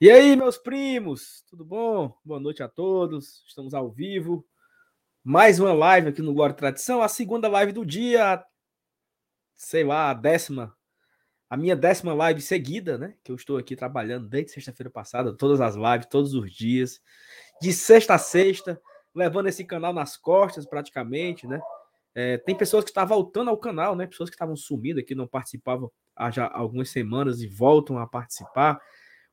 E 0.00 0.08
aí, 0.12 0.36
meus 0.36 0.56
primos, 0.56 1.42
tudo 1.50 1.64
bom? 1.64 2.16
Boa 2.24 2.38
noite 2.38 2.62
a 2.62 2.68
todos. 2.68 3.42
Estamos 3.48 3.74
ao 3.74 3.90
vivo. 3.90 4.46
Mais 5.24 5.58
uma 5.58 5.72
live 5.72 6.10
aqui 6.10 6.22
no 6.22 6.32
Glória 6.32 6.52
e 6.52 6.56
Tradição, 6.56 7.02
a 7.02 7.08
segunda 7.08 7.48
live 7.48 7.72
do 7.72 7.84
dia, 7.84 8.40
sei 9.56 9.82
lá, 9.82 10.10
a 10.10 10.14
décima, 10.14 10.72
a 11.50 11.56
minha 11.56 11.74
décima 11.74 12.14
live 12.14 12.40
seguida, 12.40 12.96
né? 12.96 13.16
Que 13.24 13.32
eu 13.32 13.34
estou 13.34 13.58
aqui 13.58 13.74
trabalhando 13.74 14.28
desde 14.28 14.52
sexta-feira 14.52 14.88
passada, 14.88 15.36
todas 15.36 15.60
as 15.60 15.74
lives, 15.74 16.06
todos 16.08 16.32
os 16.32 16.52
dias, 16.52 17.00
de 17.60 17.72
sexta 17.72 18.14
a 18.14 18.18
sexta, 18.18 18.80
levando 19.12 19.48
esse 19.48 19.64
canal 19.64 19.92
nas 19.92 20.16
costas 20.16 20.64
praticamente, 20.64 21.44
né? 21.44 21.60
É, 22.14 22.38
tem 22.38 22.56
pessoas 22.56 22.84
que 22.84 22.90
estão 22.90 23.04
voltando 23.04 23.50
ao 23.50 23.58
canal, 23.58 23.96
né? 23.96 24.06
Pessoas 24.06 24.30
que 24.30 24.36
estavam 24.36 24.54
sumidas, 24.54 25.02
que 25.02 25.16
não 25.16 25.26
participavam 25.26 25.90
há 26.14 26.30
já 26.30 26.48
algumas 26.54 26.88
semanas 26.88 27.42
e 27.42 27.48
voltam 27.48 27.98
a 27.98 28.06
participar. 28.06 28.80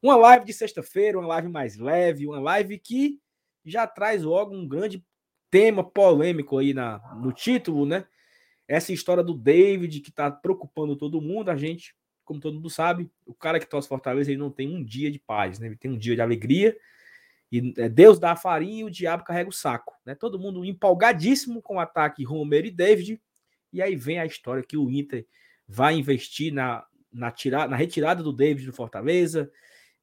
Uma 0.05 0.17
live 0.17 0.45
de 0.45 0.53
sexta-feira, 0.53 1.17
uma 1.17 1.27
live 1.29 1.47
mais 1.47 1.77
leve, 1.77 2.27
uma 2.27 2.39
live 2.39 2.77
que 2.77 3.19
já 3.65 3.87
traz 3.87 4.21
logo 4.21 4.55
um 4.55 4.67
grande 4.67 5.03
tema 5.49 5.83
polêmico 5.83 6.59
aí 6.59 6.75
na, 6.75 6.99
no 7.15 7.31
título, 7.31 7.87
né? 7.87 8.05
Essa 8.67 8.93
história 8.93 9.23
do 9.23 9.33
David 9.33 10.01
que 10.01 10.11
tá 10.11 10.29
preocupando 10.29 10.95
todo 10.95 11.19
mundo, 11.19 11.49
a 11.49 11.55
gente, 11.55 11.95
como 12.23 12.39
todo 12.39 12.53
mundo 12.53 12.69
sabe, 12.69 13.09
o 13.25 13.33
cara 13.33 13.59
que 13.59 13.65
torce 13.65 13.87
Fortaleza 13.87 14.29
ele 14.29 14.37
não 14.37 14.51
tem 14.51 14.75
um 14.75 14.83
dia 14.83 15.09
de 15.09 15.17
paz, 15.17 15.57
né? 15.57 15.65
Ele 15.65 15.75
tem 15.75 15.89
um 15.89 15.97
dia 15.97 16.13
de 16.13 16.21
alegria 16.21 16.77
e 17.51 17.73
é, 17.75 17.89
Deus 17.89 18.19
dá 18.19 18.33
a 18.33 18.35
farinha 18.35 18.81
e 18.81 18.83
o 18.83 18.91
diabo 18.91 19.23
carrega 19.23 19.49
o 19.49 19.53
saco, 19.53 19.95
né? 20.05 20.13
Todo 20.13 20.37
mundo 20.37 20.63
empolgadíssimo 20.63 21.63
com 21.63 21.77
o 21.77 21.79
ataque 21.79 22.23
Romero 22.23 22.67
e 22.67 22.71
David 22.71 23.19
e 23.73 23.81
aí 23.81 23.95
vem 23.95 24.19
a 24.19 24.25
história 24.27 24.61
que 24.61 24.77
o 24.77 24.87
Inter 24.87 25.25
vai 25.67 25.95
investir 25.95 26.53
na, 26.53 26.85
na, 27.11 27.31
tira, 27.31 27.67
na 27.67 27.75
retirada 27.75 28.21
do 28.21 28.31
David 28.31 28.67
do 28.67 28.71
Fortaleza, 28.71 29.51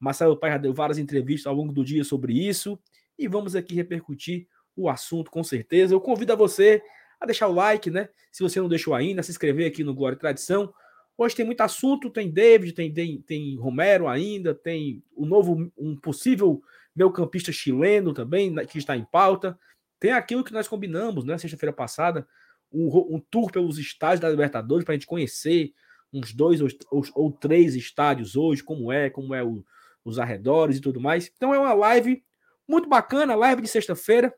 Marcelo 0.03 0.35
Pai 0.35 0.51
já 0.51 0.57
deu 0.57 0.73
várias 0.73 0.97
entrevistas 0.97 1.47
ao 1.47 1.55
longo 1.55 1.71
do 1.71 1.83
dia 1.83 2.03
sobre 2.03 2.33
isso 2.33 2.77
e 3.17 3.25
vamos 3.25 3.55
aqui 3.55 3.73
repercutir 3.73 4.47
o 4.75 4.89
assunto 4.89 5.31
com 5.31 5.43
certeza. 5.43 5.93
Eu 5.93 6.01
convido 6.01 6.33
a 6.33 6.35
você 6.35 6.83
a 7.21 7.25
deixar 7.25 7.47
o 7.47 7.53
like, 7.53 7.89
né? 7.89 8.09
Se 8.29 8.43
você 8.43 8.59
não 8.59 8.67
deixou 8.67 8.93
ainda, 8.93 9.23
se 9.23 9.31
inscrever 9.31 9.65
aqui 9.65 9.81
no 9.81 9.93
Glória 9.93 10.15
e 10.17 10.19
Tradição. 10.19 10.73
Hoje 11.17 11.35
tem 11.35 11.45
muito 11.45 11.61
assunto, 11.61 12.09
tem 12.09 12.29
David, 12.29 12.73
tem, 12.73 12.91
tem, 12.91 13.21
tem 13.21 13.55
Romero 13.57 14.09
ainda, 14.09 14.53
tem 14.53 15.01
o 15.15 15.25
novo, 15.25 15.71
um 15.77 15.95
possível 15.95 16.61
meu 16.93 17.09
campista 17.09 17.53
chileno 17.53 18.13
também, 18.13 18.51
né, 18.51 18.65
que 18.65 18.77
está 18.77 18.97
em 18.97 19.05
pauta. 19.05 19.57
Tem 20.01 20.11
aquilo 20.11 20.43
que 20.43 20.51
nós 20.51 20.67
combinamos, 20.67 21.23
né? 21.23 21.37
Sexta-feira 21.37 21.71
passada, 21.71 22.27
um, 22.69 23.15
um, 23.15 23.21
tour 23.31 23.49
pelos 23.49 23.77
estádios 23.77 24.19
da 24.19 24.29
Libertadores 24.29 24.83
para 24.83 24.93
a 24.93 24.97
gente 24.97 25.07
conhecer 25.07 25.71
uns 26.11 26.33
dois 26.33 26.59
ou, 26.59 26.67
ou, 26.91 27.03
ou, 27.15 27.31
três 27.31 27.73
estádios 27.73 28.35
hoje, 28.35 28.61
como 28.61 28.91
é, 28.91 29.09
como 29.09 29.33
é 29.33 29.41
o, 29.41 29.63
os 30.03 30.19
arredores 30.19 30.77
e 30.77 30.81
tudo 30.81 30.99
mais. 30.99 31.31
Então 31.35 31.53
é 31.53 31.59
uma 31.59 31.73
live 31.73 32.23
muito 32.67 32.87
bacana, 32.87 33.35
live 33.35 33.61
de 33.61 33.67
sexta-feira. 33.67 34.33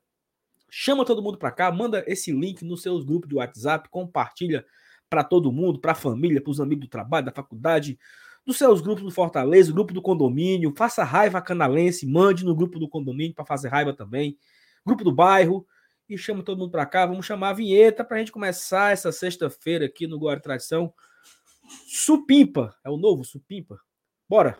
Chama 0.69 1.05
todo 1.05 1.21
mundo 1.21 1.37
para 1.37 1.51
cá, 1.51 1.71
manda 1.71 2.03
esse 2.07 2.31
link 2.31 2.63
nos 2.63 2.81
seus 2.81 3.03
grupos 3.03 3.29
de 3.29 3.35
WhatsApp, 3.35 3.89
compartilha 3.89 4.65
para 5.09 5.23
todo 5.23 5.51
mundo, 5.51 5.79
para 5.79 5.91
a 5.91 5.95
família, 5.95 6.41
para 6.41 6.51
os 6.51 6.59
amigos 6.59 6.85
do 6.85 6.89
trabalho, 6.89 7.27
da 7.27 7.31
faculdade, 7.31 7.97
dos 8.45 8.57
seus 8.57 8.81
grupos 8.81 9.03
do 9.03 9.11
Fortaleza, 9.11 9.71
grupo 9.71 9.93
do 9.93 10.01
condomínio, 10.01 10.73
faça 10.75 11.03
raiva 11.03 11.41
canalense, 11.41 12.05
mande 12.05 12.43
no 12.43 12.55
grupo 12.55 12.79
do 12.79 12.89
condomínio 12.89 13.33
para 13.33 13.45
fazer 13.45 13.69
raiva 13.69 13.93
também, 13.93 14.37
grupo 14.85 15.03
do 15.03 15.11
bairro, 15.11 15.65
e 16.07 16.17
chama 16.17 16.43
todo 16.43 16.59
mundo 16.59 16.71
para 16.71 16.85
cá. 16.85 17.05
Vamos 17.05 17.25
chamar 17.25 17.49
a 17.49 17.53
vinheta 17.53 18.03
para 18.03 18.17
a 18.17 18.19
gente 18.19 18.31
começar 18.31 18.91
essa 18.91 19.11
sexta-feira 19.11 19.85
aqui 19.85 20.05
no 20.05 20.19
Glória 20.19 20.41
Tradição. 20.41 20.93
Supimpa, 21.87 22.75
é 22.83 22.89
o 22.89 22.97
novo 22.97 23.23
Supimpa. 23.23 23.79
Bora! 24.29 24.59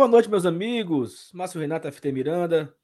Boa 0.00 0.08
noite, 0.08 0.30
meus 0.30 0.46
amigos. 0.46 1.30
Márcio 1.34 1.60
Renato, 1.60 1.86
FT 1.92 2.10
Miranda. 2.10 2.74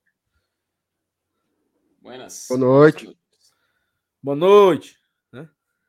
Buenas. 2.03 2.45
Boa 2.47 2.61
noite. 2.61 3.19
Boa 4.23 4.37
noite. 4.37 4.99
Né? 5.33 5.49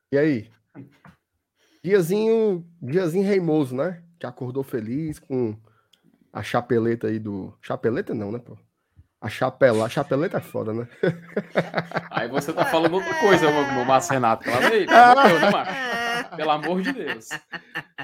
E 0.09 0.17
aí? 0.17 0.51
Diazinho, 1.83 2.65
diazinho 2.81 3.27
reimoso, 3.27 3.75
né? 3.75 4.01
Que 4.17 4.25
acordou 4.25 4.63
feliz 4.63 5.19
com 5.19 5.59
a 6.31 6.41
chapeleta 6.41 7.07
aí 7.07 7.19
do. 7.19 7.53
Chapeleta 7.61 8.13
não, 8.13 8.31
né, 8.31 8.39
pô? 8.39 8.57
A 9.19 9.27
chapela, 9.27 9.85
a 9.85 9.89
chapeleta 9.89 10.37
é 10.37 10.41
foda, 10.41 10.73
né? 10.73 10.87
Aí 12.09 12.29
você 12.29 12.53
tá 12.53 12.63
falando 12.65 12.93
outra 12.93 13.19
coisa, 13.19 13.51
meu 13.73 13.83
Márcio 13.83 14.13
Renato. 14.13 14.45
Pelo, 14.45 14.55
aí, 14.55 14.85
né, 14.87 16.06
Pelo 16.35 16.51
amor 16.51 16.81
de 16.81 16.91
Deus. 16.93 17.29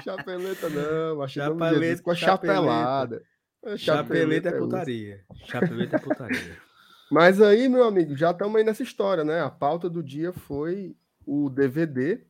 Chapeleta 0.02 0.68
não, 0.68 1.22
a 1.22 1.28
chapeleta 1.28 2.02
com 2.02 2.10
a 2.10 2.14
chapelada. 2.14 3.22
Chapeleta, 3.62 3.78
chapeleta 3.78 4.48
é, 4.48 4.52
é 4.52 4.58
putaria. 4.58 5.24
Chapeleta 5.46 5.96
é 5.96 5.98
putaria. 5.98 6.58
Mas 7.10 7.40
aí, 7.40 7.68
meu 7.68 7.84
amigo, 7.84 8.16
já 8.16 8.30
estamos 8.30 8.56
aí 8.56 8.64
nessa 8.64 8.82
história, 8.82 9.24
né? 9.24 9.40
A 9.40 9.50
pauta 9.50 9.88
do 9.88 10.02
dia 10.02 10.32
foi 10.32 10.96
o 11.26 11.48
DVD, 11.48 12.20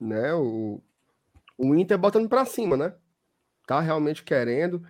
né? 0.00 0.34
O, 0.34 0.82
o 1.56 1.74
Inter 1.74 1.98
botando 1.98 2.28
para 2.28 2.44
cima, 2.44 2.76
né? 2.76 2.94
Tá 3.66 3.80
realmente 3.80 4.22
querendo 4.22 4.82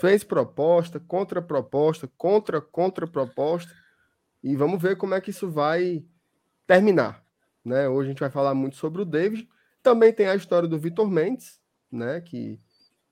fez 0.00 0.24
proposta, 0.24 0.98
contra-proposta, 0.98 2.08
contra-contra-proposta, 2.16 3.70
e 4.42 4.56
vamos 4.56 4.80
ver 4.80 4.96
como 4.96 5.14
é 5.14 5.20
que 5.20 5.28
isso 5.28 5.50
vai 5.50 6.02
terminar. 6.66 7.22
Né? 7.62 7.86
Hoje 7.86 8.08
a 8.08 8.12
gente 8.12 8.20
vai 8.20 8.30
falar 8.30 8.54
muito 8.54 8.76
sobre 8.76 9.02
o 9.02 9.04
David. 9.04 9.46
Também 9.82 10.12
tem 10.12 10.26
a 10.26 10.34
história 10.34 10.68
do 10.68 10.78
Vitor 10.78 11.08
Mendes, 11.10 11.60
né? 11.90 12.20
Que 12.20 12.58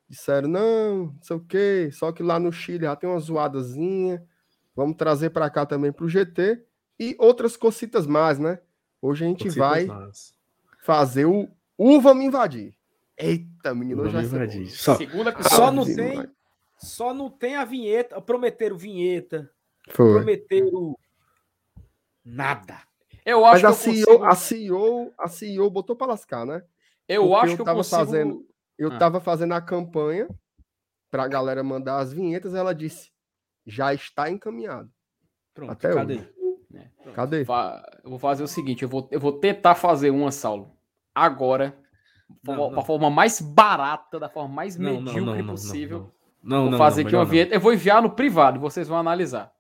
disseram, 0.09 0.49
não, 0.49 0.97
não 1.07 1.23
sei 1.23 1.37
o 1.37 1.41
quê, 1.41 1.91
só 1.93 2.13
que 2.13 2.23
lá 2.23 2.39
no 2.39 2.53
Chile 2.53 2.85
já 2.85 2.97
tem 2.97 3.09
uma 3.09 3.19
zoadazinha. 3.19 4.23
Vamos 4.75 4.97
trazer 4.97 5.31
para 5.31 5.51
cá 5.51 5.67
também 5.67 5.93
para 5.93 6.05
o 6.05 6.09
GT 6.09 6.65
e 6.99 7.17
outras 7.19 7.57
cocitas 7.57 8.07
mais, 8.07 8.39
né? 8.39 8.61
Hoje 9.01 9.25
a 9.25 9.29
gente 9.29 9.45
cocitas 9.45 9.69
vai 9.69 9.85
mais. 9.87 10.35
fazer 10.81 11.25
o 11.27 11.49
Uva 11.77 12.15
Me 12.15 12.25
Invadir. 12.25 12.75
Eita, 13.17 13.75
menino, 13.75 14.09
já 14.09 14.23
invadir. 14.23 14.71
Só, 14.71 14.97
só 15.43 15.73
não 15.73 15.85
tem. 15.85 16.25
Só 16.77 17.13
não 17.13 17.29
tem 17.29 17.57
a 17.57 17.65
vinheta. 17.65 18.21
Prometeram 18.21 18.79
vinheta. 18.79 19.51
Foi. 19.91 20.15
Prometeram 20.15 20.97
nada. 22.25 22.81
Eu 23.29 23.45
acho 23.45 23.63
Mas 23.63 23.65
a, 23.65 23.79
CEO, 23.79 24.07
consigo... 24.07 24.25
a, 24.25 24.35
CEO, 24.35 25.13
a 25.19 25.29
CEO 25.29 25.71
botou 25.71 25.95
para 25.95 26.07
lascar, 26.07 26.47
né? 26.47 26.63
Eu 27.07 27.25
Porque 27.25 27.37
acho 27.37 27.53
eu 27.53 27.57
que 27.57 27.61
eu 27.61 27.65
tava 27.67 27.77
consigo... 27.77 27.97
fazendo. 27.97 28.47
Eu 28.79 28.93
ah. 28.93 28.99
tava 28.99 29.21
fazendo 29.21 29.53
a 29.53 29.61
campanha 29.61 30.27
para 31.11 31.25
a 31.25 31.29
galera 31.29 31.63
mandar 31.63 31.99
as 31.99 32.11
vinhetas. 32.11 32.55
Ela 32.55 32.75
disse: 32.75 33.11
já 33.67 33.93
está 33.93 34.31
encaminhado. 34.31 34.91
Pronto, 35.53 35.73
Até 35.73 35.93
cadê? 35.93 36.15
Hoje. 36.15 36.33
É, 36.75 37.11
cadê? 37.13 37.43
Eu 38.03 38.09
vou 38.09 38.19
fazer 38.19 38.43
o 38.43 38.49
seguinte: 38.49 38.83
eu 38.83 38.89
vou, 38.89 39.07
eu 39.11 39.21
vou 39.21 39.33
tentar 39.33 39.75
fazer 39.75 40.09
uma, 40.09 40.33
Saulo, 40.33 40.75
agora, 41.15 41.79
da 42.43 42.81
forma 42.83 43.11
mais 43.11 43.43
barata, 43.43 44.19
da 44.19 44.31
forma 44.31 44.55
mais 44.55 44.75
não, 44.79 45.03
medíocre 45.03 45.21
não, 45.21 45.37
não, 45.37 45.47
possível. 45.55 46.11
Não, 46.43 46.63
vou 46.63 46.71
não, 46.71 46.79
fazer 46.79 47.03
não, 47.03 47.09
aqui 47.09 47.17
uma 47.17 47.27
vinheta. 47.27 47.55
Eu 47.55 47.61
vou 47.61 47.75
enviar 47.75 48.01
no 48.01 48.11
privado, 48.11 48.59
vocês 48.59 48.89
vão 48.89 48.97
analisar. 48.97 49.53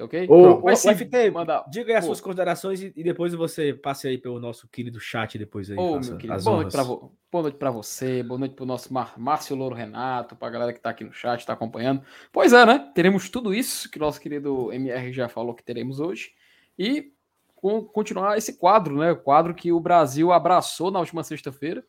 Ok? 0.00 0.26
Ô, 0.28 0.62
Mas, 0.62 0.84
ô, 0.86 0.94
FT, 0.94 1.30
manda... 1.30 1.64
diga 1.68 1.92
aí 1.92 1.96
as 1.96 2.04
Pô. 2.04 2.08
suas 2.08 2.20
considerações 2.20 2.80
e, 2.80 2.92
e, 2.96 3.02
depois 3.02 3.34
você 3.34 3.74
passe 3.74 4.08
aí 4.08 4.16
pelo 4.16 4.40
nosso 4.40 4.66
querido 4.68 4.98
chat 4.98 5.36
depois 5.36 5.70
aí. 5.70 5.76
Ô, 5.76 6.00
meu 6.00 6.16
querido, 6.16 6.42
boa, 6.42 6.62
noite 6.62 6.76
vo... 6.78 7.12
boa 7.30 7.42
noite 7.42 7.58
para 7.58 7.70
você, 7.70 8.22
boa 8.22 8.38
noite 8.38 8.54
para 8.54 8.62
o 8.62 8.66
nosso 8.66 8.92
Mar... 8.92 9.14
Márcio 9.18 9.54
Louro 9.54 9.74
Renato, 9.74 10.34
para 10.34 10.48
a 10.48 10.50
galera 10.50 10.72
que 10.72 10.78
está 10.78 10.90
aqui 10.90 11.04
no 11.04 11.12
chat, 11.12 11.40
está 11.40 11.52
acompanhando. 11.52 12.02
Pois 12.32 12.54
é, 12.54 12.64
né? 12.64 12.90
Teremos 12.94 13.28
tudo 13.28 13.52
isso 13.52 13.90
que 13.90 13.98
o 13.98 14.00
nosso 14.00 14.18
querido 14.18 14.72
MR 14.72 15.12
já 15.12 15.28
falou 15.28 15.54
que 15.54 15.62
teremos 15.62 16.00
hoje. 16.00 16.30
E 16.78 17.12
com, 17.54 17.84
continuar 17.84 18.38
esse 18.38 18.54
quadro, 18.58 18.96
né? 18.96 19.12
O 19.12 19.16
quadro 19.16 19.54
que 19.54 19.72
o 19.72 19.78
Brasil 19.78 20.32
abraçou 20.32 20.90
na 20.90 21.00
última 21.00 21.22
sexta-feira. 21.22 21.84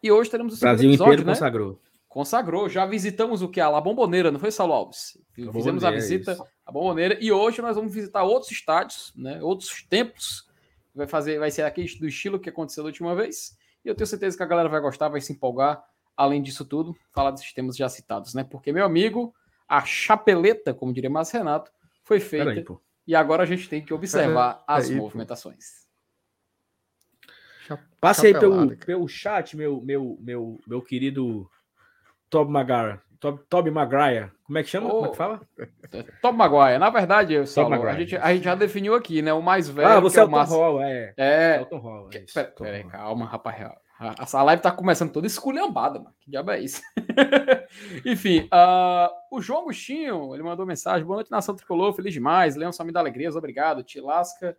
E 0.00 0.12
hoje 0.12 0.30
teremos 0.30 0.56
o 0.56 0.60
Brasil 0.60 0.90
episódio, 0.90 1.12
inteiro 1.12 1.26
né? 1.26 1.34
consagrou. 1.34 1.80
Consagrou. 2.18 2.68
Já 2.68 2.84
visitamos 2.84 3.42
o 3.42 3.48
que? 3.48 3.60
A 3.60 3.68
La 3.68 3.80
Bomboneira, 3.80 4.32
não 4.32 4.40
foi, 4.40 4.50
Saulo 4.50 4.72
Alves? 4.72 5.16
A 5.38 5.52
Fizemos 5.52 5.84
a 5.84 5.90
visita 5.92 6.36
à 6.66 6.72
Bomboneira 6.72 7.16
e 7.20 7.30
hoje 7.30 7.62
nós 7.62 7.76
vamos 7.76 7.94
visitar 7.94 8.24
outros 8.24 8.50
estádios, 8.50 9.12
né? 9.14 9.40
outros 9.40 9.84
templos. 9.84 10.44
Vai 10.92 11.06
fazer, 11.06 11.38
vai 11.38 11.52
ser 11.52 11.62
aqui 11.62 11.84
do 11.96 12.08
estilo 12.08 12.40
que 12.40 12.48
aconteceu 12.48 12.82
da 12.82 12.88
última 12.88 13.14
vez. 13.14 13.56
E 13.84 13.88
eu 13.88 13.94
tenho 13.94 14.08
certeza 14.08 14.36
que 14.36 14.42
a 14.42 14.46
galera 14.46 14.68
vai 14.68 14.80
gostar, 14.80 15.08
vai 15.08 15.20
se 15.20 15.32
empolgar. 15.32 15.80
Além 16.16 16.42
disso 16.42 16.64
tudo, 16.64 16.92
falar 17.12 17.30
desses 17.30 17.52
temas 17.52 17.76
já 17.76 17.88
citados, 17.88 18.34
né? 18.34 18.42
Porque, 18.42 18.72
meu 18.72 18.84
amigo, 18.84 19.32
a 19.68 19.84
chapeleta, 19.84 20.74
como 20.74 20.92
diria 20.92 21.08
mais 21.08 21.30
Renato, 21.30 21.70
foi 22.02 22.18
feita. 22.18 22.50
Aí, 22.50 22.64
e 23.06 23.14
agora 23.14 23.44
a 23.44 23.46
gente 23.46 23.68
tem 23.68 23.80
que 23.80 23.94
observar 23.94 24.64
as 24.66 24.90
movimentações. 24.90 25.86
Passe 28.00 28.26
aí 28.26 28.32
pelo, 28.32 28.76
pelo 28.76 29.06
chat, 29.06 29.56
meu, 29.56 29.80
meu, 29.80 30.18
meu, 30.20 30.58
meu 30.66 30.82
querido 30.82 31.48
Tob 32.30 32.50
Magara. 32.50 33.02
Toby 33.48 33.70
Maguire. 33.70 34.30
Como 34.44 34.58
é 34.58 34.62
que 34.62 34.68
chama? 34.68 34.86
Oh, 34.88 34.92
Como 34.92 35.06
é 35.06 35.10
que 35.10 35.16
fala? 35.16 35.40
Toby 36.22 36.38
Maguire. 36.38 36.78
Na 36.78 36.88
verdade, 36.88 37.46
Saulo, 37.46 37.74
a, 37.74 37.94
gente, 37.94 38.16
a 38.16 38.32
gente 38.32 38.44
já 38.44 38.54
definiu 38.54 38.94
aqui, 38.94 39.20
né? 39.20 39.32
O 39.32 39.42
mais 39.42 39.68
velho. 39.68 39.88
Ah, 39.88 40.00
você 40.00 40.20
é, 40.20 40.24
o 40.24 40.28
Tom 40.28 40.44
Hall, 40.44 40.82
é. 40.82 41.14
É. 41.16 41.56
é 41.56 41.60
o 41.60 41.66
Tom 41.66 41.78
Hall, 41.78 42.10
é 42.12 42.46
Pera, 42.46 42.84
calma, 42.84 43.26
rapaz. 43.26 43.72
A 44.32 44.42
live 44.44 44.62
tá 44.62 44.70
começando 44.70 45.10
toda 45.10 45.26
esculhambada, 45.26 45.98
mano. 45.98 46.14
Que 46.20 46.30
diabo 46.30 46.52
é 46.52 46.60
isso? 46.60 46.80
Enfim, 48.06 48.48
uh, 48.54 49.10
o 49.32 49.40
João 49.40 49.62
Agostinho, 49.62 50.32
ele 50.32 50.44
mandou 50.44 50.64
mensagem. 50.64 51.04
Boa 51.04 51.16
noite, 51.16 51.32
nação 51.32 51.56
tricolor. 51.56 51.92
Feliz 51.92 52.14
demais. 52.14 52.54
Leão 52.54 52.70
só 52.70 52.84
me 52.84 52.92
dá 52.92 53.00
alegrias. 53.00 53.34
Obrigado. 53.34 53.82
Tilasca 53.82 54.56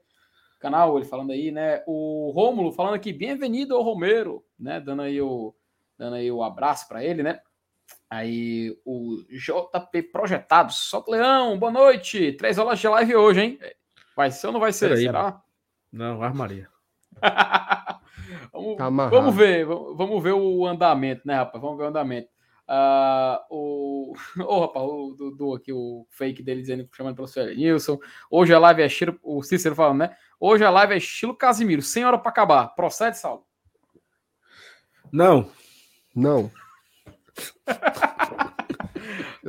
canal, 0.60 0.98
ele 0.98 1.06
falando 1.06 1.32
aí, 1.32 1.52
né? 1.52 1.82
O 1.88 2.32
Rômulo 2.36 2.74
falando 2.74 2.96
aqui, 2.96 3.14
bem-vindo 3.14 3.74
ao 3.74 3.82
Romero, 3.82 4.44
né? 4.60 4.82
Dando 4.82 5.04
aí 5.04 5.22
o, 5.22 5.56
dando 5.98 6.18
aí 6.18 6.30
o 6.30 6.44
abraço 6.44 6.86
para 6.86 7.02
ele, 7.02 7.24
né? 7.24 7.40
Aí 8.10 8.76
o 8.86 9.24
JP 9.30 10.04
Projetados, 10.12 10.78
solta 10.78 11.12
Leão, 11.12 11.58
boa 11.58 11.72
noite. 11.72 12.34
Três 12.34 12.58
horas 12.58 12.80
de 12.80 12.88
live 12.88 13.16
hoje, 13.16 13.42
hein? 13.42 13.60
Vai 14.16 14.32
ser 14.32 14.48
ou 14.48 14.54
não 14.54 14.60
vai 14.60 14.74
ser? 14.74 14.92
Aí, 14.92 15.04
será? 15.04 15.24
Mano. 15.24 15.42
Não, 15.92 16.24
armaria. 16.24 16.70
vamos, 18.52 18.78
tá 18.78 18.90
vamos 18.90 19.36
ver, 19.36 19.66
vamos 19.66 20.24
ver 20.24 20.34
o 20.34 20.66
andamento, 20.66 21.22
né, 21.26 21.36
rapaz? 21.36 21.62
Vamos 21.62 21.78
ver 21.78 21.86
o 21.86 21.88
andamento. 21.88 22.30
Uh, 22.70 23.40
o, 23.50 24.14
oh, 24.46 24.62
rapaz, 24.62 24.86
o 24.86 25.16
Dudu 25.18 25.56
aqui, 25.56 25.74
o 25.74 26.06
fake 26.12 26.44
dele 26.44 26.62
dizendo, 26.62 26.88
chamando 26.96 27.16
pelo 27.16 27.28
senhor 27.28 27.50
Nilson. 27.56 27.98
Hoje 28.30 28.54
a 28.54 28.60
live 28.60 28.84
é 28.84 28.86
estilo, 28.86 29.20
o 29.24 29.42
Cícero 29.42 29.76
falando, 29.76 30.00
né? 30.00 30.16
Hoje 30.40 30.64
a 30.64 30.70
live 30.70 30.94
é 30.94 30.98
estilo 30.98 31.36
Casimiro, 31.36 31.82
sem 31.82 32.06
hora 32.06 32.18
para 32.18 32.30
acabar. 32.30 32.68
Procede, 32.76 33.18
Saulo? 33.18 33.44
Não. 35.12 35.50
Não. 36.16 36.52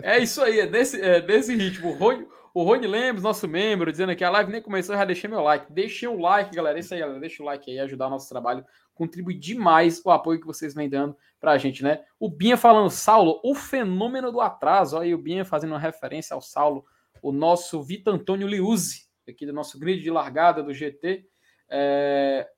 É 0.03 0.19
isso 0.19 0.43
aí, 0.43 0.61
é 0.61 0.67
desse, 0.67 1.01
é 1.01 1.21
desse 1.21 1.55
ritmo. 1.55 1.91
O 1.91 1.95
Rony, 1.95 2.27
o 2.53 2.63
Rony 2.63 2.87
Lemos, 2.87 3.23
nosso 3.23 3.47
membro, 3.47 3.91
dizendo 3.91 4.15
que 4.17 4.25
a 4.25 4.31
live 4.31 4.51
nem 4.51 4.61
começou, 4.61 4.97
já 4.97 5.05
deixei 5.05 5.31
meu 5.31 5.41
like. 5.41 5.73
Deixei 5.73 6.09
um 6.09 6.21
like, 6.21 6.55
galera. 6.55 6.79
Isso 6.79 6.93
aí, 6.93 7.01
galera. 7.01 7.21
Deixa 7.21 7.43
o 7.43 7.47
like 7.47 7.71
aí, 7.71 7.79
ajudar 7.79 8.09
o 8.09 8.11
nosso 8.11 8.29
trabalho. 8.29 8.65
Contribui 8.95 9.35
demais 9.35 10.03
o 10.05 10.11
apoio 10.11 10.41
que 10.41 10.47
vocês 10.47 10.75
vêm 10.75 10.89
dando 10.89 11.17
pra 11.39 11.57
gente, 11.59 11.83
né? 11.83 12.03
O 12.19 12.29
Binha 12.29 12.57
falando, 12.57 12.91
Saulo, 12.91 13.41
o 13.45 13.55
fenômeno 13.55 14.33
do 14.33 14.41
atraso. 14.41 14.97
Olha 14.97 15.05
aí 15.05 15.15
o 15.15 15.19
Binha 15.19 15.45
fazendo 15.45 15.71
uma 15.71 15.79
referência 15.79 16.35
ao 16.35 16.41
Saulo, 16.41 16.85
o 17.23 17.31
nosso 17.33 17.83
Vitor 17.83 18.15
Antônio 18.15 18.49
Liuzzi, 18.49 19.07
aqui 19.29 19.47
do 19.47 19.53
nosso 19.53 19.79
grid 19.79 20.03
de 20.03 20.11
largada 20.11 20.63
do 20.63 20.75
GT. 20.75 21.25
É... 21.71 22.49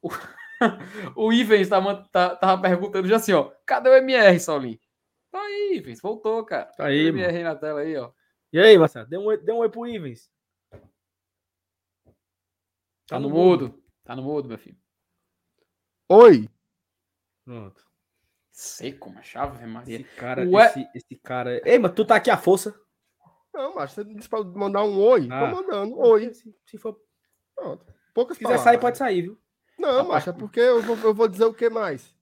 O, 0.00 0.08
o 1.16 1.32
Ivens 1.32 1.68
tava, 1.68 2.06
tá, 2.10 2.36
tava 2.36 2.62
perguntando 2.62 3.08
já 3.08 3.16
assim, 3.16 3.32
ó, 3.32 3.52
cadê 3.64 3.90
o 3.90 3.94
MR, 3.94 4.38
Saulinho? 4.40 4.78
Tá 5.30 5.40
aí, 5.40 5.76
Ivens, 5.76 6.00
voltou, 6.00 6.44
cara. 6.44 6.66
Tá 6.66 6.86
aí, 6.86 7.06
o 7.06 7.08
MR 7.08 7.42
na 7.42 7.54
tela 7.56 7.80
aí, 7.80 7.96
ó. 7.96 8.10
E 8.52 8.58
aí, 8.58 8.78
Marcelo, 8.78 9.06
dê 9.06 9.18
um, 9.18 9.44
dê 9.44 9.52
um 9.52 9.58
oi 9.58 9.68
pro 9.68 9.86
Ivens. 9.86 10.30
Tá, 10.70 10.78
tá 13.08 13.20
no, 13.20 13.28
no 13.28 13.34
mudo. 13.34 13.68
mudo. 13.68 13.84
Tá 14.04 14.16
no 14.16 14.22
mudo, 14.22 14.48
meu 14.48 14.58
filho. 14.58 14.78
Oi. 16.08 16.48
Pronto. 17.44 17.84
Seco, 18.50 19.10
uma 19.10 19.22
chave, 19.22 19.66
Maria. 19.66 19.96
Esse 19.96 20.16
cara, 20.16 20.48
Ué... 20.48 20.66
esse, 20.66 20.90
esse 20.94 21.16
cara. 21.16 21.60
Ei, 21.68 21.78
mas 21.78 21.92
tu 21.92 22.04
tá 22.04 22.16
aqui 22.16 22.30
à 22.30 22.38
força. 22.38 22.74
Não, 23.52 23.74
mas 23.74 23.92
você 23.92 24.04
disse 24.04 24.28
pra 24.28 24.42
mandar 24.42 24.82
um 24.84 24.98
oi. 24.98 25.28
Ah. 25.30 25.50
Tô 25.50 25.56
mandando. 25.56 25.98
Oi. 25.98 26.32
Se, 26.32 26.54
se 26.64 26.78
for. 26.78 26.98
Pronto. 27.54 27.86
Poucas 28.14 28.36
Se 28.36 28.42
quiser 28.42 28.54
palavras. 28.54 28.64
sair, 28.64 28.80
pode 28.80 28.98
sair, 28.98 29.22
viu? 29.22 29.38
Não, 29.78 30.08
mas 30.08 30.26
é 30.26 30.32
porque 30.32 30.60
eu 30.60 30.82
vou, 30.82 30.96
eu 30.98 31.14
vou 31.14 31.28
dizer 31.28 31.44
o 31.44 31.54
que 31.54 31.68
mais. 31.68 32.14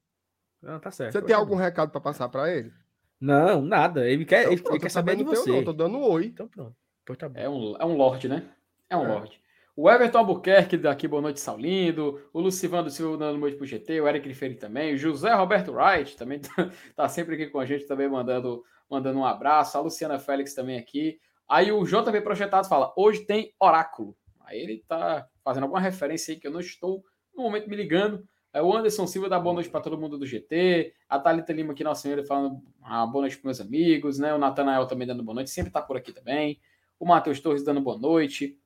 Não, 0.61 0.81
tá 0.81 0.91
certo. 0.91 1.13
Você 1.13 1.23
tem 1.23 1.37
algum 1.37 1.57
recado 1.57 1.91
para 1.91 2.01
passar 2.01 2.29
para 2.29 2.51
ele? 2.53 2.73
Não, 3.21 3.63
nada. 3.63 4.09
Ele 4.09 4.25
quer, 4.25 4.43
então, 4.43 4.53
ele, 4.53 4.63
pronto, 4.63 4.75
ele 4.75 4.83
quer 4.83 4.91
saber 4.91 5.17
de 5.17 5.25
você. 5.25 5.51
Não, 5.51 5.65
tô 5.65 5.73
dando 5.73 5.99
um 5.99 6.11
oi. 6.11 6.27
Então 6.27 6.49
pronto. 6.49 6.75
Tá 7.19 7.31
é, 7.35 7.49
um, 7.49 7.77
é 7.79 7.85
um 7.85 7.97
lorde, 7.97 8.29
né? 8.29 8.51
É 8.89 8.97
um 8.97 9.05
é. 9.05 9.09
lorde. 9.09 9.41
O 9.77 9.91
Everton 9.91 10.19
Albuquerque 10.19 10.77
daqui, 10.77 11.09
boa 11.09 11.21
noite, 11.21 11.41
Saulindo. 11.41 12.23
O 12.33 12.41
Lucivando 12.41 12.91
Silva 12.91 13.19
dando 13.19 13.39
noite 13.39 13.57
pro 13.57 13.67
GT. 13.67 14.01
O 14.01 14.09
Eric 14.09 14.27
Riferi 14.27 14.55
também. 14.55 14.95
O 14.95 14.99
José 14.99 15.35
Roberto 15.35 15.73
Wright 15.73 16.17
também 16.17 16.39
tá, 16.39 16.49
tá 16.95 17.09
sempre 17.09 17.35
aqui 17.35 17.49
com 17.49 17.59
a 17.59 17.67
gente, 17.67 17.87
também 17.87 18.09
mandando, 18.09 18.63
mandando 18.89 19.19
um 19.19 19.25
abraço. 19.25 19.77
A 19.77 19.81
Luciana 19.81 20.19
Félix 20.19 20.55
também 20.55 20.79
aqui. 20.79 21.19
Aí 21.49 21.73
o 21.73 21.85
JP 21.85 22.21
Projetado 22.23 22.69
fala: 22.69 22.93
hoje 22.97 23.27
tem 23.27 23.53
oráculo. 23.61 24.17
Aí 24.47 24.61
ele 24.61 24.85
tá 24.87 25.27
fazendo 25.43 25.65
alguma 25.65 25.81
referência 25.81 26.33
aí 26.33 26.41
que 26.41 26.47
eu 26.47 26.53
não 26.53 26.61
estou 26.61 27.03
no 27.37 27.43
momento 27.43 27.69
me 27.69 27.77
ligando. 27.77 28.27
É 28.53 28.63
o 28.63 28.73
Anderson 28.73 29.05
Silva 29.07 29.29
dá 29.29 29.39
boa 29.39 29.55
noite 29.55 29.69
para 29.69 29.81
todo 29.81 29.99
mundo 29.99 30.17
do 30.17 30.25
GT. 30.25 30.95
A 31.09 31.19
Thalita 31.19 31.53
Lima 31.53 31.73
aqui, 31.73 31.83
nossa 31.83 32.03
senhora, 32.03 32.25
falando 32.25 32.63
ah, 32.81 33.05
boa 33.05 33.23
noite 33.23 33.37
para 33.37 33.49
meus 33.49 33.61
amigos, 33.61 34.19
né? 34.21 34.33
O 34.33 34.39
Natanael 34.39 34.87
também 34.87 35.09
dando 35.09 35.25
boa 35.25 35.35
noite, 35.35 35.51
sempre 35.51 35.71
está 35.71 35.83
por 35.83 35.97
aqui 35.97 36.13
também. 36.13 36.61
O 36.99 37.05
Matheus 37.05 37.41
Torres 37.41 37.65
dando 37.65 37.81
boa 37.81 37.99
noite. 37.99 38.57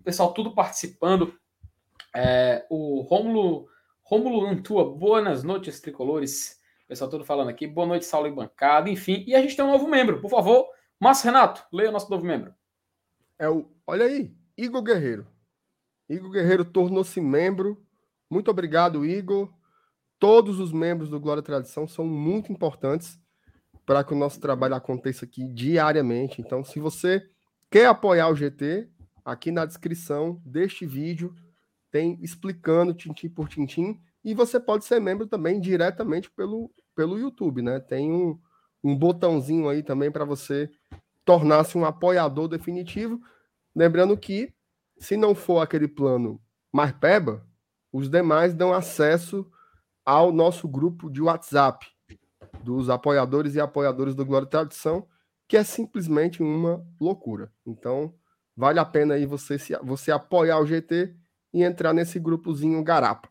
O 0.00 0.02
pessoal 0.02 0.34
tudo 0.34 0.54
participando. 0.54 1.32
É, 2.12 2.66
o 2.68 3.02
Rômulo, 3.02 3.68
Rômulo 4.02 4.44
Antua, 4.44 4.92
boas 4.96 5.44
noites, 5.44 5.80
tricolores. 5.80 6.60
O 6.84 6.88
pessoal 6.88 7.08
todo 7.08 7.24
falando 7.24 7.50
aqui. 7.50 7.64
Boa 7.64 7.86
noite, 7.86 8.06
Saulo 8.06 8.26
e 8.26 8.32
bancada. 8.32 8.90
Enfim, 8.90 9.22
e 9.24 9.36
a 9.36 9.40
gente 9.40 9.54
tem 9.54 9.64
um 9.64 9.70
novo 9.70 9.86
membro, 9.86 10.20
por 10.20 10.30
favor. 10.30 10.66
Márcio 10.98 11.26
Renato, 11.26 11.64
leia 11.72 11.90
o 11.90 11.92
nosso 11.92 12.10
novo 12.10 12.24
membro. 12.24 12.52
É 13.38 13.48
o, 13.48 13.70
olha 13.86 14.06
aí, 14.06 14.34
Igor 14.56 14.82
Guerreiro. 14.82 15.28
Igor 16.08 16.32
Guerreiro 16.32 16.64
tornou-se 16.64 17.20
membro 17.20 17.86
muito 18.30 18.50
obrigado, 18.50 19.04
Igor. 19.04 19.52
Todos 20.18 20.58
os 20.58 20.72
membros 20.72 21.08
do 21.08 21.20
Glória 21.20 21.42
Tradição 21.42 21.86
são 21.86 22.04
muito 22.04 22.52
importantes 22.52 23.18
para 23.86 24.04
que 24.04 24.12
o 24.12 24.16
nosso 24.16 24.40
trabalho 24.40 24.74
aconteça 24.74 25.24
aqui 25.24 25.48
diariamente. 25.48 26.40
Então, 26.40 26.62
se 26.62 26.78
você 26.78 27.26
quer 27.70 27.86
apoiar 27.86 28.28
o 28.28 28.36
GT, 28.36 28.88
aqui 29.24 29.50
na 29.50 29.64
descrição 29.64 30.42
deste 30.44 30.84
vídeo 30.84 31.34
tem 31.90 32.18
explicando 32.22 32.92
tintim 32.92 33.28
por 33.28 33.48
tintim 33.48 33.98
e 34.24 34.34
você 34.34 34.60
pode 34.60 34.84
ser 34.84 35.00
membro 35.00 35.26
também 35.26 35.58
diretamente 35.58 36.30
pelo, 36.30 36.70
pelo 36.94 37.18
YouTube, 37.18 37.62
né? 37.62 37.80
Tem 37.80 38.12
um, 38.12 38.38
um 38.84 38.94
botãozinho 38.94 39.68
aí 39.68 39.82
também 39.82 40.10
para 40.10 40.24
você 40.24 40.70
tornar-se 41.24 41.78
um 41.78 41.84
apoiador 41.84 42.48
definitivo. 42.48 43.20
Lembrando 43.74 44.16
que, 44.18 44.52
se 44.98 45.16
não 45.16 45.34
for 45.34 45.60
aquele 45.60 45.88
plano 45.88 46.38
mais 46.70 46.92
peba, 46.92 47.47
os 47.92 48.08
demais 48.08 48.54
dão 48.54 48.72
acesso 48.72 49.50
ao 50.04 50.32
nosso 50.32 50.66
grupo 50.66 51.10
de 51.10 51.20
WhatsApp 51.20 51.86
dos 52.62 52.90
apoiadores 52.90 53.54
e 53.54 53.60
apoiadores 53.60 54.14
do 54.14 54.24
Glória 54.24 54.46
e 54.46 54.50
Tradição, 54.50 55.06
que 55.46 55.56
é 55.56 55.64
simplesmente 55.64 56.42
uma 56.42 56.84
loucura. 57.00 57.52
Então, 57.66 58.14
vale 58.56 58.78
a 58.78 58.84
pena 58.84 59.14
aí 59.14 59.26
você, 59.26 59.58
se, 59.58 59.76
você 59.82 60.10
apoiar 60.10 60.58
o 60.60 60.66
GT 60.66 61.14
e 61.52 61.62
entrar 61.62 61.92
nesse 61.92 62.18
grupozinho 62.18 62.82
garapa. 62.82 63.28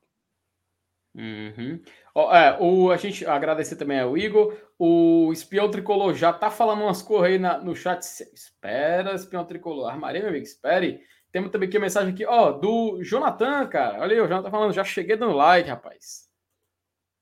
Uhum. 1.15 1.81
Oh, 2.13 2.31
é, 2.31 2.57
o, 2.59 2.91
a 2.91 2.97
gente 2.97 3.25
agradecer 3.25 3.75
também 3.75 3.99
ao 3.99 4.17
Igor. 4.17 4.55
O 4.77 5.31
espião 5.33 5.69
tricolor 5.69 6.13
já 6.13 6.31
tá 6.31 6.51
falando 6.51 6.83
umas 6.83 7.01
coisas 7.01 7.27
aí 7.27 7.39
na, 7.39 7.57
no 7.57 7.75
chat. 7.75 8.01
Espera, 8.33 9.15
espião 9.15 9.43
tricolor. 9.45 9.89
Armaria, 9.89 10.21
meu 10.21 10.29
amigo, 10.29 10.45
espere. 10.45 11.01
Temos 11.31 11.51
também 11.51 11.67
aqui 11.67 11.77
uma 11.77 11.83
mensagem 11.83 12.13
aqui, 12.13 12.25
ó, 12.25 12.51
do 12.51 13.01
Jonathan, 13.03 13.67
cara. 13.67 14.01
Olha 14.01 14.13
aí, 14.13 14.21
o 14.21 14.27
Jonathan 14.27 14.49
falando, 14.49 14.73
já 14.73 14.83
cheguei 14.83 15.15
dando 15.15 15.33
like, 15.33 15.69
rapaz. 15.69 16.27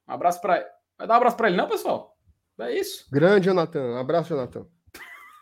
Um 0.08 0.14
abraço 0.14 0.40
para 0.42 0.66
Vai 0.98 1.08
dar 1.08 1.16
um 1.16 1.18
abraço 1.18 1.36
para 1.36 1.50
ele, 1.50 1.58
não, 1.58 1.68
pessoal? 1.68 2.18
É 2.60 2.74
isso. 2.74 3.06
Grande, 3.12 3.46
Jonathan. 3.46 3.82
Um 3.82 3.98
abraço, 3.98 4.30
Jonathan. 4.30 4.66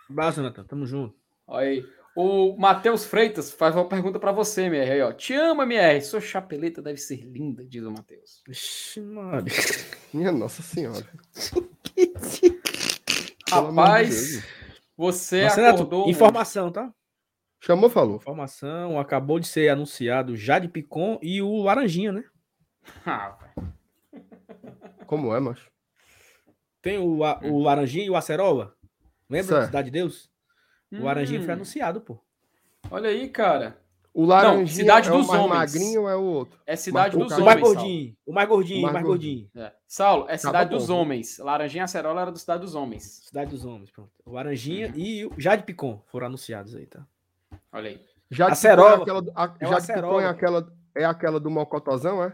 abraço, 0.09 0.37
Jonathan. 0.37 0.63
Tamo 0.63 0.85
junto. 0.85 1.15
Olha 1.45 1.67
aí. 1.67 1.85
O 2.15 2.55
Matheus 2.57 3.05
Freitas 3.05 3.51
faz 3.51 3.75
uma 3.75 3.87
pergunta 3.87 4.19
para 4.19 4.31
você, 4.31 4.63
MR. 4.63 4.91
Aí, 4.91 5.01
ó. 5.01 5.11
Te 5.11 5.35
amo, 5.35 5.61
MR. 5.61 6.01
Sua 6.01 6.19
chapeleta 6.19 6.81
deve 6.81 6.97
ser 6.97 7.23
linda, 7.23 7.63
diz 7.63 7.83
o 7.83 7.91
Matheus. 7.91 8.41
Ixi, 8.49 9.01
mano. 9.01 9.45
Minha 10.11 10.31
Nossa 10.31 10.63
Senhora. 10.63 11.07
Rapaz, 13.49 14.43
você 14.97 15.41
acordou. 15.41 16.09
Informação, 16.09 16.71
tá? 16.71 16.91
Chamou, 17.65 17.89
falou. 17.89 18.17
Informação, 18.17 18.99
acabou 18.99 19.39
de 19.39 19.47
ser 19.47 19.69
anunciado 19.69 20.35
Jade 20.35 20.67
Picon 20.67 21.17
e 21.21 21.41
o 21.41 21.63
Laranjinha, 21.63 22.11
né? 22.11 22.25
Ah, 23.05 23.37
Como 25.07 25.33
é, 25.33 25.39
macho? 25.39 25.71
Tem 26.81 26.97
o, 26.97 27.19
o 27.19 27.63
Laranjinha 27.63 28.05
e 28.05 28.09
o 28.09 28.17
Acerola. 28.17 28.75
Lembra 29.29 29.61
da 29.61 29.65
Cidade 29.67 29.85
de 29.85 29.91
Deus? 29.91 30.29
O 30.91 30.97
hum. 30.97 31.03
Laranjinha 31.05 31.41
foi 31.41 31.53
anunciado, 31.53 32.01
pô. 32.01 32.19
Olha 32.91 33.09
aí, 33.09 33.29
cara. 33.29 33.77
O 34.13 34.25
Laranjinha 34.25 34.59
Não, 34.59 34.67
cidade 34.67 35.07
é 35.07 35.11
dos 35.13 35.25
o 35.25 35.27
mais 35.29 35.41
homens. 35.41 35.57
magrinho 35.57 36.01
ou 36.01 36.09
é 36.09 36.15
o 36.17 36.21
outro? 36.21 36.59
É 36.67 36.75
Cidade 36.75 37.17
dos 37.17 37.31
o 37.31 37.35
Homens. 37.35 37.45
Mais 37.45 37.61
gordinho, 37.61 38.17
o 38.25 38.33
mais 38.33 38.49
gordinho, 38.49 38.79
o 38.79 38.81
mais, 38.81 38.93
mais 38.93 39.05
gordinho. 39.05 39.49
É. 39.55 39.71
Saulo, 39.87 40.25
é 40.27 40.37
Cidade 40.37 40.69
dos 40.69 40.87
bom. 40.87 40.97
Homens. 40.97 41.39
Laranjinha 41.39 41.83
e 41.83 41.85
Acerola 41.85 42.21
era 42.23 42.31
do 42.31 42.37
Cidade 42.37 42.61
dos 42.61 42.75
Homens. 42.75 43.21
Cidade 43.25 43.51
dos 43.51 43.63
Homens, 43.63 43.89
pronto. 43.89 44.11
O 44.25 44.33
Laranjinha 44.33 44.89
uhum. 44.89 44.93
e 44.97 45.25
o 45.25 45.33
Jade 45.37 45.63
Picon 45.63 46.03
foram 46.07 46.27
anunciados 46.27 46.75
aí, 46.75 46.85
tá? 46.85 47.07
Olha 47.73 47.89
aí. 47.89 48.01
Já 48.29 48.47
acerola. 48.47 49.01
Aquela, 49.01 49.23
a, 49.35 49.55
é 49.59 49.67
já 49.67 49.77
acerola. 49.77 50.23
É 50.23 50.27
aquela, 50.27 50.73
é 50.95 51.05
aquela 51.05 51.39
do 51.39 51.49
Mocotozão, 51.49 52.23
é? 52.23 52.33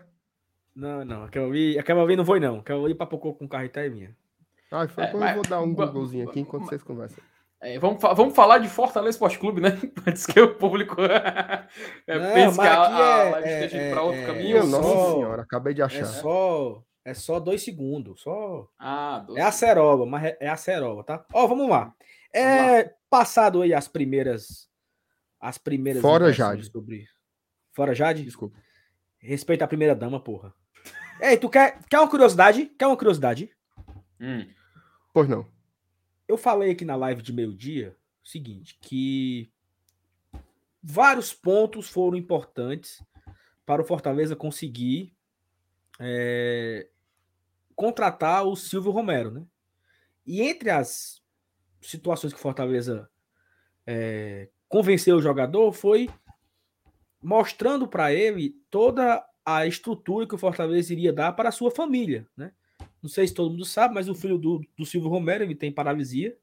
Não, 0.75 1.03
não. 1.03 1.23
Aquela 1.23 1.47
ali, 1.47 1.79
aquela 1.79 2.03
ali 2.03 2.15
não 2.15 2.25
foi, 2.25 2.39
não. 2.39 2.59
Aquela 2.59 2.83
ali 2.85 2.93
papocou 2.93 3.33
com 3.33 3.45
o 3.45 3.49
carro 3.49 3.65
e 3.65 3.89
minha. 3.89 4.15
Ah, 4.71 4.87
foi, 4.87 5.03
é, 5.03 5.13
mas, 5.13 5.29
eu 5.29 5.35
vou 5.35 5.49
dar 5.49 5.61
um 5.61 5.73
Googlezinho 5.73 6.29
aqui 6.29 6.41
enquanto 6.41 6.65
vocês 6.65 6.83
conversam. 6.83 7.23
É, 7.61 7.77
vamos, 7.77 8.01
vamos 8.01 8.33
falar 8.33 8.59
de 8.59 8.69
Fortaleza 8.69 9.15
Esporte 9.15 9.37
Clube, 9.37 9.59
né? 9.59 9.77
Antes 10.07 10.25
que 10.25 10.39
o 10.39 10.55
público 10.55 10.95
é, 12.07 12.17
Não, 12.17 12.33
pense 12.33 12.59
que 12.59 12.67
a, 12.67 12.81
a 12.81 13.29
live 13.31 13.47
é, 13.47 13.65
esteja 13.65 13.83
é, 13.83 13.91
para 13.91 14.03
outro 14.03 14.21
é, 14.21 14.25
caminho. 14.25 14.67
Nossa 14.67 15.13
senhora, 15.15 15.41
acabei 15.41 15.73
de 15.73 15.81
achar. 15.81 16.01
É 16.01 16.05
só, 16.05 16.83
é 17.03 17.13
só 17.13 17.39
dois 17.39 17.61
segundos. 17.61 18.21
Só... 18.21 18.69
Ah, 18.79 19.23
dois 19.27 19.39
é 19.39 19.41
a 19.41 19.51
ceroba, 19.51 20.05
mas 20.05 20.23
é, 20.23 20.37
é 20.39 20.49
a 20.49 20.55
ceroba, 20.55 21.03
tá? 21.03 21.25
Ó, 21.33 21.47
vamos 21.47 21.67
lá. 21.67 21.93
É 22.31 22.45
vamos 22.45 22.83
lá. 22.85 22.91
passado 23.09 23.61
aí 23.61 23.73
as 23.73 23.87
primeiras. 23.89 24.68
As 25.39 25.57
primeiras. 25.57 26.01
Fora 26.01 26.31
Jade. 26.31 26.65
Sobre... 26.65 27.07
Fora 27.71 27.93
Jade? 27.93 28.23
Desculpa. 28.23 28.57
Respeita 29.19 29.65
a 29.65 29.67
primeira 29.67 29.95
dama, 29.95 30.19
porra. 30.19 30.53
Ei, 31.21 31.37
tu 31.37 31.49
quer, 31.49 31.79
quer 31.89 31.99
uma 31.99 32.09
curiosidade? 32.09 32.65
Quer 32.65 32.87
uma 32.87 32.97
curiosidade? 32.97 33.49
Hum. 34.19 34.47
Pois 35.13 35.27
não 35.27 35.45
eu 36.29 36.37
falei 36.37 36.69
aqui 36.71 36.85
na 36.85 36.95
live 36.95 37.23
de 37.23 37.33
meio-dia 37.33 37.97
o 38.23 38.27
seguinte, 38.27 38.77
que 38.79 39.51
vários 40.81 41.33
pontos 41.33 41.89
foram 41.89 42.15
importantes 42.15 43.03
para 43.65 43.81
o 43.81 43.85
Fortaleza 43.85 44.35
conseguir 44.35 45.17
é, 45.99 46.87
contratar 47.75 48.45
o 48.45 48.55
Silvio 48.55 48.91
Romero, 48.91 49.31
né? 49.31 49.43
E 50.23 50.43
entre 50.43 50.69
as 50.69 51.19
situações 51.81 52.31
que 52.31 52.37
o 52.37 52.41
Fortaleza 52.41 53.09
é, 53.87 54.49
convenceu 54.69 55.17
o 55.17 55.21
jogador 55.21 55.73
foi 55.73 56.07
mostrando 57.21 57.87
para 57.87 58.13
ele 58.13 58.55
toda 58.69 59.25
a 59.43 59.65
estrutura 59.65 60.27
que 60.27 60.35
o 60.35 60.37
Fortaleza 60.37 60.93
iria 60.93 61.11
dar 61.11 61.33
para 61.33 61.49
a 61.49 61.51
sua 61.51 61.71
família, 61.71 62.25
né? 62.37 62.53
Não 63.01 63.09
sei 63.09 63.27
se 63.27 63.33
todo 63.33 63.49
mundo 63.49 63.65
sabe, 63.65 63.93
mas 63.93 64.07
o 64.07 64.15
filho 64.15 64.37
do, 64.37 64.61
do 64.77 64.85
Silvio 64.85 65.09
Romero 65.09 65.43
ele 65.43 65.55
tem 65.55 65.71
paralisia. 65.71 66.37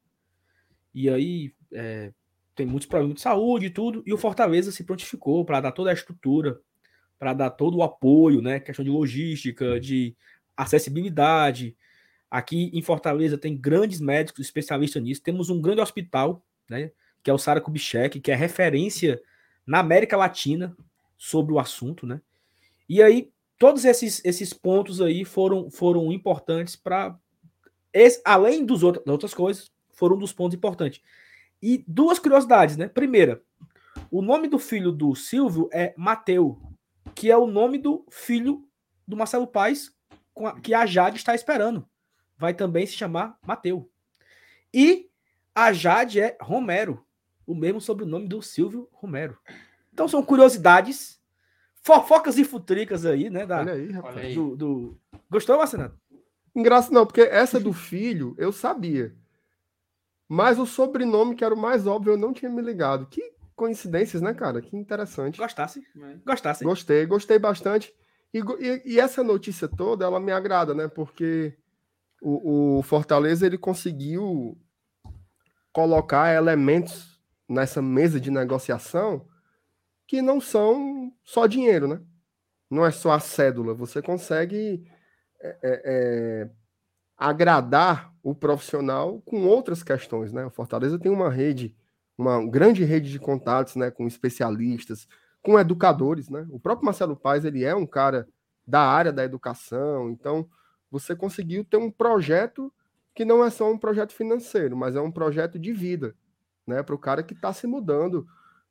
E 0.95 1.09
aí 1.09 1.55
é, 1.73 2.13
tem 2.55 2.67
muitos 2.67 2.89
problemas 2.89 3.17
de 3.17 3.21
saúde 3.21 3.67
e 3.67 3.71
tudo. 3.71 4.03
E 4.07 4.13
o 4.13 4.19
Fortaleza 4.19 4.73
se 4.73 4.83
prontificou 4.83 5.45
para 5.45 5.61
dar 5.61 5.73
toda 5.73 5.91
a 5.91 5.95
estrutura, 5.95 6.59
para 7.19 7.35
dar 7.35 7.51
todo 7.51 7.77
o 7.77 7.83
apoio, 7.83 8.41
né? 8.41 8.59
Questão 8.59 8.85
de 8.85 8.91
logística, 8.91 9.79
de 9.79 10.17
acessibilidade. 10.57 11.77
Aqui 12.31 12.71
em 12.73 12.83
Fortaleza 12.83 13.39
tem 13.39 13.57
grandes 13.57 14.01
médicos 14.01 14.41
especialistas 14.41 15.03
nisso. 15.03 15.23
Temos 15.23 15.51
um 15.51 15.61
grande 15.61 15.83
hospital, 15.83 16.43
né? 16.69 16.91
Que 17.27 17.31
é 17.31 17.35
o 17.35 17.39
Sara 17.39 17.61
Kubitschek, 17.61 18.21
que 18.21 18.31
é 18.31 18.37
referência 18.37 19.21
na 19.67 19.81
América 19.81 20.17
Latina 20.17 20.77
sobre 21.19 21.53
o 21.53 21.59
assunto, 21.59 22.07
né? 22.07 22.21
E 22.89 23.03
aí 23.03 23.33
todos 23.59 23.85
esses, 23.85 24.25
esses 24.25 24.53
pontos 24.53 25.01
aí 25.01 25.25
foram, 25.25 25.69
foram 25.69 26.13
importantes 26.13 26.77
para. 26.77 27.19
Além 28.25 28.65
dos 28.65 28.85
outros, 28.85 29.05
das 29.05 29.13
outras 29.13 29.35
coisas, 29.35 29.73
foram 29.91 30.15
um 30.15 30.21
dos 30.21 30.33
pontos 30.33 30.55
importantes. 30.55 31.03
E 31.61 31.85
duas 31.89 32.21
curiosidades, 32.21 32.77
né? 32.77 32.87
Primeira, 32.87 33.43
o 34.09 34.23
nome 34.23 34.47
do 34.47 34.61
filho 34.61 34.93
do 34.93 35.13
Silvio 35.17 35.69
é 35.73 35.95
Mateu, 35.97 36.63
que 37.13 37.29
é 37.29 37.37
o 37.37 37.49
nome 37.49 37.77
do 37.77 38.07
filho 38.09 38.65
do 39.05 39.17
Marcelo 39.17 39.49
Paes, 39.49 39.93
que 40.63 40.73
a 40.73 40.87
Jade 40.87 41.17
está 41.17 41.35
esperando. 41.35 41.89
Vai 42.39 42.55
também 42.55 42.87
se 42.87 42.93
chamar 42.93 43.37
Mateu. 43.45 43.91
E 44.73 45.11
a 45.53 45.73
Jade 45.73 46.21
é 46.21 46.37
Romero, 46.41 47.06
o 47.47 47.55
mesmo 47.55 47.81
sobrenome 47.81 48.29
do 48.29 48.43
Silvio 48.43 48.89
Romero. 48.93 49.39
Então 49.93 50.09
são 50.09 50.23
curiosidades 50.23 51.21
fofocas 51.83 52.37
e 52.37 52.45
futricas 52.45 53.07
aí, 53.07 53.31
né? 53.31 53.47
Da, 53.47 53.61
Olha 53.61 53.73
aí, 53.75 53.91
rapaz. 53.93 54.17
Olha 54.17 54.27
aí. 54.27 54.35
Do, 54.35 54.57
do... 54.57 55.01
Gostou, 55.31 55.57
Marcenato? 55.57 55.97
Engraçado 56.55 56.93
não, 56.93 57.07
porque 57.07 57.21
essa 57.21 57.61
do 57.61 57.73
filho 57.73 58.35
eu 58.39 58.51
sabia. 58.51 59.15
Mas 60.29 60.59
o 60.59 60.67
sobrenome, 60.67 61.37
que 61.37 61.45
era 61.45 61.55
o 61.55 61.59
mais 61.59 61.87
óbvio, 61.87 62.15
eu 62.15 62.17
não 62.19 62.33
tinha 62.33 62.51
me 62.51 62.61
ligado. 62.61 63.07
Que 63.07 63.33
coincidências, 63.55 64.21
né, 64.21 64.35
cara? 64.35 64.61
Que 64.61 64.77
interessante. 64.77 65.39
Gostasse? 65.39 65.87
Gostasse. 66.27 66.65
Gostei, 66.65 67.07
gostei 67.07 67.39
bastante. 67.39 67.95
E, 68.35 68.39
e, 68.39 68.95
e, 68.95 69.01
essa 69.01 69.23
notícia 69.23 69.69
toda, 69.69 70.05
ela 70.05 70.19
me 70.19 70.33
agrada, 70.33 70.75
né? 70.75 70.89
Porque 70.89 71.57
o, 72.21 72.79
o 72.79 72.83
Fortaleza, 72.83 73.47
ele 73.47 73.57
conseguiu 73.57 74.59
colocar 75.73 76.35
elementos 76.35 77.16
nessa 77.49 77.81
mesa 77.81 78.21
de 78.21 78.31
negociação 78.31 79.27
que 80.07 80.23
não 80.23 80.41
são 80.41 81.13
só 81.25 81.47
dinheiro, 81.47 81.89
né? 81.89 82.01
Não 82.71 82.85
é 82.85 82.91
só 82.91 83.13
a 83.13 83.21
cédula. 83.21 83.75
Você 83.75 84.03
consegue 84.03 84.85
é, 85.41 85.49
é, 85.49 85.83
é, 85.85 86.51
agradar 87.17 88.13
o 88.23 88.35
profissional 88.35 89.21
com 89.23 89.47
outras 89.47 89.83
questões, 89.83 90.33
né? 90.33 90.47
O 90.47 90.51
Fortaleza 90.51 90.99
tem 90.99 91.11
uma 91.11 91.31
rede, 91.31 91.77
uma 92.17 92.45
grande 92.47 92.85
rede 92.85 93.11
de 93.11 93.19
contatos, 93.19 93.77
né? 93.77 93.91
Com 93.91 94.07
especialistas, 94.07 95.09
com 95.43 95.59
educadores, 95.59 96.29
né? 96.29 96.47
O 96.51 96.59
próprio 96.59 96.87
Marcelo 96.87 97.17
Paes, 97.17 97.45
ele 97.45 97.65
é 97.65 97.75
um 97.75 97.87
cara 97.87 98.29
da 98.67 98.81
área 98.81 99.13
da 99.13 99.25
educação, 99.25 100.11
então 100.11 100.49
você 100.91 101.15
conseguiu 101.15 101.65
ter 101.65 101.77
um 101.77 101.91
projeto 101.91 102.73
que 103.15 103.25
não 103.25 103.45
é 103.45 103.51
só 103.51 103.71
um 103.71 103.79
projeto 103.79 104.13
financeiro, 104.13 104.77
mas 104.77 104.97
é 104.97 105.01
um 105.01 105.11
projeto 105.11 105.59
de 105.59 105.73
vida, 105.73 106.15
né? 106.67 106.83
Para 106.83 106.95
o 106.95 106.99
cara 106.99 107.23
que 107.23 107.35
está 107.35 107.53
se 107.53 107.67
mudando 107.67 108.27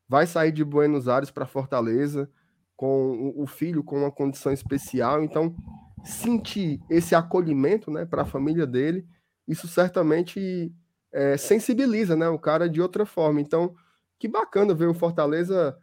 vai 0.07 0.27
sair 0.27 0.51
de 0.51 0.63
Buenos 0.63 1.07
Aires 1.07 1.31
para 1.31 1.45
Fortaleza 1.45 2.29
com 2.75 3.33
o 3.35 3.47
filho 3.47 3.83
com 3.83 3.99
uma 3.99 4.11
condição 4.11 4.51
especial. 4.51 5.23
Então, 5.23 5.55
sentir 6.03 6.79
esse 6.89 7.15
acolhimento 7.15 7.89
né, 7.89 8.05
para 8.05 8.23
a 8.23 8.25
família 8.25 8.67
dele, 8.67 9.07
isso 9.47 9.67
certamente 9.67 10.73
é, 11.11 11.37
sensibiliza 11.37 12.15
né, 12.15 12.27
o 12.27 12.37
cara 12.37 12.69
de 12.69 12.81
outra 12.81 13.05
forma. 13.05 13.39
Então, 13.39 13.73
que 14.19 14.27
bacana 14.27 14.73
ver 14.73 14.87
o 14.87 14.93
Fortaleza 14.93 15.77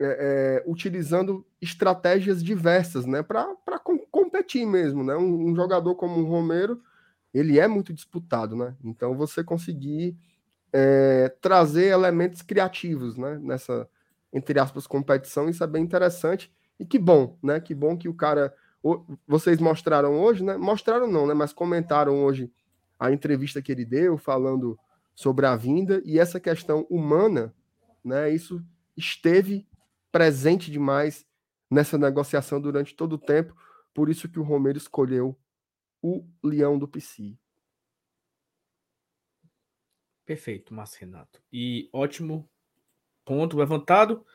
é, 0.00 0.06
é, 0.06 0.70
utilizando 0.70 1.44
estratégias 1.60 2.42
diversas 2.42 3.04
né, 3.04 3.22
para 3.22 3.54
competir 4.10 4.64
mesmo. 4.64 5.02
Né? 5.02 5.16
Um, 5.16 5.50
um, 5.50 5.56
jogador 5.56 5.94
como 5.96 6.20
o 6.20 6.28
Romero, 6.28 6.80
ele 7.34 7.58
é 7.58 7.66
muito 7.66 7.92
disputado. 7.92 8.54
Né? 8.56 8.76
Então, 8.84 9.16
você 9.16 9.42
conseguir 9.42 10.16
é, 10.72 11.28
trazer 11.40 11.86
elementos 11.86 12.42
criativos 12.42 13.16
né, 13.16 13.38
nessa, 13.38 13.88
entre 14.32 14.58
aspas, 14.58 14.86
competição. 14.86 15.48
Isso 15.48 15.62
é 15.62 15.66
bem 15.66 15.82
interessante. 15.82 16.52
E 16.78 16.84
que 16.84 16.98
bom, 16.98 17.36
né? 17.42 17.60
Que 17.60 17.74
bom 17.74 17.96
que 17.96 18.08
o 18.08 18.14
cara. 18.14 18.54
Vocês 19.26 19.58
mostraram 19.58 20.20
hoje, 20.20 20.44
né? 20.44 20.56
Mostraram 20.56 21.10
não, 21.10 21.26
né? 21.26 21.34
Mas 21.34 21.52
comentaram 21.52 22.22
hoje 22.22 22.52
a 22.98 23.10
entrevista 23.10 23.60
que 23.60 23.72
ele 23.72 23.84
deu, 23.84 24.16
falando 24.16 24.78
sobre 25.14 25.46
a 25.46 25.56
vinda 25.56 26.00
e 26.04 26.18
essa 26.18 26.38
questão 26.38 26.86
humana, 26.88 27.52
né? 28.04 28.30
Isso 28.30 28.64
esteve 28.96 29.66
presente 30.12 30.70
demais 30.70 31.26
nessa 31.70 31.98
negociação 31.98 32.60
durante 32.60 32.94
todo 32.94 33.14
o 33.14 33.18
tempo. 33.18 33.54
Por 33.92 34.08
isso 34.08 34.28
que 34.28 34.38
o 34.38 34.44
Romero 34.44 34.78
escolheu 34.78 35.36
o 36.00 36.24
Leão 36.42 36.78
do 36.78 36.86
Psi. 36.86 37.36
Perfeito, 40.28 40.74
Márcio 40.74 41.00
Renato. 41.00 41.40
E 41.50 41.88
ótimo 41.90 42.46
ponto 43.24 43.56
levantado. 43.56 44.26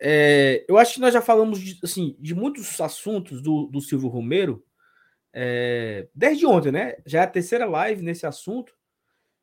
É, 0.00 0.64
eu 0.66 0.78
acho 0.78 0.94
que 0.94 1.00
nós 1.00 1.12
já 1.12 1.20
falamos 1.20 1.60
de, 1.60 1.78
assim, 1.84 2.16
de 2.18 2.34
muitos 2.34 2.80
assuntos 2.80 3.42
do, 3.42 3.66
do 3.66 3.78
Silvio 3.82 4.08
Romero 4.08 4.64
é, 5.34 6.08
desde 6.14 6.46
ontem, 6.46 6.72
né? 6.72 6.94
Já 7.04 7.20
é 7.20 7.24
a 7.24 7.30
terceira 7.30 7.66
live 7.66 8.02
nesse 8.02 8.24
assunto. 8.24 8.74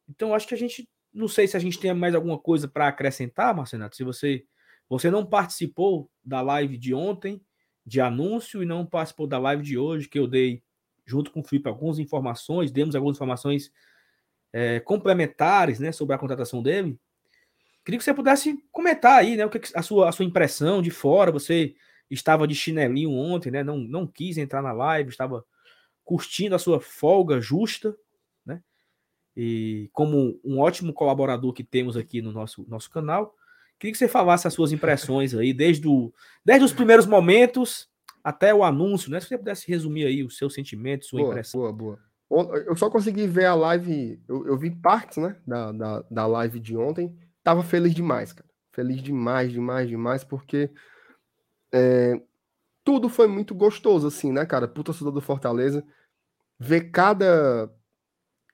Então, 0.10 0.34
acho 0.34 0.48
que 0.48 0.55
a 0.55 0.58
gente. 0.58 0.89
Não 1.13 1.27
sei 1.27 1.48
se 1.48 1.55
a 1.55 1.60
gente 1.60 1.79
tem 1.79 1.93
mais 1.93 2.15
alguma 2.15 2.39
coisa 2.39 2.67
para 2.67 2.88
acrescentar, 2.88 3.55
Marcenato. 3.55 3.96
Se 3.96 4.03
você, 4.03 4.43
você 4.89 5.12
não 5.12 5.24
participou 5.24 6.10
da 6.25 6.41
live 6.41 6.79
de 6.79 6.96
ontem, 6.96 7.39
de 7.86 8.01
anúncio, 8.01 8.63
e 8.63 8.65
não 8.65 8.88
participou 8.88 9.27
da 9.27 9.38
live 9.38 9.62
de 9.62 9.77
hoje, 9.77 10.10
que 10.10 10.17
eu 10.17 10.25
dei 10.25 10.63
junto 11.05 11.29
com 11.29 11.41
o 11.41 11.43
Felipe 11.43 11.70
algumas 11.70 12.00
informações, 12.00 12.72
demos 12.72 12.96
algumas 12.96 13.17
informações 13.17 13.72
é, 14.53 14.79
complementares 14.79 15.79
né, 15.79 15.91
sobre 15.91 16.15
a 16.15 16.17
contratação 16.17 16.62
dele. 16.62 17.00
Queria 17.84 17.98
que 17.98 18.03
você 18.03 18.13
pudesse 18.13 18.63
comentar 18.72 19.20
aí, 19.20 19.36
né? 19.36 19.46
O 19.46 19.50
que 19.50 19.60
a 19.75 19.81
sua, 19.81 20.10
a 20.10 20.12
sua 20.12 20.25
impressão 20.25 20.81
de 20.81 20.91
fora. 20.91 21.31
Você 21.31 21.74
estava 22.10 22.48
de 22.48 22.53
chinelinho 22.53 23.12
ontem, 23.12 23.50
né? 23.50 23.63
Não, 23.63 23.77
não 23.77 24.05
quis 24.05 24.38
entrar 24.38 24.62
na 24.62 24.72
live, 24.72 25.10
estava 25.10 25.43
curtindo 26.03 26.53
a 26.55 26.60
sua 26.60 26.79
folga 26.79 27.41
justa, 27.41 27.96
né? 28.46 28.62
E 29.36 29.89
como 29.93 30.39
um 30.43 30.60
ótimo 30.60 30.93
colaborador 30.93 31.53
que 31.53 31.63
temos 31.63 31.98
aqui 31.98 32.22
no 32.22 32.31
nosso, 32.31 32.65
nosso 32.67 32.89
canal, 32.91 33.36
queria 33.79 33.93
que 33.93 33.98
você 33.98 34.08
falasse 34.08 34.48
as 34.48 34.53
suas 34.53 34.72
impressões 34.72 35.34
aí, 35.34 35.53
desde, 35.53 35.88
o, 35.88 36.13
desde 36.46 36.65
os 36.65 36.74
primeiros 36.74 37.08
momentos 37.08 37.89
até 38.24 38.53
o 38.53 38.63
anúncio, 38.63 39.10
né? 39.10 39.20
Se 39.20 39.27
você 39.27 39.38
pudesse 39.38 39.67
resumir 39.67 40.05
aí 40.05 40.24
o 40.24 40.29
seu 40.29 40.51
sentimento, 40.51 41.05
sua 41.05 41.22
boa, 41.22 41.31
impressão. 41.31 41.62
Boa, 41.62 41.74
boa. 41.74 42.11
Eu 42.65 42.75
só 42.77 42.89
consegui 42.89 43.27
ver 43.27 43.45
a 43.45 43.53
live, 43.53 44.21
eu, 44.27 44.47
eu 44.47 44.57
vi 44.57 44.71
partes, 44.71 45.17
né, 45.17 45.35
da, 45.45 45.71
da, 45.73 46.03
da 46.09 46.25
live 46.25 46.59
de 46.59 46.77
ontem. 46.77 47.13
Tava 47.43 47.61
feliz 47.61 47.93
demais, 47.93 48.31
cara. 48.31 48.50
Feliz 48.71 49.01
demais, 49.01 49.51
demais, 49.51 49.89
demais, 49.89 50.23
porque 50.23 50.71
é, 51.73 52.21
tudo 52.85 53.09
foi 53.09 53.27
muito 53.27 53.53
gostoso, 53.53 54.07
assim, 54.07 54.31
né, 54.31 54.45
cara? 54.45 54.65
Pro 54.67 54.83
torcedor 54.83 55.11
do 55.11 55.19
Fortaleza, 55.19 55.85
ver 56.57 56.89
cada 56.89 57.69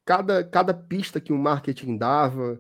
cada, 0.04 0.42
cada 0.42 0.74
pista 0.74 1.20
que 1.20 1.34
o 1.34 1.38
marketing 1.38 1.98
dava, 1.98 2.60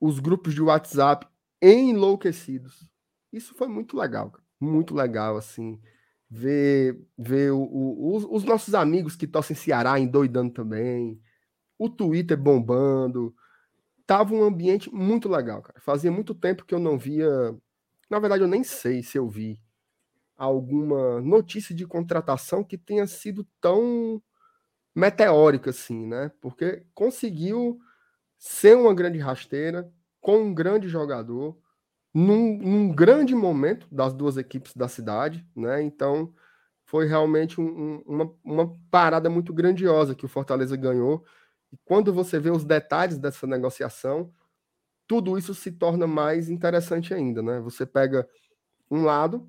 os 0.00 0.20
grupos 0.20 0.54
de 0.54 0.62
WhatsApp 0.62 1.26
enlouquecidos. 1.60 2.88
Isso 3.32 3.54
foi 3.56 3.66
muito 3.66 3.96
legal, 3.96 4.32
muito 4.60 4.94
legal, 4.94 5.36
assim, 5.36 5.80
ver, 6.30 6.98
ver 7.16 7.52
o, 7.52 7.58
o, 7.60 8.16
os, 8.16 8.24
os, 8.24 8.44
nossos 8.44 8.74
amigos 8.74 9.16
que 9.16 9.26
torcem 9.26 9.56
Ceará 9.56 9.98
endoidando 9.98 10.52
também, 10.52 11.20
o 11.78 11.88
Twitter 11.88 12.36
bombando. 12.36 13.34
Tava 14.06 14.34
um 14.34 14.42
ambiente 14.42 14.92
muito 14.92 15.28
legal, 15.28 15.62
cara. 15.62 15.80
Fazia 15.80 16.10
muito 16.10 16.34
tempo 16.34 16.64
que 16.64 16.74
eu 16.74 16.78
não 16.78 16.98
via. 16.98 17.28
Na 18.08 18.18
verdade, 18.18 18.42
eu 18.42 18.48
nem 18.48 18.62
sei 18.62 19.02
se 19.02 19.18
eu 19.18 19.28
vi 19.28 19.60
alguma 20.36 21.20
notícia 21.20 21.74
de 21.74 21.86
contratação 21.86 22.62
que 22.62 22.76
tenha 22.76 23.06
sido 23.06 23.46
tão 23.60 24.22
meteórica 24.94 25.70
assim, 25.70 26.06
né? 26.06 26.30
Porque 26.40 26.84
conseguiu 26.94 27.80
ser 28.38 28.76
uma 28.76 28.94
grande 28.94 29.18
rasteira 29.18 29.90
com 30.20 30.38
um 30.38 30.54
grande 30.54 30.88
jogador 30.88 31.56
num, 32.16 32.56
num 32.56 32.94
grande 32.94 33.34
momento 33.34 33.86
das 33.92 34.14
duas 34.14 34.38
equipes 34.38 34.74
da 34.74 34.88
cidade, 34.88 35.46
né? 35.54 35.82
Então 35.82 36.32
foi 36.86 37.06
realmente 37.06 37.60
um, 37.60 37.66
um, 37.66 38.02
uma, 38.06 38.34
uma 38.42 38.76
parada 38.90 39.28
muito 39.28 39.52
grandiosa 39.52 40.14
que 40.14 40.24
o 40.24 40.28
Fortaleza 40.28 40.74
ganhou. 40.78 41.22
E 41.70 41.76
quando 41.84 42.14
você 42.14 42.38
vê 42.38 42.50
os 42.50 42.64
detalhes 42.64 43.18
dessa 43.18 43.46
negociação, 43.46 44.32
tudo 45.06 45.36
isso 45.36 45.54
se 45.54 45.70
torna 45.70 46.06
mais 46.06 46.48
interessante 46.48 47.12
ainda, 47.12 47.42
né? 47.42 47.60
Você 47.60 47.84
pega 47.84 48.26
um 48.90 49.02
lado 49.02 49.46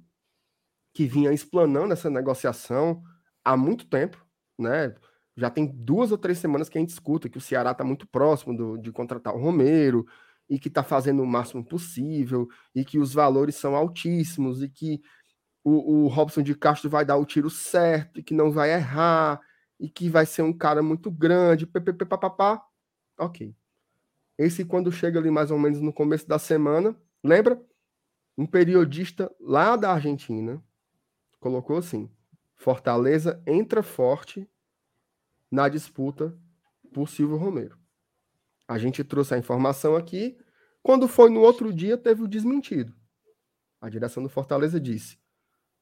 que 0.93 1.05
vinha 1.05 1.31
explanando 1.31 1.93
essa 1.93 2.09
negociação 2.09 3.01
há 3.45 3.55
muito 3.55 3.88
tempo, 3.88 4.21
né? 4.59 4.93
Já 5.38 5.50
tem 5.50 5.67
duas 5.67 6.12
ou 6.12 6.17
três 6.17 6.38
semanas 6.38 6.67
que 6.67 6.77
a 6.77 6.81
gente 6.81 6.89
escuta 6.89 7.29
que 7.29 7.38
o 7.38 7.41
Ceará 7.41 7.71
está 7.71 7.86
muito 7.86 8.05
próximo 8.05 8.57
do, 8.57 8.77
de 8.77 8.91
contratar 8.91 9.33
o 9.33 9.39
Romero 9.39 10.05
e 10.49 10.57
que 10.57 10.67
está 10.67 10.83
fazendo 10.83 11.21
o 11.21 11.27
máximo 11.27 11.63
possível 11.63 12.47
e 12.73 12.85
que 12.85 12.97
os 12.97 13.13
valores 13.13 13.55
são 13.55 13.75
altíssimos 13.75 14.63
e 14.63 14.69
que 14.69 15.01
o, 15.63 16.05
o 16.05 16.07
Robson 16.07 16.41
de 16.41 16.55
Castro 16.55 16.89
vai 16.89 17.03
dar 17.03 17.17
o 17.17 17.25
tiro 17.25 17.49
certo 17.49 18.19
e 18.19 18.23
que 18.23 18.33
não 18.33 18.51
vai 18.51 18.71
errar 18.71 19.41
e 19.79 19.89
que 19.89 20.09
vai 20.09 20.25
ser 20.25 20.41
um 20.41 20.53
cara 20.53 20.81
muito 20.81 21.11
grande, 21.11 21.65
papapá. 21.65 22.65
Ok. 23.19 23.53
Esse 24.37 24.63
quando 24.63 24.91
chega 24.91 25.19
ali 25.19 25.29
mais 25.29 25.51
ou 25.51 25.59
menos 25.59 25.81
no 25.81 25.91
começo 25.91 26.27
da 26.27 26.39
semana, 26.39 26.95
lembra? 27.23 27.61
Um 28.37 28.45
periodista 28.45 29.33
lá 29.39 29.75
da 29.75 29.91
Argentina 29.91 30.63
colocou 31.39 31.77
assim: 31.77 32.09
Fortaleza 32.55 33.41
entra 33.45 33.81
forte 33.81 34.47
na 35.51 35.67
disputa 35.67 36.37
por 36.93 37.09
Silvio 37.09 37.37
Romero. 37.37 37.77
A 38.67 38.77
gente 38.77 39.03
trouxe 39.03 39.33
a 39.33 39.38
informação 39.38 39.95
aqui. 39.95 40.38
Quando 40.83 41.07
foi 41.07 41.29
no 41.29 41.41
outro 41.41 41.74
dia, 41.74 41.97
teve 41.97 42.24
o 42.24 42.27
desmentido. 42.27 42.93
A 43.79 43.89
direção 43.89 44.21
do 44.21 44.29
Fortaleza 44.29 44.79
disse: 44.79 45.19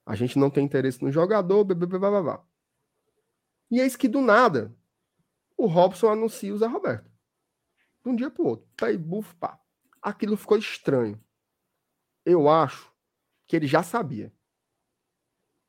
a 0.06 0.16
gente 0.16 0.38
não 0.38 0.50
tem 0.50 0.66
interesse 0.66 1.04
no 1.04 1.12
jogador, 1.12 1.64
blá. 1.64 2.46
E 3.72 3.80
eis 3.80 3.96
que 3.96 4.08
do 4.08 4.22
nada, 4.22 4.76
o 5.58 5.66
Robson 5.66 6.10
anuncia 6.10 6.54
o 6.54 6.58
Zé 6.58 6.68
Roberto. 6.68 7.10
De 8.04 8.10
um 8.10 8.16
dia 8.16 8.30
para 8.30 8.44
o 8.44 8.48
outro. 8.48 8.68
Aí, 8.82 8.98
bufo, 8.98 9.36
pá. 9.38 9.60
Aquilo 10.02 10.38
ficou 10.38 10.58
estranho. 10.58 11.20
Eu 12.24 12.48
acho 12.48 12.92
que 13.48 13.56
ele 13.56 13.66
já 13.66 13.82
sabia 13.82 14.32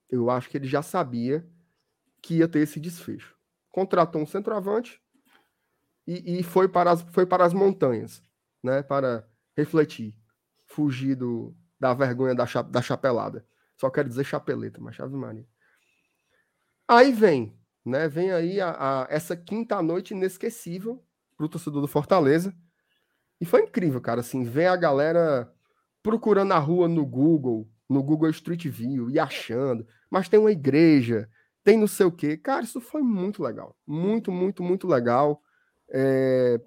eu 0.08 0.30
acho 0.30 0.49
que 0.49 0.56
ele 0.56 0.66
já 0.66 0.82
sabia 0.82 1.46
que 2.23 2.37
ia 2.37 2.49
ter 2.49 2.61
esse 2.61 2.80
desfecho. 2.80 3.37
Contratou 3.70 4.23
um 4.23 4.26
centroavante 4.26 5.02
e, 6.06 6.38
e 6.38 6.42
foi, 6.42 6.68
para 6.68 6.90
as, 6.92 7.02
foi 7.02 7.26
para 7.26 7.44
as 7.44 7.52
montanhas, 7.52 8.22
né? 8.62 8.82
Para 8.82 9.26
refletir, 9.56 10.14
fugir 10.66 11.16
do, 11.16 11.54
da 11.81 11.92
vergonha 11.94 12.35
da, 12.35 12.46
cha, 12.46 12.62
da 12.62 12.81
chapelada. 12.81 13.44
Só 13.76 13.90
quero 13.90 14.09
dizer 14.09 14.24
chapeleta, 14.24 14.81
mas 14.81 14.94
chave 14.94 15.14
maria. 15.16 15.46
Aí 16.88 17.12
vem, 17.12 17.59
né? 17.85 18.09
Vem 18.09 18.33
aí 18.33 18.61
a, 18.61 18.70
a, 18.70 19.07
essa 19.11 19.37
quinta 19.37 19.83
noite 19.83 20.14
inesquecível 20.14 21.04
para 21.37 21.46
o 21.46 21.48
torcedor 21.48 21.81
do 21.81 21.88
Fortaleza. 21.88 22.54
E 23.40 23.44
foi 23.44 23.62
incrível, 23.62 24.00
cara, 24.00 24.20
assim, 24.20 24.44
ver 24.44 24.66
a 24.66 24.76
galera 24.76 25.52
procurando 26.02 26.52
a 26.52 26.59
rua 26.59 26.88
no 26.88 27.04
Google, 27.04 27.68
no 27.88 28.02
Google 28.02 28.31
Street 28.31 28.66
View 28.68 29.11
e 29.11 29.18
achando, 29.18 29.87
mas 30.09 30.28
tem 30.28 30.38
uma 30.38 30.52
igreja, 30.52 31.28
tem 31.62 31.76
não 31.76 31.87
sei 31.87 32.07
o 32.07 32.12
quê. 32.12 32.37
Cara, 32.37 32.64
isso 32.64 32.81
foi 32.81 33.02
muito 33.02 33.42
legal. 33.42 33.76
Muito, 33.87 34.31
muito, 34.31 34.62
muito 34.62 34.87
legal. 34.87 35.42
É, 35.90 36.61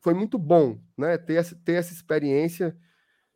foi 0.00 0.14
muito 0.14 0.38
bom, 0.38 0.78
né? 0.96 1.16
Ter 1.18 1.34
essa, 1.34 1.54
ter 1.64 1.72
essa 1.74 1.92
experiência. 1.92 2.76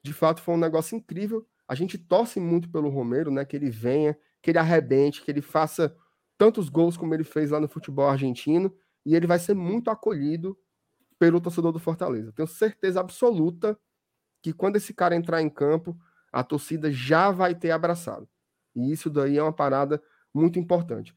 De 0.03 0.13
fato, 0.13 0.43
foi 0.43 0.55
um 0.55 0.59
negócio 0.59 0.97
incrível. 0.97 1.47
A 1.67 1.75
gente 1.75 1.99
torce 1.99 2.41
muito 2.41 2.71
pelo 2.71 2.89
Romero, 2.89 3.31
né? 3.31 3.45
Que 3.45 3.57
ele 3.57 3.71
venha, 3.71 4.17
que 4.43 4.51
ele 4.51 4.59
arrebente, 4.59 5.23
que 5.23 5.31
ele 5.31 5.43
faça 5.43 5.95
tantos 6.37 6.69
gols 6.69 6.97
como 6.97 7.15
ele 7.15 7.25
fez 7.25 7.51
lá 7.51 7.61
no 7.61 7.69
futebol 7.69 8.09
argentino. 8.09 8.75
E 9.05 9.15
ele 9.15 9.27
vai 9.27 9.39
ser 9.39 9.55
muito 9.55 9.91
acolhido 9.91 10.59
pelo 11.19 11.41
torcedor 11.41 11.73
do 11.73 11.79
Fortaleza. 11.79 12.33
Tenho 12.33 12.47
certeza 12.47 13.01
absoluta 13.01 13.79
que 14.43 14.53
quando 14.53 14.77
esse 14.77 14.95
cara 14.95 15.17
entrar 15.17 15.43
em 15.43 15.51
campo, 15.51 15.99
a 16.33 16.45
torcida 16.45 16.93
já 16.93 17.31
vai 17.31 17.55
ter 17.55 17.71
abraçado. 17.71 18.29
E 18.75 18.93
isso 18.93 19.11
daí 19.11 19.37
é 19.37 19.43
uma 19.43 19.53
parada 19.53 20.01
muito 20.33 20.59
importante. 20.59 21.15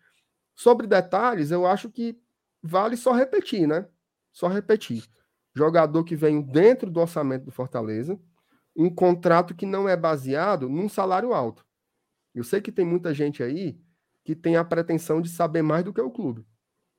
Sobre 0.56 0.88
detalhes, 0.88 1.52
eu 1.52 1.66
acho 1.66 1.90
que 1.90 2.20
vale 2.62 2.98
só 2.98 3.12
repetir, 3.12 3.68
né? 3.68 3.88
Só 4.32 4.48
repetir. 4.48 5.04
Jogador 5.54 6.04
que 6.04 6.16
vem 6.16 6.42
dentro 6.42 6.90
do 6.90 7.00
orçamento 7.00 7.46
do 7.46 7.52
Fortaleza, 7.52 8.20
um 8.76 8.90
contrato 8.90 9.54
que 9.54 9.66
não 9.66 9.88
é 9.88 9.98
baseado 9.98 10.70
num 10.70 10.88
salário 10.88 11.34
alto. 11.34 11.66
Eu 12.34 12.44
sei 12.44 12.62
que 12.62 12.72
tem 12.72 12.86
muita 12.86 13.14
gente 13.14 13.44
aí 13.44 13.78
que 14.24 14.36
tem 14.36 14.56
a 14.56 14.64
pretensão 14.64 15.22
de 15.22 15.30
saber 15.30 15.62
mais 15.62 15.84
do 15.84 15.94
que 15.94 16.00
o 16.00 16.12
clube. 16.12 16.46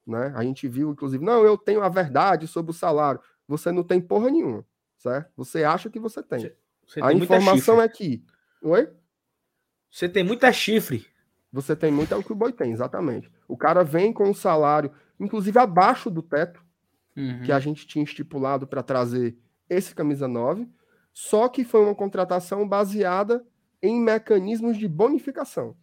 Né? 0.07 0.33
A 0.35 0.42
gente 0.42 0.68
viu, 0.68 0.90
inclusive, 0.90 1.25
não, 1.25 1.45
eu 1.45 1.57
tenho 1.57 1.83
a 1.83 1.88
verdade 1.88 2.47
sobre 2.47 2.73
o 2.73 2.75
salário. 2.75 3.21
Você 3.47 3.71
não 3.71 3.83
tem 3.83 4.01
porra 4.01 4.31
nenhuma, 4.31 4.66
certo? 4.99 5.31
Você 5.37 5.64
acha 5.64 5.88
que 5.88 5.99
você 5.99 6.23
tem. 6.23 6.53
Você 6.87 7.01
a 7.03 7.12
informação 7.12 7.81
é 7.81 7.88
que. 7.88 8.25
Oi? 8.62 8.90
Você 9.90 10.09
tem 10.09 10.25
muita 10.25 10.53
chifre. 10.53 11.07
Você 11.53 11.77
tem 11.77 11.92
muito, 11.92 12.14
é 12.14 12.16
o 12.16 12.23
que 12.23 12.33
o 12.33 12.37
boi 12.37 12.53
tem, 12.53 12.73
exatamente. 12.73 13.31
O 13.47 13.57
cara 13.57 13.85
vem 13.85 14.12
com 14.12 14.29
um 14.29 14.35
salário, 14.35 14.90
inclusive 15.21 15.59
abaixo 15.59 16.11
do 16.11 16.23
teto, 16.23 16.64
uhum. 17.16 17.42
que 17.42 17.53
a 17.53 17.59
gente 17.59 17.87
tinha 17.87 18.05
estipulado 18.05 18.66
para 18.66 18.83
trazer 18.83 19.37
esse 19.68 19.94
camisa 19.94 20.29
9, 20.29 20.68
só 21.12 21.48
que 21.48 21.64
foi 21.64 21.83
uma 21.83 21.94
contratação 21.94 22.66
baseada 22.66 23.44
em 23.83 24.01
mecanismos 24.01 24.77
de 24.79 24.88
bonificação, 24.88 25.77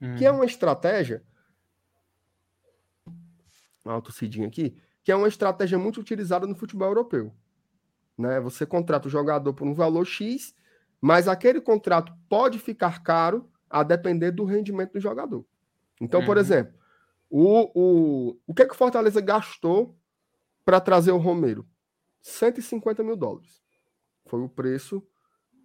uhum. 0.00 0.16
que 0.16 0.24
é 0.24 0.30
uhum. 0.30 0.38
uma 0.38 0.44
estratégia. 0.44 1.22
Uma 3.84 4.00
tossidinha 4.00 4.46
aqui, 4.46 4.76
que 5.02 5.10
é 5.10 5.16
uma 5.16 5.26
estratégia 5.28 5.78
muito 5.78 6.00
utilizada 6.00 6.46
no 6.46 6.54
futebol 6.54 6.88
europeu. 6.88 7.34
Né? 8.16 8.40
Você 8.40 8.64
contrata 8.64 9.08
o 9.08 9.10
jogador 9.10 9.52
por 9.54 9.66
um 9.66 9.74
valor 9.74 10.04
X, 10.04 10.54
mas 11.00 11.26
aquele 11.26 11.60
contrato 11.60 12.12
pode 12.28 12.58
ficar 12.58 13.02
caro 13.02 13.50
a 13.68 13.82
depender 13.82 14.30
do 14.30 14.44
rendimento 14.44 14.92
do 14.92 15.00
jogador. 15.00 15.44
Então, 16.00 16.20
uhum. 16.20 16.26
por 16.26 16.36
exemplo, 16.36 16.74
o, 17.28 17.70
o, 17.74 18.38
o 18.46 18.54
que, 18.54 18.62
é 18.62 18.66
que 18.66 18.74
o 18.74 18.76
Fortaleza 18.76 19.20
gastou 19.20 19.96
para 20.64 20.80
trazer 20.80 21.12
o 21.12 21.18
Romero? 21.18 21.66
150 22.20 23.02
mil 23.02 23.16
dólares. 23.16 23.62
Foi 24.26 24.40
o 24.40 24.48
preço 24.48 25.06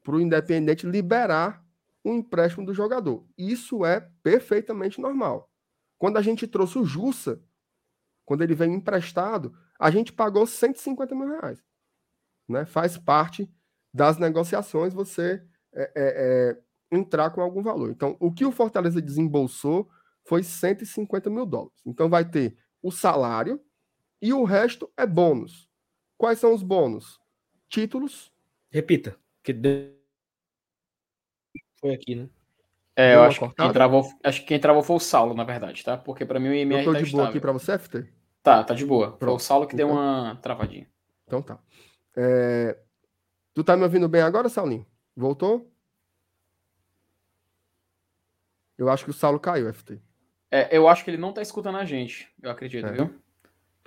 para 0.03 0.15
o 0.15 0.21
Independente 0.21 0.87
liberar 0.87 1.63
o 2.03 2.13
empréstimo 2.13 2.65
do 2.65 2.73
jogador. 2.73 3.27
Isso 3.37 3.85
é 3.85 4.09
perfeitamente 4.23 4.99
normal. 4.99 5.51
Quando 5.97 6.17
a 6.17 6.21
gente 6.21 6.47
trouxe 6.47 6.79
o 6.79 6.85
Jussa, 6.85 7.41
quando 8.25 8.43
ele 8.43 8.55
veio 8.55 8.73
emprestado, 8.73 9.53
a 9.79 9.91
gente 9.91 10.11
pagou 10.13 10.45
150 10.47 11.13
mil 11.15 11.27
reais 11.27 11.67
né? 12.47 12.65
Faz 12.65 12.97
parte 12.97 13.49
das 13.93 14.17
negociações 14.17 14.93
você 14.93 15.43
é, 15.73 15.81
é, 15.81 15.91
é, 15.95 16.57
entrar 16.91 17.31
com 17.31 17.41
algum 17.41 17.61
valor. 17.61 17.89
Então, 17.89 18.15
o 18.19 18.31
que 18.31 18.45
o 18.45 18.51
Fortaleza 18.51 19.01
desembolsou 19.01 19.89
foi 20.23 20.43
150 20.43 21.29
mil 21.29 21.45
dólares. 21.45 21.81
Então, 21.85 22.09
vai 22.09 22.25
ter 22.29 22.57
o 22.81 22.91
salário 22.91 23.61
e 24.21 24.33
o 24.33 24.43
resto 24.43 24.91
é 24.97 25.05
bônus. 25.05 25.69
Quais 26.17 26.39
são 26.39 26.53
os 26.53 26.63
bônus? 26.63 27.19
Títulos. 27.69 28.31
Repita. 28.69 29.15
Que 29.43 29.53
foi 31.79 31.93
aqui, 31.93 32.15
né? 32.15 32.29
É, 32.95 33.13
eu 33.13 33.23
acho 33.23 33.39
que, 33.39 33.55
quem 33.55 33.71
travou, 33.71 34.11
acho 34.23 34.41
que 34.41 34.47
quem 34.47 34.59
travou 34.59 34.81
foi 34.81 34.95
o 34.95 34.99
Saulo, 34.99 35.35
na 35.35 35.43
verdade, 35.43 35.83
tá? 35.83 35.95
Porque 35.95 36.25
para 36.25 36.39
mim 36.39 36.49
o 36.49 36.53
IMR 36.53 36.79
eu 36.79 36.85
tô 36.85 36.93
tá 36.93 37.01
de 37.01 37.11
boa 37.11 37.29
aqui 37.29 37.39
para 37.39 37.51
você, 37.51 37.77
FT? 37.77 38.11
Tá, 38.41 38.63
tá 38.63 38.73
de 38.73 38.85
boa. 38.85 39.09
Pronto. 39.09 39.25
Foi 39.25 39.33
o 39.33 39.39
Saulo 39.39 39.67
que 39.67 39.75
então, 39.75 39.87
deu 39.87 39.95
uma 39.95 40.35
travadinha. 40.37 40.89
Então 41.25 41.41
tá. 41.41 41.59
É... 42.15 42.75
Tu 43.53 43.63
tá 43.63 43.77
me 43.77 43.83
ouvindo 43.83 44.09
bem 44.09 44.21
agora, 44.21 44.49
Saulinho? 44.49 44.85
Voltou? 45.15 45.71
Eu 48.77 48.89
acho 48.89 49.03
que 49.03 49.11
o 49.11 49.13
Saulo 49.13 49.39
caiu, 49.39 49.71
FT. 49.71 50.01
É, 50.49 50.75
eu 50.75 50.87
acho 50.87 51.03
que 51.03 51.11
ele 51.11 51.17
não 51.17 51.33
tá 51.33 51.41
escutando 51.41 51.77
a 51.77 51.85
gente, 51.85 52.31
eu 52.41 52.49
acredito, 52.49 52.87
é. 52.87 52.91
viu? 52.91 53.21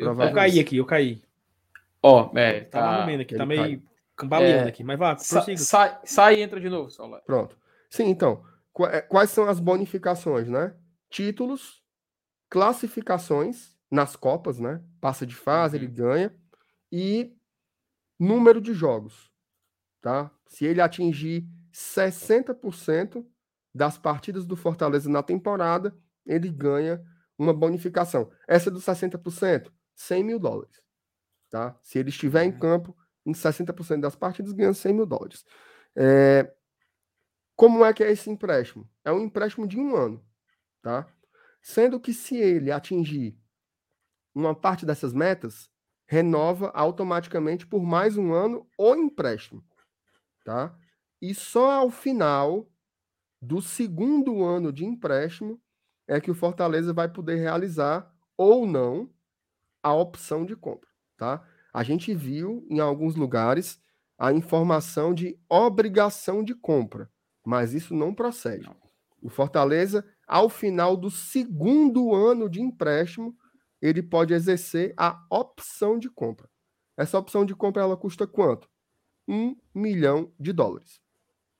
Eu, 0.00 0.20
eu 0.20 0.32
caí 0.32 0.60
aqui, 0.60 0.76
eu 0.76 0.86
caí. 0.86 1.22
Ó, 2.02 2.30
oh, 2.32 2.38
é, 2.38 2.60
tá, 2.62 3.06
tá 3.06 3.12
aqui, 3.12 3.36
tá 3.36 3.46
meio 3.46 3.60
cai. 3.60 3.82
cambaleando 4.16 4.64
é, 4.64 4.68
aqui, 4.68 4.82
mas 4.82 4.98
vá, 4.98 5.16
sa 5.18 5.42
sai, 5.56 5.98
sai 6.04 6.36
e 6.36 6.42
entra 6.42 6.58
de 6.58 6.68
novo, 6.68 6.90
Saulo. 6.90 7.20
Pronto. 7.26 7.58
Sim, 7.90 8.08
então, 8.08 8.42
é, 8.90 9.02
quais 9.02 9.30
são 9.30 9.48
as 9.48 9.60
bonificações, 9.60 10.48
né? 10.48 10.74
Títulos, 11.10 11.82
classificações 12.48 13.76
nas 13.90 14.16
Copas, 14.16 14.58
né? 14.58 14.82
Passa 15.00 15.26
de 15.26 15.34
fase, 15.34 15.76
uhum. 15.76 15.82
ele 15.82 15.92
ganha. 15.92 16.34
E 16.90 17.36
número 18.18 18.60
de 18.60 18.72
jogos, 18.72 19.30
tá? 20.00 20.30
Se 20.46 20.64
ele 20.64 20.80
atingir 20.80 21.46
60% 21.72 23.24
das 23.74 23.98
partidas 23.98 24.44
do 24.44 24.56
Fortaleza 24.56 25.08
na 25.08 25.22
temporada, 25.22 25.94
ele 26.26 26.48
ganha 26.50 27.04
uma 27.38 27.54
bonificação. 27.54 28.30
Essa 28.46 28.70
dos 28.70 28.84
60%, 28.84 29.70
100 30.00 30.24
mil 30.24 30.38
dólares. 30.38 30.82
Tá? 31.50 31.78
Se 31.82 31.98
ele 31.98 32.08
estiver 32.08 32.44
em 32.44 32.52
uhum. 32.52 32.58
campo, 32.58 32.96
em 33.26 33.32
60% 33.32 34.00
das 34.00 34.16
partidas, 34.16 34.52
ganha 34.52 34.72
100 34.72 34.94
mil 34.94 35.06
dólares. 35.06 35.44
É... 35.94 36.50
Como 37.54 37.84
é 37.84 37.92
que 37.92 38.02
é 38.02 38.10
esse 38.10 38.30
empréstimo? 38.30 38.88
É 39.04 39.12
um 39.12 39.20
empréstimo 39.20 39.68
de 39.68 39.78
um 39.78 39.94
ano. 39.94 40.24
Tá? 40.80 41.06
Sendo 41.60 42.00
que 42.00 42.14
se 42.14 42.36
ele 42.36 42.72
atingir 42.72 43.38
uma 44.34 44.54
parte 44.54 44.86
dessas 44.86 45.12
metas, 45.12 45.68
renova 46.06 46.70
automaticamente 46.70 47.66
por 47.66 47.82
mais 47.82 48.16
um 48.16 48.32
ano 48.32 48.66
o 48.78 48.94
empréstimo. 48.94 49.62
Tá? 50.44 50.74
E 51.20 51.34
só 51.34 51.72
ao 51.72 51.90
final 51.90 52.66
do 53.42 53.60
segundo 53.60 54.42
ano 54.42 54.72
de 54.72 54.86
empréstimo 54.86 55.60
é 56.08 56.18
que 56.20 56.30
o 56.30 56.34
Fortaleza 56.34 56.94
vai 56.94 57.08
poder 57.08 57.36
realizar 57.36 58.10
ou 58.38 58.66
não 58.66 59.10
a 59.82 59.94
opção 59.94 60.44
de 60.44 60.56
compra, 60.56 60.88
tá? 61.16 61.42
A 61.72 61.82
gente 61.82 62.14
viu 62.14 62.66
em 62.68 62.80
alguns 62.80 63.14
lugares 63.14 63.80
a 64.18 64.32
informação 64.32 65.14
de 65.14 65.38
obrigação 65.48 66.42
de 66.42 66.54
compra, 66.54 67.10
mas 67.44 67.72
isso 67.72 67.94
não 67.94 68.14
procede. 68.14 68.70
O 69.22 69.28
Fortaleza, 69.28 70.04
ao 70.26 70.48
final 70.48 70.96
do 70.96 71.10
segundo 71.10 72.14
ano 72.14 72.48
de 72.48 72.60
empréstimo, 72.60 73.36
ele 73.80 74.02
pode 74.02 74.34
exercer 74.34 74.92
a 74.96 75.24
opção 75.30 75.98
de 75.98 76.10
compra. 76.10 76.48
Essa 76.96 77.18
opção 77.18 77.44
de 77.44 77.54
compra 77.54 77.82
ela 77.82 77.96
custa 77.96 78.26
quanto? 78.26 78.68
Um 79.26 79.56
milhão 79.74 80.32
de 80.38 80.52
dólares, 80.52 81.00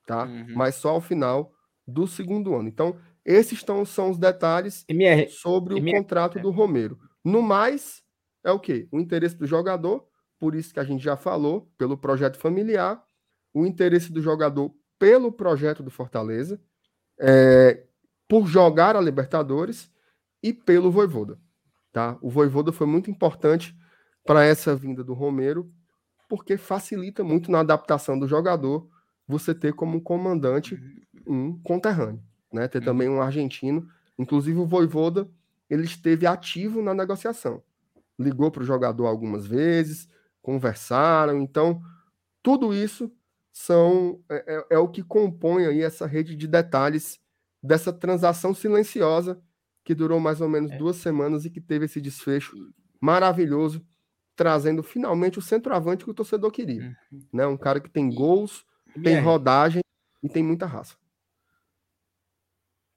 tá? 0.06 0.24
Uhum. 0.24 0.54
Mas 0.54 0.74
só 0.74 0.90
ao 0.90 1.00
final 1.00 1.52
do 1.86 2.06
segundo 2.06 2.54
ano. 2.54 2.68
Então, 2.68 2.98
esses 3.24 3.52
estão, 3.52 3.84
são 3.84 4.10
os 4.10 4.18
detalhes 4.18 4.84
MR, 4.88 5.28
sobre 5.30 5.74
o 5.74 5.78
MR, 5.78 5.98
contrato 5.98 6.38
é. 6.38 6.42
do 6.42 6.50
Romero. 6.50 6.98
No 7.24 7.42
mais, 7.42 7.99
é 8.44 8.50
o 8.50 8.58
quê? 8.58 8.88
O 8.90 8.98
interesse 8.98 9.36
do 9.36 9.46
jogador, 9.46 10.06
por 10.38 10.54
isso 10.54 10.72
que 10.72 10.80
a 10.80 10.84
gente 10.84 11.02
já 11.02 11.16
falou, 11.16 11.70
pelo 11.76 11.96
projeto 11.96 12.38
familiar, 12.38 13.02
o 13.52 13.66
interesse 13.66 14.12
do 14.12 14.22
jogador 14.22 14.72
pelo 14.98 15.32
projeto 15.32 15.82
do 15.82 15.90
Fortaleza, 15.90 16.60
é, 17.18 17.84
por 18.28 18.46
jogar 18.46 18.96
a 18.96 19.00
Libertadores 19.00 19.90
e 20.42 20.52
pelo 20.52 20.90
Voivoda. 20.90 21.38
Tá? 21.92 22.16
O 22.20 22.30
Voivoda 22.30 22.72
foi 22.72 22.86
muito 22.86 23.10
importante 23.10 23.76
para 24.24 24.44
essa 24.44 24.76
vinda 24.76 25.02
do 25.02 25.12
Romero, 25.12 25.70
porque 26.28 26.56
facilita 26.56 27.24
muito 27.24 27.50
na 27.50 27.60
adaptação 27.60 28.18
do 28.18 28.28
jogador 28.28 28.88
você 29.26 29.54
ter 29.54 29.72
como 29.72 30.00
comandante 30.00 30.78
um 31.26 31.60
conterrâneo, 31.62 32.22
né? 32.52 32.68
Ter 32.68 32.82
também 32.82 33.08
um 33.08 33.20
argentino, 33.20 33.88
inclusive 34.18 34.58
o 34.58 34.66
Voivoda, 34.66 35.28
ele 35.68 35.84
esteve 35.84 36.26
ativo 36.26 36.82
na 36.82 36.94
negociação. 36.94 37.62
Ligou 38.20 38.50
para 38.50 38.62
o 38.62 38.66
jogador 38.66 39.06
algumas 39.06 39.46
vezes, 39.46 40.08
conversaram, 40.42 41.40
então 41.40 41.80
tudo 42.42 42.74
isso 42.74 43.10
são 43.52 44.22
é, 44.30 44.56
é, 44.56 44.66
é 44.76 44.78
o 44.78 44.88
que 44.88 45.02
compõe 45.02 45.66
aí 45.66 45.82
essa 45.82 46.06
rede 46.06 46.36
de 46.36 46.46
detalhes 46.46 47.18
dessa 47.62 47.92
transação 47.92 48.54
silenciosa 48.54 49.40
que 49.84 49.94
durou 49.94 50.20
mais 50.20 50.40
ou 50.40 50.48
menos 50.48 50.70
é. 50.70 50.76
duas 50.76 50.96
semanas 50.96 51.44
e 51.44 51.50
que 51.50 51.60
teve 51.60 51.86
esse 51.86 52.00
desfecho 52.00 52.56
maravilhoso, 53.00 53.84
trazendo 54.36 54.82
finalmente 54.82 55.38
o 55.38 55.42
centroavante 55.42 56.04
que 56.04 56.10
o 56.10 56.14
torcedor 56.14 56.50
queria. 56.50 56.96
Uhum. 57.10 57.26
Né? 57.32 57.46
Um 57.46 57.56
cara 57.56 57.80
que 57.80 57.90
tem 57.90 58.08
gols, 58.08 58.64
tem 59.02 59.18
rodagem 59.20 59.82
e 60.22 60.28
tem 60.28 60.42
muita 60.42 60.66
raça. 60.66 60.96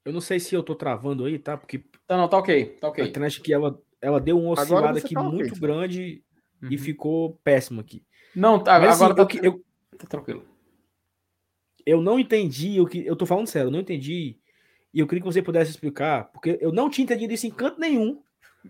Eu 0.04 0.12
não 0.12 0.20
sei 0.20 0.38
se 0.38 0.54
eu 0.54 0.62
tô 0.62 0.74
travando 0.74 1.24
aí, 1.24 1.38
tá? 1.38 1.56
Porque. 1.56 1.82
Tá, 2.06 2.16
não, 2.16 2.28
tá 2.28 2.36
ok, 2.36 2.66
tá 2.78 2.88
ok. 2.88 3.02
A 3.02 3.08
internet 3.08 3.40
que 3.40 3.52
ela, 3.54 3.80
ela 4.04 4.20
deu 4.20 4.38
uma 4.38 4.50
oscilada 4.50 4.98
aqui 4.98 5.14
tá 5.14 5.22
muito 5.22 5.58
grande 5.58 6.22
uhum. 6.62 6.68
e 6.70 6.76
ficou 6.76 7.40
péssimo 7.42 7.80
aqui. 7.80 8.04
Não, 8.36 8.58
tá, 8.58 8.78
Mas, 8.78 9.00
agora 9.00 9.22
assim, 9.22 9.38
tá, 9.38 9.46
eu, 9.46 9.64
tá 9.96 10.06
tranquilo. 10.06 10.44
Eu 11.86 12.02
não 12.02 12.18
entendi 12.18 12.80
o 12.80 12.86
que. 12.86 13.04
Eu 13.06 13.16
tô 13.16 13.24
falando 13.24 13.46
sério, 13.46 13.68
eu 13.68 13.72
não 13.72 13.80
entendi. 13.80 14.38
E 14.92 15.00
eu 15.00 15.06
queria 15.06 15.22
que 15.22 15.26
você 15.26 15.42
pudesse 15.42 15.70
explicar, 15.70 16.24
porque 16.32 16.58
eu 16.60 16.70
não 16.70 16.90
tinha 16.90 17.04
entendido 17.04 17.32
isso 17.32 17.46
em 17.46 17.50
canto 17.50 17.80
nenhum 17.80 18.22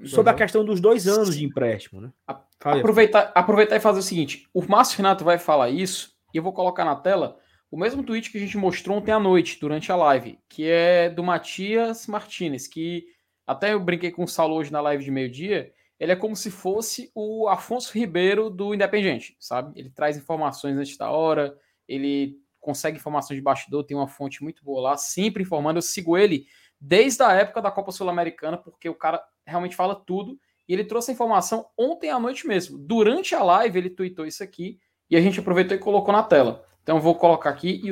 sobre 0.05 0.31
uhum. 0.31 0.37
a 0.37 0.39
questão 0.39 0.65
dos 0.65 0.81
dois 0.81 1.07
anos 1.09 1.37
de 1.37 1.45
empréstimo, 1.45 2.01
né? 2.01 2.13
aproveitar, 2.61 3.33
aproveitar 3.35 3.77
e 3.77 3.81
fazer 3.81 3.99
o 3.99 4.03
seguinte: 4.03 4.49
o 4.55 4.63
Márcio 4.63 4.97
Renato 4.99 5.25
vai 5.25 5.39
falar 5.39 5.71
isso, 5.71 6.15
e 6.33 6.37
eu 6.37 6.43
vou 6.43 6.53
colocar 6.53 6.85
na 6.85 6.97
tela 6.97 7.39
o 7.71 7.77
mesmo 7.77 8.05
tweet 8.05 8.31
que 8.31 8.39
a 8.39 8.41
gente 8.41 8.57
mostrou 8.57 8.99
ontem 8.99 9.11
à 9.11 9.19
noite, 9.19 9.59
durante 9.61 9.91
a 9.91 9.97
live, 9.97 10.39
que 10.49 10.65
é 10.69 11.11
do 11.11 11.25
Matias 11.25 12.07
Martinez, 12.07 12.69
que 12.69 13.07
até 13.47 13.73
eu 13.73 13.81
brinquei 13.81 14.11
com 14.11 14.25
o 14.25 14.29
Saulo 14.29 14.55
hoje 14.55 14.73
na 14.73 14.81
live 14.81 15.05
de 15.05 15.11
meio-dia, 15.11 15.73
ele 15.99 16.13
é 16.13 16.17
como 16.17 16.35
se 16.35 16.51
fosse 16.51 17.11
o 17.15 17.49
Afonso 17.49 17.97
Ribeiro 17.97 18.51
do 18.51 18.75
Independente, 18.75 19.37
sabe? 19.39 19.79
Ele 19.79 19.91
traz 19.91 20.17
informações 20.17 20.77
antes 20.77 20.97
da 20.97 21.11
hora, 21.11 21.57
ele 21.87 22.37
consegue 22.61 22.97
informações 22.97 23.37
de 23.37 23.43
bastidor, 23.43 23.85
tem 23.85 23.97
uma 23.97 24.09
fonte 24.09 24.43
muito 24.43 24.65
boa 24.65 24.81
lá, 24.81 24.97
sempre 24.97 25.43
informando. 25.43 25.79
Eu 25.79 25.83
sigo 25.83 26.17
ele 26.17 26.47
desde 26.81 27.23
a 27.23 27.33
época 27.33 27.63
da 27.63 27.71
Copa 27.71 27.93
Sul-Americana, 27.93 28.57
porque 28.57 28.89
o 28.89 28.95
cara 28.95 29.23
realmente 29.47 29.77
fala 29.77 29.95
tudo. 29.95 30.39
E 30.67 30.73
ele 30.73 30.85
trouxe 30.85 31.11
a 31.11 31.15
informação 31.15 31.67
ontem 31.79 32.11
à 32.11 32.19
noite 32.19 32.47
mesmo. 32.47 32.79
Durante 32.79 33.35
a 33.35 33.43
live, 33.43 33.79
ele 33.79 33.91
tweetou 33.91 34.27
isso 34.27 34.43
aqui 34.43 34.79
e 35.11 35.17
a 35.17 35.21
gente 35.21 35.39
aproveitou 35.39 35.77
e 35.77 35.81
colocou 35.81 36.13
na 36.13 36.23
tela. 36.23 36.65
Então, 36.83 36.97
eu 36.97 37.03
vou 37.03 37.15
colocar 37.15 37.51
aqui 37.51 37.83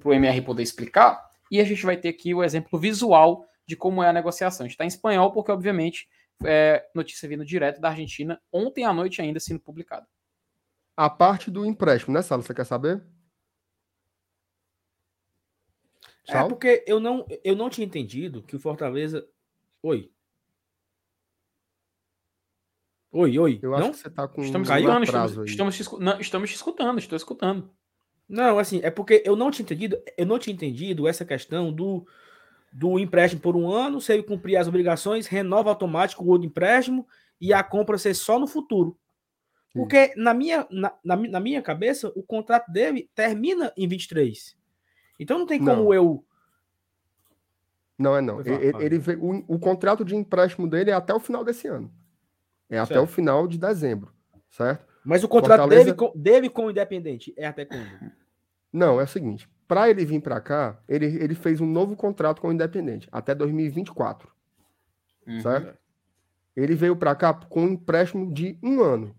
para 0.00 0.08
o 0.08 0.12
MR 0.12 0.40
poder 0.40 0.62
explicar, 0.62 1.30
e 1.50 1.60
a 1.60 1.64
gente 1.64 1.84
vai 1.84 1.96
ter 1.96 2.08
aqui 2.08 2.34
o 2.34 2.42
exemplo 2.42 2.78
visual 2.78 3.46
de 3.66 3.76
como 3.76 4.02
é 4.02 4.08
a 4.08 4.12
negociação. 4.12 4.66
Está 4.66 4.84
em 4.84 4.88
espanhol, 4.88 5.32
porque, 5.32 5.52
obviamente, 5.52 6.08
é 6.44 6.88
notícia 6.94 7.28
vindo 7.28 7.44
direto 7.44 7.80
da 7.80 7.90
Argentina, 7.90 8.40
ontem 8.52 8.84
à 8.84 8.92
noite 8.92 9.20
ainda 9.20 9.40
sendo 9.40 9.60
publicada. 9.60 10.06
A 10.96 11.08
parte 11.08 11.50
do 11.50 11.64
empréstimo, 11.64 12.14
né, 12.14 12.22
Salo? 12.22 12.42
Você 12.42 12.52
quer 12.52 12.66
saber? 12.66 13.02
É 16.28 16.48
porque 16.48 16.84
eu 16.86 17.00
não, 17.00 17.26
eu 17.42 17.56
não 17.56 17.68
tinha 17.68 17.86
entendido 17.86 18.42
que 18.42 18.54
o 18.54 18.60
Fortaleza. 18.60 19.26
Oi. 19.82 20.10
Oi, 23.10 23.38
oi. 23.38 23.58
Eu 23.60 23.74
acho 23.74 23.84
não? 23.84 23.90
que 23.92 23.98
você 23.98 24.10
tá 24.10 24.28
com 24.28 24.42
estamos 24.42 24.70
um 24.70 24.74
escutando, 24.74 25.04
estamos, 25.04 25.50
estamos, 25.50 26.00
não, 26.00 26.20
estamos 26.20 26.50
te 26.50 26.56
escutando, 26.56 26.98
estou 26.98 27.16
escutando. 27.16 27.70
Não, 28.28 28.58
assim, 28.58 28.80
é 28.82 28.90
porque 28.90 29.22
eu 29.26 29.36
não 29.36 29.50
tinha 29.50 29.64
entendido, 29.64 30.02
eu 30.16 30.24
não 30.24 30.38
tinha 30.38 30.54
entendido 30.54 31.06
essa 31.06 31.24
questão 31.24 31.72
do, 31.72 32.06
do 32.72 32.98
empréstimo 32.98 33.42
por 33.42 33.54
um 33.54 33.70
ano, 33.70 34.00
se 34.00 34.12
ele 34.12 34.22
cumprir 34.22 34.56
as 34.56 34.66
obrigações, 34.66 35.26
renova 35.26 35.68
automático 35.68 36.24
o 36.24 36.28
outro 36.28 36.46
empréstimo 36.46 37.06
e 37.40 37.52
a 37.52 37.62
compra 37.62 37.98
ser 37.98 38.14
só 38.14 38.38
no 38.38 38.46
futuro. 38.46 38.96
Porque 39.74 40.12
na 40.16 40.34
minha, 40.34 40.66
na, 40.70 40.92
na, 41.02 41.16
na, 41.16 41.40
minha 41.40 41.62
cabeça, 41.62 42.12
o 42.14 42.22
contrato 42.22 42.70
dele 42.70 43.10
termina 43.14 43.72
em 43.76 43.88
23. 43.88 44.56
Então 45.18 45.38
não 45.38 45.46
tem 45.46 45.58
como 45.58 45.84
não. 45.84 45.94
eu. 45.94 46.24
Não 47.98 48.16
é 48.16 48.20
não. 48.20 48.40
Ele, 48.40 48.72
ele, 48.84 49.02
o, 49.18 49.54
o, 49.54 49.58
contrato 49.58 50.04
de 50.04 50.14
empréstimo 50.14 50.68
dele 50.68 50.90
é 50.90 50.94
até 50.94 51.14
o 51.14 51.20
final 51.20 51.42
desse 51.44 51.68
ano. 51.68 51.90
É 52.68 52.76
certo. 52.76 52.90
até 52.90 53.00
o 53.00 53.06
final 53.06 53.46
de 53.46 53.58
dezembro, 53.58 54.12
certo? 54.50 54.86
Mas 55.04 55.24
o 55.24 55.28
contrato 55.28 55.60
Fortaleza... 55.60 55.84
dele, 55.84 55.96
com, 55.96 56.12
dele 56.14 56.50
com 56.50 56.66
o 56.66 56.70
Independente 56.70 57.32
é 57.36 57.46
até 57.46 57.64
quando? 57.64 58.12
Não, 58.72 59.00
é 59.00 59.04
o 59.04 59.08
seguinte. 59.08 59.48
Para 59.72 59.88
ele 59.88 60.04
vir 60.04 60.20
para 60.20 60.38
cá, 60.38 60.78
ele, 60.86 61.06
ele 61.06 61.34
fez 61.34 61.58
um 61.58 61.64
novo 61.64 61.96
contrato 61.96 62.42
com 62.42 62.48
o 62.48 62.52
Independente, 62.52 63.08
até 63.10 63.34
2024. 63.34 64.30
Uhum. 65.26 65.40
Certo? 65.40 65.78
Ele 66.54 66.74
veio 66.74 66.94
para 66.94 67.14
cá 67.14 67.32
com 67.32 67.64
um 67.64 67.68
empréstimo 67.70 68.30
de 68.34 68.58
um 68.62 68.82
ano. 68.82 69.16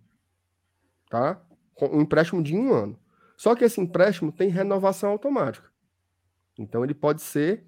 Tá? 1.10 1.42
Com 1.74 1.88
um 1.88 2.02
empréstimo 2.02 2.44
de 2.44 2.56
um 2.56 2.72
ano. 2.72 2.96
Só 3.36 3.56
que 3.56 3.66
esse 3.66 3.82
empréstimo 3.82 4.32
tem 4.32 4.48
renovação 4.48 5.10
automática. 5.10 5.68
Então 6.56 6.84
ele 6.84 6.94
pode 6.94 7.24
ser 7.24 7.66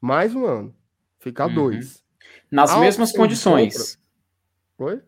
mais 0.00 0.34
um 0.34 0.44
ano. 0.44 0.74
Ficar 1.20 1.46
uhum. 1.46 1.54
dois. 1.54 2.04
Nas 2.50 2.72
Ao 2.72 2.80
mesmas 2.80 3.12
condições. 3.12 4.00
Compra... 4.76 4.94
Oi? 4.94 5.02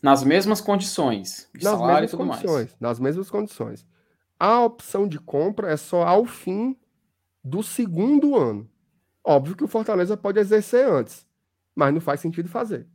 Nas 0.00 0.22
mesmas 0.22 0.60
condições. 0.60 1.50
De 1.52 1.64
nas 1.64 1.72
salário 1.74 2.02
mesmas 2.02 2.12
e 2.12 2.16
tudo 2.16 2.28
condições. 2.28 2.70
Mais. 2.70 2.76
Nas 2.78 3.00
mesmas 3.00 3.28
condições. 3.28 3.84
A 4.40 4.62
opção 4.62 5.06
de 5.06 5.18
compra 5.18 5.70
é 5.70 5.76
só 5.76 6.02
ao 6.02 6.24
fim 6.24 6.74
do 7.44 7.62
segundo 7.62 8.34
ano. 8.34 8.66
Óbvio 9.22 9.54
que 9.54 9.62
o 9.62 9.68
Fortaleza 9.68 10.16
pode 10.16 10.38
exercer 10.38 10.88
antes, 10.88 11.26
mas 11.76 11.92
não 11.92 12.00
faz 12.00 12.20
sentido 12.20 12.48
fazer. 12.48 12.88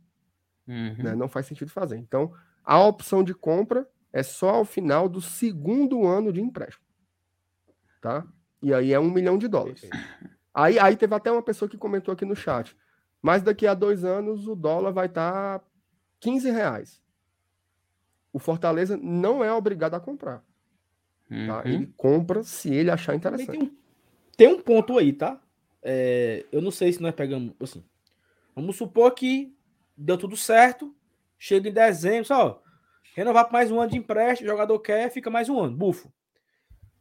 Uhum. 0.66 0.96
Né? 0.98 1.14
Não 1.14 1.28
faz 1.28 1.46
sentido 1.46 1.70
fazer. 1.70 1.98
Então, 1.98 2.34
a 2.64 2.82
opção 2.82 3.22
de 3.22 3.32
compra 3.32 3.88
é 4.12 4.24
só 4.24 4.50
ao 4.50 4.64
final 4.64 5.08
do 5.08 5.20
segundo 5.20 6.04
ano 6.04 6.32
de 6.32 6.40
empréstimo. 6.40 6.84
Tá? 8.00 8.26
E 8.60 8.74
aí 8.74 8.92
é 8.92 8.98
um 8.98 9.08
milhão 9.08 9.38
de 9.38 9.46
dólares. 9.46 9.88
Aí, 10.52 10.80
aí 10.80 10.96
teve 10.96 11.14
até 11.14 11.30
uma 11.30 11.42
pessoa 11.42 11.68
que 11.68 11.78
comentou 11.78 12.12
aqui 12.12 12.24
no 12.24 12.34
chat. 12.34 12.76
Mas 13.22 13.42
daqui 13.42 13.68
a 13.68 13.74
dois 13.74 14.04
anos 14.04 14.48
o 14.48 14.56
dólar 14.56 14.90
vai 14.90 15.06
estar 15.06 15.60
tá 15.60 15.64
15 16.18 16.50
reais. 16.50 17.00
O 18.32 18.40
Fortaleza 18.40 18.96
não 18.96 19.44
é 19.44 19.52
obrigado 19.52 19.94
a 19.94 20.00
comprar. 20.00 20.42
Tá? 21.28 21.34
Uhum. 21.34 21.62
Ele 21.64 21.92
compra 21.96 22.42
se 22.42 22.72
ele 22.72 22.90
achar 22.90 23.14
interessante. 23.14 23.50
Tem 23.58 23.62
um, 23.62 23.76
tem 24.36 24.48
um, 24.48 24.60
ponto 24.60 24.98
aí, 24.98 25.12
tá? 25.12 25.40
É, 25.82 26.44
eu 26.52 26.60
não 26.60 26.70
sei 26.70 26.92
se 26.92 27.02
nós 27.02 27.14
pegamos. 27.14 27.52
Assim, 27.60 27.84
vamos 28.54 28.76
supor 28.76 29.12
que 29.12 29.54
deu 29.96 30.16
tudo 30.16 30.36
certo. 30.36 30.94
Chega 31.38 31.68
em 31.68 31.72
dezembro, 31.72 32.24
só 32.24 32.62
renovar 33.14 33.46
por 33.46 33.52
mais 33.54 33.70
um 33.70 33.80
ano 33.80 33.90
de 33.90 33.96
empréstimo. 33.96 34.48
O 34.48 34.52
jogador 34.52 34.78
quer, 34.78 35.10
fica 35.10 35.30
mais 35.30 35.48
um 35.48 35.58
ano. 35.58 35.76
Bufo. 35.76 36.12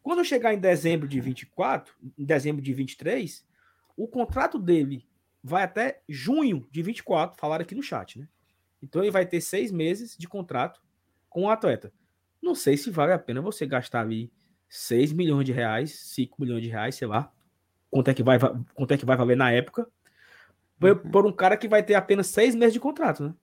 Quando 0.01 0.23
chegar 0.23 0.53
em 0.53 0.59
dezembro 0.59 1.07
de 1.07 1.19
24, 1.19 1.93
em 2.17 2.23
dezembro 2.23 2.61
de 2.61 2.73
23, 2.73 3.45
o 3.97 4.07
contrato 4.07 4.57
dele 4.57 5.05
vai 5.43 5.63
até 5.63 6.01
junho 6.07 6.67
de 6.71 6.81
24, 6.81 7.37
falaram 7.39 7.63
aqui 7.63 7.75
no 7.75 7.83
chat, 7.83 8.19
né? 8.19 8.27
Então 8.81 9.01
ele 9.01 9.11
vai 9.11 9.25
ter 9.25 9.41
seis 9.41 9.71
meses 9.71 10.15
de 10.17 10.27
contrato 10.27 10.81
com 11.29 11.43
o 11.43 11.49
atleta. 11.49 11.91
Não 12.45 12.53
sei 12.53 12.77
se 12.77 12.91
vale 12.91 13.11
a 13.11 13.17
pena 13.17 13.41
você 13.41 13.65
gastar 13.65 14.01
ali 14.01 14.31
6 14.69 15.13
milhões 15.13 15.45
de 15.45 15.51
reais, 15.51 15.99
5 16.13 16.39
milhões 16.39 16.61
de 16.61 16.69
reais, 16.69 16.93
sei 16.93 17.07
lá, 17.07 17.33
quanto 17.89 18.09
é 18.09 18.13
que 18.13 18.21
vai, 18.21 18.37
quanto 18.75 18.91
é 18.91 18.97
que 18.97 19.05
vai 19.05 19.17
valer 19.17 19.35
na 19.35 19.51
época, 19.51 19.87
por, 20.79 20.91
uhum. 20.91 21.11
por 21.11 21.25
um 21.25 21.31
cara 21.31 21.57
que 21.57 21.67
vai 21.67 21.81
ter 21.81 21.95
apenas 21.95 22.27
seis 22.27 22.53
meses 22.53 22.73
de 22.73 22.79
contrato, 22.79 23.23
né? 23.23 23.33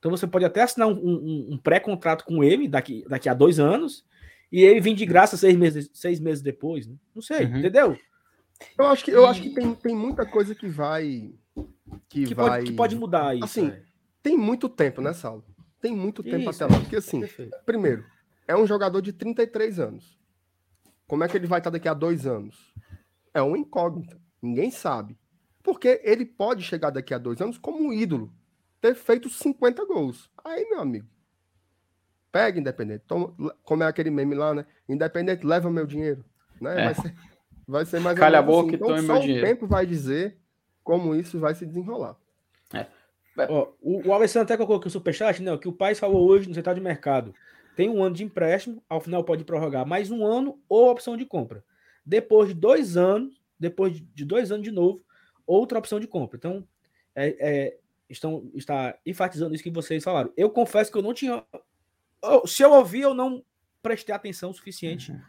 Então 0.00 0.10
você 0.10 0.26
pode 0.26 0.44
até 0.44 0.62
assinar 0.62 0.88
um, 0.88 0.94
um, 0.94 1.48
um 1.52 1.56
pré-contrato 1.56 2.24
com 2.24 2.42
ele 2.42 2.66
daqui, 2.66 3.04
daqui 3.08 3.28
a 3.28 3.34
dois 3.34 3.60
anos 3.60 4.04
e 4.50 4.60
ele 4.62 4.80
vir 4.80 4.94
de 4.94 5.06
graça 5.06 5.36
seis 5.36 5.56
meses, 5.56 5.88
seis 5.94 6.18
meses 6.18 6.42
depois. 6.42 6.88
Né? 6.88 6.96
Não 7.14 7.22
sei, 7.22 7.46
uhum. 7.46 7.58
entendeu? 7.58 7.96
Eu 8.76 8.86
acho 8.86 9.04
que, 9.04 9.10
eu 9.12 9.24
acho 9.24 9.40
que 9.40 9.50
tem, 9.50 9.72
tem 9.72 9.94
muita 9.94 10.26
coisa 10.26 10.52
que 10.52 10.66
vai. 10.66 11.32
Que, 12.08 12.24
que 12.26 12.34
vai... 12.34 12.48
Pode, 12.48 12.64
que 12.64 12.72
pode 12.72 12.96
mudar 12.96 13.36
isso. 13.36 13.44
Assim, 13.44 13.68
é. 13.68 13.82
tem 14.20 14.36
muito 14.36 14.68
tempo, 14.68 15.00
né, 15.00 15.12
Saulo? 15.12 15.44
Tem 15.82 15.94
muito 15.94 16.22
tempo 16.22 16.48
isso, 16.48 16.64
até 16.64 16.72
lá. 16.72 16.80
Porque, 16.80 16.96
assim, 16.96 17.20
perfeito. 17.20 17.58
primeiro, 17.66 18.06
é 18.46 18.56
um 18.56 18.66
jogador 18.66 19.02
de 19.02 19.12
33 19.12 19.80
anos. 19.80 20.18
Como 21.08 21.24
é 21.24 21.28
que 21.28 21.36
ele 21.36 21.46
vai 21.46 21.58
estar 21.58 21.70
daqui 21.70 21.88
a 21.88 21.94
dois 21.94 22.26
anos? 22.26 22.72
É 23.34 23.42
um 23.42 23.56
incógnito. 23.56 24.18
Ninguém 24.40 24.70
sabe. 24.70 25.18
Porque 25.62 26.00
ele 26.04 26.24
pode 26.24 26.62
chegar 26.62 26.90
daqui 26.90 27.12
a 27.12 27.18
dois 27.18 27.40
anos 27.40 27.58
como 27.58 27.82
um 27.82 27.92
ídolo. 27.92 28.32
Ter 28.80 28.94
feito 28.94 29.28
50 29.28 29.84
gols. 29.84 30.30
Aí, 30.44 30.68
meu 30.70 30.80
amigo, 30.80 31.06
Pega 32.32 32.58
Independente. 32.58 33.04
Toma, 33.06 33.34
como 33.62 33.82
é 33.82 33.86
aquele 33.86 34.10
meme 34.10 34.34
lá, 34.34 34.54
né? 34.54 34.64
Independente, 34.88 35.46
leva 35.46 35.70
meu 35.70 35.86
dinheiro. 35.86 36.24
Né? 36.60 36.80
É. 36.80 36.84
Vai, 36.84 36.94
ser, 36.94 37.14
vai 37.68 37.84
ser 37.84 38.00
mais 38.00 38.18
Calha 38.18 38.38
a 38.38 38.42
boca 38.42 38.68
assim. 38.68 38.76
então, 38.76 38.88
tome 38.88 39.02
meu 39.02 39.20
dinheiro. 39.20 39.44
o 39.44 39.48
tempo 39.48 39.66
vai 39.66 39.84
dizer 39.84 40.38
como 40.82 41.14
isso 41.14 41.38
vai 41.38 41.54
se 41.54 41.66
desenrolar. 41.66 42.16
É. 42.72 42.86
Ó, 43.36 43.72
o, 43.80 44.08
o 44.08 44.12
Alessandro 44.12 44.44
até 44.44 44.56
colocou 44.56 44.76
aqui 44.76 44.88
o 44.88 44.90
superchat, 44.90 45.42
né? 45.42 45.56
Que 45.56 45.68
o 45.68 45.72
pai 45.72 45.94
falou 45.94 46.28
hoje 46.28 46.48
no 46.48 46.54
central 46.54 46.74
de 46.74 46.80
mercado. 46.80 47.34
Tem 47.74 47.88
um 47.88 48.02
ano 48.02 48.14
de 48.14 48.24
empréstimo, 48.24 48.82
ao 48.88 49.00
final 49.00 49.24
pode 49.24 49.44
prorrogar 49.44 49.86
mais 49.86 50.10
um 50.10 50.24
ano 50.26 50.60
ou 50.68 50.90
opção 50.90 51.16
de 51.16 51.24
compra. 51.24 51.64
Depois 52.04 52.48
de 52.48 52.54
dois 52.54 52.96
anos, 52.96 53.40
depois 53.58 54.02
de 54.14 54.24
dois 54.24 54.52
anos 54.52 54.64
de 54.64 54.70
novo, 54.70 55.02
outra 55.46 55.78
opção 55.78 55.98
de 55.98 56.06
compra. 56.06 56.36
Então, 56.36 56.66
é, 57.14 57.36
é, 57.40 57.78
estão, 58.10 58.50
está 58.54 58.98
enfatizando 59.06 59.54
isso 59.54 59.64
que 59.64 59.70
vocês 59.70 60.04
falaram. 60.04 60.30
Eu 60.36 60.50
confesso 60.50 60.92
que 60.92 60.98
eu 60.98 61.02
não 61.02 61.14
tinha 61.14 61.42
se 62.46 62.62
eu 62.62 62.72
ouvi, 62.72 63.00
eu 63.00 63.14
não 63.14 63.44
prestei 63.82 64.14
atenção 64.14 64.50
o 64.50 64.54
suficiente 64.54 65.10
uhum. 65.10 65.20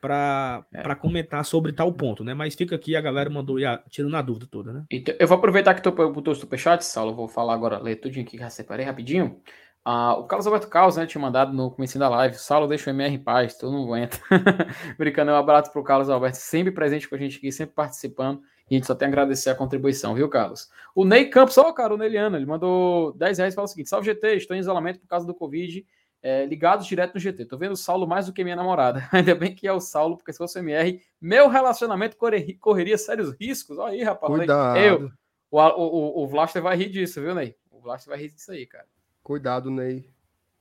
Para 0.00 0.64
é. 0.72 0.94
comentar 0.94 1.44
sobre 1.44 1.72
tal 1.72 1.92
ponto, 1.92 2.22
né? 2.22 2.34
Mas 2.34 2.54
fica 2.54 2.76
aqui, 2.76 2.94
a 2.94 3.00
galera 3.00 3.28
mandou 3.28 3.58
ia, 3.58 3.82
tirando 3.88 4.16
a 4.16 4.22
dúvida 4.22 4.46
toda, 4.50 4.72
né? 4.72 4.84
Então, 4.90 5.14
eu 5.18 5.26
vou 5.26 5.38
aproveitar 5.38 5.74
que 5.74 5.82
tu 5.82 5.90
botou 5.90 6.32
o 6.32 6.36
superchat, 6.36 6.84
Saulo, 6.84 7.14
vou 7.14 7.28
falar 7.28 7.54
agora, 7.54 7.78
ler 7.78 7.96
tudinho 7.96 8.24
aqui 8.24 8.36
que 8.36 8.42
já 8.42 8.50
separei 8.50 8.86
rapidinho. 8.86 9.40
Ah, 9.84 10.14
o 10.18 10.24
Carlos 10.24 10.46
Alberto 10.46 10.68
Carlos, 10.68 10.96
né, 10.96 11.06
tinha 11.06 11.20
mandado 11.20 11.52
no 11.52 11.70
começo 11.70 11.98
da 11.98 12.08
live, 12.08 12.34
Saulo, 12.36 12.66
deixa 12.66 12.90
o 12.90 12.92
MR 12.92 13.14
em 13.14 13.18
paz, 13.18 13.56
tu 13.56 13.70
não 13.70 13.84
aguenta. 13.84 14.18
Brincando, 14.98 15.32
um 15.32 15.36
abraço 15.36 15.72
pro 15.72 15.82
Carlos 15.82 16.10
Alberto, 16.10 16.36
sempre 16.36 16.70
presente 16.70 17.08
com 17.08 17.14
a 17.14 17.18
gente 17.18 17.38
aqui, 17.38 17.50
sempre 17.50 17.74
participando. 17.74 18.42
E 18.70 18.74
a 18.74 18.78
gente 18.78 18.86
só 18.86 18.94
tem 18.94 19.06
a 19.06 19.08
agradecer 19.08 19.48
a 19.48 19.54
contribuição, 19.54 20.14
viu, 20.14 20.28
Carlos? 20.28 20.68
O 20.94 21.06
Ney 21.06 21.30
Campos, 21.30 21.56
ó, 21.56 21.72
cara, 21.72 21.94
o 21.94 21.96
Neliano, 21.96 22.36
ele 22.36 22.44
mandou 22.44 23.14
10 23.14 23.38
reais 23.38 23.54
e 23.54 23.56
fala 23.56 23.64
o 23.64 23.68
seguinte: 23.68 23.88
Salve 23.88 24.04
GT, 24.04 24.36
estou 24.36 24.54
em 24.54 24.60
isolamento 24.60 25.00
por 25.00 25.08
causa 25.08 25.26
do 25.26 25.34
Covid 25.34 25.86
é, 26.22 26.44
ligados 26.44 26.86
direto 26.86 27.14
no 27.14 27.20
GT. 27.20 27.44
Tô 27.44 27.56
vendo 27.56 27.72
o 27.72 27.76
Saulo 27.76 28.06
mais 28.06 28.26
do 28.26 28.32
que 28.32 28.44
minha 28.44 28.56
namorada. 28.56 29.08
Ainda 29.12 29.34
bem 29.34 29.54
que 29.54 29.66
é 29.66 29.72
o 29.72 29.80
Saulo, 29.80 30.16
porque 30.16 30.32
se 30.32 30.38
fosse 30.38 30.58
o 30.58 30.60
MR, 30.60 31.00
meu 31.20 31.48
relacionamento 31.48 32.16
correria, 32.16 32.56
correria 32.58 32.98
sérios 32.98 33.34
riscos. 33.40 33.78
Olha 33.78 33.92
aí, 33.92 34.02
rapaz. 34.02 34.32
Cuidado. 34.32 34.78
Eu, 34.78 35.10
o, 35.50 35.58
o, 35.58 36.24
o 36.24 36.26
Vlaster 36.26 36.62
vai 36.62 36.76
rir 36.76 36.88
disso, 36.88 37.20
viu, 37.20 37.34
Ney? 37.34 37.56
O 37.70 37.80
Vlaster 37.80 38.10
vai 38.10 38.22
rir 38.22 38.30
disso 38.30 38.52
aí, 38.52 38.66
cara. 38.66 38.86
Cuidado, 39.22 39.70
Ney. 39.70 40.08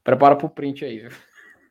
Prepara 0.03 0.35
pro 0.35 0.49
print 0.49 0.85
aí, 0.85 0.99
viu? 0.99 1.11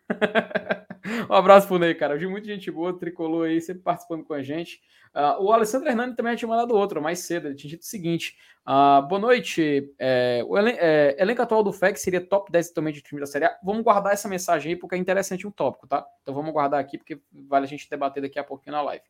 um 1.28 1.34
abraço 1.34 1.66
pro 1.66 1.78
Ney, 1.78 1.94
cara. 1.94 2.14
Hoje 2.14 2.26
muita 2.26 2.46
gente 2.46 2.70
boa, 2.70 2.96
tricolor 2.96 3.48
aí, 3.48 3.60
sempre 3.60 3.82
participando 3.82 4.24
com 4.24 4.34
a 4.34 4.42
gente. 4.42 4.80
Uh, 5.14 5.44
o 5.44 5.52
Alessandro 5.52 5.88
Hernani 5.88 6.14
também 6.14 6.36
tinha 6.36 6.48
mandado 6.48 6.74
outro, 6.74 7.00
mais 7.00 7.20
cedo. 7.20 7.48
Ele 7.48 7.54
tinha 7.54 7.70
dito 7.70 7.82
o 7.82 7.86
seguinte: 7.86 8.36
uh, 8.66 9.06
boa 9.06 9.20
noite. 9.20 9.92
É, 9.98 10.44
o 10.46 10.58
elen 10.58 10.76
é, 10.78 11.16
elenco 11.18 11.42
atual 11.42 11.62
do 11.62 11.72
FEC 11.72 11.98
seria 11.98 12.20
top 12.20 12.50
10 12.52 12.70
atualmente 12.70 12.96
de 12.96 13.02
time 13.02 13.20
da 13.20 13.26
Série 13.26 13.46
A. 13.46 13.58
Vamos 13.62 13.82
guardar 13.82 14.12
essa 14.12 14.28
mensagem 14.28 14.72
aí, 14.72 14.76
porque 14.78 14.94
é 14.94 14.98
interessante 14.98 15.46
um 15.46 15.50
tópico, 15.50 15.86
tá? 15.86 16.06
Então 16.22 16.34
vamos 16.34 16.52
guardar 16.52 16.80
aqui, 16.80 16.98
porque 16.98 17.20
vale 17.32 17.64
a 17.64 17.68
gente 17.68 17.88
debater 17.88 18.22
daqui 18.22 18.38
a 18.38 18.44
pouquinho 18.44 18.76
na 18.76 18.82
live. 18.82 19.04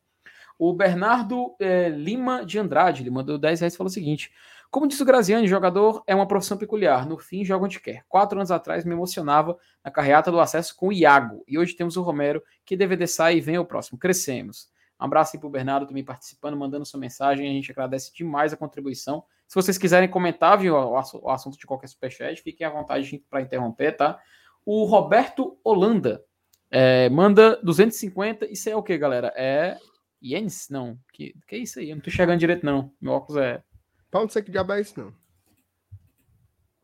O 0.57 0.73
Bernardo 0.73 1.55
é, 1.59 1.89
Lima 1.89 2.43
de 2.43 2.57
Andrade, 2.57 3.03
ele 3.03 3.11
mandou 3.11 3.37
10 3.37 3.59
reais 3.59 3.73
e 3.73 3.77
falou 3.77 3.89
o 3.89 3.93
seguinte: 3.93 4.31
como 4.69 4.87
disse 4.87 5.01
o 5.01 5.05
Graziani, 5.05 5.47
jogador 5.47 6.03
é 6.05 6.13
uma 6.13 6.27
profissão 6.27 6.57
peculiar. 6.57 7.07
No 7.07 7.17
fim, 7.17 7.43
joga 7.43 7.65
onde 7.65 7.79
quer. 7.79 8.03
Quatro 8.07 8.37
anos 8.37 8.51
atrás 8.51 8.85
me 8.85 8.93
emocionava 8.93 9.57
na 9.83 9.89
carreata 9.89 10.31
do 10.31 10.39
acesso 10.39 10.75
com 10.75 10.89
o 10.89 10.93
Iago. 10.93 11.43
E 11.47 11.57
hoje 11.57 11.75
temos 11.75 11.97
o 11.97 12.01
Romero, 12.01 12.43
que 12.65 12.75
DVD 12.75 13.07
sai 13.07 13.37
e 13.37 13.41
vem 13.41 13.57
o 13.57 13.65
próximo. 13.65 13.97
Crescemos. 13.97 14.69
Um 14.99 15.05
abraço 15.05 15.35
aí 15.35 15.39
pro 15.39 15.49
Bernardo 15.49 15.87
também 15.87 16.03
participando, 16.03 16.57
mandando 16.57 16.85
sua 16.85 16.99
mensagem. 16.99 17.47
A 17.47 17.51
gente 17.51 17.71
agradece 17.71 18.13
demais 18.13 18.51
a 18.51 18.57
contribuição. 18.57 19.23
Se 19.47 19.55
vocês 19.55 19.77
quiserem 19.77 20.09
comentar 20.09 20.57
viu, 20.57 20.75
o 20.75 21.29
assunto 21.29 21.57
de 21.57 21.65
qualquer 21.65 21.87
superchat, 21.87 22.41
fiquem 22.41 22.67
à 22.67 22.69
vontade 22.69 23.23
para 23.29 23.41
interromper, 23.41 23.95
tá? 23.95 24.19
O 24.65 24.83
Roberto 24.83 25.57
Holanda 25.63 26.23
é, 26.69 27.09
manda 27.09 27.55
250. 27.63 28.51
Isso 28.51 28.69
é 28.69 28.75
o 28.75 28.83
que, 28.83 28.97
galera? 28.97 29.31
É 29.35 29.77
ienes? 30.21 30.67
Não. 30.69 30.97
Que, 31.13 31.33
que 31.47 31.55
é 31.55 31.59
isso 31.59 31.79
aí? 31.79 31.89
Eu 31.89 31.95
não 31.95 32.03
tô 32.03 32.09
enxergando 32.09 32.39
direito, 32.39 32.65
não. 32.65 32.91
Meu 32.99 33.13
óculos 33.13 33.41
é 33.41 33.63
Pau 34.09 34.21
não 34.21 34.29
sei 34.29 34.41
que 34.41 34.51
diabo 34.51 34.73
é 34.73 34.81
isso, 34.81 34.99
não. 34.99 35.13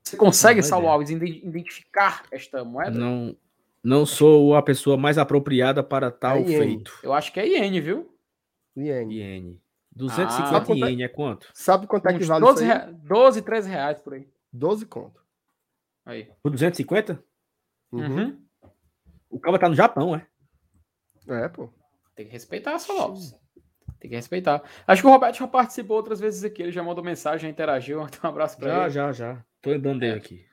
Você 0.04 0.18
consegue, 0.18 0.62
não, 0.62 0.68
Saulo 0.68 0.88
Alves, 0.88 1.10
identificar 1.10 2.26
esta 2.32 2.64
moeda? 2.64 2.92
Não, 2.92 3.36
não 3.84 4.06
sou 4.06 4.56
a 4.56 4.62
pessoa 4.62 4.98
mais 4.98 5.18
apropriada 5.18 5.82
para 5.82 6.12
tal 6.12 6.38
é 6.38 6.46
feito. 6.46 7.00
Eu 7.02 7.14
acho 7.14 7.32
que 7.32 7.40
é 7.40 7.48
iene, 7.48 7.80
viu? 7.80 8.14
Iene. 8.76 9.16
Iene. 9.16 9.62
250 9.96 10.86
ah, 10.86 10.90
iene 10.90 11.04
é 11.04 11.08
quanto? 11.08 11.50
Sabe 11.54 11.88
quanto 11.88 12.08
é 12.08 12.18
que 12.18 12.24
vale 12.26 12.44
12, 12.44 12.64
isso 12.64 12.74
aí? 12.74 12.94
12, 12.94 13.42
13 13.42 13.70
reais 13.70 14.00
por 14.02 14.14
aí. 14.14 14.28
12 14.52 14.86
conto. 14.86 15.22
Aí. 16.06 16.30
Por 16.42 16.52
250? 16.52 17.24
Uhum. 17.92 18.02
uhum. 18.02 18.44
O 19.30 19.40
cara 19.40 19.58
tá 19.58 19.70
no 19.70 19.76
Japão, 19.76 20.16
é? 20.16 20.28
É, 21.28 21.48
pô. 21.48 21.70
Tem 22.16 22.26
que 22.26 22.32
respeitar, 22.32 22.78
Saulo 22.78 23.02
Alves. 23.02 23.36
Tem 24.04 24.10
que 24.10 24.18
respeitar. 24.18 24.62
Acho 24.86 25.02
que 25.02 25.08
o 25.08 25.12
Roberto 25.12 25.38
já 25.38 25.48
participou 25.48 25.96
outras 25.96 26.20
vezes 26.20 26.44
aqui. 26.44 26.62
Ele 26.62 26.74
já 26.74 26.84
mandou 26.84 27.02
mensagem, 27.02 27.50
interagiu. 27.50 28.04
Então, 28.14 28.20
um 28.26 28.28
abraço 28.28 28.58
para 28.58 28.68
ele. 28.68 28.90
Já, 28.90 28.90
já, 28.90 29.12
já. 29.14 29.46
Tô 29.62 29.70
lembrando 29.70 30.02
dele 30.02 30.16
é. 30.16 30.18
aqui. 30.18 30.46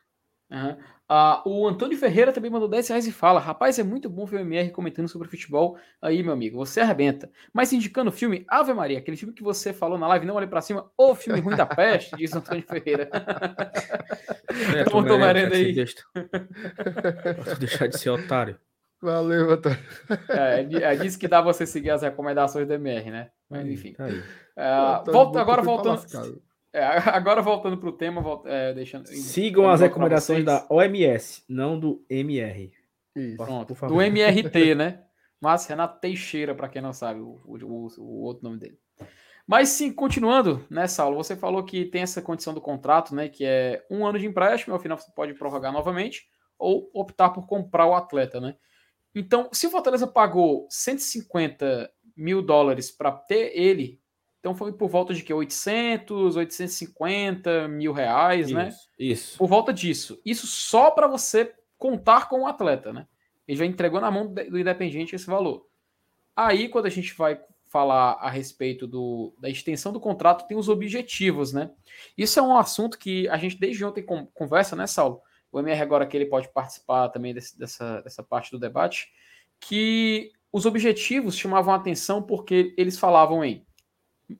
Uhum. 0.52 0.76
Uh, 1.10 1.48
o 1.48 1.66
Antônio 1.66 1.98
Ferreira 1.98 2.32
também 2.32 2.48
mandou 2.48 2.68
10 2.68 2.88
reais 2.90 3.06
e 3.08 3.10
fala: 3.10 3.40
Rapaz, 3.40 3.76
é 3.76 3.82
muito 3.82 4.08
bom 4.08 4.24
ver 4.24 4.36
o 4.36 4.40
MR 4.40 4.70
comentando 4.70 5.08
sobre 5.08 5.26
futebol. 5.26 5.76
Aí, 6.00 6.22
meu 6.22 6.32
amigo, 6.32 6.58
você 6.58 6.80
arrebenta. 6.80 7.28
Mas 7.52 7.72
indicando 7.72 8.10
o 8.10 8.12
filme 8.12 8.44
Ave 8.46 8.72
Maria, 8.72 8.98
aquele 8.98 9.16
filme 9.16 9.34
que 9.34 9.42
você 9.42 9.72
falou 9.72 9.98
na 9.98 10.06
live, 10.06 10.26
não 10.26 10.36
olhe 10.36 10.46
para 10.46 10.60
cima, 10.60 10.88
o 10.96 11.12
filme 11.16 11.40
ruim 11.40 11.56
da 11.56 11.66
peste, 11.66 12.16
diz 12.16 12.32
Antônio 12.32 12.62
Ferreira. 12.62 13.10
É, 14.76 14.82
Toma 14.84 15.06
tua 15.06 15.16
merenda 15.16 15.54
aí. 15.54 15.72
Posso 17.36 17.60
deixar 17.60 17.86
de 17.86 17.96
ser 17.96 18.10
otário. 18.10 18.58
Valeu, 19.00 19.50
Antônio. 19.50 19.78
É, 20.28 20.60
é, 20.60 20.96
disse 20.96 21.18
que 21.18 21.28
dá 21.28 21.40
você 21.40 21.64
seguir 21.64 21.90
as 21.90 22.02
recomendações 22.02 22.66
do 22.66 22.74
MR, 22.74 23.10
né? 23.10 23.30
Mas 23.50 23.66
enfim. 23.66 23.92
Tá 23.92 24.08
é, 24.08 25.02
volta, 25.10 25.40
agora 25.40 25.62
voltando. 25.62 26.02
É, 26.72 26.84
agora 26.84 27.42
voltando 27.42 27.76
para 27.76 27.88
o 27.88 27.92
tema, 27.92 28.20
volta, 28.20 28.48
é, 28.48 28.72
deixando. 28.72 29.08
Sigam 29.08 29.68
as 29.68 29.80
recomendações 29.80 30.44
da 30.44 30.64
OMS, 30.70 31.42
não 31.48 31.76
do 31.76 32.06
MR. 32.08 32.72
Isso. 33.16 33.36
Pronto, 33.36 33.74
do 33.88 34.00
MRT, 34.00 34.74
né? 34.76 35.02
Mas 35.40 35.66
Renato 35.66 36.00
Teixeira, 36.00 36.54
para 36.54 36.68
quem 36.68 36.80
não 36.80 36.92
sabe, 36.92 37.18
o, 37.18 37.40
o, 37.44 37.88
o, 37.98 38.22
outro 38.22 38.44
nome 38.44 38.60
dele. 38.60 38.78
Mas 39.46 39.70
sim, 39.70 39.92
continuando, 39.92 40.64
né, 40.70 40.86
Saulo? 40.86 41.16
Você 41.16 41.34
falou 41.34 41.64
que 41.64 41.86
tem 41.86 42.02
essa 42.02 42.22
condição 42.22 42.54
do 42.54 42.60
contrato, 42.60 43.16
né? 43.16 43.28
Que 43.28 43.44
é 43.44 43.84
um 43.90 44.06
ano 44.06 44.16
de 44.16 44.26
empréstimo, 44.26 44.72
ao 44.72 44.80
final 44.80 44.96
você 44.96 45.10
pode 45.10 45.34
prorrogar 45.34 45.72
novamente, 45.72 46.28
ou 46.56 46.88
optar 46.94 47.30
por 47.30 47.48
comprar 47.48 47.86
o 47.86 47.94
atleta, 47.94 48.40
né? 48.40 48.54
Então, 49.12 49.48
se 49.52 49.66
o 49.66 49.70
Fortaleza 49.70 50.06
pagou 50.06 50.68
150 50.70 51.90
mil 52.20 52.42
dólares 52.42 52.90
para 52.90 53.10
ter 53.10 53.52
ele, 53.54 54.00
então 54.40 54.54
foi 54.54 54.72
por 54.72 54.88
volta 54.88 55.12
de 55.12 55.22
que 55.22 55.32
800, 55.32 56.36
850 56.36 57.68
mil 57.68 57.92
reais, 57.92 58.50
né? 58.50 58.68
isso, 58.68 58.78
né? 58.78 58.94
Isso. 58.98 59.38
Por 59.38 59.48
volta 59.48 59.72
disso. 59.72 60.20
Isso 60.24 60.46
só 60.46 60.90
para 60.90 61.06
você 61.06 61.54
contar 61.76 62.28
com 62.28 62.40
o 62.40 62.46
atleta, 62.46 62.92
né? 62.92 63.06
Ele 63.46 63.58
já 63.58 63.66
entregou 63.66 64.00
na 64.00 64.10
mão 64.10 64.32
do 64.32 64.58
Independente 64.58 65.14
esse 65.14 65.26
valor. 65.26 65.66
Aí, 66.34 66.68
quando 66.68 66.86
a 66.86 66.90
gente 66.90 67.14
vai 67.14 67.40
falar 67.66 68.12
a 68.14 68.30
respeito 68.30 68.86
do, 68.86 69.34
da 69.38 69.48
extensão 69.48 69.92
do 69.92 70.00
contrato, 70.00 70.46
tem 70.46 70.56
os 70.56 70.68
objetivos, 70.68 71.52
né? 71.52 71.70
Isso 72.16 72.38
é 72.38 72.42
um 72.42 72.56
assunto 72.56 72.98
que 72.98 73.28
a 73.28 73.36
gente 73.36 73.58
desde 73.58 73.84
ontem 73.84 74.04
conversa, 74.32 74.74
né, 74.74 74.86
Saulo? 74.86 75.20
O 75.52 75.58
MR 75.58 75.82
agora 75.82 76.06
que 76.06 76.16
ele 76.16 76.26
pode 76.26 76.48
participar 76.52 77.08
também 77.08 77.34
desse, 77.34 77.58
dessa, 77.58 78.00
dessa 78.02 78.22
parte 78.22 78.50
do 78.50 78.58
debate, 78.58 79.08
que 79.58 80.32
os 80.52 80.66
objetivos 80.66 81.36
chamavam 81.36 81.72
a 81.72 81.76
atenção 81.76 82.22
porque 82.22 82.74
eles 82.76 82.98
falavam 82.98 83.44
em 83.44 83.64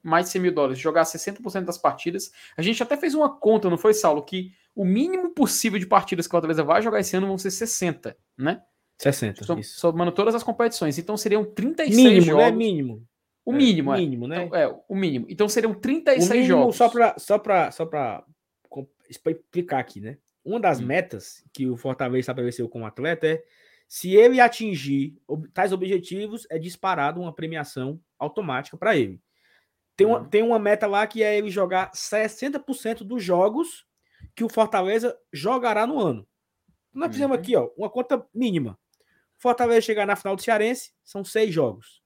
mais 0.02 0.26
de 0.26 0.32
100 0.32 0.42
mil 0.42 0.54
dólares, 0.54 0.78
jogar 0.78 1.02
60% 1.02 1.64
das 1.64 1.78
partidas. 1.78 2.30
A 2.56 2.62
gente 2.62 2.82
até 2.82 2.96
fez 2.96 3.14
uma 3.14 3.28
conta, 3.28 3.68
não 3.68 3.78
foi, 3.78 3.92
Saulo? 3.92 4.22
Que 4.22 4.52
o 4.74 4.84
mínimo 4.84 5.30
possível 5.30 5.78
de 5.78 5.86
partidas 5.86 6.26
que 6.26 6.30
o 6.30 6.32
Fortaleza 6.32 6.62
vai 6.62 6.80
jogar 6.80 7.00
esse 7.00 7.16
ano 7.16 7.26
vão 7.26 7.38
ser 7.38 7.50
60, 7.50 8.16
né? 8.38 8.62
60. 8.98 9.44
Som, 9.44 9.62
somando 9.62 10.12
todas 10.12 10.34
as 10.34 10.42
competições. 10.42 10.98
Então 10.98 11.16
seriam 11.16 11.44
36 11.44 11.96
mínimo, 11.96 12.26
jogos. 12.26 12.44
Né? 12.44 12.50
Mínimo. 12.52 13.06
O 13.44 13.52
mínimo, 13.52 13.92
é. 13.92 13.96
é. 13.96 14.00
Mínimo, 14.00 14.28
né? 14.28 14.44
Então, 14.44 14.58
é, 14.58 14.80
o 14.88 14.94
mínimo. 14.94 15.26
Então 15.28 15.48
seriam 15.48 15.74
36 15.74 16.28
o 16.28 16.32
mínimo, 16.32 16.48
jogos. 16.48 16.76
Só 16.76 16.88
para 16.88 17.18
só 17.18 17.38
pra, 17.38 17.70
só 17.70 17.86
pra 17.86 18.24
explicar 19.08 19.80
aqui, 19.80 20.00
né? 20.00 20.18
Uma 20.44 20.60
das 20.60 20.80
hum. 20.80 20.86
metas 20.86 21.44
que 21.52 21.66
o 21.66 21.76
Fortaleza 21.76 22.20
estabeleceu 22.20 22.68
como 22.68 22.86
atleta 22.86 23.26
é 23.26 23.42
se 23.90 24.14
ele 24.14 24.40
atingir 24.40 25.16
tais 25.52 25.72
objetivos, 25.72 26.46
é 26.48 26.60
disparado 26.60 27.20
uma 27.20 27.34
premiação 27.34 28.00
automática 28.16 28.76
para 28.76 28.96
ele. 28.96 29.20
Tem 29.96 30.06
uma, 30.06 30.20
hum. 30.20 30.28
tem 30.28 30.42
uma 30.44 30.60
meta 30.60 30.86
lá 30.86 31.04
que 31.08 31.24
é 31.24 31.36
ele 31.36 31.50
jogar 31.50 31.90
60% 31.90 32.98
dos 32.98 33.20
jogos 33.20 33.84
que 34.36 34.44
o 34.44 34.48
Fortaleza 34.48 35.18
jogará 35.32 35.88
no 35.88 35.98
ano. 35.98 36.24
Nós 36.94 37.10
fizemos 37.10 37.36
uhum. 37.36 37.42
aqui, 37.42 37.56
ó, 37.56 37.68
uma 37.76 37.90
conta 37.90 38.24
mínima. 38.32 38.78
Fortaleza 39.36 39.80
chegar 39.80 40.06
na 40.06 40.14
final 40.14 40.36
do 40.36 40.42
Cearense, 40.42 40.92
são 41.02 41.24
seis 41.24 41.52
jogos. 41.52 42.00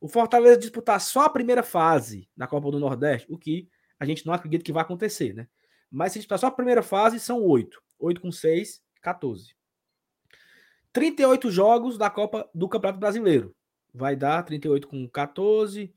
O 0.00 0.08
Fortaleza 0.08 0.58
disputar 0.58 1.00
só 1.00 1.26
a 1.26 1.30
primeira 1.30 1.62
fase 1.62 2.28
da 2.36 2.48
Copa 2.48 2.68
do 2.68 2.80
Nordeste, 2.80 3.30
o 3.30 3.38
que 3.38 3.68
a 3.96 4.04
gente 4.04 4.26
não 4.26 4.34
acredita 4.34 4.64
que 4.64 4.72
vai 4.72 4.82
acontecer, 4.82 5.32
né? 5.34 5.46
Mas 5.88 6.12
se 6.12 6.18
disputar 6.18 6.40
só 6.40 6.48
a 6.48 6.50
primeira 6.50 6.82
fase, 6.82 7.20
são 7.20 7.44
oito. 7.44 7.80
Oito 8.00 8.20
com 8.20 8.32
seis, 8.32 8.82
14. 9.00 9.54
38 10.92 11.50
jogos 11.50 11.96
da 11.96 12.10
Copa 12.10 12.48
do 12.54 12.68
Campeonato 12.68 13.00
Brasileiro. 13.00 13.54
Vai 13.94 14.16
dar 14.16 14.42
38 14.42 14.88
com 14.88 15.08
14, 15.08 15.94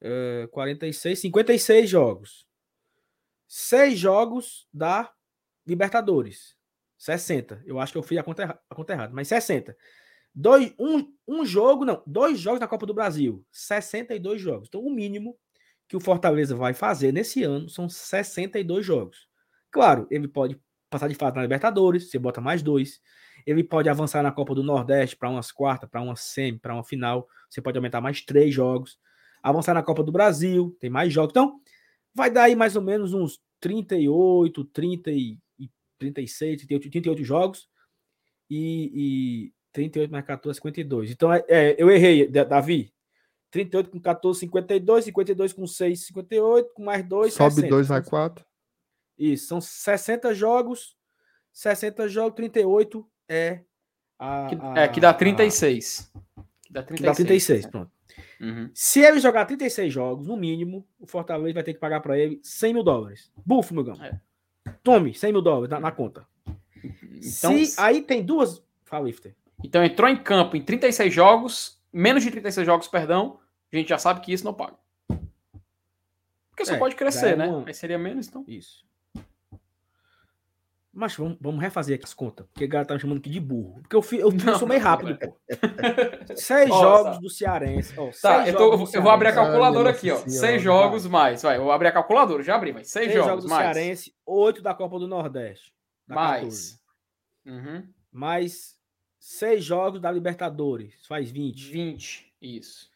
é, 0.00 0.48
46, 0.52 1.18
56 1.18 1.88
jogos. 1.88 2.46
Seis 3.46 3.98
jogos 3.98 4.66
da 4.72 5.12
Libertadores. 5.66 6.56
60. 6.98 7.62
Eu 7.66 7.78
acho 7.78 7.92
que 7.92 7.98
eu 7.98 8.02
fui 8.02 8.18
a 8.18 8.22
conta, 8.22 8.60
a 8.68 8.74
conta 8.74 8.92
errada, 8.92 9.12
mas 9.14 9.28
60. 9.28 9.76
Dois, 10.34 10.74
um, 10.78 11.12
um 11.26 11.46
jogo, 11.46 11.84
não, 11.84 12.02
dois 12.06 12.38
jogos 12.38 12.60
da 12.60 12.68
Copa 12.68 12.86
do 12.86 12.94
Brasil, 12.94 13.44
62 13.50 14.40
jogos. 14.40 14.68
Então, 14.68 14.82
o 14.82 14.90
mínimo 14.90 15.36
que 15.88 15.96
o 15.96 16.00
Fortaleza 16.00 16.54
vai 16.54 16.74
fazer 16.74 17.12
nesse 17.12 17.42
ano 17.42 17.68
são 17.68 17.88
62 17.88 18.84
jogos. 18.84 19.28
Claro, 19.70 20.06
ele 20.10 20.28
pode 20.28 20.60
passar 20.90 21.08
de 21.08 21.14
fase 21.14 21.36
na 21.36 21.42
Libertadores, 21.42 22.10
você 22.10 22.18
bota 22.18 22.40
mais 22.40 22.62
dois. 22.62 23.00
Ele 23.46 23.62
pode 23.62 23.88
avançar 23.88 24.22
na 24.22 24.32
Copa 24.32 24.54
do 24.54 24.62
Nordeste 24.62 25.16
para 25.16 25.30
umas 25.30 25.52
quartas, 25.52 25.88
para 25.88 26.00
uma 26.00 26.16
semi, 26.16 26.58
para 26.58 26.74
uma 26.74 26.84
final. 26.84 27.28
Você 27.48 27.60
pode 27.60 27.78
aumentar 27.78 28.00
mais 28.00 28.22
três 28.22 28.52
jogos. 28.52 28.98
Avançar 29.42 29.74
na 29.74 29.82
Copa 29.82 30.02
do 30.02 30.10
Brasil, 30.10 30.76
tem 30.80 30.90
mais 30.90 31.12
jogos. 31.12 31.30
Então, 31.30 31.60
vai 32.14 32.30
dar 32.30 32.44
aí 32.44 32.56
mais 32.56 32.74
ou 32.74 32.82
menos 32.82 33.12
uns 33.14 33.40
38, 33.60 34.64
30 34.64 35.10
e 35.12 35.38
36, 35.98 36.58
38, 36.58 36.90
38 36.90 37.24
jogos 37.24 37.68
e, 38.50 38.90
e 38.94 39.52
38 39.72 40.10
mais 40.10 40.24
14, 40.24 40.56
52. 40.56 41.10
Então, 41.10 41.32
é, 41.32 41.44
é, 41.48 41.76
eu 41.78 41.90
errei, 41.90 42.26
Davi. 42.28 42.92
38 43.50 43.90
com 43.90 44.00
14, 44.00 44.40
52, 44.40 45.04
52 45.04 45.52
com 45.52 45.66
6, 45.66 46.06
58, 46.06 46.74
com 46.74 46.84
mais 46.84 47.06
2, 47.08 47.32
Sobe 47.32 47.54
60. 47.54 47.70
2 47.70 47.88
vai 47.88 48.02
4. 48.02 48.44
Isso, 49.18 49.46
são 49.46 49.60
60 49.60 50.34
jogos, 50.34 50.96
60 51.52 52.08
jogos, 52.08 52.36
38 52.36 53.08
é 53.28 53.60
a... 54.18 54.46
A 54.46 54.80
é, 54.80 54.88
que 54.88 55.00
dá 55.00 55.12
36. 55.12 56.12
A, 56.14 56.42
que 56.62 56.72
dá 56.72 56.82
36, 56.82 56.96
que 56.96 57.02
dá 57.02 57.14
36 57.14 57.64
né? 57.64 57.70
pronto. 57.70 57.90
Uhum. 58.40 58.70
Se 58.74 59.00
ele 59.00 59.18
jogar 59.18 59.46
36 59.46 59.92
jogos, 59.92 60.26
no 60.26 60.36
mínimo, 60.36 60.86
o 60.98 61.06
Fortaleza 61.06 61.54
vai 61.54 61.62
ter 61.62 61.74
que 61.74 61.80
pagar 61.80 62.00
para 62.00 62.18
ele 62.18 62.40
100 62.42 62.74
mil 62.74 62.82
dólares. 62.82 63.30
Bufo, 63.44 63.74
meu 63.74 63.84
gão. 63.84 64.02
É. 64.02 64.20
Tome 64.82 65.14
100 65.14 65.32
mil 65.32 65.42
dólares 65.42 65.70
na, 65.70 65.80
na 65.80 65.92
conta. 65.92 66.26
Então, 66.84 67.64
Se, 67.64 67.74
aí 67.78 68.02
tem 68.02 68.22
duas. 68.22 68.62
Fala, 68.84 69.08
Ifter. 69.08 69.34
Então 69.64 69.82
entrou 69.82 70.08
em 70.08 70.16
campo 70.16 70.56
em 70.56 70.62
36 70.62 71.12
jogos, 71.12 71.80
menos 71.92 72.22
de 72.22 72.30
36 72.30 72.66
jogos, 72.66 72.88
perdão. 72.88 73.40
A 73.72 73.76
gente 73.76 73.88
já 73.88 73.98
sabe 73.98 74.20
que 74.20 74.32
isso 74.32 74.44
não 74.44 74.54
paga. 74.54 74.76
Porque 76.50 76.64
só 76.64 76.74
é, 76.74 76.78
pode 76.78 76.94
crescer, 76.94 77.32
é 77.32 77.36
né? 77.36 77.48
Uma... 77.48 77.66
Aí 77.66 77.74
seria 77.74 77.98
menos, 77.98 78.28
então. 78.28 78.44
Isso. 78.46 78.84
Mas 80.96 81.14
vamos, 81.14 81.36
vamos 81.38 81.60
refazer 81.60 81.94
aqui 81.94 82.06
as 82.06 82.14
contas. 82.14 82.46
Porque 82.46 82.64
o 82.64 82.68
cara 82.70 82.86
tá 82.86 82.94
me 82.94 83.00
chamando 83.00 83.18
aqui 83.18 83.28
de 83.28 83.38
burro. 83.38 83.82
Porque 83.82 83.94
eu, 83.94 84.00
fui, 84.00 84.16
eu, 84.16 84.32
eu 84.32 84.58
sou 84.58 84.66
meio 84.66 84.80
rápido, 84.80 85.18
pô. 85.18 85.36
Seis 86.34 86.70
oh, 86.70 86.80
jogos 86.80 87.16
tá. 87.16 87.20
do 87.20 87.28
Cearense. 87.28 88.00
Oh, 88.00 88.10
tá, 88.22 88.48
eu, 88.48 88.56
tô, 88.56 88.72
eu, 88.72 89.02
vou 89.02 89.10
abrir 89.10 89.28
a 89.28 89.34
calculadora 89.34 89.90
aqui, 89.90 90.10
ó. 90.10 90.16
Senhora, 90.16 90.30
seis 90.30 90.62
jogos 90.62 91.02
vai. 91.02 91.10
mais. 91.12 91.42
Vai, 91.42 91.58
eu 91.58 91.64
vou 91.64 91.72
abrir 91.72 91.88
a 91.88 91.92
calculadora, 91.92 92.42
já 92.42 92.56
abri, 92.56 92.72
mas 92.72 92.90
seis, 92.90 93.12
seis 93.12 93.14
jogos, 93.14 93.28
jogos 93.28 93.44
do 93.44 93.50
mais. 93.50 93.76
Cearense, 93.76 94.14
oito 94.24 94.62
da 94.62 94.72
Copa 94.72 94.98
do 94.98 95.06
Nordeste. 95.06 95.70
mais. 96.08 96.80
Uhum. 97.44 97.86
Mais 98.10 98.74
seis 99.20 99.62
jogos 99.62 100.00
da 100.00 100.10
Libertadores. 100.10 101.06
Faz 101.06 101.30
20. 101.30 101.72
20, 101.72 102.34
isso. 102.40 102.88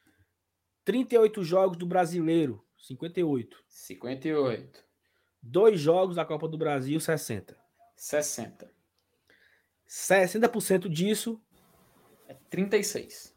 38 0.87 1.45
jogos 1.45 1.77
do 1.77 1.85
Brasileiro. 1.85 2.65
58. 2.79 3.59
58. 3.69 4.85
Dois 5.43 5.79
jogos 5.79 6.17
da 6.17 6.25
Copa 6.25 6.49
do 6.49 6.57
Brasil, 6.57 6.99
60. 6.99 7.60
60. 8.01 8.73
60% 9.87 10.89
disso 10.89 11.39
é 12.27 12.35
36. 12.49 13.37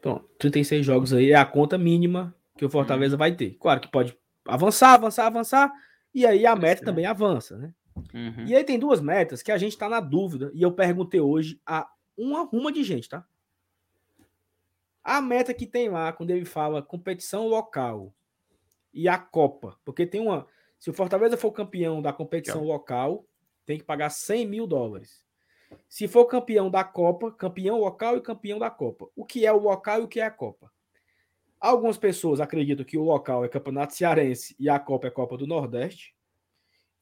Pronto, 0.00 0.30
36 0.38 0.86
jogos 0.86 1.12
aí 1.12 1.32
é 1.32 1.34
a 1.34 1.44
conta 1.44 1.76
mínima 1.76 2.32
que 2.56 2.64
o 2.64 2.70
Fortaleza 2.70 3.16
uhum. 3.16 3.18
vai 3.18 3.34
ter. 3.34 3.56
Claro 3.58 3.80
que 3.80 3.90
pode 3.90 4.16
avançar, 4.46 4.94
avançar, 4.94 5.26
avançar, 5.26 5.72
e 6.14 6.24
aí 6.24 6.46
a 6.46 6.54
meta 6.54 6.84
também 6.84 7.04
avança, 7.04 7.58
né? 7.58 7.74
Uhum. 8.14 8.46
E 8.46 8.54
aí 8.54 8.62
tem 8.62 8.78
duas 8.78 9.00
metas 9.00 9.42
que 9.42 9.50
a 9.50 9.58
gente 9.58 9.72
está 9.72 9.88
na 9.88 9.98
dúvida, 9.98 10.52
e 10.54 10.62
eu 10.62 10.70
perguntei 10.72 11.18
hoje 11.18 11.60
a 11.66 11.88
uma 12.16 12.44
ruma 12.44 12.70
de 12.70 12.84
gente, 12.84 13.08
tá? 13.08 13.26
A 15.02 15.20
meta 15.20 15.52
que 15.52 15.66
tem 15.66 15.88
lá, 15.88 16.12
quando 16.12 16.30
ele 16.30 16.44
fala 16.44 16.80
competição 16.80 17.48
local 17.48 18.14
e 18.94 19.08
a 19.08 19.18
Copa, 19.18 19.76
porque 19.84 20.06
tem 20.06 20.20
uma. 20.20 20.46
Se 20.78 20.90
o 20.90 20.94
Fortaleza 20.94 21.36
for 21.36 21.50
campeão 21.50 22.00
da 22.00 22.12
competição 22.12 22.62
local, 22.62 23.26
tem 23.66 23.78
que 23.78 23.84
pagar 23.84 24.10
100 24.10 24.46
mil 24.46 24.66
dólares. 24.66 25.26
Se 25.88 26.06
for 26.06 26.26
campeão 26.26 26.70
da 26.70 26.84
Copa, 26.84 27.32
campeão 27.32 27.80
local 27.80 28.16
e 28.16 28.20
campeão 28.20 28.58
da 28.58 28.70
Copa. 28.70 29.08
O 29.14 29.24
que 29.24 29.44
é 29.44 29.52
o 29.52 29.58
local 29.58 30.00
e 30.00 30.04
o 30.04 30.08
que 30.08 30.20
é 30.20 30.24
a 30.24 30.30
Copa? 30.30 30.70
Algumas 31.60 31.98
pessoas 31.98 32.40
acreditam 32.40 32.84
que 32.84 32.96
o 32.96 33.02
local 33.02 33.44
é 33.44 33.48
Campeonato 33.48 33.94
Cearense 33.94 34.54
e 34.58 34.68
a 34.68 34.78
Copa 34.78 35.08
é 35.08 35.10
Copa 35.10 35.36
do 35.36 35.46
Nordeste. 35.46 36.14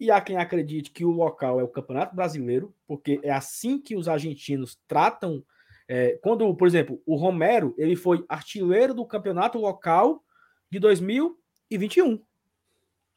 E 0.01 0.11
há 0.11 0.21
quem 0.21 0.37
acredite 0.37 0.91
que 0.91 1.05
o 1.05 1.11
local 1.11 1.61
é 1.61 1.63
o 1.63 1.69
Campeonato 1.69 2.17
Brasileiro, 2.17 2.75
porque 2.87 3.21
é 3.23 3.31
assim 3.31 3.79
que 3.79 3.95
os 3.95 4.09
argentinos 4.09 4.81
tratam. 4.89 5.45
É, 5.87 6.19
quando, 6.23 6.53
por 6.55 6.67
exemplo, 6.67 7.03
o 7.05 7.15
Romero 7.15 7.75
ele 7.77 7.95
foi 7.95 8.25
artilheiro 8.29 8.95
do 8.95 9.05
campeonato 9.05 9.59
local 9.59 10.25
de 10.71 10.79
2021. 10.79 12.23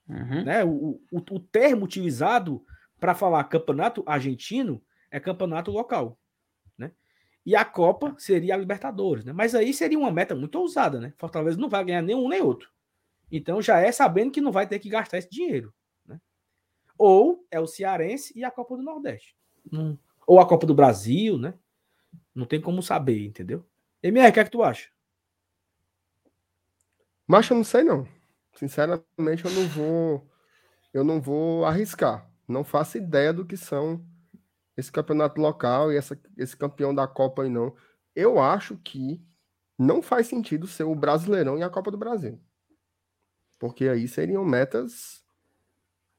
Uhum. 0.10 0.44
Né? 0.44 0.64
O, 0.66 1.02
o, 1.12 1.18
o 1.18 1.40
termo 1.40 1.86
utilizado 1.86 2.64
para 3.00 3.16
falar 3.16 3.44
campeonato 3.46 4.04
argentino, 4.06 4.82
é 5.12 5.20
campeonato 5.20 5.72
local, 5.72 6.20
né? 6.78 6.92
E 7.46 7.56
a 7.56 7.64
Copa 7.64 8.16
seria 8.18 8.56
a 8.56 8.58
Libertadores, 8.58 9.24
né? 9.24 9.34
Mas 9.34 9.56
aí 9.56 9.74
seria 9.74 9.98
uma 9.98 10.12
meta 10.12 10.36
muito 10.36 10.60
ousada, 10.60 11.00
né? 11.00 11.14
Fortaleza 11.18 11.60
não 11.60 11.70
vai 11.70 11.84
ganhar 11.86 12.02
nenhum 12.02 12.28
nem 12.28 12.42
outro. 12.42 12.72
Então 13.32 13.62
já 13.62 13.80
é 13.80 13.92
sabendo 13.92 14.32
que 14.32 14.42
não 14.42 14.52
vai 14.52 14.68
ter 14.68 14.80
que 14.80 14.90
gastar 14.90 15.18
esse 15.18 15.30
dinheiro, 15.30 15.74
né? 16.06 16.20
Ou 16.98 17.46
é 17.52 17.60
o 17.60 17.68
Cearense 17.68 18.38
e 18.38 18.44
a 18.44 18.52
Copa 18.52 18.76
do 18.76 18.84
Nordeste. 18.84 19.36
Hum. 19.72 19.98
Ou 20.26 20.40
a 20.40 20.48
Copa 20.48 20.66
do 20.66 20.76
Brasil, 20.76 21.38
né? 21.38 21.54
Não 22.34 22.46
tem 22.46 22.60
como 22.60 22.82
saber, 22.82 23.26
entendeu? 23.26 23.66
MR, 24.02 24.30
o 24.30 24.34
que 24.34 24.40
é 24.40 24.44
que 24.44 24.52
tu 24.52 24.64
acha? 24.64 24.90
Mas 27.26 27.50
eu 27.50 27.58
não 27.58 27.64
sei 27.64 27.84
não. 27.84 28.08
Sinceramente, 28.56 29.44
eu 29.44 29.52
não 29.52 29.68
vou. 29.68 30.28
Eu 30.94 31.04
não 31.04 31.22
vou 31.22 31.66
arriscar. 31.66 32.30
Não 32.48 32.64
faço 32.64 32.98
ideia 32.98 33.34
do 33.34 33.46
que 33.46 33.58
são 33.58 34.04
esse 34.76 34.92
campeonato 34.92 35.42
local 35.42 35.92
e 35.92 35.98
essa, 35.98 36.20
esse 36.38 36.56
campeão 36.56 36.94
da 36.94 37.08
Copa 37.08 37.44
aí, 37.44 37.50
não. 37.50 37.76
Eu 38.16 38.40
acho 38.40 38.78
que 38.78 39.22
não 39.78 40.02
faz 40.02 40.28
sentido 40.28 40.68
ser 40.68 40.84
o 40.84 40.96
Brasileirão 40.96 41.58
e 41.58 41.64
a 41.64 41.70
Copa 41.70 41.92
do 41.92 41.98
Brasil. 41.98 42.40
Porque 43.60 43.88
aí 43.88 44.08
seriam 44.08 44.46
metas, 44.46 45.24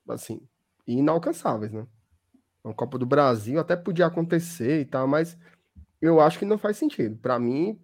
assim, 0.09 0.41
inalcançáveis, 0.87 1.73
né? 1.73 1.87
A 2.65 2.75
Copa 2.75 2.99
do 2.99 3.07
Brasil 3.07 3.59
até 3.59 3.77
podia 3.77 4.07
acontecer 4.07 4.81
e 4.81 4.85
tal, 4.85 5.07
mas 5.07 5.39
eu 6.03 6.21
acho 6.21 6.39
que 6.39 6.45
não 6.45 6.59
faz 6.59 6.77
sentido. 6.77 7.17
Para 7.17 7.39
mim, 7.39 7.81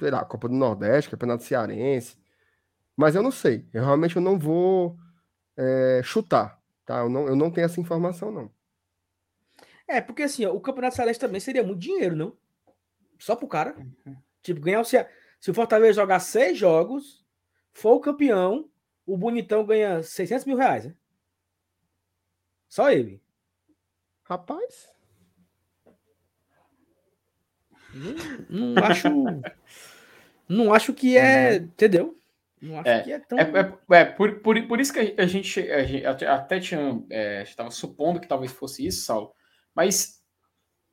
sei 0.00 0.10
lá, 0.10 0.24
Copa 0.24 0.48
do 0.48 0.54
Nordeste, 0.54 1.10
Campeonato 1.10 1.42
Cearense, 1.42 2.16
mas 2.96 3.14
eu 3.14 3.22
não 3.22 3.32
sei. 3.32 3.68
Eu 3.72 3.84
realmente 3.84 4.18
não 4.20 4.38
vou 4.38 4.96
é, 5.56 6.00
chutar, 6.04 6.61
tá? 6.84 6.98
Eu 6.98 7.08
não, 7.08 7.26
eu 7.26 7.36
não 7.36 7.50
tenho 7.50 7.64
essa 7.64 7.80
informação, 7.80 8.30
não. 8.30 8.50
É, 9.86 10.00
porque 10.00 10.22
assim, 10.22 10.44
ó, 10.44 10.52
o 10.52 10.60
Campeonato 10.60 10.96
Cearense 10.96 11.20
também 11.20 11.40
seria 11.40 11.62
muito 11.62 11.80
dinheiro, 11.80 12.16
não? 12.16 12.36
Só 13.18 13.36
pro 13.36 13.48
cara. 13.48 13.76
Uhum. 13.78 14.16
Tipo, 14.42 14.60
ganhar 14.60 14.80
o 14.80 14.84
Ceará. 14.84 15.08
Se 15.40 15.50
o 15.50 15.54
Fortaleza 15.54 16.00
jogar 16.00 16.20
seis 16.20 16.56
jogos, 16.56 17.24
for 17.72 17.94
o 17.94 18.00
campeão, 18.00 18.70
o 19.04 19.16
Bonitão 19.16 19.64
ganha 19.64 20.02
600 20.02 20.44
mil 20.44 20.56
reais, 20.56 20.86
né? 20.86 20.94
Só 22.68 22.90
ele. 22.90 23.22
Rapaz. 24.22 24.90
Não, 28.48 28.74
não 28.74 28.84
acho. 28.84 29.08
não 30.48 30.74
acho 30.74 30.94
que 30.94 31.16
é. 31.16 31.58
Uhum. 31.58 31.64
Entendeu? 31.64 32.21
Não 32.62 32.78
acho 32.78 32.88
é, 32.88 33.02
que 33.02 33.12
é 33.12 33.18
tão. 33.18 33.36
É, 33.36 33.42
é, 33.42 33.96
é, 33.96 34.04
por, 34.04 34.40
por, 34.40 34.62
por 34.68 34.80
isso 34.80 34.92
que 34.92 35.14
a 35.18 35.26
gente, 35.26 35.60
a 35.60 35.82
gente 35.82 36.24
até 36.24 36.60
tinha. 36.60 37.02
É, 37.10 37.42
estava 37.42 37.72
supondo 37.72 38.20
que 38.20 38.28
talvez 38.28 38.52
fosse 38.52 38.86
isso, 38.86 39.04
Saulo. 39.04 39.32
Mas 39.74 40.22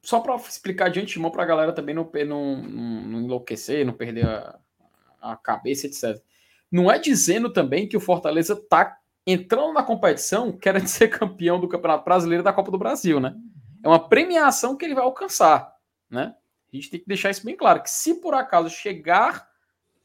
só 0.01 0.19
para 0.19 0.35
explicar 0.35 0.89
de 0.89 0.99
antemão 0.99 1.29
para 1.29 1.43
a 1.43 1.45
galera 1.45 1.71
também 1.71 1.93
não, 1.93 2.09
não, 2.25 2.55
não, 2.63 3.21
enlouquecer, 3.21 3.85
não 3.85 3.93
perder 3.93 4.25
a, 4.25 4.59
a 5.21 5.35
cabeça, 5.35 5.85
etc. 5.85 6.19
Não 6.71 6.91
é 6.91 6.97
dizendo 6.97 7.53
também 7.53 7.87
que 7.87 7.97
o 7.97 8.01
Fortaleza 8.01 8.53
está 8.53 8.97
entrando 9.27 9.73
na 9.73 9.83
competição 9.83 10.51
querendo 10.51 10.87
ser 10.87 11.09
campeão 11.09 11.59
do 11.59 11.67
Campeonato 11.67 12.03
Brasileiro 12.03 12.43
da 12.43 12.53
Copa 12.53 12.71
do 12.71 12.79
Brasil, 12.79 13.19
né? 13.19 13.35
É 13.83 13.87
uma 13.87 14.09
premiação 14.09 14.75
que 14.75 14.85
ele 14.85 14.95
vai 14.95 15.03
alcançar, 15.03 15.71
né? 16.09 16.33
A 16.71 16.75
gente 16.75 16.89
tem 16.89 16.99
que 16.99 17.07
deixar 17.07 17.29
isso 17.29 17.45
bem 17.45 17.55
claro, 17.55 17.83
que 17.83 17.89
se 17.89 18.15
por 18.15 18.33
acaso 18.33 18.69
chegar 18.69 19.47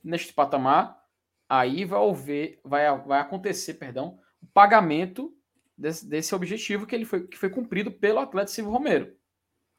neste 0.03 0.33
patamar, 0.33 1.04
aí 1.49 1.84
vai, 1.84 2.09
haver, 2.09 2.61
vai, 2.64 2.99
vai 2.99 3.20
acontecer, 3.20 3.74
perdão, 3.74 4.18
o 4.42 4.47
pagamento 4.47 5.34
desse, 5.76 6.09
desse 6.09 6.34
objetivo 6.34 6.86
que 6.86 6.95
ele 6.95 7.05
foi, 7.05 7.26
que 7.26 7.36
foi 7.36 7.51
cumprido 7.51 7.90
pelo 7.90 8.20
atleta 8.20 8.51
Silvio 8.51 8.72
Romero, 8.72 9.14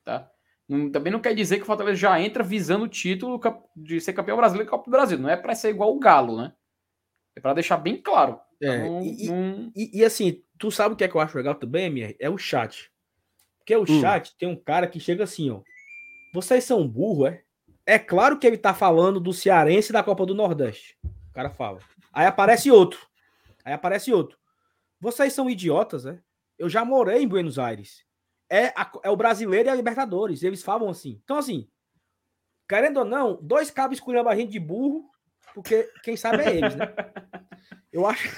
tá? 0.04 0.30
Também 0.92 1.14
não 1.14 1.20
quer 1.20 1.36
dizer 1.36 1.58
que 1.58 1.64
o 1.64 1.66
Fortaleza 1.66 1.98
já 1.98 2.20
entra 2.20 2.44
visando 2.44 2.86
o 2.86 2.90
título 2.90 3.40
de 3.76 4.02
ser 4.02 4.14
campeão 4.14 4.36
brasileiro 4.38 4.68
e 4.68 4.72
Copa 4.72 4.86
do 4.86 4.92
Brasil. 4.92 5.18
Não 5.20 5.30
é 5.30 5.38
para 5.38 5.54
ser 5.54 5.70
igual 5.70 5.96
o 5.96 6.00
Galo, 6.00 6.38
né? 6.38 6.54
É 7.36 7.40
para 7.40 7.54
deixar 7.54 7.78
bem 7.78 8.02
claro. 8.02 8.40
É, 8.60 8.78
então, 8.78 9.02
e, 9.04 9.28
não... 9.30 9.72
e, 9.76 10.00
e, 10.00 10.04
assim, 10.04 10.42
tu 10.58 10.72
sabe 10.72 10.96
o 10.96 10.98
que 10.98 11.04
é 11.04 11.08
que 11.08 11.16
eu 11.16 11.22
acho 11.22 11.38
legal 11.38 11.54
também, 11.54 11.90
minha? 11.90 12.16
É 12.20 12.30
o 12.30 12.38
chat. 12.38 12.92
Porque 13.60 13.76
o 13.76 13.84
hum. 13.84 14.02
chat 14.02 14.36
tem 14.38 14.50
um 14.50 14.56
cara 14.56 14.88
que 14.88 15.00
chega 15.00 15.24
assim, 15.24 15.52
ó. 15.52 15.62
Vocês 16.34 16.64
são 16.64 16.88
burro, 16.88 17.28
é? 17.28 17.44
É 17.86 18.00
claro 18.00 18.40
que 18.40 18.48
ele 18.48 18.58
tá 18.58 18.74
falando 18.74 19.20
do 19.20 19.34
cearense 19.34 19.94
da 19.94 20.02
Copa 20.02 20.26
do 20.26 20.34
Nordeste. 20.34 20.98
O 21.36 21.40
cara 21.42 21.50
fala. 21.50 21.80
Aí 22.14 22.26
aparece 22.26 22.72
outro. 22.72 23.06
Aí 23.66 23.74
aparece 23.74 24.14
outro. 24.14 24.38
Vocês 25.00 25.34
são 25.34 25.50
idiotas, 25.50 26.06
é? 26.06 26.20
Eu 26.58 26.70
já 26.70 26.86
morei 26.86 27.22
em 27.22 27.28
Buenos 27.28 27.60
Aires 27.60 28.06
é, 28.50 28.68
a, 28.68 28.90
é 29.04 29.10
o 29.10 29.18
brasileiro 29.18 29.68
e 29.68 29.72
a 29.72 29.76
Libertadores. 29.76 30.44
Eles 30.44 30.64
falam 30.64 30.90
assim. 30.90 31.20
Então, 31.24 31.38
assim, 31.38 31.68
querendo 32.70 32.98
ou 32.98 33.06
não, 33.06 33.38
dois 33.42 33.70
cabos 33.70 33.98
escolhendo 33.98 34.30
a 34.30 34.36
gente 34.36 34.52
de 34.52 34.60
burro, 34.60 35.10
porque 35.54 35.90
quem 36.04 36.16
sabe 36.16 36.44
é 36.44 36.56
eles, 36.56 36.74
né? 36.76 36.86
Eu 37.92 38.08
acho. 38.08 38.30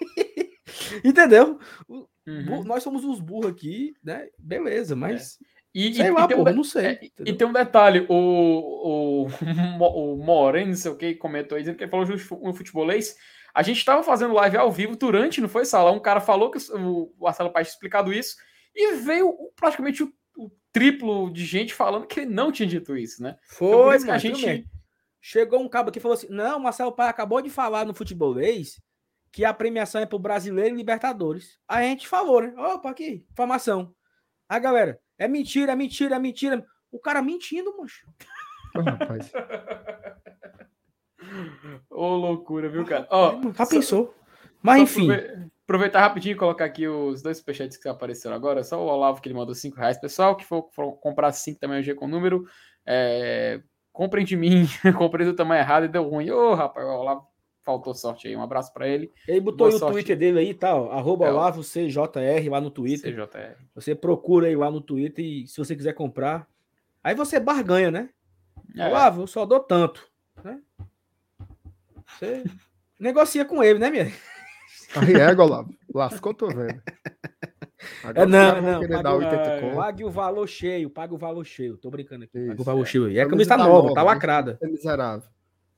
Entendeu? 1.04 1.58
Uhum. 1.88 2.64
Nós 2.64 2.82
somos 2.82 3.04
os 3.04 3.20
burros 3.20 3.50
aqui, 3.50 3.94
né? 4.02 4.28
Beleza, 4.38 4.96
mas. 4.96 5.38
É. 5.42 5.57
E, 5.74 5.94
sei 5.94 6.06
e, 6.06 6.10
lá, 6.10 6.26
e 6.30 6.34
um, 6.34 6.44
não 6.44 6.64
sei. 6.64 6.86
É, 6.86 7.00
e 7.26 7.32
tem 7.32 7.46
um 7.46 7.52
detalhe: 7.52 8.06
o, 8.08 8.14
o, 8.14 9.26
o 10.14 10.16
Moreno, 10.16 10.68
não 10.68 10.76
sei 10.76 10.90
o 10.90 10.96
que, 10.96 11.14
comentou 11.14 11.56
aí, 11.56 11.62
dizendo 11.62 11.76
que 11.76 11.84
ele 11.84 11.90
falou 11.90 12.06
um 12.42 12.52
futebolês. 12.52 13.16
A 13.54 13.62
gente 13.62 13.78
estava 13.78 14.02
fazendo 14.02 14.34
live 14.34 14.56
ao 14.56 14.70
vivo 14.70 14.96
durante, 14.96 15.40
não 15.40 15.48
foi, 15.48 15.64
Sala? 15.64 15.90
Um 15.90 15.98
cara 15.98 16.20
falou 16.20 16.50
que 16.50 16.58
o 16.72 17.12
Marcelo 17.18 17.50
Paes 17.50 17.68
tinha 17.68 17.74
explicado 17.74 18.12
isso. 18.12 18.36
E 18.74 18.96
veio 18.96 19.34
praticamente 19.56 20.02
o, 20.02 20.12
o, 20.36 20.50
triplo 20.70 21.32
de 21.32 21.44
gente 21.44 21.74
falando 21.74 22.06
que 22.06 22.20
ele 22.20 22.30
não 22.30 22.52
tinha 22.52 22.68
dito 22.68 22.96
isso, 22.96 23.22
né? 23.22 23.36
Foi, 23.48 23.96
então, 23.96 24.14
a 24.14 24.18
gente. 24.18 24.66
Chegou 25.20 25.60
um 25.60 25.68
cabo 25.68 25.90
aqui 25.90 25.98
e 25.98 26.02
falou 26.02 26.14
assim: 26.14 26.28
não, 26.30 26.60
Marcelo 26.60 26.92
Pai 26.92 27.08
acabou 27.08 27.42
de 27.42 27.50
falar 27.50 27.84
no 27.84 27.94
futebolês 27.94 28.80
que 29.32 29.44
a 29.44 29.52
premiação 29.52 30.00
é 30.00 30.06
pro 30.06 30.18
brasileiro 30.18 30.74
e 30.74 30.78
Libertadores. 30.78 31.58
Aí 31.66 31.86
a 31.86 31.88
gente 31.90 32.08
falou, 32.08 32.40
né? 32.40 32.54
Opa, 32.56 32.90
aqui, 32.90 33.26
informação. 33.30 33.94
Aí, 34.48 34.60
galera, 34.60 34.98
é 35.18 35.28
mentira, 35.28 35.72
é 35.72 35.76
mentira, 35.76 36.16
é 36.16 36.18
mentira. 36.18 36.64
O 36.90 36.98
cara 36.98 37.20
mentindo, 37.20 37.76
mancho. 37.76 38.06
Oh, 38.74 38.80
rapaz. 38.80 39.30
Ô, 41.90 42.14
loucura, 42.14 42.68
viu, 42.68 42.84
cara? 42.84 43.06
Ó, 43.10 43.40
já 43.52 43.66
pensou. 43.66 44.14
Mas 44.62 44.82
enfim. 44.82 45.08
Aproveitar 45.64 46.00
rapidinho 46.00 46.32
e 46.32 46.38
colocar 46.38 46.64
aqui 46.64 46.88
os 46.88 47.20
dois 47.20 47.36
superchats 47.36 47.76
que 47.76 47.88
apareceram 47.88 48.34
agora. 48.34 48.64
Só 48.64 48.82
o 48.82 48.86
Olavo 48.86 49.20
que 49.20 49.28
ele 49.28 49.34
mandou 49.34 49.54
5 49.54 49.76
reais. 49.76 50.00
Pessoal, 50.00 50.34
que 50.34 50.44
for, 50.44 50.70
for 50.72 50.92
comprar 50.92 51.30
5 51.32 51.60
também 51.60 51.82
G 51.82 51.94
com 51.94 52.08
número, 52.08 52.46
é, 52.86 53.60
comprem 53.92 54.24
de 54.24 54.34
mim. 54.34 54.66
comprei 54.96 55.26
do 55.26 55.36
tamanho 55.36 55.60
errado 55.60 55.84
e 55.84 55.88
deu 55.88 56.08
ruim. 56.08 56.30
Ô, 56.30 56.52
oh, 56.52 56.54
rapaz, 56.54 56.86
o 56.86 56.88
Olavo 56.88 57.26
faltou 57.68 57.92
sorte 57.92 58.26
aí. 58.26 58.34
Um 58.34 58.42
abraço 58.42 58.72
para 58.72 58.88
ele. 58.88 59.12
Ele 59.26 59.40
botou 59.40 59.68
o 59.68 59.78
Twitter 59.78 60.16
dele 60.16 60.38
aí, 60.38 60.54
tá? 60.54 60.70
arroba 60.70 61.26
é, 61.26 61.30
Olavo 61.30 61.60
CJR 61.60 62.48
lá 62.50 62.62
no 62.62 62.70
Twitter. 62.70 63.14
CJR. 63.14 63.56
Você 63.74 63.94
procura 63.94 64.46
aí 64.46 64.56
lá 64.56 64.70
no 64.70 64.80
Twitter 64.80 65.22
e 65.22 65.46
se 65.46 65.58
você 65.58 65.76
quiser 65.76 65.92
comprar. 65.92 66.48
Aí 67.04 67.14
você 67.14 67.38
barganha, 67.38 67.90
né? 67.90 68.08
É. 68.74 68.88
Olavo, 68.88 69.22
eu 69.22 69.26
só 69.26 69.44
dou 69.44 69.60
tanto. 69.60 70.08
Né? 70.42 70.60
Você 72.06 72.42
negocia 72.98 73.44
com 73.44 73.62
ele, 73.62 73.78
né, 73.78 73.90
minha? 73.90 74.12
Aí 74.96 75.12
é, 75.12 75.34
Golabo. 75.34 75.74
Lascou, 75.94 76.32
tô 76.32 76.48
vendo. 76.48 76.80
Agora 78.02 78.22
é, 78.22 78.26
não, 78.26 78.62
não. 78.62 79.02
Pague, 79.02 79.74
pague 79.76 80.04
o 80.04 80.10
valor 80.10 80.46
cheio, 80.48 80.90
pague 80.90 81.14
o 81.14 81.18
valor 81.18 81.44
cheio. 81.44 81.76
Tô 81.76 81.90
brincando 81.90 82.24
aqui. 82.24 82.38
Isso, 82.38 82.48
pague 82.48 82.60
o 82.62 82.64
valor 82.64 82.82
é. 82.82 82.86
cheio 82.86 83.04
aí. 83.04 83.18
É 83.18 83.22
a 83.22 83.28
camisa 83.28 83.50
tá 83.50 83.58
nova, 83.58 83.70
nova, 83.70 83.94
tá 83.94 84.02
lacrada. 84.02 84.58
É 84.62 84.66
miserável. 84.66 85.28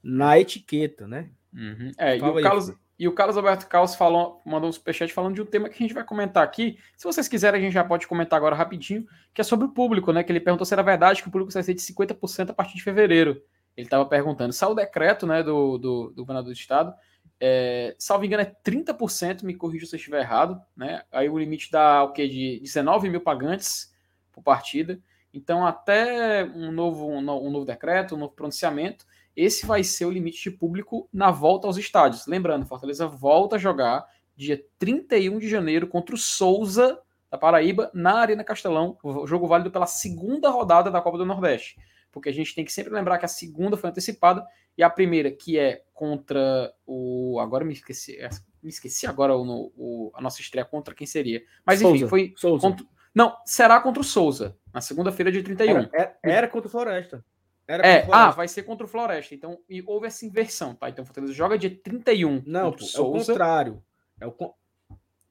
Na 0.03 0.39
etiqueta, 0.39 1.07
né? 1.07 1.31
Uhum. 1.53 1.91
É, 1.99 2.17
e 2.17 2.21
o, 2.23 2.37
aí, 2.37 2.43
Carlos, 2.43 2.73
e 2.99 3.09
o 3.09 3.13
Carlos 3.13 3.37
Alberto 3.37 3.67
Carlos 3.67 3.95
falou, 3.95 4.41
mandou 4.45 4.69
um 4.69 4.73
superchat 4.73 5.13
falando 5.13 5.35
de 5.35 5.43
um 5.43 5.47
tema 5.47 5.69
que 5.69 5.75
a 5.75 5.87
gente 5.87 5.95
vai 5.95 6.05
comentar 6.05 6.45
aqui. 6.45 6.79
Se 6.97 7.05
vocês 7.05 7.29
quiserem, 7.29 7.61
a 7.61 7.65
gente 7.65 7.73
já 7.73 7.85
pode 7.85 8.07
comentar 8.07 8.37
agora 8.37 8.55
rapidinho, 8.55 9.07
que 9.35 9.41
é 9.41 9.45
sobre 9.45 9.67
o 9.67 9.71
público, 9.71 10.13
né? 10.13 10.23
Que 10.23 10.33
ele 10.33 10.41
perguntou 10.41 10.65
se 10.65 10.75
era 10.75 10.83
verdade 10.83 11.23
que 11.23 11.29
o 11.29 11.31
público 11.31 11.53
vai 11.53 11.63
ser 11.63 11.75
de 11.75 11.81
50% 11.81 12.51
a 12.51 12.55
partir 12.55 12.77
de 12.77 12.83
fevereiro. 12.83 13.43
Ele 13.77 13.87
estava 13.87 14.05
perguntando. 14.05 14.53
Saiu 14.53 14.73
o 14.73 14.75
decreto 14.75 15.27
né, 15.27 15.43
do, 15.43 15.79
do, 15.79 16.11
do 16.11 16.23
governador 16.23 16.53
do 16.53 16.53
estado 16.53 16.95
é, 17.41 17.97
salvo 17.99 18.27
engano, 18.27 18.43
é 18.43 18.55
30%, 18.63 19.43
me 19.43 19.55
corrija 19.55 19.87
se 19.87 19.95
eu 19.95 19.97
estiver 19.97 20.21
errado, 20.21 20.61
né? 20.77 21.03
Aí 21.11 21.29
o 21.29 21.39
limite 21.39 21.71
dá 21.71 22.05
o 22.05 22.13
quê? 22.13 22.29
De 22.29 22.61
19 22.61 23.09
mil 23.09 23.23
pagantes 23.23 23.91
por 24.31 24.43
partida. 24.43 25.01
Então, 25.33 25.67
até 25.67 26.45
um 26.45 26.71
novo, 26.71 27.07
um 27.07 27.23
novo 27.23 27.65
decreto, 27.65 28.15
um 28.15 28.19
novo 28.19 28.35
pronunciamento, 28.35 29.07
esse 29.43 29.67
vai 29.67 29.83
ser 29.83 30.05
o 30.05 30.11
limite 30.11 30.43
de 30.43 30.51
público 30.51 31.09
na 31.13 31.31
volta 31.31 31.67
aos 31.67 31.77
estádios. 31.77 32.27
Lembrando, 32.27 32.67
Fortaleza 32.67 33.07
volta 33.07 33.57
a 33.57 33.59
jogar 33.59 34.07
dia 34.37 34.65
31 34.79 35.39
de 35.39 35.49
janeiro 35.49 35.87
contra 35.87 36.15
o 36.15 36.19
Souza 36.19 37.01
da 37.31 37.39
Paraíba 37.39 37.91
na 37.95 38.19
Arena 38.19 38.43
Castelão, 38.43 38.99
o 39.03 39.27
jogo 39.27 39.47
válido 39.47 39.71
pela 39.71 39.87
segunda 39.87 40.51
rodada 40.51 40.91
da 40.91 41.01
Copa 41.01 41.17
do 41.17 41.25
Nordeste. 41.25 41.79
Porque 42.11 42.29
a 42.29 42.33
gente 42.33 42.55
tem 42.55 42.65
que 42.65 42.73
sempre 42.73 42.93
lembrar 42.93 43.19
que 43.19 43.25
a 43.25 43.29
segunda 43.29 43.77
foi 43.77 43.89
antecipada 43.89 44.45
e 44.77 44.83
a 44.83 44.91
primeira, 44.91 45.31
que 45.31 45.59
é 45.59 45.85
contra 45.95 46.73
o. 46.85 47.39
Agora 47.41 47.65
me 47.65 47.73
esqueci. 47.73 48.17
É, 48.17 48.29
me 48.61 48.69
esqueci 48.69 49.07
agora 49.07 49.37
o, 49.37 49.73
o 49.77 50.11
a 50.15 50.21
nossa 50.21 50.41
estreia 50.41 50.65
contra 50.65 50.93
quem 50.93 51.07
seria. 51.07 51.41
Mas 51.65 51.81
enfim, 51.81 51.99
Souza. 51.99 52.09
foi. 52.09 52.35
Souza. 52.37 52.67
Contra, 52.67 52.87
não, 53.15 53.37
será 53.45 53.81
contra 53.81 54.01
o 54.01 54.05
Souza, 54.05 54.57
na 54.73 54.81
segunda-feira 54.81 55.31
de 55.31 55.43
31. 55.43 55.71
Era, 55.71 55.91
era, 55.93 56.19
era 56.23 56.49
contra 56.49 56.69
o 56.69 56.71
Floresta. 56.71 57.25
Era 57.71 57.87
é, 57.87 58.09
ah, 58.11 58.31
vai 58.31 58.49
ser 58.49 58.63
contra 58.63 58.85
o 58.85 58.89
Floresta. 58.89 59.35
Então, 59.35 59.59
e 59.69 59.83
houve 59.87 60.07
essa 60.07 60.25
inversão, 60.27 60.75
tá? 60.75 60.89
Então, 60.89 61.03
o 61.03 61.07
Fortaleza 61.07 61.33
joga 61.33 61.59
dia 61.59 61.71
31. 61.71 62.43
Não, 62.47 62.73
pô, 62.73 62.85
é 62.85 63.01
o 63.01 63.13
contrário. 63.13 63.83
É 64.21 64.27
o 64.27 64.33
con... 64.33 64.55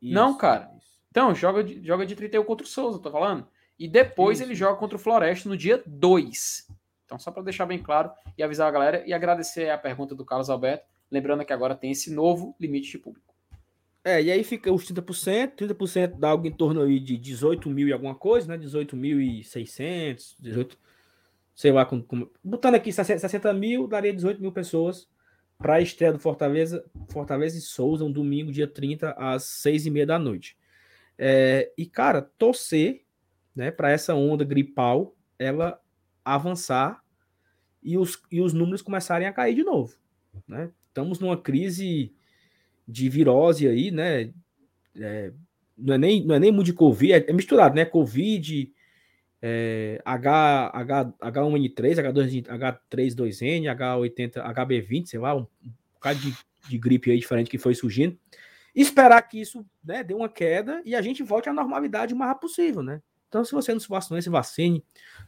Isso, 0.01 0.13
não, 0.13 0.37
cara. 0.37 0.71
Isso. 0.77 0.99
Então, 1.11 1.35
joga, 1.35 1.65
joga 1.83 2.05
de 2.05 2.15
31 2.15 2.43
contra 2.43 2.65
o 2.65 2.69
Souza, 2.69 2.99
tô 2.99 3.11
falando. 3.11 3.47
E 3.77 3.87
depois 3.87 4.39
isso. 4.39 4.47
ele 4.47 4.55
joga 4.55 4.77
contra 4.77 4.95
o 4.95 4.99
Floresta 4.99 5.49
no 5.49 5.57
dia 5.57 5.83
2. 5.85 6.67
Então, 7.05 7.19
só 7.19 7.31
para 7.31 7.43
deixar 7.43 7.65
bem 7.65 7.79
claro 7.79 8.11
e 8.37 8.43
avisar 8.43 8.67
a 8.67 8.71
galera 8.71 9.03
e 9.05 9.13
agradecer 9.13 9.69
a 9.69 9.77
pergunta 9.77 10.15
do 10.15 10.23
Carlos 10.23 10.49
Alberto 10.49 10.85
Lembrando 11.11 11.43
que 11.43 11.53
agora 11.53 11.75
tem 11.75 11.91
esse 11.91 12.13
novo 12.13 12.55
limite 12.59 12.91
de 12.91 12.99
público. 12.99 13.33
É, 14.03 14.21
e 14.21 14.31
aí 14.31 14.43
fica 14.43 14.71
os 14.71 14.85
30%, 14.85 15.55
30% 15.55 16.19
dá 16.19 16.29
algo 16.29 16.47
em 16.47 16.51
torno 16.51 16.81
aí 16.81 16.99
de 16.99 17.17
18 17.17 17.69
mil 17.69 17.87
e 17.87 17.93
alguma 17.93 18.15
coisa, 18.15 18.47
né? 18.47 18.57
18.600, 18.57 20.35
18, 20.39 20.77
sei 21.59 21.73
lá, 21.73 21.85
com, 21.85 22.01
com, 22.01 22.25
botando 22.41 22.75
aqui 22.75 22.89
60 22.89 23.51
mil, 23.51 23.85
daria 23.85 24.13
18 24.13 24.41
mil 24.41 24.49
pessoas 24.49 25.09
para 25.57 25.73
a 25.73 25.81
estreia 25.81 26.13
do 26.13 26.17
Fortaleza, 26.17 26.85
Fortaleza 27.09 27.57
e 27.57 27.61
Souza, 27.61 28.05
um 28.05 28.11
domingo, 28.13 28.49
dia 28.49 28.65
30, 28.65 29.11
às 29.11 29.43
6 29.43 29.87
e 29.87 29.89
meia 29.89 30.05
da 30.05 30.17
noite. 30.17 30.57
É, 31.17 31.69
e, 31.77 31.85
cara, 31.85 32.21
torcer 32.21 33.03
né, 33.53 33.71
para 33.71 33.91
essa 33.91 34.15
onda 34.15 34.45
gripal 34.45 35.17
ela 35.37 35.81
avançar 36.23 37.03
e 37.83 37.97
os, 37.97 38.21
e 38.31 38.39
os 38.39 38.53
números 38.53 38.81
começarem 38.81 39.27
a 39.27 39.33
cair 39.33 39.55
de 39.55 39.63
novo. 39.63 39.97
Né? 40.47 40.71
Estamos 40.87 41.19
numa 41.19 41.35
crise 41.35 42.15
de 42.87 43.09
virose 43.09 43.67
aí, 43.67 43.91
né? 43.91 44.31
É, 44.95 45.33
não, 45.77 45.95
é 45.95 45.97
nem, 45.97 46.25
não 46.25 46.35
é 46.35 46.39
nem 46.39 46.53
muito 46.53 46.67
de 46.67 46.73
Covid, 46.73 47.11
é, 47.11 47.29
é 47.29 47.33
misturado, 47.33 47.75
né? 47.75 47.83
Covid, 47.83 48.71
é, 49.41 50.01
H, 50.03 50.71
H, 50.73 51.13
H1N3, 51.21 51.95
H2, 51.95 52.45
H32N, 52.45 53.63
H80, 53.75 54.53
HB20, 54.53 55.05
sei 55.07 55.19
lá, 55.19 55.35
um, 55.35 55.41
um 55.63 55.71
bocado 55.93 56.19
de, 56.19 56.35
de 56.67 56.77
gripe 56.77 57.11
aí 57.11 57.19
diferente 57.19 57.49
que 57.49 57.57
foi 57.57 57.73
surgindo. 57.73 58.17
Esperar 58.75 59.21
que 59.23 59.39
isso 59.39 59.65
né, 59.83 60.03
dê 60.03 60.13
uma 60.13 60.29
queda 60.29 60.81
e 60.85 60.95
a 60.95 61.01
gente 61.01 61.23
volte 61.23 61.49
à 61.49 61.53
normalidade 61.53 62.13
o 62.13 62.17
mais 62.17 62.29
rápido 62.29 62.41
possível, 62.41 62.83
né? 62.83 63.01
Então, 63.27 63.45
se 63.45 63.51
você 63.51 63.71
não 63.71 63.79
se 63.79 63.87
vacinou, 63.87 64.21
se 64.21 64.29
vacine, 64.29 64.83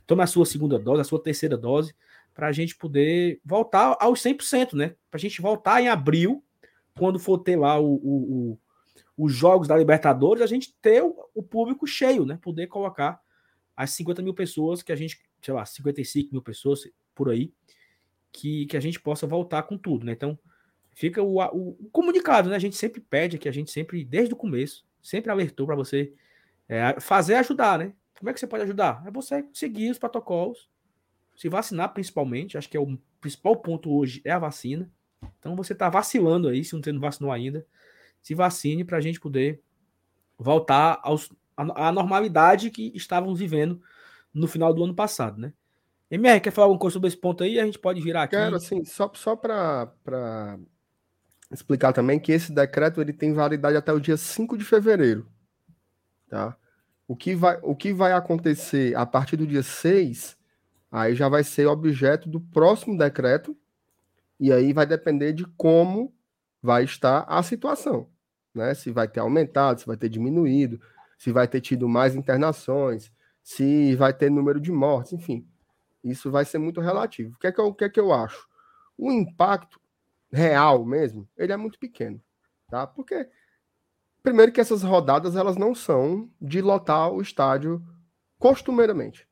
tome 0.07 0.23
a 0.23 0.27
sua 0.27 0.45
segunda 0.45 0.77
dose, 0.79 1.01
a 1.01 1.03
sua 1.03 1.21
terceira 1.21 1.55
dose, 1.55 1.93
para 2.33 2.47
a 2.47 2.51
gente 2.51 2.75
poder 2.75 3.39
voltar 3.45 3.95
aos 3.99 4.21
100%, 4.21 4.73
né? 4.73 4.95
Para 5.09 5.17
a 5.17 5.21
gente 5.21 5.41
voltar 5.41 5.81
em 5.81 5.87
abril, 5.87 6.43
quando 6.97 7.19
for 7.19 7.37
ter 7.37 7.55
lá 7.55 7.79
o, 7.79 7.93
o, 7.95 8.53
o, 8.55 8.59
os 9.17 9.33
jogos 9.33 9.67
da 9.67 9.77
Libertadores, 9.77 10.41
a 10.41 10.47
gente 10.47 10.73
ter 10.81 11.03
o, 11.03 11.43
público 11.43 11.85
cheio, 11.85 12.25
né? 12.25 12.39
Poder 12.41 12.67
colocar 12.67 13.19
as 13.81 13.89
50 13.91 14.21
mil 14.21 14.33
pessoas 14.33 14.83
que 14.83 14.91
a 14.91 14.95
gente, 14.95 15.19
sei 15.41 15.53
lá, 15.53 15.65
55 15.65 16.31
mil 16.31 16.41
pessoas 16.41 16.87
por 17.15 17.29
aí, 17.29 17.51
que, 18.31 18.67
que 18.67 18.77
a 18.77 18.79
gente 18.79 18.99
possa 18.99 19.25
voltar 19.25 19.63
com 19.63 19.75
tudo, 19.75 20.05
né? 20.05 20.11
Então, 20.11 20.37
fica 20.93 21.21
o, 21.21 21.39
o, 21.39 21.69
o 21.79 21.89
comunicado, 21.91 22.49
né? 22.49 22.55
A 22.55 22.59
gente 22.59 22.75
sempre 22.75 23.01
pede 23.01 23.39
que 23.39 23.49
a 23.49 23.51
gente 23.51 23.71
sempre, 23.71 24.05
desde 24.05 24.33
o 24.33 24.37
começo, 24.37 24.85
sempre 25.01 25.31
alertou 25.31 25.65
para 25.65 25.75
você 25.75 26.13
é, 26.69 26.99
fazer 26.99 27.35
ajudar, 27.35 27.79
né? 27.79 27.93
Como 28.19 28.29
é 28.29 28.33
que 28.33 28.39
você 28.39 28.45
pode 28.45 28.63
ajudar? 28.63 29.03
É 29.05 29.09
você 29.09 29.43
seguir 29.51 29.89
os 29.89 29.97
protocolos, 29.97 30.69
se 31.35 31.49
vacinar 31.49 31.91
principalmente, 31.91 32.59
acho 32.59 32.69
que 32.69 32.77
é 32.77 32.79
o 32.79 32.99
principal 33.19 33.55
ponto 33.57 33.91
hoje 33.91 34.21
é 34.23 34.31
a 34.31 34.37
vacina. 34.37 34.91
Então 35.39 35.55
você 35.55 35.73
está 35.73 35.89
vacilando 35.89 36.47
aí, 36.47 36.63
se 36.63 36.75
não 36.75 36.99
vacinou 36.99 37.31
ainda, 37.31 37.65
se 38.21 38.35
vacine 38.35 38.83
para 38.83 38.97
a 38.97 39.01
gente 39.01 39.19
poder 39.19 39.59
voltar 40.37 40.99
aos, 41.01 41.31
à 41.75 41.91
normalidade 41.91 42.69
que 42.71 42.91
estávamos 42.95 43.39
vivendo 43.39 43.81
no 44.33 44.47
final 44.47 44.73
do 44.73 44.83
ano 44.83 44.95
passado, 44.95 45.39
né? 45.39 45.53
MR, 46.09 46.41
quer 46.41 46.51
falar 46.51 46.65
alguma 46.65 46.79
coisa 46.79 46.93
sobre 46.93 47.07
esse 47.07 47.17
ponto 47.17 47.43
aí? 47.43 47.59
A 47.59 47.65
gente 47.65 47.79
pode 47.79 48.01
virar 48.01 48.23
aqui. 48.23 48.35
Quero, 48.35 48.57
assim, 48.57 48.83
só, 48.83 49.09
só 49.13 49.35
para 49.35 50.59
explicar 51.49 51.93
também 51.93 52.19
que 52.19 52.31
esse 52.31 52.51
decreto 52.51 52.99
ele 52.99 53.13
tem 53.13 53.33
validade 53.33 53.77
até 53.77 53.93
o 53.93 53.99
dia 53.99 54.17
5 54.17 54.57
de 54.57 54.65
fevereiro. 54.65 55.25
Tá? 56.27 56.55
O 57.07 57.15
que 57.15 57.35
vai, 57.35 57.59
o 57.61 57.75
que 57.75 57.93
vai 57.93 58.11
acontecer 58.11 58.95
a 58.95 59.05
partir 59.05 59.37
do 59.37 59.47
dia 59.47 59.63
6, 59.63 60.37
aí 60.91 61.15
já 61.15 61.29
vai 61.29 61.43
ser 61.43 61.65
objeto 61.65 62.27
do 62.27 62.39
próximo 62.39 62.97
decreto, 62.97 63.55
e 64.39 64.51
aí 64.51 64.73
vai 64.73 64.85
depender 64.85 65.33
de 65.33 65.45
como 65.57 66.13
vai 66.61 66.83
estar 66.83 67.25
a 67.27 67.43
situação, 67.43 68.09
né? 68.53 68.73
Se 68.73 68.91
vai 68.91 69.07
ter 69.07 69.19
aumentado, 69.19 69.79
se 69.79 69.85
vai 69.85 69.97
ter 69.97 70.09
diminuído, 70.09 70.81
se 71.21 71.31
vai 71.31 71.47
ter 71.47 71.61
tido 71.61 71.87
mais 71.87 72.15
internações, 72.15 73.11
se 73.43 73.95
vai 73.95 74.11
ter 74.11 74.31
número 74.31 74.59
de 74.59 74.71
mortes, 74.71 75.13
enfim. 75.13 75.47
Isso 76.03 76.31
vai 76.31 76.43
ser 76.43 76.57
muito 76.57 76.81
relativo. 76.81 77.35
O 77.35 77.37
que 77.37 77.45
é 77.45 77.51
que 77.51 77.61
eu, 77.61 77.71
que 77.75 77.83
é 77.83 77.89
que 77.89 77.99
eu 77.99 78.11
acho? 78.11 78.49
O 78.97 79.11
impacto 79.11 79.79
real 80.33 80.83
mesmo, 80.83 81.29
ele 81.37 81.53
é 81.53 81.57
muito 81.57 81.77
pequeno, 81.77 82.19
tá? 82.67 82.87
Porque 82.87 83.29
Primeiro 84.23 84.51
que 84.51 84.61
essas 84.61 84.81
rodadas 84.81 85.35
elas 85.35 85.57
não 85.57 85.75
são 85.75 86.27
de 86.41 86.59
lotar 86.59 87.11
o 87.11 87.21
estádio 87.21 87.83
costumeiramente. 88.39 89.27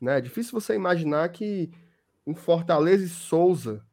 Né? 0.00 0.18
É 0.18 0.20
difícil 0.20 0.60
você 0.60 0.76
imaginar 0.76 1.28
que 1.30 1.72
em 2.24 2.34
Fortaleza 2.34 3.04
e 3.04 3.08
Souza, 3.08 3.84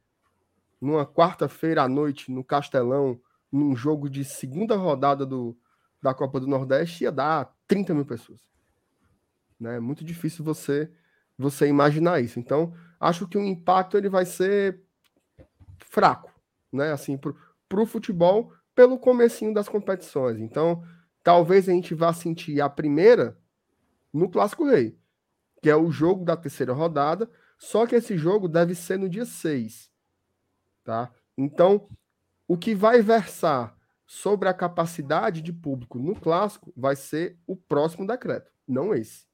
numa 0.79 1.07
quarta-feira 1.07 1.81
à 1.81 1.87
noite, 1.87 2.31
no 2.31 2.43
Castelão, 2.43 3.19
num 3.51 3.75
jogo 3.75 4.07
de 4.07 4.23
segunda 4.23 4.75
rodada 4.75 5.25
do, 5.25 5.57
da 6.01 6.13
Copa 6.13 6.39
do 6.39 6.47
Nordeste, 6.47 7.03
ia 7.03 7.11
dar 7.11 7.53
30 7.67 7.93
mil 7.93 8.05
pessoas. 8.05 8.39
Né? 9.59 9.77
É 9.77 9.79
muito 9.79 10.03
difícil 10.03 10.43
você 10.43 10.91
você 11.37 11.67
imaginar 11.67 12.21
isso. 12.21 12.39
Então, 12.39 12.73
acho 12.99 13.27
que 13.27 13.37
o 13.37 13.43
impacto 13.43 13.97
ele 13.97 14.09
vai 14.09 14.25
ser 14.25 14.81
fraco, 15.79 16.31
né? 16.71 16.91
Assim, 16.91 17.17
para 17.17 17.81
o 17.81 17.85
futebol, 17.85 18.53
pelo 18.75 18.99
comecinho 18.99 19.53
das 19.53 19.67
competições. 19.67 20.39
Então, 20.39 20.83
talvez 21.23 21.67
a 21.67 21.71
gente 21.71 21.95
vá 21.95 22.13
sentir 22.13 22.61
a 22.61 22.69
primeira 22.69 23.37
no 24.13 24.29
Clássico 24.29 24.65
Rei, 24.65 24.97
que 25.61 25.69
é 25.69 25.75
o 25.75 25.91
jogo 25.91 26.23
da 26.23 26.37
terceira 26.37 26.73
rodada, 26.73 27.29
só 27.57 27.85
que 27.85 27.95
esse 27.95 28.17
jogo 28.17 28.47
deve 28.47 28.75
ser 28.75 28.97
no 28.97 29.09
dia 29.09 29.25
6. 29.25 29.89
Tá? 30.83 31.11
Então, 31.37 31.87
o 32.47 32.57
que 32.57 32.73
vai 32.75 33.01
versar 33.01 33.75
sobre 34.11 34.49
a 34.49 34.53
capacidade 34.53 35.41
de 35.41 35.53
público 35.53 35.97
no 35.97 36.13
clássico 36.13 36.73
vai 36.75 36.97
ser 36.97 37.39
o 37.47 37.55
próximo 37.55 38.05
decreto, 38.05 38.51
não 38.67 38.93
esse. 38.93 39.25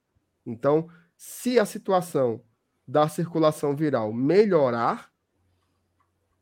Então, 0.45 0.88
se 1.17 1.57
a 1.57 1.65
situação 1.65 2.43
da 2.88 3.09
circulação 3.09 3.75
viral 3.75 4.13
melhorar, 4.13 5.11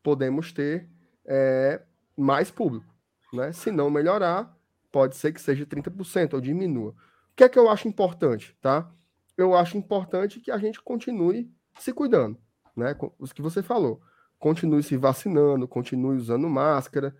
podemos 0.02 0.52
ter 0.52 0.86
é, 1.24 1.82
mais 2.14 2.50
público. 2.50 2.94
Né? 3.32 3.54
Se 3.54 3.70
não 3.70 3.88
melhorar, 3.88 4.54
pode 4.92 5.16
ser 5.16 5.32
que 5.32 5.40
seja 5.40 5.64
30% 5.64 6.34
ou 6.34 6.40
diminua. 6.40 6.90
O 6.90 6.94
que 7.34 7.42
é 7.42 7.48
que 7.48 7.58
eu 7.58 7.70
acho 7.70 7.88
importante, 7.88 8.54
tá? 8.60 8.92
Eu 9.34 9.56
acho 9.56 9.78
importante 9.78 10.40
que 10.40 10.50
a 10.50 10.58
gente 10.58 10.82
continue 10.82 11.50
se 11.78 11.90
cuidando, 11.90 12.38
né? 12.76 12.94
Os 13.18 13.32
que 13.32 13.40
você 13.40 13.62
falou. 13.62 14.02
Continue 14.38 14.82
se 14.82 14.94
vacinando, 14.94 15.66
continue 15.66 16.18
usando 16.18 16.50
máscara. 16.50 17.16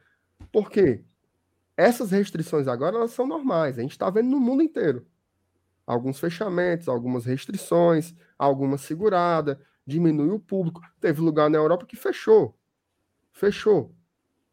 Por 0.53 0.71
quê? 0.71 1.05
Essas 1.77 2.11
restrições 2.11 2.67
agora 2.67 2.97
elas 2.97 3.11
são 3.11 3.27
normais. 3.27 3.79
A 3.79 3.83
gente 3.83 3.93
está 3.93 4.09
vendo 4.09 4.31
no 4.31 4.41
mundo 4.41 4.63
inteiro. 4.63 5.07
Alguns 5.87 6.19
fechamentos, 6.19 6.89
algumas 6.89 7.25
restrições, 7.25 8.15
alguma 8.39 8.79
segurada, 8.79 9.61
diminui 9.87 10.31
o 10.31 10.41
público. 10.41 10.81
Teve 11.01 11.21
lugar 11.21 11.51
na 11.51 11.59
Europa 11.59 11.87
que 11.87 11.97
fechou. 11.97 12.59
Fechou. 13.33 13.95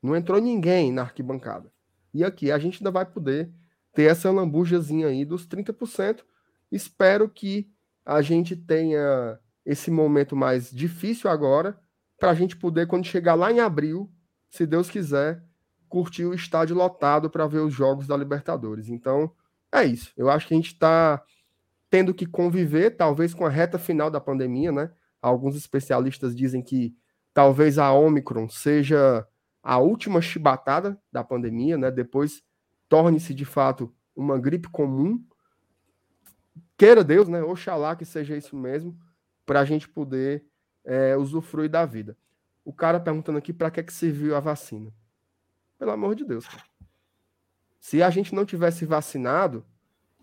Não 0.01 0.15
entrou 0.15 0.41
ninguém 0.41 0.91
na 0.91 1.03
arquibancada. 1.03 1.71
E 2.13 2.23
aqui 2.23 2.51
a 2.51 2.59
gente 2.59 2.79
ainda 2.79 2.91
vai 2.91 3.05
poder 3.05 3.49
ter 3.93 4.03
essa 4.03 4.29
lambujazinha 4.29 5.07
aí 5.07 5.23
dos 5.23 5.47
30%. 5.47 6.23
Espero 6.71 7.29
que 7.29 7.71
a 8.05 8.21
gente 8.21 8.55
tenha 8.55 9.39
esse 9.65 9.89
momento 9.89 10.35
mais 10.35 10.69
difícil 10.69 11.29
agora, 11.29 11.79
para 12.19 12.31
a 12.31 12.33
gente 12.33 12.55
poder, 12.55 12.87
quando 12.87 13.05
chegar 13.05 13.33
lá 13.33 13.51
em 13.51 13.59
abril, 13.59 14.11
se 14.49 14.65
Deus 14.65 14.89
quiser, 14.89 15.43
curtir 15.93 16.25
o 16.25 16.33
estádio 16.33 16.75
lotado 16.75 17.29
para 17.29 17.45
ver 17.45 17.59
os 17.59 17.71
jogos 17.71 18.07
da 18.07 18.17
Libertadores. 18.17 18.89
Então, 18.89 19.31
é 19.71 19.85
isso. 19.85 20.11
Eu 20.17 20.27
acho 20.27 20.47
que 20.47 20.55
a 20.55 20.57
gente 20.57 20.73
está 20.73 21.23
tendo 21.87 22.15
que 22.15 22.25
conviver, 22.25 22.97
talvez, 22.97 23.31
com 23.31 23.45
a 23.45 23.49
reta 23.49 23.77
final 23.77 24.09
da 24.09 24.19
pandemia, 24.19 24.71
né? 24.71 24.91
Alguns 25.21 25.55
especialistas 25.55 26.35
dizem 26.35 26.63
que 26.63 26.95
talvez 27.31 27.77
a 27.77 27.93
Omicron 27.93 28.49
seja 28.49 29.23
a 29.61 29.77
última 29.77 30.19
chibatada 30.19 30.99
da 31.11 31.23
pandemia, 31.23 31.77
né? 31.77 31.91
Depois 31.91 32.41
torne-se 32.89 33.31
de 33.31 33.45
fato 33.45 33.93
uma 34.15 34.39
gripe 34.39 34.69
comum. 34.69 35.23
Queira 36.75 37.03
Deus, 37.03 37.27
né? 37.27 37.43
Oxalá 37.43 37.95
que 37.95 38.03
seja 38.03 38.35
isso 38.35 38.57
mesmo, 38.57 38.97
para 39.45 39.59
a 39.59 39.65
gente 39.65 39.87
poder 39.87 40.43
é, 40.83 41.15
usufruir 41.15 41.69
da 41.69 41.85
vida. 41.85 42.17
O 42.65 42.73
cara 42.73 42.99
perguntando 42.99 43.37
aqui 43.37 43.53
para 43.53 43.69
que, 43.69 43.83
que 43.83 43.93
serviu 43.93 44.35
a 44.35 44.39
vacina. 44.39 44.91
Pelo 45.83 45.91
amor 45.91 46.15
de 46.15 46.23
Deus, 46.23 46.47
cara. 46.47 46.63
Se 47.77 48.01
a 48.01 48.09
gente 48.09 48.33
não 48.33 48.45
tivesse 48.45 48.85
vacinado, 48.85 49.65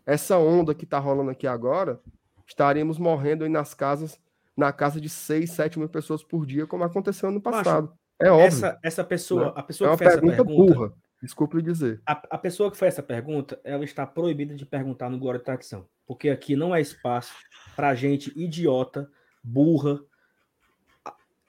essa 0.07 0.39
onda 0.39 0.75
que 0.75 0.85
está 0.85 0.99
rolando 0.99 1.31
aqui 1.31 1.47
agora, 1.47 2.01
estaríamos 2.47 2.97
morrendo 2.97 3.45
aí 3.45 3.51
nas 3.51 3.75
casas, 3.75 4.19
na 4.57 4.73
casa 4.73 4.99
de 4.99 5.11
6, 5.11 5.51
7 5.51 5.79
mil 5.79 5.91
pessoas 5.91 6.25
por 6.25 6.47
dia, 6.47 6.67
como 6.67 6.83
aconteceu 6.83 7.31
no 7.31 7.43
passado. 7.43 7.89
Macho, 7.89 7.99
é 8.19 8.31
óbvio. 8.31 8.47
Essa, 8.47 8.79
essa 8.83 9.05
pessoa, 9.05 9.45
né? 9.49 9.53
a 9.55 9.63
pessoa 9.63 9.91
é 9.91 9.93
que 9.93 9.99
fez 9.99 10.13
essa 10.13 10.21
pergunta. 10.23 10.45
Burra. 10.45 10.95
Desculpe 11.23 11.57
lhe 11.59 11.63
dizer. 11.63 12.01
A, 12.07 12.13
a, 12.13 12.39
pessoa 12.39 12.71
que 12.71 12.79
fez 12.79 12.95
essa 12.95 13.03
pergunta, 13.03 13.61
ela 13.63 13.85
está 13.85 14.07
proibida 14.07 14.55
de 14.55 14.65
perguntar 14.65 15.11
no 15.11 15.19
Glória 15.19 15.37
e 15.37 15.43
Tradição. 15.43 15.87
Porque 16.07 16.31
aqui 16.31 16.57
não 16.57 16.75
é 16.75 16.81
espaço 16.81 17.35
para 17.77 17.95
gente 17.95 18.33
idiota, 18.35 19.11
burra. 19.45 20.01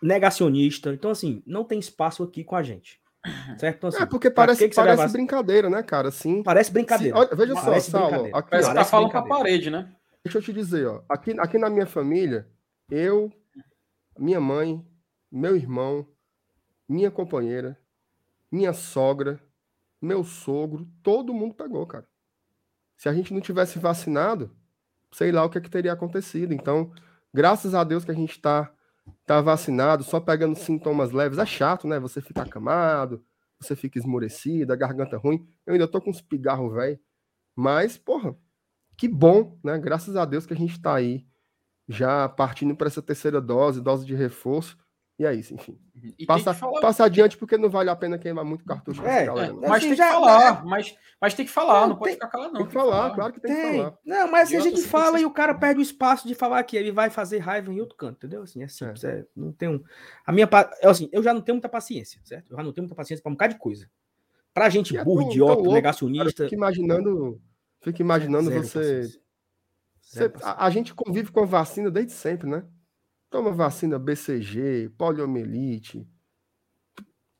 negacionista. 0.04 0.94
Então, 0.94 1.12
assim, 1.12 1.42
não 1.48 1.64
tem 1.64 1.80
espaço 1.80 2.24
aqui 2.24 2.44
com 2.44 2.58
a 2.58 2.62
gente. 2.62 3.01
Certo? 3.58 3.78
Então, 3.78 3.90
assim, 3.90 4.02
é 4.02 4.06
porque 4.06 4.32
parece, 4.32 4.68
que 4.68 4.76
parece 4.76 5.14
brincadeira, 5.14 5.70
né, 5.70 5.84
cara? 5.84 6.08
Assim, 6.08 6.42
parece 6.42 6.72
brincadeira. 6.72 7.16
Se, 7.16 7.22
olha, 7.22 7.36
veja 7.36 7.54
parece 7.54 7.92
só, 7.92 8.10
Saulo. 8.10 8.36
Aqui, 8.36 8.50
parece 8.50 8.70
que 8.70 8.76
tá 8.76 8.86
falando 8.86 9.12
pra 9.12 9.22
parede, 9.22 9.70
né? 9.70 9.94
Deixa 10.24 10.40
eu 10.40 10.42
te 10.42 10.52
dizer, 10.52 10.88
ó. 10.88 11.04
Aqui, 11.08 11.36
aqui 11.40 11.58
na 11.58 11.70
minha 11.70 11.86
família, 11.86 12.48
eu, 12.90 13.32
minha 14.18 14.40
mãe, 14.40 14.84
meu 15.32 15.56
irmão, 15.56 16.08
minha 16.90 17.12
companheira, 17.12 17.78
minha 18.52 18.74
sogra, 18.74 19.40
meu 20.02 20.24
sogro, 20.24 20.88
todo 21.04 21.34
mundo 21.34 21.54
pegou, 21.54 21.86
cara. 21.86 22.08
Se 22.98 23.08
a 23.08 23.14
gente 23.14 23.34
não 23.34 23.42
tivesse 23.42 23.80
vacinado, 23.80 24.56
sei 25.12 25.32
lá 25.32 25.46
o 25.46 25.50
que, 25.50 25.58
é 25.58 25.62
que 25.62 25.70
teria 25.70 25.94
acontecido. 25.94 26.54
Então, 26.54 26.92
graças 27.34 27.76
a 27.76 27.84
Deus 27.84 28.04
que 28.04 28.12
a 28.12 28.16
gente 28.16 28.32
está 28.32 28.72
tá 29.32 29.42
vacinado, 29.42 30.04
só 30.04 30.20
pegando 30.20 30.58
sintomas 30.58 31.12
leves. 31.12 31.38
É 31.38 31.46
chato, 31.46 31.88
né? 31.88 32.00
Você 32.00 32.22
fica 32.22 32.42
acamado, 32.42 33.24
você 33.60 33.76
fica 33.76 33.98
esmorecido, 33.98 34.74
a 34.74 34.76
garganta 34.76 35.18
ruim. 35.18 35.48
Eu 35.66 35.74
ainda 35.74 35.88
tô 35.88 36.02
com 36.02 36.10
uns 36.10 36.22
pigarros, 36.22 36.74
velho. 36.74 37.00
Mas, 37.56 37.98
porra, 37.98 38.36
que 38.98 39.08
bom, 39.08 39.58
né? 39.64 39.78
Graças 39.80 40.16
a 40.18 40.26
Deus 40.26 40.46
que 40.46 40.54
a 40.54 40.58
gente 40.58 40.74
está 40.74 40.96
aí 40.96 41.26
já 41.88 42.28
partindo 42.28 42.76
para 42.76 42.88
essa 42.88 43.02
terceira 43.02 43.40
dose, 43.40 43.82
dose 43.82 44.06
de 44.06 44.16
reforço. 44.16 44.78
E 45.22 45.26
é 45.26 45.36
isso, 45.36 45.54
enfim. 45.54 45.78
Uhum. 45.94 46.14
E 46.18 46.26
passa, 46.26 46.52
falar... 46.52 46.82
passa 46.82 47.06
adiante 47.06 47.38
porque 47.38 47.56
não 47.56 47.70
vale 47.70 47.92
a 47.92 47.96
pena 47.96 48.18
queimar 48.18 48.44
muito 48.44 48.66
cartucho. 48.66 49.06
É, 49.06 49.28
galera, 49.28 49.54
é, 49.54 49.70
mas 49.70 49.84
tem 49.84 49.92
que 49.92 49.98
falar, 49.98 50.66
mas, 50.66 50.96
mas 51.22 51.34
tem 51.36 51.46
que 51.46 51.52
falar, 51.52 51.82
não, 51.82 51.90
não 51.90 51.96
pode 51.96 52.10
tem, 52.10 52.14
ficar 52.16 52.28
calado, 52.28 52.54
não. 52.54 52.62
Tem 52.62 52.68
que 52.68 52.74
falar, 52.74 52.92
falar, 52.92 53.14
claro 53.14 53.34
que 53.34 53.40
tem, 53.40 53.54
tem, 53.54 53.72
que 53.72 53.78
falar. 53.78 53.98
Não, 54.04 54.32
mas 54.32 54.48
assim, 54.48 54.58
a 54.58 54.62
gente 54.62 54.82
fala 54.82 55.22
e 55.22 55.26
o 55.26 55.30
cara 55.30 55.54
perde 55.54 55.80
o 55.80 55.84
espaço 55.84 56.28
de 56.28 56.34
falar 56.34 56.64
que 56.64 56.76
ele 56.76 56.92
vai 56.92 57.12
fazer 57.12 57.38
raiva 57.38 57.72
em 57.72 57.80
outro 57.80 57.96
canto, 57.96 58.18
entendeu? 58.18 58.42
Assim, 58.42 58.64
é 58.64 58.68
simples. 58.68 59.04
É. 59.04 59.20
É, 59.20 59.26
não 59.36 59.52
tem 59.52 59.70
um... 59.70 59.84
A 60.26 60.32
minha 60.32 60.50
é 60.82 60.88
assim, 60.88 61.08
eu 61.12 61.22
já 61.22 61.36
não 61.36 61.42
tenho 61.42 61.58
muita 61.58 61.70
paciência, 61.70 62.20
certo? 62.24 62.50
Eu 62.50 62.58
já 62.58 62.64
não 62.64 62.74
tenho 62.74 62.86
muita 62.86 62.96
paciência 62.96 63.22
para 63.22 63.30
um 63.30 63.36
bocado 63.36 63.54
de 63.54 63.60
coisa. 63.60 63.88
Pra 64.56 64.70
gente 64.70 64.98
é 64.98 65.04
burro, 65.04 65.30
idiota, 65.30 65.54
louco, 65.54 65.74
negacionista. 65.74 66.46
Fica 66.46 66.56
imaginando, 66.56 67.40
fica 67.80 68.02
imaginando 68.02 68.50
você. 68.50 69.04
você 70.02 70.32
a, 70.42 70.66
a 70.66 70.70
gente 70.72 70.96
convive 70.96 71.32
com 71.32 71.42
a 71.42 71.46
vacina 71.46 71.92
desde 71.92 72.14
sempre, 72.14 72.50
né? 72.50 72.64
Toma 73.32 73.52
vacina 73.54 73.98
BCG, 73.98 74.92
poliomielite, 74.98 76.06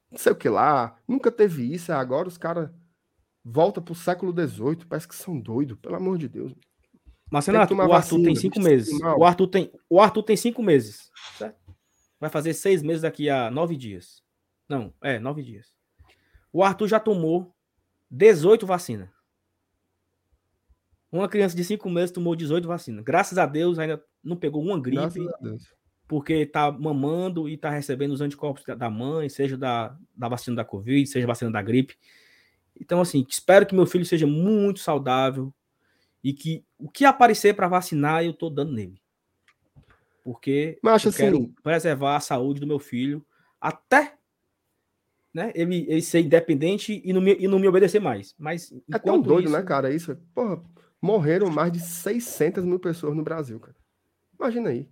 não 0.10 0.18
sei 0.18 0.32
o 0.32 0.36
que 0.36 0.48
lá. 0.48 0.98
Nunca 1.06 1.30
teve 1.30 1.74
isso. 1.74 1.92
Agora 1.92 2.30
os 2.30 2.38
caras 2.38 2.72
voltam 3.44 3.84
pro 3.84 3.94
século 3.94 4.32
XVIII. 4.32 4.86
Parece 4.88 5.06
que 5.06 5.16
são 5.16 5.38
doidos, 5.38 5.78
pelo 5.78 5.98
amor 5.98 6.18
de 6.18 6.30
Deus. 6.30 6.56
Mas, 7.30 7.46
Renato, 7.46 7.74
o 7.74 7.82
Arthur 7.82 7.90
vacina, 7.90 8.24
tem 8.24 8.36
cinco 8.36 8.62
meses. 8.62 9.00
O 9.18 9.26
Arthur 9.26 9.48
tem, 9.48 9.72
o 9.90 10.00
Arthur 10.00 10.24
tem 10.24 10.38
cinco 10.38 10.64
meses. 10.64 11.12
Certo? 11.38 11.60
Vai 12.18 12.30
fazer 12.30 12.54
seis 12.54 12.82
meses 12.82 13.02
daqui 13.02 13.30
a 13.30 13.52
nove 13.52 13.76
dias. 13.76 14.24
Não, 14.70 14.94
é, 15.02 15.20
nove 15.20 15.44
dias. 15.44 15.74
O 16.54 16.64
Arthur 16.64 16.88
já 16.88 17.02
tomou 17.02 17.54
18 18.10 18.66
vacinas. 18.66 19.10
Uma 21.12 21.28
criança 21.28 21.54
de 21.54 21.66
cinco 21.66 21.90
meses 21.90 22.12
tomou 22.12 22.34
18 22.34 22.66
vacinas. 22.66 23.04
Graças 23.04 23.38
a 23.38 23.46
Deus 23.46 23.78
ainda 23.78 24.02
não 24.24 24.38
pegou 24.38 24.64
uma 24.64 24.80
gripe 24.80 25.20
porque 26.12 26.46
tá 26.46 26.70
mamando 26.70 27.48
e 27.48 27.56
tá 27.56 27.70
recebendo 27.70 28.12
os 28.12 28.20
anticorpos 28.20 28.66
da 28.66 28.90
mãe, 28.90 29.30
seja 29.30 29.58
da, 29.58 29.98
da 30.14 30.28
vacina 30.28 30.58
da 30.58 30.66
Covid, 30.66 31.08
seja 31.08 31.26
vacina 31.26 31.50
da 31.50 31.62
gripe. 31.62 31.98
Então, 32.78 33.00
assim, 33.00 33.26
espero 33.30 33.66
que 33.66 33.74
meu 33.74 33.86
filho 33.86 34.06
seja 34.06 34.28
muito 34.28 34.82
saudável 34.82 35.54
e 36.22 36.34
que 36.34 36.66
o 36.78 36.90
que 36.90 37.06
aparecer 37.06 37.56
para 37.56 37.70
vacinar, 37.70 38.26
eu 38.26 38.34
tô 38.34 38.50
dando 38.50 38.74
nele. 38.74 39.02
Porque 40.22 40.78
Mas, 40.84 41.02
eu 41.06 41.12
assim, 41.12 41.18
quero 41.18 41.48
preservar 41.64 42.18
a 42.18 42.20
saúde 42.20 42.60
do 42.60 42.68
meu 42.68 42.78
filho 42.78 43.26
até 43.62 44.18
né, 45.34 45.54
ele, 45.56 45.86
ele 45.88 46.02
ser 46.02 46.20
independente 46.20 47.02
e 47.06 47.14
não, 47.14 47.22
me, 47.22 47.38
e 47.40 47.48
não 47.48 47.58
me 47.58 47.70
obedecer 47.70 48.02
mais. 48.02 48.36
Mas 48.38 48.70
é 48.94 49.00
tão 49.00 49.22
doido, 49.22 49.46
isso... 49.46 49.54
né, 49.54 49.64
cara? 49.64 49.94
Isso, 49.94 50.14
porra, 50.36 50.62
morreram 51.02 51.50
mais 51.50 51.72
de 51.72 51.80
600 51.80 52.66
mil 52.66 52.80
pessoas 52.82 53.16
no 53.16 53.24
Brasil, 53.24 53.58
cara. 53.62 53.78
Imagina 54.38 54.72
aí 54.72 54.90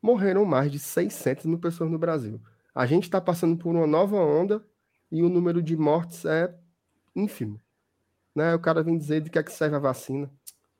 morreram 0.00 0.44
mais 0.44 0.70
de 0.70 0.78
600 0.78 1.46
mil 1.46 1.58
pessoas 1.58 1.90
no 1.90 1.98
Brasil. 1.98 2.40
A 2.74 2.86
gente 2.86 3.04
está 3.04 3.20
passando 3.20 3.56
por 3.56 3.74
uma 3.74 3.86
nova 3.86 4.16
onda 4.16 4.64
e 5.10 5.22
o 5.22 5.28
número 5.28 5.62
de 5.62 5.76
mortes 5.76 6.24
é 6.24 6.54
ínfimo. 7.14 7.60
Né? 8.34 8.54
O 8.54 8.60
cara 8.60 8.82
vem 8.82 8.96
dizer 8.96 9.20
de 9.20 9.30
que 9.30 9.38
é 9.38 9.42
que 9.42 9.52
serve 9.52 9.76
a 9.76 9.80
vacina. 9.80 10.30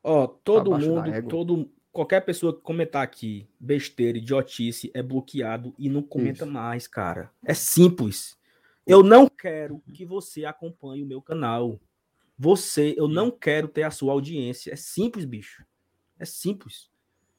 Ó, 0.01 0.27
todo 0.27 0.71
mundo, 0.71 1.27
todo 1.27 1.69
qualquer 1.91 2.21
pessoa 2.21 2.55
que 2.55 2.61
comentar 2.61 3.03
aqui 3.03 3.49
besteira, 3.59 4.17
idiotice, 4.17 4.89
é 4.93 5.03
bloqueado 5.03 5.73
e 5.77 5.89
não 5.89 6.01
comenta 6.01 6.45
Isso. 6.45 6.53
mais, 6.53 6.87
cara. 6.87 7.31
É 7.43 7.53
simples. 7.53 8.37
Eu 8.87 9.03
não 9.03 9.27
quero 9.27 9.83
que 9.93 10.05
você 10.05 10.45
acompanhe 10.45 11.03
o 11.03 11.05
meu 11.05 11.21
canal. 11.21 11.79
Você, 12.37 12.95
eu 12.97 13.07
não 13.07 13.29
quero 13.29 13.67
ter 13.67 13.83
a 13.83 13.91
sua 13.91 14.13
audiência. 14.13 14.71
É 14.71 14.75
simples, 14.75 15.25
bicho. 15.25 15.65
É 16.17 16.25
simples. 16.25 16.89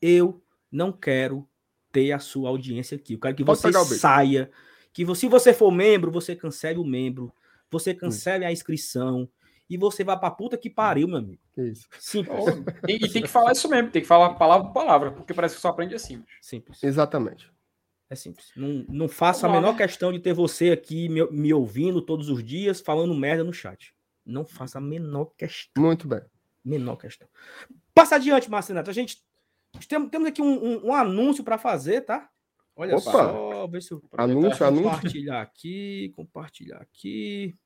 Eu 0.01 0.43
não 0.71 0.93
quero 0.93 1.49
ter 1.93 2.13
a 2.13 2.19
sua 2.19 2.49
audiência 2.49 2.97
aqui. 2.97 3.15
Eu 3.15 3.21
quero 3.21 3.35
que 3.35 3.45
Pode 3.45 3.61
você 3.61 3.99
saia. 3.99 4.51
Que 4.93 5.05
você, 5.05 5.21
se 5.21 5.29
você 5.29 5.55
for 5.55 5.71
membro, 5.71 6.11
você 6.11 6.35
cancele 6.35 6.79
o 6.79 6.85
membro, 6.85 7.33
você 7.71 7.95
cancele 7.95 8.45
a 8.45 8.51
inscrição 8.51 9.29
e 9.69 9.77
você 9.77 10.03
vai 10.03 10.19
pra 10.19 10.33
puta 10.33 10.59
que 10.59 10.69
pariu, 10.69 11.07
meu 11.07 11.19
amigo. 11.19 11.41
Isso. 11.57 11.87
Simples. 11.99 12.45
e, 12.89 13.05
e, 13.05 13.09
tem 13.09 13.23
que 13.23 13.29
falar 13.29 13.53
isso 13.53 13.69
mesmo, 13.69 13.91
tem 13.91 14.03
que 14.03 14.09
falar 14.09 14.35
palavra 14.35 14.67
por 14.67 14.75
palavra, 14.75 15.13
porque 15.13 15.33
parece 15.33 15.55
que 15.55 15.61
só 15.61 15.69
aprende 15.69 15.95
assim. 15.95 16.25
Simples. 16.43 16.83
Exatamente. 16.83 17.49
É 18.11 18.17
simples. 18.17 18.51
Não, 18.57 18.85
não 18.89 19.09
faço 19.09 19.47
a 19.47 19.49
menor 19.49 19.77
questão 19.77 20.13
de 20.13 20.19
ter 20.19 20.35
você 20.35 20.73
aqui 20.73 21.09
me, 21.09 21.25
me 21.31 21.55
ouvindo 21.55 22.03
todos 22.03 22.29
os 22.29 22.43
dias 22.43 22.81
falando 22.81 23.15
merda 23.15 23.45
no 23.45 23.53
chat. 23.53 23.95
Não 24.27 24.45
faço 24.45 24.77
a 24.77 24.81
menor 24.81 25.27
questão. 25.39 25.85
Muito 25.85 26.09
bem. 26.09 26.21
Menor 26.65 26.97
questão. 26.97 27.29
Passa 27.95 28.17
adiante, 28.17 28.51
Marcenato. 28.51 28.91
A 28.91 28.93
gente 28.93 29.23
temos, 29.89 30.11
temos 30.11 30.29
aqui 30.29 30.43
um, 30.43 30.65
um, 30.65 30.87
um 30.87 30.95
anúncio 30.95 31.45
para 31.45 31.59
fazer, 31.59 32.03
tá? 32.03 32.29
Olha 32.77 32.97
Opa. 32.97 33.11
só, 33.11 33.67
ver 33.67 33.83
se 33.83 33.93
eu 33.93 34.03
anúncio, 34.17 34.65
anúncio. 34.65 34.91
compartilhar 34.91 35.43
aqui, 35.43 36.13
compartilhar 36.17 36.79
aqui. 36.79 37.57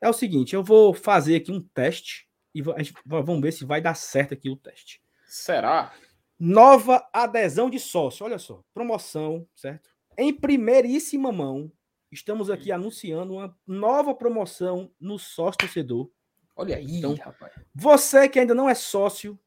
É 0.00 0.08
o 0.08 0.12
seguinte, 0.12 0.54
eu 0.54 0.62
vou 0.62 0.92
fazer 0.92 1.36
aqui 1.36 1.50
um 1.50 1.60
teste 1.60 2.28
e 2.54 2.62
gente, 2.62 2.94
vamos 3.06 3.40
ver 3.40 3.52
se 3.52 3.64
vai 3.64 3.80
dar 3.80 3.94
certo 3.94 4.34
aqui 4.34 4.50
o 4.50 4.56
teste. 4.56 5.02
Será? 5.26 5.94
Nova 6.38 7.08
adesão 7.12 7.70
de 7.70 7.78
sócio, 7.78 8.24
olha 8.24 8.38
só, 8.38 8.62
promoção, 8.74 9.46
certo? 9.54 9.90
Em 10.18 10.32
primeiríssima 10.32 11.30
mão, 11.30 11.70
estamos 12.10 12.50
aqui 12.50 12.72
anunciando 12.72 13.34
uma 13.34 13.56
nova 13.66 14.14
promoção 14.14 14.90
no 14.98 15.18
sócio 15.18 15.58
torcedor. 15.58 16.10
Olha 16.56 16.76
aí, 16.76 16.96
então, 16.96 17.14
rapaz. 17.14 17.52
Você 17.74 18.28
que 18.28 18.38
ainda 18.38 18.54
não 18.54 18.68
é 18.68 18.74
sócio, 18.74 19.38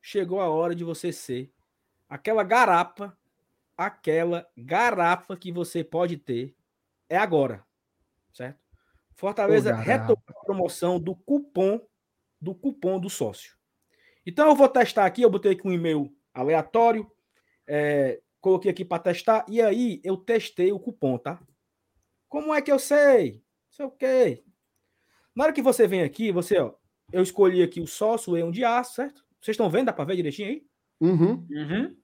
chegou 0.00 0.40
a 0.40 0.48
hora 0.48 0.74
de 0.74 0.84
você 0.84 1.12
ser 1.12 1.52
aquela 2.08 2.42
garapa, 2.42 3.16
aquela 3.76 4.46
garapa 4.56 5.36
que 5.36 5.52
você 5.52 5.84
pode 5.84 6.16
ter 6.16 6.54
é 7.08 7.16
agora, 7.16 7.64
certo? 8.32 8.60
Fortaleza 9.14 9.74
retomou 9.74 10.22
a 10.28 10.44
promoção 10.44 10.98
do 10.98 11.14
cupom 11.14 11.80
do 12.40 12.54
cupom 12.54 12.98
do 12.98 13.10
sócio. 13.10 13.54
Então 14.24 14.48
eu 14.48 14.54
vou 14.54 14.68
testar 14.68 15.04
aqui, 15.04 15.22
eu 15.22 15.30
botei 15.30 15.52
aqui 15.52 15.66
um 15.66 15.72
e-mail 15.72 16.14
aleatório, 16.32 17.10
é, 17.66 18.20
coloquei 18.40 18.70
aqui 18.70 18.84
para 18.84 19.02
testar 19.02 19.44
e 19.48 19.60
aí 19.60 20.00
eu 20.02 20.16
testei 20.16 20.72
o 20.72 20.80
cupom, 20.80 21.18
tá? 21.18 21.40
Como 22.28 22.54
é 22.54 22.62
que 22.62 22.72
eu 22.72 22.78
sei? 22.78 23.42
Sei 23.68 23.84
o 23.84 23.90
quê? 23.90 24.42
Na 25.34 25.44
hora 25.44 25.52
que 25.52 25.62
você 25.62 25.86
vem 25.86 26.02
aqui, 26.02 26.32
você, 26.32 26.58
ó, 26.58 26.74
eu 27.12 27.22
escolhi 27.22 27.62
aqui 27.62 27.80
o 27.80 27.86
sócio 27.86 28.32
Leão 28.32 28.50
de 28.50 28.64
Aço, 28.64 28.94
certo? 28.94 29.24
Vocês 29.40 29.54
estão 29.54 29.70
vendo? 29.70 29.86
Dá 29.86 29.92
para 29.92 30.04
ver 30.04 30.16
direitinho 30.16 30.48
aí? 30.48 30.66
Uhum. 31.00 31.46
Uhum. 31.50 31.96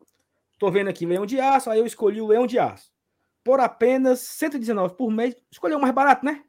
Tô 0.58 0.70
vendo 0.70 0.88
aqui 0.88 1.04
leão 1.04 1.26
de 1.26 1.38
aço, 1.38 1.70
aí 1.70 1.78
eu 1.78 1.86
escolhi 1.86 2.20
o 2.20 2.26
leão 2.26 2.46
de 2.46 2.58
aço. 2.58 2.90
Por 3.44 3.60
apenas 3.60 4.20
119 4.20 4.96
por 4.96 5.10
mês. 5.10 5.36
Escolheu 5.50 5.78
o 5.78 5.80
mais 5.80 5.94
barato, 5.94 6.24
né? 6.24 6.42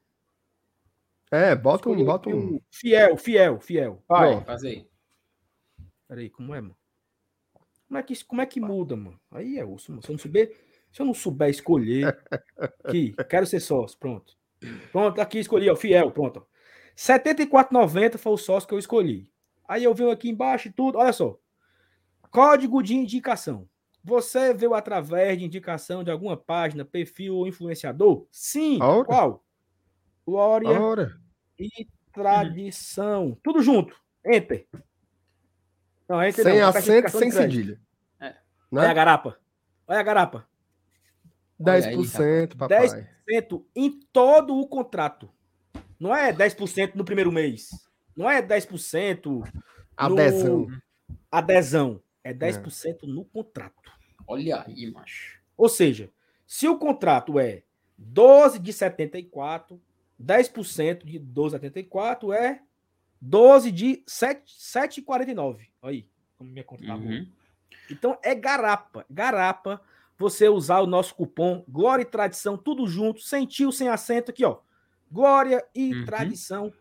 É, 1.30 1.54
bota 1.56 1.90
um, 1.90 2.06
bota 2.06 2.30
um. 2.30 2.60
Fiel, 2.72 3.18
fiel, 3.18 3.60
fiel. 3.60 4.04
Vai, 4.08 4.42
faz 4.46 4.64
aí. 4.64 4.88
Peraí, 6.08 6.30
como 6.30 6.56
é, 6.56 6.62
mano? 6.62 6.76
Como 7.88 7.98
é 7.98 8.04
que, 8.04 8.26
como 8.26 8.42
é 8.42 8.46
que 8.46 8.62
muda, 8.62 8.96
mano? 8.96 9.20
Aí 9.32 9.58
é 9.58 9.66
osso, 9.66 9.92
mano. 9.92 10.02
Se 10.02 10.10
eu 10.10 10.14
não 10.14 10.20
souber, 10.20 10.56
se 10.92 11.02
eu 11.02 11.06
não 11.06 11.14
souber 11.14 11.50
escolher, 11.50 12.18
aqui, 12.84 13.14
quero 13.30 13.46
ser 13.46 13.60
sócio, 13.60 13.98
pronto. 13.98 14.38
Pronto, 14.92 15.20
aqui 15.20 15.40
escolhi, 15.40 15.70
ó, 15.70 15.76
fiel, 15.76 16.12
pronto. 16.12 16.40
R$ 16.40 16.46
74,90 16.96 18.18
foi 18.18 18.32
o 18.32 18.38
sócio 18.38 18.68
que 18.68 18.74
eu 18.74 18.80
escolhi. 18.80 19.30
Aí 19.68 19.84
eu 19.84 19.94
venho 19.94 20.12
aqui 20.12 20.30
embaixo 20.30 20.68
e 20.68 20.72
tudo. 20.72 20.98
Olha 20.98 21.12
só. 21.12 21.38
Código 22.32 22.82
de 22.82 22.96
indicação. 22.96 23.68
Você 24.04 24.54
veio 24.54 24.74
através 24.74 25.38
de 25.38 25.46
indicação 25.46 26.04
de 26.04 26.10
alguma 26.10 26.38
página, 26.38 26.86
perfil 26.86 27.36
ou 27.36 27.48
influenciador? 27.48 28.26
Sim. 28.32 28.80
Qual? 28.80 29.44
Glória 30.26 31.20
e 31.60 31.88
tradição. 32.14 33.38
Tudo 33.44 33.62
junto. 33.62 33.96
Enter. 34.26 34.68
Não, 36.08 36.24
enter 36.24 36.44
sem 36.44 36.60
não, 36.60 36.70
acento, 36.70 37.10
sem 37.10 37.32
cedilha. 37.32 37.82
É. 38.20 38.30
Né? 38.30 38.36
Olha 38.72 38.92
a 38.92 38.94
garapa. 38.94 39.40
Olha 39.88 40.00
a 40.00 40.04
garapa. 40.04 40.48
10%, 41.60 42.52
aí, 42.52 42.58
papai. 42.58 43.10
10% 43.30 43.64
em 43.76 44.00
todo 44.14 44.58
o 44.58 44.68
contrato. 44.68 45.30
Não 46.00 46.16
é 46.16 46.32
10% 46.32 46.96
no 46.96 47.04
primeiro 47.04 47.32
mês. 47.32 47.70
Não 48.18 48.30
é 48.30 48.42
10% 48.42 49.48
adesão. 49.96 50.60
No... 50.60 50.82
Adesão. 51.32 52.02
É 52.24 52.34
10% 52.34 53.04
é. 53.04 53.08
no 53.08 53.24
contrato. 53.24 53.92
Olha 54.28 54.64
aí, 54.66 54.92
macho. 54.92 55.40
Ou 55.56 55.70
seja, 55.70 56.10
se 56.46 56.68
o 56.68 56.78
contrato 56.78 57.40
é 57.40 57.64
12 57.98 58.60
de 58.60 58.74
74, 58.74 59.80
10% 60.22 61.06
de 61.06 61.20
12,74 61.20 62.34
é 62.34 62.62
12 63.22 63.72
de 63.72 64.04
7,49. 64.08 65.68
Aí, 65.82 66.10
como 66.38 66.52
minha 66.52 66.64
conta 66.64 66.86
tá 66.86 66.96
uhum. 66.96 67.28
Então 67.90 68.18
é 68.24 68.36
garapa. 68.36 69.06
Garapa 69.10 69.82
você 70.18 70.50
usar 70.50 70.82
o 70.82 70.88
nosso 70.88 71.16
cupom 71.16 71.64
Glória 71.68 72.02
e 72.02 72.06
Tradição, 72.06 72.58
tudo 72.58 72.88
junto, 72.88 73.22
sem 73.22 73.46
tio, 73.46 73.72
sem 73.72 73.88
acento 73.88 74.32
aqui, 74.32 74.44
ó. 74.44 74.60
Glória 75.12 75.66
e 75.74 75.94
uhum. 75.94 76.06
Tradição. 76.06 76.74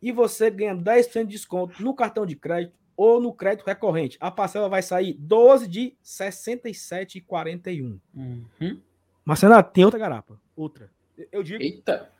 E 0.00 0.12
você 0.12 0.50
ganha 0.50 0.74
10% 0.74 1.24
de 1.24 1.32
desconto 1.32 1.82
no 1.82 1.94
cartão 1.94 2.24
de 2.24 2.36
crédito 2.36 2.78
ou 2.96 3.20
no 3.20 3.32
crédito 3.32 3.66
recorrente. 3.66 4.16
A 4.20 4.30
parcela 4.30 4.68
vai 4.68 4.82
sair 4.82 5.14
12 5.14 5.66
de 5.66 5.96
67,41. 6.04 7.98
Uhum. 8.14 8.80
Marcelo, 9.24 9.62
tem 9.62 9.84
outra 9.84 9.98
garapa. 9.98 10.40
Outra. 10.54 10.90
Eu 11.30 11.42
digo. 11.42 11.62
Eita. 11.62 12.10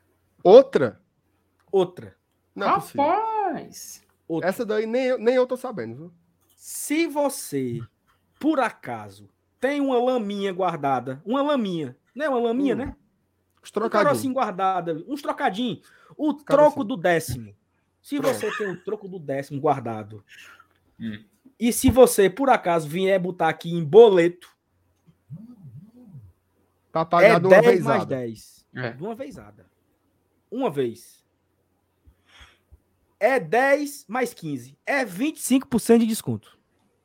Outra? 0.43 1.01
Outra. 1.71 2.17
Não 2.55 2.67
é 2.67 2.71
Rapaz! 2.71 4.03
Outra. 4.27 4.49
Essa 4.49 4.65
daí 4.65 4.87
nem 4.87 5.07
eu, 5.07 5.19
nem 5.19 5.35
eu 5.35 5.47
tô 5.47 5.57
sabendo, 5.57 5.97
viu? 5.97 6.13
Se 6.57 7.07
você, 7.07 7.81
por 8.39 8.61
acaso, 8.61 9.29
tem 9.59 9.81
uma 9.81 9.99
laminha 10.03 10.53
guardada, 10.53 11.23
uma 11.25 11.43
laminha, 11.43 11.97
não 12.15 12.27
é 12.27 12.29
uma 12.29 12.41
laminha, 12.41 12.75
hum. 12.75 12.79
né? 12.79 12.97
Os 13.63 13.71
trocadinhos. 13.71 14.17
Um 14.17 14.19
assim 14.19 14.33
guardada, 14.33 15.05
uns 15.07 15.21
trocadinhos. 15.21 15.81
O 16.17 16.33
troco 16.33 16.81
assim. 16.81 16.89
do 16.89 16.97
décimo. 16.97 17.55
Se 18.03 18.19
Pronto. 18.19 18.35
você 18.35 18.51
tem 18.57 18.71
o 18.71 18.81
troco 18.83 19.09
do 19.09 19.19
décimo 19.19 19.61
guardado, 19.61 20.25
hum. 20.99 21.23
e 21.59 21.73
se 21.73 21.91
você, 21.91 22.31
por 22.31 22.49
acaso, 22.49 22.89
vier 22.89 23.21
botar 23.21 23.49
aqui 23.49 23.71
em 23.71 23.85
boleto, 23.85 24.49
Pra 26.93 27.05
pagar 27.05 27.37
é 27.37 27.41
de 27.41 27.47
uma 27.47 27.63
10 27.63 27.83
mais 27.83 28.05
10. 28.05 28.67
É. 28.75 28.91
De 28.91 29.03
uma 29.03 29.15
vezada. 29.15 29.67
Uma 30.51 30.71
vez. 30.71 31.25
É 33.19 33.39
10 33.39 34.07
mais 34.09 34.35
15. 34.35 34.77
É 34.85 35.05
25% 35.05 35.99
de 35.99 36.07
desconto. 36.07 36.59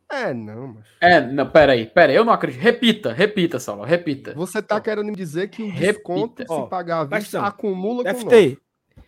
É, 0.10 0.34
não, 0.34 0.68
mas. 0.68 0.86
É, 1.02 1.20
não, 1.20 1.50
peraí, 1.50 1.88
peraí, 1.88 2.16
eu 2.16 2.24
não 2.24 2.32
acredito. 2.32 2.62
Repita, 2.62 3.12
repita, 3.12 3.60
Saulo, 3.60 3.84
repita. 3.84 4.34
Você 4.34 4.62
tá 4.62 4.80
querendo 4.80 5.08
me 5.08 5.16
dizer 5.16 5.50
que 5.50 5.64
o 5.64 5.68
repita. 5.68 5.93
desconto, 5.93 6.43
se 6.43 6.52
Ó, 6.52 6.68
pagar 6.68 7.02
a 7.02 7.04
vista, 7.18 7.41
acumula 7.41 8.04
com 8.04 8.20
FT. 8.20 8.60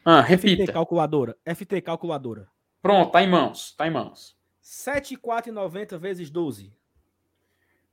Ah, 0.09 0.21
repita. 0.21 0.63
FT 0.63 0.71
calculadora. 0.71 1.35
FT 1.43 1.81
calculadora. 1.81 2.47
Pronto, 2.81 3.11
tá 3.11 3.21
em 3.21 3.29
mãos, 3.29 3.75
tá 3.75 3.85
em 3.85 3.91
mãos. 3.91 4.37
7,490 4.61 5.97
vezes 5.97 6.29
12. 6.29 6.73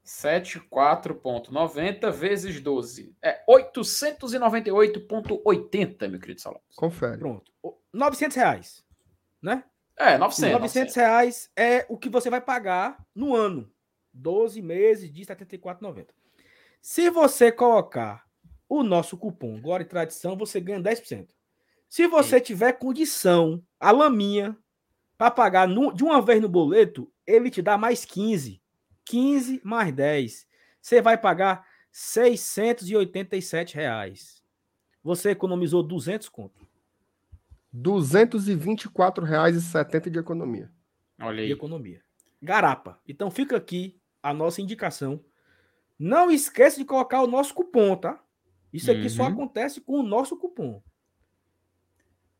74,90 0.04 2.12
vezes 2.12 2.60
12. 2.60 3.16
É 3.20 3.42
898,80, 3.50 6.08
meu 6.08 6.20
querido 6.20 6.40
Salão. 6.40 6.60
Confere. 6.76 7.18
Pronto. 7.18 7.50
900 7.92 8.36
reais, 8.36 8.84
né? 9.42 9.64
É, 9.98 10.16
900. 10.16 10.60
900 10.60 10.94
reais 10.94 11.50
é 11.56 11.84
o 11.88 11.98
que 11.98 12.08
você 12.08 12.30
vai 12.30 12.40
pagar 12.40 13.04
no 13.12 13.34
ano. 13.34 13.68
12 14.12 14.62
meses 14.62 15.12
de 15.12 15.26
74,90. 15.26 16.06
Se 16.80 17.10
você 17.10 17.50
colocar 17.50 18.22
o 18.68 18.84
nosso 18.84 19.18
cupom 19.18 19.60
Glória 19.60 19.82
e 19.82 19.88
Tradição, 19.88 20.36
você 20.36 20.60
ganha 20.60 20.80
10%. 20.80 21.33
Se 21.94 22.08
você 22.08 22.38
Sim. 22.38 22.44
tiver 22.44 22.72
condição, 22.72 23.62
a 23.78 23.92
laminha, 23.92 24.58
para 25.16 25.30
pagar 25.30 25.68
no, 25.68 25.92
de 25.92 26.02
uma 26.02 26.20
vez 26.20 26.42
no 26.42 26.48
boleto, 26.48 27.08
ele 27.24 27.52
te 27.52 27.62
dá 27.62 27.78
mais 27.78 28.04
15. 28.04 28.60
15 29.04 29.60
mais 29.62 29.94
10. 29.94 30.44
Você 30.80 31.00
vai 31.00 31.16
pagar 31.16 31.64
687 31.92 33.76
reais. 33.76 34.42
Você 35.04 35.30
economizou 35.30 35.84
200 35.84 36.28
conto. 36.30 36.66
R$ 37.72 37.80
224,70 37.80 40.10
de 40.10 40.18
economia. 40.18 40.72
Olha 41.20 41.42
aí. 41.42 41.46
De 41.46 41.52
economia. 41.52 42.02
Garapa. 42.42 43.00
Então 43.06 43.30
fica 43.30 43.56
aqui 43.56 44.00
a 44.20 44.34
nossa 44.34 44.60
indicação. 44.60 45.24
Não 45.96 46.28
esqueça 46.28 46.76
de 46.76 46.84
colocar 46.84 47.22
o 47.22 47.28
nosso 47.28 47.54
cupom, 47.54 47.96
tá? 47.96 48.20
Isso 48.72 48.90
aqui 48.90 49.02
uhum. 49.02 49.10
só 49.10 49.26
acontece 49.26 49.80
com 49.80 50.00
o 50.00 50.02
nosso 50.02 50.36
cupom. 50.36 50.82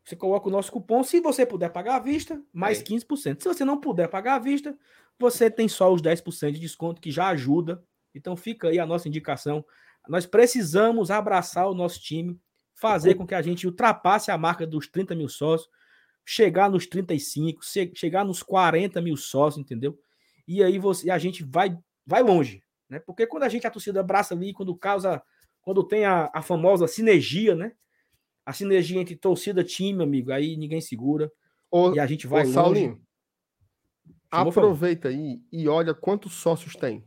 Você 0.05 0.15
coloca 0.15 0.49
o 0.49 0.53
nosso 0.53 0.71
cupom. 0.71 1.03
Se 1.03 1.21
você 1.21 1.47
puder 1.47 1.71
pagar 1.71 1.97
à 1.97 1.99
vista, 1.99 2.41
mais 2.53 2.81
é. 2.81 2.85
15%. 2.85 3.43
Se 3.43 3.49
você 3.49 3.65
não 3.65 3.81
puder 3.81 4.09
pagar 4.09 4.35
à 4.35 4.39
vista, 4.39 4.77
você 5.19 5.51
tem 5.51 5.69
só 5.69 5.93
os 5.93 6.03
10% 6.03 6.53
de 6.53 6.61
desconto, 6.61 7.01
que 7.01 7.11
já 7.11 7.29
ajuda. 7.29 7.83
Então 8.15 8.37
fica 8.37 8.69
aí 8.69 8.79
a 8.79 8.87
nossa 8.87 9.09
indicação. 9.09 9.65
Nós 10.09 10.27
precisamos 10.27 11.11
abraçar 11.11 11.69
o 11.69 11.75
nosso 11.75 12.01
time, 12.01 12.39
fazer 12.75 13.15
com 13.15 13.27
que 13.27 13.35
a 13.35 13.41
gente 13.41 13.67
ultrapasse 13.67 14.31
a 14.31 14.37
marca 14.37 14.67
dos 14.67 14.87
30 14.87 15.15
mil 15.15 15.29
sócios, 15.29 15.71
chegar 16.25 16.71
nos 16.71 16.87
35, 16.87 17.61
chegar 17.95 18.25
nos 18.25 18.43
40 18.43 19.01
mil 19.01 19.17
sócios, 19.17 19.63
entendeu? 19.63 19.99
E 20.47 20.63
aí 20.63 20.79
você, 20.79 21.11
a 21.11 21.19
gente 21.19 21.43
vai, 21.43 21.77
vai 22.07 22.23
longe, 22.23 22.63
né? 22.89 22.99
Porque 22.99 23.27
quando 23.27 23.45
a 23.45 23.49
gente 23.49 23.67
a 23.67 23.71
torcida 23.71 24.01
abraça 24.01 24.35
ali, 24.35 24.53
quando 24.53 24.75
causa, 24.77 25.23
quando 25.63 25.83
tem 25.83 26.05
a, 26.05 26.31
a 26.35 26.43
famosa 26.43 26.87
sinergia, 26.87 27.55
né? 27.55 27.73
A 28.45 28.53
sinergia 28.53 29.01
entre 29.01 29.17
torcida 29.17 29.63
e 29.63 29.65
time, 29.65 30.03
amigo, 30.03 30.33
aí 30.33 30.57
ninguém 30.57 30.81
segura. 30.81 31.31
Ô, 31.71 31.95
e 31.95 32.01
a 32.01 32.07
gente 32.07 32.27
vai 32.27 32.43
ô, 32.43 32.45
longe. 32.45 32.55
Saulinho, 32.55 33.01
Aproveita 34.31 35.09
aí 35.09 35.41
e 35.53 35.69
olha 35.69 35.95
quantos 35.95 36.35
sócios 36.35 36.75
tem. 36.75 37.05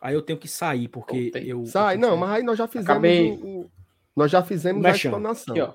Aí 0.00 0.14
eu 0.14 0.22
tenho 0.22 0.38
que 0.38 0.48
sair, 0.48 0.88
porque 0.88 1.30
eu. 1.34 1.64
Sai, 1.64 1.94
eu 1.94 2.00
não, 2.00 2.16
mas 2.16 2.30
aí 2.30 2.42
nós 2.42 2.58
já 2.58 2.66
fizemos 2.66 2.90
Acabei... 2.90 3.30
o, 3.30 3.60
o, 3.60 3.70
Nós 4.16 4.30
já 4.30 4.42
fizemos 4.42 4.84
a 4.84 4.90
explanação. 4.90 5.54
Aqui, 5.54 5.62
ó. 5.62 5.74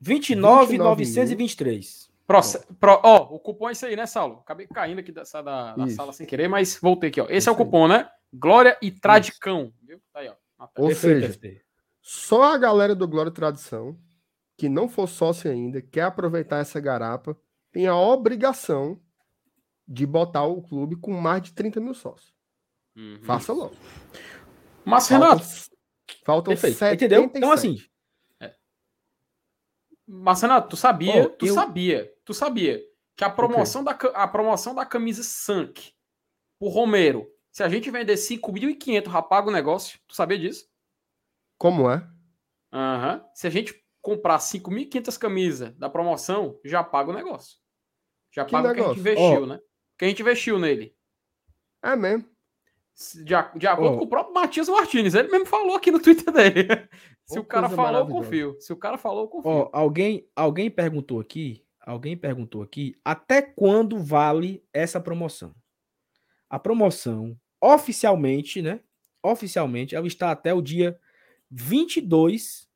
29,923. 0.00 2.10
Pro, 2.26 2.40
pro, 2.78 3.00
ó, 3.02 3.34
o 3.34 3.40
cupom 3.40 3.68
é 3.68 3.72
esse 3.72 3.86
aí, 3.86 3.96
né, 3.96 4.06
Saulo? 4.06 4.40
Acabei 4.40 4.66
caindo 4.66 5.00
aqui 5.00 5.10
dessa, 5.10 5.42
da, 5.42 5.74
da 5.74 5.88
sala 5.88 6.12
sem 6.12 6.26
querer, 6.26 6.48
mas 6.48 6.78
voltei 6.80 7.08
aqui, 7.08 7.20
ó. 7.20 7.24
Esse 7.24 7.38
isso 7.38 7.48
é 7.48 7.52
o 7.52 7.56
cupom, 7.56 7.86
aí. 7.86 7.90
né? 7.90 8.08
Glória 8.32 8.78
e 8.80 8.90
Tradicão. 8.90 9.72
Viu? 9.82 10.00
Tá 10.12 10.20
aí, 10.20 10.28
ó. 10.28 10.34
Ou 10.76 10.94
seja, 10.94 11.36
só 12.00 12.54
a 12.54 12.58
galera 12.58 12.94
do 12.94 13.06
Glória 13.06 13.30
e 13.30 13.34
Tradição, 13.34 13.98
que 14.56 14.68
não 14.68 14.88
for 14.88 15.08
sócio 15.08 15.50
ainda, 15.50 15.80
quer 15.80 16.02
aproveitar 16.02 16.58
essa 16.58 16.80
garapa, 16.80 17.36
tem 17.72 17.86
a 17.86 17.96
obrigação 17.96 19.00
de 19.86 20.06
botar 20.06 20.44
o 20.44 20.62
clube 20.62 20.96
com 20.96 21.12
mais 21.12 21.42
de 21.42 21.52
30 21.52 21.80
mil 21.80 21.94
sócios. 21.94 22.32
Uhum. 22.96 23.20
Faça 23.22 23.52
logo. 23.52 23.74
Mas, 24.84 25.08
Renato. 25.08 25.44
Faltam 26.24 26.54
Entendeu? 26.92 27.24
Então, 27.24 27.52
assim. 27.52 27.76
É. 28.40 28.54
Mas, 30.06 30.42
Renato, 30.42 30.68
tu 30.68 30.76
sabia, 30.76 31.24
oh, 31.24 31.28
tu 31.30 31.46
eu... 31.46 31.54
sabia, 31.54 32.12
tu 32.24 32.34
sabia 32.34 32.82
que 33.16 33.24
a 33.24 33.30
promoção, 33.30 33.84
da, 33.84 33.92
a 33.92 34.26
promoção 34.26 34.74
da 34.74 34.84
camisa 34.84 35.22
Sank 35.22 35.92
o 36.60 36.68
Romero, 36.68 37.26
se 37.50 37.62
a 37.62 37.68
gente 37.68 37.90
vender 37.90 38.14
5.500, 38.14 39.06
rapaga 39.08 39.48
o 39.48 39.52
negócio. 39.52 39.98
Tu 40.06 40.14
sabia 40.14 40.38
disso? 40.38 40.68
Como 41.60 41.90
é? 41.90 41.96
Uhum. 42.72 43.22
Se 43.34 43.46
a 43.46 43.50
gente 43.50 43.84
comprar 44.00 44.38
5.500 44.38 45.18
camisas 45.18 45.76
da 45.76 45.90
promoção, 45.90 46.58
já 46.64 46.82
paga 46.82 47.10
o 47.10 47.14
negócio. 47.14 47.58
Já 48.34 48.46
que 48.46 48.52
paga 48.52 48.72
negócio? 48.72 48.92
o 48.92 48.94
que 48.94 49.00
a 49.00 49.14
gente 49.14 49.20
investiu, 49.20 49.42
oh. 49.42 49.46
né? 49.46 49.60
Que 49.98 50.04
a 50.06 50.08
gente 50.08 50.22
investiu 50.22 50.58
nele. 50.58 50.96
É 51.84 51.94
mesmo. 51.94 52.24
De, 53.14 53.58
de 53.58 53.66
acordo 53.66 53.94
oh. 53.94 53.98
com 53.98 54.04
o 54.04 54.08
próprio 54.08 54.32
Matias 54.32 54.70
Martins, 54.70 55.12
ele 55.12 55.28
mesmo 55.28 55.44
falou 55.44 55.76
aqui 55.76 55.90
no 55.90 56.00
Twitter 56.00 56.32
dele. 56.32 56.66
Se 57.28 57.38
oh, 57.38 57.42
o 57.42 57.44
cara 57.44 57.68
falou, 57.68 58.00
eu 58.00 58.06
confio. 58.06 58.56
Se 58.58 58.72
o 58.72 58.76
cara 58.76 58.96
falou, 58.96 59.24
eu 59.24 59.28
confio. 59.28 59.50
Oh, 59.50 59.70
alguém, 59.70 60.26
alguém 60.34 60.70
perguntou 60.70 61.20
aqui, 61.20 61.62
alguém 61.78 62.16
perguntou 62.16 62.62
aqui, 62.62 62.96
até 63.04 63.42
quando 63.42 63.98
vale 64.02 64.64
essa 64.72 64.98
promoção? 64.98 65.54
A 66.48 66.58
promoção, 66.58 67.38
oficialmente, 67.60 68.62
né? 68.62 68.80
Oficialmente, 69.22 69.94
ela 69.94 70.06
está 70.06 70.30
até 70.30 70.54
o 70.54 70.62
dia 70.62 70.98
22 71.50 72.68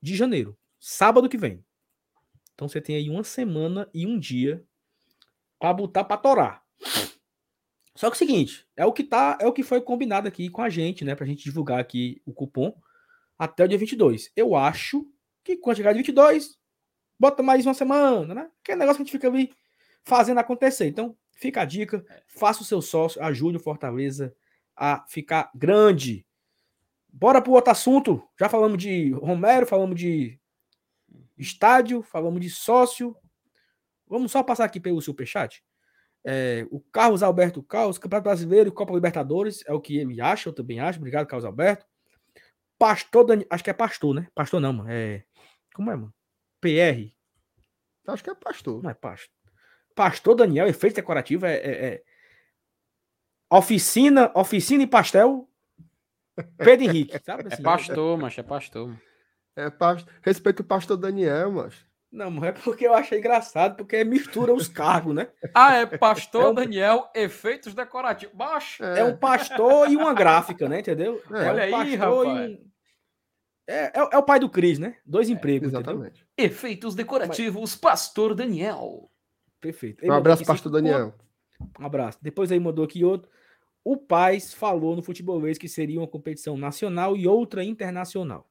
de 0.00 0.16
janeiro 0.16 0.56
sábado 0.78 1.28
que 1.28 1.38
vem. 1.38 1.64
Então 2.54 2.68
você 2.68 2.80
tem 2.80 2.96
aí 2.96 3.08
uma 3.08 3.24
semana 3.24 3.88
e 3.92 4.06
um 4.06 4.18
dia 4.18 4.64
para 5.58 5.72
botar 5.72 6.04
para 6.04 6.16
torar. 6.16 6.64
Só 7.96 8.10
que 8.10 8.14
é 8.14 8.16
o 8.16 8.18
seguinte, 8.18 8.66
é 8.76 8.84
o 8.84 8.92
que 8.92 9.04
tá, 9.04 9.38
é 9.40 9.46
o 9.46 9.52
que 9.52 9.62
foi 9.62 9.80
combinado 9.80 10.28
aqui 10.28 10.50
com 10.50 10.60
a 10.60 10.68
gente, 10.68 11.04
né, 11.04 11.14
pra 11.14 11.26
gente 11.26 11.44
divulgar 11.44 11.80
aqui 11.80 12.20
o 12.26 12.32
cupom 12.32 12.76
até 13.38 13.64
o 13.64 13.68
dia 13.68 13.78
22. 13.78 14.30
Eu 14.36 14.54
acho 14.54 15.06
que 15.42 15.56
quando 15.56 15.76
chegar 15.76 15.92
dia 15.92 16.02
22, 16.02 16.58
bota 17.18 17.42
mais 17.42 17.64
uma 17.64 17.74
semana, 17.74 18.34
né? 18.34 18.50
Que 18.62 18.72
é 18.72 18.76
negócio 18.76 18.96
que 18.96 19.02
a 19.02 19.04
gente 19.04 19.12
fica 19.12 19.28
ali 19.28 19.52
fazendo 20.02 20.38
acontecer. 20.38 20.86
Então, 20.86 21.16
fica 21.32 21.62
a 21.62 21.64
dica, 21.64 22.04
faça 22.26 22.62
o 22.62 22.64
seu 22.64 22.82
sócio, 22.82 23.22
ajude 23.22 23.56
o 23.56 23.60
Fortaleza 23.60 24.34
a 24.76 25.04
ficar 25.08 25.50
grande 25.54 26.26
bora 27.14 27.40
para 27.40 27.50
o 27.50 27.54
outro 27.54 27.70
assunto. 27.70 28.28
Já 28.38 28.48
falamos 28.48 28.76
de 28.76 29.12
Romero, 29.12 29.66
falamos 29.66 29.98
de 29.98 30.38
estádio, 31.38 32.02
falamos 32.02 32.40
de 32.40 32.50
sócio. 32.50 33.16
Vamos 34.06 34.32
só 34.32 34.42
passar 34.42 34.64
aqui 34.64 34.80
pelo 34.80 35.00
superchat. 35.00 35.62
É, 36.26 36.66
o 36.70 36.80
Carlos 36.80 37.22
Alberto 37.22 37.62
Carlos, 37.62 37.98
Campeonato 37.98 38.24
Brasileiro 38.24 38.68
e 38.68 38.72
Copa 38.72 38.92
Libertadores, 38.92 39.62
é 39.66 39.72
o 39.72 39.80
que 39.80 39.98
ele 39.98 40.20
acha, 40.20 40.48
eu 40.48 40.52
também 40.52 40.80
acho. 40.80 40.98
Obrigado, 40.98 41.26
Carlos 41.26 41.44
Alberto. 41.44 41.86
Pastor 42.78 43.24
Daniel, 43.24 43.46
acho 43.50 43.62
que 43.62 43.70
é 43.70 43.74
pastor, 43.74 44.14
né? 44.14 44.28
Pastor 44.34 44.60
não, 44.60 44.72
mano. 44.72 44.90
É. 44.90 45.24
Como 45.74 45.90
é, 45.90 45.96
mano? 45.96 46.12
PR. 46.60 47.12
Acho 48.08 48.24
que 48.24 48.30
é 48.30 48.34
pastor. 48.34 48.82
Não 48.82 48.90
é 48.90 48.94
pastor. 48.94 49.32
Pastor 49.94 50.34
Daniel, 50.34 50.66
efeito 50.66 50.96
decorativo 50.96 51.46
é, 51.46 51.54
é, 51.54 51.86
é... 51.86 52.02
Oficina, 53.50 54.32
oficina 54.34 54.82
e 54.82 54.86
pastel. 54.86 55.48
Pedro 56.58 56.84
Henrique, 56.86 57.20
sabe? 57.24 57.46
Assim, 57.46 57.62
é 57.62 57.64
pastor, 57.64 58.18
mas 58.18 58.36
é 58.38 58.42
pastor. 58.42 58.96
É 59.56 59.70
pastor. 59.70 60.12
Respeito 60.22 60.60
o 60.60 60.64
pastor 60.64 60.96
Daniel, 60.96 61.52
mas. 61.52 61.74
Não, 62.10 62.44
é 62.44 62.52
porque 62.52 62.86
eu 62.86 62.94
achei 62.94 63.18
engraçado, 63.18 63.76
porque 63.76 64.04
mistura 64.04 64.54
os 64.54 64.68
cargos, 64.68 65.14
né? 65.14 65.28
Ah, 65.52 65.76
é 65.76 65.86
pastor 65.86 66.44
é 66.44 66.48
um... 66.48 66.54
Daniel, 66.54 67.10
efeitos 67.14 67.74
decorativos. 67.74 68.34
Baixo. 68.36 68.84
É. 68.84 69.00
é. 69.00 69.04
um 69.04 69.16
pastor 69.16 69.90
e 69.90 69.96
uma 69.96 70.14
gráfica, 70.14 70.68
né? 70.68 70.78
Entendeu? 70.78 71.20
É, 71.30 71.50
Olha 71.50 71.76
um 71.76 71.80
aí, 71.80 71.94
rapaz. 71.96 72.50
Um... 72.50 72.74
É, 73.66 73.84
é, 73.86 74.08
é, 74.12 74.18
o 74.18 74.22
pai 74.22 74.38
do 74.38 74.48
Cris, 74.48 74.78
né? 74.78 74.96
Dois 75.04 75.28
é, 75.28 75.32
empregos. 75.32 75.70
Exatamente. 75.70 76.24
Entendeu? 76.36 76.52
Efeitos 76.52 76.94
decorativos, 76.94 77.72
Mas... 77.72 77.76
pastor 77.76 78.34
Daniel. 78.34 79.10
Perfeito. 79.60 80.06
um 80.06 80.12
abraço, 80.12 80.44
pastor 80.44 80.70
Daniel. 80.70 81.14
Um 81.80 81.86
abraço. 81.86 82.18
Depois 82.20 82.52
aí 82.52 82.60
mandou 82.60 82.84
aqui 82.84 83.04
outro. 83.04 83.28
O 83.84 83.98
Paz 83.98 84.54
falou 84.54 84.96
no 84.96 85.02
futebolês 85.02 85.58
que 85.58 85.68
seria 85.68 86.00
uma 86.00 86.08
competição 86.08 86.56
nacional 86.56 87.16
e 87.16 87.28
outra 87.28 87.62
internacional. 87.62 88.48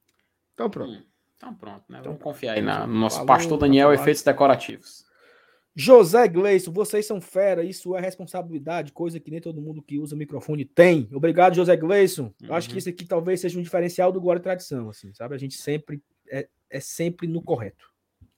Então 0.53 0.69
pronto. 0.69 0.93
Hum. 0.93 1.03
Então 1.35 1.53
pronto, 1.55 1.83
né? 1.89 1.99
Vamos 2.03 2.21
confiar 2.21 2.53
aí 2.53 2.61
na, 2.61 2.85
no 2.85 2.93
nosso 2.93 3.25
pastor 3.25 3.57
Daniel, 3.57 3.91
efeitos 3.91 4.21
decorativos. 4.21 5.03
José 5.75 6.27
Gleison, 6.27 6.71
vocês 6.71 7.05
são 7.05 7.19
fera, 7.19 7.63
isso 7.63 7.95
é 7.95 7.99
responsabilidade, 7.99 8.91
coisa 8.91 9.19
que 9.19 9.31
nem 9.31 9.41
todo 9.41 9.59
mundo 9.59 9.81
que 9.81 9.97
usa 9.97 10.15
microfone 10.15 10.63
tem. 10.63 11.09
Obrigado, 11.11 11.55
José 11.55 11.75
Gleison. 11.75 12.25
Uhum. 12.25 12.49
Eu 12.49 12.53
acho 12.53 12.67
que 12.67 12.75
uhum. 12.75 12.77
isso 12.77 12.89
aqui 12.89 13.05
talvez 13.05 13.41
seja 13.41 13.57
um 13.59 13.63
diferencial 13.63 14.11
do 14.11 14.21
Glória 14.21 14.39
e 14.39 14.43
Tradição, 14.43 14.89
assim, 14.89 15.11
sabe? 15.13 15.33
A 15.33 15.37
gente 15.37 15.55
sempre 15.55 16.01
é, 16.29 16.47
é 16.69 16.79
sempre 16.79 17.27
no 17.27 17.41
correto. 17.41 17.91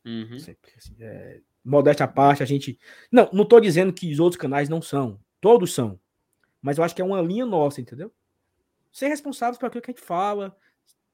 Uhum. 0.05 0.39
Sempre, 0.39 0.71
assim, 0.77 0.95
é, 0.99 1.41
modéstia 1.63 2.05
à 2.05 2.07
parte, 2.07 2.41
a 2.41 2.45
gente... 2.45 2.79
Não, 3.11 3.29
não 3.33 3.43
tô 3.43 3.59
dizendo 3.59 3.91
que 3.91 4.11
os 4.11 4.19
outros 4.19 4.39
canais 4.39 4.69
não 4.69 4.81
são. 4.81 5.19
Todos 5.41 5.73
são. 5.73 5.99
Mas 6.65 6.79
eu 6.79 6.83
acho 6.83 6.95
que 6.95 7.01
é 7.01 7.05
uma 7.05 7.21
linha 7.21 7.45
nossa, 7.45 7.79
entendeu? 7.79 8.11
Ser 8.91 9.07
responsável 9.07 9.59
por 9.59 9.67
aquilo 9.67 9.83
que 9.83 9.91
a 9.91 9.93
gente 9.93 10.03
fala, 10.03 10.57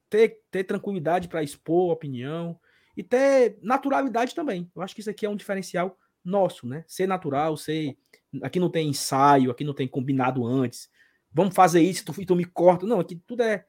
ter, 0.09 0.39
ter 0.49 0.63
tranquilidade 0.63 1.27
para 1.27 1.43
expor 1.43 1.91
opinião 1.91 2.57
e 2.95 3.03
ter 3.03 3.57
naturalidade 3.61 4.33
também. 4.33 4.71
Eu 4.73 4.81
acho 4.81 4.95
que 4.95 5.01
isso 5.01 5.09
aqui 5.09 5.25
é 5.25 5.29
um 5.29 5.35
diferencial 5.35 5.99
nosso, 6.23 6.65
né? 6.65 6.85
Ser 6.87 7.05
natural, 7.05 7.57
ser. 7.57 7.97
Aqui 8.41 8.61
não 8.61 8.69
tem 8.69 8.87
ensaio, 8.87 9.51
aqui 9.51 9.65
não 9.65 9.73
tem 9.73 9.89
combinado 9.89 10.47
antes. 10.47 10.89
Vamos 11.33 11.53
fazer 11.53 11.81
isso, 11.81 12.05
tu, 12.05 12.25
tu 12.25 12.33
me 12.33 12.45
corta. 12.45 12.85
Não, 12.85 13.01
aqui 13.01 13.17
tudo 13.17 13.43
é. 13.43 13.65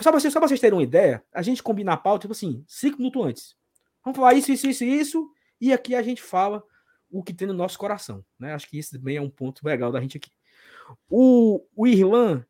Só 0.00 0.10
para 0.10 0.18
vocês, 0.18 0.32
só 0.32 0.40
vocês 0.40 0.58
terem 0.58 0.76
uma 0.76 0.82
ideia, 0.82 1.22
a 1.32 1.40
gente 1.40 1.62
combina 1.62 1.92
a 1.92 1.96
pauta, 1.96 2.22
tipo 2.22 2.32
assim, 2.32 2.64
cinco 2.66 2.98
minutos 2.98 3.24
antes. 3.24 3.56
Vamos 4.04 4.16
falar 4.16 4.34
isso, 4.34 4.50
isso, 4.50 4.66
isso, 4.66 4.82
isso, 4.82 5.30
e 5.60 5.72
aqui 5.72 5.94
a 5.94 6.02
gente 6.02 6.20
fala 6.20 6.64
o 7.08 7.22
que 7.22 7.32
tem 7.32 7.46
no 7.46 7.54
nosso 7.54 7.78
coração. 7.78 8.24
Né? 8.40 8.54
Acho 8.54 8.68
que 8.68 8.76
isso 8.76 8.98
também 8.98 9.18
é 9.18 9.20
um 9.20 9.30
ponto 9.30 9.64
legal 9.64 9.92
da 9.92 10.00
gente 10.00 10.16
aqui. 10.16 10.32
O, 11.08 11.64
o 11.74 11.86
Irlan 11.86 12.44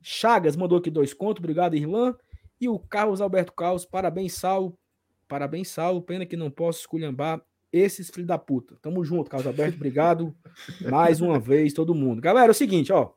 Chagas 0.00 0.56
mandou 0.56 0.78
aqui 0.78 0.90
dois 0.90 1.12
contos, 1.12 1.40
obrigado, 1.40 1.74
Irlan. 1.74 2.14
E 2.60 2.68
o 2.68 2.78
Carlos 2.78 3.20
Alberto 3.20 3.52
Carlos, 3.52 3.84
parabéns, 3.84 4.34
Sal. 4.34 4.78
Parabéns, 5.26 5.68
Sal. 5.68 6.00
Pena 6.00 6.24
que 6.24 6.36
não 6.36 6.50
posso 6.50 6.80
esculhambar 6.80 7.42
esses 7.72 8.08
filhos 8.08 8.28
da 8.28 8.38
puta. 8.38 8.76
Tamo 8.80 9.04
junto, 9.04 9.28
Carlos 9.28 9.46
Alberto. 9.46 9.76
Obrigado 9.76 10.34
mais 10.88 11.20
uma 11.20 11.40
vez, 11.40 11.72
todo 11.72 11.94
mundo. 11.94 12.22
Galera, 12.22 12.48
é 12.48 12.52
o 12.52 12.54
seguinte, 12.54 12.92
ó. 12.92 13.12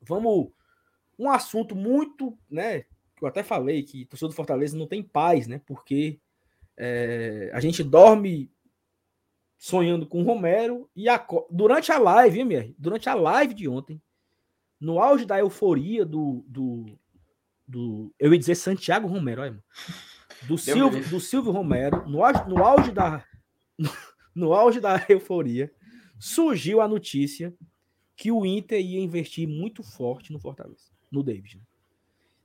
Vamos. 0.00 0.50
Um 1.18 1.28
assunto 1.28 1.74
muito, 1.74 2.38
né? 2.48 2.82
Que 3.16 3.24
eu 3.24 3.28
até 3.28 3.42
falei 3.42 3.82
que 3.82 4.02
o 4.02 4.06
torcedor 4.06 4.30
do 4.30 4.36
Fortaleza 4.36 4.76
não 4.76 4.86
tem 4.86 5.02
paz, 5.02 5.46
né? 5.46 5.60
Porque 5.66 6.20
é, 6.76 7.50
a 7.52 7.60
gente 7.60 7.82
dorme 7.82 8.50
sonhando 9.62 10.04
com 10.04 10.20
o 10.20 10.24
Romero 10.24 10.90
e 10.94 11.08
a, 11.08 11.24
durante 11.48 11.92
a 11.92 11.96
live, 11.96 12.40
hein, 12.40 12.44
minha? 12.44 12.74
Durante 12.76 13.08
a 13.08 13.14
live 13.14 13.54
de 13.54 13.68
ontem, 13.68 14.02
no 14.80 14.98
auge 14.98 15.24
da 15.24 15.38
euforia 15.38 16.04
do, 16.04 16.44
do, 16.48 16.98
do 17.64 18.12
eu 18.18 18.32
ia 18.32 18.38
dizer 18.40 18.56
Santiago 18.56 19.06
Romero, 19.06 19.42
olha, 19.42 19.64
do 20.48 20.58
Silvio, 20.58 21.08
do 21.08 21.20
Silvio 21.20 21.52
Romero, 21.52 22.04
no 22.10 22.24
auge, 22.24 22.48
no 22.48 22.64
auge 22.64 22.90
da 22.90 23.24
no, 23.78 23.88
no 24.34 24.52
auge 24.52 24.80
da 24.80 25.06
euforia, 25.08 25.72
surgiu 26.18 26.80
a 26.80 26.88
notícia 26.88 27.54
que 28.16 28.32
o 28.32 28.44
Inter 28.44 28.80
ia 28.80 28.98
investir 28.98 29.46
muito 29.46 29.84
forte 29.84 30.32
no 30.32 30.40
Fortaleza, 30.40 30.90
no 31.08 31.22
David. 31.22 31.58
Né? 31.58 31.62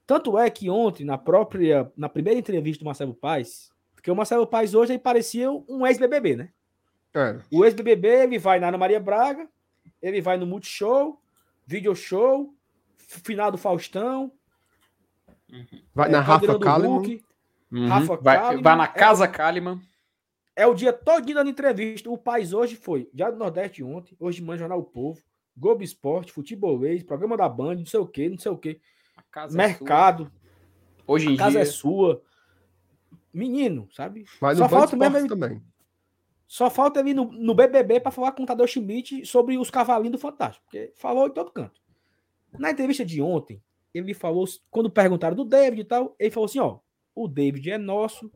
Tanto 0.05 0.38
é 0.38 0.51
que 0.51 0.70
ontem, 0.70 1.03
na 1.03 1.18
própria, 1.18 1.91
na 1.97 2.07
primeira 2.07 2.39
entrevista 2.39 2.84
do 2.84 2.86
Marcelo 2.86 3.15
Paes, 3.15 3.72
porque 3.95 4.11
o 4.11 4.15
Marcelo 4.15 4.45
Paes 4.45 4.76
hoje 4.76 4.91
aí 4.91 4.99
parecia 4.99 5.51
um 5.51 5.84
ex-BBB, 5.84 6.36
né? 6.36 6.51
É. 7.18 7.39
O 7.51 7.65
ex-BBB, 7.65 8.07
ele 8.07 8.39
vai 8.39 8.59
na 8.59 8.68
Ana 8.68 8.78
Maria 8.78 8.99
Braga, 8.99 9.47
ele 10.01 10.22
vai 10.22 10.38
no 10.38 10.45
Multishow, 10.45 11.20
Video 11.65 11.95
Show, 11.95 12.53
final 12.97 13.51
do 13.51 13.57
Faustão, 13.57 14.32
Vai 15.93 16.09
é, 16.09 16.11
na 16.11 16.22
Rafa 16.22 16.59
Kalimann. 16.59 17.22
Uhum. 17.72 17.88
Rafa 17.88 18.18
vai, 18.18 18.38
Kalimann. 18.38 18.63
Vai 18.63 18.76
na 18.76 18.88
Casa 18.88 19.26
é, 19.26 19.28
Kalimann. 19.28 19.82
É 20.55 20.65
o 20.65 20.74
dia 20.74 20.91
todo 20.91 21.34
dando 21.34 21.49
entrevista. 21.49 22.09
O 22.09 22.18
País 22.18 22.53
hoje 22.53 22.76
foi 22.76 23.09
Diário 23.13 23.36
do 23.36 23.39
Nordeste 23.39 23.84
ontem, 23.84 24.15
hoje 24.20 24.39
de 24.39 24.45
manhã 24.45 24.59
Jornal 24.59 24.80
o 24.80 24.84
Povo, 24.84 25.22
Globo 25.55 25.84
Esporte, 25.84 26.32
Futebolês, 26.32 27.03
programa 27.03 27.38
da 27.38 27.47
Band, 27.47 27.76
não 27.76 27.86
sei 27.86 27.99
o 27.99 28.07
que, 28.07 28.30
não 28.30 28.38
sei 28.38 28.51
o 28.51 28.57
que. 28.57 28.80
Mercado. 29.51 30.32
É 30.97 31.03
hoje 31.05 31.30
em 31.30 31.36
a 31.36 31.38
casa 31.38 31.51
dia. 31.51 31.61
é 31.61 31.65
sua. 31.65 32.22
Menino, 33.34 33.88
sabe? 33.93 34.26
Mas 34.41 34.57
Só 34.57 34.68
falta 34.68 34.95
mesmo 34.95 35.28
também. 35.28 35.61
Só 36.48 36.70
falta 36.70 37.02
ele 37.02 37.14
no, 37.14 37.26
no 37.26 37.54
BBB 37.54 38.00
para 38.00 38.12
falar 38.12 38.32
com 38.32 38.43
o 38.43 38.45
Tadeu 38.45 38.66
Schmidt 38.66 39.26
sobre 39.26 39.58
os 39.58 39.70
cavalinhos 39.70 40.14
do 40.14 40.18
Fantástico, 40.18 40.66
porque 40.66 40.93
falou 40.95 41.28
em 41.28 41.32
todo 41.32 41.52
canto. 41.52 41.82
Na 42.58 42.72
entrevista 42.72 43.04
de 43.04 43.22
ontem, 43.22 43.62
ele 43.93 44.14
falou, 44.14 44.45
quando 44.72 44.89
perguntaram 44.89 45.36
do 45.36 45.43
David 45.43 45.82
e 45.82 45.86
tal, 45.86 46.16
ele 46.18 46.32
falou 46.32 46.45
assim: 46.45 46.60
ó, 46.60 46.80
o 47.14 47.28
David 47.28 47.72
é 47.72 47.78
nosso, 47.78 48.32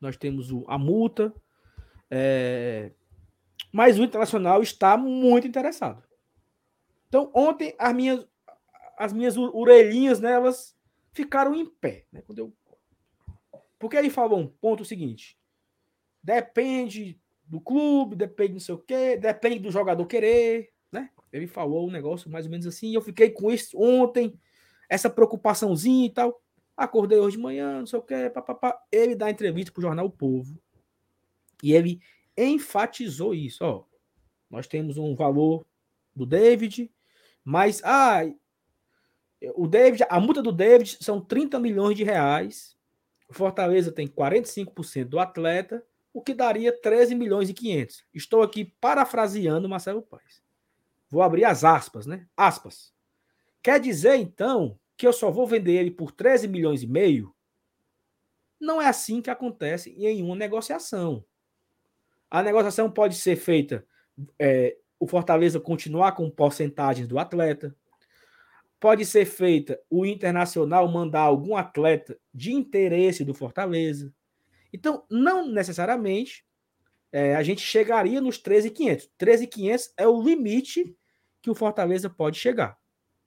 nós 0.00 0.16
temos 0.16 0.52
o, 0.52 0.64
a 0.68 0.78
multa, 0.78 1.34
é, 2.08 2.92
mas 3.72 3.98
o 3.98 4.04
Internacional 4.04 4.62
está 4.62 4.96
muito 4.96 5.48
interessado. 5.48 6.04
Então, 7.08 7.32
ontem, 7.34 7.74
as 7.76 7.92
minhas, 7.92 8.26
as 8.96 9.12
minhas 9.12 9.36
orelhinhas 9.36 10.20
nelas 10.20 10.76
ficaram 11.12 11.54
em 11.54 11.66
pé. 11.66 12.06
Né, 12.12 12.22
quando 12.22 12.38
eu... 12.38 12.52
Porque 13.78 13.96
ele 13.96 14.10
falou 14.10 14.38
um 14.38 14.46
ponto 14.46 14.84
seguinte: 14.84 15.36
depende 16.22 17.20
do 17.54 17.60
clube, 17.60 18.16
depende 18.16 18.54
não 18.54 18.60
sei 18.60 18.74
o 18.74 18.78
quê, 18.78 19.16
depende 19.16 19.60
do 19.60 19.70
jogador 19.70 20.04
querer. 20.06 20.72
Né? 20.90 21.08
Ele 21.32 21.46
falou 21.46 21.86
um 21.86 21.90
negócio 21.90 22.28
mais 22.28 22.46
ou 22.46 22.50
menos 22.50 22.66
assim, 22.66 22.88
e 22.88 22.94
eu 22.94 23.00
fiquei 23.00 23.30
com 23.30 23.48
isso 23.48 23.80
ontem 23.80 24.34
essa 24.88 25.08
preocupaçãozinha 25.08 26.06
e 26.06 26.10
tal. 26.10 26.42
Acordei 26.76 27.18
hoje 27.18 27.36
de 27.36 27.42
manhã, 27.42 27.78
não 27.78 27.86
sei 27.86 28.00
o 28.00 28.02
que, 28.02 28.28
papapá. 28.30 28.76
Ele 28.90 29.14
dá 29.14 29.30
entrevista 29.30 29.70
para 29.70 29.78
o 29.78 29.82
jornal 29.82 30.06
o 30.06 30.10
Povo. 30.10 30.58
E 31.62 31.72
ele 31.72 32.00
enfatizou 32.36 33.32
isso. 33.32 33.64
Ó, 33.64 33.84
nós 34.50 34.66
temos 34.66 34.98
um 34.98 35.14
valor 35.14 35.64
do 36.14 36.26
David, 36.26 36.90
mas 37.44 37.80
ah, 37.84 38.22
o 39.54 39.68
David, 39.68 40.04
a 40.08 40.18
multa 40.18 40.42
do 40.42 40.50
David 40.50 40.98
são 41.00 41.20
30 41.20 41.60
milhões 41.60 41.96
de 41.96 42.02
reais. 42.02 42.76
Fortaleza 43.30 43.92
tem 43.92 44.08
45% 44.08 45.04
do 45.04 45.20
atleta, 45.20 45.84
o 46.14 46.22
que 46.22 46.32
daria 46.32 46.72
13 46.72 47.16
milhões 47.16 47.50
e 47.50 47.52
500. 47.52 48.06
Estou 48.14 48.40
aqui 48.40 48.72
parafraseando 48.80 49.68
Marcelo 49.68 50.00
Paes. 50.00 50.40
Vou 51.10 51.20
abrir 51.20 51.44
as 51.44 51.64
aspas, 51.64 52.06
né? 52.06 52.28
Aspas. 52.36 52.94
Quer 53.60 53.80
dizer, 53.80 54.14
então, 54.14 54.78
que 54.96 55.06
eu 55.06 55.12
só 55.12 55.30
vou 55.30 55.44
vender 55.44 55.72
ele 55.72 55.90
por 55.90 56.12
13 56.12 56.46
milhões 56.46 56.84
e 56.84 56.86
meio? 56.86 57.34
Não 58.60 58.80
é 58.80 58.86
assim 58.86 59.20
que 59.20 59.28
acontece 59.28 59.90
em 59.90 60.22
uma 60.22 60.36
negociação. 60.36 61.24
A 62.30 62.42
negociação 62.42 62.90
pode 62.90 63.16
ser 63.16 63.36
feita, 63.36 63.84
é, 64.38 64.76
o 64.98 65.06
Fortaleza 65.08 65.58
continuar 65.58 66.12
com 66.12 66.30
porcentagens 66.30 67.08
do 67.08 67.18
atleta, 67.18 67.76
pode 68.78 69.04
ser 69.04 69.24
feita 69.24 69.80
o 69.90 70.06
Internacional 70.06 70.86
mandar 70.88 71.22
algum 71.22 71.56
atleta 71.56 72.16
de 72.32 72.52
interesse 72.52 73.24
do 73.24 73.34
Fortaleza. 73.34 74.12
Então, 74.74 75.04
não 75.08 75.46
necessariamente 75.46 76.44
é, 77.12 77.36
a 77.36 77.44
gente 77.44 77.60
chegaria 77.60 78.20
nos 78.20 78.42
13.500. 78.42 79.08
13.500 79.16 79.92
é 79.96 80.08
o 80.08 80.20
limite 80.20 80.96
que 81.40 81.48
o 81.48 81.54
Fortaleza 81.54 82.10
pode 82.10 82.40
chegar. 82.40 82.76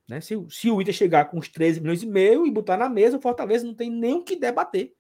Né? 0.10 0.20
Se, 0.20 0.36
se 0.50 0.70
o 0.70 0.82
Inter 0.82 0.94
chegar 0.94 1.26
com 1.32 1.40
os 1.40 1.48
13 1.48 1.80
milhões 1.80 2.04
e 2.04 2.06
meio 2.06 2.46
e 2.46 2.52
botar 2.52 2.76
na 2.76 2.90
mesa, 2.90 3.16
o 3.16 3.22
Fortaleza 3.22 3.66
não 3.66 3.74
tem 3.74 3.90
nem 3.90 4.16
o 4.16 4.26
que 4.26 4.36
debater, 4.36 4.94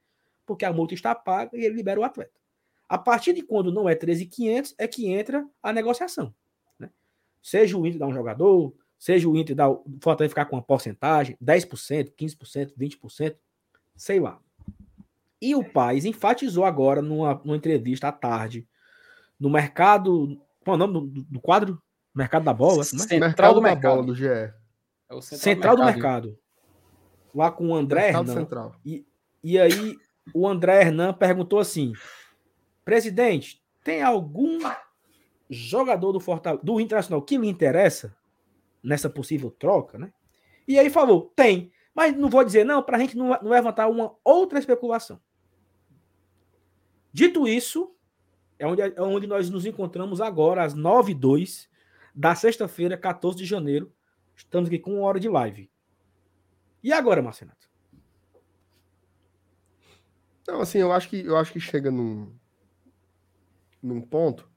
porque 0.45 0.64
a 0.64 0.72
multa 0.72 0.93
está 0.93 1.14
paga 1.14 1.58
e 1.58 1.66
ele 1.66 1.76
libera 1.76 2.00
o 2.00 2.04
atleta. 2.06 2.32
A 2.88 2.98
partir 2.98 3.34
de 3.34 3.41
quando 3.41 3.70
não 3.70 3.89
é 3.89 3.93
13,500 3.93 4.74
é 4.78 4.88
que 4.88 5.10
entra 5.10 5.45
a 5.62 5.74
negociação. 5.74 6.34
Né? 6.80 6.89
Seja 7.43 7.78
o 7.78 7.86
Inter 7.86 8.00
dar 8.00 8.08
um 8.08 8.14
jogador, 8.14 8.74
seja 8.98 9.28
o 9.28 9.36
Inter 9.36 9.54
dar 9.54 9.70
o 9.70 9.84
Fortaleza 10.02 10.30
ficar 10.30 10.45
com 10.45 10.56
uma 10.56 10.62
porcentagem, 10.62 11.38
10%, 11.43 12.14
15%, 12.16 12.74
20%, 12.74 13.36
sei 13.98 14.22
lá. 14.22 14.41
E 15.42 15.56
o 15.56 15.64
Paz 15.64 16.06
enfatizou 16.06 16.66
agora 16.66 17.02
numa, 17.02 17.40
numa 17.44 17.56
entrevista 17.56 18.08
à 18.08 18.12
tarde 18.12 18.68
no 19.40 19.50
mercado. 19.50 20.40
Qual 20.64 20.76
é 20.76 20.84
o 20.84 20.88
nome 20.88 20.94
do, 21.12 21.24
do 21.24 21.40
quadro? 21.40 21.82
Mercado 22.14 22.44
da 22.44 22.54
bola? 22.54 22.78
Né? 22.78 22.84
Central 22.84 23.54
do 23.54 23.62
mercado. 23.62 23.96
Bola, 23.96 24.06
do 24.08 24.16
GE. 24.16 24.26
É 24.26 24.54
o 25.12 25.22
central, 25.22 25.40
central 25.40 25.76
do, 25.76 25.86
mercado. 25.86 26.22
do 26.24 26.28
mercado. 26.30 26.40
Lá 27.34 27.52
com 27.52 27.68
o 27.68 27.76
André 27.76 28.10
Hernan. 28.10 28.34
Central. 28.34 28.76
E, 28.84 29.06
e 29.44 29.60
aí 29.60 29.96
o 30.34 30.48
André 30.48 30.82
Hernan 30.82 31.14
perguntou 31.14 31.60
assim: 31.60 31.94
presidente, 32.84 33.62
tem 33.84 34.02
algum 34.02 34.60
jogador 35.50 36.12
do 36.12 36.20
Fortaleza, 36.20 36.64
do 36.64 36.80
Internacional 36.80 37.22
que 37.22 37.38
lhe 37.38 37.48
interessa 37.48 38.16
nessa 38.84 39.10
possível 39.10 39.52
troca, 39.52 39.98
né? 39.98 40.12
E 40.68 40.80
aí 40.80 40.90
falou: 40.90 41.32
tem. 41.36 41.72
Mas 41.94 42.16
não 42.16 42.30
vou 42.30 42.44
dizer 42.44 42.64
não 42.64 42.84
para 42.84 42.98
a 42.98 43.00
gente 43.00 43.18
não, 43.18 43.30
não 43.30 43.50
levantar 43.50 43.88
uma 43.88 44.14
outra 44.24 44.60
especulação. 44.60 45.20
Dito 47.12 47.47
isso, 47.47 47.95
é 48.60 48.68
onde, 48.68 48.82
é 48.82 49.01
onde 49.01 49.28
nós 49.28 49.49
nos 49.49 49.66
encontramos 49.66 50.22
agora, 50.22 50.64
às 50.64 50.76
9h02 50.76 51.68
da 52.14 52.36
sexta-feira, 52.36 52.97
14 52.97 53.38
de 53.38 53.45
janeiro. 53.45 53.91
Estamos 54.36 54.68
aqui 54.68 54.80
com 54.80 54.95
uma 54.95 55.08
hora 55.08 55.20
de 55.20 55.30
live. 55.30 55.70
E 56.84 56.93
agora, 56.93 57.22
Marcenato? 57.22 57.68
Não, 60.47 60.62
assim, 60.62 60.80
eu 60.80 60.91
acho 60.91 61.10
que, 61.10 61.26
eu 61.26 61.36
acho 61.36 61.51
que 61.51 61.60
chega 61.60 61.91
num, 61.91 62.34
num 63.82 64.01
ponto 64.01 64.49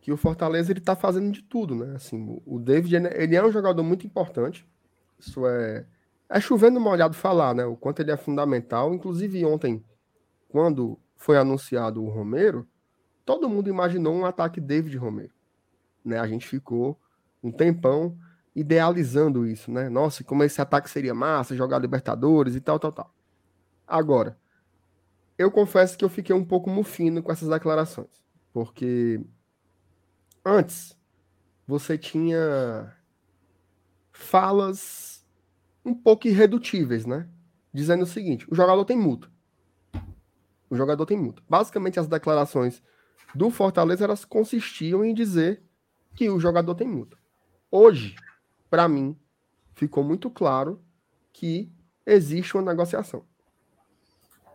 que 0.00 0.12
o 0.12 0.16
Fortaleza 0.16 0.72
ele 0.72 0.80
tá 0.80 0.96
fazendo 0.96 1.32
de 1.32 1.42
tudo, 1.42 1.74
né? 1.74 1.94
Assim, 1.94 2.40
o 2.44 2.58
David 2.58 2.96
ele 2.96 3.36
é 3.36 3.44
um 3.44 3.52
jogador 3.52 3.82
muito 3.82 4.06
importante. 4.06 4.66
Isso 5.18 5.46
é 5.46 5.86
é 6.32 6.40
chovendo 6.40 6.80
molhado 6.80 7.14
falar, 7.14 7.54
né? 7.54 7.64
O 7.66 7.76
quanto 7.76 8.00
ele 8.00 8.10
é 8.10 8.16
fundamental. 8.16 8.94
Inclusive 8.94 9.44
ontem, 9.44 9.84
quando 10.48 10.98
foi 11.22 11.38
anunciado 11.38 12.02
o 12.02 12.08
Romero, 12.08 12.66
todo 13.24 13.48
mundo 13.48 13.70
imaginou 13.70 14.12
um 14.12 14.26
ataque 14.26 14.60
David 14.60 14.96
Romero. 14.96 15.32
Né? 16.04 16.18
A 16.18 16.26
gente 16.26 16.48
ficou 16.48 17.00
um 17.40 17.52
tempão 17.52 18.18
idealizando 18.54 19.46
isso, 19.46 19.70
né? 19.70 19.88
Nossa, 19.88 20.24
como 20.24 20.42
esse 20.42 20.60
ataque 20.60 20.90
seria 20.90 21.14
massa, 21.14 21.56
jogar 21.56 21.78
Libertadores 21.78 22.56
e 22.56 22.60
tal, 22.60 22.78
tal, 22.78 22.90
tal. 22.90 23.14
Agora, 23.86 24.36
eu 25.38 25.48
confesso 25.50 25.96
que 25.96 26.04
eu 26.04 26.08
fiquei 26.08 26.34
um 26.34 26.44
pouco 26.44 26.68
mufino 26.68 27.22
com 27.22 27.30
essas 27.30 27.48
declarações, 27.48 28.22
porque 28.52 29.20
antes 30.44 30.98
você 31.66 31.96
tinha 31.96 32.92
falas 34.10 35.24
um 35.84 35.94
pouco 35.94 36.26
irredutíveis, 36.26 37.06
né? 37.06 37.28
Dizendo 37.72 38.02
o 38.02 38.06
seguinte: 38.06 38.44
o 38.50 38.54
jogador 38.54 38.84
tem 38.84 38.98
multa. 38.98 39.31
O 40.72 40.74
jogador 40.74 41.04
tem 41.04 41.18
multa. 41.18 41.42
Basicamente, 41.46 42.00
as 42.00 42.08
declarações 42.08 42.82
do 43.34 43.50
Fortaleza 43.50 44.04
elas 44.04 44.24
consistiam 44.24 45.04
em 45.04 45.12
dizer 45.12 45.62
que 46.14 46.30
o 46.30 46.40
jogador 46.40 46.74
tem 46.74 46.88
multa. 46.88 47.14
Hoje, 47.70 48.16
para 48.70 48.88
mim, 48.88 49.14
ficou 49.74 50.02
muito 50.02 50.30
claro 50.30 50.82
que 51.30 51.70
existe 52.06 52.56
uma 52.56 52.62
negociação. 52.62 53.22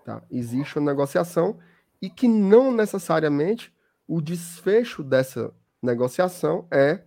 Tá? 0.03 0.23
Existe 0.31 0.79
uma 0.79 0.89
negociação 0.89 1.59
e 2.01 2.09
que 2.09 2.27
não 2.27 2.71
necessariamente 2.71 3.71
o 4.07 4.19
desfecho 4.19 5.03
dessa 5.03 5.53
negociação 5.83 6.65
é 6.71 7.03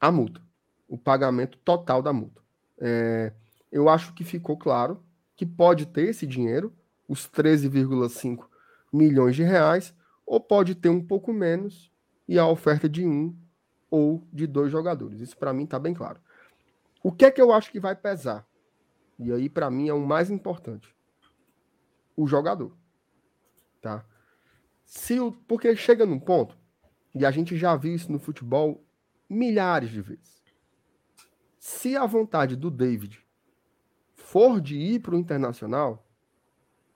a 0.00 0.10
multa, 0.10 0.40
o 0.88 0.96
pagamento 0.96 1.58
total 1.58 2.00
da 2.00 2.10
multa. 2.10 2.40
É, 2.78 3.34
eu 3.70 3.86
acho 3.90 4.14
que 4.14 4.24
ficou 4.24 4.56
claro 4.56 5.04
que 5.36 5.44
pode 5.44 5.84
ter 5.84 6.08
esse 6.08 6.26
dinheiro, 6.26 6.74
os 7.10 7.28
13,5 7.28 8.46
milhões 8.92 9.34
de 9.34 9.42
reais, 9.42 9.92
ou 10.24 10.38
pode 10.38 10.76
ter 10.76 10.90
um 10.90 11.04
pouco 11.04 11.32
menos 11.32 11.90
e 12.28 12.38
a 12.38 12.46
oferta 12.46 12.88
de 12.88 13.04
um 13.04 13.36
ou 13.90 14.24
de 14.32 14.46
dois 14.46 14.70
jogadores. 14.70 15.20
Isso 15.20 15.36
para 15.36 15.52
mim 15.52 15.64
está 15.64 15.76
bem 15.76 15.92
claro. 15.92 16.20
O 17.02 17.10
que 17.10 17.24
é 17.24 17.30
que 17.32 17.42
eu 17.42 17.52
acho 17.52 17.72
que 17.72 17.80
vai 17.80 17.96
pesar? 17.96 18.46
E 19.18 19.32
aí 19.32 19.48
para 19.48 19.68
mim 19.68 19.88
é 19.88 19.92
o 19.92 20.06
mais 20.06 20.30
importante. 20.30 20.94
O 22.16 22.28
jogador. 22.28 22.76
Tá? 23.82 24.04
Se 24.84 25.18
o, 25.18 25.32
porque 25.32 25.74
chega 25.74 26.06
num 26.06 26.20
ponto 26.20 26.56
e 27.12 27.26
a 27.26 27.32
gente 27.32 27.56
já 27.56 27.74
viu 27.74 27.92
isso 27.92 28.12
no 28.12 28.20
futebol 28.20 28.84
milhares 29.28 29.90
de 29.90 30.00
vezes. 30.00 30.40
Se 31.58 31.96
a 31.96 32.06
vontade 32.06 32.54
do 32.54 32.70
David 32.70 33.20
for 34.14 34.60
de 34.60 34.78
ir 34.78 35.00
para 35.00 35.16
o 35.16 35.18
Internacional, 35.18 36.06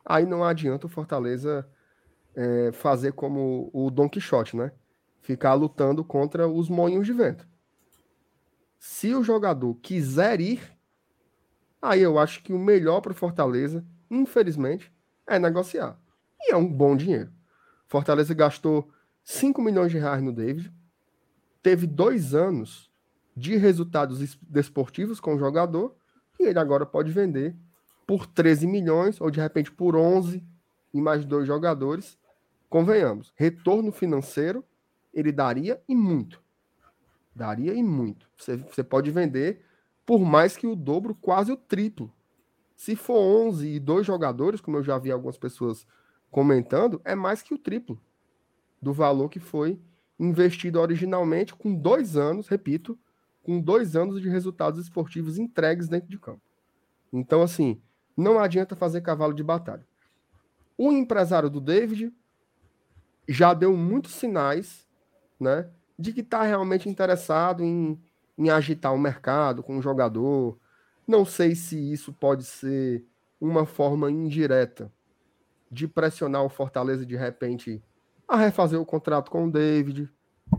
aí 0.05 0.27
não 0.27 0.45
adianta 0.45 0.87
o 0.87 0.91
Fortaleza 0.91 1.67
é, 2.35 2.73
fazer 2.73 3.13
como 3.13 3.71
o 3.73 3.91
Don 3.91 4.09
Quixote, 4.09 4.57
né? 4.57 4.73
Ficar 5.21 5.55
lutando 5.55 6.05
contra 6.05 6.47
os 6.49 6.69
moinhos 6.69 7.07
de 7.07 7.13
vento. 7.13 7.49
Se 8.79 9.15
o 9.15 9.23
jogador 9.23 9.75
quiser 9.77 10.41
ir, 10.41 10.61
aí 11.81 12.03
eu 12.03 12.19
acho 12.19 12.43
que 12.43 12.53
o 12.53 12.59
melhor 12.59 13.01
para 13.01 13.13
o 13.13 13.17
Fortaleza, 13.17 13.85
infelizmente, 14.11 14.93
é 15.27 15.39
negociar. 15.39 15.99
E 16.41 16.53
é 16.53 16.57
um 16.57 16.71
bom 16.71 16.95
dinheiro. 16.95 17.33
Fortaleza 17.87 18.35
gastou 18.35 18.91
5 19.23 19.63
milhões 19.63 19.91
de 19.91 19.99
reais 19.99 20.23
no 20.23 20.33
David, 20.33 20.71
teve 21.63 21.87
dois 21.87 22.35
anos 22.35 22.91
de 23.35 23.57
resultados 23.57 24.37
desportivos 24.43 25.19
com 25.19 25.35
o 25.35 25.39
jogador, 25.39 25.97
e 26.39 26.45
ele 26.45 26.59
agora 26.59 26.85
pode 26.85 27.11
vender 27.11 27.57
por 28.07 28.27
13 28.27 28.67
milhões, 28.67 29.21
ou 29.21 29.31
de 29.31 29.41
repente 29.41 29.71
por 29.71 29.97
11, 29.97 30.45
e 30.93 31.01
mais 31.01 31.25
dois 31.25 31.47
jogadores, 31.47 32.19
convenhamos, 32.69 33.33
retorno 33.37 33.91
financeiro 33.91 34.65
ele 35.13 35.33
daria 35.33 35.81
e 35.89 35.95
muito. 35.95 36.43
Daria 37.35 37.75
e 37.75 37.83
muito. 37.83 38.29
Você, 38.37 38.57
você 38.57 38.83
pode 38.83 39.11
vender 39.11 39.65
por 40.07 40.21
mais 40.21 40.57
que 40.57 40.67
o 40.67 40.77
dobro, 40.77 41.15
quase 41.15 41.51
o 41.51 41.57
triplo. 41.57 42.13
Se 42.77 42.95
for 42.95 43.19
11 43.19 43.67
e 43.67 43.81
dois 43.81 44.07
jogadores, 44.07 44.61
como 44.61 44.77
eu 44.77 44.83
já 44.83 44.99
vi 44.99 45.11
algumas 45.11 45.39
pessoas 45.39 45.87
comentando, 46.31 47.01
é 47.05 47.15
mais 47.15 47.43
que 47.43 47.55
o 47.55 47.59
triplo 47.59 47.99
do 48.83 48.93
valor 48.93 49.29
que 49.29 49.41
foi 49.41 49.81
investido 50.19 50.79
originalmente 50.81 51.55
com 51.55 51.75
dois 51.75 52.17
anos, 52.17 52.49
repito, 52.49 52.99
com 53.43 53.61
dois 53.61 53.97
anos 53.97 54.21
de 54.21 54.29
resultados 54.29 54.81
esportivos 54.81 55.39
entregues 55.39 55.89
dentro 55.89 56.09
de 56.09 56.19
campo. 56.19 56.43
Então, 57.13 57.43
assim, 57.43 57.81
não 58.17 58.39
adianta 58.39 58.77
fazer 58.77 59.01
cavalo 59.01 59.35
de 59.35 59.43
batalha. 59.43 59.87
O 60.77 60.91
empresário 60.91 61.49
do 61.49 61.61
David 61.61 62.13
já 63.29 63.55
deu 63.55 63.77
muitos 63.77 64.13
sinais, 64.13 64.87
né, 65.39 65.69
de 65.99 66.13
que 66.13 66.21
está 66.21 66.43
realmente 66.43 66.89
interessado 66.89 67.63
em, 67.63 68.01
em 68.37 68.51
agitar 68.51 68.93
o 68.93 68.99
mercado 68.99 69.63
com 69.63 69.79
o 69.79 69.83
jogador. 69.83 70.59
Não 71.07 71.25
sei 71.25 71.55
se 71.55 71.93
isso 71.93 72.13
pode 72.13 72.45
ser 72.45 73.05
uma 73.41 73.67
forma 73.67 74.11
indireta 74.11 74.91
de 75.71 75.89
pressionar 75.89 76.45
o 76.45 76.49
Fortaleza 76.49 77.05
de 77.05 77.17
repente 77.17 77.83
a 78.27 78.37
refazer 78.37 78.81
o 78.81 78.87
contrato 78.87 79.31
com 79.31 79.47
o 79.47 79.51
David, 79.51 80.11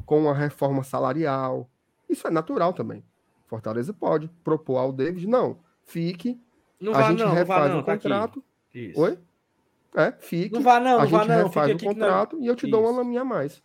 com 0.06 0.22
uma 0.22 0.34
reforma 0.34 0.84
salarial. 0.84 1.70
Isso 2.08 2.28
é 2.28 2.32
natural 2.32 2.74
também. 2.74 3.04
Fortaleza 3.48 3.94
pode 3.94 4.28
propor 4.44 4.78
ao 4.78 4.92
David, 4.92 5.28
não, 5.28 5.60
fique, 5.84 6.40
não 6.80 6.94
a 6.94 7.04
gente 7.04 7.20
não, 7.20 7.34
refaz 7.34 7.72
não, 7.72 7.80
o 7.80 7.84
tá 7.84 7.94
contrato. 7.94 8.44
Oi? 8.96 9.18
É, 9.96 10.12
fique. 10.20 10.54
Não 10.54 10.62
vá 10.62 10.80
não, 10.80 11.00
a 11.00 11.04
não 11.04 11.08
gente 11.08 11.28
não, 11.28 11.44
refaz 11.46 11.72
o 11.72 11.78
contrato 11.86 12.38
e 12.40 12.48
eu 12.48 12.56
te 12.56 12.66
Isso. 12.66 12.72
dou 12.72 12.84
uma 12.84 12.98
laminha 12.98 13.22
a 13.22 13.26
mais. 13.26 13.64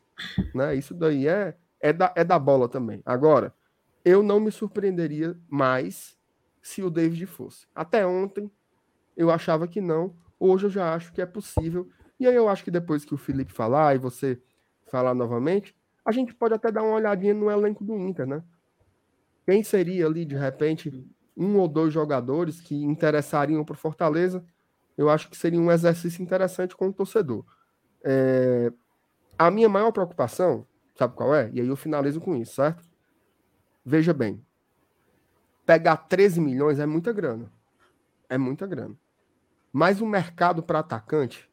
Né? 0.55 0.77
Isso 0.77 0.95
daí 0.95 1.27
é, 1.27 1.57
é, 1.81 1.93
da, 1.93 2.13
é 2.15 2.23
da 2.23 2.39
bola 2.39 2.69
também. 2.69 3.03
Agora, 3.05 3.53
eu 4.05 4.23
não 4.23 4.39
me 4.39 4.53
surpreenderia 4.53 5.37
mais 5.49 6.17
se 6.63 6.83
o 6.83 6.91
David 6.91 7.27
fosse. 7.27 7.67
Até 7.75 8.07
ontem 8.07 8.51
eu 9.17 9.31
achava 9.31 9.67
que 9.67 9.81
não, 9.81 10.15
hoje 10.39 10.67
eu 10.67 10.71
já 10.71 10.95
acho 10.95 11.13
que 11.13 11.21
é 11.21 11.27
possível. 11.27 11.89
E 12.19 12.27
aí 12.27 12.35
eu 12.35 12.49
acho 12.49 12.63
que 12.63 12.71
depois 12.71 13.05
que 13.05 13.15
o 13.15 13.19
Felipe 13.19 13.53
falar 13.53 13.95
e 13.95 13.99
você 13.99 14.41
falar 14.87 15.15
novamente, 15.15 15.75
a 16.05 16.13
gente 16.13 16.35
pode 16.35 16.55
até 16.55 16.71
dar 16.71 16.83
uma 16.83 16.95
olhadinha 16.95 17.35
no 17.35 17.51
elenco 17.51 17.85
do 17.85 17.97
Inter, 17.99 18.27
né? 18.27 18.43
Quem 19.47 19.63
seria 19.63 20.07
ali, 20.07 20.25
de 20.25 20.37
repente, 20.37 21.07
um 21.41 21.57
ou 21.59 21.67
dois 21.67 21.93
jogadores 21.93 22.61
que 22.61 22.85
interessariam 22.85 23.65
para 23.65 23.75
o 23.75 23.79
Fortaleza? 23.79 24.45
eu 25.01 25.09
acho 25.09 25.31
que 25.31 25.37
seria 25.37 25.59
um 25.59 25.71
exercício 25.71 26.23
interessante 26.23 26.77
com 26.77 26.89
o 26.89 26.93
torcedor. 26.93 27.43
É, 28.05 28.71
a 29.39 29.51
minha 29.51 29.67
maior 29.67 29.91
preocupação, 29.93 30.67
sabe 30.95 31.15
qual 31.15 31.35
é? 31.35 31.51
E 31.55 31.61
aí 31.61 31.67
eu 31.67 31.75
finalizo 31.75 32.21
com 32.21 32.37
isso, 32.37 32.57
certo? 32.57 32.87
Veja 33.83 34.13
bem, 34.13 34.45
pegar 35.65 35.97
13 35.97 36.39
milhões 36.39 36.79
é 36.79 36.85
muita 36.85 37.15
grana. 37.15 37.51
É 38.29 38.37
muita 38.37 38.67
grana. 38.67 38.95
Mas 39.73 40.03
o 40.03 40.07
mercado 40.07 40.63
para 40.63 40.81
atacante 40.81 41.51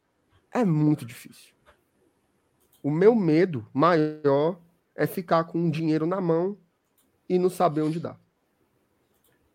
é 0.52 0.66
muito 0.66 1.06
difícil. 1.06 1.54
O 2.84 2.92
meu 2.92 3.16
medo 3.16 3.66
maior 3.74 4.60
é 4.94 5.08
ficar 5.08 5.46
com 5.46 5.58
um 5.58 5.70
dinheiro 5.70 6.06
na 6.06 6.20
mão 6.20 6.58
e 7.30 7.40
não 7.40 7.50
saber 7.50 7.82
onde 7.82 7.98
dá. 7.98 8.18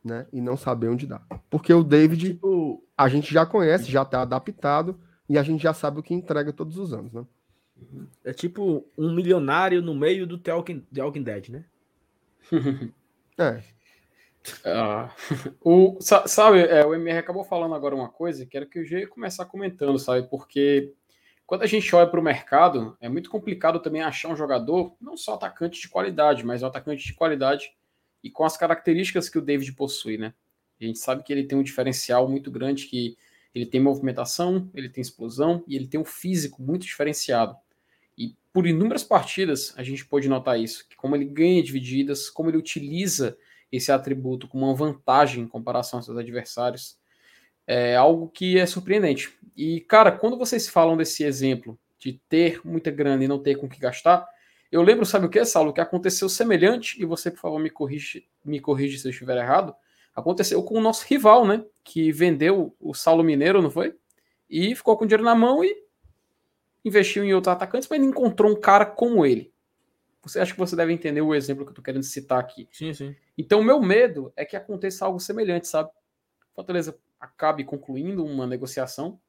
Né? 0.04 0.26
E 0.32 0.40
não 0.40 0.56
saber 0.56 0.88
onde 0.88 1.06
dá. 1.06 1.22
Porque 1.48 1.72
o 1.72 1.84
David, 1.84 2.34
tipo, 2.34 2.82
a 2.96 3.08
gente 3.08 3.32
já 3.32 3.46
conhece, 3.46 3.90
já 3.90 4.02
está 4.02 4.22
adaptado 4.22 4.98
e 5.28 5.38
a 5.38 5.42
gente 5.42 5.62
já 5.62 5.72
sabe 5.72 6.00
o 6.00 6.02
que 6.02 6.12
entrega 6.12 6.52
todos 6.52 6.76
os 6.76 6.92
anos, 6.92 7.12
né? 7.12 7.24
É 8.24 8.32
tipo 8.32 8.86
um 8.96 9.12
milionário 9.14 9.82
no 9.82 9.94
meio 9.94 10.26
do 10.26 10.38
The 10.38 10.52
Walking, 10.52 10.80
The 10.92 11.02
Walking 11.02 11.22
Dead, 11.22 11.48
né? 11.48 11.64
é. 13.38 13.62
Uh, 14.66 15.08
o, 15.62 15.98
sabe, 16.00 16.60
é, 16.60 16.84
o 16.84 16.94
MR 16.94 17.18
acabou 17.18 17.44
falando 17.44 17.74
agora 17.74 17.94
uma 17.94 18.08
coisa 18.08 18.44
que 18.44 18.56
era 18.56 18.66
que 18.66 18.80
eu 18.80 18.84
já 18.84 18.98
ia 18.98 19.08
começar 19.08 19.44
comentando, 19.44 19.98
sabe? 19.98 20.28
Porque 20.28 20.92
quando 21.46 21.62
a 21.62 21.66
gente 21.66 21.94
olha 21.94 22.06
para 22.06 22.20
o 22.20 22.22
mercado, 22.22 22.96
é 23.00 23.08
muito 23.08 23.30
complicado 23.30 23.78
também 23.80 24.02
achar 24.02 24.28
um 24.28 24.36
jogador, 24.36 24.96
não 25.00 25.16
só 25.16 25.34
atacante 25.34 25.80
de 25.80 25.88
qualidade, 25.88 26.44
mas 26.44 26.62
um 26.62 26.66
atacante 26.66 27.04
de 27.04 27.14
qualidade 27.14 27.72
e 28.22 28.30
com 28.30 28.44
as 28.44 28.56
características 28.56 29.28
que 29.28 29.38
o 29.38 29.42
David 29.42 29.72
possui, 29.72 30.16
né? 30.16 30.34
A 30.80 30.84
gente 30.84 30.98
sabe 30.98 31.22
que 31.22 31.32
ele 31.32 31.44
tem 31.44 31.56
um 31.56 31.62
diferencial 31.62 32.28
muito 32.28 32.50
grande, 32.50 32.86
que 32.86 33.16
ele 33.54 33.66
tem 33.66 33.80
movimentação, 33.80 34.70
ele 34.74 34.88
tem 34.88 35.02
explosão 35.02 35.62
e 35.66 35.76
ele 35.76 35.86
tem 35.86 36.00
um 36.00 36.04
físico 36.04 36.62
muito 36.62 36.86
diferenciado. 36.86 37.56
E 38.16 38.34
por 38.52 38.66
inúmeras 38.66 39.04
partidas 39.04 39.74
a 39.76 39.82
gente 39.82 40.04
pode 40.04 40.28
notar 40.28 40.58
isso, 40.58 40.88
que 40.88 40.96
como 40.96 41.14
ele 41.14 41.24
ganha 41.24 41.62
divididas, 41.62 42.28
como 42.30 42.50
ele 42.50 42.56
utiliza 42.56 43.36
esse 43.70 43.90
atributo 43.90 44.48
com 44.48 44.58
uma 44.58 44.74
vantagem 44.74 45.44
em 45.44 45.48
comparação 45.48 45.98
aos 45.98 46.06
seus 46.06 46.18
adversários, 46.18 46.98
é 47.66 47.96
algo 47.96 48.28
que 48.28 48.58
é 48.58 48.66
surpreendente. 48.66 49.32
E, 49.56 49.80
cara, 49.80 50.12
quando 50.12 50.36
vocês 50.36 50.68
falam 50.68 50.96
desse 50.96 51.24
exemplo 51.24 51.78
de 51.98 52.20
ter 52.28 52.60
muita 52.64 52.90
grana 52.90 53.24
e 53.24 53.28
não 53.28 53.38
ter 53.38 53.54
com 53.54 53.68
que 53.68 53.78
gastar, 53.78 54.26
eu 54.72 54.80
lembro, 54.80 55.04
sabe 55.04 55.26
o 55.26 55.28
que, 55.28 55.44
Saulo? 55.44 55.70
Que 55.70 55.82
aconteceu 55.82 56.30
semelhante, 56.30 57.00
e 57.00 57.04
você, 57.04 57.30
por 57.30 57.38
favor, 57.40 57.58
me 57.58 57.68
corrige, 57.68 58.26
me 58.42 58.58
corrige 58.58 58.98
se 58.98 59.06
eu 59.06 59.10
estiver 59.10 59.36
errado. 59.36 59.74
Aconteceu 60.16 60.62
com 60.62 60.78
o 60.78 60.80
nosso 60.80 61.06
rival, 61.06 61.46
né? 61.46 61.62
Que 61.84 62.10
vendeu 62.10 62.74
o 62.80 62.94
Saulo 62.94 63.22
Mineiro, 63.22 63.60
não 63.60 63.70
foi? 63.70 63.94
E 64.48 64.74
ficou 64.74 64.96
com 64.96 65.06
dinheiro 65.06 65.22
na 65.22 65.34
mão 65.34 65.62
e 65.62 65.76
investiu 66.82 67.22
em 67.22 67.34
outros 67.34 67.52
atacantes, 67.52 67.86
mas 67.88 68.00
não 68.00 68.08
encontrou 68.08 68.50
um 68.50 68.58
cara 68.58 68.86
como 68.86 69.26
ele. 69.26 69.52
Você 70.22 70.40
acha 70.40 70.52
que 70.52 70.58
você 70.58 70.74
deve 70.74 70.92
entender 70.92 71.20
o 71.20 71.34
exemplo 71.34 71.66
que 71.66 71.70
eu 71.70 71.74
tô 71.74 71.82
querendo 71.82 72.04
citar 72.04 72.38
aqui? 72.38 72.66
Sim, 72.72 72.94
sim. 72.94 73.14
Então, 73.36 73.60
o 73.60 73.64
meu 73.64 73.78
medo 73.80 74.32
é 74.34 74.44
que 74.44 74.56
aconteça 74.56 75.04
algo 75.04 75.20
semelhante, 75.20 75.68
sabe? 75.68 75.90
Fortaleza 76.54 76.96
acabe 77.20 77.62
concluindo 77.62 78.24
uma 78.24 78.46
negociação, 78.46 79.20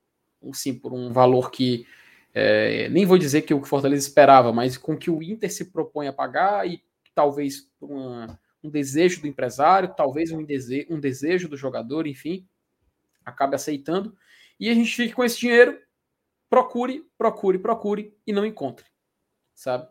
sim, 0.53 0.73
por 0.73 0.93
um 0.93 1.11
valor 1.11 1.51
que 1.51 1.85
é, 2.33 2.89
nem 2.89 3.05
vou 3.05 3.17
dizer 3.17 3.43
que 3.43 3.53
o 3.53 3.63
Fortaleza 3.63 4.07
esperava, 4.07 4.51
mas 4.51 4.77
com 4.77 4.97
que 4.97 5.11
o 5.11 5.21
Inter 5.21 5.51
se 5.53 5.65
propõe 5.65 6.07
a 6.07 6.13
pagar 6.13 6.67
e 6.67 6.83
talvez 7.13 7.69
uma, 7.79 8.39
um 8.63 8.69
desejo 8.69 9.21
do 9.21 9.27
empresário, 9.27 9.93
talvez 9.95 10.31
um, 10.31 10.43
dese 10.43 10.87
um 10.89 10.99
desejo 10.99 11.47
do 11.47 11.55
jogador, 11.55 12.07
enfim, 12.07 12.47
acabe 13.23 13.55
aceitando. 13.55 14.17
E 14.59 14.69
a 14.69 14.73
gente 14.73 14.95
fique 14.95 15.13
com 15.13 15.23
esse 15.23 15.39
dinheiro, 15.39 15.79
procure, 16.49 17.05
procure, 17.17 17.59
procure 17.59 18.17
e 18.25 18.33
não 18.33 18.45
encontre, 18.45 18.85
sabe? 19.53 19.87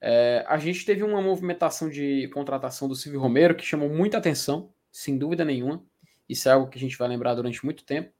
É, 0.00 0.44
a 0.46 0.58
gente 0.58 0.84
teve 0.84 1.02
uma 1.02 1.22
movimentação 1.22 1.88
de 1.88 2.28
contratação 2.28 2.86
do 2.88 2.94
Silvio 2.94 3.20
Romero 3.20 3.54
que 3.54 3.64
chamou 3.64 3.88
muita 3.88 4.18
atenção, 4.18 4.72
sem 4.92 5.16
dúvida 5.16 5.44
nenhuma. 5.44 5.82
Isso 6.28 6.48
é 6.48 6.52
algo 6.52 6.68
que 6.68 6.76
a 6.76 6.80
gente 6.80 6.98
vai 6.98 7.08
lembrar 7.08 7.34
durante 7.34 7.64
muito 7.64 7.84
tempo. 7.84 8.12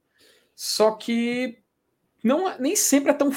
Só 0.55 0.91
que 0.91 1.59
não, 2.27 2.49
é, 2.49 2.59
nem 2.59 2.75
sempre 2.75 3.11
é 3.11 3.13
tão. 3.13 3.31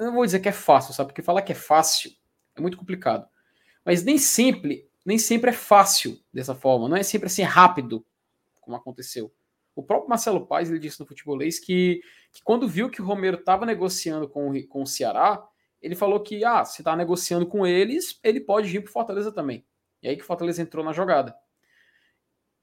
Não 0.00 0.14
vou 0.14 0.24
dizer 0.24 0.40
que 0.40 0.48
é 0.48 0.52
fácil, 0.52 0.94
sabe? 0.94 1.08
Porque 1.08 1.22
falar 1.22 1.42
que 1.42 1.52
é 1.52 1.56
fácil 1.56 2.12
é 2.54 2.60
muito 2.60 2.76
complicado. 2.76 3.28
Mas 3.84 4.04
nem 4.04 4.18
sempre, 4.18 4.88
nem 5.04 5.18
sempre 5.18 5.50
é 5.50 5.52
fácil 5.52 6.18
dessa 6.32 6.54
forma. 6.54 6.88
Não 6.88 6.96
é 6.96 7.02
sempre 7.02 7.26
assim 7.26 7.42
rápido, 7.42 8.06
como 8.60 8.76
aconteceu. 8.76 9.32
O 9.74 9.82
próprio 9.82 10.08
Marcelo 10.08 10.46
Paes 10.46 10.70
ele 10.70 10.78
disse 10.78 10.98
no 11.00 11.06
futebolês 11.06 11.58
que, 11.58 12.00
que 12.32 12.42
quando 12.42 12.68
viu 12.68 12.88
que 12.88 13.02
o 13.02 13.04
Romero 13.04 13.36
estava 13.36 13.66
negociando 13.66 14.28
com, 14.28 14.50
com 14.68 14.82
o 14.82 14.86
Ceará, 14.86 15.46
ele 15.82 15.94
falou 15.94 16.20
que, 16.20 16.44
ah, 16.44 16.64
se 16.64 16.82
tá 16.82 16.96
negociando 16.96 17.46
com 17.46 17.66
eles, 17.66 18.18
ele 18.22 18.40
pode 18.40 18.68
vir 18.68 18.82
pro 18.82 18.92
Fortaleza 18.92 19.30
também. 19.30 19.66
E 20.02 20.08
aí 20.08 20.16
que 20.16 20.22
o 20.22 20.26
Fortaleza 20.26 20.62
entrou 20.62 20.84
na 20.84 20.92
jogada. 20.92 21.36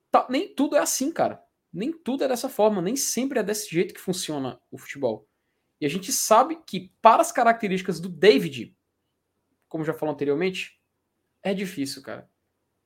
Tá, 0.09 0.25
nem 0.29 0.53
tudo 0.53 0.75
é 0.75 0.79
assim, 0.79 1.11
cara. 1.11 1.43
Nem 1.71 1.91
tudo 1.91 2.23
é 2.23 2.27
dessa 2.27 2.49
forma, 2.49 2.81
nem 2.81 2.95
sempre 2.95 3.39
é 3.39 3.43
desse 3.43 3.69
jeito 3.69 3.93
que 3.93 3.99
funciona 3.99 4.59
o 4.71 4.77
futebol. 4.77 5.27
E 5.79 5.85
a 5.85 5.89
gente 5.89 6.11
sabe 6.11 6.59
que, 6.65 6.91
para 7.01 7.21
as 7.21 7.31
características 7.31 7.99
do 7.99 8.09
David, 8.09 8.75
como 9.67 9.83
já 9.83 9.93
falou 9.93 10.13
anteriormente, 10.13 10.79
é 11.41 11.53
difícil, 11.53 12.01
cara. 12.01 12.29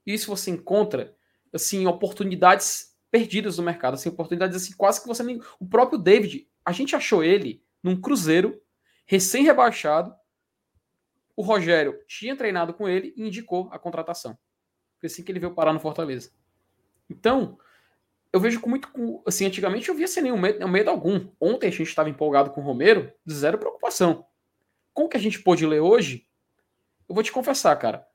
E 0.06 0.14
isso 0.14 0.28
você 0.28 0.50
encontra, 0.50 1.16
assim, 1.54 1.86
oportunidades 1.86 2.98
perdidas 3.12 3.58
no 3.58 3.64
mercado, 3.64 3.96
assim, 3.96 4.10
oportunidades 4.10 4.56
assim, 4.56 4.76
quase 4.76 5.02
que 5.02 5.08
você 5.08 5.24
nem. 5.24 5.42
O 5.60 5.68
próprio 5.68 6.00
David, 6.00 6.50
a 6.64 6.72
gente 6.72 6.96
achou 6.96 7.24
ele 7.24 7.64
num 7.84 8.00
Cruzeiro 8.00 8.62
recém-rebaixado, 9.06 10.14
o 11.36 11.42
Rogério 11.42 12.00
tinha 12.08 12.36
treinado 12.36 12.74
com 12.74 12.90
ele 12.90 13.14
e 13.16 13.28
indicou 13.28 13.70
a 13.72 13.78
contratação. 13.78 14.38
Foi 15.00 15.08
assim 15.08 15.24
que 15.24 15.32
ele 15.32 15.40
veio 15.40 15.54
parar 15.54 15.72
no 15.72 15.80
Fortaleza. 15.80 16.32
Então, 17.10 17.60
eu 18.38 18.42
vejo 18.42 18.62
com 18.62 18.70
muito. 18.70 18.90
Assim, 19.26 19.46
antigamente 19.46 19.90
eu 19.90 19.96
via 19.96 20.08
sem 20.08 20.24
nenhum 20.24 20.38
medo, 20.38 20.68
medo 20.68 20.90
algum. 20.90 21.28
Ontem 21.40 21.68
a 21.68 21.72
gente 21.72 21.84
estava 21.84 22.10
empolgado 22.10 22.52
com 22.52 22.62
o 22.62 22.64
Romero, 22.64 23.12
zero 23.30 23.58
preocupação. 23.58 24.26
Com 24.94 25.06
o 25.06 25.10
que 25.10 25.18
a 25.18 25.20
gente 25.20 25.42
pôde 25.42 25.66
ler 25.66 25.82
hoje, 25.82 26.26
eu 27.10 27.16
vou 27.16 27.24
te 27.24 27.32
confessar, 27.32 27.76
cara. 27.78 28.06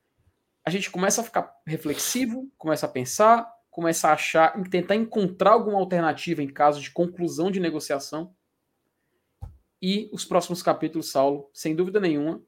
A 0.64 0.70
gente 0.70 0.90
começa 0.90 1.20
a 1.20 1.24
ficar 1.24 1.52
reflexivo, 1.66 2.50
começa 2.56 2.86
a 2.86 2.88
pensar, 2.88 3.52
começa 3.70 4.08
a 4.08 4.12
achar, 4.12 4.52
tentar 4.70 4.94
encontrar 4.94 5.52
alguma 5.52 5.78
alternativa 5.78 6.42
em 6.42 6.48
caso 6.48 6.80
de 6.80 6.90
conclusão 6.90 7.50
de 7.50 7.58
negociação. 7.58 8.34
E 9.80 10.08
os 10.12 10.24
próximos 10.24 10.62
capítulos, 10.62 11.10
Saulo, 11.10 11.50
sem 11.52 11.74
dúvida 11.74 11.98
nenhuma, 11.98 12.40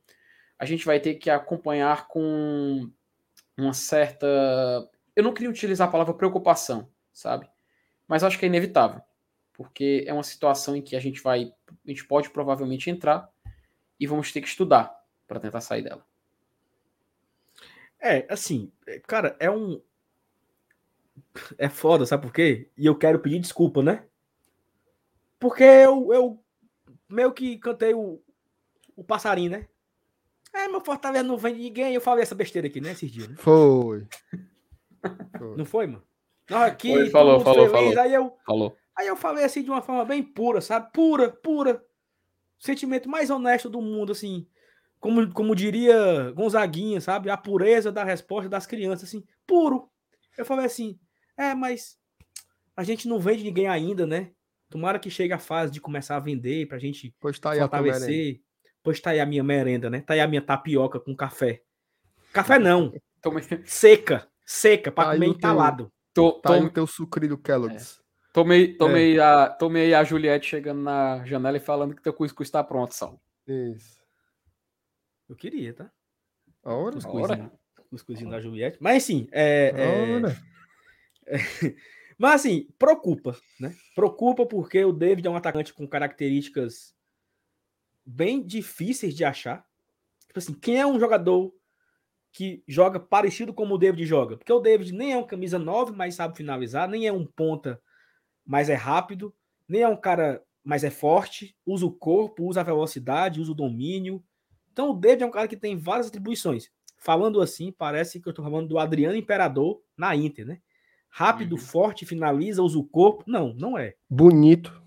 a 0.56 0.64
gente 0.64 0.86
vai 0.86 1.00
ter 1.00 1.14
que 1.14 1.28
acompanhar 1.28 2.06
com 2.06 2.88
uma 3.58 3.72
certa. 3.72 4.26
Eu 5.16 5.24
não 5.24 5.34
queria 5.34 5.50
utilizar 5.50 5.88
a 5.88 5.90
palavra 5.90 6.14
preocupação, 6.14 6.88
sabe? 7.12 7.48
Mas 8.06 8.22
acho 8.22 8.38
que 8.38 8.44
é 8.44 8.48
inevitável, 8.48 9.00
porque 9.52 10.04
é 10.06 10.12
uma 10.12 10.22
situação 10.22 10.76
em 10.76 10.82
que 10.82 10.96
a 10.96 11.00
gente 11.00 11.22
vai, 11.22 11.52
a 11.68 11.88
gente 11.88 12.06
pode 12.06 12.30
provavelmente 12.30 12.90
entrar 12.90 13.28
e 13.98 14.06
vamos 14.06 14.32
ter 14.32 14.40
que 14.40 14.48
estudar 14.48 14.94
para 15.26 15.40
tentar 15.40 15.60
sair 15.60 15.82
dela. 15.82 16.04
É, 17.98 18.26
assim, 18.28 18.70
cara, 19.06 19.36
é 19.40 19.50
um. 19.50 19.80
É 21.56 21.68
foda, 21.68 22.04
sabe 22.04 22.26
por 22.26 22.32
quê? 22.32 22.70
E 22.76 22.84
eu 22.84 22.96
quero 22.96 23.18
pedir 23.18 23.40
desculpa, 23.40 23.82
né? 23.82 24.04
Porque 25.38 25.64
eu, 25.64 26.12
eu 26.12 26.44
meio 27.08 27.32
que 27.32 27.58
cantei 27.58 27.94
o, 27.94 28.20
o 28.94 29.02
passarinho, 29.02 29.50
né? 29.50 29.68
É, 30.52 30.68
meu 30.68 30.80
Fortaleza 30.80 31.24
não 31.24 31.36
vende 31.36 31.60
ninguém. 31.60 31.94
Eu 31.94 32.00
falei 32.00 32.22
essa 32.22 32.34
besteira 32.34 32.68
aqui, 32.68 32.80
né? 32.80 32.92
Esses 32.92 33.10
dias, 33.10 33.28
né? 33.28 33.36
Foi. 33.38 34.06
foi. 35.38 35.56
Não 35.56 35.64
foi, 35.64 35.86
mano? 35.86 36.04
Não, 36.48 36.62
aqui. 36.62 36.92
Foi, 36.92 37.10
falou, 37.10 37.40
falou, 37.40 37.68
falou. 37.68 37.98
Aí 37.98 38.14
eu, 38.14 38.36
falou. 38.46 38.76
Aí 38.96 39.06
eu 39.06 39.16
falei 39.16 39.44
assim 39.44 39.62
de 39.62 39.70
uma 39.70 39.82
forma 39.82 40.04
bem 40.04 40.22
pura, 40.22 40.60
sabe? 40.60 40.92
Pura, 40.92 41.30
pura. 41.30 41.82
Sentimento 42.58 43.08
mais 43.08 43.30
honesto 43.30 43.68
do 43.68 43.80
mundo, 43.80 44.12
assim. 44.12 44.46
Como, 45.00 45.30
como 45.32 45.54
diria 45.54 46.32
Gonzaguinha, 46.32 47.00
sabe? 47.00 47.28
A 47.28 47.36
pureza 47.36 47.92
da 47.92 48.04
resposta 48.04 48.48
das 48.48 48.66
crianças, 48.66 49.08
assim. 49.08 49.24
Puro. 49.46 49.90
Eu 50.36 50.44
falei 50.44 50.66
assim: 50.66 50.98
é, 51.36 51.54
mas 51.54 51.98
a 52.76 52.82
gente 52.82 53.08
não 53.08 53.18
vende 53.18 53.44
ninguém 53.44 53.66
ainda, 53.66 54.06
né? 54.06 54.30
Tomara 54.70 54.98
que 54.98 55.10
chegue 55.10 55.32
a 55.32 55.38
fase 55.38 55.72
de 55.72 55.80
começar 55.80 56.16
a 56.16 56.20
vender 56.20 56.66
pra 56.66 56.78
gente 56.78 57.14
pois 57.20 57.38
tá 57.38 57.52
aí 57.52 57.60
fortalecer. 57.60 58.40
Pois 58.82 59.00
tá 59.00 59.10
aí 59.10 59.20
a 59.20 59.26
minha 59.26 59.44
merenda, 59.44 59.88
né? 59.88 60.00
Tá 60.00 60.14
aí 60.14 60.20
a 60.20 60.28
minha 60.28 60.42
tapioca 60.42 61.00
com 61.00 61.14
café. 61.14 61.62
Café 62.32 62.58
não. 62.60 62.92
seca. 63.64 64.28
Seca, 64.44 64.92
pra 64.92 65.04
tá 65.04 65.12
comer 65.12 65.26
entalado. 65.26 65.90
Tô, 66.14 66.32
tá 66.32 66.54
aí 66.54 66.62
o 66.62 66.70
teu 66.70 66.86
sucrilho 66.86 67.36
Kellogg's. 67.36 67.98
É. 68.00 68.04
Tomei, 68.32 68.74
tomei, 68.74 69.18
é. 69.18 69.22
a, 69.22 69.48
tomei 69.48 69.94
a 69.94 70.02
Juliette 70.02 70.46
chegando 70.46 70.80
na 70.80 71.24
janela 71.24 71.56
e 71.56 71.60
falando 71.60 71.94
que 71.94 72.02
teu 72.02 72.12
cuscuz 72.12 72.48
está 72.48 72.64
pronto, 72.64 72.92
Sal. 72.92 73.20
Isso. 73.46 74.00
Eu 75.28 75.36
queria, 75.36 75.72
tá? 75.72 75.90
A 76.62 76.72
hora? 76.72 76.94
Cuscuzinho, 76.94 77.52
cuscuzinho 77.90 78.30
da 78.30 78.40
Juliette. 78.40 78.78
Mas 78.80 79.04
sim, 79.04 79.28
é... 79.30 79.72
é... 81.26 81.34
Mas 82.18 82.34
assim, 82.40 82.68
preocupa, 82.78 83.36
né? 83.58 83.74
Preocupa 83.94 84.46
porque 84.46 84.84
o 84.84 84.92
David 84.92 85.26
é 85.26 85.30
um 85.30 85.36
atacante 85.36 85.74
com 85.74 85.86
características 85.86 86.94
bem 88.04 88.44
difíceis 88.44 89.14
de 89.14 89.24
achar. 89.24 89.66
Tipo 90.26 90.38
assim, 90.38 90.54
quem 90.54 90.78
é 90.80 90.86
um 90.86 90.98
jogador 90.98 91.52
que 92.34 92.64
joga 92.66 92.98
parecido 92.98 93.54
como 93.54 93.76
o 93.76 93.78
David 93.78 94.04
joga. 94.04 94.36
Porque 94.36 94.52
o 94.52 94.58
David 94.58 94.92
nem 94.92 95.12
é 95.12 95.16
um 95.16 95.24
camisa 95.24 95.56
9, 95.56 95.92
mas 95.92 96.16
sabe 96.16 96.36
finalizar, 96.36 96.88
nem 96.88 97.06
é 97.06 97.12
um 97.12 97.24
ponta, 97.24 97.80
mas 98.44 98.68
é 98.68 98.74
rápido, 98.74 99.32
nem 99.68 99.82
é 99.82 99.88
um 99.88 99.96
cara, 99.96 100.42
mas 100.64 100.82
é 100.82 100.90
forte, 100.90 101.56
usa 101.64 101.86
o 101.86 101.92
corpo, 101.92 102.44
usa 102.44 102.60
a 102.60 102.64
velocidade, 102.64 103.40
usa 103.40 103.52
o 103.52 103.54
domínio. 103.54 104.20
Então 104.72 104.90
o 104.90 104.94
David 104.94 105.22
é 105.22 105.26
um 105.26 105.30
cara 105.30 105.46
que 105.46 105.56
tem 105.56 105.78
várias 105.78 106.08
atribuições. 106.08 106.70
Falando 106.98 107.40
assim, 107.40 107.70
parece 107.70 108.20
que 108.20 108.26
eu 108.26 108.30
estou 108.30 108.44
falando 108.44 108.66
do 108.66 108.80
Adriano 108.80 109.16
Imperador 109.16 109.80
na 109.96 110.16
Inter, 110.16 110.44
né? 110.44 110.58
Rápido, 111.08 111.52
uhum. 111.52 111.58
forte, 111.58 112.04
finaliza, 112.04 112.64
usa 112.64 112.76
o 112.76 112.84
corpo. 112.84 113.22
Não, 113.28 113.54
não 113.54 113.78
é. 113.78 113.94
Bonito. 114.10 114.82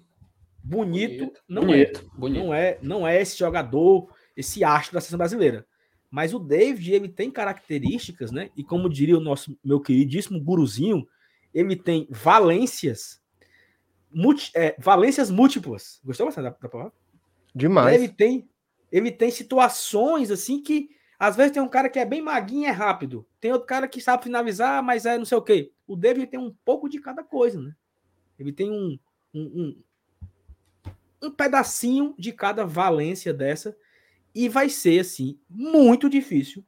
Bonito, 0.61 1.19
bonito. 1.19 1.43
não 1.47 1.61
bonito. 1.61 2.01
é. 2.01 2.19
Bonito. 2.19 2.43
Não 2.43 2.53
é, 2.53 2.77
não 2.81 3.07
é 3.07 3.21
esse 3.21 3.37
jogador, 3.37 4.13
esse 4.35 4.65
astro 4.65 4.95
da 4.95 4.99
seleção 4.99 5.17
brasileira. 5.17 5.65
Mas 6.09 6.33
o 6.33 6.39
David, 6.39 6.93
ele 6.93 7.09
tem 7.09 7.29
características, 7.29 8.31
né? 8.31 8.49
E 8.55 8.63
como 8.63 8.89
diria 8.89 9.17
o 9.17 9.21
nosso 9.21 9.57
meu 9.63 9.79
queridíssimo 9.79 10.39
guruzinho, 10.39 11.07
ele 11.53 11.75
tem 11.75 12.07
valências, 12.09 13.21
multi, 14.11 14.51
é, 14.55 14.75
valências 14.79 15.29
múltiplas. 15.29 15.99
Gostou 16.03 16.25
bastante 16.25 16.45
da, 16.45 16.49
da 16.51 16.69
palavra? 16.69 16.93
Demais. 17.53 17.95
Ele 17.95 18.09
tem, 18.09 18.49
ele 18.91 19.11
tem 19.11 19.31
situações 19.31 20.31
assim 20.31 20.61
que 20.61 20.89
às 21.19 21.35
vezes 21.35 21.51
tem 21.51 21.61
um 21.61 21.67
cara 21.67 21.89
que 21.89 21.97
é 21.97 22.05
bem 22.05 22.21
maguinho 22.21 22.63
e 22.63 22.65
é 22.65 22.71
rápido. 22.71 23.27
Tem 23.41 23.51
outro 23.51 23.67
cara 23.67 23.87
que 23.87 23.99
sabe 23.99 24.23
finalizar, 24.23 24.83
mas 24.83 25.05
é 25.05 25.17
não 25.17 25.25
sei 25.25 25.37
o 25.37 25.41
quê. 25.41 25.71
O 25.87 25.95
David 25.95 26.27
tem 26.27 26.39
um 26.39 26.55
pouco 26.63 26.87
de 26.87 26.99
cada 26.99 27.23
coisa, 27.23 27.59
né? 27.59 27.75
Ele 28.37 28.53
tem 28.53 28.69
um, 28.71 28.99
um, 29.33 29.41
um, 29.41 29.83
um 31.23 31.31
pedacinho 31.31 32.13
de 32.17 32.31
cada 32.31 32.65
valência 32.65 33.33
dessa 33.33 33.75
e 34.37 34.47
vai 34.47 34.69
ser, 34.69 34.99
assim, 34.99 35.39
muito 35.49 36.07
difícil 36.07 36.63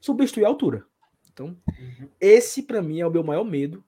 substituir 0.00 0.46
a 0.46 0.48
altura. 0.48 0.86
Então, 1.30 1.48
uhum. 1.68 2.08
esse 2.18 2.62
para 2.62 2.80
mim 2.80 3.00
é 3.00 3.06
o 3.06 3.10
meu 3.10 3.22
maior 3.22 3.44
medo, 3.44 3.84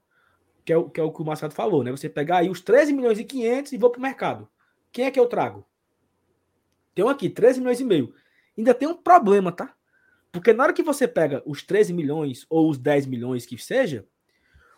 que 0.63 0.71
é, 0.71 0.77
o, 0.77 0.91
que 0.91 1.01
é 1.01 1.03
o 1.03 1.11
que 1.11 1.23
o 1.23 1.25
Marcelo 1.25 1.51
falou, 1.51 1.83
né? 1.83 1.91
Você 1.91 2.07
pegar 2.07 2.39
aí 2.39 2.51
os 2.51 2.61
13 2.61 2.93
milhões 2.93 3.19
e 3.19 3.25
500 3.25 3.73
e 3.73 3.79
vou 3.79 3.89
pro 3.89 4.01
mercado. 4.01 4.47
Quem 4.93 5.07
é 5.07 5.11
que 5.11 5.19
eu 5.19 5.27
trago? 5.27 5.67
Tem 6.95 7.03
um 7.03 7.09
aqui, 7.09 7.31
13 7.31 7.61
milhões 7.61 7.81
e 7.81 7.85
meio. 7.85 8.15
Ainda 8.59 8.75
tem 8.75 8.87
um 8.87 8.95
problema, 8.95 9.51
tá? 9.51 9.75
Porque 10.31 10.53
na 10.53 10.65
hora 10.65 10.75
que 10.75 10.83
você 10.83 11.09
pega 11.09 11.43
os 11.47 11.63
13 11.63 11.95
milhões 11.95 12.45
ou 12.51 12.69
os 12.69 12.77
10 12.77 13.07
milhões 13.07 13.47
que 13.47 13.57
seja, 13.57 14.07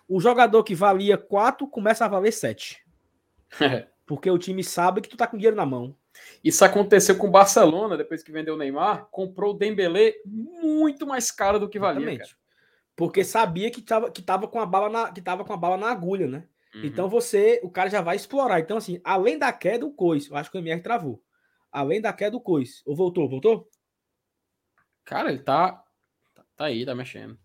o 0.07 0.21
jogador 0.21 0.63
que 0.63 0.75
valia 0.75 1.19
4 1.19 1.67
começa 1.67 2.05
a 2.05 2.09
valer 2.09 2.33
7. 2.33 2.81
Porque 4.07 4.31
o 4.31 4.39
time 4.39 4.63
sabe 4.63 5.01
que 5.01 5.09
tu 5.09 5.17
tá 5.17 5.27
com 5.27 5.37
dinheiro 5.37 5.57
na 5.57 5.67
mão. 5.67 5.97
Isso 6.43 6.65
aconteceu 6.65 7.17
com 7.17 7.27
o 7.27 7.31
Barcelona, 7.31 7.97
depois 7.97 8.23
que 8.23 8.33
vendeu 8.33 8.55
o 8.55 8.59
Neymar, 8.59 9.09
comprou 9.11 9.55
o 9.55 9.59
Dembélé 9.59 10.15
muito 10.25 11.07
mais 11.07 11.31
caro 11.31 11.59
do 11.59 11.69
que 11.69 11.79
valia. 11.79 12.23
Porque 12.95 13.25
sabia 13.25 13.71
que 13.71 13.83
tava, 13.83 14.11
que 14.11 14.23
tava 14.23 14.49
com 14.49 14.59
a 14.59 14.65
bala 14.65 14.89
na, 14.89 15.13
que 15.13 15.21
tava 15.21 15.45
com 15.45 15.53
a 15.53 15.57
bala 15.57 15.77
na 15.77 15.91
agulha, 15.91 16.27
né? 16.27 16.49
Uhum. 16.75 16.85
Então 16.85 17.09
você, 17.09 17.61
o 17.63 17.71
cara 17.71 17.91
já 17.91 18.01
vai 18.01 18.17
explorar. 18.17 18.61
Então 18.61 18.77
assim, 18.77 19.01
além 19.05 19.39
da 19.39 19.53
queda 19.53 19.81
do 19.81 19.93
coice, 19.93 20.31
eu 20.31 20.37
acho 20.37 20.51
que 20.51 20.57
o 20.57 20.61
MR 20.61 20.81
travou. 20.81 21.23
Além 21.71 22.01
da 22.01 22.13
queda 22.13 22.33
do 22.33 22.41
coice. 22.41 22.83
Ou 22.87 22.97
voltou, 22.97 23.29
voltou? 23.29 23.69
Cara, 25.05 25.31
ele 25.31 25.41
tá 25.41 25.85
tá 26.57 26.65
aí, 26.65 26.87
tá 26.87 26.95
mexendo. 26.95 27.39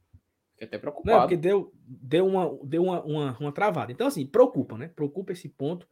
Fiquei 0.53 0.67
até 0.67 0.77
preocupado. 0.77 1.11
Não, 1.11 1.21
porque 1.21 1.37
deu, 1.37 1.71
deu, 1.75 2.25
uma, 2.25 2.57
deu 2.63 2.83
uma, 2.83 3.03
uma, 3.03 3.37
uma 3.37 3.51
travada. 3.51 3.91
Então 3.91 4.07
assim, 4.07 4.25
preocupa, 4.25 4.77
né? 4.77 4.87
Preocupa 4.87 5.33
esse 5.33 5.49
ponto. 5.49 5.87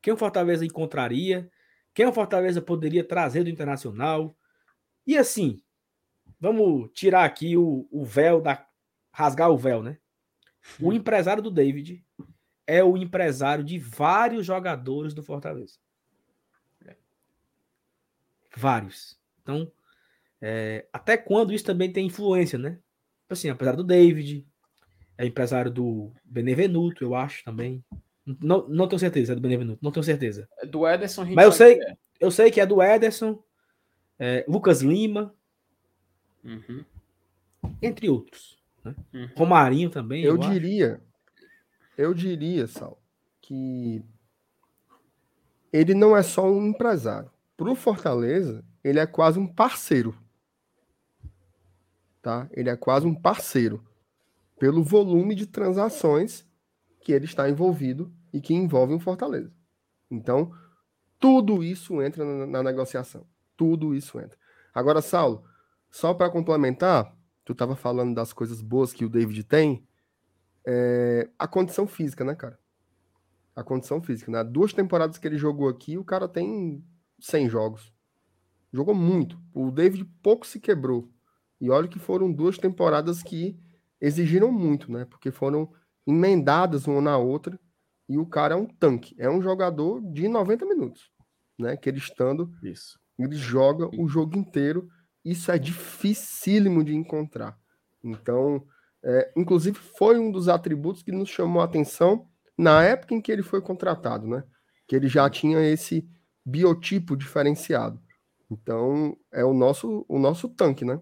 Quem 0.00 0.12
o 0.12 0.16
Fortaleza 0.16 0.64
encontraria? 0.64 1.50
Quem 1.94 2.06
o 2.06 2.12
Fortaleza 2.12 2.60
poderia 2.60 3.04
trazer 3.04 3.44
do 3.44 3.50
Internacional? 3.50 4.36
E 5.06 5.16
assim, 5.16 5.62
vamos 6.40 6.90
tirar 6.92 7.24
aqui 7.24 7.56
o, 7.56 7.86
o 7.90 8.04
véu 8.04 8.40
da. 8.40 8.66
rasgar 9.12 9.50
o 9.50 9.58
véu, 9.58 9.82
né? 9.82 9.98
O 10.80 10.88
hum. 10.88 10.92
empresário 10.92 11.42
do 11.42 11.50
David 11.50 12.04
é 12.66 12.82
o 12.82 12.96
empresário 12.96 13.64
de 13.64 13.78
vários 13.78 14.46
jogadores 14.46 15.12
do 15.12 15.22
Fortaleza. 15.22 15.78
Vários. 18.56 19.18
Então, 19.42 19.70
é, 20.40 20.86
até 20.92 21.16
quando 21.16 21.52
isso 21.52 21.64
também 21.64 21.92
tem 21.92 22.06
influência, 22.06 22.58
né? 22.58 22.72
Tipo 23.22 23.32
assim, 23.32 23.48
apesar 23.48 23.74
do 23.74 23.84
David, 23.84 24.46
é 25.16 25.26
empresário 25.26 25.70
do 25.70 26.12
Benevenuto, 26.24 27.02
eu 27.02 27.14
acho 27.14 27.44
também. 27.44 27.82
Não, 28.24 28.68
não 28.68 28.86
tenho 28.86 29.00
certeza, 29.00 29.32
é 29.32 29.34
do 29.34 29.40
Benevenuto, 29.40 29.80
não 29.82 29.90
tenho 29.90 30.04
certeza. 30.04 30.48
É 30.58 30.66
do 30.66 30.86
Ederson, 30.86 31.24
Mas 31.34 31.44
eu 31.44 31.52
sei, 31.52 31.80
é. 31.80 31.96
eu 32.20 32.30
sei 32.30 32.50
que 32.50 32.60
é 32.60 32.66
do 32.66 32.80
Ederson, 32.80 33.42
é, 34.18 34.44
Lucas 34.46 34.80
Lima, 34.80 35.34
uhum. 36.44 36.84
entre 37.80 38.08
outros. 38.08 38.58
Né? 38.84 38.94
Uhum. 39.12 39.28
Romarinho 39.36 39.90
também. 39.90 40.22
Eu, 40.22 40.34
eu 40.34 40.38
diria, 40.38 40.94
acho. 40.94 41.02
eu 41.98 42.14
diria, 42.14 42.66
Sal, 42.68 43.02
que 43.40 44.04
ele 45.72 45.94
não 45.94 46.16
é 46.16 46.22
só 46.22 46.48
um 46.48 46.68
empresário. 46.68 47.30
Para 47.56 47.70
o 47.70 47.74
Fortaleza, 47.74 48.64
ele 48.84 48.98
é 48.98 49.06
quase 49.06 49.38
um 49.38 49.46
parceiro. 49.46 50.16
Tá? 52.20 52.48
Ele 52.52 52.70
é 52.70 52.76
quase 52.76 53.04
um 53.04 53.14
parceiro 53.14 53.84
pelo 54.58 54.84
volume 54.84 55.34
de 55.34 55.46
transações 55.46 56.46
que 57.02 57.12
ele 57.12 57.24
está 57.24 57.48
envolvido 57.48 58.12
e 58.32 58.40
que 58.40 58.54
envolve 58.54 58.94
o 58.94 59.00
Fortaleza. 59.00 59.52
Então, 60.10 60.52
tudo 61.18 61.62
isso 61.62 62.00
entra 62.00 62.24
na, 62.24 62.46
na 62.46 62.62
negociação. 62.62 63.26
Tudo 63.56 63.94
isso 63.94 64.18
entra. 64.18 64.38
Agora, 64.74 65.02
Saulo, 65.02 65.44
só 65.90 66.14
para 66.14 66.30
complementar, 66.30 67.14
tu 67.44 67.52
estava 67.52 67.76
falando 67.76 68.14
das 68.14 68.32
coisas 68.32 68.60
boas 68.60 68.92
que 68.92 69.04
o 69.04 69.08
David 69.08 69.44
tem, 69.44 69.86
é, 70.66 71.28
a 71.38 71.46
condição 71.46 71.86
física, 71.86 72.24
né, 72.24 72.34
cara? 72.34 72.58
A 73.54 73.62
condição 73.62 74.00
física. 74.00 74.30
Né? 74.30 74.42
Duas 74.44 74.72
temporadas 74.72 75.18
que 75.18 75.26
ele 75.26 75.36
jogou 75.36 75.68
aqui, 75.68 75.98
o 75.98 76.04
cara 76.04 76.28
tem 76.28 76.84
100 77.20 77.50
jogos. 77.50 77.92
Jogou 78.72 78.94
muito. 78.94 79.38
O 79.52 79.70
David 79.70 80.04
pouco 80.22 80.46
se 80.46 80.58
quebrou. 80.58 81.10
E 81.60 81.68
olha 81.70 81.88
que 81.88 81.98
foram 81.98 82.32
duas 82.32 82.56
temporadas 82.56 83.22
que 83.22 83.58
exigiram 84.00 84.50
muito, 84.50 84.90
né? 84.90 85.04
Porque 85.04 85.30
foram 85.30 85.70
emendadas 86.06 86.86
uma 86.86 87.00
na 87.00 87.18
outra, 87.18 87.58
e 88.08 88.18
o 88.18 88.26
cara 88.26 88.54
é 88.54 88.56
um 88.56 88.66
tanque, 88.66 89.14
é 89.18 89.30
um 89.30 89.40
jogador 89.40 90.00
de 90.00 90.28
90 90.28 90.66
minutos, 90.66 91.10
né? 91.58 91.76
Que 91.76 91.88
ele 91.88 91.98
estando, 91.98 92.52
Isso. 92.62 93.00
ele 93.18 93.36
joga 93.36 93.88
o 93.98 94.08
jogo 94.08 94.36
inteiro, 94.36 94.88
isso 95.24 95.50
é 95.52 95.58
dificílimo 95.58 96.84
de 96.84 96.94
encontrar. 96.94 97.56
Então, 98.02 98.66
é, 99.02 99.32
inclusive 99.36 99.78
foi 99.78 100.18
um 100.18 100.30
dos 100.30 100.48
atributos 100.48 101.02
que 101.02 101.12
nos 101.12 101.28
chamou 101.28 101.62
a 101.62 101.64
atenção 101.64 102.26
na 102.58 102.82
época 102.82 103.14
em 103.14 103.20
que 103.20 103.30
ele 103.30 103.42
foi 103.42 103.60
contratado, 103.60 104.26
né? 104.26 104.44
Que 104.86 104.96
ele 104.96 105.08
já 105.08 105.30
tinha 105.30 105.60
esse 105.60 106.08
biotipo 106.44 107.16
diferenciado. 107.16 108.00
Então, 108.50 109.16
é 109.32 109.44
o 109.44 109.54
nosso 109.54 110.04
o 110.08 110.18
nosso 110.18 110.48
tanque, 110.48 110.84
né? 110.84 111.00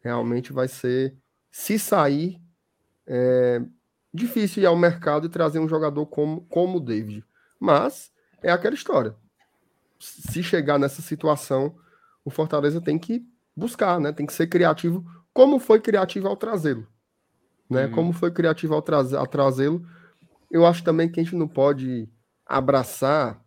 Realmente 0.00 0.52
vai 0.52 0.68
ser 0.68 1.16
se 1.50 1.78
sair 1.78 2.40
é, 3.06 3.62
difícil 4.16 4.62
ir 4.62 4.66
ao 4.66 4.76
mercado 4.76 5.26
e 5.26 5.30
trazer 5.30 5.58
um 5.58 5.68
jogador 5.68 6.06
como, 6.06 6.40
como 6.46 6.78
o 6.78 6.80
David. 6.80 7.24
Mas 7.60 8.10
é 8.42 8.50
aquela 8.50 8.74
história. 8.74 9.14
Se 9.98 10.42
chegar 10.42 10.78
nessa 10.78 11.02
situação, 11.02 11.76
o 12.24 12.30
Fortaleza 12.30 12.80
tem 12.80 12.98
que 12.98 13.24
buscar, 13.56 14.00
né? 14.00 14.12
Tem 14.12 14.26
que 14.26 14.32
ser 14.32 14.46
criativo, 14.46 15.04
como 15.32 15.58
foi 15.58 15.80
criativo 15.80 16.28
ao 16.28 16.36
trazê-lo. 16.36 16.86
Né? 17.68 17.86
Uhum. 17.86 17.92
Como 17.92 18.12
foi 18.12 18.30
criativo 18.30 18.74
ao, 18.74 18.82
tra 18.82 18.98
ao 18.98 19.26
trazê-lo. 19.26 19.86
Eu 20.50 20.66
acho 20.66 20.82
também 20.82 21.08
que 21.08 21.20
a 21.20 21.22
gente 21.22 21.36
não 21.36 21.48
pode 21.48 22.08
abraçar 22.44 23.42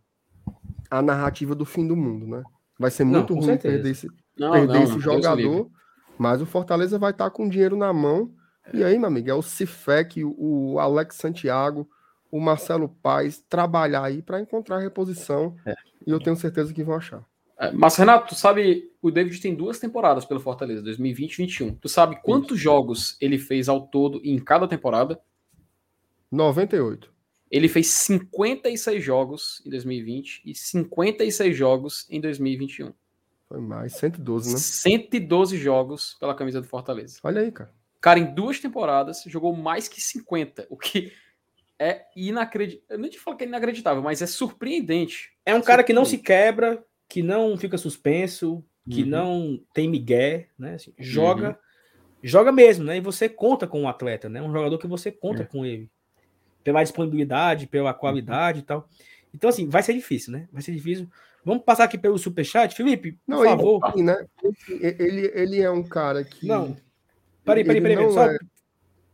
a 0.90 1.00
narrativa 1.00 1.54
do 1.54 1.64
fim 1.64 1.86
do 1.86 1.96
mundo, 1.96 2.26
né? 2.26 2.42
Vai 2.78 2.90
ser 2.90 3.04
muito 3.04 3.34
não, 3.34 3.40
ruim 3.40 3.50
certeza. 3.52 3.74
perder 3.74 3.90
esse, 3.90 4.08
não, 4.38 4.52
perder 4.52 4.74
não, 4.74 4.82
esse 4.82 4.98
jogador, 4.98 5.70
mas 6.18 6.42
o 6.42 6.46
Fortaleza 6.46 6.98
vai 6.98 7.12
estar 7.12 7.30
com 7.30 7.48
dinheiro 7.48 7.76
na 7.76 7.92
mão 7.92 8.34
e 8.72 8.84
aí, 8.84 8.98
meu 8.98 9.08
amigo, 9.08 9.30
é 9.30 9.34
o 9.34 9.42
Cifec, 9.42 10.22
o 10.24 10.78
Alex 10.78 11.16
Santiago, 11.16 11.88
o 12.30 12.40
Marcelo 12.40 12.88
Paes 12.88 13.38
trabalhar 13.48 14.04
aí 14.04 14.22
para 14.22 14.40
encontrar 14.40 14.78
reposição. 14.78 15.56
É. 15.66 15.74
E 16.06 16.10
eu 16.10 16.20
tenho 16.20 16.36
certeza 16.36 16.72
que 16.72 16.84
vão 16.84 16.94
achar. 16.94 17.24
É, 17.58 17.72
mas, 17.72 17.96
Renato, 17.96 18.28
tu 18.28 18.34
sabe, 18.34 18.90
o 19.02 19.10
David 19.10 19.38
tem 19.40 19.54
duas 19.54 19.78
temporadas 19.78 20.24
pelo 20.24 20.40
Fortaleza, 20.40 20.82
2020 20.82 21.32
e 21.32 21.36
2021. 21.36 21.74
Tu 21.74 21.88
sabe 21.88 22.20
quantos 22.22 22.56
Isso. 22.56 22.64
jogos 22.64 23.16
ele 23.20 23.38
fez 23.38 23.68
ao 23.68 23.86
todo 23.86 24.20
em 24.24 24.38
cada 24.38 24.66
temporada? 24.66 25.20
98. 26.30 27.12
Ele 27.50 27.68
fez 27.68 27.88
56 27.88 29.02
jogos 29.02 29.60
em 29.66 29.70
2020 29.70 30.42
e 30.46 30.54
56 30.54 31.56
jogos 31.56 32.06
em 32.08 32.20
2021. 32.20 32.92
Foi 33.48 33.60
mais, 33.60 33.94
112, 33.94 34.52
né? 34.52 34.58
112 34.58 35.58
jogos 35.58 36.16
pela 36.20 36.34
camisa 36.34 36.60
do 36.60 36.68
Fortaleza. 36.68 37.18
Olha 37.24 37.40
aí, 37.40 37.50
cara. 37.50 37.72
Cara, 38.00 38.18
em 38.18 38.34
duas 38.34 38.58
temporadas, 38.58 39.22
jogou 39.26 39.54
mais 39.54 39.88
que 39.88 40.00
50, 40.00 40.66
o 40.70 40.76
que 40.76 41.12
é 41.78 42.04
inacreditável. 42.16 42.86
Eu 42.90 42.98
não 42.98 43.08
te 43.08 43.18
falo 43.18 43.36
que 43.36 43.44
é 43.44 43.46
inacreditável, 43.46 44.02
mas 44.02 44.22
é 44.22 44.26
surpreendente. 44.26 45.32
É 45.44 45.54
um 45.54 45.62
cara 45.62 45.82
que 45.82 45.92
não 45.92 46.04
se 46.04 46.18
quebra, 46.18 46.82
que 47.08 47.22
não 47.22 47.56
fica 47.56 47.78
suspenso, 47.78 48.64
que 48.88 49.02
uhum. 49.02 49.08
não 49.08 49.60
tem 49.74 49.88
migué, 49.88 50.48
né? 50.58 50.74
Assim, 50.74 50.92
joga 50.98 51.48
uhum. 51.48 51.54
joga 52.22 52.52
mesmo, 52.52 52.84
né? 52.84 52.98
E 52.98 53.00
você 53.00 53.28
conta 53.28 53.66
com 53.66 53.80
o 53.80 53.82
um 53.82 53.88
atleta, 53.88 54.28
né? 54.28 54.40
Um 54.42 54.52
jogador 54.52 54.78
que 54.78 54.86
você 54.86 55.10
conta 55.10 55.42
é. 55.42 55.46
com 55.46 55.64
ele. 55.64 55.90
Pela 56.62 56.82
disponibilidade, 56.82 57.66
pela 57.66 57.94
qualidade 57.94 58.58
uhum. 58.58 58.62
e 58.62 58.66
tal. 58.66 58.88
Então, 59.34 59.48
assim, 59.48 59.68
vai 59.68 59.82
ser 59.82 59.94
difícil, 59.94 60.32
né? 60.32 60.48
Vai 60.52 60.62
ser 60.62 60.72
difícil. 60.72 61.08
Vamos 61.44 61.64
passar 61.64 61.84
aqui 61.84 61.96
pelo 61.96 62.18
superchat, 62.18 62.74
Felipe, 62.74 63.12
por 63.12 63.20
não, 63.26 63.44
favor. 63.44 63.92
Ele, 63.94 64.02
né? 64.02 64.26
ele, 64.68 65.30
ele 65.34 65.60
é 65.60 65.70
um 65.70 65.82
cara 65.82 66.22
que. 66.24 66.46
Não. 66.46 66.76
Peraí, 67.50 67.64
peraí, 67.64 67.82
peraí. 67.82 68.12
Só... 68.12 68.24
É... 68.24 68.38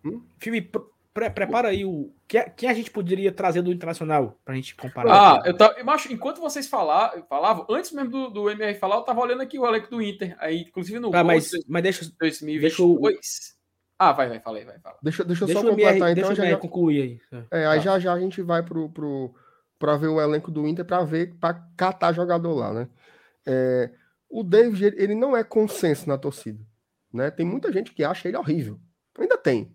Hum? 0.05 0.23
Felipe, 0.39 0.79
pre 1.17 1.31
prepara 1.31 1.69
aí 1.69 1.85
o. 1.85 2.13
Quem 2.57 2.69
a 2.69 2.75
gente 2.75 2.91
poderia 2.91 3.33
trazer 3.33 3.63
do 3.63 3.73
Internacional 3.73 4.39
pra 4.45 4.55
gente 4.55 4.75
comparar? 4.77 5.13
Ah, 5.13 5.43
eu 5.47 5.57
tava. 5.57 5.83
Macho, 5.83 6.13
enquanto 6.13 6.41
vocês 6.41 6.69
falavam, 6.69 7.25
falavam, 7.27 7.67
antes 7.71 7.93
mesmo 7.93 8.11
do, 8.11 8.31
do 8.31 8.51
MR 8.51 8.79
falar, 8.79 8.97
eu 8.97 9.03
tava 9.03 9.21
olhando 9.21 9.41
aqui 9.41 9.59
o 9.59 9.67
elenco 9.67 9.91
do 9.91 10.03
Inter. 10.03 10.37
Aí, 10.39 10.63
inclusive 10.63 10.99
no. 10.99 11.15
Ah, 11.15 11.25
mas, 11.25 11.51
mas 11.67 11.83
deixa. 11.83 12.13
2022. 12.21 13.15
Deixa 13.15 13.55
Ah, 13.99 14.13
vai, 14.13 14.29
vai, 14.29 14.41
falei, 14.41 14.65
vai, 14.65 14.79
fala. 14.79 14.99
Deixa, 15.03 15.25
deixa 15.25 15.45
eu 15.45 15.49
só 15.49 15.63
completar, 15.63 15.97
MR, 15.97 16.13
então. 16.13 16.29
Deixa 16.29 16.35
já, 16.35 16.51
já 16.51 16.57
concluir 16.59 17.03
aí. 17.03 17.21
É, 17.51 17.63
é 17.63 17.67
aí 17.67 17.79
tá. 17.79 17.85
já 17.85 17.99
já 17.99 18.13
a 18.13 18.21
gente 18.21 18.43
vai 18.43 18.63
pro. 18.63 18.91
pro 18.91 19.35
para 19.79 19.97
ver 19.97 20.09
o 20.09 20.21
elenco 20.21 20.51
do 20.51 20.67
Inter, 20.67 20.85
para 20.85 21.05
ver, 21.05 21.35
para 21.39 21.55
catar 21.77 22.13
jogador 22.13 22.55
lá, 22.55 22.73
né? 22.73 22.89
É, 23.47 23.91
o 24.29 24.43
David, 24.43 24.95
ele 24.97 25.15
não 25.15 25.37
é 25.37 25.45
consenso 25.45 26.09
na 26.09 26.19
torcida, 26.19 26.59
né? 27.17 27.31
Tem 27.31 27.45
muita 27.45 27.73
gente 27.73 27.93
que 27.93 28.05
acha 28.05 28.29
ele 28.29 28.37
horrível. 28.37 28.79
Ainda 29.19 29.37
tem. 29.37 29.75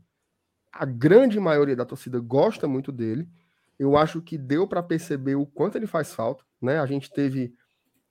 A 0.72 0.86
grande 0.86 1.40
maioria 1.40 1.76
da 1.76 1.86
torcida 1.86 2.20
gosta 2.20 2.68
muito 2.68 2.92
dele. 2.92 3.28
Eu 3.78 3.98
acho 3.98 4.22
que 4.22 4.38
deu 4.38 4.68
para 4.68 4.84
perceber 4.84 5.36
o 5.36 5.46
quanto 5.46 5.78
ele 5.78 5.88
faz 5.88 6.14
falta, 6.14 6.46
né? 6.62 6.80
A 6.80 6.86
gente 6.86 7.12
teve 7.12 7.54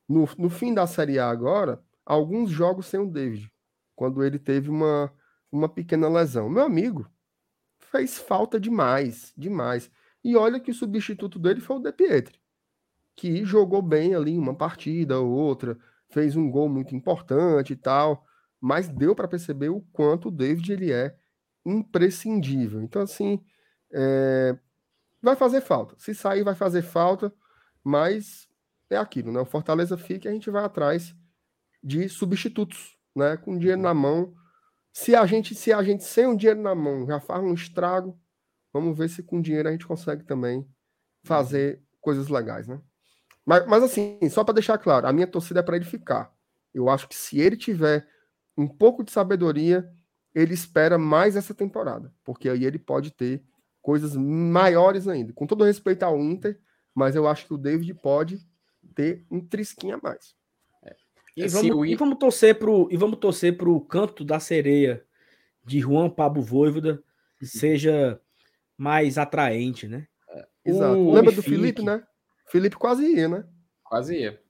no, 0.08 0.28
no 0.36 0.50
fim 0.50 0.74
da 0.74 0.86
Série 0.86 1.18
A 1.18 1.30
agora 1.30 1.80
alguns 2.04 2.50
jogos 2.50 2.86
sem 2.86 2.98
o 2.98 3.06
David, 3.06 3.50
quando 3.94 4.24
ele 4.24 4.38
teve 4.38 4.68
uma, 4.68 5.12
uma 5.50 5.68
pequena 5.68 6.08
lesão. 6.08 6.50
Meu 6.50 6.64
amigo, 6.64 7.08
fez 7.78 8.18
falta 8.18 8.58
demais, 8.58 9.32
demais. 9.36 9.90
E 10.22 10.36
olha 10.36 10.60
que 10.60 10.70
o 10.70 10.74
substituto 10.74 11.38
dele 11.38 11.60
foi 11.60 11.76
o 11.76 11.80
De 11.80 11.92
Pietri, 11.92 12.40
que 13.16 13.44
jogou 13.44 13.80
bem 13.80 14.14
ali 14.14 14.36
uma 14.36 14.54
partida 14.54 15.18
ou 15.18 15.30
outra, 15.30 15.78
fez 16.08 16.36
um 16.36 16.50
gol 16.50 16.68
muito 16.68 16.94
importante 16.94 17.72
e 17.72 17.76
tal, 17.76 18.26
mas 18.60 18.88
deu 18.88 19.14
para 19.14 19.28
perceber 19.28 19.68
o 19.68 19.80
quanto 19.92 20.28
o 20.28 20.30
David 20.30 20.72
ele 20.72 20.92
é 20.92 21.16
imprescindível. 21.64 22.82
Então, 22.82 23.02
assim, 23.02 23.42
é... 23.92 24.56
vai 25.22 25.36
fazer 25.36 25.60
falta. 25.60 25.94
Se 25.98 26.14
sair, 26.14 26.42
vai 26.42 26.54
fazer 26.54 26.82
falta, 26.82 27.32
mas 27.82 28.48
é 28.90 28.96
aquilo, 28.96 29.32
né? 29.32 29.40
O 29.40 29.46
Fortaleza 29.46 29.96
fica 29.96 30.28
e 30.28 30.30
a 30.30 30.32
gente 30.32 30.50
vai 30.50 30.64
atrás 30.64 31.14
de 31.82 32.08
substitutos, 32.08 32.98
né? 33.16 33.36
Com 33.36 33.58
dinheiro 33.58 33.80
na 33.80 33.94
mão. 33.94 34.34
Se 34.92 35.14
a 35.14 35.24
gente, 35.26 35.54
se 35.54 35.72
a 35.72 35.82
gente 35.82 36.04
sem 36.04 36.26
um 36.26 36.36
dinheiro 36.36 36.60
na 36.60 36.74
mão 36.74 37.06
já 37.06 37.20
faz 37.20 37.42
um 37.42 37.54
estrago, 37.54 38.20
Vamos 38.72 38.96
ver 38.96 39.08
se 39.08 39.22
com 39.22 39.40
dinheiro 39.40 39.68
a 39.68 39.72
gente 39.72 39.86
consegue 39.86 40.24
também 40.24 40.66
fazer 41.24 41.82
coisas 42.00 42.28
legais, 42.28 42.68
né? 42.68 42.80
Mas, 43.44 43.66
mas 43.66 43.82
assim, 43.82 44.18
só 44.30 44.44
para 44.44 44.54
deixar 44.54 44.78
claro, 44.78 45.06
a 45.06 45.12
minha 45.12 45.26
torcida 45.26 45.60
é 45.60 45.62
para 45.62 45.76
ele 45.76 45.84
ficar. 45.84 46.32
Eu 46.72 46.88
acho 46.88 47.08
que 47.08 47.16
se 47.16 47.40
ele 47.40 47.56
tiver 47.56 48.06
um 48.60 48.68
pouco 48.68 49.02
de 49.02 49.10
sabedoria, 49.10 49.88
ele 50.34 50.54
espera 50.54 50.98
mais 50.98 51.36
essa 51.36 51.54
temporada, 51.54 52.12
porque 52.24 52.48
aí 52.48 52.64
ele 52.64 52.78
pode 52.78 53.10
ter 53.10 53.42
coisas 53.80 54.14
maiores 54.14 55.08
ainda. 55.08 55.32
Com 55.32 55.46
todo 55.46 55.64
respeito 55.64 56.02
ao 56.02 56.20
Inter, 56.20 56.60
mas 56.94 57.16
eu 57.16 57.26
acho 57.26 57.46
que 57.46 57.54
o 57.54 57.58
David 57.58 57.94
pode 57.94 58.38
ter 58.94 59.24
um 59.30 59.40
trisquinho 59.40 59.96
a 59.96 60.00
mais. 60.02 60.34
É. 60.84 60.94
E, 61.36 61.48
vamos, 61.48 61.88
e 61.88 61.94
vamos 61.96 62.18
torcer 62.18 62.58
pro 62.58 62.88
e 62.90 62.96
vamos 62.96 63.18
torcer 63.18 63.56
pro 63.56 63.80
canto 63.80 64.24
da 64.24 64.38
sereia 64.38 65.02
de 65.64 65.80
Juan 65.80 66.10
Pablo 66.10 66.42
Voivoda 66.42 67.02
uhum. 67.40 67.46
seja 67.46 68.20
mais 68.76 69.18
atraente, 69.18 69.88
né? 69.88 70.06
É, 70.28 70.46
exato. 70.66 70.98
O 70.98 71.12
Lembra 71.12 71.32
do 71.32 71.42
Felipe, 71.42 71.82
né? 71.82 72.02
Felipe 72.46 72.76
quase 72.76 73.04
ia, 73.04 73.28
né? 73.28 73.44
Quase 73.84 74.16
ia. 74.16 74.40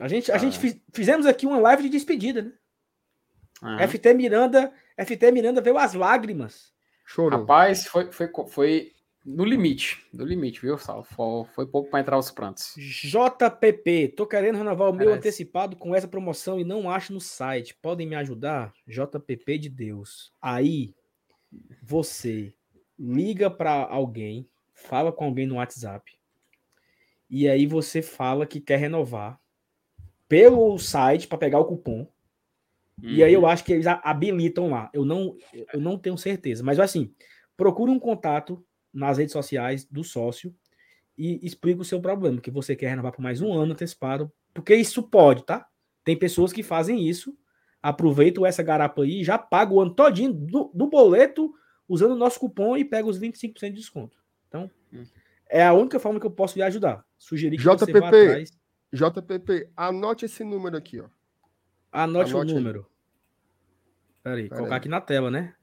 A 0.00 0.08
gente, 0.08 0.30
a 0.30 0.34
ah. 0.34 0.38
gente 0.38 0.58
fiz, 0.58 0.76
fizemos 0.92 1.24
aqui 1.24 1.46
uma 1.46 1.58
live 1.58 1.84
de 1.84 1.88
despedida, 1.88 2.42
né? 2.42 2.52
Ah. 3.62 3.86
FT 3.86 4.14
Miranda, 4.14 4.72
FT 4.96 5.30
Miranda 5.30 5.60
veio 5.60 5.78
as 5.78 5.94
lágrimas. 5.94 6.72
Chorou. 7.06 7.40
Rapaz, 7.40 7.86
foi, 7.86 8.10
foi, 8.10 8.30
foi 8.48 8.92
no 9.24 9.44
limite, 9.44 10.06
no 10.12 10.24
limite, 10.24 10.60
viu, 10.60 10.76
Sal? 10.76 11.02
Foi, 11.02 11.44
foi 11.54 11.66
pouco 11.66 11.90
para 11.90 12.00
entrar 12.00 12.18
os 12.18 12.30
prantos. 12.30 12.74
JPP, 12.76 14.08
tô 14.16 14.26
querendo 14.26 14.58
renovar 14.58 14.90
o 14.90 14.92
meu 14.92 15.14
antecipado 15.14 15.76
com 15.76 15.94
essa 15.94 16.06
promoção 16.06 16.60
e 16.60 16.64
não 16.64 16.90
acho 16.90 17.12
no 17.12 17.20
site. 17.20 17.74
Podem 17.74 18.06
me 18.06 18.14
ajudar? 18.16 18.74
JPP 18.86 19.58
de 19.58 19.68
Deus. 19.70 20.32
Aí, 20.42 20.94
você 21.82 22.54
liga 22.98 23.50
para 23.50 23.86
alguém, 23.86 24.48
fala 24.72 25.10
com 25.10 25.24
alguém 25.24 25.46
no 25.46 25.56
WhatsApp, 25.56 26.12
e 27.30 27.48
aí 27.48 27.66
você 27.66 28.02
fala 28.02 28.46
que 28.46 28.60
quer 28.60 28.76
renovar 28.76 29.40
pelo 30.28 30.78
site 30.78 31.26
para 31.26 31.38
pegar 31.38 31.60
o 31.60 31.64
cupom. 31.64 32.06
Uhum. 33.02 33.10
E 33.10 33.24
aí 33.24 33.32
eu 33.32 33.40
uhum. 33.40 33.46
acho 33.46 33.64
que 33.64 33.72
eles 33.72 33.86
habilitam 33.86 34.70
lá. 34.70 34.90
Eu 34.92 35.04
não, 35.04 35.36
eu 35.72 35.80
não 35.80 35.98
tenho 35.98 36.16
certeza, 36.16 36.62
mas 36.62 36.78
assim, 36.78 37.12
procure 37.56 37.90
um 37.90 37.98
contato 37.98 38.64
nas 38.92 39.18
redes 39.18 39.32
sociais 39.32 39.84
do 39.84 40.04
sócio 40.04 40.54
e 41.16 41.44
explica 41.44 41.82
o 41.82 41.84
seu 41.84 42.00
problema, 42.00 42.40
que 42.40 42.50
você 42.50 42.74
quer 42.74 42.90
renovar 42.90 43.12
por 43.12 43.22
mais 43.22 43.40
um 43.40 43.52
ano 43.52 43.72
antecipado, 43.72 44.32
porque 44.52 44.74
isso 44.74 45.02
pode, 45.02 45.44
tá? 45.44 45.66
Tem 46.04 46.16
pessoas 46.16 46.52
que 46.52 46.62
fazem 46.62 47.08
isso, 47.08 47.36
aproveitam 47.82 48.44
essa 48.44 48.62
garapa 48.62 49.02
aí, 49.02 49.22
já 49.22 49.38
pagam 49.38 49.76
o 49.76 49.80
ano 49.80 49.94
todinho 49.94 50.32
do, 50.32 50.70
do 50.74 50.86
boleto 50.86 51.52
usando 51.88 52.12
o 52.12 52.18
nosso 52.18 52.40
cupom 52.40 52.76
e 52.76 52.84
pega 52.84 53.08
os 53.08 53.18
25% 53.18 53.68
de 53.68 53.72
desconto. 53.72 54.16
Então, 54.48 54.70
é 55.48 55.64
a 55.64 55.72
única 55.72 55.98
forma 55.98 56.18
que 56.18 56.26
eu 56.26 56.30
posso 56.30 56.56
lhe 56.56 56.62
ajudar. 56.62 57.04
Sugerir 57.18 57.56
que 57.56 57.62
JPP, 57.62 57.92
você 57.92 58.00
vá 58.00 58.08
atrás. 58.08 58.50
JPP, 58.92 59.70
anote 59.76 60.24
esse 60.24 60.44
número 60.44 60.76
aqui, 60.76 61.00
ó. 61.00 61.06
Anote, 61.94 62.30
anote 62.32 62.52
o 62.52 62.54
número. 62.56 62.86
Peraí, 64.20 64.48
Pera 64.48 64.56
colocar 64.56 64.74
aí. 64.74 64.78
aqui 64.78 64.88
na 64.88 65.00
tela, 65.00 65.30
né? 65.30 65.54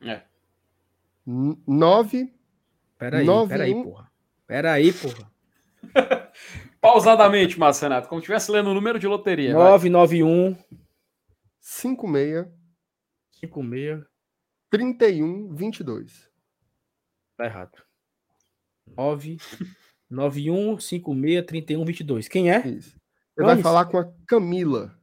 É. 0.00 0.22
9 1.26 2.32
Peraí, 2.98 3.26
peraí, 3.48 3.82
porra. 3.82 4.12
Peraí, 4.46 4.92
porra. 4.92 5.30
Pausadamente, 6.80 7.58
Márcio 7.58 7.84
Renato, 7.84 8.08
como 8.08 8.20
se 8.20 8.24
estivesse 8.24 8.50
lendo 8.50 8.70
o 8.70 8.74
número 8.74 8.98
de 8.98 9.06
loteria. 9.06 9.52
991 9.52 10.56
56 11.60 12.46
56 13.32 14.04
31, 14.70 15.54
22. 15.54 16.30
Tá 17.36 17.44
errado. 17.44 17.82
9, 18.96 19.38
91, 20.08 20.78
56, 20.78 21.46
31, 21.46 21.84
22. 21.84 22.28
Quem 22.28 22.50
é? 22.50 22.66
Isso. 22.66 22.98
Você 23.36 23.44
vai 23.44 23.60
falar 23.62 23.84
com 23.86 23.98
a 23.98 24.10
Camila. 24.26 24.98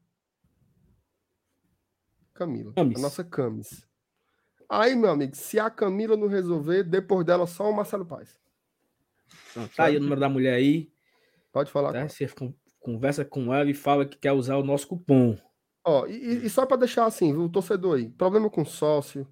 Camila. 2.37 2.73
Camis. 2.73 2.97
A 2.97 3.01
nossa 3.01 3.23
Camis. 3.23 3.85
Aí, 4.69 4.95
meu 4.95 5.09
amigo, 5.09 5.35
se 5.35 5.59
a 5.59 5.69
Camila 5.69 6.15
não 6.17 6.27
resolver, 6.27 6.83
depois 6.83 7.25
dela 7.25 7.47
só 7.47 7.69
o 7.69 7.75
Marcelo 7.75 8.05
Paz. 8.05 8.37
tá 9.75 9.85
aí 9.85 9.97
o 9.97 10.01
número 10.01 10.19
da 10.19 10.29
mulher 10.29 10.53
aí. 10.55 10.91
Pode 11.51 11.71
falar. 11.71 11.93
Tá? 11.93 12.07
Você 12.07 12.27
conversa 12.79 13.25
com 13.25 13.53
ela 13.53 13.69
e 13.69 13.73
fala 13.73 14.05
que 14.05 14.17
quer 14.17 14.33
usar 14.33 14.57
o 14.57 14.63
nosso 14.63 14.87
cupom. 14.87 15.37
Ó, 15.85 16.05
e, 16.05 16.45
e 16.45 16.49
só 16.49 16.65
para 16.65 16.77
deixar 16.77 17.05
assim, 17.05 17.33
o 17.33 17.49
torcedor 17.49 17.97
aí, 17.97 18.09
problema 18.09 18.49
com 18.49 18.65
sócio, 18.65 19.25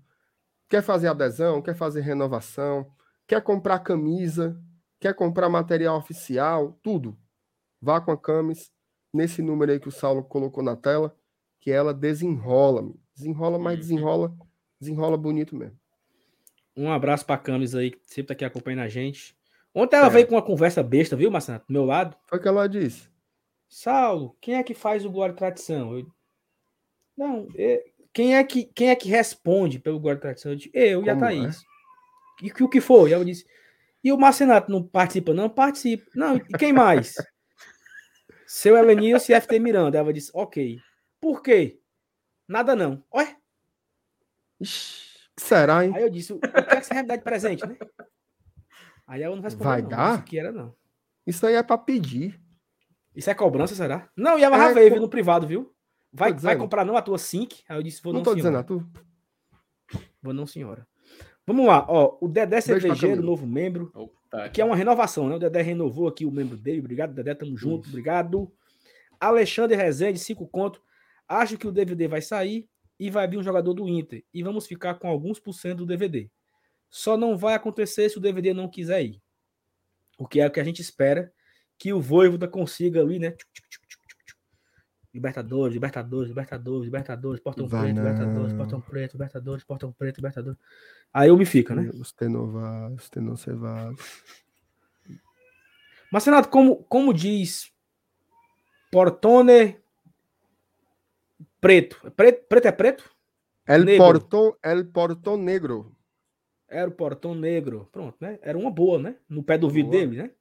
Quer 0.68 0.82
fazer 0.82 1.08
adesão, 1.08 1.62
quer 1.62 1.76
fazer 1.76 2.02
renovação, 2.02 2.92
quer 3.28 3.42
comprar 3.42 3.80
camisa, 3.80 4.60
quer 5.00 5.14
comprar 5.14 5.48
material 5.48 5.98
oficial, 5.98 6.80
tudo. 6.82 7.18
Vá 7.80 8.02
com 8.02 8.12
a 8.12 8.18
Camis 8.18 8.72
nesse 9.14 9.42
número 9.42 9.72
aí 9.72 9.80
que 9.80 9.88
o 9.88 9.92
Saulo 9.92 10.24
colocou 10.24 10.64
na 10.64 10.76
tela, 10.76 11.16
que 11.66 11.72
ela 11.72 11.96
desenrola, 11.96 12.94
desenrola, 13.16 13.58
mas 13.58 13.74
uhum. 13.74 13.80
desenrola, 13.80 14.38
desenrola 14.80 15.18
bonito 15.18 15.56
mesmo. 15.56 15.76
Um 16.78 16.92
abraço 16.92 17.26
para 17.26 17.34
a 17.34 17.40
Camis 17.40 17.74
aí, 17.74 17.90
que 17.90 18.00
sempre 18.04 18.28
tá 18.28 18.34
aqui 18.34 18.46
acompanhando 18.46 18.84
a 18.84 18.88
gente. 18.88 19.36
Ontem 19.74 19.96
ela 19.96 20.06
é. 20.06 20.12
veio 20.12 20.28
com 20.28 20.36
uma 20.36 20.44
conversa 20.44 20.84
besta, 20.84 21.16
viu, 21.16 21.32
Marcelo? 21.32 21.64
Do 21.68 21.74
meu 21.74 21.84
lado. 21.84 22.16
Foi 22.28 22.38
o 22.38 22.42
que 22.42 22.48
ela 22.48 22.70
disse. 22.70 23.10
Saulo, 23.68 24.38
quem 24.40 24.58
é 24.58 24.64
que 24.64 24.76
faz 24.76 25.06
o 25.06 25.10
Glória 25.10 25.34
e 25.34 25.36
Tradição? 25.36 25.98
Eu... 25.98 26.06
Não, 27.18 27.48
é... 27.58 27.84
Quem 28.14 28.38
é 28.38 28.44
que, 28.44 28.66
quem 28.66 28.92
é 28.92 28.96
que 28.96 29.10
responde 29.10 29.80
pelo 29.80 30.00
guarda 30.00 30.22
tradição? 30.22 30.52
Eu, 30.52 30.56
disse, 30.56 30.70
eu 30.72 31.04
e 31.04 31.10
a 31.10 31.18
Thaís. 31.18 31.58
É? 32.44 32.46
E 32.46 32.64
o 32.64 32.70
que 32.70 32.80
foi? 32.80 33.12
Ela 33.12 33.26
disse, 33.26 33.44
e 34.04 34.12
o 34.12 34.18
Marcenato 34.18 34.72
não 34.72 34.84
participa? 34.84 35.34
Não, 35.34 35.50
participa. 35.50 36.06
Não, 36.14 36.38
e 36.38 36.58
quem 36.60 36.72
mais? 36.72 37.16
Seu 38.46 38.78
Elenilson 38.78 39.34
e 39.34 39.42
FT 39.42 39.58
Miranda. 39.60 39.98
Ela 39.98 40.14
disse, 40.14 40.30
ok. 40.32 40.80
Por 41.26 41.42
quê? 41.42 41.82
Nada 42.48 42.76
não. 42.76 43.04
Olha. 43.10 43.36
Será, 45.36 45.84
hein? 45.84 45.92
Aí 45.96 46.04
eu 46.04 46.10
disse, 46.12 46.32
o 46.32 46.40
que 46.40 46.46
é 46.46 46.80
que 46.80 46.84
você 46.84 46.94
vai 46.94 47.02
me 47.02 47.08
dar 47.10 47.16
de 47.16 47.24
presente, 47.24 47.66
né? 47.66 47.76
Aí 49.08 49.24
ela 49.24 49.36
não 49.36 49.42
respondeu. 49.42 49.72
Vai 49.72 49.82
não, 49.82 49.90
dar? 49.90 50.24
que 50.24 50.38
era, 50.38 50.52
não. 50.52 50.76
Isso 51.26 51.48
aí 51.48 51.56
é 51.56 51.64
pra 51.64 51.80
pedir. 51.80 52.40
Isso 53.16 53.28
é 53.28 53.34
cobrança, 53.34 53.74
será? 53.74 54.08
Não, 54.16 54.38
e 54.38 54.44
ela 54.44 54.56
é, 54.56 54.60
já 54.60 54.74
veio, 54.74 54.94
co... 54.94 55.00
no 55.00 55.10
privado, 55.10 55.48
viu? 55.48 55.74
Vai, 56.14 56.32
vai 56.32 56.56
comprar 56.56 56.86
não 56.86 56.96
a 56.96 57.02
tua 57.02 57.18
Sync? 57.18 57.64
Aí 57.68 57.76
eu 57.76 57.82
disse, 57.82 58.04
vou 58.04 58.14
não. 58.14 58.20
Não 58.20 58.24
tô 58.24 58.36
dizendo 58.36 58.60
a 58.60 58.64
tu. 58.64 58.88
Vou 60.22 60.32
não, 60.32 60.46
senhora. 60.46 60.88
Vamos 61.44 61.66
lá, 61.66 61.88
ó. 61.90 62.20
O 62.22 62.28
Dedé 62.28 62.62
Cervejeiro, 62.62 63.24
novo 63.24 63.48
membro. 63.48 63.92
Opa, 63.96 64.48
que 64.50 64.62
é 64.62 64.66
uma 64.66 64.76
renovação, 64.76 65.28
né? 65.28 65.38
O 65.38 65.40
Dedé 65.40 65.64
renovou 65.64 66.08
aqui 66.08 66.24
o 66.24 66.32
membro 66.32 66.56
dele. 66.56 66.82
Obrigado, 66.82 67.16
Dedé. 67.16 67.34
Tamo 67.34 67.58
junto. 67.58 67.86
Isso. 67.86 67.90
Obrigado. 67.90 68.52
Alexandre 69.20 69.76
Rezende, 69.76 70.20
cinco 70.20 70.48
conto. 70.48 70.85
Acho 71.28 71.58
que 71.58 71.68
o 71.68 71.72
DVD 71.72 72.08
vai 72.08 72.22
sair 72.22 72.68
e 73.00 73.10
vai 73.10 73.28
vir 73.28 73.38
um 73.38 73.44
jogador 73.44 73.74
do 73.74 73.88
Inter. 73.88 74.24
E 74.34 74.44
vamos 74.44 74.68
ficar 74.68 74.96
com 74.96 75.08
alguns 75.08 75.40
por 75.40 75.54
cento 75.54 75.80
do 75.80 75.86
DVD. 75.86 76.30
Só 76.90 77.18
não 77.18 77.38
vai 77.38 77.56
acontecer 77.56 78.10
se 78.10 78.18
o 78.18 78.22
DVD 78.22 78.54
não 78.54 78.70
quiser 78.70 79.04
ir. 79.04 79.22
O 80.18 80.28
que 80.28 80.40
é 80.40 80.48
o 80.48 80.52
que 80.52 80.60
a 80.60 80.64
gente 80.64 80.82
espera 80.82 81.34
que 81.78 81.92
o 81.92 82.00
Voivoda 82.00 82.48
consiga 82.48 83.02
ali, 83.02 83.20
né? 83.20 83.36
Libertadores, 85.14 85.74
Libertadores, 85.74 86.30
Libertadores, 86.30 86.86
Libertadores, 86.86 87.42
Portão 87.42 87.68
Vai 87.68 87.94
Preto, 87.94 87.96
não. 87.96 88.04
Libertadores, 88.04 88.54
Portão 88.54 88.82
Preto, 88.82 89.14
Libertadores, 89.14 89.64
Portão 89.64 89.92
Preto, 89.94 90.18
Libertadores. 90.18 90.60
Aí 91.14 91.30
eu 91.30 91.38
me 91.38 91.46
fica, 91.46 91.74
né? 91.74 91.90
Não 93.22 93.36
se 93.38 93.52
vai. 93.54 93.94
Mas, 96.12 96.26
Renato, 96.26 96.50
como, 96.50 96.84
como 96.84 97.14
diz 97.14 97.72
Portone 98.92 99.78
Preto. 101.66 102.12
preto. 102.12 102.46
Preto 102.48 102.68
é 102.68 102.72
preto? 102.72 103.12
El 103.68 103.84
negro. 103.84 104.06
Portão, 104.06 104.58
El 104.64 104.86
Portão 104.86 105.38
Negro. 105.38 105.96
Era 106.70 106.88
o 106.88 106.92
Portão 106.92 107.34
Negro. 107.34 107.90
Pronto, 107.92 108.16
né? 108.22 108.38
Era 108.44 108.56
uma 108.56 108.70
boa, 108.70 109.00
né? 109.00 109.18
No 109.28 109.42
pé 109.42 109.58
do 109.58 109.68
vidro 109.68 109.92
dele, 109.92 110.18
né? 110.18 110.32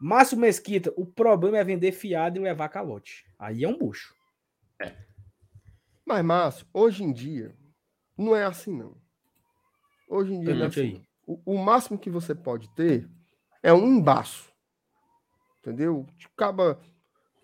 Márcio 0.00 0.38
Mesquita, 0.38 0.92
o 0.96 1.04
problema 1.04 1.58
é 1.58 1.64
vender 1.64 1.92
fiado 1.92 2.38
e 2.38 2.40
levar 2.40 2.70
calote. 2.70 3.26
Aí 3.38 3.64
é 3.64 3.68
um 3.68 3.76
bucho. 3.76 4.14
É. 4.80 4.94
Mas, 6.06 6.24
Márcio, 6.24 6.66
hoje 6.72 7.04
em 7.04 7.12
dia, 7.12 7.54
não 8.16 8.34
é 8.34 8.44
assim, 8.44 8.74
não. 8.74 8.96
Hoje 10.08 10.32
em 10.32 10.40
dia, 10.40 10.54
não 10.54 10.64
é 10.64 10.66
assim. 10.68 11.02
O, 11.26 11.54
o, 11.54 11.58
máximo 11.58 11.98
que 11.98 12.08
você 12.08 12.34
pode 12.34 12.70
ter 12.74 13.06
é 13.62 13.74
um 13.74 13.98
embaço. 13.98 14.50
Entendeu? 15.58 16.06
Acaba 16.34 16.80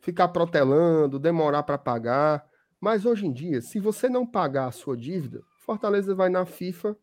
ficar 0.00 0.28
protelando, 0.28 1.18
demorar 1.18 1.64
para 1.64 1.76
pagar. 1.76 2.48
Mas 2.84 3.06
hoje 3.06 3.26
em 3.26 3.32
dia, 3.32 3.62
se 3.62 3.80
você 3.80 4.10
não 4.10 4.26
pagar 4.26 4.66
a 4.66 4.70
sua 4.70 4.94
dívida, 4.94 5.42
Fortaleza 5.60 6.14
vai 6.14 6.28
na 6.28 6.44
FIFA 6.44 6.94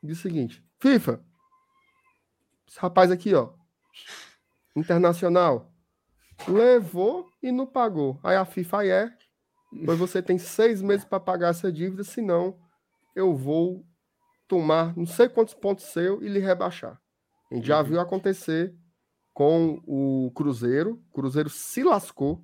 e 0.00 0.06
diz 0.06 0.20
o 0.20 0.22
seguinte: 0.22 0.64
FIFA, 0.78 1.20
esse 2.64 2.78
rapaz 2.78 3.10
aqui, 3.10 3.34
ó, 3.34 3.52
Internacional. 4.76 5.72
Levou 6.46 7.28
e 7.42 7.50
não 7.50 7.66
pagou. 7.66 8.20
Aí 8.22 8.36
a 8.36 8.44
FIFA 8.44 8.86
é. 8.86 9.18
Pois 9.84 9.98
você 9.98 10.22
tem 10.22 10.38
seis 10.38 10.80
meses 10.80 11.04
para 11.04 11.18
pagar 11.18 11.48
essa 11.48 11.72
dívida, 11.72 12.04
senão 12.04 12.56
eu 13.16 13.34
vou 13.34 13.84
tomar 14.46 14.96
não 14.96 15.04
sei 15.04 15.28
quantos 15.28 15.54
pontos 15.54 15.86
seu 15.86 16.22
e 16.22 16.28
lhe 16.28 16.38
rebaixar. 16.38 17.00
A 17.50 17.56
gente 17.56 17.66
já 17.66 17.80
uhum. 17.80 17.84
viu 17.84 18.00
acontecer 18.00 18.72
com 19.32 19.82
o 19.84 20.30
Cruzeiro. 20.32 21.02
O 21.10 21.12
Cruzeiro 21.12 21.50
se 21.50 21.82
lascou 21.82 22.40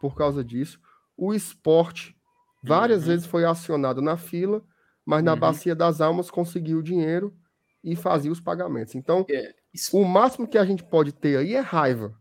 por 0.00 0.16
causa 0.16 0.42
disso. 0.42 0.80
O 1.16 1.32
esporte 1.32 2.16
várias 2.62 3.02
uhum. 3.02 3.08
vezes 3.08 3.26
foi 3.26 3.44
acionado 3.44 4.00
na 4.00 4.16
fila, 4.16 4.62
mas 5.04 5.22
na 5.22 5.34
uhum. 5.34 5.40
Bacia 5.40 5.74
das 5.74 6.00
Almas 6.00 6.30
conseguiu 6.30 6.78
o 6.78 6.82
dinheiro 6.82 7.34
e 7.82 7.94
fazia 7.94 8.32
os 8.32 8.40
pagamentos. 8.40 8.94
Então, 8.94 9.26
é. 9.30 9.54
O 9.92 10.04
máximo 10.04 10.46
que 10.46 10.56
a 10.56 10.64
gente 10.64 10.84
pode 10.84 11.12
ter 11.12 11.36
aí 11.36 11.54
é 11.54 11.60
raiva. 11.60 12.14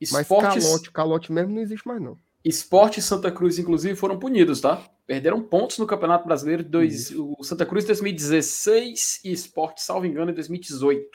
Esportes... 0.00 0.54
Mas 0.54 0.64
calote, 0.64 0.90
calote 0.90 1.32
mesmo 1.32 1.54
não 1.54 1.62
existe 1.62 1.86
mais, 1.86 2.00
não. 2.00 2.16
Esporte 2.44 3.00
e 3.00 3.02
Santa 3.02 3.30
Cruz, 3.30 3.58
inclusive, 3.58 3.94
foram 3.94 4.18
punidos, 4.18 4.60
tá? 4.60 4.82
Perderam 5.06 5.42
pontos 5.42 5.78
no 5.78 5.86
Campeonato 5.86 6.26
Brasileiro 6.26 6.62
dois, 6.62 7.10
o 7.10 7.42
Santa 7.42 7.66
Cruz 7.66 7.84
em 7.84 7.88
2016 7.88 9.20
e 9.24 9.32
Esporte, 9.32 9.82
salvo 9.82 10.06
engano, 10.06 10.30
em 10.30 10.34
2018. 10.34 11.06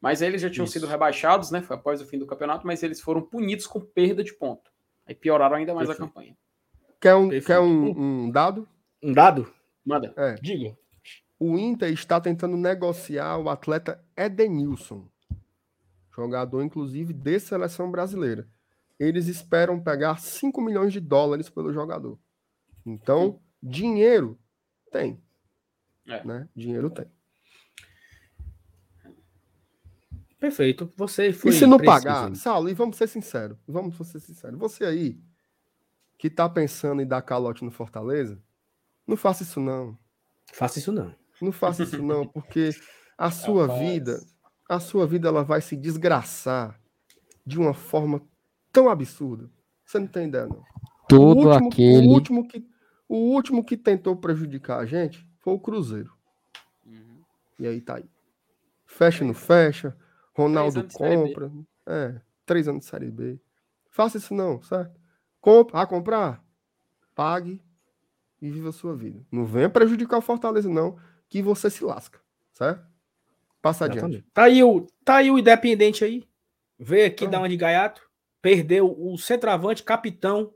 Mas 0.00 0.22
eles 0.22 0.40
já 0.40 0.50
tinham 0.50 0.64
Isso. 0.64 0.72
sido 0.72 0.86
rebaixados, 0.86 1.50
né? 1.50 1.62
Foi 1.62 1.76
após 1.76 2.00
o 2.00 2.06
fim 2.06 2.18
do 2.18 2.26
campeonato, 2.26 2.66
mas 2.66 2.82
eles 2.82 3.00
foram 3.00 3.22
punidos 3.22 3.66
com 3.66 3.80
perda 3.80 4.22
de 4.22 4.34
ponto. 4.34 4.70
Aí 5.06 5.14
pioraram 5.14 5.56
ainda 5.56 5.74
mais 5.74 5.86
Perfeito. 5.86 6.04
a 6.04 6.08
campanha. 6.08 6.36
Quer 7.00 7.14
um, 7.14 7.28
quer 7.28 7.58
um, 7.60 8.24
um 8.24 8.30
dado? 8.30 8.68
Um 9.02 9.12
dado? 9.12 9.52
Manda. 9.84 10.12
É. 10.16 10.34
Diga 10.34 10.76
o 11.38 11.58
Inter 11.58 11.92
está 11.92 12.20
tentando 12.20 12.56
negociar 12.56 13.38
o 13.38 13.48
atleta 13.48 14.02
Edenilson, 14.16 15.06
jogador 16.14 16.62
inclusive 16.62 17.12
de 17.12 17.38
seleção 17.38 17.90
brasileira. 17.90 18.48
Eles 18.98 19.26
esperam 19.26 19.78
pegar 19.78 20.18
5 20.18 20.60
milhões 20.62 20.92
de 20.92 21.00
dólares 21.00 21.50
pelo 21.50 21.72
jogador. 21.72 22.18
Então, 22.84 23.38
dinheiro 23.62 24.38
tem. 24.90 25.20
É. 26.08 26.24
Né? 26.24 26.48
Dinheiro 26.56 26.88
tem. 26.88 27.06
Perfeito. 30.38 30.92
Você 30.96 31.32
foi. 31.32 31.50
E 31.50 31.54
se 31.54 31.66
não 31.66 31.78
preciso. 31.78 32.04
pagar, 32.04 32.34
Saulo, 32.36 32.68
e 32.68 32.74
vamos 32.74 32.96
ser 32.96 33.08
sinceros. 33.08 33.56
Vamos 33.66 33.96
ser 33.96 34.20
sinceros. 34.20 34.58
Você 34.58 34.84
aí 34.84 35.18
que 36.18 36.30
tá 36.30 36.48
pensando 36.48 37.02
em 37.02 37.06
dar 37.06 37.22
calote 37.22 37.64
no 37.64 37.70
Fortaleza, 37.70 38.40
não 39.06 39.16
faça 39.16 39.42
isso 39.42 39.60
não. 39.60 39.98
Faça 40.52 40.78
isso 40.78 40.92
não. 40.92 41.14
Não 41.40 41.52
faça 41.52 41.82
isso 41.82 42.02
não, 42.02 42.26
porque 42.26 42.70
a 43.16 43.30
sua 43.30 43.66
Rapaz. 43.66 43.80
vida, 43.80 44.20
a 44.68 44.80
sua 44.80 45.06
vida 45.06 45.28
ela 45.28 45.44
vai 45.44 45.60
se 45.60 45.76
desgraçar 45.76 46.80
de 47.44 47.58
uma 47.58 47.74
forma 47.74 48.22
tão 48.72 48.88
absurda. 48.88 49.50
Você 49.84 49.98
não 49.98 50.06
tem 50.06 50.28
ideia, 50.28 50.46
não. 50.46 50.64
Todo 51.08 51.46
o 51.46 51.48
último, 51.48 51.68
aquele. 51.68 52.06
O 52.06 52.10
último, 52.10 52.48
que, 52.48 52.66
o 53.08 53.16
último 53.16 53.64
que 53.64 53.76
tentou 53.76 54.16
prejudicar 54.16 54.80
a 54.80 54.86
gente 54.86 55.26
foi 55.38 55.54
o 55.54 55.60
Cruzeiro. 55.60 56.12
Uhum. 56.84 57.22
E 57.58 57.66
aí 57.66 57.80
tá 57.80 57.96
aí. 57.96 58.10
Fecha 58.86 59.22
e 59.22 59.26
não 59.26 59.34
fecha. 59.34 59.96
Ronaldo 60.36 60.86
compra. 60.92 61.50
É, 61.86 62.20
três 62.44 62.68
anos 62.68 62.84
de 62.84 62.90
Série 62.90 63.10
B. 63.10 63.40
Faça 63.90 64.18
isso 64.18 64.34
não, 64.34 64.62
certo? 64.62 65.00
Compra, 65.40 65.80
ah, 65.80 65.86
comprar? 65.86 66.44
Pague 67.14 67.62
e 68.42 68.50
viva 68.50 68.68
a 68.68 68.72
sua 68.72 68.94
vida. 68.94 69.24
Não 69.32 69.46
venha 69.46 69.70
prejudicar 69.70 70.18
o 70.18 70.22
Fortaleza, 70.22 70.68
não 70.68 70.98
que 71.28 71.42
você 71.42 71.70
se 71.70 71.84
lasca, 71.84 72.20
certo? 72.52 72.86
Passa 73.60 73.86
adiante. 73.86 74.24
Tá 74.32 74.44
aí 74.44 74.62
o, 74.62 74.86
tá 75.04 75.16
aí 75.16 75.30
o 75.30 75.38
Independente 75.38 76.04
aí. 76.04 76.28
Veio 76.78 77.06
aqui 77.06 77.26
dar 77.26 77.38
uma 77.38 77.48
de 77.48 77.56
gaiato. 77.56 78.02
Perdeu 78.40 78.94
o 78.96 79.16
centroavante, 79.18 79.82
capitão. 79.82 80.54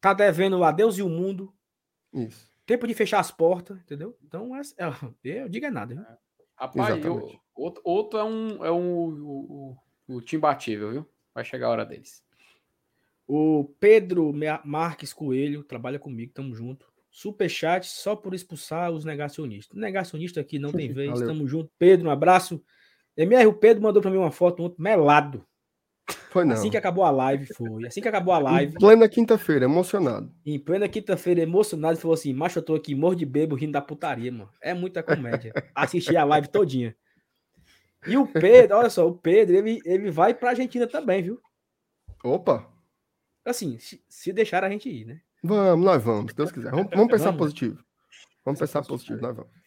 Tá 0.00 0.12
devendo 0.12 0.64
a 0.64 0.72
Deus 0.72 0.98
e 0.98 1.02
o 1.02 1.08
mundo. 1.08 1.54
Isso. 2.12 2.48
Tempo 2.66 2.86
de 2.86 2.94
fechar 2.94 3.20
as 3.20 3.30
portas, 3.30 3.78
entendeu? 3.78 4.16
Então, 4.22 4.56
é, 4.56 4.60
é 4.78 5.44
eu 5.44 5.48
digo 5.48 5.66
é 5.66 5.70
nada. 5.70 5.94
Viu? 5.94 6.04
Rapaz, 6.56 7.04
eu, 7.04 7.40
outro, 7.58 7.82
outro 7.84 8.18
é 8.18 8.24
um, 8.24 8.64
é 8.64 8.70
um 8.70 8.94
o, 8.94 9.76
o, 10.08 10.16
o 10.16 10.20
time 10.20 10.40
batível, 10.40 10.92
viu? 10.92 11.06
Vai 11.34 11.44
chegar 11.44 11.66
a 11.66 11.70
hora 11.70 11.84
deles. 11.84 12.22
O 13.26 13.64
Pedro 13.78 14.32
Marques 14.64 15.12
Coelho 15.12 15.62
trabalha 15.62 15.98
comigo, 15.98 16.32
tamo 16.32 16.54
junto. 16.54 16.86
Superchat 17.10 17.86
só 17.86 18.16
por 18.16 18.32
expulsar 18.32 18.90
os 18.90 19.04
negacionistas. 19.04 19.76
Negacionista 19.78 20.40
aqui 20.40 20.58
não 20.58 20.72
tem 20.72 20.90
vez. 20.92 21.20
Tamo 21.20 21.46
junto. 21.46 21.70
Pedro, 21.78 22.08
um 22.08 22.10
abraço. 22.10 22.62
MR, 23.16 23.46
o 23.46 23.52
Pedro 23.52 23.82
mandou 23.82 24.00
para 24.00 24.10
mim 24.10 24.16
uma 24.16 24.30
foto 24.30 24.62
ontem 24.62 24.80
melado. 24.80 25.44
Foi 26.30 26.44
não. 26.44 26.54
Assim 26.54 26.70
que 26.70 26.76
acabou 26.76 27.04
a 27.04 27.10
live, 27.10 27.46
foi. 27.46 27.86
Assim 27.86 28.00
que 28.00 28.08
acabou 28.08 28.32
a 28.32 28.38
live. 28.38 28.72
Em 28.74 28.78
plena 28.78 29.08
quinta-feira, 29.08 29.64
emocionado. 29.64 30.32
Em 30.46 30.58
plena 30.58 30.88
quinta-feira, 30.88 31.42
emocionado, 31.42 31.98
falou 31.98 32.14
assim: 32.14 32.32
Macho, 32.32 32.60
eu 32.60 32.62
tô 32.62 32.74
aqui, 32.74 32.94
morro 32.94 33.14
de 33.14 33.26
bebo, 33.26 33.54
rindo 33.54 33.72
da 33.72 33.82
putaria, 33.82 34.32
mano. 34.32 34.48
É 34.60 34.72
muita 34.72 35.02
comédia. 35.02 35.52
Assisti 35.74 36.16
a 36.16 36.24
live 36.24 36.48
todinha. 36.48 36.96
E 38.06 38.16
o 38.16 38.26
Pedro, 38.26 38.76
olha 38.76 38.90
só, 38.90 39.06
o 39.06 39.14
Pedro, 39.14 39.56
ele, 39.56 39.80
ele 39.84 40.10
vai 40.10 40.32
pra 40.32 40.50
Argentina 40.50 40.86
também, 40.86 41.22
viu? 41.22 41.40
Opa! 42.22 42.68
Assim, 43.44 43.78
se, 43.78 44.02
se 44.08 44.32
deixar 44.32 44.62
a 44.62 44.70
gente 44.70 44.88
ir, 44.88 45.06
né? 45.06 45.20
Vamos, 45.42 45.84
nós 45.84 46.02
vamos, 46.02 46.30
se 46.30 46.36
Deus 46.36 46.52
quiser. 46.52 46.70
Vamos, 46.70 46.90
vamos 46.90 47.10
pensar 47.10 47.26
vamos. 47.26 47.38
positivo. 47.38 47.84
Vamos 48.44 48.60
pensar 48.60 48.82
positivo, 48.82 49.20
nós 49.20 49.36
vamos. 49.36 49.58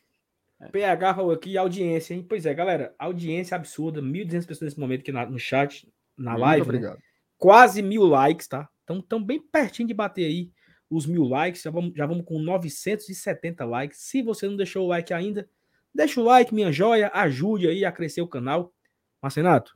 PH 0.72 1.16
falou 1.16 1.32
aqui, 1.32 1.58
audiência, 1.58 2.14
hein? 2.14 2.26
Pois 2.28 2.46
é, 2.46 2.54
galera, 2.54 2.94
audiência 3.00 3.56
absurda, 3.56 4.02
1.200 4.02 4.46
pessoas 4.46 4.62
nesse 4.62 4.80
momento 4.80 5.02
aqui 5.02 5.12
na, 5.12 5.26
no 5.26 5.40
chat, 5.40 5.92
na 6.16 6.32
Muito 6.32 6.42
live. 6.42 6.62
Né? 6.62 6.70
Obrigado. 6.70 6.96
Né? 6.98 7.04
Quase 7.38 7.82
mil 7.82 8.04
likes, 8.04 8.48
tá? 8.48 8.70
Então, 8.84 9.02
tão 9.02 9.24
bem 9.24 9.42
pertinho 9.42 9.88
de 9.88 9.94
bater 9.94 10.26
aí 10.26 10.52
os 10.90 11.08
mil 11.08 11.24
likes. 11.24 11.64
Já 11.64 11.72
vamos, 11.72 11.94
já 11.96 12.06
vamos 12.06 12.26
com 12.26 12.38
970 12.38 13.66
likes. 13.66 14.00
Se 14.00 14.22
você 14.22 14.48
não 14.48 14.56
deixou 14.56 14.86
o 14.86 14.90
like 14.90 15.14
ainda, 15.14 15.50
deixa 15.94 16.20
o 16.20 16.24
like, 16.24 16.54
minha 16.54 16.72
joia. 16.72 17.12
Ajude 17.14 17.68
aí 17.68 17.86
a 17.86 17.92
crescer 17.92 18.22
o 18.22 18.28
canal. 18.28 18.74
Marcenato, 19.22 19.74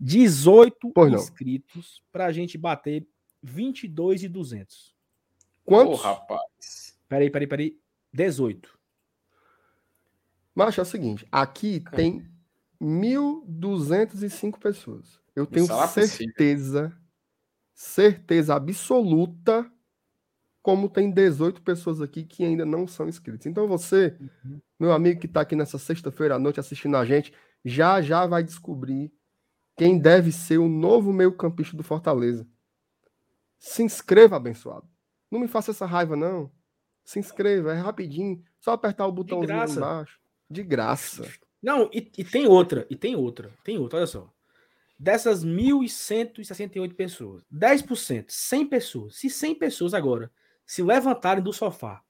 18 0.00 0.92
inscritos 1.12 2.02
para 2.10 2.26
a 2.26 2.32
gente 2.32 2.56
bater 2.56 3.06
22 3.42 4.22
e 4.22 4.28
200. 4.28 4.96
Quantos? 5.64 6.00
Ô, 6.00 6.02
rapaz. 6.02 6.98
Peraí, 7.08 7.30
peraí, 7.30 7.46
peraí. 7.46 7.78
18. 8.12 8.78
Macho, 10.54 10.80
é 10.80 10.82
o 10.82 10.86
seguinte. 10.86 11.26
Aqui 11.30 11.84
tem 11.94 12.26
1.205 12.80 14.58
pessoas. 14.58 15.20
Eu 15.36 15.46
tenho 15.46 15.66
certeza, 15.88 16.96
certeza 17.74 18.54
absoluta 18.56 19.70
como 20.62 20.88
tem 20.88 21.10
18 21.10 21.62
pessoas 21.62 22.00
aqui 22.00 22.24
que 22.24 22.44
ainda 22.44 22.66
não 22.66 22.86
são 22.86 23.08
inscritos. 23.08 23.46
Então 23.46 23.66
você, 23.66 24.16
uhum. 24.44 24.60
meu 24.78 24.92
amigo 24.92 25.20
que 25.20 25.26
está 25.26 25.40
aqui 25.40 25.56
nessa 25.56 25.78
sexta-feira 25.78 26.34
à 26.34 26.38
noite 26.38 26.60
assistindo 26.60 26.96
a 26.96 27.04
gente, 27.04 27.32
já 27.64 28.00
já 28.02 28.26
vai 28.26 28.42
descobrir 28.42 29.12
quem 29.76 29.98
deve 29.98 30.32
ser 30.32 30.58
o 30.58 30.68
novo 30.68 31.12
meio-campista 31.12 31.76
do 31.76 31.82
Fortaleza. 31.82 32.46
Se 33.58 33.82
inscreva, 33.82 34.36
abençoado. 34.36 34.88
Não 35.30 35.40
me 35.40 35.48
faça 35.48 35.70
essa 35.70 35.86
raiva, 35.86 36.16
não. 36.16 36.50
Se 37.04 37.18
inscreva, 37.18 37.72
é 37.72 37.78
rapidinho. 37.78 38.42
Só 38.60 38.72
apertar 38.72 39.06
o 39.06 39.12
botãozinho 39.12 39.56
lá 39.56 39.66
embaixo. 39.66 40.18
De 40.50 40.62
graça. 40.62 41.30
Não, 41.62 41.90
e, 41.92 42.10
e, 42.18 42.24
tem 42.24 42.46
outra, 42.46 42.86
e 42.90 42.96
tem 42.96 43.16
outra, 43.16 43.50
tem 43.64 43.78
outra, 43.78 43.98
olha 43.98 44.06
só. 44.06 44.32
Dessas 44.98 45.44
1.168 45.44 46.94
pessoas, 46.94 47.44
10%, 47.52 48.26
100 48.28 48.66
pessoas, 48.66 49.16
se 49.16 49.30
100 49.30 49.54
pessoas 49.54 49.94
agora 49.94 50.30
se 50.68 50.82
levantarem 50.82 51.42
do 51.42 51.50
sofá, 51.50 52.02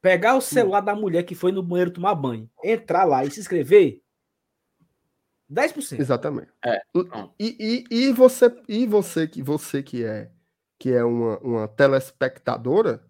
pegar 0.00 0.34
o 0.34 0.40
celular 0.40 0.80
da 0.80 0.94
mulher 0.94 1.24
que 1.24 1.34
foi 1.34 1.52
no 1.52 1.62
banheiro 1.62 1.90
tomar 1.90 2.14
banho, 2.14 2.50
entrar 2.64 3.04
lá 3.04 3.22
e 3.22 3.30
se 3.30 3.38
inscrever, 3.38 4.00
10%. 5.52 6.00
Exatamente. 6.00 6.48
É. 6.64 6.80
E, 7.38 7.84
e, 7.90 8.08
e, 8.08 8.12
você, 8.12 8.50
e 8.66 8.86
você 8.86 9.28
que 9.28 9.42
você 9.42 9.82
que 9.82 10.04
é 10.04 10.30
que 10.78 10.92
é 10.92 11.04
uma, 11.04 11.38
uma 11.38 11.68
telespectadora, 11.68 13.02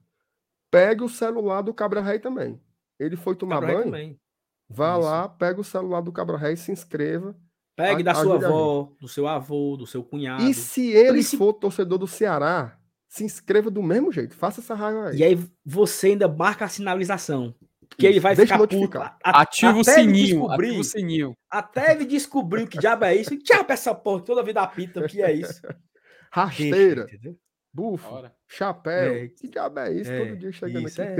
pegue 0.70 1.04
o 1.04 1.08
celular 1.08 1.60
do 1.60 1.74
Cabra 1.74 2.00
Rei 2.00 2.18
também. 2.18 2.58
Ele 2.98 3.14
foi 3.14 3.36
tomar 3.36 3.56
Cabra 3.56 3.74
banho. 3.74 3.84
Também. 3.84 4.20
Vá 4.68 4.92
Isso. 4.92 5.06
lá, 5.06 5.28
pega 5.28 5.60
o 5.60 5.64
celular 5.64 6.00
do 6.00 6.10
Cabra 6.10 6.38
Rei, 6.38 6.56
se 6.56 6.72
inscreva. 6.72 7.36
Pegue 7.76 8.00
a, 8.00 8.04
da 8.06 8.14
sua 8.14 8.36
avó, 8.36 8.92
do 8.98 9.06
seu 9.06 9.28
avô, 9.28 9.76
do 9.76 9.86
seu 9.86 10.02
cunhado. 10.02 10.44
E 10.44 10.54
se 10.54 10.90
ele 10.90 11.22
for 11.22 11.52
torcedor 11.52 11.98
do 11.98 12.06
Ceará, 12.06 12.77
se 13.08 13.24
inscreva 13.24 13.70
do 13.70 13.82
mesmo 13.82 14.12
jeito. 14.12 14.36
Faça 14.36 14.60
essa 14.60 14.74
raiva 14.74 15.08
aí. 15.08 15.18
E 15.18 15.24
aí 15.24 15.38
você 15.64 16.08
ainda 16.08 16.28
marca 16.28 16.64
a 16.64 16.68
sinalização. 16.68 17.54
Que 17.96 18.06
ele 18.06 18.20
vai 18.20 18.36
Deixa 18.36 18.54
ficar 18.54 18.68
puto. 18.68 18.98
Ativa 19.24 19.78
o 19.78 19.82
sininho. 19.82 20.50
Ativa 20.50 20.78
o 20.78 20.84
sininho. 20.84 21.36
Até 21.50 21.92
ele 21.92 22.04
descobrir 22.04 22.64
o 22.64 22.68
que 22.68 22.78
diabo 22.78 23.06
é 23.06 23.16
isso. 23.16 23.36
Diabo 23.36 23.72
essa 23.72 23.94
porra 23.94 24.22
toda 24.22 24.42
vida 24.42 24.60
apita. 24.60 25.00
O 25.00 25.08
que 25.08 25.22
é 25.22 25.32
isso? 25.32 25.62
Rasteira. 26.30 27.06
Deixa, 27.06 27.34
Bufo, 27.72 28.30
chapéu. 28.48 29.14
É, 29.14 29.28
que 29.28 29.48
diabo 29.48 29.78
é 29.78 29.92
isso? 29.92 30.10
É, 30.10 30.26
Todo 30.26 30.36
dia 30.36 30.52
chegando 30.52 30.86
aqui. 30.86 31.00
É. 31.00 31.16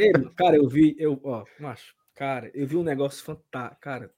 Ele, 0.00 0.30
cara, 0.34 0.56
eu 0.56 0.68
vi, 0.68 0.96
eu, 0.98 1.20
ó, 1.22 1.44
macho, 1.58 1.94
cara, 2.14 2.50
eu 2.54 2.66
vi 2.66 2.76
um 2.76 2.82
negócio 2.82 3.22
fantástico, 3.22 3.80
cara. 3.80 4.10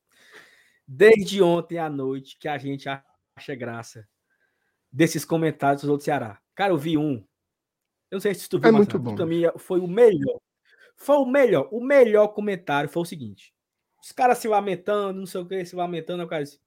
Desde 0.86 1.42
ontem 1.42 1.78
à 1.78 1.90
noite 1.90 2.38
que 2.38 2.48
a 2.48 2.56
gente 2.58 2.88
acha 2.88 3.54
graça 3.54 4.06
desses 4.90 5.24
comentários 5.24 5.82
do 5.82 6.00
Ceará. 6.00 6.38
Cara, 6.58 6.72
eu 6.72 6.76
vi 6.76 6.98
um. 6.98 7.22
Eu 8.10 8.16
não 8.16 8.20
sei 8.20 8.34
se 8.34 8.48
tu 8.48 8.58
viu, 8.58 8.68
é 8.68 8.72
muito 8.72 8.98
bom. 8.98 9.14
Pra 9.14 9.24
mim 9.24 9.42
foi 9.58 9.78
o 9.78 9.86
melhor. 9.86 10.40
Foi 10.96 11.16
o 11.18 11.24
melhor. 11.24 11.68
O 11.70 11.80
melhor 11.80 12.26
comentário 12.28 12.90
foi 12.90 13.02
o 13.02 13.06
seguinte: 13.06 13.54
os 14.02 14.10
caras 14.10 14.38
se 14.38 14.48
lamentando, 14.48 15.20
não 15.20 15.26
sei 15.26 15.40
o 15.40 15.46
que, 15.46 15.64
se 15.64 15.76
lamentando. 15.76 16.24
O 16.24 16.26
cara 16.26 16.42
disse: 16.42 16.58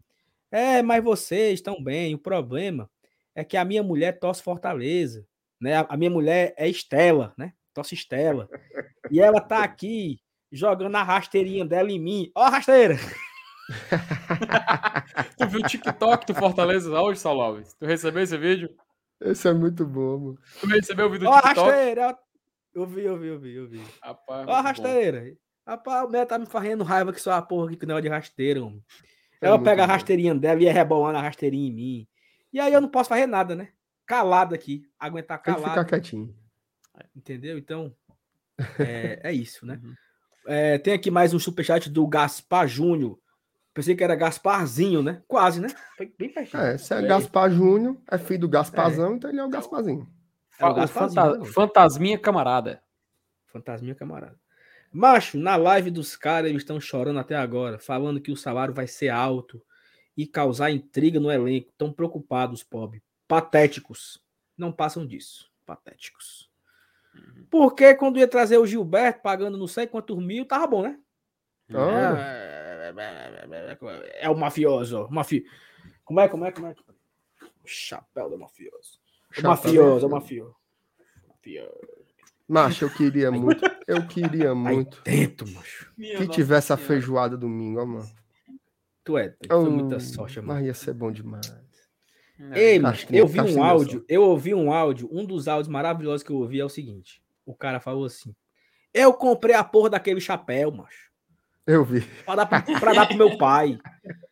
É, 0.49 0.81
mas 0.81 1.03
vocês 1.03 1.55
estão 1.55 1.83
bem. 1.83 2.15
O 2.15 2.17
problema 2.17 2.89
é 3.35 3.43
que 3.43 3.57
a 3.57 3.65
minha 3.65 3.83
mulher 3.83 4.17
torce 4.17 4.41
Fortaleza, 4.41 5.27
né? 5.59 5.85
A 5.89 5.97
minha 5.97 6.09
mulher 6.09 6.53
é 6.55 6.69
Estela, 6.69 7.33
né? 7.37 7.51
Torce 7.73 7.93
Estela. 7.93 8.47
E 9.11 9.19
ela 9.19 9.41
tá 9.41 9.61
aqui 9.61 10.21
jogando 10.49 10.95
a 10.95 11.03
rasteirinha 11.03 11.65
dela 11.65 11.91
em 11.91 11.99
mim. 11.99 12.31
Ó, 12.33 12.43
a 12.43 12.49
rasteira! 12.49 12.95
tu 15.37 15.47
viu 15.49 15.59
o 15.59 15.67
TikTok 15.67 16.27
do 16.27 16.33
Fortaleza 16.33 16.97
hoje, 16.97 17.19
Saulo 17.19 17.41
Alves? 17.41 17.73
Tu 17.73 17.85
recebeu 17.85 18.23
esse 18.23 18.37
vídeo? 18.37 18.73
Esse 19.21 19.47
é 19.47 19.53
muito 19.53 19.85
bom, 19.85 20.17
mano. 20.17 20.39
Tu 20.59 20.67
recebeu 20.67 21.07
o 21.07 21.09
vídeo 21.09 21.29
do 21.29 21.33
TikTok? 21.33 21.59
Ó, 21.59 21.63
a 21.63 21.65
rasteira! 21.65 22.17
Eu 22.73 22.85
vi, 22.85 23.03
eu 23.03 23.17
vi, 23.19 23.27
eu 23.27 23.39
vi, 23.39 23.55
eu 23.55 23.67
vi. 23.67 23.83
Rapaz, 24.01 24.47
Ó, 24.47 24.51
a 24.51 24.61
rasteira! 24.61 25.21
Bom. 25.21 25.35
Rapaz, 25.67 26.07
o 26.07 26.09
meu 26.09 26.25
tá 26.25 26.39
me 26.39 26.45
fazendo 26.45 26.83
raiva 26.83 27.13
que 27.13 27.21
só 27.21 27.33
a 27.33 27.41
porra 27.41 27.67
aqui 27.67 27.77
que 27.77 27.85
não 27.85 27.97
é 27.97 28.01
de 28.01 28.07
rasteira, 28.07 28.59
mano. 28.59 28.83
É 29.39 29.47
ela 29.47 29.61
pega 29.61 29.83
a 29.83 29.87
rasteirinha 29.87 30.35
dela 30.35 30.61
e 30.61 30.67
é 30.67 30.71
rebolando 30.71 31.17
a 31.17 31.21
rasteirinha 31.21 31.69
em 31.69 31.73
mim. 31.73 32.07
E 32.53 32.59
aí 32.59 32.73
eu 32.73 32.81
não 32.81 32.89
posso 32.89 33.09
fazer 33.09 33.25
nada, 33.25 33.55
né? 33.55 33.69
Calado 34.05 34.53
aqui, 34.53 34.83
aguentar 34.99 35.41
calado. 35.41 35.63
Tem 35.63 35.71
que 35.71 35.79
ficar 35.79 35.85
quietinho. 35.85 36.35
Entendeu? 37.15 37.57
Então, 37.57 37.95
é, 38.79 39.19
é 39.23 39.33
isso, 39.33 39.65
né? 39.65 39.79
Uhum. 39.83 39.95
É, 40.47 40.79
tem 40.79 40.95
aqui 40.95 41.11
mais 41.11 41.35
um 41.35 41.39
superchat 41.39 41.87
do 41.87 42.07
Gaspar 42.07 42.67
Júnior. 42.67 43.19
Pensei 43.73 43.95
que 43.95 44.03
era 44.03 44.15
Gasparzinho, 44.15 45.01
né? 45.01 45.21
Quase, 45.27 45.61
né? 45.61 45.69
Foi 45.95 46.13
bem 46.17 46.29
pertinho. 46.29 46.61
É, 46.61 46.77
se 46.77 46.93
é, 46.93 46.99
é 46.99 47.01
Gaspar 47.07 47.49
Júnior, 47.49 47.97
é 48.09 48.17
filho 48.17 48.41
do 48.41 48.49
Gasparzão, 48.49 49.13
é. 49.13 49.15
então 49.15 49.29
ele 49.29 49.39
é 49.39 49.45
o 49.45 49.49
Gasparzinho. 49.49 50.07
É 50.59 50.65
o 50.65 50.73
Gasparzinho 50.73 51.45
Fantasminha 51.45 52.19
camarada. 52.19 52.83
Fantasminha 53.47 53.95
camarada. 53.95 54.37
Macho, 54.91 55.37
na 55.37 55.55
live 55.55 55.89
dos 55.89 56.17
caras, 56.17 56.49
eles 56.49 56.63
estão 56.63 56.79
chorando 56.79 57.19
até 57.19 57.35
agora, 57.35 57.79
falando 57.79 58.19
que 58.19 58.31
o 58.31 58.35
salário 58.35 58.73
vai 58.73 58.87
ser 58.87 59.07
alto, 59.07 59.61
e 60.15 60.27
causar 60.27 60.71
intriga 60.71 61.19
no 61.19 61.31
elenco. 61.31 61.71
Tão 61.77 61.91
preocupados, 61.91 62.63
pobre. 62.63 63.01
Patéticos. 63.27 64.21
Não 64.57 64.71
passam 64.71 65.05
disso. 65.05 65.49
Patéticos. 65.65 66.49
Uhum. 67.15 67.45
Porque 67.49 67.95
quando 67.95 68.19
ia 68.19 68.27
trazer 68.27 68.57
o 68.57 68.65
Gilberto 68.65 69.21
pagando 69.21 69.57
não 69.57 69.67
sei 69.67 69.87
quantos 69.87 70.17
mil, 70.17 70.45
tava 70.45 70.67
bom, 70.67 70.83
né? 70.83 70.99
Ah. 71.73 72.41
É, 72.95 73.75
é, 74.21 74.29
o 74.29 74.35
mafioso. 74.35 75.07
Mafi... 75.09 75.45
Como 76.03 76.19
é, 76.19 76.27
como 76.27 76.45
é, 76.45 76.51
como 76.51 76.67
é? 76.67 76.75
O 77.63 77.67
chapéu 77.67 78.29
do 78.29 78.37
mafioso. 78.37 78.99
O 79.37 79.43
mafioso, 79.43 80.05
é 80.05 80.07
o 80.07 80.11
mafioso. 80.11 80.55
Macho, 82.47 82.85
eu 82.85 82.89
queria 82.89 83.31
muito. 83.31 83.63
Eu 83.87 84.05
queria 84.07 84.53
muito. 84.53 85.01
Tento, 85.03 85.49
macho. 85.49 85.91
Que 85.95 86.27
tivesse 86.27 86.73
a 86.73 86.77
feijoada 86.77 87.37
domingo, 87.37 87.81
ó, 87.81 87.85
mano. 87.85 88.09
Tu 89.03 89.17
é, 89.17 89.35
foi 89.47 89.57
oh, 89.57 89.71
muita 89.71 89.99
sorte, 89.99 90.39
mano. 90.41 90.53
Mas 90.53 90.65
ia 90.65 90.73
ser 90.73 90.93
bom 90.93 91.11
demais. 91.11 91.53
Ei, 92.53 92.81
eu 93.11 93.27
vi 93.27 93.39
um 93.39 93.63
áudio, 93.63 94.03
eu 94.09 94.23
ouvi 94.23 94.53
um 94.53 94.71
áudio, 94.71 95.07
um 95.11 95.25
dos 95.25 95.47
áudios 95.47 95.67
maravilhosos 95.67 96.23
que 96.23 96.31
eu 96.31 96.37
ouvi 96.37 96.59
é 96.59 96.65
o 96.65 96.69
seguinte: 96.69 97.21
o 97.45 97.55
cara 97.55 97.79
falou 97.79 98.05
assim: 98.05 98.35
Eu 98.93 99.13
comprei 99.13 99.55
a 99.55 99.63
porra 99.63 99.91
daquele 99.91 100.19
chapéu, 100.19 100.71
macho. 100.71 101.10
Eu 101.65 101.85
vi. 101.85 102.01
Pra 102.25 102.35
dar, 102.35 102.45
pra 102.45 102.93
dar 102.93 103.07
pro 103.07 103.17
meu 103.17 103.37
pai. 103.37 103.79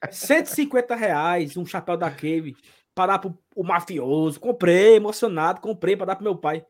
150 0.10 0.95
reais, 0.95 1.56
um 1.57 1.65
chapéu 1.65 1.95
daquele, 1.95 2.56
para 2.95 3.14
dar 3.14 3.19
pro 3.19 3.38
o 3.56 3.64
mafioso. 3.64 4.39
Comprei, 4.39 4.95
emocionado, 4.95 5.61
comprei 5.61 5.95
para 5.95 6.07
dar 6.07 6.15
pro 6.15 6.23
meu 6.23 6.35
pai. 6.35 6.65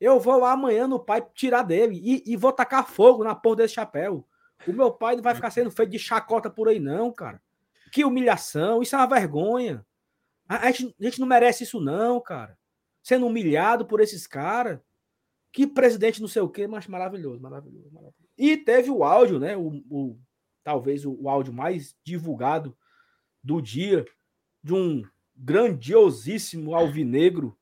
Eu 0.00 0.20
vou 0.20 0.38
lá 0.38 0.52
amanhã 0.52 0.86
no 0.86 1.00
pai 1.00 1.26
tirar 1.34 1.62
dele 1.62 2.00
e, 2.02 2.32
e 2.32 2.36
vou 2.36 2.52
tacar 2.52 2.86
fogo 2.86 3.24
na 3.24 3.34
porra 3.34 3.56
desse 3.56 3.74
chapéu. 3.74 4.26
O 4.66 4.72
meu 4.72 4.92
pai 4.92 5.16
não 5.16 5.22
vai 5.22 5.34
ficar 5.34 5.50
sendo 5.50 5.70
feito 5.70 5.90
de 5.90 5.98
chacota 5.98 6.50
por 6.50 6.68
aí, 6.68 6.78
não, 6.78 7.12
cara. 7.12 7.40
Que 7.92 8.04
humilhação, 8.04 8.82
isso 8.82 8.94
é 8.94 8.98
uma 8.98 9.06
vergonha. 9.06 9.84
A, 10.48 10.66
a, 10.68 10.70
gente, 10.70 10.94
a 11.00 11.04
gente 11.04 11.20
não 11.20 11.26
merece 11.26 11.64
isso, 11.64 11.80
não, 11.80 12.20
cara. 12.20 12.58
Sendo 13.02 13.26
humilhado 13.26 13.86
por 13.86 14.00
esses 14.00 14.26
caras. 14.26 14.78
Que 15.52 15.66
presidente 15.66 16.20
não 16.20 16.28
sei 16.28 16.42
o 16.42 16.48
quê, 16.48 16.66
mas 16.66 16.86
maravilhoso, 16.86 17.40
maravilhoso, 17.40 17.88
maravilhoso. 17.92 18.23
E 18.36 18.56
teve 18.56 18.90
o 18.90 19.04
áudio, 19.04 19.38
né? 19.38 19.56
O, 19.56 19.82
o 19.90 20.18
talvez 20.62 21.04
o, 21.04 21.12
o, 21.20 21.28
áudio 21.28 21.52
mais 21.52 21.96
divulgado 22.02 22.76
do 23.42 23.60
dia 23.60 24.04
de 24.62 24.74
um 24.74 25.02
grandiosíssimo 25.36 26.74
alvinegro, 26.74 27.56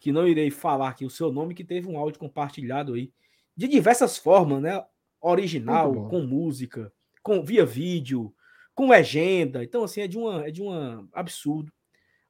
que 0.00 0.10
não 0.10 0.26
irei 0.26 0.50
falar 0.50 0.88
aqui 0.88 1.04
o 1.04 1.10
seu 1.10 1.32
nome, 1.32 1.54
que 1.54 1.64
teve 1.64 1.88
um 1.88 1.96
áudio 1.96 2.18
compartilhado 2.18 2.94
aí 2.94 3.12
de 3.56 3.68
diversas 3.68 4.18
formas, 4.18 4.60
né? 4.60 4.84
original, 5.22 6.08
com 6.08 6.20
música, 6.20 6.92
com 7.22 7.44
via 7.44 7.64
vídeo, 7.64 8.34
com 8.74 8.90
legenda. 8.90 9.62
Então, 9.62 9.84
assim, 9.84 10.00
é 10.00 10.08
de 10.08 10.18
uma, 10.18 10.46
é 10.46 10.50
de 10.50 10.60
uma 10.60 11.08
absurdo 11.12 11.72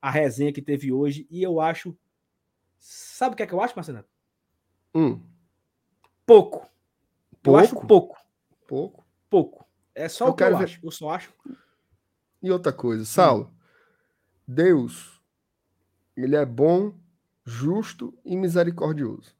a 0.00 0.10
resenha 0.10 0.52
que 0.52 0.60
teve 0.60 0.92
hoje. 0.92 1.26
E 1.30 1.42
eu 1.42 1.58
acho. 1.60 1.96
Sabe 2.78 3.32
o 3.32 3.36
que 3.36 3.42
é 3.42 3.46
que 3.46 3.54
eu 3.54 3.60
acho, 3.60 3.74
Marcelo? 3.74 4.04
Hum. 4.94 5.22
Pouco. 6.26 6.68
Pouco. 7.42 7.58
Eu 7.58 7.64
acho 7.64 7.86
pouco. 7.86 8.16
Pouco. 8.66 9.06
Pouco. 9.28 9.66
É 9.94 10.08
só 10.08 10.26
eu 10.26 10.30
o 10.30 10.34
que 10.34 10.42
eu 10.42 10.58
ver... 10.58 10.64
acho. 10.64 10.80
Eu 10.82 10.90
só 10.90 11.10
acho. 11.10 11.32
E 12.42 12.50
outra 12.50 12.72
coisa, 12.72 13.04
Saulo. 13.04 13.46
Hum. 13.46 13.62
Deus, 14.46 15.20
ele 16.16 16.36
é 16.36 16.44
bom, 16.44 16.94
justo 17.44 18.18
e 18.24 18.36
misericordioso. 18.36 19.34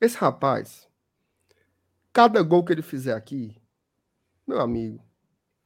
Esse 0.00 0.16
rapaz, 0.16 0.88
Cada 2.16 2.42
gol 2.42 2.64
que 2.64 2.72
ele 2.72 2.80
fizer 2.80 3.12
aqui, 3.12 3.54
meu 4.46 4.58
amigo. 4.58 5.04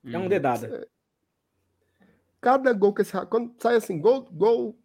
É 0.05 0.19
um 0.19 0.29
dedada. 0.29 0.85
Cada 2.41 2.73
gol 2.73 2.93
que 2.93 3.03
esse. 3.03 3.13
Quando 3.27 3.55
sai 3.63 3.77
assim, 3.77 4.01
gol, 4.01 4.25
gol, 4.33 4.77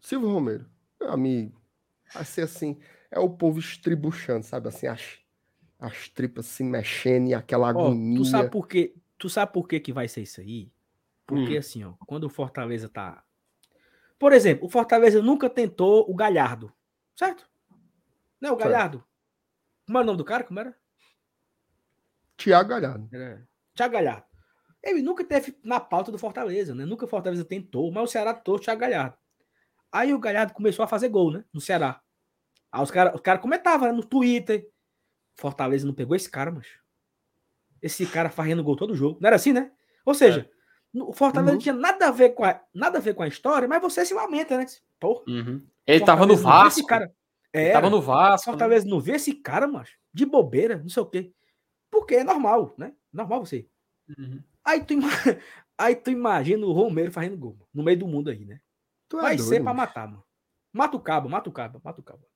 Silvio 0.00 0.32
Romero, 0.32 0.68
meu 1.00 1.12
amigo. 1.12 1.62
Vai 2.12 2.24
ser 2.24 2.42
assim. 2.42 2.80
É 3.08 3.20
o 3.20 3.30
povo 3.30 3.60
estribuchando, 3.60 4.44
sabe? 4.44 4.66
Assim, 4.66 4.88
as, 4.88 5.20
as 5.78 6.08
tripas 6.08 6.46
se 6.46 6.64
mexendo 6.64 7.28
e 7.28 7.34
aquela 7.34 7.68
agonia. 7.68 8.20
Oh, 8.20 8.22
tu 8.22 8.28
sabe 8.28 8.50
por 8.50 8.66
quê? 8.66 8.94
Tu 9.18 9.28
sabe 9.28 9.52
por 9.52 9.68
que, 9.68 9.80
que 9.80 9.92
vai 9.92 10.08
ser 10.08 10.22
isso 10.22 10.40
aí? 10.40 10.70
Porque 11.26 11.56
hum. 11.56 11.58
assim, 11.58 11.84
ó, 11.84 11.92
quando 12.06 12.24
o 12.24 12.30
Fortaleza 12.30 12.88
tá. 12.88 13.22
Por 14.18 14.32
exemplo, 14.32 14.66
o 14.66 14.70
Fortaleza 14.70 15.20
nunca 15.20 15.50
tentou 15.50 16.10
o 16.10 16.14
Galhardo, 16.14 16.72
certo? 17.14 17.48
Não, 18.40 18.54
o 18.54 18.56
Galhardo. 18.56 19.04
Como 19.86 19.98
é 19.98 20.00
o 20.00 20.04
nome 20.04 20.18
do 20.18 20.24
cara? 20.24 20.44
Como 20.44 20.58
era? 20.58 20.76
Tiago 22.36 22.68
Galhardo. 22.68 23.08
É. 23.14 23.42
Tiago 23.74 23.92
Galhardo. 23.92 24.24
Ele 24.82 25.02
nunca 25.02 25.24
teve 25.24 25.58
na 25.64 25.80
pauta 25.80 26.12
do 26.12 26.18
Fortaleza, 26.18 26.74
né? 26.74 26.84
Nunca 26.84 27.04
o 27.04 27.08
Fortaleza 27.08 27.44
tentou, 27.44 27.90
mas 27.90 28.04
o 28.04 28.12
Ceará 28.12 28.32
tentou 28.32 28.54
o 28.54 28.58
Thiago 28.58 28.80
Galhardo. 28.80 29.16
Aí 29.90 30.14
o 30.14 30.18
Galhardo 30.18 30.54
começou 30.54 30.84
a 30.84 30.88
fazer 30.88 31.08
gol, 31.08 31.32
né? 31.32 31.44
No 31.52 31.60
Ceará. 31.60 32.00
Aí 32.70 32.82
os 32.82 32.90
caras 32.90 33.20
cara 33.20 33.38
comentavam 33.38 33.88
né? 33.88 33.92
no 33.92 34.04
Twitter. 34.04 34.68
Fortaleza 35.36 35.86
não 35.86 35.94
pegou 35.94 36.16
esse 36.16 36.30
cara, 36.30 36.50
mas 36.50 36.66
Esse 37.80 38.06
cara 38.06 38.30
fazendo 38.30 38.64
gol 38.64 38.76
todo 38.76 38.96
jogo. 38.96 39.18
Não 39.20 39.26
era 39.26 39.36
assim, 39.36 39.52
né? 39.52 39.70
Ou 40.04 40.14
seja, 40.14 40.48
é. 40.94 41.02
o 41.02 41.12
Fortaleza 41.12 41.50
uhum. 41.50 41.54
não 41.56 41.62
tinha 41.62 41.74
nada 41.74 42.08
a, 42.08 42.10
ver 42.10 42.30
com 42.30 42.44
a, 42.44 42.60
nada 42.74 42.98
a 42.98 43.00
ver 43.00 43.14
com 43.14 43.22
a 43.22 43.28
história, 43.28 43.68
mas 43.68 43.82
você 43.82 44.04
se 44.04 44.14
lamenta, 44.14 44.56
né? 44.56 44.66
Porra. 44.98 45.22
Uhum. 45.28 45.62
Ele 45.86 45.98
Fortaleza 45.98 46.04
tava 46.04 46.26
no 46.26 46.36
Vasco. 46.36 46.86
Cara. 46.86 47.14
É, 47.52 47.64
ele 47.64 47.72
tava 47.72 47.90
no 47.90 48.00
Vasco. 48.00 48.50
Fortaleza 48.50 48.84
né? 48.84 48.90
não 48.90 49.00
vê 49.00 49.12
esse 49.12 49.34
cara, 49.34 49.66
mas 49.66 49.90
De 50.12 50.24
bobeira, 50.24 50.78
não 50.78 50.88
sei 50.88 51.02
o 51.02 51.06
quê. 51.06 51.32
Porque 51.90 52.16
é 52.16 52.24
normal, 52.24 52.74
né? 52.76 52.92
Normal 53.12 53.44
você. 53.44 53.66
Uhum. 54.18 54.42
Aí 54.64 54.82
tu, 54.84 54.94
aí 55.78 55.94
tu 55.94 56.10
imagina 56.10 56.66
o 56.66 56.72
Romero 56.72 57.12
fazendo 57.12 57.36
gol 57.36 57.58
no 57.72 57.82
meio 57.82 57.98
do 57.98 58.08
mundo 58.08 58.30
aí, 58.30 58.44
né? 58.44 58.60
Tu 59.08 59.18
é 59.18 59.22
Vai 59.22 59.36
doido, 59.36 59.48
ser 59.48 59.62
pra 59.62 59.74
matar, 59.74 60.08
mano. 60.08 60.24
Mata 60.72 60.96
o 60.96 61.00
cabo, 61.00 61.28
mata 61.28 61.48
o 61.48 61.52
cabo, 61.52 61.80
mata 61.82 62.00
o 62.00 62.04
cabo. 62.04 62.26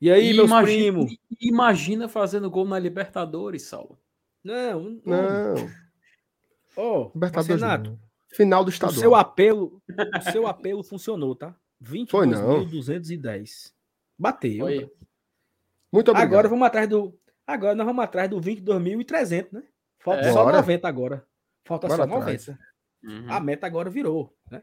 E 0.00 0.10
aí, 0.10 0.30
e 0.30 0.34
meus 0.34 0.48
imagina, 0.48 0.92
primos? 0.92 1.16
Imagina 1.40 2.08
fazendo 2.08 2.50
gol 2.50 2.64
na 2.66 2.78
Libertadores, 2.78 3.62
Saulo. 3.62 3.98
Não, 4.42 5.00
não. 5.04 5.54
Oh, 6.76 7.10
Libertadores. 7.14 7.98
Final 8.28 8.64
do 8.64 8.70
estadual. 8.70 8.96
O 8.96 9.00
seu 9.00 9.14
apelo, 9.14 9.82
o 10.18 10.30
seu 10.30 10.46
apelo 10.46 10.82
funcionou, 10.82 11.34
tá? 11.34 11.54
22.210. 11.82 13.72
Bateu. 14.18 14.58
Foi. 14.60 14.90
Muito 15.92 16.10
obrigado. 16.10 16.32
Agora 16.32 16.48
vamos 16.48 16.66
atrás 16.66 16.88
do 16.88 17.18
Agora 17.50 17.74
nós 17.74 17.86
vamos 17.86 18.04
atrás 18.04 18.30
do 18.30 18.40
22.300, 18.40 19.48
né? 19.52 19.62
Falta 19.98 20.22
é, 20.22 20.32
só 20.32 20.44
bora. 20.44 20.58
90 20.58 20.88
agora. 20.88 21.26
Falta 21.64 21.88
Bora 21.88 22.02
só 22.02 22.06
90. 22.06 22.58
Uhum. 23.02 23.24
A 23.28 23.40
meta 23.40 23.66
agora 23.66 23.90
virou, 23.90 24.36
né? 24.50 24.62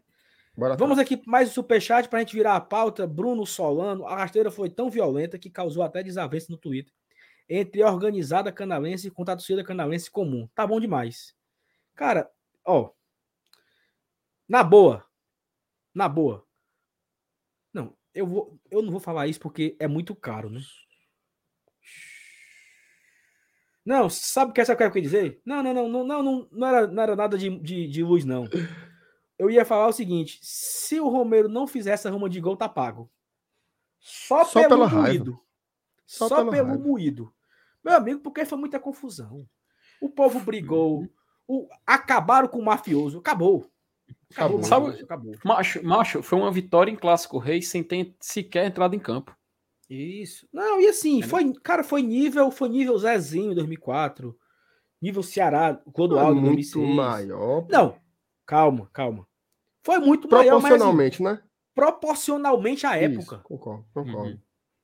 Bora 0.57 0.75
Vamos 0.75 0.97
aqui 0.97 1.21
mais 1.27 1.49
um 1.49 1.53
superchat 1.53 2.09
para 2.09 2.17
a 2.17 2.21
gente 2.23 2.35
virar 2.35 2.55
a 2.55 2.59
pauta. 2.59 3.05
Bruno 3.05 3.45
Solano, 3.45 4.07
a 4.07 4.15
rasteira 4.15 4.49
foi 4.49 4.71
tão 4.71 4.89
violenta 4.89 5.37
que 5.37 5.51
causou 5.51 5.83
até 5.83 6.01
desavença 6.01 6.47
no 6.49 6.57
Twitter 6.57 6.91
entre 7.47 7.83
a 7.83 7.91
organizada 7.91 8.51
canalense 8.51 9.11
contra 9.11 9.35
a 9.35 9.37
torcida 9.37 9.63
canalense 9.63 10.09
comum. 10.09 10.49
Tá 10.55 10.65
bom 10.65 10.79
demais. 10.79 11.35
Cara, 11.93 12.27
ó. 12.65 12.89
Na 14.49 14.63
boa. 14.63 15.05
Na 15.93 16.09
boa. 16.09 16.43
Não, 17.71 17.95
eu 18.11 18.25
vou 18.25 18.59
eu 18.71 18.81
não 18.81 18.89
vou 18.89 18.99
falar 18.99 19.27
isso 19.27 19.39
porque 19.39 19.75
é 19.79 19.87
muito 19.87 20.15
caro, 20.15 20.49
né? 20.49 20.59
Não, 23.85 24.09
sabe 24.09 24.49
o 24.49 24.53
que 24.55 24.61
essa 24.61 24.73
eu 24.73 24.77
quero 24.77 24.99
dizer? 24.99 25.39
Não, 25.45 25.61
não, 25.61 25.71
não, 25.71 25.87
não, 25.87 26.03
não, 26.03 26.23
não, 26.23 26.47
não, 26.51 26.67
era, 26.67 26.87
não 26.87 27.03
era 27.03 27.15
nada 27.15 27.37
de, 27.37 27.59
de, 27.59 27.87
de 27.87 28.03
luz, 28.03 28.25
não. 28.25 28.45
Eu 29.37 29.49
ia 29.49 29.65
falar 29.65 29.87
o 29.87 29.93
seguinte: 29.93 30.39
se 30.41 30.99
o 30.99 31.07
Romero 31.07 31.47
não 31.47 31.67
fizer 31.67 31.91
essa 31.91 32.09
ruma 32.09 32.29
de 32.29 32.39
gol, 32.39 32.57
tá 32.57 32.67
pago. 32.67 33.09
Só, 33.99 34.43
Só 34.45 34.67
pelo 34.67 34.89
moído. 34.89 35.39
Só, 36.05 36.27
Só 36.27 36.37
pelo 36.37 36.51
raiva. 36.51 36.77
moído. 36.77 37.33
Meu 37.83 37.95
amigo, 37.95 38.21
porque 38.21 38.45
foi 38.45 38.57
muita 38.57 38.79
confusão. 38.79 39.47
O 40.01 40.09
povo 40.09 40.39
brigou. 40.39 41.07
O, 41.47 41.67
acabaram 41.85 42.47
com 42.47 42.59
o 42.59 42.65
mafioso. 42.65 43.19
Acabou. 43.19 43.69
Acabou. 44.31 44.59
acabou. 44.59 44.63
Sabe, 44.63 45.03
acabou. 45.03 45.35
Macho, 45.43 45.83
macho, 45.83 46.23
foi 46.23 46.37
uma 46.37 46.51
vitória 46.51 46.91
em 46.91 46.95
Clássico 46.95 47.37
Rei 47.37 47.61
sem 47.61 47.83
ter 47.83 48.15
sequer 48.19 48.65
entrado 48.65 48.95
em 48.95 48.99
campo. 48.99 49.35
Isso. 49.89 50.47
Não, 50.51 50.81
e 50.81 50.87
assim, 50.87 51.21
é. 51.21 51.25
foi, 51.25 51.53
cara, 51.63 51.83
foi 51.83 52.01
nível, 52.01 52.51
foi 52.51 52.67
nível 52.67 52.97
Zezinho 52.97 53.51
em 53.53 53.55
2004, 53.55 54.37
nível 55.01 55.23
Ceará, 55.23 55.81
Clodoaldo 55.93 56.39
em 56.39 56.43
2006. 56.43 56.75
muito 56.75 56.95
maior. 56.95 57.65
Não, 57.69 57.95
calma, 58.47 58.89
calma. 58.91 59.27
Foi 59.83 59.99
muito 59.99 60.27
maior, 60.27 60.59
Proporcionalmente, 60.59 61.21
mas, 61.21 61.33
assim, 61.33 61.43
né? 61.43 61.49
Proporcionalmente 61.75 62.87
à 62.87 62.95
época. 62.97 63.35
Isso, 63.35 63.43
concordo, 63.43 63.85
concordo. 63.93 64.31
Uhum. 64.31 64.39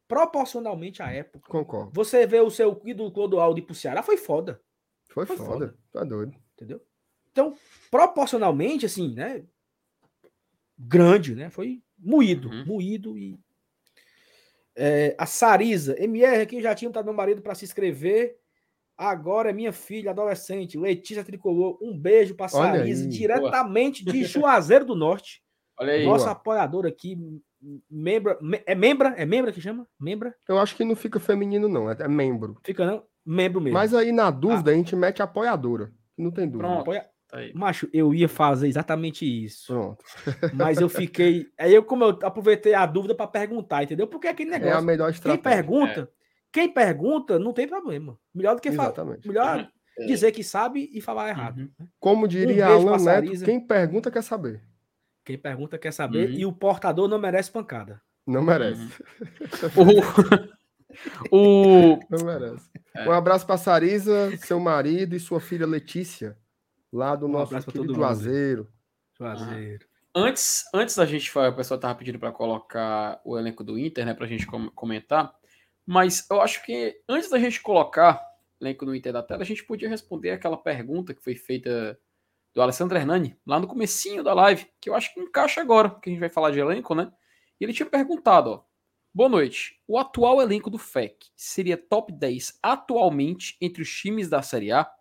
Proporcionalmente 0.07 1.01
à 1.01 1.11
época. 1.11 1.49
Concordo. 1.49 1.91
Você 1.93 2.27
vê 2.27 2.39
o 2.39 2.51
seu 2.51 2.79
ídolo 2.85 3.11
Clodoaldo 3.11 3.57
ir 3.57 3.63
pro 3.63 3.73
Ceará, 3.73 4.03
foi 4.03 4.17
foda. 4.17 4.61
Foi, 5.09 5.25
foi 5.25 5.37
foda. 5.37 5.49
foda. 5.49 5.77
Tá 5.91 6.03
doido. 6.03 6.35
Entendeu? 6.53 6.79
Então, 7.31 7.55
proporcionalmente, 7.89 8.85
assim, 8.85 9.13
né? 9.15 9.43
Grande, 10.77 11.33
né? 11.33 11.49
Foi 11.49 11.81
moído, 11.97 12.49
uhum. 12.49 12.65
moído 12.65 13.17
e 13.17 13.39
é, 14.75 15.15
a 15.17 15.25
Sarisa, 15.25 15.95
MR 16.01 16.41
aqui 16.41 16.61
já 16.61 16.73
tinha 16.73 16.89
dado 16.89 17.05
meu 17.05 17.13
marido 17.13 17.41
para 17.41 17.55
se 17.55 17.65
inscrever. 17.65 18.39
Agora 18.97 19.49
é 19.49 19.53
minha 19.53 19.73
filha, 19.73 20.11
adolescente, 20.11 20.77
Letícia 20.77 21.23
Tricolor. 21.23 21.77
Um 21.81 21.97
beijo 21.97 22.35
para 22.35 22.47
Sarisa, 22.47 23.07
diretamente 23.07 24.03
Boa. 24.03 24.15
de 24.15 24.23
Juazeiro 24.25 24.85
do 24.85 24.95
Norte. 24.95 25.41
Olha 25.79 25.93
aí. 25.93 26.05
Nossa 26.05 26.31
apoiadora 26.31 26.89
aqui, 26.89 27.17
membro, 27.89 28.37
é 28.65 28.75
membra? 28.75 29.09
É 29.17 29.25
membra 29.25 29.51
que 29.51 29.59
chama? 29.59 29.87
Membra? 29.99 30.35
Eu 30.47 30.59
acho 30.59 30.75
que 30.75 30.83
não 30.83 30.95
fica 30.95 31.19
feminino, 31.19 31.67
não, 31.67 31.89
é, 31.89 32.07
membro. 32.07 32.57
Fica 32.63 32.85
não? 32.85 33.03
Membro 33.25 33.59
mesmo. 33.59 33.77
Mas 33.77 33.93
aí, 33.93 34.11
na 34.11 34.29
dúvida, 34.29 34.69
ah. 34.69 34.73
a 34.73 34.77
gente 34.77 34.95
mete 34.95 35.21
apoiadora. 35.21 35.91
Não 36.17 36.29
tem 36.29 36.45
dúvida. 36.45 36.67
Pronto. 36.67 36.81
Apoia... 36.81 37.09
Aí. 37.31 37.51
Macho, 37.55 37.89
eu 37.91 38.13
ia 38.13 38.29
fazer 38.29 38.67
exatamente 38.67 39.25
isso. 39.25 39.73
Pronto. 39.73 40.05
Mas 40.53 40.79
eu 40.79 40.87
fiquei. 40.87 41.47
Aí 41.57 41.73
eu, 41.73 41.83
como 41.83 42.03
eu 42.03 42.19
aproveitei 42.21 42.75
a 42.75 42.85
dúvida 42.85 43.15
para 43.15 43.25
perguntar, 43.25 43.83
entendeu? 43.83 44.05
Porque 44.05 44.27
aquele 44.27 44.51
negócio. 44.51 44.75
É 44.75 44.77
a 44.77 44.81
melhor 44.81 45.09
estratégia. 45.09 45.41
Quem 45.41 45.51
pergunta, 45.51 46.01
é. 46.01 46.22
Quem 46.53 46.71
pergunta, 46.71 47.39
não 47.39 47.51
tem 47.51 47.67
problema. 47.67 48.17
Melhor 48.33 48.55
do 48.55 48.61
que 48.61 48.71
falar. 48.71 48.93
Melhor 49.25 49.67
é. 49.97 50.05
dizer 50.05 50.31
que 50.31 50.43
sabe 50.43 50.87
e 50.93 51.01
falar 51.01 51.29
errado. 51.29 51.59
Uhum. 51.59 51.87
Como 51.99 52.27
diria 52.27 52.69
um 52.77 52.89
Alan 52.89 53.03
Neto, 53.03 53.43
quem 53.43 53.59
pergunta 53.59 54.11
quer 54.11 54.21
saber. 54.21 54.63
Quem 55.25 55.37
pergunta 55.37 55.79
quer 55.79 55.91
saber. 55.91 56.29
Uhum. 56.29 56.35
E 56.35 56.45
o 56.45 56.53
portador 56.53 57.07
não 57.07 57.17
merece 57.17 57.51
pancada. 57.51 57.99
Não 58.25 58.43
merece. 58.43 58.81
Uhum. 59.75 59.99
o... 61.31 61.99
Não 62.07 62.23
merece. 62.23 62.69
Um 63.07 63.11
abraço 63.11 63.47
para 63.47 63.57
Sarisa, 63.57 64.37
seu 64.37 64.59
marido 64.59 65.15
e 65.15 65.19
sua 65.19 65.39
filha 65.39 65.65
Letícia 65.65 66.37
lá 66.91 67.15
do 67.15 67.25
um 67.25 67.29
nosso 67.29 67.59
querido 67.65 67.95
Juazeiro. 67.95 68.69
Juazeiro. 69.17 69.87
Antes, 70.15 70.65
antes 70.71 70.95
da 70.95 71.05
gente 71.07 71.31
falar, 71.31 71.49
o 71.49 71.55
pessoal 71.55 71.79
tava 71.79 71.95
pedindo 71.95 72.19
para 72.19 72.31
colocar 72.31 73.19
o 73.25 73.35
elenco 73.35 73.63
do 73.63 73.79
Inter, 73.79 74.05
né, 74.05 74.13
pra 74.13 74.27
gente 74.27 74.45
comentar. 74.45 75.33
Mas 75.85 76.25
eu 76.29 76.41
acho 76.41 76.63
que 76.65 77.01
antes 77.07 77.29
da 77.29 77.39
gente 77.39 77.61
colocar 77.61 78.21
elenco 78.61 78.85
do 78.85 78.95
Inter 78.95 79.11
da 79.13 79.23
tela, 79.23 79.41
a 79.41 79.45
gente 79.45 79.63
podia 79.65 79.89
responder 79.89 80.31
aquela 80.31 80.57
pergunta 80.57 81.13
que 81.13 81.23
foi 81.23 81.35
feita 81.35 81.99
do 82.53 82.61
Alessandro 82.61 82.97
Hernani, 82.97 83.37
lá 83.45 83.59
no 83.59 83.67
comecinho 83.67 84.23
da 84.23 84.33
live, 84.33 84.67
que 84.79 84.89
eu 84.89 84.95
acho 84.95 85.13
que 85.13 85.19
encaixa 85.19 85.59
agora, 85.59 85.89
que 85.89 86.09
a 86.09 86.13
gente 86.13 86.19
vai 86.19 86.29
falar 86.29 86.51
de 86.51 86.59
elenco, 86.59 86.95
né? 86.95 87.11
E 87.59 87.65
ele 87.65 87.73
tinha 87.73 87.89
perguntado, 87.89 88.49
ó, 88.49 88.63
Boa 89.15 89.29
noite. 89.29 89.79
O 89.87 89.99
atual 89.99 90.41
elenco 90.41 90.71
do 90.71 90.79
FEC 90.79 91.27
seria 91.35 91.77
top 91.77 92.11
10 92.11 92.57
atualmente 92.63 93.55
entre 93.61 93.83
os 93.83 93.89
times 93.95 94.27
da 94.27 94.41
Série 94.41 94.71
A? 94.71 94.91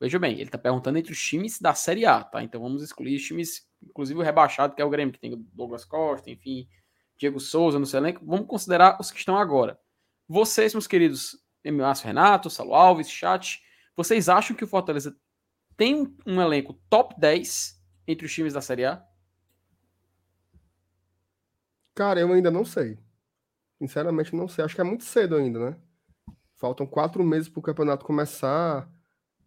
Veja 0.00 0.16
bem, 0.16 0.34
ele 0.34 0.44
está 0.44 0.56
perguntando 0.56 0.96
entre 0.96 1.10
os 1.10 1.20
times 1.20 1.60
da 1.60 1.74
Série 1.74 2.06
A, 2.06 2.22
tá? 2.22 2.40
Então 2.40 2.60
vamos 2.60 2.84
excluir 2.84 3.16
os 3.16 3.22
times, 3.24 3.68
inclusive 3.82 4.20
o 4.20 4.22
rebaixado, 4.22 4.76
que 4.76 4.80
é 4.80 4.84
o 4.84 4.88
Grêmio, 4.88 5.12
que 5.12 5.18
tem 5.18 5.34
o 5.34 5.36
Douglas 5.36 5.84
Costa, 5.84 6.30
enfim, 6.30 6.68
Diego 7.20 7.38
Souza 7.38 7.78
no 7.78 7.84
seu 7.84 8.00
elenco. 8.00 8.24
Vamos 8.24 8.46
considerar 8.46 8.96
os 8.98 9.10
que 9.10 9.18
estão 9.18 9.36
agora. 9.36 9.78
Vocês, 10.26 10.72
meus 10.72 10.86
queridos 10.86 11.38
Márcio 11.70 12.06
Renato, 12.06 12.48
Salo 12.48 12.74
Alves, 12.74 13.10
chat, 13.10 13.62
vocês 13.94 14.30
acham 14.30 14.56
que 14.56 14.64
o 14.64 14.66
Fortaleza 14.66 15.14
tem 15.76 16.16
um 16.26 16.40
elenco 16.40 16.80
top 16.88 17.14
10 17.20 17.78
entre 18.08 18.24
os 18.24 18.32
times 18.32 18.54
da 18.54 18.62
Série 18.62 18.86
A? 18.86 19.04
Cara, 21.94 22.20
eu 22.20 22.32
ainda 22.32 22.50
não 22.50 22.64
sei. 22.64 22.98
Sinceramente, 23.78 24.34
não 24.34 24.48
sei. 24.48 24.64
Acho 24.64 24.74
que 24.74 24.80
é 24.80 24.84
muito 24.84 25.04
cedo 25.04 25.36
ainda, 25.36 25.70
né? 25.70 25.76
Faltam 26.56 26.86
quatro 26.86 27.22
meses 27.22 27.48
para 27.48 27.60
o 27.60 27.62
campeonato 27.62 28.06
começar 28.06 28.90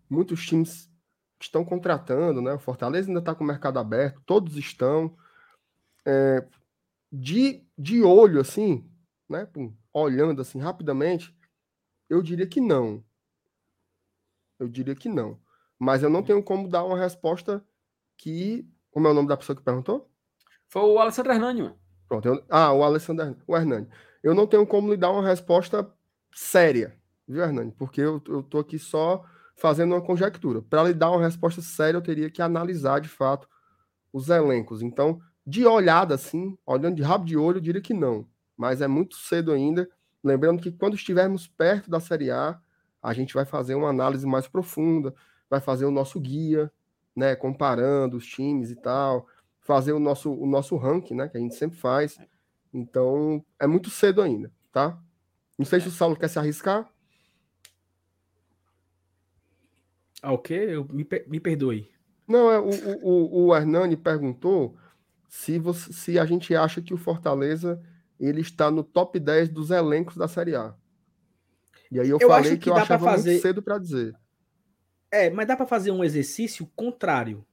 muitos 0.08 0.46
times 0.46 0.92
estão 1.42 1.66
contratando, 1.66 2.42
né? 2.42 2.54
O 2.54 2.60
Fortaleza 2.60 3.10
ainda 3.10 3.20
está 3.20 3.34
com 3.34 3.44
o 3.44 3.48
mercado 3.48 3.80
aberto, 3.80 4.22
todos 4.26 4.56
estão. 4.58 5.18
É, 6.06 6.46
de, 7.14 7.64
de 7.78 8.02
olho, 8.02 8.42
assim, 8.42 8.90
né? 9.30 9.48
Olhando 9.94 10.42
assim 10.42 10.60
rapidamente, 10.60 11.38
eu 12.10 12.24
diria 12.24 12.48
que 12.48 12.60
não. 12.60 13.04
Eu 14.58 14.68
diria 14.68 14.96
que 14.96 15.08
não. 15.08 15.40
Mas 15.78 16.02
eu 16.02 16.10
não 16.10 16.24
tenho 16.24 16.42
como 16.42 16.68
dar 16.68 16.84
uma 16.84 16.98
resposta 16.98 17.64
que. 18.18 18.68
Como 18.90 19.08
é 19.08 19.12
o 19.12 19.14
nome 19.14 19.28
da 19.28 19.38
pessoa 19.38 19.56
que 19.56 19.62
perguntou? 19.62 20.10
Foi 20.68 20.82
o 20.82 20.98
Alessandro 20.98 21.32
Hernani, 21.32 21.72
Pronto. 22.08 22.28
Eu, 22.28 22.44
ah, 22.50 22.74
o 22.74 22.84
Alessandro 22.84 23.38
o 23.48 23.56
Hernani. 23.56 23.88
Eu 24.24 24.34
não 24.34 24.48
tenho 24.48 24.66
como 24.66 24.90
lhe 24.90 24.98
dar 24.98 25.12
uma 25.12 25.28
resposta 25.28 25.92
séria, 26.34 26.98
viu, 27.28 27.44
Hernani? 27.44 27.72
Porque 27.72 28.02
eu, 28.02 28.22
eu 28.28 28.42
tô 28.42 28.60
aqui 28.60 28.80
só 28.80 29.24
fazendo 29.56 29.94
uma 29.94 30.02
conjectura. 30.02 30.62
Para 30.62 30.84
lhe 30.84 30.94
dar 30.94 31.12
uma 31.12 31.22
resposta 31.22 31.62
séria, 31.62 31.98
eu 31.98 32.02
teria 32.02 32.30
que 32.30 32.42
analisar 32.42 33.00
de 33.00 33.10
fato 33.10 33.48
os 34.12 34.30
elencos. 34.30 34.82
Então, 34.82 35.22
de 35.46 35.66
olhada 35.66 36.16
assim, 36.16 36.58
olhando 36.66 36.96
de 36.96 37.04
rabo 37.04 37.26
de 37.26 37.38
olho, 37.38 37.58
eu 37.58 37.62
diria 37.62 37.82
que 37.82 37.94
não. 37.94 38.28
Mas 38.56 38.82
é 38.82 38.88
muito 38.88 39.16
cedo 39.16 39.52
ainda 39.52 39.90
Lembrando 40.24 40.62
que 40.62 40.72
quando 40.72 40.96
estivermos 40.96 41.48
perto 41.48 41.92
da 41.92 42.00
Série 42.00 42.32
A, 42.32 42.58
a 43.02 43.14
gente 43.14 43.34
vai 43.34 43.44
fazer 43.44 43.76
uma 43.76 43.90
análise 43.90 44.26
mais 44.26 44.48
profunda, 44.48 45.14
vai 45.50 45.60
fazer 45.60 45.84
o 45.84 45.92
nosso 45.92 46.20
guia, 46.20 46.72
né, 47.14 47.36
comparando 47.36 48.16
os 48.16 48.26
times 48.26 48.72
e 48.72 48.76
tal, 48.76 49.28
fazer 49.60 49.92
o 49.92 50.00
nosso, 50.00 50.32
o 50.32 50.48
nosso 50.48 50.78
ranking, 50.78 51.16
né, 51.16 51.28
que 51.28 51.38
a 51.38 51.40
gente 51.42 51.56
sempre 51.56 51.78
faz. 51.78 52.18
Então, 52.74 53.44
é 53.60 53.68
muito 53.68 53.90
cedo 53.90 54.22
ainda, 54.22 54.50
tá? 54.72 54.98
Não 55.60 55.66
sei 55.66 55.82
se 55.82 55.90
o 55.90 55.92
Saulo 55.92 56.16
quer 56.16 56.30
se 56.30 56.40
arriscar. 56.40 56.90
Ah, 60.22 60.32
o 60.32 60.38
quê? 60.38 60.54
Eu, 60.54 60.86
me, 60.86 61.06
me 61.28 61.40
perdoe. 61.40 61.92
Não, 62.26 62.50
é, 62.50 62.58
o, 62.58 62.70
o, 63.04 63.48
o 63.48 63.56
Hernani 63.56 63.98
perguntou 63.98 64.78
se, 65.34 65.58
você, 65.58 65.92
se 65.92 66.20
a 66.20 66.26
gente 66.28 66.56
acha 66.56 66.80
que 66.80 66.94
o 66.94 66.98
Fortaleza 66.98 67.82
ele 68.20 68.42
está 68.42 68.70
no 68.70 68.84
top 68.84 69.20
10 69.20 69.50
dos 69.50 69.72
elencos 69.72 70.16
da 70.16 70.28
Série 70.28 70.56
A. 70.56 70.76
E 71.92 72.00
aí 72.00 72.08
eu, 72.08 72.20
eu 72.22 72.28
falei 72.28 72.52
que, 72.52 72.58
que 72.60 72.70
eu 72.70 72.76
achava 72.76 73.04
fazer... 73.04 73.32
muito 73.32 73.42
cedo 73.42 73.62
para 73.64 73.80
dizer. 73.80 74.16
É, 75.10 75.32
mas 75.32 75.48
dá 75.48 75.58
para 75.58 75.66
fazer 75.66 75.90
um 75.90 76.04
exercício 76.04 76.68
contrário. 76.76 77.44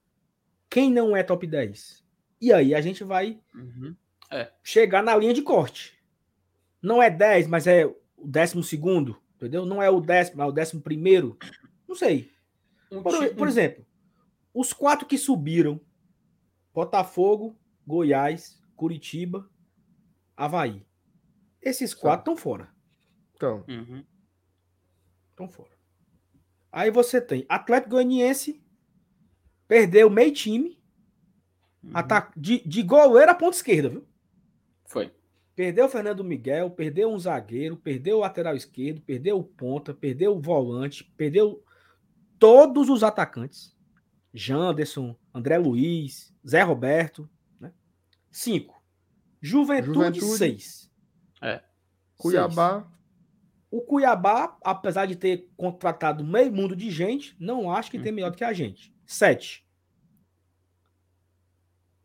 Quem 0.68 0.92
não 0.92 1.16
é 1.16 1.22
top 1.22 1.46
10? 1.46 2.04
E 2.38 2.52
aí 2.52 2.74
a 2.74 2.82
gente 2.82 3.02
vai 3.02 3.40
uhum. 3.54 3.96
é. 4.30 4.52
chegar 4.62 5.02
na 5.02 5.16
linha 5.16 5.32
de 5.32 5.40
corte. 5.40 5.98
Não 6.82 7.02
é 7.02 7.08
10, 7.08 7.46
mas 7.46 7.66
é 7.66 7.86
o 7.86 8.28
décimo 8.28 8.62
segundo, 8.62 9.16
entendeu? 9.36 9.64
Não 9.64 9.82
é 9.82 9.88
o 9.88 10.02
décimo, 10.02 10.42
é 10.42 10.46
o 10.46 10.52
décimo 10.52 10.82
primeiro. 10.82 11.38
Não 11.88 11.96
sei. 11.96 12.30
Por, 12.90 13.34
por 13.34 13.48
exemplo, 13.48 13.86
os 14.52 14.70
quatro 14.74 15.06
que 15.06 15.16
subiram: 15.16 15.80
Botafogo, 16.74 17.56
Goiás, 17.90 18.60
Curitiba, 18.76 19.48
Havaí. 20.36 20.86
Esses 21.60 21.92
quatro 21.92 22.32
estão 22.32 22.36
fora. 22.36 22.72
Então. 23.34 23.64
Uhum. 23.68 24.04
Estão 25.30 25.48
fora. 25.48 25.70
Aí 26.72 26.90
você 26.90 27.20
tem 27.20 27.44
Atlético 27.48 27.90
Goianiense, 27.90 28.62
perdeu 29.66 30.08
meio 30.08 30.32
time. 30.32 30.80
Uhum. 31.82 31.90
Ataque, 31.94 32.38
de, 32.38 32.66
de 32.66 32.82
goleiro 32.82 33.30
a 33.30 33.34
ponta 33.34 33.56
esquerda, 33.56 33.88
viu? 33.88 34.06
Foi. 34.84 35.12
Perdeu 35.54 35.86
o 35.86 35.88
Fernando 35.88 36.24
Miguel, 36.24 36.70
perdeu 36.70 37.10
um 37.10 37.18
zagueiro, 37.18 37.76
perdeu 37.76 38.18
o 38.18 38.20
lateral 38.20 38.54
esquerdo, 38.54 39.00
perdeu 39.02 39.38
o 39.38 39.44
ponta, 39.44 39.92
perdeu 39.92 40.36
o 40.36 40.40
volante, 40.40 41.04
perdeu 41.16 41.62
todos 42.38 42.88
os 42.88 43.02
atacantes. 43.02 43.76
Janderson, 44.32 45.16
André 45.34 45.58
Luiz, 45.58 46.34
Zé 46.46 46.62
Roberto. 46.62 47.28
Né? 48.30 48.36
Cinco. 48.36 48.82
Juventude, 49.40 49.94
Juventude. 50.20 50.38
seis. 50.38 50.90
É. 51.42 51.62
Cuiabá. 52.16 52.80
Seis. 52.80 53.00
O 53.70 53.80
Cuiabá, 53.82 54.56
apesar 54.64 55.06
de 55.06 55.14
ter 55.14 55.48
contratado 55.56 56.24
meio 56.24 56.52
mundo 56.52 56.74
de 56.74 56.90
gente, 56.90 57.36
não 57.38 57.72
acho 57.72 57.90
que 57.90 57.98
hum. 57.98 58.02
tem 58.02 58.12
melhor 58.12 58.30
do 58.30 58.36
que 58.36 58.44
a 58.44 58.52
gente. 58.52 58.92
Sete. 59.06 59.64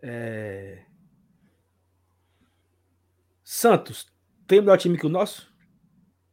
É... 0.01 0.85
Santos, 3.43 4.07
tem 4.47 4.59
melhor 4.59 4.77
time 4.77 4.97
que 4.97 5.05
o 5.05 5.09
nosso? 5.09 5.51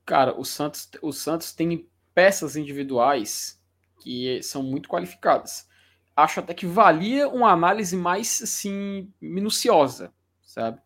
Cara, 0.05 0.39
o 0.39 0.45
Santos, 0.45 0.91
o 1.01 1.13
Santos 1.13 1.53
tem 1.53 1.89
peças 2.15 2.57
individuais 2.57 3.63
que 4.03 4.43
são 4.43 4.63
muito 4.63 4.89
qualificadas. 4.89 5.69
Acho 6.15 6.41
até 6.41 6.53
que 6.53 6.67
valia 6.67 7.29
uma 7.29 7.51
análise 7.51 7.97
mais 7.97 8.43
assim 8.43 9.11
minuciosa, 9.21 10.13
sabe? 10.43 10.81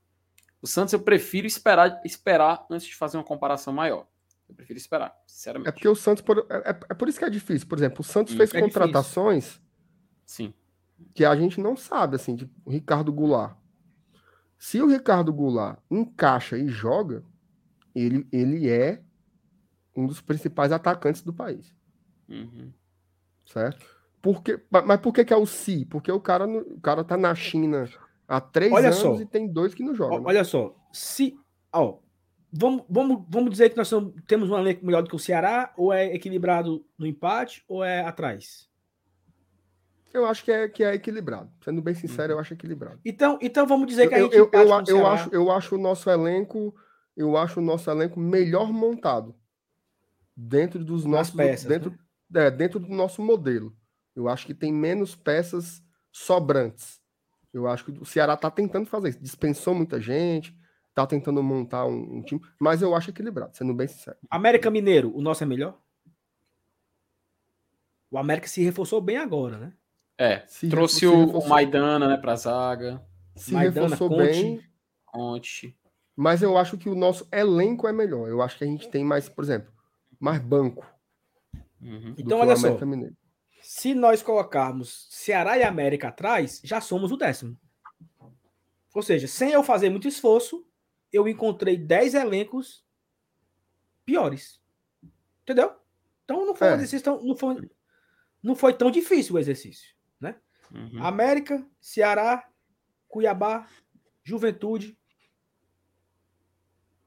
O 0.63 0.67
Santos 0.67 0.93
eu 0.93 1.01
prefiro 1.01 1.47
esperar 1.47 2.01
esperar 2.05 2.65
antes 2.71 2.87
de 2.87 2.95
fazer 2.95 3.17
uma 3.17 3.25
comparação 3.25 3.73
maior. 3.73 4.07
Eu 4.49 4.55
prefiro 4.55 4.79
esperar, 4.79 5.17
sinceramente. 5.27 5.69
É 5.69 5.73
porque 5.73 5.89
o 5.89 5.95
Santos. 5.95 6.23
Por, 6.23 6.47
é, 6.49 6.71
é, 6.71 6.81
é 6.91 6.95
por 6.95 7.09
isso 7.09 7.19
que 7.19 7.25
é 7.25 7.31
difícil. 7.31 7.67
Por 7.67 7.79
exemplo, 7.79 8.01
o 8.01 8.05
Santos 8.05 8.35
hum, 8.35 8.37
fez 8.37 8.55
é 8.55 8.61
contratações. 8.61 9.45
Difícil. 9.45 9.63
Sim. 10.25 10.55
Que 11.15 11.25
a 11.25 11.35
gente 11.35 11.61
não 11.61 11.77
sabe, 11.77 12.17
assim, 12.17 12.37
o 12.65 12.71
Ricardo 12.71 13.13
Goulart. 13.13 13.57
Se 14.59 14.81
o 14.81 14.89
Ricardo 14.89 15.33
Goulart 15.33 15.79
encaixa 15.91 16.57
e 16.57 16.69
joga, 16.69 17.23
ele, 17.95 18.27
ele 18.33 18.69
é 18.69 19.03
um 19.95 20.07
dos 20.07 20.21
principais 20.21 20.73
atacantes 20.73 21.23
do 21.23 21.33
país. 21.33 21.75
Uhum. 22.29 22.73
Certo? 23.45 23.96
Porque, 24.27 24.61
mas 24.69 25.01
por 25.01 25.13
que, 25.13 25.25
que 25.25 25.33
é 25.33 25.37
o 25.37 25.47
si? 25.47 25.85
Porque 25.85 26.11
o 26.11 26.19
cara, 26.19 26.49
o 26.49 26.81
cara 26.81 27.05
tá 27.05 27.17
na 27.17 27.33
China 27.33 27.89
há 28.27 28.41
três 28.41 28.73
olha 28.73 28.89
anos 28.89 28.99
só. 28.99 29.15
e 29.21 29.25
tem 29.25 29.47
dois 29.47 29.73
que 29.73 29.85
não 29.85 29.95
jogam. 29.95 30.19
Né? 30.19 30.25
Olha 30.27 30.43
só, 30.43 30.75
se. 30.93 31.39
Ó, 31.73 31.99
vamos, 32.53 32.85
vamos, 32.91 33.25
vamos 33.29 33.51
dizer 33.51 33.71
que 33.71 33.77
nós 33.77 33.89
temos 34.27 34.51
um 34.51 34.59
elenco 34.59 34.85
melhor 34.85 35.05
do 35.05 35.09
que 35.09 35.15
o 35.15 35.19
Ceará, 35.21 35.73
ou 35.77 35.93
é 35.93 36.13
equilibrado 36.13 36.85
no 36.99 37.07
empate, 37.07 37.63
ou 37.69 37.85
é 37.85 38.01
atrás? 38.01 38.69
Eu 40.13 40.27
acho 40.27 40.43
que 40.45 40.51
é, 40.51 40.69
que 40.69 40.83
é 40.83 40.95
equilibrado. 40.95 41.49
Sendo 41.63 41.81
bem 41.81 41.95
sincero, 41.95 42.33
uhum. 42.33 42.39
eu 42.39 42.41
acho 42.41 42.53
equilibrado. 42.53 42.99
Então, 43.05 43.39
então 43.41 43.65
vamos 43.65 43.87
dizer 43.87 44.09
que 44.09 44.15
a 44.17 44.23
gente 44.23 44.35
eu, 44.35 44.51
eu, 44.53 44.61
eu, 44.61 44.85
eu 44.89 45.07
acho, 45.07 45.31
eu 45.33 45.51
acho 45.53 45.77
o 45.77 45.79
nosso 45.79 46.11
elenco, 46.11 46.75
eu 47.17 47.37
acho 47.37 47.61
o 47.61 47.63
nosso 47.63 47.89
elenco 47.89 48.19
melhor 48.19 48.73
montado 48.73 49.37
dentro 50.37 50.85
dos 50.85 51.05
nossos 51.05 51.33
peças, 51.33 51.69
dentro, 51.69 51.91
né? 52.29 52.47
é, 52.47 52.51
dentro 52.51 52.81
do 52.81 52.89
nosso 52.89 53.23
modelo. 53.23 53.73
Eu 54.17 54.29
acho 54.29 54.47
que 54.47 54.55
tem 54.55 54.73
menos 54.73 55.15
peças 55.15 55.83
sobrantes. 56.11 57.01
Eu 57.53 57.69
acho 57.69 57.85
que 57.85 57.91
o 57.91 58.05
Ceará 58.05 58.35
está 58.35 58.51
tentando 58.51 58.87
fazer 58.87 59.11
isso. 59.11 59.21
Dispensou 59.21 59.75
muita 59.75 60.01
gente, 60.01 60.57
tá 60.95 61.07
tentando 61.07 61.43
montar 61.43 61.85
um, 61.85 62.17
um, 62.17 62.23
time, 62.23 62.41
mas 62.59 62.81
eu 62.81 62.95
acho 62.95 63.11
equilibrado, 63.11 63.55
sendo 63.55 63.75
bem 63.75 63.87
sincero. 63.87 64.17
América 64.31 64.71
Mineiro, 64.71 65.15
o 65.15 65.21
nosso 65.21 65.45
é 65.45 65.47
melhor? 65.47 65.79
O 68.11 68.17
América 68.17 68.49
se 68.49 68.63
reforçou 68.63 69.01
bem 69.01 69.19
agora, 69.19 69.59
né? 69.59 69.73
É, 70.17 70.43
se 70.47 70.71
trouxe 70.71 71.07
o, 71.07 71.39
o 71.39 71.49
Maidana, 71.49 72.09
né, 72.09 72.17
pra 72.17 72.35
zaga. 72.35 73.05
Se 73.35 73.53
Maidana, 73.53 73.89
reforçou 73.89 74.09
Conte, 74.09 74.33
bem. 74.33 74.61
Conte. 75.05 75.79
Mas 76.17 76.43
eu 76.43 76.57
acho 76.57 76.79
que 76.79 76.89
o 76.89 76.95
nosso 76.95 77.29
elenco 77.31 77.87
é 77.87 77.93
melhor. 77.93 78.27
Eu 78.27 78.41
acho 78.41 78.57
que 78.57 78.65
a 78.65 78.67
gente 78.67 78.89
tem 78.89 79.05
mais, 79.05 79.29
por 79.29 79.45
exemplo, 79.45 79.71
mais 80.19 80.41
banco. 80.41 80.87
Uhum. 81.79 82.15
Então, 82.17 82.41
olha 82.41 82.57
só. 82.57 82.75
Mineiro. 82.87 83.15
Se 83.69 83.95
nós 83.95 84.23
colocarmos 84.23 85.09
Ceará 85.11 85.59
e 85.59 85.65
América 85.65 86.07
atrás, 86.07 86.61
já 86.63 86.81
somos 86.81 87.11
o 87.11 87.17
décimo. 87.17 87.59
Ou 88.95 89.03
seja, 89.03 89.27
sem 89.27 89.51
eu 89.51 89.65
fazer 89.65 89.91
muito 89.91 90.07
esforço, 90.07 90.65
eu 91.13 91.27
encontrei 91.27 91.77
10 91.77 92.15
elencos 92.15 92.87
piores. 94.05 94.63
Entendeu? 95.43 95.75
Então 96.25 96.47
não 96.47 96.55
foi, 96.55 96.69
é. 96.69 96.71
um 96.71 96.75
exercício 96.75 97.03
tão, 97.03 97.21
não, 97.21 97.35
foi, 97.35 97.69
não 98.41 98.55
foi 98.55 98.73
tão 98.73 98.89
difícil 98.89 99.35
o 99.35 99.39
exercício. 99.39 99.97
Né? 100.21 100.37
Uhum. 100.73 101.05
América, 101.05 101.67
Ceará, 101.81 102.49
Cuiabá, 103.09 103.69
Juventude. 104.23 104.97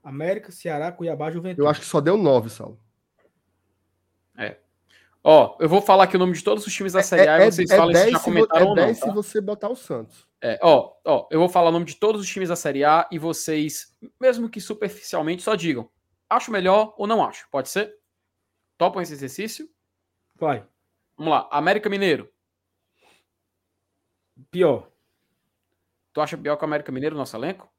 América, 0.04 0.52
Ceará, 0.52 0.92
Cuiabá, 0.92 1.32
Juventude. 1.32 1.62
Eu 1.62 1.70
acho 1.70 1.80
que 1.80 1.88
só 1.88 2.02
deu 2.02 2.18
9, 2.18 2.50
Saulo. 2.50 2.84
É. 4.38 4.60
Ó, 5.24 5.58
eu 5.60 5.68
vou 5.68 5.82
falar 5.82 6.06
aqui 6.06 6.16
o 6.16 6.20
nome 6.20 6.34
de 6.34 6.44
todos 6.44 6.66
os 6.66 6.74
times 6.74 6.94
da 6.94 7.02
é, 7.02 7.04
Série 7.04 7.28
A 7.28 7.40
é, 7.40 7.48
e 7.48 7.52
vocês 7.52 7.70
é, 7.70 7.76
falam 7.76 7.94
se 7.94 8.12
já 8.12 8.20
comentaram 8.20 8.66
é 8.66 8.70
ou 8.70 8.76
não. 8.76 8.84
É 8.84 8.86
10 8.88 9.00
tá? 9.00 9.08
se 9.08 9.14
você 9.14 9.42
botar 9.42 9.70
o 9.70 9.76
Santos. 9.76 10.26
É, 10.42 10.58
ó, 10.62 10.94
ó, 11.06 11.28
eu 11.30 11.40
vou 11.40 11.50
falar 11.50 11.70
o 11.70 11.74
nome 11.74 11.86
de 11.86 11.96
todos 11.96 12.22
os 12.22 12.28
times 12.30 12.48
da 12.48 12.56
Série 12.56 12.86
A 12.86 13.08
e 13.12 13.20
vocês, 13.20 13.96
mesmo 14.20 14.50
que 14.50 14.62
superficialmente, 14.62 15.44
só 15.44 15.56
digam: 15.56 15.90
acho 16.30 16.52
melhor 16.52 16.94
ou 16.98 17.06
não 17.06 17.24
acho. 17.24 17.48
Pode 17.52 17.70
ser? 17.70 17.94
Topam 18.78 19.02
esse 19.02 19.12
exercício? 19.12 19.70
Vai. 20.36 20.66
Vamos 21.18 21.34
lá. 21.34 21.50
América 21.52 21.90
Mineiro. 21.90 22.30
Pior. 24.50 24.90
Tu 26.14 26.22
acha 26.22 26.38
pior 26.38 26.56
que 26.56 26.64
o 26.64 26.66
América 26.66 26.94
Mineiro, 26.94 27.18
nosso 27.18 27.36
elenco? 27.36 27.70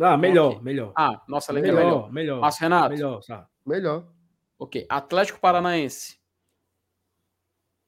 Ah, 0.00 0.16
melhor, 0.16 0.52
okay. 0.52 0.62
melhor. 0.62 0.92
Ah, 0.96 1.20
nosso 1.26 1.50
elenco 1.50 1.66
melhor, 1.66 1.80
é 1.80 1.84
melhor. 1.84 2.12
Melhor. 2.12 2.40
Márcio 2.40 2.62
Renato. 2.62 2.90
Melhor, 2.90 3.22
sabe? 3.22 3.46
Melhor. 3.66 4.06
Ok. 4.58 4.86
Atlético 4.88 5.40
Paranaense. 5.40 6.19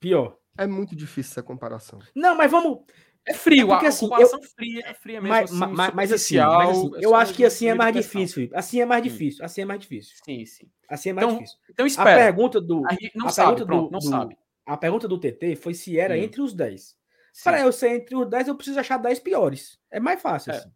Pior. 0.02 0.36
É 0.58 0.66
muito 0.66 0.96
difícil 0.96 1.30
essa 1.30 1.42
comparação. 1.44 2.00
Não, 2.12 2.36
mas 2.36 2.50
vamos. 2.50 2.80
É 3.24 3.32
frio, 3.32 3.68
é 3.68 3.70
porque, 3.70 3.86
a 3.86 3.88
assim, 3.88 4.08
comparação 4.08 4.40
eu... 4.42 4.48
fria, 4.48 4.82
é 4.84 4.94
fria 4.94 5.20
mesmo. 5.20 5.32
Mas 5.32 5.50
assim, 5.50 5.58
mas, 5.60 5.94
mas, 5.94 6.12
assim, 6.12 6.36
mas 6.38 6.70
assim, 6.70 6.90
eu 7.00 7.14
acho 7.14 7.34
que 7.34 7.44
assim 7.44 7.68
é 7.68 7.74
mais 7.74 7.94
difícil. 7.94 8.50
Assim 8.52 8.80
é 8.80 8.84
mais 8.84 9.00
difícil. 9.00 9.44
Assim 9.44 9.62
é 9.62 9.64
mais 9.64 9.80
difícil. 9.80 10.16
Sim, 10.24 10.44
sim. 10.44 10.68
Assim 10.88 11.10
é 11.10 11.12
mais 11.12 11.28
então, 11.28 11.38
difícil. 11.38 11.58
Então 11.70 11.86
espera. 11.86 12.10
A 12.10 12.24
pergunta 12.24 12.60
do. 12.60 12.82
A 12.84 12.96
não 13.14 13.28
a 13.28 13.30
sabe, 13.30 13.50
pergunta 13.50 13.66
pronto, 13.66 13.86
do, 13.86 13.92
não 13.92 13.98
do, 14.00 14.08
sabe. 14.08 14.36
A 14.66 14.76
pergunta 14.76 15.06
do 15.06 15.20
TT 15.20 15.54
foi 15.54 15.72
se 15.72 15.96
era 15.96 16.14
hum. 16.14 16.18
entre 16.18 16.42
os 16.42 16.52
10. 16.52 16.96
Para 17.44 17.60
eu 17.60 17.72
ser 17.72 17.90
entre 17.90 18.16
os 18.16 18.28
10, 18.28 18.48
eu 18.48 18.56
preciso 18.56 18.80
achar 18.80 18.98
10 18.98 19.20
piores. 19.20 19.78
É 19.88 20.00
mais 20.00 20.20
fácil. 20.20 20.52
É. 20.52 20.56
Assim. 20.56 20.72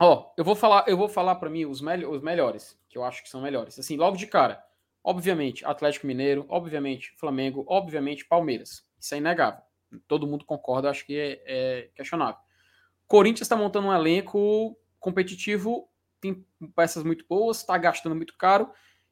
Ó, 0.00 0.32
eu 0.38 0.44
vou 0.44 0.56
falar, 0.56 0.84
eu 0.88 0.96
vou 0.96 1.08
falar 1.08 1.34
para 1.34 1.50
mim 1.50 1.66
os, 1.66 1.82
me 1.82 2.04
os 2.06 2.22
melhores, 2.22 2.78
que 2.88 2.96
eu 2.96 3.04
acho 3.04 3.22
que 3.22 3.28
são 3.28 3.42
melhores. 3.42 3.78
Assim, 3.78 3.96
logo 3.96 4.16
de 4.16 4.26
cara. 4.26 4.64
Obviamente, 5.04 5.64
Atlético 5.66 6.06
Mineiro, 6.06 6.46
obviamente, 6.48 7.12
Flamengo, 7.18 7.64
obviamente, 7.68 8.24
Palmeiras. 8.24 8.84
Isso 8.98 9.14
é 9.14 9.18
inegável. 9.18 9.62
Todo 10.08 10.26
mundo 10.26 10.44
concorda, 10.44 10.90
acho 10.90 11.04
que 11.04 11.16
é, 11.16 11.42
é 11.44 11.90
questionável. 11.94 12.40
Corinthians 13.06 13.42
está 13.42 13.54
montando 13.54 13.88
um 13.88 13.94
elenco 13.94 14.76
competitivo 14.98 15.88
tem 16.24 16.46
peças 16.74 17.04
muito 17.04 17.26
boas, 17.28 17.58
está 17.58 17.76
gastando 17.76 18.14
muito 18.14 18.34
caro. 18.38 18.70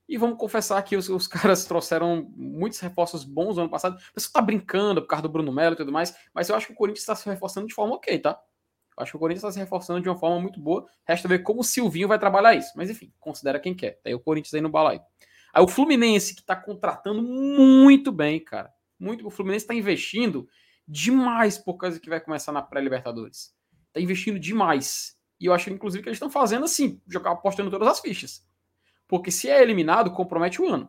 E 0.08 0.16
vamos 0.16 0.38
confessar 0.38 0.82
que 0.82 0.96
os, 0.96 1.08
os 1.10 1.26
caras 1.28 1.64
trouxeram 1.66 2.26
muitos 2.34 2.80
reforços 2.80 3.22
bons 3.22 3.56
no 3.56 3.62
ano 3.62 3.70
passado. 3.70 3.98
Você 4.14 4.26
está 4.26 4.40
brincando 4.40 5.02
por 5.02 5.08
causa 5.08 5.22
do 5.22 5.28
Bruno 5.28 5.52
Melo 5.52 5.74
e 5.74 5.76
tudo 5.76 5.92
mais, 5.92 6.16
mas 6.34 6.48
eu 6.48 6.56
acho 6.56 6.66
que 6.66 6.72
o 6.72 6.76
Corinthians 6.76 7.02
está 7.02 7.14
se 7.14 7.28
reforçando 7.28 7.66
de 7.66 7.74
forma 7.74 7.94
ok, 7.94 8.18
tá? 8.18 8.40
Eu 8.96 9.02
acho 9.02 9.12
que 9.12 9.16
o 9.16 9.20
Corinthians 9.20 9.44
está 9.44 9.52
se 9.52 9.58
reforçando 9.58 10.00
de 10.00 10.08
uma 10.08 10.18
forma 10.18 10.40
muito 10.40 10.60
boa. 10.60 10.86
Resta 11.06 11.28
ver 11.28 11.40
como 11.40 11.60
o 11.60 11.64
Silvinho 11.64 12.08
vai 12.08 12.18
trabalhar 12.18 12.54
isso. 12.54 12.72
Mas 12.76 12.90
enfim, 12.90 13.12
considera 13.20 13.60
quem 13.60 13.74
quer. 13.74 14.00
Daí 14.04 14.14
o 14.14 14.20
Corinthians 14.20 14.52
aí 14.54 14.60
no 14.60 14.68
balaio. 14.68 15.00
Aí 15.52 15.62
o 15.62 15.68
Fluminense, 15.68 16.34
que 16.34 16.40
está 16.40 16.56
contratando 16.56 17.22
muito 17.22 18.10
bem, 18.10 18.42
cara. 18.42 18.72
Muito. 18.98 19.26
O 19.26 19.30
Fluminense 19.30 19.64
está 19.64 19.74
investindo 19.74 20.48
demais 20.86 21.58
por 21.58 21.76
causa 21.76 22.00
que 22.00 22.08
vai 22.08 22.20
começar 22.20 22.52
na 22.52 22.62
pré-Libertadores. 22.62 23.54
Está 23.88 24.00
investindo 24.00 24.38
demais. 24.38 25.16
E 25.38 25.46
eu 25.46 25.52
acho, 25.52 25.70
inclusive, 25.70 26.02
que 26.02 26.08
eles 26.08 26.16
estão 26.16 26.30
fazendo 26.30 26.64
assim, 26.64 27.00
jogar 27.08 27.32
apostando 27.32 27.70
todas 27.70 27.88
as 27.88 28.00
fichas. 28.00 28.46
Porque 29.06 29.30
se 29.30 29.50
é 29.50 29.60
eliminado, 29.60 30.12
compromete 30.12 30.62
o 30.62 30.68
ano. 30.68 30.88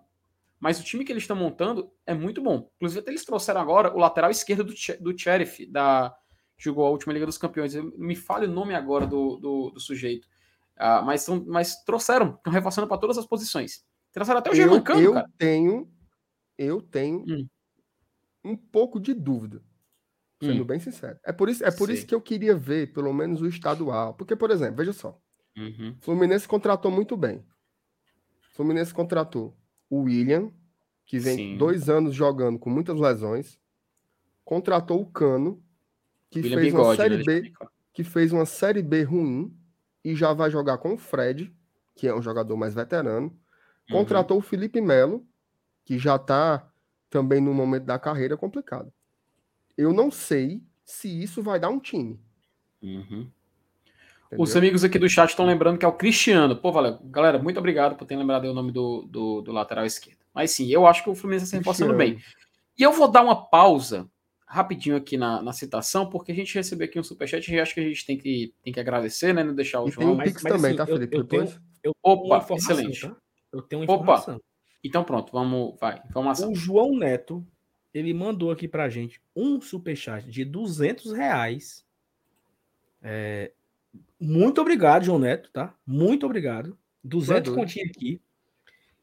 Mas 0.59 0.79
o 0.79 0.83
time 0.83 1.03
que 1.03 1.11
eles 1.11 1.23
estão 1.23 1.35
montando 1.35 1.91
é 2.05 2.13
muito 2.13 2.41
bom. 2.41 2.69
Inclusive, 2.77 3.01
até 3.01 3.11
eles 3.11 3.25
trouxeram 3.25 3.59
agora 3.59 3.93
o 3.93 3.99
lateral 3.99 4.31
esquerdo 4.31 4.63
do, 4.63 4.73
do 5.01 5.19
Sheriff, 5.19 5.65
da. 5.65 6.15
Jogou 6.57 6.85
a 6.85 6.89
última 6.89 7.11
Liga 7.11 7.25
dos 7.25 7.37
Campeões. 7.37 7.73
Me 7.97 8.15
fale 8.15 8.45
o 8.45 8.51
nome 8.51 8.73
agora 8.73 9.05
do, 9.05 9.35
do, 9.37 9.71
do 9.71 9.79
sujeito. 9.79 10.25
Ah, 10.77 11.01
mas, 11.01 11.21
são, 11.21 11.43
mas 11.45 11.83
trouxeram, 11.83 12.35
estão 12.35 12.53
reforçando 12.53 12.87
para 12.87 12.97
todas 12.97 13.17
as 13.17 13.25
posições. 13.25 13.83
Trouxeram 14.13 14.39
até 14.39 14.51
o 14.51 14.55
Germancano, 14.55 15.01
eu, 15.01 15.05
eu 15.05 15.13
cara. 15.13 15.29
tenho, 15.37 15.91
eu 16.55 16.81
tenho 16.81 17.25
hum. 17.27 17.47
um 18.45 18.55
pouco 18.55 18.99
de 18.99 19.11
dúvida, 19.13 19.61
sendo 20.39 20.61
hum. 20.61 20.65
bem 20.65 20.79
sincero. 20.79 21.19
É 21.25 21.33
por, 21.33 21.49
isso, 21.49 21.65
é 21.65 21.71
por 21.71 21.89
isso 21.89 22.05
que 22.05 22.13
eu 22.13 22.21
queria 22.21 22.55
ver, 22.55 22.93
pelo 22.93 23.11
menos, 23.11 23.41
o 23.41 23.47
estadual. 23.47 24.13
Porque, 24.13 24.35
por 24.35 24.51
exemplo, 24.51 24.77
veja 24.77 24.93
só. 24.93 25.19
Uhum. 25.57 25.95
Fluminense 25.99 26.47
contratou 26.47 26.91
muito 26.91 27.17
bem. 27.17 27.43
Fluminense 28.51 28.93
contratou 28.93 29.57
o 29.89 30.01
William, 30.01 30.51
que 31.05 31.17
vem 31.17 31.35
Sim. 31.35 31.57
dois 31.57 31.89
anos 31.89 32.13
jogando 32.13 32.59
com 32.59 32.69
muitas 32.69 32.99
lesões. 32.99 33.59
Contratou 34.45 35.01
o 35.01 35.05
Cano, 35.07 35.63
que 36.29 36.39
William 36.39 36.59
fez 36.59 36.71
Bigode, 36.71 36.87
uma 36.87 36.95
série 36.95 37.17
né? 37.17 37.23
B, 37.23 37.53
que 37.91 38.03
fez 38.03 38.31
uma 38.31 38.45
série 38.45 38.83
B 38.83 39.01
ruim 39.03 39.55
e 40.03 40.15
já 40.15 40.33
vai 40.33 40.51
jogar 40.51 40.77
com 40.77 40.93
o 40.93 40.97
Fred, 40.97 41.51
que 41.95 42.07
é 42.07 42.13
um 42.13 42.21
jogador 42.21 42.55
mais 42.55 42.75
veterano. 42.75 43.35
Uhum. 43.89 43.97
Contratou 43.97 44.37
uhum. 44.37 44.43
o 44.43 44.45
Felipe 44.45 44.81
Melo, 44.81 45.25
que 45.83 45.97
já 45.97 46.15
está 46.15 46.69
também 47.09 47.41
no 47.41 47.53
momento 47.53 47.83
da 47.83 47.99
carreira 47.99 48.37
complicado. 48.37 48.91
Eu 49.77 49.93
não 49.93 50.09
sei 50.09 50.61
se 50.83 51.07
isso 51.21 51.41
vai 51.41 51.59
dar 51.59 51.69
um 51.69 51.79
time. 51.79 52.19
Uhum. 52.81 53.29
Os 54.37 54.55
amigos 54.55 54.83
aqui 54.83 54.97
do 54.97 55.07
chat 55.07 55.29
estão 55.29 55.45
lembrando 55.45 55.77
que 55.77 55.85
é 55.85 55.87
o 55.87 55.93
Cristiano. 55.93 56.55
Pô, 56.55 56.71
valeu. 56.71 56.97
Galera, 57.03 57.37
muito 57.37 57.59
obrigado 57.59 57.95
por 57.95 58.05
ter 58.05 58.15
lembrado 58.15 58.45
o 58.45 58.53
nome 58.53 58.71
do, 58.71 59.03
do, 59.03 59.41
do 59.41 59.51
lateral 59.51 59.85
esquerdo. 59.85 60.19
Mas 60.33 60.51
sim, 60.51 60.69
eu 60.71 60.87
acho 60.87 61.03
que 61.03 61.09
o 61.09 61.15
Fluminense 61.15 61.45
está 61.45 61.57
se 61.57 61.59
reforçando 61.59 61.95
bem. 61.95 62.19
E 62.77 62.81
eu 62.81 62.91
vou 62.91 63.07
dar 63.07 63.23
uma 63.23 63.47
pausa 63.49 64.09
rapidinho 64.47 64.95
aqui 64.95 65.17
na, 65.17 65.41
na 65.41 65.53
citação, 65.53 66.09
porque 66.09 66.31
a 66.31 66.35
gente 66.35 66.53
recebeu 66.53 66.85
aqui 66.85 66.99
um 66.99 67.03
superchat 67.03 67.51
e 67.51 67.59
acho 67.59 67.73
que 67.73 67.79
a 67.79 67.83
gente 67.83 68.05
tem 68.05 68.17
que, 68.17 68.53
tem 68.63 68.73
que 68.73 68.79
agradecer, 68.79 69.33
né? 69.33 69.43
Não 69.43 69.53
deixar 69.53 69.81
o 69.81 69.87
e 69.87 69.91
João. 69.91 70.07
Tem 70.07 70.15
um 70.15 70.23
Pix 70.23 70.43
mas, 70.43 70.53
também, 70.53 70.71
assim, 70.71 70.77
tá, 70.77 70.85
Felipe? 70.85 71.15
Eu, 71.15 71.21
eu 71.21 71.27
tenho, 71.27 71.61
eu 71.83 71.95
Opa, 72.01 72.45
excelente. 72.55 73.07
Tá? 73.07 73.15
Eu 73.53 73.61
tenho 73.61 73.81
uma 73.81 73.85
informação. 73.85 74.35
Opa. 74.35 74.43
Então 74.83 75.03
pronto, 75.03 75.31
vamos, 75.31 75.79
vai, 75.79 76.01
informação. 76.09 76.51
O 76.51 76.55
João 76.55 76.97
Neto, 76.97 77.45
ele 77.93 78.13
mandou 78.13 78.51
aqui 78.51 78.67
pra 78.67 78.89
gente 78.89 79.21
um 79.33 79.61
superchat 79.61 80.29
de 80.29 80.43
200 80.43 81.13
reais 81.13 81.85
é, 83.03 83.51
muito 84.19 84.61
obrigado, 84.61 85.03
João 85.03 85.19
Neto, 85.19 85.49
tá? 85.51 85.75
Muito 85.85 86.25
obrigado. 86.25 86.77
200 87.03 87.53
continhos 87.53 87.91
aqui. 87.91 88.21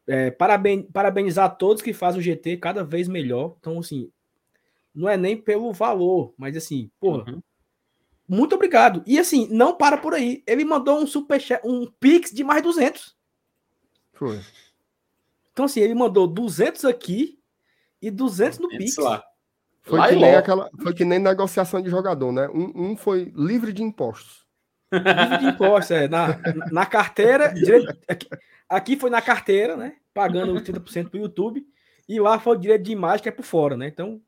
É, 0.06 0.30
paraben 0.30 0.82
parabenizar 0.82 1.44
a 1.44 1.50
todos 1.50 1.82
que 1.82 1.92
fazem 1.92 2.18
o 2.18 2.22
GT 2.22 2.56
cada 2.56 2.82
vez 2.82 3.06
melhor. 3.06 3.56
Então, 3.60 3.78
assim, 3.78 4.10
não 4.94 5.08
é 5.08 5.16
nem 5.16 5.36
pelo 5.36 5.72
valor, 5.72 6.32
mas 6.36 6.56
assim, 6.56 6.90
porra, 6.98 7.30
uhum. 7.30 7.42
muito 8.26 8.54
obrigado. 8.54 9.04
E 9.06 9.18
assim, 9.18 9.46
não 9.50 9.76
para 9.76 9.98
por 9.98 10.14
aí. 10.14 10.42
Ele 10.46 10.64
mandou 10.64 10.98
um 10.98 11.06
super 11.06 11.40
um 11.62 11.86
Pix 11.86 12.32
de 12.32 12.42
mais 12.42 12.62
200. 12.62 13.14
Foi. 14.20 14.38
Então, 15.50 15.64
assim, 15.64 15.80
ele 15.80 15.94
mandou 15.94 16.26
200 16.26 16.84
aqui 16.84 17.38
e 18.02 18.10
200 18.10 18.58
no 18.58 18.68
Pix. 18.68 18.98
Lá. 18.98 19.24
Foi, 19.80 19.98
lá 19.98 20.08
que 20.08 20.16
nem 20.16 20.34
aquela, 20.34 20.70
foi 20.82 20.92
que 20.92 21.04
nem 21.06 21.18
negociação 21.18 21.80
de 21.80 21.88
jogador, 21.88 22.30
né? 22.30 22.46
Um, 22.50 22.90
um 22.90 22.96
foi 22.98 23.32
livre 23.34 23.72
de 23.72 23.82
impostos. 23.82 24.46
Livre 24.92 25.38
de 25.38 25.46
impostos, 25.46 25.92
é. 25.92 26.06
Na, 26.06 26.38
na 26.70 26.84
carteira, 26.84 27.48
direito, 27.48 27.96
aqui, 28.06 28.28
aqui, 28.68 28.96
foi 28.96 29.08
na 29.08 29.22
carteira, 29.22 29.74
né? 29.74 29.96
Pagando 30.12 30.52
30% 30.60 31.08
para 31.08 31.18
o 31.18 31.22
YouTube. 31.22 31.66
E 32.06 32.20
lá 32.20 32.38
foi 32.38 32.56
o 32.56 32.60
direito 32.60 32.82
de 32.82 32.92
imagem 32.92 33.22
que 33.22 33.28
é 33.30 33.32
por 33.32 33.44
fora, 33.44 33.74
né? 33.74 33.86
Então, 33.86 34.20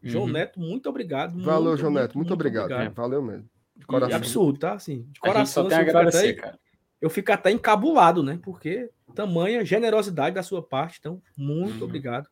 João 0.00 0.26
uhum. 0.26 0.30
Neto, 0.30 0.60
muito 0.60 0.88
obrigado. 0.88 1.42
Valeu, 1.42 1.70
muito, 1.70 1.80
João 1.80 1.92
Neto, 1.92 2.14
muito, 2.14 2.16
muito 2.18 2.34
obrigado. 2.34 2.66
obrigado. 2.66 2.86
É, 2.86 2.90
valeu 2.90 3.20
mesmo. 3.20 3.50
De 3.74 3.84
coração. 3.84 4.10
E 4.10 4.14
absurdo, 4.14 4.58
tá? 4.60 4.74
Assim, 4.74 5.08
de 5.10 5.18
coração. 5.18 5.64
só 5.64 5.68
tem 5.68 5.78
a 5.78 5.80
agradecer, 5.80 6.30
até, 6.30 6.32
cara. 6.34 6.63
Eu 7.04 7.10
fico 7.10 7.30
até 7.30 7.50
encabulado, 7.50 8.22
né? 8.22 8.40
Porque 8.42 8.88
tamanha 9.14 9.62
generosidade 9.62 10.34
da 10.34 10.42
sua 10.42 10.62
parte. 10.62 10.96
Então, 10.98 11.20
muito 11.36 11.80
uhum. 11.80 11.84
obrigado 11.84 12.30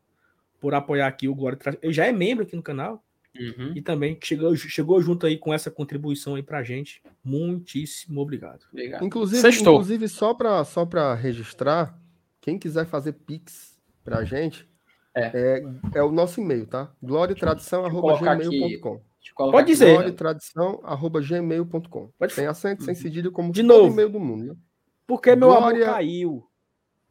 por 0.59 0.73
apoiar 0.73 1.07
aqui 1.07 1.29
o 1.29 1.35
Glória. 1.35 1.59
Ele 1.83 1.93
já 1.93 2.07
é 2.07 2.13
membro 2.13 2.43
aqui 2.43 2.57
no 2.57 2.63
canal. 2.63 3.05
Uhum. 3.39 3.75
E 3.77 3.83
também 3.83 4.19
chegou, 4.23 4.57
chegou 4.57 5.03
junto 5.03 5.27
aí 5.27 5.37
com 5.37 5.53
essa 5.53 5.71
contribuição 5.71 6.37
aí 6.37 6.43
pra 6.43 6.63
gente. 6.63 7.03
Muitíssimo 7.23 8.23
obrigado. 8.23 8.65
obrigado. 8.73 9.05
Inclusive, 9.05 9.47
inclusive 9.47 10.09
só 10.09 10.33
para 10.33 10.65
só 10.65 10.89
registrar, 11.21 11.95
quem 12.41 12.59
quiser 12.59 12.87
fazer 12.87 13.13
Pix 13.13 13.79
pra 14.03 14.25
gente, 14.25 14.67
é, 15.15 15.33
é, 15.35 15.63
é 15.99 16.03
o 16.03 16.11
nosso 16.11 16.41
e-mail, 16.41 16.67
tá? 16.67 16.91
gloriatradição.gmail.com 17.03 19.12
Pode 19.37 19.67
dizer. 19.67 19.95
gloriatradição.gmail.com 19.95 22.11
Tem 22.35 22.47
acento, 22.47 22.85
sem 22.85 22.95
cedilha, 22.95 23.31
como 23.31 23.53
De 23.53 23.63
novo. 23.63 23.93
e-mail 23.93 24.09
do 24.11 24.19
mundo. 24.21 24.45
Né? 24.45 24.55
Porque 25.07 25.37
meu 25.37 25.49
Glória... 25.49 25.85
amor 25.85 25.95
caiu. 25.95 26.47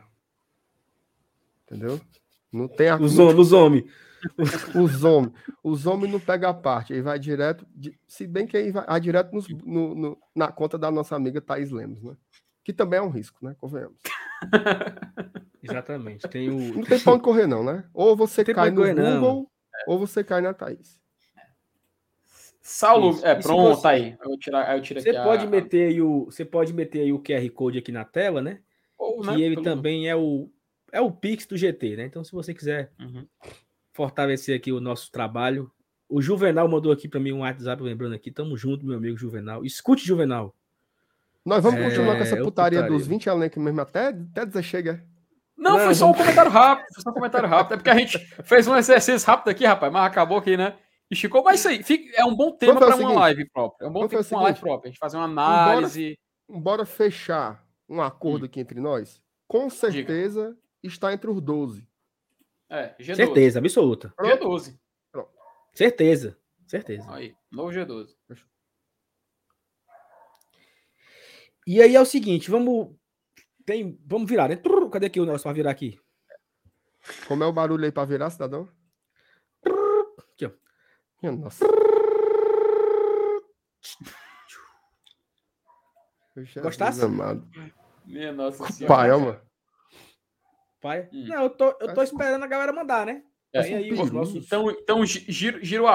Entendeu? 1.71 2.01
Não 2.51 2.67
tem 2.67 2.89
a. 2.89 2.97
Os, 2.97 3.17
não... 3.17 3.27
os 3.27 3.53
homens. 3.53 3.85
Os 4.75 5.03
homens. 5.03 5.33
Os 5.63 5.85
homens 5.87 6.11
não 6.11 6.19
pegam 6.19 6.49
a 6.49 6.53
parte. 6.53 6.93
Aí 6.93 7.01
vai 7.01 7.17
direto. 7.17 7.65
Se 8.07 8.27
bem 8.27 8.45
que 8.45 8.57
aí 8.57 8.71
vai, 8.71 8.85
vai 8.85 8.99
direto 8.99 9.33
nos, 9.33 9.47
no, 9.47 9.95
no, 9.95 10.17
na 10.35 10.51
conta 10.51 10.77
da 10.77 10.91
nossa 10.91 11.15
amiga 11.15 11.39
Thaís 11.39 11.71
Lemos, 11.71 12.03
né? 12.03 12.15
Que 12.63 12.73
também 12.73 12.99
é 12.99 13.01
um 13.01 13.09
risco, 13.09 13.43
né? 13.43 13.55
Convenhamos. 13.57 13.97
Exatamente. 15.63 16.27
Tem 16.27 16.49
o... 16.49 16.75
Não 16.75 16.83
tem 16.83 16.99
pra 16.99 17.13
onde 17.13 17.23
correr, 17.23 17.47
não, 17.47 17.63
né? 17.63 17.85
Ou 17.93 18.15
você 18.15 18.43
cai 18.43 18.69
no 18.69 18.81
correr, 18.81 18.95
Google, 18.95 19.21
não. 19.21 19.47
ou 19.87 19.99
você 19.99 20.23
cai 20.23 20.41
na 20.41 20.53
Thaís. 20.53 20.99
Saulo, 22.61 23.11
Isso. 23.11 23.25
é 23.25 23.35
pronto, 23.35 23.75
você... 23.75 23.81
tá 23.81 23.89
aí. 23.89 24.17
Eu 24.23 24.37
tirar, 24.37 24.75
eu 24.75 24.81
tiro 24.81 25.01
você 25.01 25.13
pode 25.13 25.45
a... 25.45 25.49
meter 25.49 25.89
aí 25.89 26.01
o, 26.01 26.25
você 26.25 26.45
pode 26.45 26.73
meter 26.73 27.01
aí 27.01 27.13
o 27.13 27.19
QR 27.19 27.49
Code 27.51 27.79
aqui 27.79 27.91
na 27.91 28.05
tela, 28.05 28.41
né? 28.41 28.59
Ou, 28.97 29.21
que 29.21 29.27
né? 29.27 29.39
ele 29.39 29.61
também 29.63 30.07
é 30.07 30.15
o 30.15 30.49
é 30.91 31.01
o 31.01 31.11
Pix 31.11 31.45
do 31.45 31.57
GT, 31.57 31.95
né? 31.97 32.05
Então, 32.05 32.23
se 32.23 32.31
você 32.31 32.53
quiser 32.53 32.91
uhum. 32.99 33.25
fortalecer 33.93 34.55
aqui 34.55 34.71
o 34.71 34.79
nosso 34.79 35.11
trabalho, 35.11 35.71
o 36.09 36.21
Juvenal 36.21 36.67
mandou 36.67 36.91
aqui 36.91 37.07
para 37.07 37.19
mim 37.19 37.31
um 37.31 37.39
WhatsApp, 37.39 37.81
lembrando 37.81 38.13
aqui, 38.13 38.31
tamo 38.31 38.57
junto, 38.57 38.85
meu 38.85 38.97
amigo 38.97 39.17
Juvenal. 39.17 39.63
Escute, 39.63 40.05
Juvenal. 40.05 40.53
Nós 41.45 41.63
vamos 41.63 41.79
é, 41.79 41.83
continuar 41.85 42.17
com 42.17 42.21
essa 42.21 42.37
putaria, 42.37 42.79
putaria. 42.79 42.97
dos 42.97 43.07
20 43.07 43.27
elencos 43.27 43.63
mesmo 43.63 43.81
até, 43.81 44.09
até 44.09 44.45
dizer 44.45 44.63
chega. 44.63 45.03
Não, 45.57 45.77
não, 45.77 45.85
foi 45.85 45.95
só 45.95 46.09
um 46.09 46.13
comentário 46.13 46.51
rápido. 46.51 46.87
Foi 46.93 47.03
só 47.03 47.09
um 47.09 47.13
comentário 47.13 47.47
rápido. 47.47 47.73
É 47.73 47.77
porque 47.77 47.89
a 47.89 47.97
gente 47.97 48.17
fez 48.43 48.67
um 48.67 48.75
exercício 48.75 49.25
rápido 49.25 49.49
aqui, 49.49 49.65
rapaz, 49.65 49.91
mas 49.91 50.05
acabou 50.05 50.37
aqui, 50.37 50.57
né? 50.57 50.75
E 51.09 51.15
ficou, 51.15 51.43
mas 51.43 51.59
isso 51.59 51.67
aí 51.67 51.83
fica, 51.83 52.19
é 52.19 52.25
um 52.25 52.35
bom 52.35 52.51
tema 52.51 52.79
para 52.79 52.95
uma 52.95 53.11
live 53.11 53.49
própria. 53.49 53.85
É 53.85 53.89
um 53.89 53.93
bom 53.93 54.07
tema 54.07 54.23
para 54.23 54.37
uma 54.37 54.43
live 54.43 54.59
própria. 54.59 54.87
A 54.87 54.91
gente 54.91 54.99
fazer 54.99 55.17
uma 55.17 55.25
análise. 55.25 56.17
Bora, 56.47 56.61
bora 56.61 56.85
fechar 56.85 57.63
um 57.87 58.01
acordo 58.01 58.43
hum. 58.43 58.45
aqui 58.45 58.59
entre 58.59 58.79
nós. 58.79 59.21
Com 59.47 59.69
certeza 59.69 60.49
Diga. 60.49 60.60
Está 60.83 61.13
entre 61.13 61.29
os 61.29 61.41
12. 61.41 61.87
É, 62.69 62.95
G12. 62.97 63.15
Certeza, 63.15 63.59
absoluta. 63.59 64.13
G12. 64.19 64.79
Pronto. 65.11 65.31
Certeza. 65.73 66.37
Certeza. 66.65 67.13
Aí, 67.13 67.35
novo 67.51 67.69
G12. 67.71 68.15
E 71.67 71.81
aí 71.81 71.95
é 71.95 72.01
o 72.01 72.05
seguinte, 72.05 72.49
vamos. 72.49 72.95
Tem, 73.65 73.99
vamos 74.05 74.29
virar, 74.29 74.49
né? 74.49 74.59
Cadê 74.91 75.05
aqui 75.05 75.19
o 75.19 75.25
nosso 75.25 75.43
para 75.43 75.53
virar 75.53 75.71
aqui? 75.71 75.99
Como 77.27 77.43
é 77.43 77.47
o 77.47 77.53
barulho 77.53 77.85
aí 77.85 77.91
para 77.91 78.05
virar, 78.05 78.29
cidadão? 78.29 78.69
Aqui, 80.33 80.45
ó. 80.45 81.31
Nossa. 81.31 81.65
Gostasse? 86.61 87.01
Minha 88.05 88.31
nossa 88.31 88.71
senhora. 88.71 88.95
Pai, 88.95 89.11
mano. 89.11 89.50
Pai? 90.81 91.07
Hum. 91.13 91.25
Não, 91.27 91.43
eu 91.43 91.49
tô, 91.49 91.75
eu 91.79 91.93
tô 91.93 92.01
esperando 92.01 92.43
a 92.43 92.47
galera 92.47 92.73
mandar, 92.73 93.05
né? 93.05 93.23
É, 93.53 93.59
aí, 93.59 93.91
os 93.91 94.11
nossos... 94.11 94.45
Então, 94.45 94.69
então 94.71 95.05
giro, 95.05 95.63
giro 95.63 95.85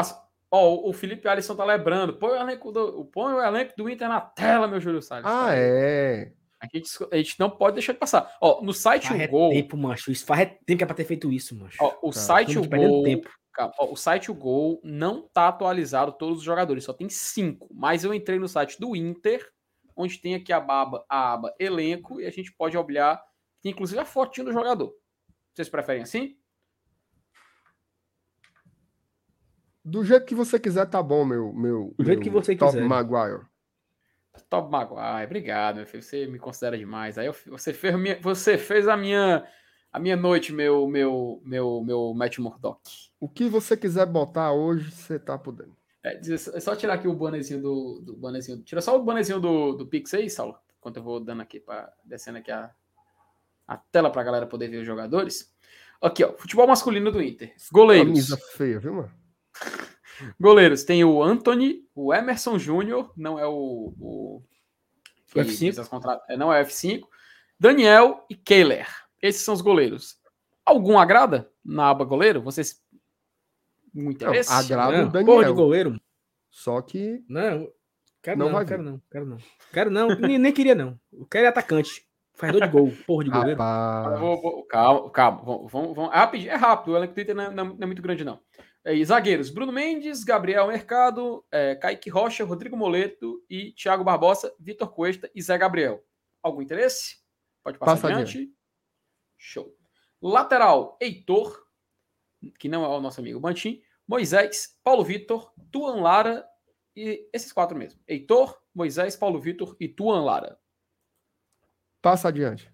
Ó, 0.50 0.88
o 0.88 0.92
Felipe 0.92 1.26
Alisson 1.26 1.56
tá 1.56 1.64
lembrando. 1.64 2.14
Põe 2.14 2.30
o 2.30 2.40
elenco 2.40 2.70
do, 2.70 3.04
põe 3.06 3.34
o 3.34 3.42
elenco 3.42 3.74
do 3.76 3.90
Inter 3.90 4.08
na 4.08 4.20
tela, 4.20 4.68
meu 4.68 4.80
Júlio 4.80 5.02
Salles. 5.02 5.26
Ah, 5.26 5.46
tá 5.46 5.56
é. 5.56 6.32
A 6.60 6.66
gente, 6.72 6.88
a 7.12 7.16
gente 7.16 7.38
não 7.38 7.50
pode 7.50 7.74
deixar 7.74 7.92
de 7.92 7.98
passar. 7.98 8.34
Ó, 8.40 8.62
no 8.62 8.72
site 8.72 9.12
o 9.12 9.28
Gol. 9.28 9.50
tempo, 9.50 9.76
macho. 9.76 10.10
Isso 10.10 10.24
faz 10.24 10.48
tempo 10.64 10.78
que 10.78 10.84
é 10.84 10.86
pra 10.86 10.94
ter 10.94 11.04
feito 11.04 11.30
isso, 11.30 11.56
macho. 11.56 11.76
Ó, 11.80 11.98
o 12.02 12.10
tá, 12.10 12.18
site 12.18 12.58
o 12.58 12.68
Gol. 12.68 13.02
Tempo. 13.04 13.28
Ó, 13.78 13.92
o 13.92 13.96
site 13.96 14.30
o 14.30 14.34
Gol 14.34 14.80
não 14.82 15.28
tá 15.28 15.48
atualizado 15.48 16.12
todos 16.12 16.38
os 16.38 16.44
jogadores, 16.44 16.84
só 16.84 16.92
tem 16.92 17.08
cinco. 17.08 17.68
Mas 17.74 18.04
eu 18.04 18.14
entrei 18.14 18.38
no 18.38 18.48
site 18.48 18.78
do 18.80 18.96
Inter, 18.96 19.46
onde 19.94 20.18
tem 20.18 20.34
aqui 20.34 20.52
a, 20.52 20.60
baba, 20.60 21.04
a 21.08 21.34
aba 21.34 21.54
elenco, 21.58 22.20
e 22.20 22.26
a 22.26 22.30
gente 22.30 22.52
pode 22.52 22.76
olhar. 22.76 23.22
Tem 23.66 23.72
inclusive 23.72 24.00
a 24.00 24.04
fotinho 24.04 24.46
do 24.46 24.52
jogador. 24.52 24.94
Vocês 25.52 25.68
preferem 25.68 26.02
assim? 26.02 26.38
Do 29.84 30.04
jeito 30.04 30.24
que 30.24 30.36
você 30.36 30.56
quiser, 30.56 30.86
tá 30.86 31.02
bom, 31.02 31.24
meu. 31.24 31.52
meu 31.52 31.92
Do 31.98 32.04
jeito 32.04 32.20
meu 32.20 32.22
que 32.22 32.30
você 32.30 32.54
Top 32.54 32.70
quiser. 32.70 32.86
Maguire. 32.86 33.44
Top 34.48 34.70
Maguire, 34.70 35.24
obrigado, 35.24 35.78
meu 35.78 35.86
filho. 35.86 36.00
Você 36.00 36.28
me 36.28 36.38
considera 36.38 36.78
demais. 36.78 37.18
Aí 37.18 37.26
eu, 37.26 37.34
você, 37.48 37.72
fez 37.72 37.96
minha, 37.96 38.20
você 38.22 38.56
fez 38.56 38.86
a 38.86 38.96
minha, 38.96 39.44
a 39.92 39.98
minha 39.98 40.14
noite, 40.14 40.52
meu, 40.52 40.86
meu, 40.86 41.42
meu, 41.44 41.82
meu 41.82 42.14
Matt 42.14 42.38
Murdock. 42.38 42.80
O 43.18 43.28
que 43.28 43.48
você 43.48 43.76
quiser 43.76 44.06
botar 44.06 44.52
hoje, 44.52 44.92
você 44.92 45.18
tá 45.18 45.36
podendo. 45.36 45.76
É, 46.04 46.20
é 46.20 46.60
só 46.60 46.76
tirar 46.76 46.94
aqui 46.94 47.08
o 47.08 47.14
bonezinho 47.14 47.60
do, 47.60 48.00
do 48.00 48.16
bonezinho. 48.16 48.62
Tira 48.62 48.80
só 48.80 48.96
o 48.96 49.02
bonezinho 49.02 49.40
do, 49.40 49.72
do 49.72 49.88
Pix 49.88 50.14
aí, 50.14 50.30
Saulo. 50.30 50.56
Enquanto 50.78 50.98
eu 50.98 51.02
vou 51.02 51.18
dando 51.18 51.42
aqui 51.42 51.58
para 51.58 51.92
descendo 52.04 52.38
aqui 52.38 52.52
a, 52.52 52.72
a 53.66 53.76
tela 53.76 54.10
pra 54.10 54.22
galera 54.22 54.46
poder 54.46 54.68
ver 54.68 54.78
os 54.78 54.86
jogadores. 54.86 55.54
Aqui, 56.00 56.24
ó. 56.24 56.32
Futebol 56.36 56.66
masculino 56.66 57.10
do 57.10 57.22
Inter. 57.22 57.54
Goleiros. 57.72 58.06
Camisa 58.06 58.36
feia, 58.56 58.78
viu, 58.78 58.94
mano? 58.94 59.12
Goleiros, 60.40 60.84
tem 60.84 61.04
o 61.04 61.22
Anthony, 61.22 61.86
o 61.94 62.14
Emerson 62.14 62.58
Júnior, 62.58 63.12
não 63.16 63.38
é 63.38 63.46
o. 63.46 63.94
o, 63.98 64.42
o 65.34 65.38
F5. 65.38 66.20
É, 66.28 66.36
não 66.36 66.52
é 66.52 66.62
F5. 66.64 67.02
Daniel 67.58 68.24
e 68.30 68.34
Kehler. 68.34 68.86
Esses 69.20 69.42
são 69.42 69.54
os 69.54 69.60
goleiros. 69.60 70.18
Algum 70.64 70.98
agrada 70.98 71.50
na 71.64 71.90
aba 71.90 72.04
goleiro? 72.04 72.42
Vocês. 72.42 72.82
Muito 73.92 74.22
interesse? 74.22 74.50
Não, 74.50 74.58
agrada 74.58 74.98
não, 74.98 75.08
o 75.08 75.12
Daniel. 75.12 75.44
de 75.44 75.52
goleiro. 75.52 76.00
Só 76.50 76.80
que. 76.80 77.22
Não, 77.28 77.70
quero 78.22 78.38
não, 78.38 78.50
não 78.50 78.64
quero 78.64 78.82
não, 78.82 79.02
quero 79.10 79.26
não. 79.26 79.38
Quero 79.72 79.90
não, 79.90 80.08
nem, 80.18 80.38
nem 80.38 80.52
queria 80.52 80.74
não. 80.74 80.98
Eu 81.12 81.26
quero 81.26 81.46
é 81.46 81.48
atacante. 81.48 82.05
Faz 82.36 82.52
de 82.52 82.68
gol, 82.68 82.92
porra 83.06 83.24
de 83.24 83.30
goleiro. 83.30 83.58
Vou, 84.18 84.42
vou, 84.42 84.62
calma, 84.64 85.10
calma. 85.10 85.42
Vamos, 85.42 85.72
vamos, 85.72 86.12
é, 86.12 86.16
rápido, 86.16 86.48
é 86.48 86.54
rápido. 86.54 86.92
O 86.92 86.96
elenco 86.96 87.12
do 87.12 87.14
Twitter 87.14 87.34
não, 87.34 87.50
não, 87.50 87.64
não 87.64 87.78
é 87.80 87.86
muito 87.86 88.02
grande, 88.02 88.24
não. 88.24 88.38
É, 88.84 89.02
zagueiros: 89.02 89.48
Bruno 89.48 89.72
Mendes, 89.72 90.22
Gabriel 90.22 90.66
Mercado, 90.68 91.42
é, 91.50 91.74
Kaique 91.74 92.10
Rocha, 92.10 92.44
Rodrigo 92.44 92.76
Moleto 92.76 93.42
e 93.48 93.72
Thiago 93.72 94.04
Barbosa, 94.04 94.54
Vitor 94.60 94.88
Cuesta 94.92 95.30
e 95.34 95.40
Zé 95.40 95.56
Gabriel. 95.56 96.04
Algum 96.42 96.60
interesse? 96.60 97.16
Pode 97.64 97.78
passar 97.78 97.92
Passa 97.92 98.08
adiante. 98.08 98.36
adiante. 98.36 98.52
Show. 99.38 99.74
Lateral: 100.20 100.98
Heitor, 101.00 101.58
que 102.58 102.68
não 102.68 102.84
é 102.84 102.88
o 102.88 103.00
nosso 103.00 103.18
amigo 103.18 103.40
Bantim, 103.40 103.80
Moisés, 104.06 104.78
Paulo 104.84 105.02
Vitor, 105.02 105.50
Tuan 105.72 106.02
Lara 106.02 106.46
e 106.94 107.26
esses 107.32 107.50
quatro 107.50 107.78
mesmo. 107.78 107.98
Heitor, 108.06 108.60
Moisés, 108.74 109.16
Paulo 109.16 109.40
Vitor 109.40 109.74
e 109.80 109.88
Tuan 109.88 110.22
Lara. 110.22 110.58
Passa 112.06 112.28
adiante. 112.28 112.72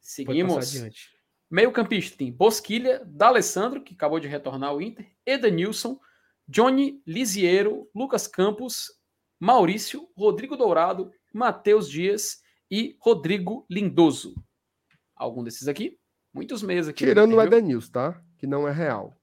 Seguimos. 0.00 0.74
Adiante. 0.74 1.10
Meio 1.50 1.70
campista 1.72 2.16
tem 2.16 2.32
Bosquilha, 2.32 3.04
D'Alessandro, 3.04 3.82
que 3.82 3.92
acabou 3.92 4.18
de 4.18 4.28
retornar 4.28 4.70
ao 4.70 4.80
Inter, 4.80 5.06
Edenilson, 5.26 6.00
Johnny 6.48 7.02
Lisiero, 7.06 7.86
Lucas 7.94 8.26
Campos, 8.26 8.98
Maurício, 9.38 10.08
Rodrigo 10.16 10.56
Dourado, 10.56 11.12
Matheus 11.34 11.86
Dias 11.86 12.40
e 12.70 12.96
Rodrigo 12.98 13.66
Lindoso. 13.68 14.34
Algum 15.14 15.44
desses 15.44 15.68
aqui? 15.68 16.00
Muitos 16.32 16.62
meses 16.62 16.88
aqui. 16.88 17.04
Tirando 17.04 17.36
o 17.36 17.42
Edenilson, 17.42 17.92
tá? 17.92 18.24
Que 18.38 18.46
não 18.46 18.66
é 18.66 18.72
real. 18.72 19.14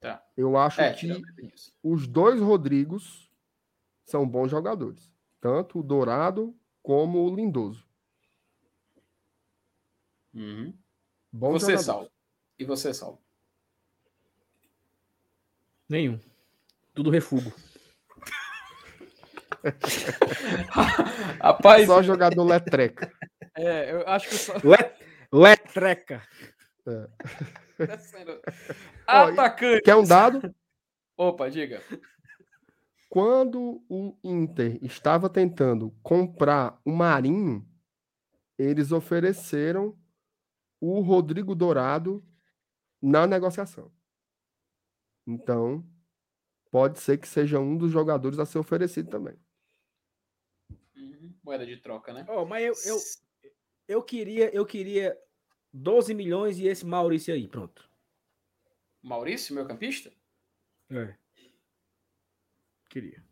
Tá. 0.00 0.22
Eu 0.36 0.58
acho 0.58 0.82
é, 0.82 0.92
que 0.92 1.18
os 1.82 2.06
dois 2.06 2.38
Rodrigos 2.42 3.32
são 4.04 4.28
bons 4.28 4.50
jogadores. 4.50 5.10
Tanto 5.40 5.78
o 5.78 5.82
Dourado 5.82 6.54
como 6.82 7.24
o 7.24 7.34
Lindoso. 7.34 7.83
Uhum. 10.34 10.74
Bom 11.32 11.52
você, 11.52 11.72
jogador. 11.72 11.84
Sal. 11.84 12.10
E 12.58 12.64
você, 12.64 12.92
Sal? 12.92 13.22
Nenhum. 15.88 16.18
Tudo 16.94 17.10
refugo. 17.10 17.52
Rapaz. 21.40 21.86
Só 21.86 22.02
jogador 22.02 22.44
letreca. 22.44 23.12
É, 23.56 23.92
eu 23.92 24.08
acho 24.08 24.28
que 24.30 24.34
só. 24.34 24.54
Let... 24.64 24.96
Letreca. 25.32 26.22
É. 26.86 27.08
Atacante. 29.06 29.82
Quer 29.82 29.94
um 29.94 30.04
dado? 30.04 30.54
Opa, 31.16 31.48
diga. 31.48 31.82
Quando 33.08 33.82
o 33.88 34.18
Inter 34.22 34.78
estava 34.82 35.30
tentando 35.30 35.96
comprar 36.02 36.78
o 36.84 36.92
Marinho, 36.92 37.66
eles 38.58 38.92
ofereceram 38.92 39.96
o 40.84 41.00
Rodrigo 41.00 41.54
Dourado 41.54 42.22
na 43.00 43.26
negociação. 43.26 43.90
Então, 45.26 45.84
pode 46.70 46.98
ser 46.98 47.18
que 47.18 47.26
seja 47.26 47.58
um 47.58 47.76
dos 47.76 47.90
jogadores 47.90 48.38
a 48.38 48.44
ser 48.44 48.58
oferecido 48.58 49.08
também. 49.08 49.38
Uhum. 50.94 51.34
Moeda 51.42 51.64
de 51.64 51.78
troca, 51.78 52.12
né? 52.12 52.26
Oh, 52.28 52.44
mas 52.44 52.64
eu, 52.64 52.94
eu, 52.94 53.00
eu, 53.88 54.02
queria, 54.02 54.54
eu 54.54 54.66
queria 54.66 55.18
12 55.72 56.12
milhões 56.14 56.58
e 56.58 56.66
esse 56.66 56.84
Maurício 56.84 57.32
aí, 57.32 57.48
pronto. 57.48 57.88
Maurício, 59.02 59.54
meu 59.54 59.66
campista? 59.66 60.12
É. 60.90 61.14
Queria. 62.90 63.24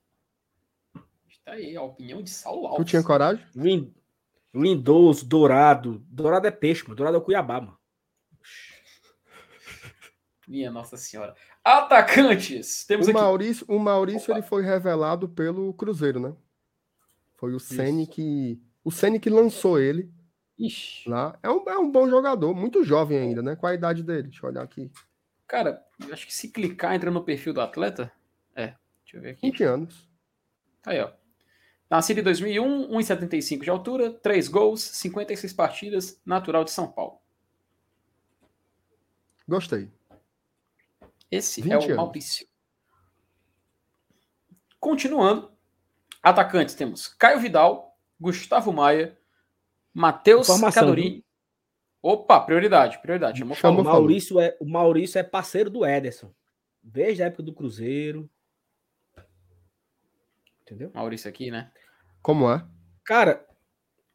Está 1.28 1.52
aí, 1.52 1.76
a 1.76 1.82
opinião 1.82 2.22
de 2.22 2.30
Saulo 2.30 2.66
Alves. 2.66 2.86
Tu 2.86 2.90
tinha 2.90 3.02
coragem? 3.02 3.46
Vim, 3.54 3.94
Lindoso, 4.54 5.24
Dourado. 5.26 6.04
Dourado 6.08 6.46
é 6.46 6.50
peixe, 6.50 6.82
mano. 6.84 6.94
Dourado 6.94 7.16
é 7.16 7.20
o 7.20 7.22
Cuiabá, 7.22 7.60
mano. 7.60 7.78
Minha 10.46 10.70
Nossa 10.70 10.96
Senhora. 10.96 11.34
Atacantes. 11.64 12.84
Temos 12.84 13.06
o 13.06 13.10
aqui... 13.10 13.18
Maurício, 13.18 13.66
o 13.68 13.78
Maurício 13.78 14.32
ele 14.32 14.42
foi 14.42 14.62
revelado 14.62 15.28
pelo 15.28 15.72
Cruzeiro, 15.74 16.20
né? 16.20 16.34
Foi 17.34 17.54
o 17.54 17.60
Ceni 17.60 18.06
que 18.06 18.60
o 18.84 18.90
Ceni 18.90 19.18
que 19.18 19.30
lançou 19.30 19.80
ele 19.80 20.12
Ixi. 20.58 21.08
lá. 21.08 21.38
É 21.42 21.50
um, 21.50 21.68
é 21.68 21.78
um 21.78 21.90
bom 21.90 22.08
jogador, 22.08 22.54
muito 22.54 22.84
jovem 22.84 23.18
ainda, 23.18 23.42
né? 23.42 23.56
Qual 23.56 23.70
a 23.70 23.74
idade 23.74 24.02
dele? 24.02 24.24
Deixa 24.24 24.44
eu 24.44 24.50
olhar 24.50 24.62
aqui. 24.62 24.90
Cara, 25.46 25.82
acho 26.12 26.26
que 26.26 26.34
se 26.34 26.50
clicar 26.50 26.94
entra 26.94 27.10
no 27.10 27.24
perfil 27.24 27.52
do 27.52 27.60
atleta. 27.60 28.12
É, 28.54 28.74
deixa 29.04 29.16
eu 29.16 29.20
ver 29.20 29.30
aqui. 29.30 29.42
20 29.42 29.64
anos. 29.64 30.08
Aí, 30.84 31.00
ó. 31.00 31.10
Nascido 31.92 32.20
em 32.20 32.22
2001, 32.22 32.88
1,75 32.88 33.64
de 33.64 33.68
altura, 33.68 34.10
3 34.10 34.48
gols, 34.48 34.80
56 34.80 35.52
partidas, 35.52 36.18
natural 36.24 36.64
de 36.64 36.70
São 36.70 36.90
Paulo. 36.90 37.18
Gostei. 39.46 39.90
Esse 41.30 41.60
é 41.70 41.76
o 41.76 41.82
anos. 41.82 41.94
Maurício. 41.94 42.48
Continuando, 44.80 45.52
atacantes 46.22 46.74
temos 46.74 47.08
Caio 47.08 47.38
Vidal, 47.40 47.94
Gustavo 48.18 48.72
Maia, 48.72 49.18
Matheus 49.92 50.48
Cadorini. 50.72 51.22
Opa, 52.00 52.40
prioridade, 52.40 53.02
prioridade. 53.02 53.40
Chamou, 53.40 53.54
Chamou 53.54 53.82
o 53.82 53.84
Maurício 53.84 54.40
é 54.40 54.56
o 54.58 54.64
Maurício 54.64 55.18
é 55.18 55.22
parceiro 55.22 55.68
do 55.68 55.84
Ederson. 55.84 56.32
Desde 56.82 57.22
a 57.22 57.26
época 57.26 57.42
do 57.42 57.52
Cruzeiro. 57.52 58.30
Entendeu? 60.72 60.90
Maurício 60.94 61.28
aqui, 61.28 61.50
né? 61.50 61.70
Como 62.22 62.50
é? 62.50 62.66
Cara, 63.04 63.46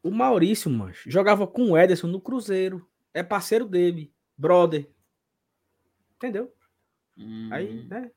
o 0.02 0.10
Maurício, 0.10 0.68
mancho, 0.68 1.08
jogava 1.08 1.46
com 1.46 1.70
o 1.70 1.78
Ederson 1.78 2.08
no 2.08 2.20
Cruzeiro. 2.20 2.84
É 3.14 3.22
parceiro 3.22 3.64
dele, 3.64 4.12
brother. 4.36 4.90
Entendeu? 6.16 6.52
Hum. 7.16 7.48
Aí, 7.52 7.84
né? 7.86 8.10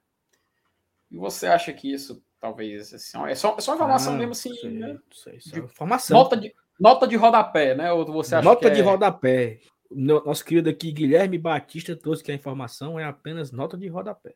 E 1.11 1.17
você 1.17 1.45
acha 1.45 1.71
que 1.71 1.93
isso 1.93 2.23
talvez 2.39 2.91
assim, 2.91 3.17
é 3.27 3.35
só, 3.35 3.55
é 3.55 3.61
só 3.61 3.75
informação 3.75 4.15
ah, 4.15 4.17
mesmo 4.17 4.31
assim, 4.31 4.55
sei, 4.55 4.71
né? 4.71 4.99
Sei, 5.11 5.37
de, 5.37 5.59
informação. 5.59 6.17
Nota 6.17 6.35
de, 6.35 6.55
nota 6.79 7.07
de 7.07 7.15
rodapé, 7.15 7.75
né? 7.75 7.93
Ou 7.93 8.03
você 8.11 8.35
acha 8.35 8.43
nota 8.43 8.67
que 8.67 8.75
de 8.75 8.81
é... 8.81 8.83
rodapé. 8.83 9.59
Nosso 9.91 10.43
querido 10.43 10.69
aqui, 10.69 10.91
Guilherme 10.91 11.37
Batista, 11.37 11.95
trouxe 11.95 12.23
que 12.23 12.31
a 12.31 12.35
informação 12.35 12.99
é 12.99 13.03
apenas 13.03 13.51
nota 13.51 13.77
de 13.77 13.87
rodapé. 13.87 14.35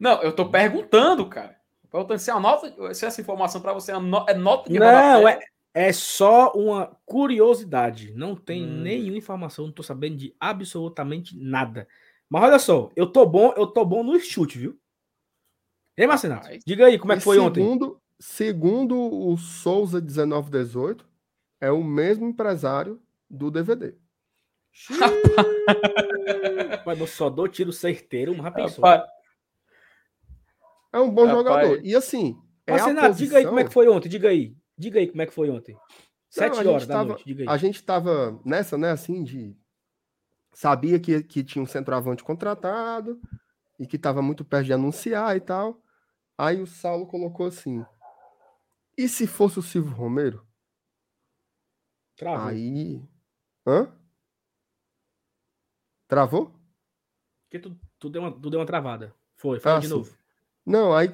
Não, 0.00 0.20
eu 0.22 0.34
tô 0.34 0.50
perguntando, 0.50 1.28
cara. 1.28 1.56
Perguntando 1.96 2.20
se, 2.20 2.30
a 2.30 2.38
nota, 2.38 2.94
se 2.94 3.06
essa 3.06 3.20
informação 3.22 3.58
para 3.58 3.72
você 3.72 3.90
é, 3.90 3.94
é 3.94 4.34
nota 4.34 4.70
de 4.70 4.78
Não, 4.78 5.26
é, 5.26 5.40
é 5.72 5.90
só 5.94 6.52
uma 6.52 6.94
curiosidade. 7.06 8.12
Não 8.14 8.36
tem 8.36 8.64
hum. 8.64 8.82
nenhuma 8.82 9.16
informação, 9.16 9.64
não 9.64 9.72
tô 9.72 9.82
sabendo 9.82 10.16
de 10.16 10.34
absolutamente 10.38 11.34
nada. 11.38 11.88
Mas 12.28 12.42
olha 12.42 12.58
só, 12.58 12.90
eu 12.94 13.06
tô 13.06 13.24
bom, 13.24 13.54
eu 13.56 13.66
tô 13.66 13.82
bom 13.82 14.02
no 14.02 14.20
chute, 14.20 14.58
viu? 14.58 14.78
Ei, 15.96 16.06
Marcenato, 16.06 16.50
diga 16.66 16.84
aí 16.84 16.98
como 16.98 17.14
é 17.14 17.16
que 17.16 17.22
foi 17.22 17.38
segundo, 17.38 17.86
ontem. 17.86 17.96
Segundo 18.18 18.98
o 18.98 19.34
Souza 19.38 19.98
1918, 19.98 21.08
é 21.62 21.70
o 21.70 21.82
mesmo 21.82 22.28
empresário 22.28 23.00
do 23.30 23.50
DVD. 23.50 23.94
Mas 26.84 27.00
eu 27.00 27.06
só 27.06 27.30
dou 27.30 27.48
tiro 27.48 27.72
certeiro, 27.72 28.32
uma 28.32 28.50
pensou. 28.50 28.84
É 30.92 30.98
um 30.98 31.10
bom 31.10 31.26
Rapaz. 31.26 31.38
jogador. 31.38 31.84
E 31.84 31.94
assim. 31.94 32.40
É 32.66 32.72
Marcenato, 32.72 33.08
posição... 33.08 33.26
diga 33.26 33.38
aí 33.38 33.46
como 33.46 33.60
é 33.60 33.64
que 33.64 33.72
foi 33.72 33.88
ontem, 33.88 34.08
diga 34.08 34.28
aí. 34.28 34.56
Diga 34.76 34.98
aí 34.98 35.06
como 35.06 35.22
é 35.22 35.26
que 35.26 35.32
foi 35.32 35.50
ontem. 35.50 35.76
Sete 36.28 36.62
Não, 36.62 36.72
horas 36.72 36.86
da 36.86 36.94
tava, 36.94 37.08
noite, 37.10 37.24
diga 37.24 37.42
aí. 37.42 37.48
A 37.48 37.56
gente 37.56 37.82
tava 37.82 38.40
nessa, 38.44 38.76
né, 38.76 38.90
assim, 38.90 39.22
de. 39.22 39.56
Sabia 40.52 40.98
que, 40.98 41.22
que 41.22 41.44
tinha 41.44 41.62
um 41.62 41.66
centroavante 41.66 42.24
contratado 42.24 43.20
e 43.78 43.86
que 43.86 43.98
tava 43.98 44.22
muito 44.22 44.44
perto 44.44 44.66
de 44.66 44.72
anunciar 44.72 45.36
e 45.36 45.40
tal. 45.40 45.82
Aí 46.38 46.60
o 46.60 46.66
Saulo 46.66 47.06
colocou 47.06 47.46
assim: 47.46 47.84
e 48.98 49.08
se 49.08 49.26
fosse 49.26 49.58
o 49.58 49.62
Silvio 49.62 49.92
Romero? 49.92 50.46
Travou. 52.16 52.48
Aí. 52.48 53.06
Hã? 53.66 53.94
Travou? 56.08 56.58
Porque 57.44 57.58
tu, 57.58 57.78
tu, 57.98 58.08
deu 58.08 58.22
uma, 58.22 58.32
tu 58.32 58.48
deu 58.48 58.58
uma 58.58 58.66
travada. 58.66 59.14
Foi, 59.36 59.60
fala 59.60 59.76
ah, 59.76 59.80
de 59.80 59.88
sim. 59.88 59.92
novo. 59.92 60.16
Não, 60.66 60.92
aí 60.92 61.08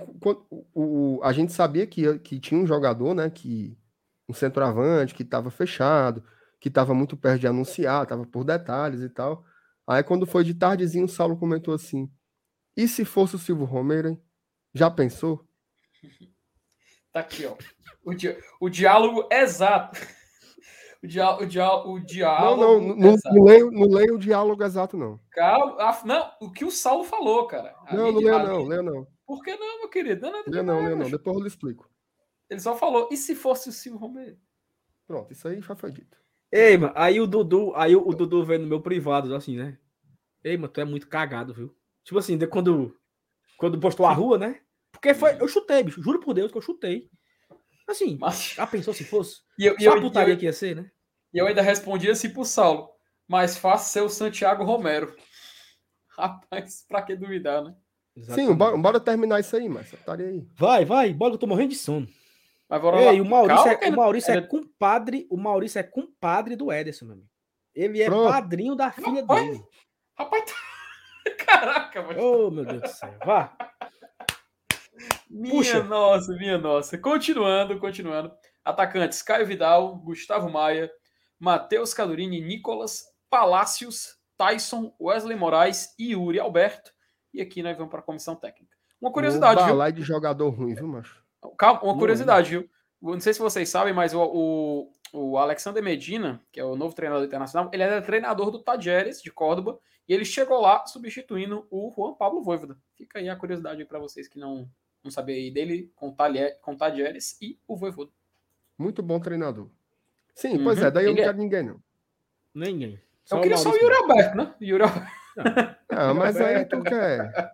o, 0.51 0.65
o, 0.75 1.21
a 1.23 1.33
gente 1.33 1.53
sabia 1.53 1.87
que, 1.87 2.19
que 2.21 2.41
tinha 2.41 2.59
um 2.59 2.67
jogador, 2.67 3.15
né? 3.15 3.29
Que, 3.29 3.77
um 4.29 4.35
centroavante 4.35 5.15
que 5.15 5.23
estava 5.23 5.51
fechado, 5.51 6.25
que 6.59 6.69
estava 6.69 6.95
muito 6.95 7.17
perto 7.17 7.41
de 7.41 7.47
anunciar, 7.47 8.03
estava 8.03 8.25
por 8.25 8.45
detalhes 8.45 9.03
e 9.03 9.09
tal. 9.09 9.45
Aí 9.87 10.03
quando 10.03 10.27
foi 10.27 10.43
de 10.43 10.55
tardezinho, 10.55 11.05
o 11.05 11.09
Saulo 11.09 11.37
comentou 11.37 11.75
assim: 11.75 12.11
e 12.77 12.89
se 12.89 13.05
fosse 13.05 13.37
o 13.37 13.39
Silvio 13.39 13.67
Romero, 13.67 14.09
hein? 14.09 14.23
Já 14.73 14.91
pensou? 14.91 15.47
Tá 17.13 17.21
aqui, 17.21 17.45
ó. 17.45 17.55
O, 18.05 18.15
di 18.15 18.35
o 18.59 18.69
diálogo 18.71 19.29
exato. 19.31 20.01
O, 21.03 21.07
dia 21.07 21.37
o, 21.37 21.47
dia 21.47 21.69
o 21.69 21.99
diálogo. 21.99 22.63
Não, 22.63 22.81
não, 22.81 22.97
não, 22.97 23.17
não, 23.25 23.45
leio, 23.45 23.71
não 23.71 23.89
leio 23.89 24.15
o 24.15 24.19
diálogo 24.19 24.63
exato, 24.63 24.97
não. 24.97 25.21
Calma. 25.31 26.01
Não, 26.05 26.33
o 26.41 26.51
que 26.51 26.65
o 26.65 26.71
Saulo 26.71 27.05
falou, 27.05 27.47
cara. 27.47 27.75
não, 27.93 28.13
não 28.13 28.21
leio, 28.21 28.39
não, 28.39 28.63
leio 28.65 28.83
não. 28.83 29.07
Por 29.33 29.43
que 29.43 29.57
não, 29.57 29.79
meu 29.79 29.89
querido? 29.89 30.21
Não, 30.21 30.31
não, 30.31 30.43
leio 30.47 30.63
não, 30.63 30.85
leio 30.85 30.97
não. 30.97 31.11
Depois 31.11 31.35
eu 31.35 31.43
lhe 31.43 31.49
explico. 31.49 31.91
Ele 32.51 32.61
só 32.61 32.77
falou, 32.77 33.09
e 33.11 33.17
se 33.17 33.35
fosse 33.35 33.71
o 33.71 33.73
Silvio 33.73 33.99
Romero? 33.99 34.37
Pronto, 35.07 35.33
isso 35.33 35.49
aí 35.49 35.59
já 35.63 35.75
foi 35.75 35.91
dito. 35.91 36.19
Ei, 36.53 36.77
mano, 36.77 36.93
aí 36.95 37.19
o 37.19 37.27
Dudu, 37.27 37.73
aí 37.75 37.97
o, 37.97 38.07
o 38.07 38.15
Dudu 38.15 38.45
vendo 38.45 38.65
no 38.65 38.69
meu 38.69 38.83
privado, 38.83 39.35
assim, 39.35 39.57
né? 39.57 39.79
Ei, 40.45 40.59
mano, 40.59 40.71
tu 40.71 40.83
é 40.83 40.85
muito 40.85 41.09
cagado, 41.09 41.55
viu? 41.55 41.75
Tipo 42.05 42.19
assim, 42.19 42.37
de 42.37 42.47
quando, 42.47 42.95
quando 43.57 43.81
postou 43.81 44.05
a 44.05 44.13
rua, 44.13 44.37
né? 44.37 44.61
Porque 44.91 45.15
foi, 45.15 45.41
eu 45.41 45.49
chutei, 45.49 45.83
bicho. 45.83 46.03
Juro 46.03 46.21
por 46.21 46.35
Deus 46.35 46.53
que 46.53 46.59
eu 46.59 46.63
chutei. 46.63 47.09
Assim, 47.89 48.19
mas... 48.21 48.53
já 48.53 48.67
pensou 48.67 48.93
se 48.93 49.03
fosse? 49.03 49.41
E 49.59 49.65
eu, 49.65 49.81
Só 49.81 49.85
eu, 49.87 49.93
a 49.95 50.01
putaria 50.03 50.35
eu, 50.35 50.39
que 50.39 50.45
ia 50.45 50.53
ser, 50.53 50.77
né? 50.77 50.91
E 51.33 51.39
eu 51.39 51.47
ainda 51.47 51.63
respondi 51.63 52.11
assim 52.11 52.29
pro 52.29 52.45
Saulo. 52.45 52.91
Mais 53.27 53.57
fácil 53.57 53.93
ser 53.93 54.01
o 54.03 54.11
Santiago 54.11 54.63
Romero. 54.63 55.17
Rapaz, 56.19 56.85
pra 56.87 57.01
que 57.01 57.17
duvidar, 57.17 57.65
né? 57.65 57.75
Exatamente. 58.17 58.49
Sim, 58.49 58.55
bora, 58.55 58.77
bora, 58.77 59.01
terminar 59.01 59.41
isso 59.41 59.57
aí, 59.57 59.69
mas 59.69 59.93
estaria 59.93 60.27
aí. 60.27 60.47
Vai, 60.55 60.85
vai, 60.85 61.13
bora, 61.13 61.35
eu 61.35 61.39
tô 61.39 61.47
morrendo 61.47 61.71
de 61.71 61.77
sono. 61.77 62.07
Mas 62.69 62.83
Ei, 62.83 63.21
o 63.21 63.25
Maurício, 63.25 63.65
Calma, 63.65 63.79
é, 63.83 63.89
o 63.89 63.97
Maurício 63.97 64.33
é 64.33 64.41
compadre, 64.41 65.27
o 65.31 65.37
Maurício 65.37 65.79
é 65.79 65.83
compadre 65.83 66.57
do 66.57 66.73
Ederson, 66.73 67.05
meu 67.05 67.15
amigo. 67.15 67.29
Ele 67.75 68.03
é 68.03 68.07
Pronto. 68.07 68.31
padrinho 68.31 68.75
da 68.75 68.91
filha 68.91 69.21
rapaz, 69.21 69.47
dele. 69.47 69.65
Rapaz, 70.19 70.45
tá- 70.45 71.35
caraca, 71.45 72.03
mas... 72.03 72.17
Oh, 72.19 72.51
meu 72.51 72.65
Deus 72.65 72.83
do 72.83 72.89
céu. 72.89 73.15
Vá. 73.25 73.57
Minha 75.29 75.55
Puxa. 75.55 75.83
nossa, 75.83 76.33
minha 76.35 76.59
nossa. 76.59 76.99
Continuando, 76.99 77.79
continuando. 77.79 78.33
Atacantes: 78.65 79.23
Caio 79.23 79.47
Vidal, 79.47 79.97
Gustavo 79.97 80.51
Maia, 80.51 80.91
Matheus 81.39 81.95
Cadurini, 81.95 82.41
Nicolas, 82.41 83.03
Palácios, 83.31 84.17
Tyson, 84.37 84.95
Wesley 85.01 85.37
Moraes 85.37 85.95
e 85.99 86.13
Yuri 86.13 86.39
Alberto. 86.39 86.91
E 87.33 87.41
aqui 87.41 87.63
nós 87.63 87.77
vamos 87.77 87.91
para 87.91 88.01
a 88.01 88.03
comissão 88.03 88.35
técnica. 88.35 88.77
Uma 89.01 89.11
curiosidade, 89.11 89.65
viu? 89.65 89.93
de 89.93 90.03
jogador 90.03 90.51
ruim, 90.51 90.75
viu, 90.75 90.87
macho? 90.87 91.23
Calma, 91.59 91.83
uma 91.83 91.99
curiosidade, 91.99 92.51
viu? 92.51 92.71
Não 93.01 93.21
sei 93.21 93.35
se 93.35 93.41
vocês 93.41 93.69
sabem, 93.69 93.93
mas 93.93 94.15
o, 94.15 94.23
o, 94.23 94.93
o 95.13 95.39
Alexander 95.39 95.83
Medina, 95.83 96.41
que 96.53 96.61
é 96.61 96.65
o 96.65 96.77
novo 96.77 96.95
treinador 96.95 97.25
internacional, 97.25 97.69
ele 97.73 97.83
era 97.83 98.01
treinador 98.01 98.51
do 98.51 98.61
Tajeres 98.61 99.21
de 99.21 99.33
Córdoba 99.33 99.79
e 100.09 100.15
ele 100.15 100.25
chegou 100.25 100.61
lá 100.61 100.87
substituindo 100.87 101.67
o 101.69 101.93
Juan 101.97 102.15
Pablo 102.15 102.43
Voivoda. 102.43 102.77
Fica 102.95 103.19
aí 103.19 103.29
a 103.29 103.35
curiosidade 103.35 103.85
para 103.85 103.99
vocês 103.99 104.29
que 104.29 104.39
não, 104.39 104.71
não 105.03 105.11
sabia 105.11 105.35
aí 105.35 105.51
dele, 105.51 105.91
com, 105.97 106.13
Talher, 106.13 106.61
com 106.61 106.77
Tadieres 106.77 107.37
e 107.43 107.59
o 107.67 107.77
Voivoda. 107.77 108.13
Muito 108.79 109.03
bom 109.03 109.19
treinador. 109.19 109.69
Sim, 110.35 110.59
uhum. 110.59 110.65
pois 110.65 110.79
é, 110.81 110.91
daí 110.91 111.07
eu 111.07 111.13
não 111.13 111.21
é 111.21 111.25
quero 111.25 111.39
ninguém, 111.39 111.63
não. 111.65 111.83
Ninguém. 112.55 113.01
Só 113.25 113.37
eu 113.37 113.43
queria 113.43 113.57
só 113.57 113.71
o 113.71 113.77
Yuri 113.77 113.95
Alberto, 113.95 114.37
né? 114.37 114.55
Yuri 114.61 114.83
Alberto. 114.85 115.22
Ah, 115.89 116.15
mas 116.15 116.41
aí 116.41 116.65
tu 116.65 116.83
quer. 116.83 117.53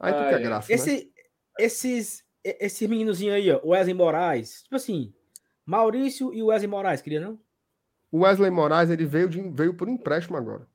Aí 0.00 0.12
tu 0.12 0.28
quer 0.28 0.42
graça. 0.42 0.72
Esse, 0.72 1.04
né? 1.04 1.10
Esses, 1.58 2.24
esses 2.44 2.88
meninozinhos 2.88 3.34
aí, 3.36 3.50
ó, 3.52 3.60
Wesley 3.64 3.94
Moraes, 3.94 4.62
tipo 4.62 4.76
assim, 4.76 5.14
Maurício 5.64 6.32
e 6.34 6.42
Wesley 6.42 6.68
Moraes, 6.68 7.02
queria 7.02 7.20
não? 7.20 7.38
O 8.10 8.20
Wesley 8.20 8.50
Moraes, 8.50 8.90
ele 8.90 9.06
veio, 9.06 9.28
de, 9.28 9.40
veio 9.50 9.74
por 9.74 9.88
empréstimo 9.88 10.36
agora. 10.36 10.66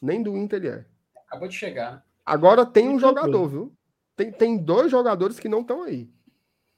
Nem 0.00 0.22
do 0.22 0.36
Inter 0.36 0.58
ele 0.58 0.68
é. 0.68 0.86
Acabou 1.26 1.48
de 1.48 1.54
chegar. 1.54 1.96
Né? 1.96 2.02
Agora 2.24 2.64
tem 2.64 2.88
um 2.88 2.98
jogador, 2.98 3.48
viu? 3.48 3.76
Tem, 4.16 4.32
tem 4.32 4.56
dois 4.56 4.90
jogadores 4.90 5.38
que 5.38 5.48
não 5.48 5.60
estão 5.60 5.82
aí. 5.82 6.10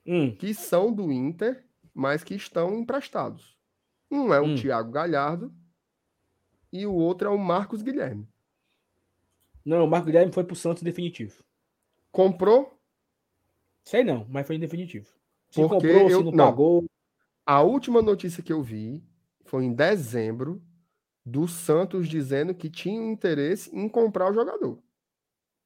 Hum. 0.06 0.34
Que 0.34 0.54
são 0.54 0.92
do 0.92 1.12
Inter, 1.12 1.64
mas 1.94 2.24
que 2.24 2.34
estão 2.34 2.78
emprestados. 2.78 3.56
Um 4.10 4.32
é 4.32 4.40
o 4.40 4.44
hum. 4.44 4.54
Thiago 4.56 4.90
Galhardo 4.90 5.52
e 6.72 6.86
o 6.86 6.94
outro 6.94 7.28
é 7.28 7.30
o 7.30 7.38
Marcos 7.38 7.82
Guilherme. 7.82 8.26
Não, 9.68 9.84
o 9.84 9.86
Marcos 9.86 10.06
Guilherme 10.06 10.32
foi 10.32 10.44
pro 10.44 10.56
Santos 10.56 10.82
definitivo. 10.82 11.44
Comprou? 12.10 12.80
Sei 13.84 14.02
não, 14.02 14.26
mas 14.30 14.46
foi 14.46 14.56
em 14.56 14.60
definitivo. 14.60 15.06
Se 15.50 15.60
Porque 15.60 15.74
comprou, 15.74 16.08
eu, 16.08 16.18
se 16.20 16.24
não, 16.24 16.32
não 16.32 16.46
pagou. 16.46 16.86
A 17.44 17.60
última 17.60 18.00
notícia 18.00 18.42
que 18.42 18.50
eu 18.50 18.62
vi 18.62 19.04
foi 19.44 19.66
em 19.66 19.74
dezembro 19.74 20.62
do 21.22 21.46
Santos 21.46 22.08
dizendo 22.08 22.54
que 22.54 22.70
tinha 22.70 23.12
interesse 23.12 23.74
em 23.76 23.90
comprar 23.90 24.30
o 24.30 24.32
jogador. 24.32 24.82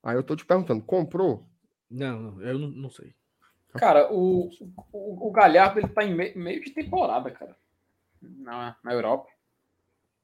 Aí 0.03 0.17
eu 0.17 0.25
tô 0.25 0.35
te 0.35 0.45
perguntando, 0.45 0.83
comprou? 0.83 1.49
Não, 1.89 2.21
não 2.21 2.43
eu 2.43 2.59
não, 2.59 2.69
não 2.71 2.91
sei. 2.91 3.15
Cara, 3.75 4.13
o, 4.13 4.51
o, 4.91 5.29
o 5.29 5.31
Galhardo 5.31 5.79
ele 5.79 5.89
tá 5.89 6.03
em 6.03 6.13
meio, 6.13 6.37
meio 6.37 6.61
de 6.61 6.73
temporada, 6.73 7.31
cara. 7.31 7.57
Na, 8.21 8.77
na 8.83 8.93
Europa. 8.93 9.31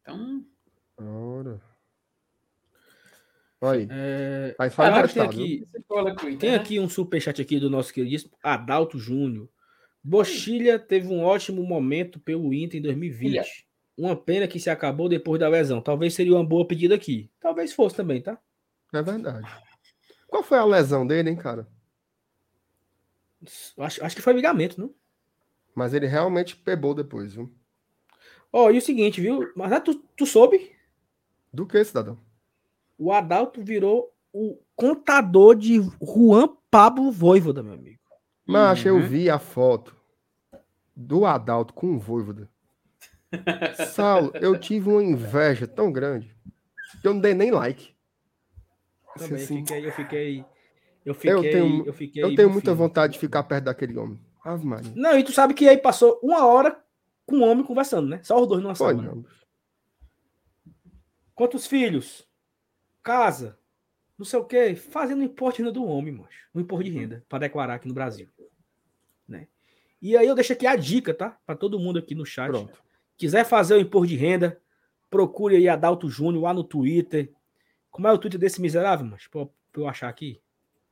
Então. 0.03 0.45
Ora. 0.97 1.78
Aí. 3.61 3.89
É... 3.91 4.55
Aí 4.59 4.71
fala 4.71 5.01
ah, 5.01 5.09
tem 5.09 5.23
aqui, 5.23 5.65
tem 6.39 6.55
aqui 6.55 6.79
um 6.79 6.89
superchat 6.89 7.41
aqui 7.43 7.59
do 7.59 7.69
nosso 7.69 7.93
querido 7.93 8.31
Adalto 8.43 8.99
Júnior. 8.99 9.49
Bochilha 10.03 10.79
teve 10.79 11.09
um 11.09 11.23
ótimo 11.23 11.63
momento 11.65 12.21
pelo 12.21 12.55
Inter 12.55 12.79
em 12.79 12.83
2020. 12.83 13.67
Uma 13.97 14.17
pena 14.17 14.47
que 14.47 14.61
se 14.61 14.71
acabou 14.71 15.09
depois 15.09 15.41
da 15.41 15.49
lesão. 15.49 15.81
Talvez 15.81 16.15
seria 16.15 16.35
uma 16.35 16.45
boa 16.45 16.67
pedida 16.67 16.95
aqui. 16.95 17.31
Talvez 17.41 17.73
fosse 17.73 17.97
também, 17.97 18.23
tá? 18.23 18.39
É 18.93 19.03
verdade. 19.03 19.47
Qual 20.29 20.43
foi 20.43 20.59
a 20.59 20.65
lesão 20.65 21.07
dele, 21.07 21.31
hein, 21.31 21.37
cara? 21.37 21.69
Acho, 23.79 24.05
acho 24.05 24.17
que 24.17 24.23
foi 24.23 24.33
ligamento, 24.33 24.81
não? 24.81 24.95
Mas 25.75 25.95
ele 25.95 26.07
realmente 26.07 26.57
pegou 26.57 26.95
depois, 26.95 27.35
viu? 27.35 27.53
Ó, 28.53 28.67
oh, 28.67 28.71
e 28.71 28.79
o 28.79 28.83
seguinte, 28.83 29.21
viu? 29.21 29.53
Mas 29.55 29.73
ah, 29.73 29.81
tu, 29.81 29.95
tu 30.17 30.25
soube? 30.25 30.73
Do 31.53 31.67
que, 31.67 31.83
cidadão? 31.85 32.19
O 32.99 33.13
Adalto 33.13 33.63
virou 33.63 34.13
o 34.33 34.59
contador 34.75 35.55
de 35.55 35.81
Juan 36.03 36.49
Pablo 36.71 37.13
Voivoda, 37.13 37.63
meu 37.63 37.75
amigo. 37.75 38.01
Mas 38.45 38.85
uhum. 38.85 38.89
eu 38.89 39.03
vi 39.03 39.31
a 39.31 39.39
foto 39.39 39.97
do 40.97 41.25
Adalto 41.25 41.73
com 41.73 41.95
o 41.95 41.99
Voivoda. 41.99 42.51
Saulo, 43.95 44.33
eu 44.35 44.59
tive 44.59 44.91
uma 44.91 45.03
inveja 45.03 45.67
tão 45.67 45.93
grande 45.93 46.35
que 47.01 47.07
eu 47.07 47.15
não 47.15 47.21
dei 47.21 47.35
nem 47.35 47.51
like. 47.51 47.95
Também 49.17 49.43
assim, 49.43 49.59
fiquei, 49.59 49.87
eu 49.87 49.93
fiquei. 49.93 50.45
Eu 51.05 51.15
fiquei. 51.15 51.33
Eu 51.33 51.43
tenho, 51.43 51.87
eu 51.87 51.93
fiquei 51.93 52.23
eu 52.23 52.35
tenho 52.35 52.51
muita 52.51 52.75
vontade 52.75 53.15
de 53.15 53.19
ficar 53.19 53.43
perto 53.45 53.65
daquele 53.65 53.97
homem. 53.97 54.21
Ave 54.45 54.67
Maria. 54.67 54.93
Não, 54.95 55.19
e 55.19 55.23
tu 55.23 55.33
sabe 55.33 55.55
que 55.55 55.69
aí 55.69 55.77
passou 55.77 56.19
uma 56.23 56.47
hora 56.47 56.79
com 57.27 57.37
o 57.37 57.43
homem 57.43 57.65
conversando, 57.65 58.09
né? 58.09 58.21
Só 58.23 58.41
os 58.41 58.49
dois 58.49 58.63
numa 58.63 58.75
sala. 58.75 59.23
Quantos 61.35 61.67
filhos? 61.67 62.28
Casa? 63.09 63.59
não 64.19 64.25
sei 64.25 64.39
o 64.41 64.45
quê, 64.45 64.75
fazendo 64.75 65.23
imposto 65.23 65.59
de 65.59 65.63
renda 65.63 65.73
do 65.73 65.85
homem, 65.85 66.13
macho. 66.13 66.49
Um 66.53 66.61
imposto 66.61 66.85
de 66.85 66.91
renda 66.91 67.25
para 67.29 67.39
declarar 67.39 67.75
aqui 67.75 67.87
no 67.87 67.95
Brasil. 67.95 68.29
Né? 69.29 69.47
E 70.03 70.17
aí 70.17 70.27
eu 70.27 70.35
deixo 70.35 70.53
aqui 70.53 70.67
a 70.67 70.75
dica, 70.75 71.15
tá? 71.15 71.39
Para 71.47 71.55
todo 71.55 71.79
mundo 71.79 72.01
aqui 72.01 72.17
no 72.17 72.27
chat. 72.27 72.49
Pronto. 72.49 72.83
Quiser 73.17 73.45
fazer 73.45 73.75
o 73.75 73.81
imposto 73.81 74.09
de 74.09 74.17
renda, 74.17 74.61
procure 75.09 75.55
aí 75.55 75.69
Adalto 75.69 76.09
Júnior 76.09 76.43
lá 76.43 76.53
no 76.53 76.65
Twitter. 76.65 77.33
Como 77.93 78.09
é 78.09 78.13
o 78.13 78.19
Twitter 78.19 78.41
desse 78.41 78.61
miserável, 78.61 79.07
mas 79.07 79.29
pra 79.29 79.47
eu 79.77 79.87
achar 79.87 80.09
aqui? 80.09 80.41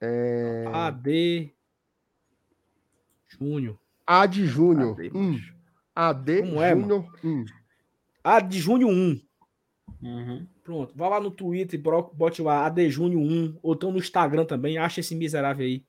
É... 0.01 0.67
AD 0.73 1.53
Júnior. 3.27 3.77
AD 4.07 4.47
Júnior. 4.47 4.93
AD, 4.93 5.11
hum. 5.13 5.41
AD 5.95 6.43
Como 6.43 6.63
é, 6.63 6.71
Júnior. 6.77 7.21
Hum. 7.25 7.45
AD 8.23 8.59
Júnior 8.59 8.91
1. 8.91 9.26
Uhum. 10.03 10.47
Pronto. 10.63 10.93
Vá 10.95 11.09
lá 11.09 11.21
no 11.21 11.31
Twitter, 11.31 11.81
bote 12.13 12.43
lá 12.43 12.67
AD 12.67 12.91
Júnior 12.91 13.23
1. 13.23 13.59
Ou 13.63 13.75
então 13.75 13.91
no 13.91 13.99
Instagram 13.99 14.45
também. 14.45 14.79
Acha 14.79 15.01
esse 15.01 15.15
miserável 15.15 15.65
aí. 15.65 15.85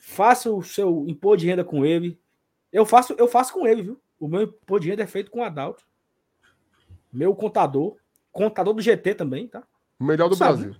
Faça 0.00 0.50
o 0.50 0.62
seu 0.62 1.04
imposto 1.08 1.38
de 1.38 1.46
renda 1.46 1.64
com 1.64 1.84
ele. 1.84 2.18
Eu 2.72 2.84
faço, 2.84 3.14
eu 3.18 3.28
faço 3.28 3.52
com 3.52 3.66
ele, 3.66 3.82
viu? 3.82 4.00
O 4.18 4.28
meu 4.28 4.42
imposto 4.42 4.80
de 4.82 4.90
renda 4.90 5.02
é 5.02 5.06
feito 5.06 5.30
com 5.30 5.40
o 5.40 5.44
Adalto. 5.44 5.84
Meu 7.12 7.34
contador. 7.34 7.96
Contador 8.32 8.74
do 8.74 8.82
GT 8.82 9.14
também, 9.14 9.48
tá? 9.48 9.62
Melhor 9.98 10.28
do 10.28 10.36
Sabe? 10.36 10.62
Brasil. 10.62 10.76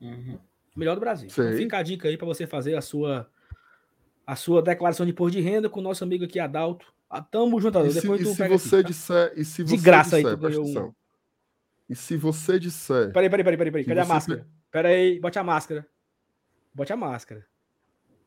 Uhum. 0.00 0.38
Melhor 0.76 0.94
do 0.94 1.00
Brasil. 1.00 1.28
Então 1.30 1.52
fica 1.56 1.78
a 1.78 1.82
dica 1.82 2.08
aí 2.08 2.16
para 2.16 2.26
você 2.26 2.46
fazer 2.46 2.76
a 2.76 2.80
sua 2.80 3.28
a 4.26 4.36
sua 4.36 4.62
declaração 4.62 5.04
de 5.04 5.12
imposto 5.12 5.36
de 5.36 5.42
renda 5.42 5.68
com 5.68 5.80
o 5.80 5.82
nosso 5.82 6.04
amigo 6.04 6.24
aqui, 6.24 6.38
Adalto. 6.38 6.92
Ah, 7.08 7.20
tamo 7.20 7.60
junto, 7.60 7.78
Adalto. 7.78 7.94
Depois 7.94 8.20
e 8.20 8.24
se, 8.24 8.36
tu 8.36 8.42
e 8.44 8.58
se 8.58 8.66
você 8.66 8.76
aqui, 8.76 8.82
tá? 8.82 8.88
disser. 8.88 9.32
E 9.36 9.44
se 9.44 9.62
você 9.62 9.76
de 9.76 9.82
graça 9.82 10.16
disser, 10.16 10.30
aí, 10.30 10.36
tu 10.36 10.40
ganhou 10.40 10.66
um... 10.66 10.94
E 11.92 11.94
se 11.94 12.16
você 12.16 12.58
disser. 12.58 13.12
Peraí, 13.12 13.28
peraí, 13.28 13.44
peraí, 13.44 13.58
peraí. 13.58 13.70
peraí. 13.70 13.84
Cadê 13.84 14.00
a 14.00 14.06
máscara? 14.06 14.46
Peraí, 14.70 15.20
bote 15.20 15.38
a 15.38 15.44
máscara. 15.44 15.86
Bote 16.72 16.90
a 16.90 16.96
máscara. 16.96 17.46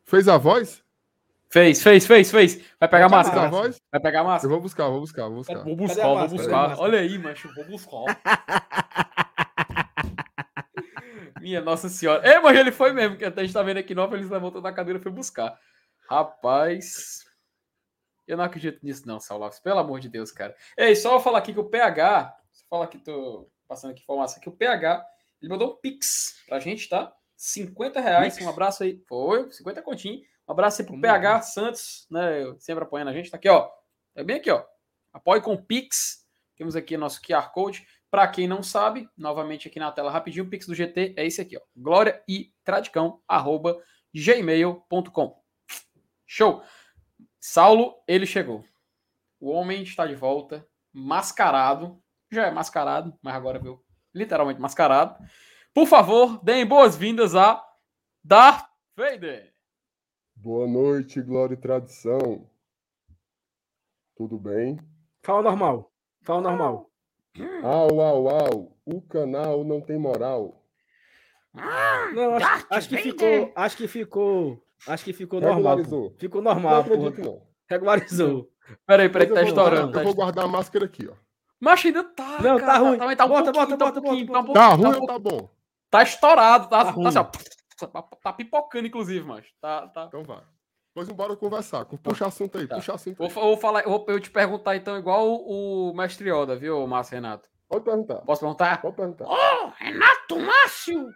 Fez 0.04 0.28
a 0.28 0.38
voz? 0.38 0.84
Fez, 1.50 1.82
fez, 1.82 2.06
fez, 2.06 2.30
fez. 2.30 2.62
Vai 2.80 2.88
pegar 2.88 3.08
a 3.08 3.10
máscara. 3.10 3.48
A 3.48 3.50
voz? 3.50 3.82
Vai 3.92 4.00
pegar 4.00 4.22
a 4.22 4.24
máscara. 4.24 4.46
Eu 4.46 4.52
vou 4.52 4.62
buscar, 4.62 4.88
vou 4.88 5.00
buscar, 5.00 5.24
vou 5.24 5.38
buscar. 5.38 5.64
Vou 5.64 5.76
buscar, 5.76 6.04
vou 6.04 6.28
buscar. 6.28 6.80
Olha 6.80 7.00
aí, 7.00 7.18
macho, 7.18 7.52
vou 7.56 7.66
buscar. 7.66 8.04
Minha 11.42 11.62
Nossa 11.62 11.90
Senhora. 11.90 12.24
É, 12.24 12.40
mas 12.40 12.56
ele 12.56 12.72
foi 12.72 12.94
mesmo, 12.94 13.18
que 13.18 13.26
até 13.26 13.42
a 13.42 13.46
gente 13.46 13.54
tá 13.54 13.64
vendo 13.64 13.78
aqui 13.78 13.96
nova, 13.96 14.16
eles 14.16 14.30
levantou 14.30 14.62
da 14.62 14.72
cadeira 14.72 15.00
e 15.00 15.02
foi 15.02 15.12
buscar. 15.12 15.60
Rapaz. 16.08 17.26
Eu 18.28 18.38
não 18.38 18.44
acredito 18.44 18.78
nisso, 18.84 19.08
não, 19.08 19.20
Saulo. 19.20 19.50
Pelo 19.64 19.80
amor 19.80 20.00
de 20.00 20.08
Deus, 20.08 20.32
cara. 20.32 20.56
Ei, 20.78 20.96
só 20.96 21.20
falar 21.20 21.40
aqui 21.40 21.52
que 21.52 21.60
o 21.60 21.68
PH. 21.68 22.32
Só 22.52 22.64
falar 22.70 22.88
que 22.88 23.00
tô 23.00 23.50
passando 23.68 23.92
aqui 23.92 24.02
informação 24.02 24.40
que 24.40 24.50
o 24.50 24.56
PH. 24.56 25.06
Ele 25.42 25.52
mandou 25.52 25.74
um 25.74 25.76
Pix 25.76 26.44
pra 26.48 26.60
gente, 26.60 26.88
tá? 26.90 27.14
50 27.36 28.00
reais. 28.00 28.40
Um 28.42 28.50
abraço 28.50 28.84
aí. 28.84 29.04
Foi, 29.08 29.52
50 29.52 29.82
continho. 29.82 30.22
Um 30.48 30.52
abraço 30.52 30.82
aí 30.82 30.86
pro 30.86 30.94
Como 30.94 31.02
PH? 31.02 31.42
Santos, 31.42 32.08
né? 32.10 32.56
Sempre 32.60 32.84
apoiando 32.84 33.12
a 33.12 33.14
gente. 33.14 33.30
Tá 33.30 33.38
aqui, 33.38 33.50
ó. 33.50 33.70
É 34.16 34.24
bem 34.24 34.38
aqui, 34.38 34.50
ó. 34.50 34.64
Apoie 35.12 35.42
com 35.42 35.58
Pix. 35.58 36.26
Temos 36.56 36.76
aqui 36.76 36.96
nosso 36.98 37.22
QR 37.22 37.52
Code. 37.52 37.86
Para 38.10 38.28
quem 38.28 38.48
não 38.48 38.64
sabe, 38.64 39.10
novamente 39.18 39.68
aqui 39.68 39.78
na 39.78 39.92
tela 39.92 40.10
rapidinho, 40.10 40.46
o 40.46 40.50
Pix 40.50 40.68
do 40.68 40.74
GT 40.74 41.16
é 41.18 41.26
esse 41.26 41.42
aqui, 41.42 41.58
ó. 41.58 41.62
Glória 41.76 42.24
e 42.30 42.54
Tradicão, 42.64 43.22
arroba 43.28 43.78
gmail.com. 44.14 45.44
Show! 46.26 46.64
Saulo, 47.40 48.02
ele 48.08 48.26
chegou. 48.26 48.64
O 49.40 49.52
homem 49.52 49.84
está 49.84 50.08
de 50.08 50.16
volta, 50.16 50.66
mascarado. 50.94 52.02
Já 52.36 52.48
é 52.48 52.52
mascarado, 52.52 53.18
mas 53.22 53.34
agora 53.34 53.58
viu 53.58 53.82
literalmente 54.14 54.60
mascarado. 54.60 55.18
Por 55.74 55.88
favor, 55.88 56.44
deem 56.44 56.66
boas-vindas 56.66 57.34
a 57.34 57.66
Darth 58.22 58.68
Vader. 58.94 59.54
Boa 60.36 60.68
noite, 60.68 61.22
Glória 61.22 61.54
e 61.54 61.58
Tradição. 61.58 62.46
Tudo 64.18 64.38
bem? 64.38 64.78
Fala 65.24 65.44
normal. 65.44 65.94
Fala 66.24 66.42
normal. 66.42 66.92
Au, 67.64 68.02
au, 68.02 68.28
au. 68.28 68.78
O 68.86 69.02
canal 69.02 69.64
não 69.64 69.80
tem 69.80 69.98
moral. 69.98 70.62
Não, 71.54 72.36
acho, 72.36 72.68
acho 72.70 72.90
que 72.90 72.98
ficou. 72.98 73.54
Acho 73.56 73.78
que 73.78 73.88
ficou. 73.88 74.62
Acho 74.86 75.06
que 75.06 75.14
ficou 75.14 75.40
normal. 75.40 75.82
Pô. 75.86 76.14
Ficou 76.18 76.42
normal. 76.42 76.74
Não 76.74 76.82
acredito, 76.82 77.22
não. 77.22 77.42
Regularizou. 77.70 78.52
Peraí, 78.86 79.08
peraí, 79.08 79.26
que 79.26 79.34
tá 79.34 79.44
estourando. 79.44 79.98
Eu 79.98 80.04
vou 80.04 80.14
guardar 80.14 80.44
a 80.44 80.50
máscara 80.50 80.84
aqui, 80.84 81.08
ó. 81.08 81.25
Mas 81.66 81.84
ainda 81.84 82.04
tá. 82.04 82.40
Não, 82.44 82.60
cara, 82.60 82.74
tá 82.74 82.78
ruim. 82.78 82.98
Tá, 83.00 83.16
tá 83.16 83.26
um 83.26 83.28
bota, 83.28 83.52
bota, 83.52 83.76
tá 83.76 83.86
um 83.88 83.92
pouquinho, 83.92 84.32
tá, 84.32 84.40
um 84.40 84.54
tá 84.54 84.68
ruim 84.68 84.92
tá 84.92 85.00
ou 85.00 85.08
tá 85.08 85.18
bom? 85.18 85.50
Tá 85.90 86.04
estourado, 86.04 86.70
tá, 86.70 86.86
tá, 86.86 86.94
tá, 86.94 87.08
assim, 87.10 87.18
ó, 87.18 88.02
tá 88.22 88.34
pipocando, 88.34 88.86
inclusive, 88.86 89.26
mas. 89.26 89.48
Tá, 89.60 89.88
tá. 89.88 90.06
Então 90.06 90.24
vai. 90.24 90.44
Pois 90.94 91.10
embora 91.10 91.36
conversar. 91.36 91.84
Puxa 91.86 92.28
assunto 92.28 92.60
aí, 92.60 92.68
tá. 92.68 92.76
puxa 92.76 92.94
assunto 92.94 93.20
aí. 93.20 93.30
Vou, 93.30 93.44
vou, 93.44 93.58
falar, 93.58 93.82
vou 93.82 94.06
eu 94.10 94.20
te 94.20 94.30
perguntar 94.30 94.76
então, 94.76 94.96
igual 94.96 95.28
o, 95.28 95.90
o 95.90 95.94
mestre 95.96 96.32
Oda, 96.32 96.56
viu, 96.56 96.86
Márcio 96.86 97.16
Renato? 97.16 97.50
Pode 97.68 97.84
perguntar. 97.84 98.18
Posso 98.18 98.42
perguntar? 98.42 98.80
Pode 98.80 98.96
perguntar. 98.96 99.26
Ô, 99.26 99.34
oh, 99.34 99.72
Renato 99.76 100.40
Márcio! 100.40 101.10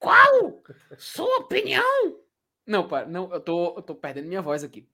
Qual 0.00 0.60
sua 0.98 1.38
opinião? 1.38 2.16
Não, 2.66 2.88
pai, 2.88 3.06
não, 3.06 3.32
eu 3.32 3.40
tô, 3.40 3.74
eu 3.76 3.82
tô 3.82 3.94
perdendo 3.94 4.26
minha 4.26 4.42
voz 4.42 4.64
aqui. 4.64 4.88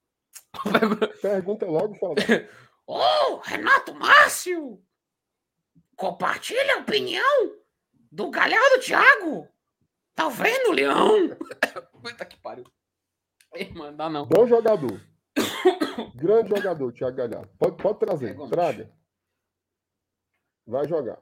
Pergunta 1.22 1.64
logo, 1.64 1.94
fala. 1.94 2.16
Ô, 2.86 2.98
oh, 2.98 3.36
Renato 3.38 3.94
Márcio! 3.94 4.82
Compartilha 5.96 6.76
a 6.76 6.80
opinião 6.80 7.56
do 8.10 8.30
Galhardo 8.30 8.80
Thiago! 8.80 9.48
Tá 10.14 10.28
vendo, 10.28 10.72
Leão? 10.72 11.28
Puta 12.02 12.24
que 12.24 12.36
pariu. 12.36 12.64
Mano, 13.74 13.96
dá 13.96 14.08
não. 14.08 14.26
Bom 14.26 14.46
jogador. 14.46 15.00
Grande 16.16 16.50
jogador, 16.50 16.92
Thiago 16.92 17.16
Galhardo. 17.16 17.50
Pode, 17.58 17.76
pode 17.76 17.98
trazer, 17.98 18.30
é, 18.30 18.48
traga. 18.48 18.90
Vai 20.66 20.86
jogar. 20.86 21.18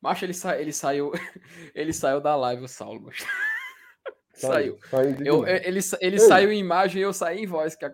Macho, 0.00 0.24
ele, 0.24 0.34
sa 0.34 0.58
ele 0.60 0.72
saiu. 0.72 1.12
Ele 1.74 1.92
saiu 1.92 2.20
da 2.20 2.34
live, 2.34 2.64
o 2.64 2.68
Saulo. 2.68 3.10
Saiu. 4.34 4.78
saiu. 4.90 5.24
Eu, 5.24 5.46
ele 5.46 5.78
ele 6.00 6.18
saiu 6.18 6.50
em 6.50 6.58
imagem 6.58 7.00
e 7.00 7.04
eu 7.04 7.12
saí 7.12 7.40
em 7.40 7.46
voz, 7.46 7.76
que 7.76 7.88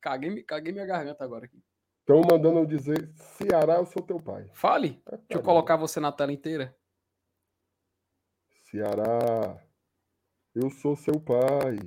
caguei, 0.00 0.42
caguei 0.42 0.72
minha 0.72 0.86
garganta 0.86 1.22
agora 1.22 1.44
aqui. 1.44 1.62
Estão 2.04 2.20
mandando 2.20 2.58
eu 2.58 2.66
dizer, 2.66 3.10
Ceará, 3.14 3.76
eu 3.76 3.86
sou 3.86 4.02
teu 4.02 4.20
pai. 4.20 4.46
Fale. 4.52 5.02
É, 5.06 5.16
Deixa 5.16 5.24
eu 5.32 5.42
colocar 5.42 5.74
você 5.76 5.98
na 5.98 6.12
tela 6.12 6.34
inteira. 6.34 6.76
Ceará, 8.64 9.58
eu 10.54 10.68
sou 10.68 10.94
seu 10.96 11.18
pai. 11.18 11.78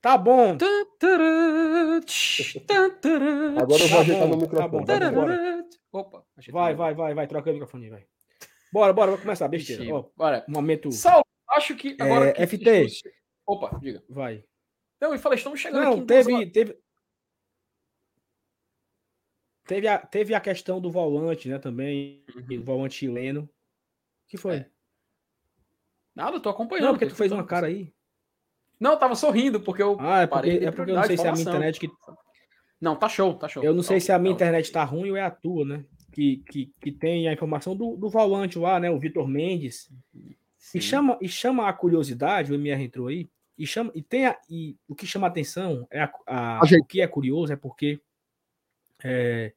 Tá 0.00 0.18
bom. 0.18 0.58
Agora 3.56 3.82
eu 3.84 3.88
vou 3.88 3.88
tá 3.88 4.00
ajeitar 4.00 4.26
no 4.26 4.36
microfone. 4.36 4.84
Tá 4.84 5.10
bom, 5.12 5.26
vai, 5.26 5.64
Opa. 5.92 6.26
Vai, 6.50 6.74
vai, 6.74 6.94
vai, 6.94 7.14
vai. 7.14 7.26
Troca 7.28 7.50
o 7.50 7.52
microfone, 7.52 7.88
vai. 7.88 8.04
Bora, 8.72 8.92
bora, 8.92 9.12
vamos 9.12 9.22
começar. 9.22 9.46
Besteira. 9.46 9.94
Ó, 9.94 10.10
bora. 10.16 10.44
Momento. 10.48 10.90
Sal, 10.90 11.24
acho 11.50 11.76
que 11.76 11.96
agora. 12.00 12.34
É, 12.36 12.46
FT. 12.48 12.86
Opa, 13.46 13.78
diga. 13.78 14.02
Vai. 14.08 14.44
Não, 15.00 15.14
e 15.14 15.18
falei, 15.18 15.38
estamos 15.38 15.60
chegando 15.60 15.84
Não, 15.84 15.92
aqui. 15.92 16.04
Teve, 16.04 16.50
teve, 16.50 16.78
teve, 19.70 19.86
a, 19.86 19.98
teve 19.98 20.34
a 20.34 20.40
questão 20.40 20.80
do 20.80 20.90
volante, 20.90 21.48
né? 21.48 21.56
Também. 21.56 22.24
Uhum. 22.34 22.60
volante 22.60 22.96
chileno. 22.96 23.48
que 24.26 24.36
foi? 24.36 24.56
É. 24.56 24.66
Nada, 26.12 26.36
eu 26.36 26.40
tô 26.40 26.48
acompanhando. 26.48 26.86
Não, 26.86 26.92
porque 26.94 27.06
tu 27.06 27.14
fez 27.14 27.30
uma 27.30 27.44
cara 27.44 27.68
aí. 27.68 27.92
Não, 28.80 28.92
eu 28.92 28.96
tava 28.96 29.14
sorrindo, 29.14 29.60
porque 29.60 29.80
eu. 29.80 29.96
Ah, 30.00 30.22
é 30.22 30.26
porque, 30.26 30.50
é 30.50 30.70
porque 30.72 30.90
eu 30.90 30.96
não 30.96 31.04
sei 31.04 31.16
se 31.16 31.24
é 31.24 31.28
a 31.28 31.32
minha 31.32 31.42
internet 31.42 31.78
que. 31.78 31.88
Não, 32.80 32.96
tá 32.96 33.08
show, 33.08 33.34
tá 33.34 33.46
show. 33.46 33.62
Eu 33.62 33.72
não 33.72 33.82
sei 33.82 34.00
se 34.00 34.10
a 34.10 34.18
minha 34.18 34.32
internet 34.32 34.72
tá 34.72 34.82
ruim 34.82 35.10
ou 35.10 35.16
é 35.16 35.22
a 35.22 35.30
tua, 35.30 35.64
né? 35.64 35.84
Que, 36.10 36.38
que, 36.38 36.72
que 36.80 36.90
tem 36.90 37.28
a 37.28 37.32
informação 37.32 37.76
do, 37.76 37.96
do 37.96 38.08
volante 38.08 38.58
lá, 38.58 38.80
né? 38.80 38.90
O 38.90 38.98
Vitor 38.98 39.28
Mendes. 39.28 39.88
E 40.74 40.80
chama, 40.80 41.16
e 41.20 41.28
chama 41.28 41.68
a 41.68 41.72
curiosidade, 41.72 42.52
o 42.52 42.54
MR 42.56 42.82
entrou 42.82 43.06
aí, 43.06 43.28
e 43.56 43.66
chama 43.66 43.92
e 43.94 44.02
tem 44.02 44.26
a, 44.26 44.36
e 44.48 44.76
o 44.88 44.94
que 44.94 45.06
chama 45.06 45.26
a 45.26 45.30
atenção 45.30 45.86
é 45.90 46.02
a, 46.02 46.12
a 46.26 46.60
o 46.64 46.84
que 46.84 47.00
é 47.00 47.06
curioso 47.06 47.52
é 47.52 47.56
porque 47.56 48.00
é, 49.02 49.52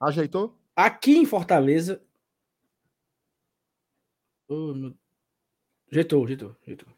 ajeitou 0.00 0.58
aqui 0.74 1.16
em 1.16 1.26
Fortaleza 1.26 2.02
oh, 4.48 4.74
meu... 4.74 4.94
ajeitou, 5.90 6.24
ajeitou, 6.24 6.56
ajeitou. 6.62 6.88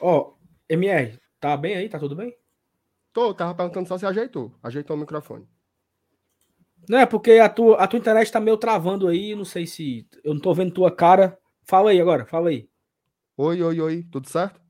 Ó, 0.00 0.18
oh, 0.18 0.36
MR, 0.68 1.18
tá 1.40 1.56
bem 1.56 1.76
aí? 1.76 1.88
Tá 1.88 1.98
tudo 1.98 2.14
bem? 2.14 2.36
Tô, 3.12 3.32
tava 3.32 3.54
perguntando 3.54 3.88
só 3.88 3.96
se 3.96 4.06
ajeitou. 4.06 4.52
Ajeitou 4.62 4.96
o 4.96 4.98
microfone. 4.98 5.48
Não, 6.88 6.98
é 6.98 7.06
porque 7.06 7.32
a 7.32 7.48
tua, 7.48 7.76
a 7.76 7.86
tua 7.86 7.98
internet 7.98 8.30
tá 8.30 8.40
meio 8.40 8.56
travando 8.56 9.08
aí, 9.08 9.34
não 9.34 9.44
sei 9.44 9.66
se. 9.66 10.06
Eu 10.22 10.34
não 10.34 10.40
tô 10.40 10.52
vendo 10.52 10.72
tua 10.72 10.94
cara. 10.94 11.38
Fala 11.62 11.90
aí 11.90 12.00
agora, 12.00 12.26
fala 12.26 12.50
aí. 12.50 12.68
Oi, 13.36 13.62
oi, 13.62 13.80
oi, 13.80 14.06
tudo 14.10 14.28
certo? 14.28 14.60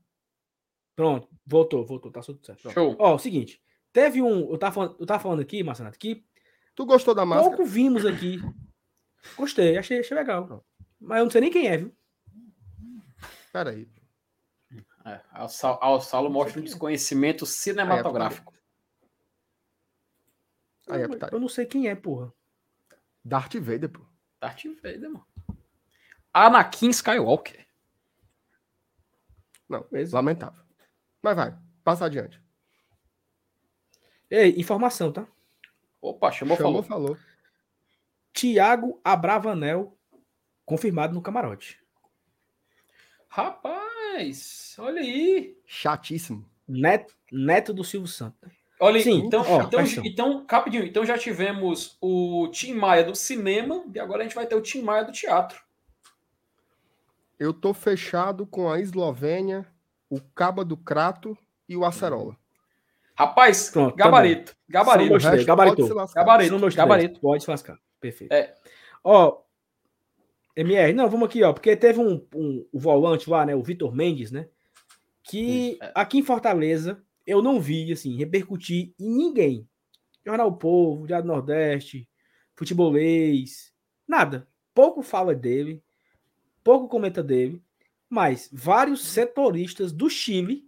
Pronto, 0.95 1.27
voltou, 1.45 1.85
voltou, 1.85 2.11
tá 2.11 2.21
tudo 2.21 2.43
certo. 2.45 2.71
Show. 2.71 2.95
Ó, 2.97 3.15
o 3.15 3.19
seguinte, 3.19 3.61
teve 3.91 4.21
um. 4.21 4.49
Eu 4.49 4.57
tava 4.57 4.73
falando, 4.73 4.95
eu 4.99 5.05
tava 5.05 5.19
falando 5.21 5.41
aqui, 5.41 5.61
Marcenato, 5.63 5.99
que. 5.99 6.25
Tu 6.75 6.85
gostou 6.85 7.15
da 7.15 7.25
máscara? 7.25 7.55
Pouco 7.55 7.65
vimos 7.65 8.05
aqui. 8.05 8.39
Gostei, 9.37 9.77
achei, 9.77 9.99
achei 9.99 10.15
legal. 10.15 10.63
Mas 10.99 11.19
eu 11.19 11.23
não 11.23 11.31
sei 11.31 11.41
nem 11.41 11.51
quem 11.51 11.67
é, 11.67 11.77
viu? 11.77 11.95
Peraí. 13.51 13.89
É, 15.05 15.21
ao 15.31 16.01
Saulo 16.01 16.29
mostra 16.29 16.59
um 16.59 16.63
desconhecimento 16.63 17.45
cinematográfico. 17.45 18.53
Aí 20.89 21.01
é 21.01 21.07
eu 21.31 21.39
não 21.39 21.47
sei 21.47 21.65
quem 21.65 21.87
é, 21.87 21.95
porra. 21.95 22.33
Darth 23.23 23.55
Vader, 23.55 23.89
pô. 23.89 24.05
Darth 24.39 24.65
Vader, 24.81 25.09
mano. 25.09 25.25
Anakin 26.33 26.89
Skywalker. 26.89 27.65
Não, 29.69 29.87
lamentável. 30.11 30.63
Mas 31.21 31.35
vai, 31.35 31.57
passa 31.83 32.05
adiante. 32.05 32.43
Ei, 34.29 34.59
informação, 34.59 35.11
tá? 35.11 35.27
Opa, 36.05 36.31
chamou, 36.31 36.55
chamou 36.55 36.83
falou. 36.83 37.13
falou. 37.13 37.17
Tiago 38.31 38.99
Abravanel 39.03 39.97
confirmado 40.65 41.13
no 41.13 41.21
camarote. 41.21 41.79
Rapaz, 43.27 44.75
olha 44.77 45.01
aí. 45.01 45.57
Chatíssimo. 45.65 46.47
Neto, 46.67 47.15
neto 47.31 47.73
do 47.73 47.83
Silvio 47.83 48.07
Santos. 48.07 48.51
Olha, 48.79 49.01
Sim, 49.01 49.25
então, 49.25 49.43
ó, 49.47 49.63
então, 49.63 49.81
então, 50.03 50.45
rapidinho, 50.49 50.83
então 50.83 51.05
já 51.05 51.17
tivemos 51.17 51.97
o 52.01 52.49
Tim 52.51 52.73
Maia 52.73 53.03
do 53.03 53.15
cinema 53.15 53.85
e 53.93 53.99
agora 53.99 54.21
a 54.21 54.23
gente 54.23 54.35
vai 54.35 54.45
ter 54.45 54.55
o 54.55 54.61
Tim 54.61 54.81
Maia 54.81 55.05
do 55.05 55.11
teatro. 55.11 55.63
Eu 57.39 57.53
tô 57.53 57.73
fechado 57.73 58.45
com 58.45 58.69
a 58.69 58.79
Eslovênia, 58.79 59.65
o 60.09 60.19
Caba 60.19 60.63
do 60.63 60.75
Crato 60.75 61.37
e 61.67 61.75
o 61.75 61.85
Acerola. 61.85 62.37
Rapaz, 63.17 63.69
Pronto, 63.69 63.95
gabarito. 63.95 64.51
Tá 64.51 64.57
gabarito. 64.69 65.13
Gostei, 65.13 65.45
gabarito. 65.45 65.87
Gabarito. 66.13 66.75
Gabarito. 66.75 67.19
Pode 67.21 67.43
se 67.43 67.49
lascar. 67.49 67.77
Perfeito. 67.99 68.33
É. 68.33 68.53
Ó, 69.03 69.41
MR, 70.55 70.93
não, 70.93 71.09
vamos 71.09 71.27
aqui, 71.27 71.43
ó, 71.43 71.53
porque 71.53 71.75
teve 71.75 71.99
um, 71.99 72.25
um, 72.33 72.67
um 72.73 72.79
volante 72.79 73.29
lá, 73.29 73.45
né, 73.45 73.55
o 73.55 73.63
Vitor 73.63 73.93
Mendes, 73.93 74.31
né, 74.31 74.47
que 75.23 75.77
é. 75.81 75.91
aqui 75.93 76.19
em 76.19 76.23
Fortaleza 76.23 77.03
eu 77.25 77.41
não 77.41 77.59
vi, 77.59 77.91
assim, 77.91 78.15
repercutir 78.15 78.93
em 78.99 79.09
ninguém. 79.09 79.67
Jornal 80.25 80.55
Povo, 80.57 81.07
Diário 81.07 81.27
Nordeste, 81.27 82.07
Futebolês, 82.55 83.73
nada. 84.07 84.47
Pouco 84.73 85.01
fala 85.01 85.33
dele, 85.33 85.83
pouco 86.63 86.87
comenta 86.87 87.23
dele, 87.23 87.61
mas 88.09 88.49
vários 88.51 89.05
setoristas 89.05 89.91
do 89.91 90.09
Chile 90.09 90.67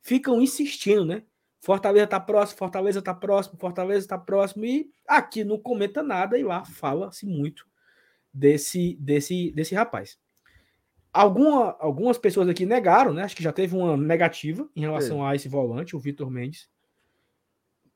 ficam 0.00 0.40
insistindo, 0.40 1.04
né? 1.04 1.22
Fortaleza 1.64 2.06
tá 2.06 2.20
próximo, 2.20 2.58
Fortaleza 2.58 3.00
tá 3.00 3.14
próximo, 3.14 3.58
Fortaleza 3.58 4.06
tá 4.06 4.18
próximo, 4.18 4.66
e 4.66 4.90
aqui 5.08 5.42
não 5.44 5.58
comenta 5.58 6.02
nada, 6.02 6.38
e 6.38 6.42
lá 6.42 6.62
fala-se 6.62 7.24
muito 7.24 7.66
desse, 8.30 8.98
desse, 9.00 9.50
desse 9.52 9.74
rapaz. 9.74 10.18
Alguma, 11.10 11.74
algumas 11.80 12.18
pessoas 12.18 12.50
aqui 12.50 12.66
negaram, 12.66 13.14
né? 13.14 13.22
Acho 13.22 13.34
que 13.34 13.42
já 13.42 13.52
teve 13.52 13.74
uma 13.74 13.96
negativa 13.96 14.68
em 14.76 14.82
relação 14.82 15.26
é. 15.26 15.30
a 15.30 15.34
esse 15.34 15.48
volante, 15.48 15.96
o 15.96 15.98
Vitor 15.98 16.30
Mendes. 16.30 16.68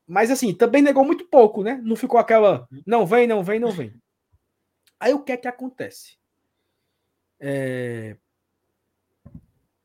Mas 0.06 0.30
assim, 0.30 0.54
também 0.54 0.80
negou 0.80 1.04
muito 1.04 1.26
pouco, 1.26 1.62
né? 1.62 1.78
Não 1.84 1.94
ficou 1.94 2.18
aquela, 2.18 2.66
não 2.86 3.04
vem, 3.04 3.26
não 3.26 3.44
vem, 3.44 3.60
não 3.60 3.70
vem. 3.70 3.92
Aí 4.98 5.12
o 5.12 5.22
que 5.22 5.32
é 5.32 5.36
que 5.36 5.46
acontece? 5.46 6.16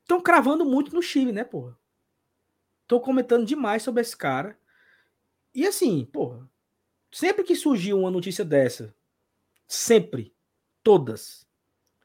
Estão 0.02 0.20
é... 0.20 0.24
cravando 0.24 0.64
muito 0.64 0.96
no 0.96 1.02
Chile, 1.02 1.34
né, 1.34 1.44
porra? 1.44 1.78
Tô 2.94 3.00
comentando 3.00 3.44
demais 3.44 3.82
sobre 3.82 4.02
esse 4.02 4.16
cara. 4.16 4.56
E 5.52 5.66
assim, 5.66 6.06
porra, 6.06 6.48
sempre 7.12 7.44
que 7.44 7.56
surgiu 7.56 7.98
uma 7.98 8.12
notícia 8.12 8.46
dessa, 8.46 8.94
sempre, 9.68 10.32
todas, 10.84 11.48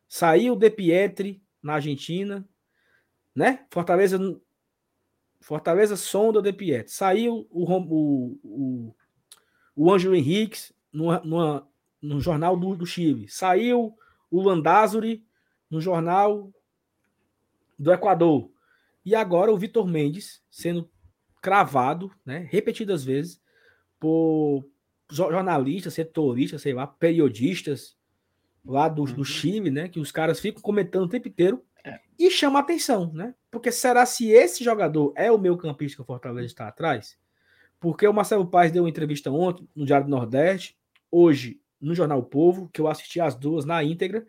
saiu 0.09 0.57
De 0.57 0.71
Pietri 0.71 1.43
na 1.63 1.75
Argentina, 1.75 2.49
né? 3.35 3.67
Fortaleza 3.71 4.19
Fortaleza 5.43 5.95
sonda 5.95 6.41
De 6.41 6.55
Pietri. 6.55 6.91
Saiu 6.91 7.47
o, 7.51 7.71
o, 7.71 8.41
o, 8.43 8.95
o 9.77 9.93
Ângelo 9.93 10.17
Henriques 10.17 10.73
no, 10.91 11.23
no, 11.23 11.69
no 12.01 12.19
jornal 12.19 12.57
do, 12.57 12.75
do 12.75 12.87
Chile. 12.87 13.29
Saiu 13.29 13.95
o 14.31 14.41
Landázuri 14.41 15.23
no 15.69 15.83
jornal 15.83 16.51
do 17.79 17.93
Equador. 17.93 18.51
E 19.09 19.15
agora 19.15 19.51
o 19.51 19.57
Vitor 19.57 19.87
Mendes 19.87 20.43
sendo 20.51 20.91
cravado, 21.41 22.13
né, 22.27 22.47
repetidas 22.51 23.03
vezes, 23.03 23.41
por 23.99 24.69
jornalistas, 25.11 25.95
setoristas, 25.95 26.61
sei 26.61 26.75
lá, 26.75 26.87
periodistas 26.87 27.97
lá 28.63 28.87
do, 28.87 29.05
uhum. 29.05 29.15
do 29.15 29.25
Chile, 29.25 29.71
né, 29.71 29.89
que 29.89 29.99
os 29.99 30.13
caras 30.13 30.39
ficam 30.41 30.61
comentando 30.61 31.05
o 31.05 31.09
tempo 31.09 31.27
inteiro 31.27 31.65
é. 31.83 31.99
e 32.19 32.31
chama 32.31 32.59
atenção, 32.59 33.11
né? 33.15 33.35
Porque 33.51 33.73
será 33.73 34.05
se 34.05 34.31
esse 34.31 34.63
jogador 34.63 35.15
é 35.17 35.33
o 35.33 35.39
meu 35.39 35.57
campista 35.57 35.97
que 35.97 36.03
o 36.03 36.05
Fortaleza 36.05 36.45
está 36.45 36.69
atrás? 36.69 37.17
Porque 37.81 38.07
o 38.07 38.13
Marcelo 38.13 38.47
Paes 38.47 38.71
deu 38.71 38.83
uma 38.83 38.91
entrevista 38.91 39.31
ontem 39.31 39.67
no 39.75 39.87
Diário 39.87 40.07
do 40.07 40.11
Nordeste, 40.11 40.77
hoje 41.11 41.63
no 41.81 41.95
Jornal 41.95 42.23
Povo, 42.23 42.69
que 42.71 42.79
eu 42.79 42.89
assisti 42.89 43.23
as 43.23 43.35
duas 43.35 43.65
na 43.65 43.83
íntegra, 43.83 44.27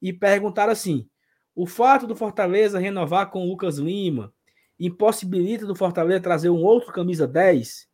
e 0.00 0.14
perguntaram 0.14 0.72
assim: 0.72 1.06
o 1.54 1.66
fato 1.66 2.06
do 2.06 2.16
Fortaleza 2.16 2.78
renovar 2.78 3.30
com 3.30 3.44
o 3.44 3.48
Lucas 3.48 3.78
Lima 3.78 4.32
impossibilita 4.78 5.64
do 5.66 5.74
Fortaleza 5.74 6.20
trazer 6.20 6.50
um 6.50 6.62
outro 6.62 6.92
camisa 6.92 7.26
10? 7.26 7.88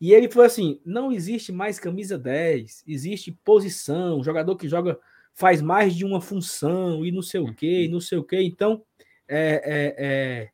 E 0.00 0.12
ele 0.12 0.30
foi 0.30 0.46
assim: 0.46 0.80
não 0.84 1.12
existe 1.12 1.52
mais 1.52 1.78
camisa 1.78 2.18
10, 2.18 2.84
existe 2.86 3.32
posição, 3.44 4.22
jogador 4.22 4.56
que 4.56 4.68
joga 4.68 4.98
faz 5.34 5.62
mais 5.62 5.94
de 5.94 6.04
uma 6.04 6.20
função 6.20 7.06
e 7.06 7.12
não 7.12 7.22
sei 7.22 7.40
o 7.40 7.54
que, 7.54 7.86
não 7.88 8.00
sei 8.00 8.18
o 8.18 8.24
que. 8.24 8.42
Então, 8.42 8.82
é, 9.28 9.62
é, 9.64 9.94
é, 9.98 10.50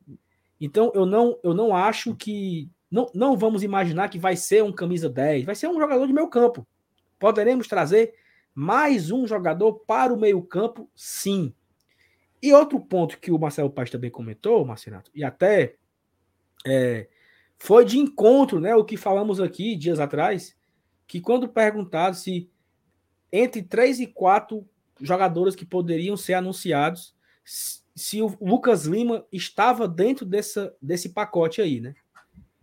então 0.61 0.93
eu 0.95 1.07
não 1.07 1.39
eu 1.43 1.55
não 1.55 1.75
acho 1.75 2.15
que 2.15 2.69
não, 2.91 3.11
não 3.15 3.37
vamos 3.37 3.63
imaginar 3.63 4.09
que 4.09 4.19
vai 4.19 4.37
ser 4.37 4.63
um 4.63 4.73
camisa 4.73 5.09
10, 5.09 5.45
vai 5.45 5.55
ser 5.55 5.69
um 5.69 5.81
jogador 5.81 6.07
de 6.07 6.13
meio 6.13 6.29
campo. 6.29 6.67
Poderemos 7.19 7.67
trazer 7.67 8.15
mais 8.55 9.11
um 9.11 9.27
jogador 9.27 9.73
para 9.87 10.13
o 10.13 10.21
meio 10.21 10.43
campo, 10.43 10.89
sim. 10.95 11.53
E 12.45 12.53
outro 12.53 12.79
ponto 12.79 13.19
que 13.19 13.33
o 13.33 13.39
Marcelo 13.39 13.71
Paz 13.71 13.89
também 13.89 14.11
comentou, 14.11 14.67
Marcinato, 14.67 15.11
e 15.15 15.25
até 15.25 15.77
é, 16.67 17.09
foi 17.57 17.87
de 17.87 17.99
encontro, 17.99 18.61
né? 18.61 18.77
O 18.77 18.85
que 18.85 18.99
falamos 18.99 19.41
aqui 19.41 19.75
dias 19.75 19.99
atrás, 19.99 20.55
que 21.07 21.23
quando 21.23 21.49
perguntado 21.49 22.15
se 22.15 22.51
entre 23.33 23.63
três 23.63 23.99
e 23.99 24.07
quatro 24.07 24.69
jogadores 25.01 25.57
que 25.57 25.65
poderiam 25.65 26.19
ser 26.19 26.35
anunciados, 26.35 27.17
se 27.43 28.21
o 28.21 28.37
Lucas 28.39 28.85
Lima 28.85 29.25
estava 29.33 29.89
dentro 29.89 30.27
dessa, 30.27 30.77
desse 30.83 31.15
pacote 31.15 31.63
aí, 31.63 31.81
né? 31.81 31.95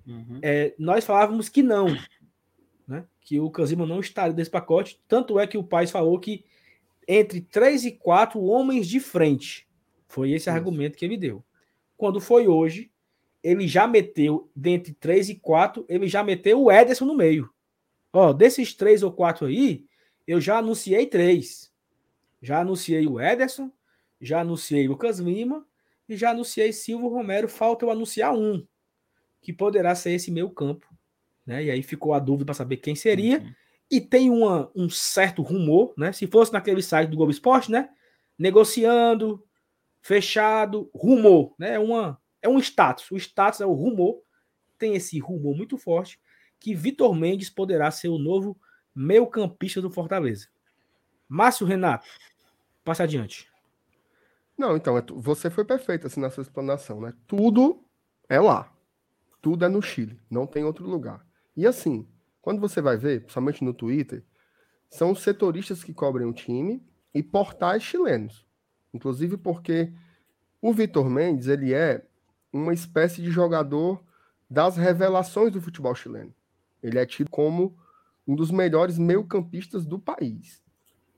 Uhum. 0.05 0.37
É, 0.43 0.75
nós 0.77 1.03
falávamos 1.03 1.49
que 1.49 1.63
não, 1.63 1.87
né? 2.87 3.03
Que 3.19 3.39
o 3.39 3.45
Lucas 3.45 3.71
Lima 3.71 3.87
não 3.87 3.99
estaria 3.99 4.31
desse 4.31 4.51
pacote. 4.51 5.01
Tanto 5.07 5.39
é 5.39 5.47
que 5.47 5.57
o 5.57 5.63
Paz 5.63 5.89
falou 5.89 6.19
que 6.19 6.45
entre 7.07 7.41
três 7.41 7.83
e 7.83 7.91
quatro 7.91 8.39
homens 8.43 8.87
de 8.87 8.99
frente 8.99 9.70
foi 10.11 10.31
esse 10.31 10.49
Isso. 10.49 10.49
argumento 10.49 10.97
que 10.97 11.05
ele 11.05 11.17
deu. 11.17 11.43
Quando 11.97 12.19
foi 12.19 12.47
hoje, 12.47 12.91
ele 13.43 13.67
já 13.67 13.87
meteu, 13.87 14.51
dentre 14.55 14.93
três 14.93 15.29
e 15.29 15.35
quatro, 15.35 15.85
ele 15.87 16.07
já 16.07 16.23
meteu 16.23 16.61
o 16.61 16.71
Ederson 16.71 17.05
no 17.05 17.15
meio. 17.15 17.49
Ó, 18.13 18.33
desses 18.33 18.73
três 18.73 19.03
ou 19.03 19.11
quatro 19.11 19.47
aí, 19.47 19.85
eu 20.27 20.39
já 20.41 20.57
anunciei 20.57 21.05
três. 21.05 21.71
Já 22.41 22.59
anunciei 22.59 23.07
o 23.07 23.19
Ederson, 23.19 23.71
já 24.19 24.41
anunciei 24.41 24.87
Lucas 24.87 25.19
Lima 25.19 25.65
e 26.09 26.17
já 26.17 26.31
anunciei 26.31 26.73
Silvio 26.73 27.07
Romero. 27.07 27.47
Falta 27.47 27.85
eu 27.85 27.91
anunciar 27.91 28.33
um, 28.33 28.65
que 29.41 29.53
poderá 29.53 29.95
ser 29.95 30.11
esse 30.11 30.29
meio 30.29 30.49
campo. 30.49 30.87
Né? 31.45 31.65
E 31.65 31.71
aí 31.71 31.81
ficou 31.81 32.13
a 32.13 32.19
dúvida 32.19 32.45
para 32.45 32.53
saber 32.53 32.77
quem 32.77 32.95
seria. 32.95 33.39
Uhum. 33.39 33.53
E 33.89 34.01
tem 34.01 34.29
uma, 34.29 34.71
um 34.75 34.89
certo 34.89 35.41
rumor, 35.41 35.93
né? 35.97 36.13
Se 36.13 36.25
fosse 36.25 36.53
naquele 36.53 36.81
site 36.81 37.09
do 37.09 37.17
Globo 37.17 37.31
Esporte, 37.31 37.69
né? 37.69 37.89
Negociando, 38.39 39.43
fechado, 40.01 40.89
rumor, 40.93 41.53
né? 41.57 41.75
É, 41.75 41.79
uma, 41.79 42.19
é 42.41 42.49
um 42.49 42.57
status. 42.59 43.09
O 43.11 43.17
status 43.17 43.61
é 43.61 43.65
o 43.65 43.73
rumor. 43.73 44.21
Tem 44.77 44.95
esse 44.95 45.19
rumor 45.19 45.55
muito 45.55 45.77
forte 45.77 46.19
que 46.59 46.75
Vitor 46.75 47.15
Mendes 47.15 47.49
poderá 47.49 47.89
ser 47.91 48.09
o 48.09 48.17
novo 48.17 48.57
meio-campista 48.93 49.81
do 49.81 49.89
Fortaleza. 49.89 50.47
Márcio 51.27 51.65
Renato, 51.65 52.07
passa 52.83 53.03
adiante. 53.03 53.49
Não, 54.57 54.75
então, 54.75 54.97
é 54.97 55.03
você 55.15 55.49
foi 55.49 55.65
perfeito 55.65 56.05
assim, 56.05 56.19
nessa 56.19 56.41
explanação, 56.41 57.01
né? 57.01 57.13
Tudo 57.25 57.83
é 58.27 58.39
lá. 58.39 58.71
Tudo 59.41 59.65
é 59.65 59.69
no 59.69 59.81
Chile, 59.81 60.19
não 60.29 60.45
tem 60.45 60.63
outro 60.63 60.87
lugar. 60.87 61.25
E 61.55 61.65
assim, 61.65 62.07
quando 62.41 62.59
você 62.59 62.81
vai 62.81 62.95
ver, 62.95 63.21
principalmente 63.21 63.63
no 63.63 63.73
Twitter, 63.73 64.23
são 64.89 65.11
os 65.11 65.21
setoristas 65.23 65.83
que 65.83 65.93
cobrem 65.93 66.27
o 66.27 66.33
time 66.33 66.85
e 67.13 67.23
portais 67.23 67.81
chilenos. 67.81 68.45
Inclusive 68.93 69.37
porque 69.37 69.91
o 70.61 70.73
Vitor 70.73 71.09
Mendes, 71.09 71.47
ele 71.47 71.73
é 71.73 72.05
uma 72.51 72.73
espécie 72.73 73.21
de 73.21 73.31
jogador 73.31 74.03
das 74.49 74.75
revelações 74.77 75.51
do 75.51 75.61
futebol 75.61 75.95
chileno. 75.95 76.33
Ele 76.83 76.99
é 76.99 77.05
tido 77.05 77.29
como 77.29 77.77
um 78.27 78.35
dos 78.35 78.51
melhores 78.51 78.97
meio-campistas 78.97 79.85
do 79.85 79.97
país, 79.97 80.61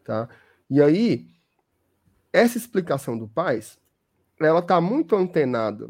tá? 0.03 0.29
E 0.69 0.81
aí 0.81 1.29
essa 2.31 2.57
explicação 2.57 3.17
do 3.17 3.27
Paz 3.27 3.77
ela 4.39 4.59
está 4.59 4.81
muito 4.81 5.15
antenada 5.15 5.89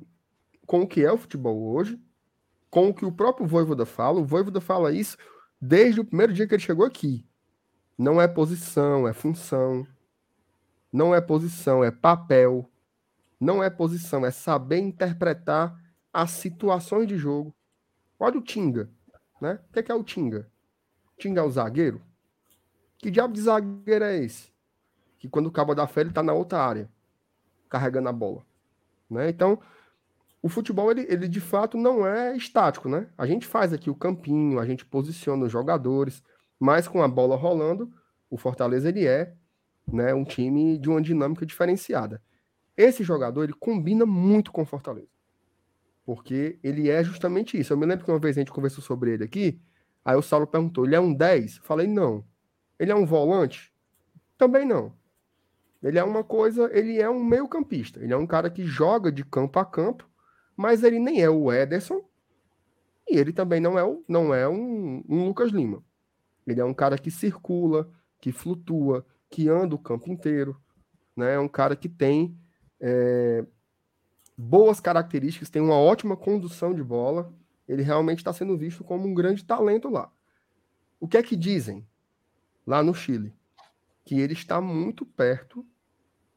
com 0.66 0.82
o 0.82 0.88
que 0.88 1.04
é 1.04 1.12
o 1.12 1.18
futebol 1.18 1.74
hoje, 1.74 2.00
com 2.70 2.90
o 2.90 2.94
que 2.94 3.06
o 3.06 3.12
próprio 3.12 3.48
Voivoda 3.48 3.86
fala. 3.86 4.20
O 4.20 4.26
Voivoda 4.26 4.60
fala 4.60 4.92
isso 4.92 5.18
desde 5.62 6.02
o 6.02 6.06
primeiro 6.06 6.34
dia 6.34 6.48
que 6.48 6.54
ele 6.54 6.62
chegou 6.62 6.86
aqui. 6.86 7.26
Não 7.98 8.22
é 8.22 8.28
posição, 8.28 9.08
é 9.08 9.14
função. 9.14 9.88
Não 10.94 11.16
é 11.16 11.20
posição, 11.20 11.84
é 11.84 11.90
papel. 11.90 12.70
Não 13.40 13.64
é 13.64 13.70
posição, 13.72 14.24
é 14.24 14.30
saber 14.30 14.78
interpretar 14.78 15.76
as 16.14 16.30
situações 16.30 17.08
de 17.08 17.18
jogo. 17.18 17.52
Olha 18.20 18.38
o 18.38 18.42
Tinga, 18.42 18.88
né? 19.42 19.60
O 19.68 19.74
que 19.74 19.80
é, 19.80 19.84
que 19.84 19.92
é 19.92 19.96
o 19.96 20.04
Tinga? 20.04 20.48
Tinga 21.18 21.42
é 21.42 21.44
o 21.44 21.50
zagueiro? 21.50 22.00
Que 23.00 23.10
diabo 23.10 23.34
de 23.34 23.42
zagueiro 23.42 24.06
é 24.06 24.18
esse? 24.18 24.54
Que 25.18 25.28
quando 25.28 25.48
o 25.48 25.52
cabo 25.52 25.74
da 25.74 25.88
fé 25.88 26.02
ele 26.02 26.12
tá 26.12 26.22
na 26.22 26.32
outra 26.32 26.60
área, 26.60 26.90
carregando 27.68 28.10
a 28.10 28.14
bola, 28.14 28.46
né? 29.10 29.30
Então, 29.30 29.60
o 30.44 30.48
futebol 30.48 30.92
ele, 30.92 31.08
ele 31.10 31.28
de 31.28 31.42
fato 31.42 31.76
não 31.76 32.06
é 32.06 32.38
estático, 32.38 32.88
né? 32.88 33.10
A 33.18 33.26
gente 33.26 33.48
faz 33.48 33.74
aqui 33.74 33.90
o 33.90 33.96
campinho, 33.96 34.60
a 34.60 34.66
gente 34.66 34.86
posiciona 34.86 35.46
os 35.46 35.52
jogadores, 35.52 36.24
mas 36.60 36.88
com 36.88 37.02
a 37.02 37.08
bola 37.08 37.36
rolando, 37.36 37.92
o 38.30 38.38
Fortaleza 38.38 38.90
ele 38.90 39.08
é, 39.08 39.34
né, 39.92 40.14
um 40.14 40.24
time 40.24 40.78
de 40.78 40.90
uma 40.90 41.02
dinâmica 41.02 41.46
diferenciada. 41.46 42.22
Esse 42.76 43.04
jogador 43.04 43.44
ele 43.44 43.54
combina 43.54 44.06
muito 44.06 44.52
com 44.52 44.64
o 44.64 44.66
Fortaleza. 44.66 45.08
Porque 46.06 46.60
ele 46.64 46.90
é 46.90 47.04
justamente 47.04 47.58
isso. 47.60 47.72
Eu 47.72 47.78
me 47.78 47.86
lembro 47.86 48.04
que 48.04 48.12
uma 48.12 48.20
vez 48.20 48.38
a 48.38 48.42
gente 48.42 48.52
conversou 48.52 48.84
sobre 48.84 49.14
ele 49.14 49.24
aqui, 49.24 49.62
aí 50.04 50.16
o 50.16 50.22
Saulo 50.22 50.48
perguntou: 50.48 50.86
ele 50.86 50.96
é 50.96 51.00
um 51.00 51.14
10? 51.14 51.58
Falei: 51.60 51.88
não. 51.88 52.26
Ele 52.78 52.92
é 52.92 52.96
um 52.96 53.06
volante? 53.06 53.74
Também 54.38 54.66
não. 54.66 54.94
Ele 55.82 56.00
é 56.00 56.04
uma 56.04 56.24
coisa, 56.24 56.70
ele 56.74 57.00
é 57.00 57.10
um 57.10 57.24
meio-campista. 57.24 58.02
Ele 58.02 58.14
é 58.14 58.18
um 58.18 58.28
cara 58.28 58.50
que 58.50 58.66
joga 58.66 59.12
de 59.12 59.24
campo 59.24 59.60
a 59.60 59.66
campo, 59.66 60.10
mas 60.56 60.84
ele 60.84 61.00
nem 61.00 61.22
é 61.22 61.30
o 61.30 61.52
Ederson 61.52 62.04
e 63.08 63.18
ele 63.18 63.34
também 63.34 63.60
não 63.60 63.78
é, 63.78 63.84
o, 63.84 64.04
não 64.08 64.34
é 64.34 64.48
um, 64.48 65.04
um 65.08 65.26
Lucas 65.26 65.52
Lima. 65.52 65.84
Ele 66.48 66.60
é 66.60 66.66
um 66.66 66.74
cara 66.74 66.98
que 66.98 67.12
circula, 67.12 67.90
que 68.20 68.32
flutua, 68.32 69.06
que 69.34 69.50
anda 69.50 69.74
o 69.74 69.80
campo 69.80 70.12
inteiro. 70.12 70.62
Né? 71.18 71.34
É 71.34 71.40
um 71.40 71.48
cara 71.48 71.76
que 71.76 71.90
tem 71.90 72.38
é, 72.80 73.44
boas 74.38 74.80
características, 74.80 75.50
tem 75.50 75.60
uma 75.60 75.76
ótima 75.76 76.16
condução 76.16 76.72
de 76.72 76.84
bola. 76.84 77.34
Ele 77.68 77.82
realmente 77.82 78.20
está 78.20 78.32
sendo 78.32 78.56
visto 78.56 78.84
como 78.84 79.08
um 79.08 79.14
grande 79.14 79.44
talento 79.44 79.90
lá. 79.90 80.12
O 81.00 81.08
que 81.08 81.18
é 81.18 81.24
que 81.24 81.36
dizem 81.36 81.84
lá 82.64 82.84
no 82.84 82.94
Chile? 82.94 83.34
Que 84.06 84.20
ele 84.20 84.34
está 84.34 84.62
muito 84.62 85.04
perto 85.04 85.66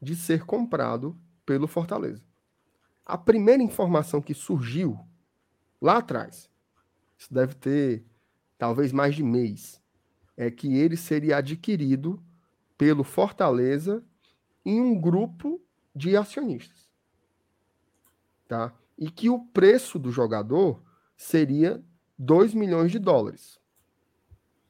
de 0.01 0.16
ser 0.16 0.47
comprado 0.47 1.14
pelo 1.44 1.68
Fortaleza. 1.68 2.24
A 3.05 3.18
primeira 3.18 3.62
informação 3.62 4.23
que 4.23 4.32
surgiu 4.32 4.98
lá 5.82 5.98
atrás, 5.98 6.48
isso 7.18 7.32
deve 7.32 7.55
ter 7.56 8.06
talvez 8.56 8.90
mais 8.90 9.14
de 9.14 9.23
mês, 9.23 9.82
é 10.35 10.51
que 10.51 10.74
ele 10.78 10.97
seria 10.97 11.36
adquirido 11.36 12.23
pelo 12.77 13.05
Fortaleza 13.05 14.05
em 14.65 14.81
um 14.81 15.01
grupo 15.01 15.61
de 15.94 16.16
acionistas 16.16 16.86
tá? 18.47 18.73
E 18.97 19.11
que 19.11 19.28
o 19.28 19.39
preço 19.39 19.98
do 19.98 20.11
jogador 20.11 20.82
seria 21.16 21.82
2 22.19 22.55
milhões 22.55 22.90
de 22.90 22.98
dólares. 22.98 23.61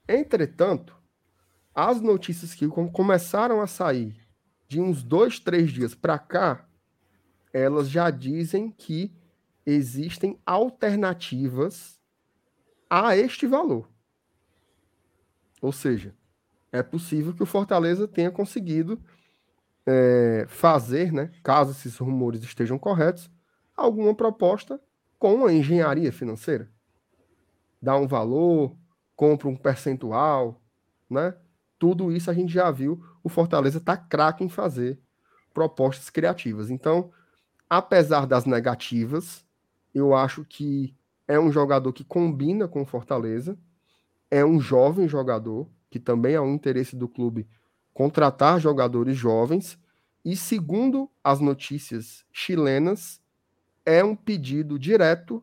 Entretanto, 0.08 0.96
as 1.74 2.00
notícias 2.00 2.54
que 2.54 2.66
começaram 2.68 3.60
a 3.60 3.66
sair 3.66 4.26
de 4.66 4.80
uns 4.80 5.02
dois, 5.02 5.38
três 5.38 5.70
dias 5.70 5.94
para 5.94 6.18
cá, 6.18 6.68
elas 7.52 7.88
já 7.88 8.10
dizem 8.10 8.70
que 8.70 9.14
existem 9.64 10.40
alternativas 10.44 12.00
a 12.88 13.16
este 13.16 13.46
valor. 13.46 13.88
Ou 15.60 15.72
seja, 15.72 16.14
é 16.76 16.82
possível 16.82 17.34
que 17.34 17.42
o 17.42 17.46
Fortaleza 17.46 18.06
tenha 18.06 18.30
conseguido 18.30 19.00
é, 19.86 20.46
fazer, 20.48 21.12
né, 21.12 21.30
caso 21.42 21.70
esses 21.70 21.96
rumores 21.98 22.42
estejam 22.42 22.78
corretos, 22.78 23.30
alguma 23.76 24.14
proposta 24.14 24.80
com 25.18 25.46
a 25.46 25.52
engenharia 25.52 26.12
financeira. 26.12 26.68
Dá 27.80 27.96
um 27.96 28.06
valor, 28.06 28.76
compra 29.14 29.48
um 29.48 29.56
percentual, 29.56 30.60
né? 31.08 31.34
Tudo 31.78 32.10
isso 32.10 32.30
a 32.30 32.34
gente 32.34 32.52
já 32.52 32.70
viu. 32.70 33.02
O 33.22 33.28
Fortaleza 33.28 33.78
está 33.78 33.96
craque 33.96 34.42
em 34.42 34.48
fazer 34.48 34.98
propostas 35.52 36.10
criativas. 36.10 36.70
Então, 36.70 37.10
apesar 37.68 38.26
das 38.26 38.44
negativas, 38.44 39.44
eu 39.94 40.14
acho 40.14 40.44
que 40.44 40.94
é 41.28 41.38
um 41.38 41.50
jogador 41.50 41.92
que 41.92 42.04
combina 42.04 42.68
com 42.68 42.82
o 42.82 42.86
Fortaleza, 42.86 43.58
é 44.30 44.44
um 44.44 44.60
jovem 44.60 45.08
jogador, 45.08 45.68
que 45.96 46.00
também 46.00 46.34
é 46.34 46.40
um 46.40 46.54
interesse 46.54 46.94
do 46.94 47.08
clube 47.08 47.48
contratar 47.94 48.60
jogadores 48.60 49.16
jovens, 49.16 49.78
e 50.22 50.36
segundo 50.36 51.10
as 51.24 51.40
notícias 51.40 52.26
chilenas, 52.30 53.22
é 53.84 54.04
um 54.04 54.14
pedido 54.14 54.78
direto 54.78 55.42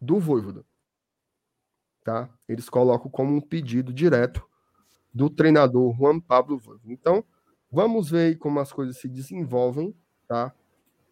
do 0.00 0.18
Voivoda. 0.18 0.64
Tá? 2.02 2.28
Eles 2.48 2.68
colocam 2.68 3.08
como 3.08 3.36
um 3.36 3.40
pedido 3.40 3.92
direto 3.92 4.44
do 5.14 5.30
treinador 5.30 5.94
Juan 5.96 6.18
Pablo 6.18 6.58
Voivoda. 6.58 6.92
Então, 6.92 7.24
vamos 7.70 8.10
ver 8.10 8.30
aí 8.30 8.36
como 8.36 8.58
as 8.58 8.72
coisas 8.72 8.98
se 8.98 9.08
desenvolvem, 9.08 9.94
tá? 10.26 10.52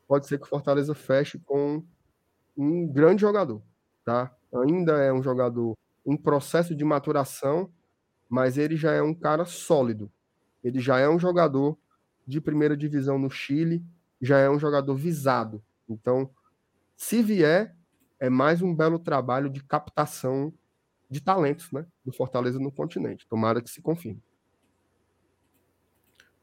Pode 0.08 0.26
ser 0.26 0.38
que 0.38 0.46
o 0.46 0.48
Fortaleza 0.48 0.94
feche 0.94 1.38
com 1.38 1.84
um 2.56 2.88
grande 2.88 3.20
jogador, 3.20 3.62
tá? 4.04 4.34
Ainda 4.64 4.98
é 5.04 5.12
um 5.12 5.22
jogador 5.22 5.76
em 6.04 6.16
processo 6.16 6.74
de 6.74 6.84
maturação, 6.84 7.70
mas 8.28 8.58
ele 8.58 8.76
já 8.76 8.92
é 8.92 9.02
um 9.02 9.14
cara 9.14 9.44
sólido. 9.44 10.10
Ele 10.62 10.80
já 10.80 10.98
é 10.98 11.08
um 11.08 11.18
jogador 11.18 11.78
de 12.26 12.40
primeira 12.40 12.76
divisão 12.76 13.18
no 13.18 13.30
Chile, 13.30 13.82
já 14.20 14.38
é 14.38 14.50
um 14.50 14.58
jogador 14.58 14.94
visado. 14.94 15.62
Então, 15.88 16.30
se 16.96 17.22
vier, 17.22 17.74
é 18.20 18.28
mais 18.28 18.60
um 18.60 18.74
belo 18.74 18.98
trabalho 18.98 19.48
de 19.48 19.62
captação 19.62 20.52
de 21.08 21.20
talentos, 21.20 21.70
né? 21.72 21.86
Do 22.04 22.12
Fortaleza 22.12 22.58
no 22.58 22.70
continente. 22.70 23.26
Tomara 23.26 23.62
que 23.62 23.70
se 23.70 23.80
confirme. 23.80 24.20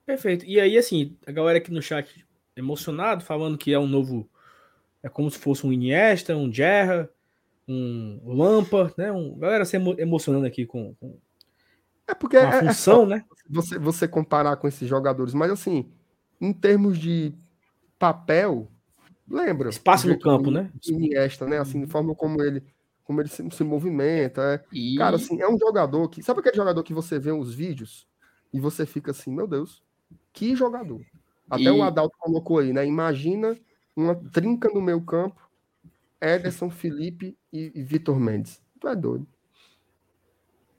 Perfeito. 0.05 0.45
E 0.45 0.59
aí, 0.59 0.77
assim, 0.77 1.17
a 1.25 1.31
galera 1.31 1.57
aqui 1.57 1.71
no 1.71 1.81
chat 1.81 2.25
emocionado, 2.55 3.23
falando 3.23 3.57
que 3.57 3.73
é 3.73 3.79
um 3.79 3.87
novo. 3.87 4.29
É 5.03 5.09
como 5.09 5.29
se 5.29 5.37
fosse 5.37 5.67
um 5.67 5.73
Iniesta, 5.73 6.35
um 6.35 6.51
Gerra, 6.51 7.09
um 7.67 8.19
Lampa, 8.25 8.93
né? 8.97 9.11
Um, 9.11 9.37
galera 9.37 9.65
se 9.65 9.75
emocionando 9.75 10.45
aqui 10.45 10.65
com, 10.65 10.95
com 10.95 11.17
é 12.07 12.13
porque 12.13 12.37
a 12.37 12.41
é, 12.41 12.57
é 12.57 12.67
função, 12.67 13.03
é 13.03 13.07
né? 13.07 13.25
Você, 13.49 13.77
você 13.77 14.07
comparar 14.07 14.55
com 14.57 14.67
esses 14.67 14.87
jogadores, 14.87 15.33
mas 15.33 15.51
assim, 15.51 15.89
em 16.39 16.51
termos 16.51 16.97
de 16.97 17.33
papel, 17.99 18.69
Lembra? 19.27 19.69
Espaço 19.69 20.07
no 20.07 20.19
campo, 20.19 20.51
né? 20.51 20.71
Iniesta, 20.87 21.47
né? 21.47 21.57
Assim, 21.57 21.83
a 21.83 21.87
forma 21.87 22.13
como 22.13 22.41
ele, 22.41 22.63
como 23.03 23.21
ele 23.21 23.29
se, 23.29 23.47
se 23.51 23.63
movimenta. 23.63 24.41
É. 24.41 24.63
E... 24.71 24.95
Cara, 24.97 25.15
assim, 25.15 25.41
é 25.41 25.49
um 25.49 25.57
jogador 25.57 26.07
que. 26.09 26.21
Sabe 26.21 26.39
aquele 26.39 26.55
jogador 26.55 26.83
que 26.83 26.93
você 26.93 27.17
vê 27.17 27.31
os 27.31 27.53
vídeos 27.53 28.07
e 28.53 28.59
você 28.59 28.85
fica 28.85 29.11
assim, 29.11 29.31
meu 29.31 29.47
Deus, 29.47 29.83
que 30.31 30.55
jogador. 30.55 31.01
Até 31.49 31.63
e... 31.63 31.69
o 31.69 31.83
Adalto 31.83 32.15
colocou 32.19 32.59
aí, 32.59 32.71
né? 32.71 32.85
Imagina 32.85 33.57
uma 33.95 34.15
trinca 34.15 34.69
no 34.69 34.81
meu 34.81 35.01
campo, 35.01 35.41
Ederson, 36.21 36.69
Felipe 36.69 37.35
e, 37.51 37.71
e 37.73 37.81
Vitor 37.81 38.19
Mendes. 38.19 38.61
Tu 38.79 38.87
é 38.87 38.95
doido. 38.95 39.27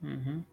Uhum. 0.03 0.45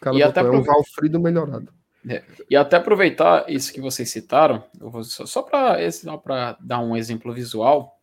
Cara, 0.00 0.16
e 0.16 0.22
até 0.22 0.40
é 0.40 0.44
um 0.44 0.62
Valfrido 0.62 1.20
melhorado. 1.20 1.72
É. 2.08 2.22
E 2.48 2.56
até 2.56 2.76
aproveitar 2.76 3.50
isso 3.50 3.72
que 3.72 3.80
vocês 3.80 4.10
citaram, 4.10 4.64
só, 5.04 5.26
só 5.26 5.42
para 5.42 6.56
dar 6.60 6.80
um 6.80 6.96
exemplo 6.96 7.32
visual, 7.32 8.00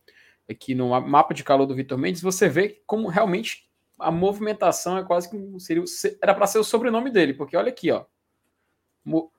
aqui 0.49 0.75
no 0.75 0.89
mapa 1.01 1.33
de 1.33 1.43
calor 1.43 1.65
do 1.65 1.75
Vitor 1.75 1.97
Mendes, 1.97 2.21
você 2.21 2.47
vê 2.47 2.81
como 2.85 3.07
realmente 3.07 3.67
a 3.97 4.11
movimentação 4.11 4.97
é 4.97 5.03
quase 5.03 5.29
que 5.29 5.59
seria, 5.59 5.83
era 6.21 6.33
para 6.33 6.47
ser 6.47 6.59
o 6.59 6.63
sobrenome 6.63 7.09
dele, 7.09 7.33
porque 7.33 7.55
olha 7.55 7.69
aqui, 7.69 7.91
ó. 7.91 8.05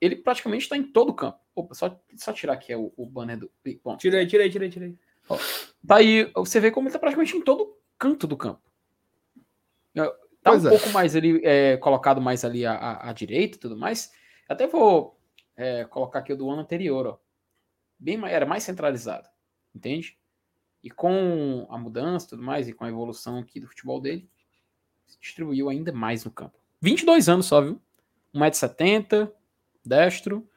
Ele 0.01 0.17
praticamente 0.17 0.63
está 0.63 0.77
em 0.77 0.83
todo 0.83 1.11
o 1.11 1.15
campo. 1.15 1.39
Opa, 1.55 1.75
só, 1.75 2.01
só 2.17 2.33
tirar 2.33 2.53
aqui 2.53 2.75
o, 2.75 2.93
o 2.97 3.05
banner 3.05 3.39
do. 3.39 3.51
Bom. 3.83 3.97
Tirei, 3.97 4.27
tirei, 4.27 4.49
tirei, 4.49 4.69
tirei. 4.69 4.99
Ó, 5.29 5.37
daí 5.83 6.31
você 6.35 6.61
vê 6.61 6.71
como 6.71 6.87
ele 6.87 6.91
está 6.91 7.01
praticamente 7.01 7.37
em 7.37 7.43
todo 7.43 7.77
canto 7.99 8.27
do 8.27 8.37
campo. 8.37 8.61
Tá 10.47 10.53
pois 10.53 10.65
um 10.65 10.69
é. 10.69 10.71
pouco 10.71 10.91
mais 10.91 11.17
ali, 11.17 11.41
é, 11.45 11.77
colocado 11.77 12.21
mais 12.21 12.45
ali 12.45 12.65
à, 12.65 13.01
à, 13.09 13.13
direita 13.13 13.57
e 13.57 13.61
tudo 13.61 13.77
mais 13.77 14.13
até 14.49 14.65
vou 14.69 15.19
é, 15.57 15.85
colocar 15.87 16.21
aqui 16.21 16.33
o 16.33 16.37
do 16.37 16.49
ano 16.49 16.63
anterior, 16.63 17.05
ó. 17.05 17.19
Bem, 17.99 18.25
era 18.27 18.47
mais 18.47 18.63
centralizado, 18.63 19.29
entende? 19.75 20.17
E 20.85 20.89
com 20.89 21.67
a 21.69 21.77
mudança 21.77 22.27
e 22.27 22.29
tudo 22.29 22.45
mais, 22.45 22.69
e 22.69 22.73
com 22.73 22.85
a 22.85 22.89
evolução 22.89 23.39
aqui 23.39 23.59
do 23.59 23.67
futebol 23.67 24.01
dele, 24.01 24.31
se 25.05 25.19
distribuiu 25.19 25.69
ainda 25.69 25.93
mais 25.93 26.25
no 26.25 26.31
campo. 26.31 26.57
22 26.81 27.29
anos 27.29 27.47
só, 27.47 27.61
viu? 27.61 27.83
1,70m, 28.33 29.33
destro. 29.85 30.49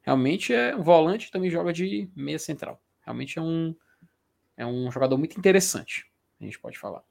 realmente 0.00 0.52
é 0.52 0.74
um 0.74 0.82
volante, 0.82 1.30
também 1.30 1.50
joga 1.50 1.72
de 1.72 2.10
meia 2.16 2.38
central. 2.38 2.82
Realmente 3.02 3.38
é 3.38 3.42
um, 3.42 3.76
é 4.56 4.66
um 4.66 4.90
jogador 4.90 5.16
muito 5.18 5.38
interessante, 5.38 6.10
a 6.40 6.44
gente 6.44 6.58
pode 6.58 6.76
falar. 6.78 7.04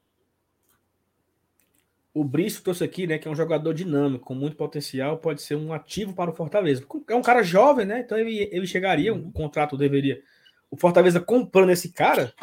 O 2.14 2.22
Brice 2.22 2.62
trouxe 2.62 2.84
aqui, 2.84 3.06
né, 3.06 3.16
que 3.16 3.26
é 3.26 3.30
um 3.30 3.34
jogador 3.34 3.72
dinâmico, 3.72 4.26
com 4.26 4.34
muito 4.34 4.54
potencial, 4.54 5.16
pode 5.16 5.40
ser 5.40 5.56
um 5.56 5.72
ativo 5.72 6.12
para 6.12 6.30
o 6.30 6.34
Fortaleza. 6.34 6.84
É 7.08 7.14
um 7.14 7.22
cara 7.22 7.42
jovem, 7.42 7.86
né? 7.86 8.00
Então 8.00 8.18
ele, 8.18 8.50
ele 8.52 8.66
chegaria, 8.66 9.14
um 9.14 9.32
contrato 9.32 9.78
deveria. 9.78 10.22
O 10.70 10.76
Fortaleza 10.76 11.20
comprando 11.20 11.70
esse 11.70 11.90
cara, 11.90 12.34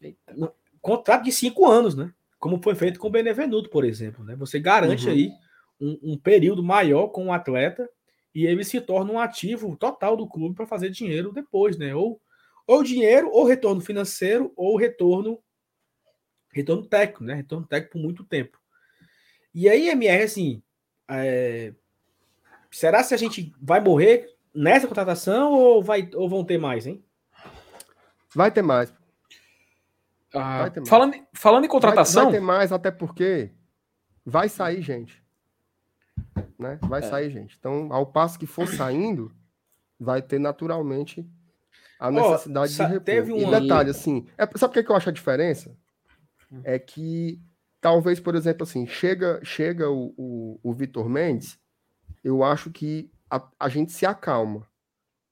Eita. 0.00 0.52
contrato 0.82 1.24
de 1.24 1.32
cinco 1.32 1.66
anos, 1.66 1.94
né? 1.94 2.12
Como 2.38 2.62
foi 2.62 2.74
feito 2.74 3.00
com 3.00 3.08
o 3.08 3.10
Benevenuto, 3.10 3.70
por 3.70 3.84
exemplo. 3.84 4.22
Né? 4.22 4.36
Você 4.36 4.60
garante 4.60 5.06
uhum. 5.06 5.12
aí 5.12 5.30
um, 5.80 5.98
um, 6.02 6.18
período 6.18 6.62
maior 6.62 7.08
com 7.08 7.26
o 7.26 7.32
atleta 7.32 7.88
e 8.34 8.46
ele 8.46 8.64
se 8.64 8.80
torna 8.82 9.12
um 9.12 9.18
ativo 9.18 9.74
total 9.76 10.14
do 10.14 10.28
clube 10.28 10.54
para 10.54 10.66
fazer 10.66 10.90
dinheiro 10.90 11.32
depois, 11.32 11.78
né? 11.78 11.94
Ou, 11.94 12.20
ou 12.66 12.82
dinheiro, 12.82 13.30
ou 13.30 13.44
retorno 13.44 13.80
financeiro, 13.80 14.52
ou 14.54 14.76
retorno 14.76 15.38
retorno 16.52 16.86
técnico, 16.86 17.24
né? 17.24 17.34
Retorno 17.34 17.66
técnico 17.66 17.92
por 17.92 18.02
muito 18.02 18.24
tempo. 18.24 18.58
E 19.56 19.70
aí, 19.70 19.88
MR, 19.88 20.22
assim, 20.22 20.62
é... 21.08 21.72
será 22.70 23.02
se 23.02 23.14
a 23.14 23.16
gente 23.16 23.54
vai 23.58 23.80
morrer 23.80 24.36
nessa 24.54 24.86
contratação 24.86 25.50
ou, 25.50 25.82
vai, 25.82 26.10
ou 26.14 26.28
vão 26.28 26.44
ter 26.44 26.58
mais, 26.58 26.86
hein? 26.86 27.02
Vai 28.34 28.50
ter 28.50 28.60
mais. 28.60 28.92
Ah, 30.34 30.58
vai 30.58 30.70
ter 30.70 30.80
mais. 30.80 30.90
Falando, 30.90 31.14
falando 31.32 31.64
em 31.64 31.68
contratação. 31.68 32.24
Vai, 32.24 32.32
vai, 32.32 32.40
ter 32.40 32.46
mais, 32.46 32.70
até 32.70 32.90
porque 32.90 33.50
vai 34.26 34.50
sair 34.50 34.82
gente. 34.82 35.24
Né? 36.58 36.78
Vai 36.82 37.00
é. 37.00 37.08
sair 37.08 37.30
gente. 37.30 37.56
Então, 37.58 37.90
ao 37.90 38.04
passo 38.04 38.38
que 38.38 38.46
for 38.46 38.68
saindo, 38.68 39.32
vai 39.98 40.20
ter 40.20 40.38
naturalmente 40.38 41.26
a 41.98 42.10
necessidade 42.10 42.74
oh, 42.74 42.76
de 42.76 42.92
repor. 42.92 43.04
Teve 43.04 43.32
um... 43.32 43.38
E 43.38 43.58
detalhe, 43.58 43.88
assim, 43.88 44.26
é, 44.36 44.46
sabe 44.58 44.78
o 44.78 44.84
que 44.84 44.92
eu 44.92 44.96
acho 44.96 45.08
a 45.08 45.12
diferença? 45.12 45.74
Hum. 46.52 46.60
É 46.62 46.78
que 46.78 47.40
talvez, 47.86 48.18
por 48.18 48.34
exemplo, 48.34 48.64
assim, 48.64 48.84
chega, 48.84 49.40
chega 49.44 49.88
o, 49.88 50.12
o, 50.16 50.60
o 50.60 50.74
Vitor 50.74 51.08
Mendes, 51.08 51.56
eu 52.24 52.42
acho 52.42 52.68
que 52.68 53.08
a, 53.30 53.48
a 53.60 53.68
gente 53.68 53.92
se 53.92 54.04
acalma. 54.04 54.66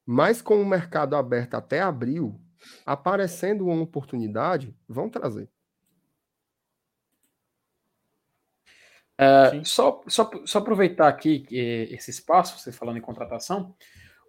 Mas 0.06 0.40
com 0.40 0.62
o 0.62 0.64
mercado 0.64 1.16
aberto 1.16 1.54
até 1.54 1.80
abril, 1.80 2.40
aparecendo 2.86 3.66
uma 3.66 3.82
oportunidade, 3.82 4.72
vão 4.88 5.10
trazer. 5.10 5.50
É, 9.18 9.60
só, 9.64 10.00
só, 10.06 10.30
só 10.46 10.60
aproveitar 10.60 11.08
aqui 11.08 11.48
esse 11.50 12.12
espaço, 12.12 12.56
você 12.56 12.70
falando 12.70 12.98
em 12.98 13.02
contratação, 13.02 13.74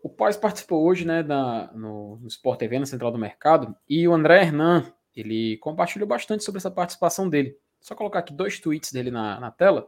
o 0.02 0.10
Paz 0.10 0.36
participou 0.36 0.84
hoje 0.84 1.06
né, 1.06 1.22
na, 1.22 1.72
no, 1.74 2.16
no 2.18 2.28
Sport 2.28 2.58
TV, 2.58 2.80
na 2.80 2.88
Central 2.88 3.12
do 3.12 3.20
Mercado, 3.20 3.76
e 3.88 4.08
o 4.08 4.16
André 4.16 4.42
Hernan, 4.42 4.92
ele 5.16 5.58
compartilhou 5.58 6.08
bastante 6.08 6.44
sobre 6.44 6.58
essa 6.58 6.72
participação 6.72 7.30
dele. 7.30 7.56
Só 7.86 7.94
colocar 7.94 8.18
aqui 8.18 8.34
dois 8.34 8.60
tweets 8.60 8.92
dele 8.92 9.12
na, 9.12 9.40
na 9.40 9.52
tela. 9.52 9.88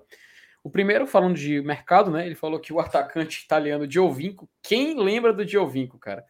O 0.63 0.69
primeiro, 0.69 1.07
falando 1.07 1.35
de 1.35 1.59
mercado, 1.63 2.11
né? 2.11 2.27
Ele 2.27 2.35
falou 2.35 2.59
que 2.59 2.71
o 2.71 2.79
atacante 2.79 3.43
italiano 3.43 3.89
Giovinco, 3.89 4.47
quem 4.61 5.01
lembra 5.01 5.33
do 5.33 5.43
Giovinco, 5.43 5.97
cara? 5.97 6.23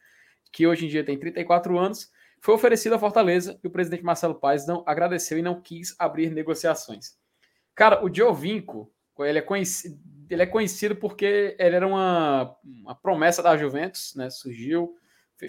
Que 0.50 0.66
hoje 0.66 0.86
em 0.86 0.88
dia 0.88 1.04
tem 1.04 1.20
34 1.20 1.78
anos, 1.78 2.10
foi 2.40 2.56
oferecido 2.56 2.96
à 2.96 3.00
Fortaleza 3.00 3.60
e 3.62 3.68
o 3.68 3.70
presidente 3.70 4.02
Marcelo 4.02 4.36
Paes 4.36 4.66
não 4.66 4.82
agradeceu 4.88 5.38
e 5.38 5.42
não 5.42 5.60
quis 5.60 5.94
abrir 6.00 6.32
negociações. 6.32 7.18
Cara, 7.76 8.02
o 8.02 8.08
Giovinco, 8.10 8.90
ele 9.20 9.40
é 9.40 9.42
conhecido, 9.42 10.00
ele 10.30 10.44
é 10.44 10.46
conhecido 10.46 10.96
porque 10.96 11.54
ele 11.60 11.76
era 11.76 11.86
uma, 11.86 12.56
uma 12.64 12.96
promessa 12.96 13.44
da 13.44 13.58
Juventus, 13.58 14.16
né? 14.16 14.30
Surgiu, 14.30 14.96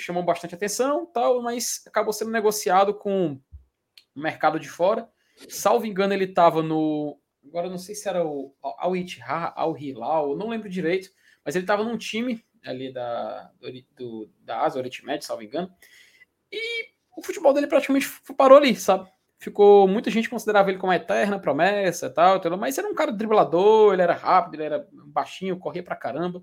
chamou 0.01 0.25
bastante 0.25 0.53
atenção, 0.53 1.07
tal, 1.07 1.41
mas 1.41 1.85
acabou 1.87 2.13
sendo 2.13 2.33
negociado 2.33 2.93
com 2.93 3.41
o 4.17 4.21
mercado 4.21 4.59
de 4.59 4.69
fora 4.69 5.09
Salvo 5.49 5.87
engano, 5.87 6.13
ele 6.13 6.25
estava 6.25 6.63
no. 6.63 7.19
Agora 7.47 7.69
não 7.69 7.79
sei 7.79 7.95
se 7.95 8.09
era 8.09 8.25
o 8.25 8.55
Al 8.63 8.97
Ittihad, 8.97 9.53
Al 9.57 9.77
Hilal, 9.77 10.37
não 10.37 10.49
lembro 10.49 10.69
direito, 10.69 11.11
mas 11.45 11.55
ele 11.55 11.65
estava 11.65 11.85
num 11.85 11.97
time 11.97 12.45
ali 12.65 12.93
da, 12.93 13.51
do, 13.97 14.29
da 14.41 14.61
Asa, 14.63 14.79
Oriente 14.79 15.05
Médio, 15.05 15.27
salvo 15.27 15.43
engano. 15.43 15.71
E 16.53 16.89
o 17.17 17.23
futebol 17.23 17.53
dele 17.53 17.67
praticamente 17.67 18.07
parou 18.37 18.59
ali, 18.59 18.75
sabe? 18.75 19.11
Ficou. 19.39 19.87
Muita 19.87 20.11
gente 20.11 20.29
considerava 20.29 20.71
ele 20.71 20.79
como 20.79 20.91
uma 20.91 20.97
eterna 20.97 21.39
promessa 21.39 22.07
e 22.07 22.11
tal, 22.11 22.41
tal, 22.41 22.57
mas 22.57 22.77
era 22.77 22.89
um 22.89 22.95
cara 22.95 23.13
driblador, 23.13 23.93
ele 23.93 24.03
era 24.03 24.15
rápido, 24.15 24.55
ele 24.55 24.65
era 24.65 24.89
baixinho, 24.93 25.59
corria 25.59 25.83
pra 25.83 25.97
caramba. 25.97 26.43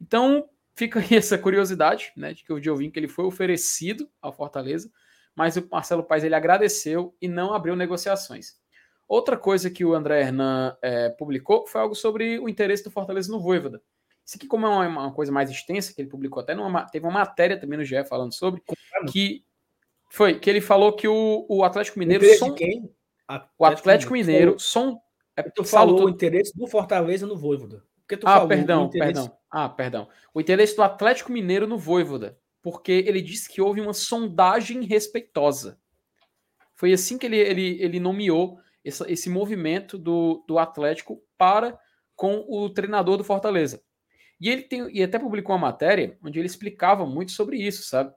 Então 0.00 0.48
fica 0.74 1.00
aí 1.00 1.14
essa 1.16 1.38
curiosidade, 1.38 2.12
né? 2.16 2.34
De 2.34 2.44
que 2.44 2.52
o 2.52 2.60
Giovinco 2.60 2.98
ele 2.98 3.08
foi 3.08 3.24
oferecido 3.24 4.10
ao 4.20 4.32
Fortaleza 4.32 4.90
mas 5.34 5.56
o 5.56 5.68
Marcelo 5.70 6.04
Paes 6.04 6.24
ele 6.24 6.34
agradeceu 6.34 7.14
e 7.20 7.28
não 7.28 7.52
abriu 7.54 7.74
negociações. 7.74 8.56
Outra 9.08 9.36
coisa 9.36 9.70
que 9.70 9.84
o 9.84 9.94
André 9.94 10.22
Hernan 10.22 10.76
é, 10.80 11.10
publicou 11.10 11.66
foi 11.66 11.80
algo 11.80 11.94
sobre 11.94 12.38
o 12.38 12.48
interesse 12.48 12.84
do 12.84 12.90
Fortaleza 12.90 13.30
no 13.30 13.40
Voivoda. 13.40 13.82
Isso 14.24 14.36
aqui, 14.36 14.46
como 14.46 14.66
é 14.66 14.68
uma, 14.68 14.86
uma, 14.86 15.12
coisa 15.12 15.32
mais 15.32 15.50
extensa, 15.50 15.92
que 15.92 16.00
ele 16.00 16.08
publicou 16.08 16.42
até 16.42 16.54
numa, 16.54 16.86
teve 16.86 17.04
uma 17.04 17.12
matéria 17.12 17.58
também 17.58 17.78
no 17.78 17.84
GE 17.84 18.04
falando 18.04 18.32
sobre, 18.32 18.62
que 19.10 19.44
foi 20.08 20.38
que 20.38 20.48
ele 20.48 20.60
falou 20.60 20.92
que 20.92 21.08
o, 21.08 21.44
o 21.48 21.64
Atlético 21.64 21.98
Mineiro. 21.98 22.24
O 22.24 22.38
som, 22.38 22.52
quem? 22.54 22.90
Atlético 23.26 23.54
o 23.58 23.64
Atlético 23.66 24.12
Mineiro, 24.12 24.58
som. 24.58 25.00
É, 25.36 25.42
tu 25.42 25.64
falou 25.64 26.04
o 26.04 26.08
interesse 26.08 26.56
do 26.56 26.66
Fortaleza 26.66 27.26
no 27.26 27.36
Voivoda. 27.36 27.82
ah, 28.24 28.46
perdão, 28.46 28.84
interesse... 28.84 29.12
perdão. 29.12 29.38
Ah, 29.50 29.68
perdão. 29.68 30.08
O 30.32 30.40
interesse 30.40 30.76
do 30.76 30.82
Atlético 30.82 31.32
Mineiro 31.32 31.66
no 31.66 31.78
Voivoda 31.78 32.38
porque 32.62 33.04
ele 33.06 33.20
disse 33.20 33.48
que 33.48 33.60
houve 33.60 33.80
uma 33.80 33.92
sondagem 33.92 34.84
respeitosa. 34.84 35.78
Foi 36.74 36.92
assim 36.92 37.18
que 37.18 37.26
ele, 37.26 37.36
ele, 37.36 37.82
ele 37.82 38.00
nomeou 38.00 38.58
esse, 38.84 39.04
esse 39.10 39.28
movimento 39.28 39.98
do, 39.98 40.44
do 40.46 40.58
Atlético 40.58 41.22
para 41.36 41.78
com 42.14 42.44
o 42.48 42.70
treinador 42.70 43.16
do 43.16 43.24
Fortaleza. 43.24 43.82
E 44.40 44.48
ele 44.48 44.62
tem, 44.62 44.88
e 44.92 45.02
até 45.02 45.18
publicou 45.18 45.54
uma 45.54 45.68
matéria 45.68 46.18
onde 46.22 46.38
ele 46.38 46.46
explicava 46.46 47.06
muito 47.06 47.32
sobre 47.32 47.56
isso, 47.56 47.84
sabe? 47.84 48.12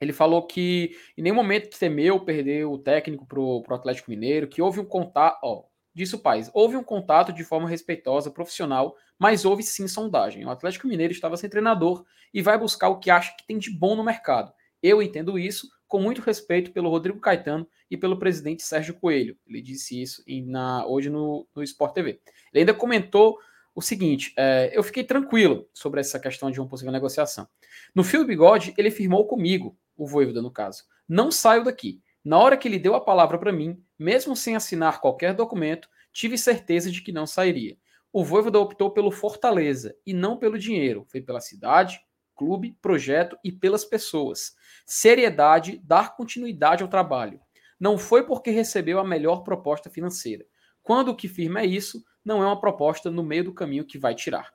Ele 0.00 0.12
falou 0.12 0.46
que 0.46 0.96
em 1.16 1.22
nenhum 1.22 1.34
momento 1.34 1.78
temeu 1.78 2.24
perder 2.24 2.64
o 2.64 2.78
técnico 2.78 3.26
para 3.26 3.38
o 3.38 3.64
Atlético 3.70 4.10
Mineiro, 4.10 4.48
que 4.48 4.62
houve 4.62 4.80
um 4.80 4.84
contato, 4.84 5.38
ó, 5.42 5.64
disse 5.94 6.14
o 6.14 6.18
Paz, 6.18 6.50
houve 6.54 6.76
um 6.76 6.82
contato 6.82 7.32
de 7.32 7.44
forma 7.44 7.68
respeitosa, 7.68 8.30
profissional, 8.30 8.96
mas 9.18 9.44
houve 9.44 9.62
sim 9.62 9.86
sondagem. 9.88 10.44
O 10.44 10.50
Atlético 10.50 10.86
Mineiro 10.86 11.12
estava 11.12 11.36
sem 11.36 11.50
treinador 11.50 12.04
e 12.32 12.42
vai 12.42 12.58
buscar 12.58 12.88
o 12.88 12.98
que 12.98 13.10
acha 13.10 13.34
que 13.36 13.46
tem 13.46 13.58
de 13.58 13.70
bom 13.70 13.96
no 13.96 14.04
mercado. 14.04 14.52
Eu 14.82 15.02
entendo 15.02 15.38
isso 15.38 15.68
com 15.86 16.00
muito 16.00 16.22
respeito 16.22 16.70
pelo 16.72 16.88
Rodrigo 16.88 17.18
Caetano 17.18 17.68
e 17.90 17.96
pelo 17.96 18.18
presidente 18.18 18.62
Sérgio 18.62 18.94
Coelho. 18.94 19.36
Ele 19.46 19.60
disse 19.60 20.00
isso 20.00 20.22
na, 20.46 20.86
hoje 20.86 21.10
no, 21.10 21.46
no 21.54 21.62
Sport 21.62 21.92
TV. 21.92 22.20
Ele 22.52 22.60
ainda 22.60 22.72
comentou 22.72 23.38
o 23.74 23.82
seguinte: 23.82 24.32
é, 24.36 24.70
eu 24.72 24.82
fiquei 24.82 25.02
tranquilo 25.02 25.68
sobre 25.74 26.00
essa 26.00 26.18
questão 26.18 26.50
de 26.50 26.60
uma 26.60 26.68
possível 26.68 26.92
negociação. 26.92 27.48
No 27.94 28.04
fio 28.04 28.24
bigode, 28.24 28.72
ele 28.78 28.90
firmou 28.90 29.26
comigo, 29.26 29.76
o 29.96 30.06
Voivoda 30.06 30.40
no 30.40 30.50
caso. 30.50 30.84
Não 31.08 31.30
saio 31.30 31.64
daqui. 31.64 32.00
Na 32.24 32.38
hora 32.38 32.56
que 32.56 32.68
ele 32.68 32.78
deu 32.78 32.94
a 32.94 33.00
palavra 33.00 33.38
para 33.38 33.52
mim, 33.52 33.82
mesmo 33.98 34.36
sem 34.36 34.54
assinar 34.54 35.00
qualquer 35.00 35.34
documento, 35.34 35.88
tive 36.12 36.36
certeza 36.36 36.90
de 36.90 37.02
que 37.02 37.12
não 37.12 37.26
sairia. 37.26 37.76
O 38.12 38.24
Voivoda 38.24 38.58
optou 38.58 38.90
pelo 38.90 39.10
Fortaleza 39.10 39.94
e 40.04 40.12
não 40.12 40.36
pelo 40.36 40.58
dinheiro. 40.58 41.06
Foi 41.08 41.20
pela 41.20 41.40
cidade, 41.40 42.00
clube, 42.34 42.76
projeto 42.82 43.38
e 43.44 43.52
pelas 43.52 43.84
pessoas. 43.84 44.54
Seriedade, 44.84 45.80
dar 45.84 46.16
continuidade 46.16 46.82
ao 46.82 46.88
trabalho. 46.88 47.40
Não 47.78 47.96
foi 47.96 48.24
porque 48.24 48.50
recebeu 48.50 48.98
a 48.98 49.04
melhor 49.04 49.42
proposta 49.42 49.88
financeira. 49.88 50.44
Quando 50.82 51.10
o 51.10 51.16
que 51.16 51.28
firma 51.28 51.60
é 51.60 51.66
isso, 51.66 52.04
não 52.24 52.42
é 52.42 52.46
uma 52.46 52.60
proposta 52.60 53.10
no 53.10 53.22
meio 53.22 53.44
do 53.44 53.54
caminho 53.54 53.86
que 53.86 53.98
vai 53.98 54.14
tirar. 54.14 54.52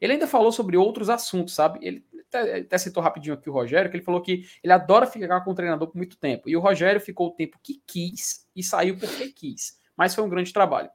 Ele 0.00 0.14
ainda 0.14 0.26
falou 0.26 0.52
sobre 0.52 0.76
outros 0.76 1.08
assuntos, 1.08 1.54
sabe? 1.54 1.78
Ele 1.80 2.04
até, 2.36 2.78
citou 2.78 3.02
rapidinho 3.02 3.34
aqui 3.34 3.48
o 3.48 3.52
Rogério, 3.52 3.90
que 3.90 3.96
ele 3.96 4.04
falou 4.04 4.20
que 4.20 4.44
ele 4.62 4.72
adora 4.72 5.06
ficar 5.06 5.40
com 5.42 5.50
o 5.50 5.54
treinador 5.54 5.88
por 5.88 5.96
muito 5.96 6.16
tempo. 6.16 6.48
E 6.48 6.56
o 6.56 6.60
Rogério 6.60 7.00
ficou 7.00 7.28
o 7.28 7.32
tempo 7.32 7.58
que 7.62 7.82
quis 7.86 8.46
e 8.54 8.62
saiu 8.62 8.96
porque 8.96 9.28
quis. 9.28 9.78
Mas 9.96 10.14
foi 10.14 10.24
um 10.24 10.28
grande 10.28 10.52
trabalho. 10.52 10.90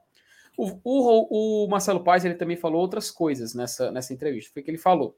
O, 0.56 0.78
o, 0.84 1.64
o 1.64 1.68
Marcelo 1.68 2.04
Paes 2.04 2.24
ele 2.24 2.34
também 2.34 2.56
falou 2.56 2.80
outras 2.80 3.10
coisas 3.10 3.54
nessa, 3.54 3.90
nessa 3.90 4.12
entrevista. 4.12 4.52
Foi 4.52 4.62
que 4.62 4.70
ele 4.70 4.78
falou. 4.78 5.16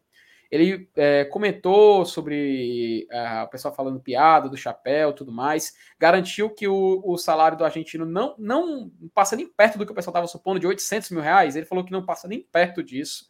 Ele 0.51 0.89
é, 0.95 1.25
comentou 1.25 2.05
sobre 2.05 3.09
a 3.11 3.47
pessoa 3.47 3.75
falando 3.75 3.99
piada 3.99 4.49
do 4.49 4.57
chapéu 4.57 5.13
tudo 5.13 5.33
mais. 5.33 5.75
Garantiu 5.99 6.51
que 6.51 6.69
o, 6.69 7.03
o 7.05 7.17
salário 7.17 7.59
do 7.59 7.65
argentino 7.65 8.05
não, 8.05 8.35
não 8.39 8.91
passa 9.13 9.35
nem 9.35 9.49
perto 9.49 9.79
do 9.79 9.87
que 9.87 9.93
o 9.93 9.95
pessoal 9.95 10.13
estava 10.13 10.27
supondo, 10.27 10.61
de 10.61 10.67
800 10.67 11.11
mil 11.11 11.21
reais. 11.21 11.57
Ele 11.57 11.67
falou 11.67 11.85
que 11.85 11.93
não 11.93 12.05
passa 12.05 12.29
nem 12.29 12.41
perto 12.41 12.83
disso. 12.83 13.27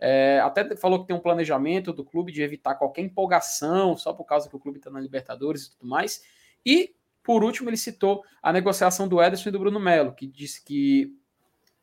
É, 0.00 0.40
até 0.40 0.76
falou 0.76 1.00
que 1.00 1.06
tem 1.06 1.16
um 1.16 1.20
planejamento 1.20 1.92
do 1.92 2.04
clube 2.04 2.30
de 2.30 2.42
evitar 2.42 2.76
qualquer 2.76 3.02
empolgação 3.02 3.96
só 3.96 4.12
por 4.12 4.24
causa 4.24 4.48
que 4.48 4.54
o 4.54 4.60
clube 4.60 4.78
está 4.78 4.90
na 4.90 5.00
Libertadores 5.00 5.64
e 5.64 5.70
tudo 5.72 5.88
mais. 5.88 6.22
E, 6.64 6.94
por 7.22 7.42
último, 7.42 7.68
ele 7.68 7.76
citou 7.76 8.22
a 8.42 8.52
negociação 8.52 9.08
do 9.08 9.22
Ederson 9.22 9.48
e 9.48 9.52
do 9.52 9.58
Bruno 9.58 9.80
Melo, 9.80 10.14
que 10.14 10.26
disse 10.26 10.64
que 10.64 11.16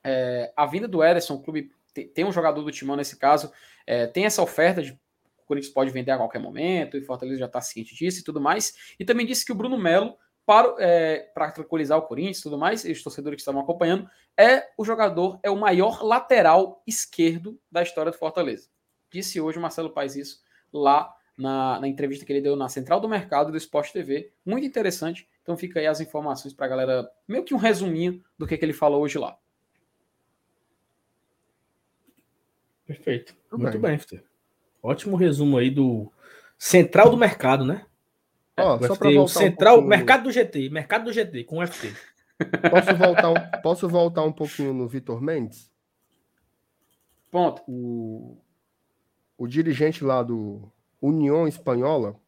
é, 0.03 0.53
a 0.55 0.65
vinda 0.65 0.87
do 0.87 1.03
Ederson, 1.03 1.35
o 1.35 1.41
clube 1.41 1.71
tem 2.13 2.25
um 2.25 2.31
jogador 2.31 2.61
do 2.61 2.71
Timão 2.71 2.95
nesse 2.95 3.17
caso, 3.17 3.51
é, 3.87 4.05
tem 4.05 4.25
essa 4.25 4.41
oferta 4.41 4.81
de 4.81 4.91
o 4.91 5.47
Corinthians 5.47 5.73
pode 5.73 5.91
vender 5.91 6.09
a 6.09 6.17
qualquer 6.17 6.39
momento, 6.39 6.97
e 6.97 7.01
Fortaleza 7.03 7.37
já 7.37 7.45
está 7.45 7.61
ciente 7.61 7.93
disso 7.93 8.19
e 8.19 8.23
tudo 8.23 8.41
mais. 8.41 8.95
E 8.99 9.05
também 9.05 9.27
disse 9.27 9.45
que 9.45 9.51
o 9.51 9.55
Bruno 9.55 9.77
Melo, 9.77 10.17
para, 10.45 10.75
é, 10.79 11.19
para 11.33 11.51
tranquilizar 11.51 11.97
o 11.97 12.03
Corinthians 12.03 12.39
e 12.39 12.43
tudo 12.43 12.57
mais, 12.57 12.85
e 12.85 12.91
os 12.91 13.01
torcedores 13.01 13.37
que 13.37 13.41
estavam 13.41 13.61
acompanhando, 13.61 14.09
é 14.37 14.67
o 14.77 14.85
jogador, 14.85 15.39
é 15.41 15.49
o 15.49 15.57
maior 15.57 16.03
lateral 16.03 16.83
esquerdo 16.85 17.59
da 17.71 17.81
história 17.81 18.11
do 18.11 18.17
Fortaleza. 18.17 18.69
Disse 19.11 19.41
hoje 19.41 19.57
o 19.57 19.61
Marcelo 19.61 19.89
Paes 19.89 20.15
isso 20.15 20.43
lá 20.71 21.15
na, 21.37 21.79
na, 21.79 21.87
entrevista 21.87 22.25
que 22.25 22.31
ele 22.31 22.41
deu 22.41 22.55
na 22.55 22.69
Central 22.69 22.99
do 22.99 23.09
Mercado 23.09 23.51
do 23.51 23.57
Esporte 23.57 23.93
TV. 23.93 24.31
Muito 24.45 24.65
interessante. 24.65 25.27
Então 25.41 25.57
fica 25.57 25.79
aí 25.79 25.87
as 25.87 26.01
informações 26.01 26.53
para 26.53 26.65
a 26.65 26.69
galera, 26.69 27.11
meio 27.27 27.43
que 27.43 27.53
um 27.53 27.57
resuminho 27.57 28.23
do 28.37 28.47
que, 28.47 28.57
que 28.57 28.65
ele 28.65 28.73
falou 28.73 29.01
hoje 29.01 29.17
lá. 29.17 29.37
Perfeito. 32.85 33.35
Muito 33.51 33.79
bem, 33.79 33.97
bem 33.97 34.21
Ótimo 34.81 35.15
resumo 35.15 35.57
aí 35.57 35.71
do 35.71 36.11
Central 36.57 37.09
do 37.09 37.17
Mercado, 37.17 37.65
né? 37.65 37.85
Ó, 38.57 38.79
só 38.79 38.95
para 38.95 39.11
voltar 39.11 39.39
Central, 39.39 39.79
um 39.79 39.85
Mercado 39.85 40.23
do 40.23 40.31
GT, 40.31 40.69
Mercado 40.69 41.05
do 41.05 41.13
GT 41.13 41.43
com 41.43 41.59
o 41.59 41.67
FT. 41.67 41.93
Posso 42.69 42.95
voltar 42.97 43.29
um, 43.29 43.61
posso 43.61 43.89
voltar 43.89 44.23
um 44.23 44.31
pouquinho 44.31 44.73
no 44.73 44.87
Vitor 44.87 45.21
Mendes? 45.21 45.71
Ponto. 47.31 47.61
O, 47.67 48.37
o 49.37 49.47
dirigente 49.47 50.03
lá 50.03 50.23
do 50.23 50.71
União 51.01 51.47
Espanhola, 51.47 52.19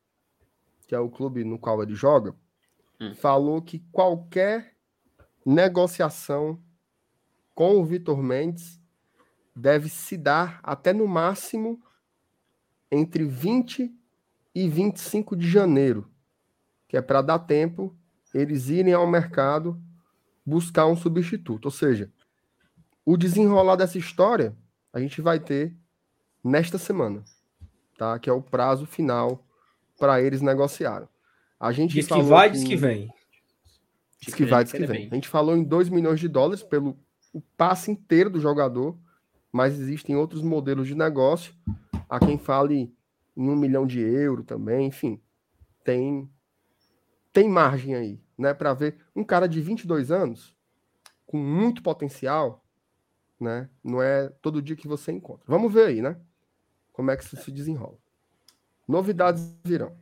que 0.87 0.95
é 0.95 0.99
o 0.99 1.09
clube 1.09 1.43
no 1.43 1.57
qual 1.57 1.81
ele 1.81 1.95
joga, 1.95 2.35
hum. 2.99 3.13
falou 3.15 3.61
que 3.61 3.79
qualquer 3.91 4.75
negociação 5.45 6.61
com 7.55 7.77
o 7.77 7.85
Vitor 7.85 8.21
Mendes 8.21 8.81
deve 9.55 9.89
se 9.89 10.17
dar 10.17 10.59
até 10.61 10.93
no 10.93 11.07
máximo 11.07 11.81
entre 12.91 13.25
20 13.25 13.93
e 14.53 14.69
25 14.69 15.35
de 15.35 15.49
janeiro, 15.49 16.09
que 16.87 16.97
é 16.97 17.01
para 17.01 17.21
dar 17.21 17.39
tempo 17.39 17.95
eles 18.33 18.69
irem 18.69 18.93
ao 18.93 19.07
mercado 19.07 19.81
buscar 20.45 20.85
um 20.85 20.95
substituto. 20.95 21.65
Ou 21.65 21.71
seja, 21.71 22.11
o 23.05 23.17
desenrolar 23.17 23.75
dessa 23.75 23.97
história 23.97 24.55
a 24.93 24.99
gente 24.99 25.21
vai 25.21 25.39
ter 25.39 25.75
nesta 26.43 26.77
semana, 26.77 27.23
tá? 27.97 28.17
Que 28.19 28.29
é 28.29 28.33
o 28.33 28.41
prazo 28.41 28.85
final 28.85 29.45
para 29.99 30.21
eles 30.21 30.41
negociarem. 30.41 31.07
A 31.59 31.71
gente 31.71 31.93
diz 31.93 32.07
que 32.07 32.21
vai, 32.21 32.49
diz 32.49 32.63
que 32.63 32.75
vem. 32.75 33.13
Diz 34.21 34.33
que 34.33 34.45
vai, 34.45 34.63
diz 34.63 34.73
que 34.73 34.85
vem. 34.85 35.09
A 35.11 35.15
gente 35.15 35.27
falou 35.27 35.55
em 35.55 35.63
2 35.63 35.89
milhões 35.89 36.19
de 36.19 36.27
dólares 36.27 36.63
pelo 36.63 36.97
o 37.33 37.41
passe 37.55 37.91
inteiro 37.91 38.29
do 38.29 38.39
jogador, 38.39 38.97
mas 39.51 39.79
existem 39.79 40.15
outros 40.15 40.41
modelos 40.41 40.87
de 40.87 40.95
negócio. 40.95 41.53
Há 42.09 42.19
quem 42.19 42.37
fale 42.37 42.91
em 43.35 43.49
um 43.49 43.55
milhão 43.55 43.85
de 43.85 43.99
euro 43.99 44.43
também, 44.43 44.87
enfim, 44.87 45.21
tem 45.83 46.29
tem 47.37 47.47
margem 47.47 47.93
aí, 47.93 48.19
né, 48.35 48.51
para 48.51 48.73
ver 48.73 48.97
um 49.15 49.23
cara 49.23 49.47
de 49.47 49.61
22 49.61 50.09
anos 50.09 50.55
com 51.23 51.37
muito 51.37 51.83
potencial, 51.83 52.65
né? 53.39 53.69
Não 53.83 54.01
é 54.01 54.29
todo 54.41 54.59
dia 54.59 54.75
que 54.75 54.87
você 54.87 55.11
encontra. 55.11 55.45
Vamos 55.47 55.71
ver 55.71 55.85
aí, 55.85 56.01
né? 56.01 56.19
Como 56.91 57.11
é 57.11 57.15
que 57.15 57.23
isso 57.23 57.37
se 57.37 57.51
desenrola. 57.51 57.95
Novidades 58.87 59.55
virão. 59.63 59.95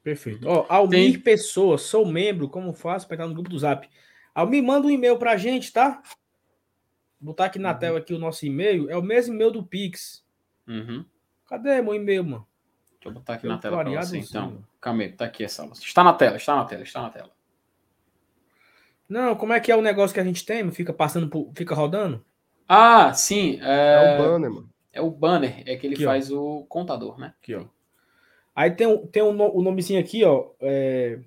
Perfeito. 0.00 0.46
Ó, 0.46 0.64
Almir 0.68 1.14
Tem... 1.14 1.20
Pessoa, 1.20 1.76
sou 1.76 2.06
membro, 2.06 2.48
como 2.48 2.72
faço 2.72 3.08
para 3.08 3.16
entrar 3.16 3.26
no 3.26 3.34
grupo 3.34 3.50
do 3.50 3.58
Zap? 3.58 3.90
Almir, 4.32 4.62
manda 4.62 4.86
um 4.86 4.90
e-mail 4.90 5.18
pra 5.18 5.36
gente, 5.36 5.72
tá? 5.72 6.00
Vou 7.20 7.32
botar 7.32 7.46
aqui 7.46 7.58
na 7.58 7.72
uhum. 7.72 7.78
tela 7.80 7.98
aqui 7.98 8.14
o 8.14 8.18
nosso 8.20 8.46
e-mail. 8.46 8.88
É 8.88 8.96
o 8.96 9.02
mesmo 9.02 9.34
e-mail 9.34 9.50
do 9.50 9.66
Pix. 9.66 10.24
Uhum. 10.68 11.04
Meu 11.50 11.82
meu 11.82 11.94
e-mail, 11.96 12.22
mano? 12.22 12.46
Deixa 13.02 13.08
eu 13.08 13.12
botar 13.12 13.34
aqui 13.34 13.46
eu 13.46 13.50
na 13.50 13.58
tela 13.58 13.82
para 13.82 13.90
você, 13.90 14.18
então. 14.18 14.64
Calma 14.80 15.02
aí, 15.02 15.12
tá 15.12 15.24
aqui 15.24 15.42
essa. 15.42 15.64
Está 15.72 16.04
na 16.04 16.12
tela, 16.12 16.36
está 16.36 16.54
na 16.54 16.64
tela, 16.64 16.82
está 16.84 17.02
na 17.02 17.10
tela. 17.10 17.30
Não, 19.08 19.34
como 19.34 19.52
é 19.52 19.58
que 19.58 19.72
é 19.72 19.76
o 19.76 19.82
negócio 19.82 20.14
que 20.14 20.20
a 20.20 20.24
gente 20.24 20.46
tem? 20.46 20.70
Fica 20.70 20.92
passando, 20.92 21.28
por, 21.28 21.50
fica 21.52 21.74
rodando? 21.74 22.24
Ah, 22.68 23.12
sim. 23.12 23.58
É, 23.60 24.14
é 24.14 24.14
o 24.14 24.22
banner, 24.22 24.50
mano. 24.50 24.70
É 24.92 25.00
o 25.00 25.10
banner, 25.10 25.62
é 25.66 25.76
que 25.76 25.86
ele 25.86 25.94
aqui, 25.94 26.04
faz 26.04 26.30
ó. 26.30 26.38
o 26.38 26.64
contador, 26.66 27.18
né? 27.18 27.34
Aqui, 27.42 27.56
ó. 27.56 27.64
Aí 28.54 28.70
tem, 28.70 29.06
tem 29.08 29.22
um, 29.22 29.56
o 29.56 29.62
nomezinho 29.62 29.98
aqui, 29.98 30.24
ó. 30.24 30.50
É... 30.60 31.18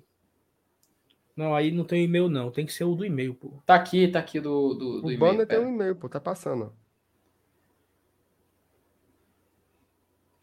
Não, 1.36 1.54
aí 1.54 1.70
não 1.70 1.84
tem 1.84 2.04
e-mail, 2.04 2.30
não. 2.30 2.50
Tem 2.50 2.64
que 2.64 2.72
ser 2.72 2.84
o 2.84 2.94
do 2.94 3.04
e-mail, 3.04 3.34
pô. 3.34 3.52
Tá 3.66 3.74
aqui, 3.74 4.08
tá 4.08 4.18
aqui 4.18 4.40
do, 4.40 4.72
do, 4.72 5.02
do 5.02 5.08
o 5.08 5.18
banner 5.18 5.46
tem 5.46 5.58
um 5.58 5.68
e-mail, 5.68 5.94
pô. 5.94 6.08
Tá 6.08 6.18
passando, 6.18 6.72
ó. 6.72 6.85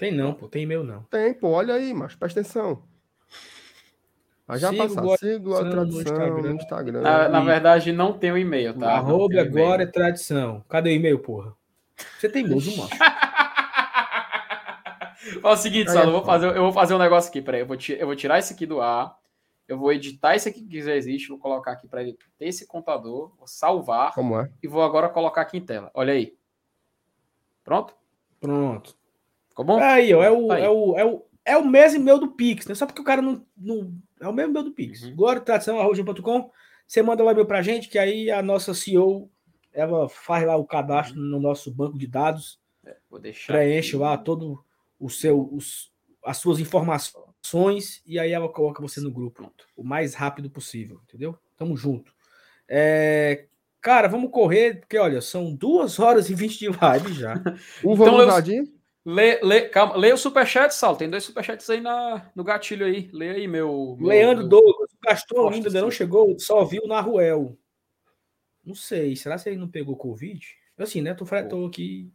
Tem 0.03 0.11
não, 0.11 0.33
pô. 0.33 0.49
Tem 0.49 0.63
e-mail 0.63 0.83
não. 0.83 1.03
Tem, 1.03 1.33
pô. 1.33 1.51
Olha 1.51 1.75
aí, 1.75 1.93
mas 1.93 2.13
presta 2.13 2.41
atenção. 2.41 2.83
Aí 4.45 4.59
já 4.59 4.69
Sigo 5.17 5.55
a 5.55 5.63
tradição 5.63 5.85
no 5.85 6.01
Instagram. 6.01 6.41
No 6.41 6.55
Instagram 6.55 7.01
na, 7.01 7.29
na, 7.29 7.39
verdade, 7.39 7.93
não 7.93 8.11
tem 8.11 8.29
o 8.29 8.37
e-mail, 8.37 8.77
tá? 8.77 8.95
Arroba 8.95 9.39
agora 9.39 9.83
é 9.83 9.85
tradição. 9.85 10.61
Cadê 10.67 10.89
o 10.89 10.91
e-mail, 10.91 11.19
porra? 11.19 11.55
Você 12.19 12.27
tem 12.27 12.45
moço, 12.45 12.75
mano. 12.75 12.89
Fala 15.41 15.53
o 15.53 15.57
seguinte, 15.57 15.89
Salo, 15.89 16.09
eu 16.09 16.11
vou, 16.11 16.25
fazer, 16.25 16.47
eu 16.47 16.63
vou 16.63 16.73
fazer 16.73 16.93
um 16.95 16.99
negócio 16.99 17.29
aqui, 17.29 17.41
peraí. 17.41 17.61
Eu 17.61 17.65
vou, 17.65 17.77
eu 17.97 18.05
vou 18.05 18.15
tirar 18.17 18.39
esse 18.39 18.51
aqui 18.51 18.65
do 18.65 18.81
ar. 18.81 19.15
Eu 19.69 19.77
vou 19.77 19.93
editar 19.93 20.35
esse 20.35 20.49
aqui 20.49 20.65
que 20.65 20.81
já 20.81 20.93
existe, 20.93 21.29
vou 21.29 21.39
colocar 21.39 21.71
aqui 21.71 21.87
para 21.87 22.01
ele 22.01 22.17
ter 22.37 22.47
esse 22.47 22.67
contador, 22.67 23.33
vou 23.37 23.47
salvar. 23.47 24.13
Como 24.13 24.37
é? 24.37 24.51
E 24.61 24.67
vou 24.67 24.83
agora 24.83 25.07
colocar 25.07 25.43
aqui 25.43 25.59
em 25.59 25.65
tela. 25.65 25.89
Olha 25.93 26.11
aí. 26.11 26.35
Pronto? 27.63 27.95
Pronto. 28.41 29.01
Ficou 29.53 29.65
bom? 29.65 29.79
É 29.79 29.93
aí, 29.93 30.13
ó, 30.13 30.23
é 30.23 30.31
o, 30.31 30.47
tá 30.47 30.55
aí. 30.55 30.63
é 30.63 30.69
o, 30.69 30.97
é 30.97 31.05
o, 31.05 31.25
é 31.45 31.57
o 31.57 31.65
mesmo 31.65 31.99
e-mail 31.99 32.17
do 32.17 32.31
Pix, 32.31 32.65
né? 32.65 32.73
Só 32.73 32.87
porque 32.87 33.01
o 33.01 33.05
cara 33.05 33.21
não. 33.21 33.45
não 33.55 33.93
é 34.19 34.27
o 34.27 34.33
mesmo 34.33 34.51
e-mail 34.51 34.65
do 34.65 34.71
Pix. 34.71 35.03
Uhum. 35.03 35.15
Glória 35.15 35.41
tradição, 35.41 35.79
arroba.com. 35.79 36.49
Você 36.87 37.01
manda 37.03 37.23
lá 37.23 37.31
e-mail 37.31 37.45
pra 37.45 37.61
gente, 37.61 37.87
que 37.87 37.99
aí 37.99 38.31
a 38.31 38.41
nossa 38.41 38.73
CEO 38.73 39.29
ela 39.71 40.09
faz 40.09 40.45
lá 40.45 40.55
o 40.55 40.65
cadastro 40.65 41.19
uhum. 41.19 41.27
no 41.27 41.39
nosso 41.39 41.71
banco 41.71 41.97
de 41.97 42.07
dados. 42.07 42.59
É, 42.83 42.97
vou 43.09 43.19
deixar. 43.19 43.53
Preenche 43.53 43.89
aqui. 43.89 43.97
lá 43.97 44.17
todo 44.17 44.63
o 44.99 45.09
seu, 45.09 45.49
os, 45.53 45.91
as 46.25 46.37
suas 46.37 46.59
informações 46.59 48.01
e 48.07 48.17
aí 48.17 48.31
ela 48.31 48.49
coloca 48.49 48.81
você 48.81 49.01
no 49.01 49.11
grupo 49.11 49.43
Pronto. 49.43 49.67
o 49.77 49.83
mais 49.83 50.15
rápido 50.15 50.49
possível, 50.49 50.99
entendeu? 51.07 51.37
Tamo 51.57 51.77
junto. 51.77 52.11
É, 52.67 53.45
cara, 53.81 54.07
vamos 54.07 54.31
correr, 54.31 54.79
porque 54.79 54.97
olha, 54.97 55.21
são 55.21 55.53
duas 55.53 55.99
horas 55.99 56.29
e 56.29 56.33
vinte 56.33 56.57
de 56.57 56.69
live 56.69 57.13
já. 57.13 57.35
um 57.83 57.93
então, 57.93 57.95
vamos 57.95 58.25
Lê, 59.05 59.41
lê, 59.41 59.67
calma, 59.67 59.97
lê 59.97 60.13
o 60.13 60.17
superchat, 60.17 60.73
Sal. 60.73 60.95
Tem 60.95 61.09
dois 61.09 61.25
superchats 61.25 61.69
aí 61.69 61.81
na, 61.81 62.31
no 62.33 62.43
gatilho 62.43 62.85
aí. 62.85 63.09
Lê 63.11 63.31
aí, 63.31 63.47
meu. 63.47 63.97
meu 63.99 64.07
Leandro 64.07 64.47
meu... 64.47 64.49
Douglas, 64.49 64.89
gastou 65.03 65.49
ainda, 65.49 65.67
ainda 65.67 65.81
não 65.81 65.91
chegou, 65.91 66.39
só 66.39 66.63
viu 66.63 66.87
na 66.87 67.01
Ruel. 67.01 67.57
Não 68.63 68.73
sei, 68.73 69.15
será 69.15 69.37
que 69.37 69.49
ele 69.49 69.57
não 69.57 69.67
pegou 69.67 69.97
Covid? 69.97 70.45
Assim, 70.77 71.01
né? 71.01 71.13
Tô, 71.13 71.25
tô 71.49 71.65
aqui. 71.65 72.09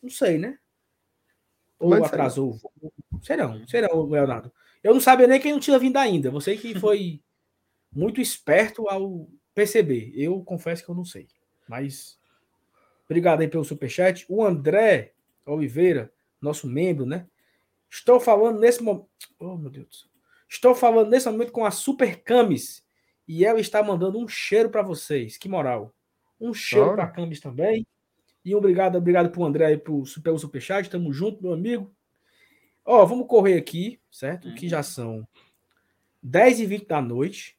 Não 0.00 0.08
sei, 0.08 0.38
né? 0.38 0.58
Ou 1.80 1.90
Mas 1.90 2.04
atrasou. 2.04 2.58
Sei 3.20 3.36
não, 3.36 3.66
sei 3.66 3.80
não, 3.80 4.06
Leonardo. 4.06 4.52
Eu 4.82 4.94
não 4.94 5.00
sabia 5.00 5.26
nem 5.26 5.40
quem 5.40 5.52
não 5.52 5.60
tinha 5.60 5.78
vindo 5.78 5.96
ainda. 5.96 6.30
Você 6.30 6.56
que 6.56 6.74
foi 6.78 7.20
muito 7.92 8.20
esperto 8.20 8.88
ao 8.88 9.28
perceber. 9.52 10.12
Eu 10.14 10.42
confesso 10.44 10.84
que 10.84 10.90
eu 10.90 10.94
não 10.94 11.04
sei. 11.04 11.26
Mas 11.68 12.20
obrigado 13.04 13.40
aí 13.40 13.48
pelo 13.48 13.64
superchat. 13.64 14.24
O 14.28 14.44
André 14.44 15.13
Oliveira, 15.46 16.12
nosso 16.40 16.66
membro, 16.66 17.06
né? 17.06 17.26
Estou 17.90 18.18
falando 18.18 18.58
nesse 18.58 18.82
momento. 18.82 19.08
Oh, 19.38 19.56
meu 19.56 19.70
Deus. 19.70 20.08
Estou 20.48 20.74
falando 20.74 21.10
nesse 21.10 21.28
momento 21.28 21.52
com 21.52 21.64
a 21.64 21.70
Super 21.70 22.22
Camis 22.22 22.84
e 23.26 23.44
ela 23.44 23.60
está 23.60 23.82
mandando 23.82 24.18
um 24.18 24.28
cheiro 24.28 24.70
para 24.70 24.82
vocês. 24.82 25.36
Que 25.36 25.48
moral. 25.48 25.94
Um 26.40 26.52
cheiro 26.52 26.92
para 26.92 27.04
a 27.04 27.08
Camis 27.08 27.40
também. 27.40 27.86
E 28.44 28.54
obrigado, 28.54 28.96
obrigado 28.96 29.30
pro 29.30 29.44
André 29.44 29.66
aí 29.66 29.78
pro, 29.78 30.04
pelo 30.22 30.38
superchat. 30.38 30.90
Tamo 30.90 31.12
junto, 31.12 31.42
meu 31.42 31.52
amigo. 31.52 31.90
Ó, 32.84 33.04
vamos 33.06 33.26
correr 33.26 33.56
aqui, 33.56 33.98
certo? 34.10 34.48
Uhum. 34.48 34.54
Que 34.54 34.68
já 34.68 34.82
são 34.82 35.26
10 36.22 36.60
e 36.60 36.66
20 36.66 36.86
da 36.86 37.00
noite. 37.00 37.56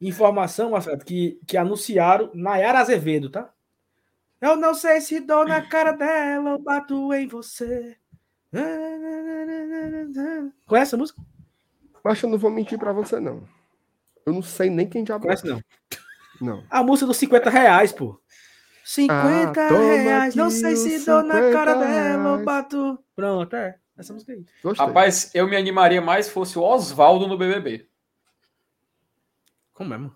Informação, 0.00 0.72
Marcelo, 0.72 0.98
que, 0.98 1.38
que 1.46 1.56
anunciaram 1.56 2.30
Nayara 2.34 2.80
Azevedo, 2.80 3.30
tá? 3.30 3.53
Eu 4.40 4.56
não 4.56 4.74
sei 4.74 5.00
se 5.00 5.20
dou 5.20 5.46
na 5.46 5.62
cara 5.62 5.92
dela 5.92 6.52
ou 6.52 6.58
bato 6.58 7.12
em 7.14 7.26
você. 7.26 7.96
Conhece 10.66 10.94
a 10.94 10.98
música? 10.98 11.20
Mas 12.02 12.22
eu 12.22 12.28
não 12.28 12.38
vou 12.38 12.50
mentir 12.50 12.78
para 12.78 12.92
você, 12.92 13.18
não. 13.18 13.42
Eu 14.26 14.32
não 14.32 14.42
sei 14.42 14.70
nem 14.70 14.88
quem 14.88 15.04
já 15.04 15.18
Conhece, 15.18 15.46
não? 15.46 15.60
Não. 16.40 16.64
A 16.70 16.82
música 16.82 17.06
dos 17.06 17.16
50 17.16 17.50
reais, 17.50 17.92
pô. 17.92 18.20
50 18.84 19.60
ah, 19.60 19.68
reais, 19.68 20.34
não 20.34 20.50
sei 20.50 20.76
se 20.76 21.06
dou 21.06 21.22
na 21.22 21.50
cara 21.50 21.74
dela 21.74 22.36
ou 22.36 22.44
bato. 22.44 22.98
Pronto, 23.16 23.56
é. 23.56 23.78
Essa 23.96 24.12
música 24.12 24.32
aí. 24.32 24.44
Gostei. 24.62 24.86
Rapaz, 24.86 25.30
eu 25.34 25.48
me 25.48 25.56
animaria 25.56 26.02
mais 26.02 26.26
se 26.26 26.32
fosse 26.32 26.58
o 26.58 26.62
Oswaldo 26.62 27.26
no 27.26 27.38
BBB. 27.38 27.88
Como 29.72 29.94
é, 29.94 29.96
mano? 29.96 30.14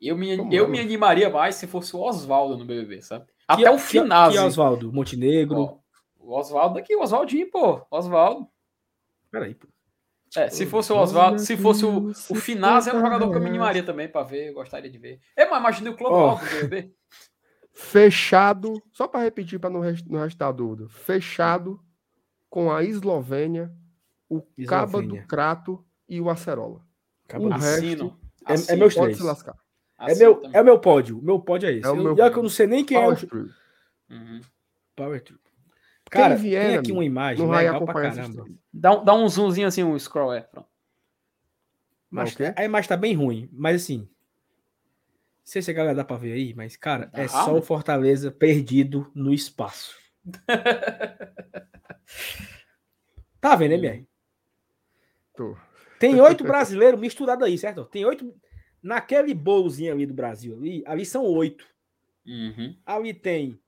Eu 0.00 0.16
me, 0.16 0.36
eu 0.52 0.64
é, 0.64 0.68
me 0.68 0.80
animaria 0.80 1.28
mais 1.28 1.54
se 1.56 1.66
fosse 1.66 1.94
o 1.94 2.00
Oswaldo 2.00 2.56
no 2.56 2.64
BBB, 2.64 3.02
sabe? 3.02 3.26
Até 3.54 3.64
que, 3.64 3.68
o 3.70 3.78
final. 3.78 4.30
Que, 4.30 4.36
que 4.36 4.42
Oswaldo? 4.42 4.92
Montenegro? 4.92 5.80
o 6.30 6.38
Oswaldo 6.38 6.78
aqui, 6.78 6.94
o 6.94 7.02
Oswaldinho, 7.02 7.50
pô. 7.50 7.84
Oswaldo. 7.90 8.48
Peraí, 9.30 9.54
pô. 9.54 9.66
É, 10.36 10.48
se 10.48 10.64
fosse 10.64 10.92
o 10.92 10.96
Oswaldo, 10.96 11.40
se 11.40 11.56
fosse 11.56 11.84
o, 11.84 12.10
o 12.10 12.34
Finaz, 12.36 12.86
é 12.86 12.94
um 12.94 13.00
jogador 13.00 13.28
que 13.28 13.36
eu 13.36 13.40
me 13.40 13.48
animaria 13.48 13.82
também 13.82 14.08
para 14.08 14.22
ver, 14.22 14.50
eu 14.50 14.54
gostaria 14.54 14.88
de 14.88 14.96
ver. 14.96 15.20
É, 15.34 15.44
mas 15.44 15.58
imaginei 15.58 15.92
o 15.92 15.96
Clodoaldo 15.96 16.40
oh. 16.44 16.48
do 16.48 16.54
BBB. 16.54 16.94
Fechado, 17.72 18.80
só 18.92 19.08
para 19.08 19.24
repetir 19.24 19.58
para 19.58 19.70
não, 19.70 19.80
rest, 19.80 20.06
não 20.06 20.22
restar 20.22 20.52
dúvida. 20.52 20.88
Fechado 20.88 21.80
com 22.48 22.70
a 22.72 22.84
Eslovênia, 22.84 23.72
o 24.28 24.36
Eslovênia. 24.56 24.68
Caba 24.68 25.02
do 25.02 25.26
Crato 25.26 25.84
e 26.08 26.20
o 26.20 26.30
Acerola. 26.30 26.80
Caba 27.26 27.46
o 27.46 27.48
resto 27.48 28.16
é, 28.46 28.72
é 28.72 28.76
meus 28.76 28.94
três. 28.94 29.16
Se 29.16 29.22
lascar. 29.24 29.56
É 30.00 30.14
meu, 30.14 30.42
é 30.52 30.62
meu 30.62 30.78
pódio. 30.78 31.18
O 31.18 31.22
meu 31.22 31.40
pódio 31.40 31.68
é 31.68 31.72
esse. 31.72 31.86
É 31.86 31.90
o 31.90 31.96
meu... 31.96 32.16
eu, 32.16 32.32
que 32.32 32.38
eu 32.38 32.42
não 32.42 32.50
sei 32.50 32.66
nem 32.66 32.84
quem 32.84 32.98
Power 32.98 33.18
é 33.18 33.36
o. 33.36 34.14
Uhum. 34.14 34.40
Power 34.96 35.22
Trip. 35.22 35.40
Cara, 36.10 36.34
Quem 36.34 36.42
vier, 36.42 36.66
tem 36.66 36.78
aqui 36.78 36.92
uma 36.92 37.04
imagem 37.04 37.46
não 37.46 37.52
legal 37.52 37.84
pra 37.84 37.94
caramba. 37.94 38.44
Dá, 38.72 38.96
dá 38.96 39.14
um 39.14 39.28
zoomzinho 39.28 39.68
assim, 39.68 39.84
um 39.84 39.96
scroll, 39.96 40.32
é. 40.32 40.40
Pronto. 40.40 40.68
Mas, 42.10 42.32
okay. 42.32 42.52
A 42.56 42.64
imagem 42.64 42.88
tá 42.88 42.96
bem 42.96 43.14
ruim, 43.14 43.48
mas 43.52 43.82
assim. 43.82 44.00
Não 44.00 44.08
sei 45.44 45.62
se 45.62 45.70
a 45.70 45.74
galera 45.74 45.94
dá 45.94 46.04
pra 46.04 46.16
ver 46.16 46.32
aí, 46.32 46.52
mas, 46.54 46.76
cara, 46.76 47.08
é 47.12 47.28
só 47.28 47.56
o 47.56 47.62
Fortaleza 47.62 48.30
perdido 48.30 49.10
no 49.14 49.32
espaço. 49.32 49.96
tá 53.40 53.56
vendo, 53.56 53.74
MR? 53.74 54.06
Tô. 55.36 55.56
Tem 55.98 56.20
oito 56.20 56.44
brasileiros 56.44 57.00
misturados 57.00 57.46
aí, 57.46 57.56
certo? 57.56 57.84
Tem 57.84 58.04
oito. 58.04 58.34
Naquele 58.82 59.34
bolozinho 59.34 59.92
ali 59.92 60.06
do 60.06 60.14
Brasil, 60.14 60.56
ali, 60.56 60.82
ali 60.86 61.04
são 61.04 61.24
oito. 61.24 61.66
Uhum. 62.26 62.74
Ali 62.84 63.12
tem 63.12 63.60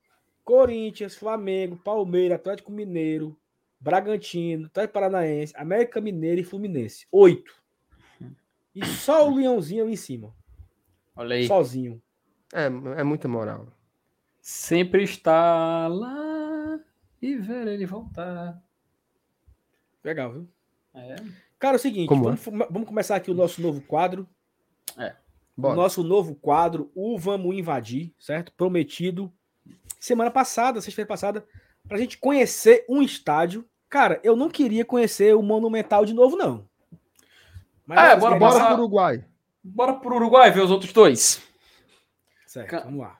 Corinthians, 0.44 1.14
Flamengo, 1.14 1.76
Palmeiras, 1.76 2.38
Atlético 2.38 2.72
Mineiro, 2.72 3.36
Bragantino, 3.78 4.66
Atlético 4.66 4.94
Paranaense, 4.94 5.52
América 5.56 6.00
Mineiro 6.00 6.40
e 6.40 6.44
Fluminense. 6.44 7.06
Oito. 7.10 7.60
E 8.74 8.84
só 8.86 9.28
o 9.28 9.36
Leãozinho 9.36 9.84
ali 9.84 9.92
em 9.92 9.96
cima. 9.96 10.34
Olha 11.14 11.36
aí. 11.36 11.46
Sozinho. 11.46 12.00
É, 12.52 12.66
é 13.00 13.04
muita 13.04 13.28
moral. 13.28 13.66
Sempre 14.40 15.02
está 15.02 15.88
lá 15.88 16.80
e 17.20 17.36
ver 17.36 17.66
ele 17.68 17.86
voltar. 17.86 18.62
Legal, 20.02 20.32
viu? 20.32 20.48
É. 20.94 21.16
Cara, 21.58 21.76
é 21.76 21.78
o 21.78 21.80
seguinte, 21.80 22.08
vamos, 22.08 22.46
é? 22.46 22.50
vamos, 22.50 22.88
começar 22.88 23.16
aqui 23.16 23.30
o 23.30 23.34
nosso 23.34 23.62
novo 23.62 23.80
quadro. 23.82 24.28
É. 24.98 25.14
Bora. 25.56 25.74
O 25.74 25.76
nosso 25.76 26.02
novo 26.02 26.34
quadro, 26.34 26.90
o 26.94 27.18
Vamos 27.18 27.54
Invadir, 27.54 28.12
certo? 28.18 28.52
Prometido 28.52 29.32
semana 30.00 30.30
passada, 30.30 30.80
sexta-feira 30.80 31.08
passada, 31.08 31.46
pra 31.86 31.98
gente 31.98 32.18
conhecer 32.18 32.84
um 32.88 33.02
estádio. 33.02 33.68
Cara, 33.88 34.20
eu 34.24 34.34
não 34.34 34.48
queria 34.48 34.84
conhecer 34.84 35.36
o 35.36 35.42
Monumental 35.42 36.04
de 36.04 36.14
novo, 36.14 36.36
não. 36.36 36.68
Mas 37.86 37.98
é, 37.98 38.16
bora, 38.16 38.38
bora 38.38 38.64
pro 38.64 38.74
Uruguai. 38.74 39.24
Bora 39.62 39.94
pro 39.94 40.16
Uruguai 40.16 40.50
ver 40.50 40.62
os 40.62 40.70
outros 40.70 40.92
dois. 40.92 41.42
Certo, 42.46 42.84
vamos 42.84 43.00
lá. 43.00 43.18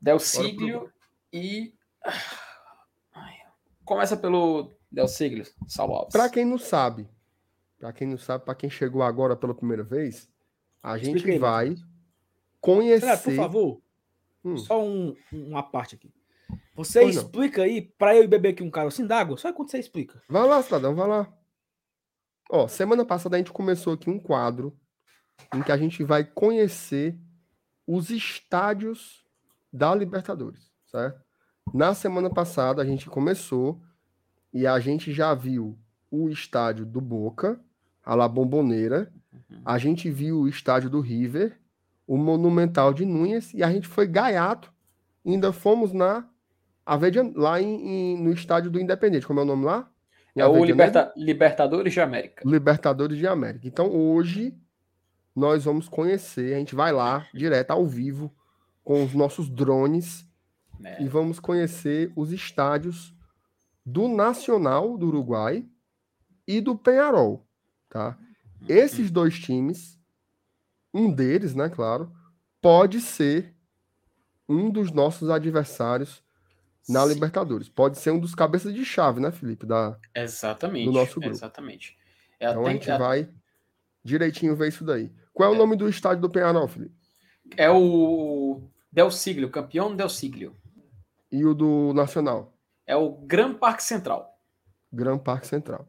Del 0.00 0.18
Siglio 0.18 0.92
e. 1.32 1.74
Começa 3.84 4.16
pelo 4.16 4.70
Del 4.90 5.08
Siglio, 5.08 5.44
Saulo 5.66 5.94
Alves. 5.94 6.12
Pra 6.12 6.28
quem 6.28 6.44
não 6.44 6.58
sabe, 6.58 7.08
pra 7.78 7.92
quem 7.92 8.06
não 8.06 8.18
sabe, 8.18 8.44
pra 8.44 8.54
quem 8.54 8.70
chegou 8.70 9.02
agora 9.02 9.34
pela 9.34 9.54
primeira 9.54 9.82
vez, 9.82 10.28
a 10.82 10.98
gente 10.98 11.38
vai 11.38 11.74
conhecer. 12.60 13.06
Renato, 13.06 13.24
por 13.24 13.34
favor, 13.34 13.82
Hum. 14.44 14.56
Só 14.56 14.84
um, 14.84 15.16
uma 15.32 15.62
parte 15.62 15.94
aqui. 15.94 16.12
Você 16.74 17.00
pois 17.00 17.16
explica 17.16 17.58
não. 17.58 17.64
aí, 17.64 17.80
para 17.80 18.16
eu 18.16 18.26
beber 18.26 18.50
aqui 18.50 18.62
um 18.62 18.70
carocinho 18.70 19.08
d'água, 19.08 19.36
só 19.36 19.52
quando 19.52 19.70
você 19.70 19.78
explica. 19.78 20.22
Vai 20.28 20.46
lá, 20.46 20.62
cidadão, 20.62 20.94
vai 20.94 21.08
lá. 21.08 21.32
Ó, 22.50 22.66
semana 22.66 23.04
passada 23.04 23.36
a 23.36 23.38
gente 23.38 23.52
começou 23.52 23.92
aqui 23.92 24.10
um 24.10 24.18
quadro 24.18 24.76
em 25.54 25.62
que 25.62 25.72
a 25.72 25.76
gente 25.76 26.02
vai 26.02 26.24
conhecer 26.24 27.18
os 27.86 28.10
estádios 28.10 29.24
da 29.72 29.94
Libertadores, 29.94 30.70
certo? 30.86 31.22
Na 31.72 31.94
semana 31.94 32.28
passada 32.28 32.82
a 32.82 32.84
gente 32.84 33.08
começou 33.08 33.80
e 34.52 34.66
a 34.66 34.78
gente 34.80 35.12
já 35.12 35.34
viu 35.34 35.78
o 36.10 36.28
estádio 36.28 36.84
do 36.84 37.00
Boca, 37.00 37.60
a 38.04 38.14
La 38.14 38.28
Bomboneira, 38.28 39.12
uhum. 39.32 39.60
a 39.64 39.78
gente 39.78 40.10
viu 40.10 40.40
o 40.40 40.48
estádio 40.48 40.90
do 40.90 41.00
River 41.00 41.56
o 42.06 42.16
Monumental 42.16 42.92
de 42.92 43.04
Núñez 43.04 43.54
e 43.54 43.62
a 43.62 43.70
gente 43.70 43.88
foi 43.88 44.06
gaiato. 44.06 44.72
Ainda 45.24 45.52
fomos 45.52 45.92
na 45.92 46.28
Avedia, 46.84 47.22
lá 47.34 47.60
em, 47.60 47.88
em, 47.88 48.22
no 48.22 48.32
estádio 48.32 48.70
do 48.70 48.80
Independente. 48.80 49.26
Como 49.26 49.40
é 49.40 49.42
o 49.42 49.46
nome 49.46 49.64
lá? 49.64 49.88
Em 50.36 50.40
é 50.40 50.46
o 50.46 50.64
Liberta, 50.64 51.12
Libertadores 51.16 51.92
de 51.92 52.00
América. 52.00 52.42
Libertadores 52.44 53.16
de 53.16 53.26
América. 53.26 53.66
Então 53.66 53.90
hoje 53.90 54.54
nós 55.34 55.64
vamos 55.64 55.88
conhecer, 55.88 56.54
a 56.54 56.58
gente 56.58 56.74
vai 56.74 56.92
lá 56.92 57.26
direto 57.32 57.70
ao 57.70 57.86
vivo 57.86 58.30
com 58.84 59.02
os 59.02 59.14
nossos 59.14 59.48
drones 59.48 60.26
é. 60.84 61.02
e 61.02 61.08
vamos 61.08 61.40
conhecer 61.40 62.12
os 62.14 62.32
estádios 62.32 63.14
do 63.86 64.08
Nacional 64.08 64.98
do 64.98 65.06
Uruguai 65.06 65.64
e 66.46 66.60
do 66.60 66.76
Penharol, 66.76 67.46
tá? 67.92 68.16
Uhum. 68.60 68.66
Esses 68.68 69.10
dois 69.10 69.38
times 69.38 70.00
um 70.94 71.10
deles, 71.10 71.54
né, 71.54 71.68
claro, 71.68 72.12
pode 72.60 73.00
ser 73.00 73.54
um 74.48 74.70
dos 74.70 74.90
nossos 74.90 75.30
adversários 75.30 76.22
na 76.88 77.06
Sim. 77.06 77.14
Libertadores. 77.14 77.68
Pode 77.68 77.98
ser 77.98 78.10
um 78.10 78.18
dos 78.18 78.34
cabeças 78.34 78.74
de 78.74 78.84
chave, 78.84 79.20
né, 79.20 79.30
Felipe? 79.30 79.64
Da, 79.64 79.96
exatamente. 80.14 80.86
Do 80.86 80.92
nosso 80.92 81.20
grupo. 81.20 81.34
Exatamente. 81.34 81.96
É 82.38 82.50
então 82.50 82.66
a 82.66 82.72
gente 82.72 82.88
vai 82.88 83.28
direitinho 84.04 84.56
ver 84.56 84.68
isso 84.68 84.84
daí. 84.84 85.10
Qual 85.32 85.48
é 85.48 85.52
o 85.52 85.54
é. 85.54 85.58
nome 85.58 85.76
do 85.76 85.88
estádio 85.88 86.20
do 86.20 86.30
Penharol, 86.30 86.68
Felipe? 86.68 86.94
É 87.56 87.70
o 87.70 88.60
Del 88.90 89.10
Siglio, 89.10 89.50
campeão 89.50 89.94
Del 89.94 90.08
Siglio. 90.08 90.54
E 91.30 91.44
o 91.44 91.54
do 91.54 91.94
Nacional? 91.94 92.52
É 92.86 92.96
o 92.96 93.12
Gran 93.12 93.54
Parque 93.54 93.82
Central. 93.82 94.38
Gran 94.92 95.16
Parque 95.16 95.46
Central. 95.46 95.88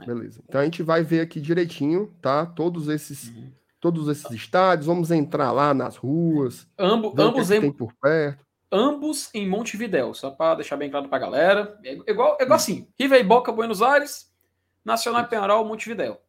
É. 0.00 0.06
Beleza. 0.06 0.42
Então 0.48 0.60
a 0.60 0.64
gente 0.64 0.82
vai 0.82 1.02
ver 1.02 1.20
aqui 1.20 1.40
direitinho, 1.40 2.14
tá? 2.20 2.46
Todos 2.46 2.88
esses 2.88 3.28
uhum 3.28 3.50
todos 3.80 4.08
esses 4.08 4.30
estádios, 4.30 4.86
vamos 4.86 5.10
entrar 5.10 5.50
lá 5.50 5.72
nas 5.72 5.96
ruas. 5.96 6.68
Ambo, 6.78 7.14
ambos 7.18 7.50
em, 7.50 7.60
tem 7.62 7.72
por 7.72 7.92
perto. 7.94 8.44
Ambos 8.70 9.30
em 9.34 9.48
Montevidéu, 9.48 10.14
só 10.14 10.30
para 10.30 10.56
deixar 10.56 10.76
bem 10.76 10.90
claro 10.90 11.08
para 11.08 11.16
a 11.16 11.20
galera. 11.20 11.80
É 11.82 12.10
igual, 12.10 12.36
é 12.38 12.44
igual 12.44 12.56
assim: 12.56 12.86
River 12.98 13.20
e 13.20 13.24
Boca, 13.24 13.50
Buenos 13.50 13.82
Aires, 13.82 14.30
Nacional 14.84 15.22
e 15.22 15.26
Penharol, 15.26 15.64
Montevidéu. 15.64 16.20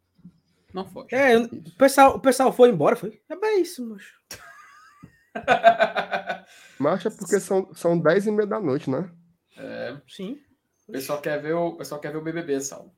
Não 0.74 0.86
foi. 0.86 1.06
É, 1.12 1.38
o 1.38 1.76
pessoal, 1.78 2.16
o 2.16 2.20
pessoal 2.20 2.54
foi 2.54 2.70
embora, 2.70 2.96
foi. 2.96 3.22
É 3.30 3.36
bem 3.36 3.62
isso, 3.62 3.86
moço. 3.86 4.22
Marcha 6.80 7.12
porque 7.12 7.40
são, 7.40 7.70
são 7.74 8.00
10 8.00 8.28
e 8.28 8.32
meia 8.32 8.48
da 8.48 8.60
noite, 8.60 8.90
né? 8.90 9.10
É, 9.58 9.98
sim. 10.08 10.40
O 10.88 10.94
pessoal 10.94 11.22
quer 11.22 11.42
ver 11.42 11.54
o, 11.54 11.68
o 11.68 11.76
pessoal 11.76 12.00
quer 12.02 12.12
ver 12.12 12.18
o 12.18 12.24
BBB, 12.24 12.60
Sal. 12.62 12.94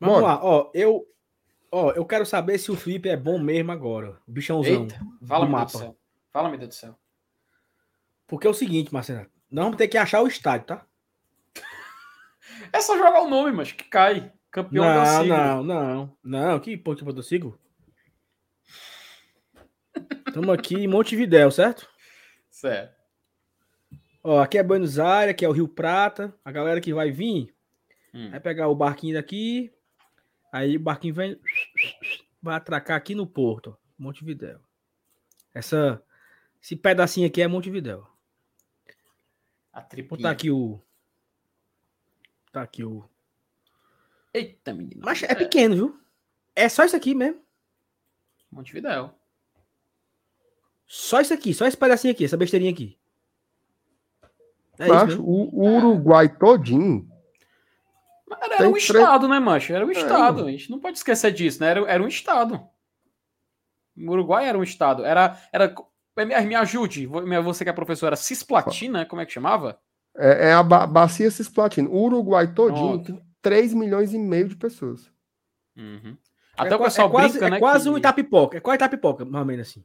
Vamos 0.00 0.20
Bora. 0.20 0.34
lá, 0.34 0.40
ó, 0.42 0.70
eu 0.74 1.06
Ó, 1.72 1.92
eu 1.92 2.04
quero 2.04 2.26
saber 2.26 2.58
se 2.58 2.70
o 2.70 2.76
Felipe 2.76 3.08
é 3.08 3.16
bom 3.16 3.38
mesmo 3.38 3.70
agora. 3.70 4.18
O 4.26 4.32
bichãozão. 4.32 4.82
Eita, 4.82 5.00
fala, 5.24 5.46
meu 5.46 5.58
Deus 5.58 5.72
do 5.72 5.78
céu. 5.78 5.96
Fala, 6.32 6.48
meu 6.48 6.58
Deus 6.58 6.68
do 6.68 6.74
céu. 6.74 6.98
Porque 8.26 8.46
é 8.46 8.50
o 8.50 8.54
seguinte, 8.54 8.92
Marcelo. 8.92 9.26
Nós 9.50 9.64
vamos 9.64 9.78
ter 9.78 9.88
que 9.88 9.96
achar 9.96 10.20
o 10.20 10.26
estádio, 10.26 10.66
tá? 10.66 10.86
É 12.72 12.80
só 12.80 12.96
jogar 12.96 13.22
o 13.22 13.28
nome, 13.28 13.52
mas 13.52 13.72
que 13.72 13.84
cai. 13.84 14.32
Campeão 14.50 14.84
não, 14.84 15.02
do 15.02 15.08
siglo. 15.08 15.28
Não, 15.28 15.62
não, 15.62 16.16
não. 16.22 16.60
Que 16.60 16.76
ponto 16.76 17.04
do 17.12 17.22
siglo? 17.22 17.58
Estamos 20.26 20.50
aqui 20.50 20.74
em 20.74 20.88
Montevidéu, 20.88 21.50
certo? 21.50 21.88
Certo. 22.50 22.94
Ó, 24.22 24.40
aqui 24.40 24.58
é 24.58 24.62
Buenos 24.62 24.98
Aires, 24.98 25.30
aqui 25.30 25.44
é 25.44 25.48
o 25.48 25.52
Rio 25.52 25.68
Prata. 25.68 26.34
A 26.44 26.52
galera 26.52 26.80
que 26.80 26.92
vai 26.92 27.10
vir 27.10 27.54
hum. 28.12 28.30
vai 28.30 28.40
pegar 28.40 28.68
o 28.68 28.74
barquinho 28.74 29.14
daqui, 29.14 29.72
Aí 30.52 30.76
o 30.76 30.80
barquinho 30.80 31.14
vem, 31.14 31.40
vai 32.42 32.56
atracar 32.56 32.96
aqui 32.96 33.14
no 33.14 33.26
porto, 33.26 33.76
Montevidéu. 33.96 34.60
Essa, 35.54 36.02
esse 36.62 36.76
pedacinho 36.76 37.26
aqui 37.26 37.40
é 37.40 37.46
Montevidéu. 37.46 38.06
A 39.72 39.80
tripinha. 39.80 40.22
Tá 40.22 40.30
aqui 40.30 40.50
o. 40.50 40.80
Tá 42.52 42.62
aqui 42.62 42.84
o. 42.84 43.08
Eita, 44.34 44.74
menino. 44.74 45.02
Mas 45.04 45.22
é 45.22 45.34
pequeno, 45.34 45.74
viu? 45.74 46.00
É 46.54 46.68
só 46.68 46.84
isso 46.84 46.96
aqui 46.96 47.14
mesmo. 47.14 47.40
Montevidéu. 48.50 49.14
Só 50.86 51.20
isso 51.20 51.32
aqui, 51.32 51.54
só 51.54 51.66
esse 51.66 51.76
pedacinho 51.76 52.12
aqui, 52.12 52.24
essa 52.24 52.36
besteirinha 52.36 52.72
aqui. 52.72 52.98
É 54.76 54.90
o, 55.18 55.54
o 55.54 55.76
Uruguai 55.76 56.28
todinho 56.36 57.09
era, 58.40 58.54
era 58.56 58.68
um 58.68 58.72
tre... 58.72 58.80
estado, 58.80 59.28
né, 59.28 59.38
mancha? 59.40 59.74
Era 59.74 59.86
um 59.86 59.90
é, 59.90 59.92
estado. 59.92 60.46
A 60.46 60.50
gente 60.50 60.70
não 60.70 60.78
pode 60.78 60.98
esquecer 60.98 61.32
disso, 61.32 61.60
né? 61.60 61.70
Era, 61.70 61.80
era 61.90 62.02
um 62.02 62.08
estado. 62.08 62.60
O 63.96 64.10
Uruguai 64.10 64.48
era 64.48 64.58
um 64.58 64.62
estado. 64.62 65.04
Era. 65.04 65.36
era 65.52 65.74
me 66.44 66.54
ajude, 66.54 67.06
você 67.06 67.64
que 67.64 67.70
é 67.70 67.72
professora, 67.72 68.16
Cisplatina, 68.16 69.06
como 69.06 69.22
é 69.22 69.26
que 69.26 69.32
chamava? 69.32 69.80
É, 70.16 70.48
é 70.48 70.52
a 70.52 70.62
ba 70.62 70.86
bacia 70.86 71.30
Cisplatina. 71.30 71.88
O 71.88 72.04
Uruguai 72.04 72.52
todinho 72.52 73.02
tem 73.02 73.20
3 73.40 73.74
milhões 73.74 74.12
e 74.12 74.18
meio 74.18 74.48
de 74.48 74.56
pessoas. 74.56 75.10
Uhum. 75.76 76.16
É 76.58 76.62
Até 76.62 76.74
o 76.74 76.78
qua- 76.78 76.86
pessoal 76.86 77.08
é 77.08 77.10
quase, 77.10 77.32
brinca, 77.32 77.46
é 77.46 77.50
né? 77.50 77.58
quase 77.58 77.84
que- 77.84 77.90
um 77.90 77.98
Itapipoca. 77.98 78.58
É 78.58 78.60
quase 78.60 78.76
Itapipoca, 78.76 79.24
mais 79.24 79.40
ou 79.40 79.46
menos 79.46 79.68
assim. 79.68 79.84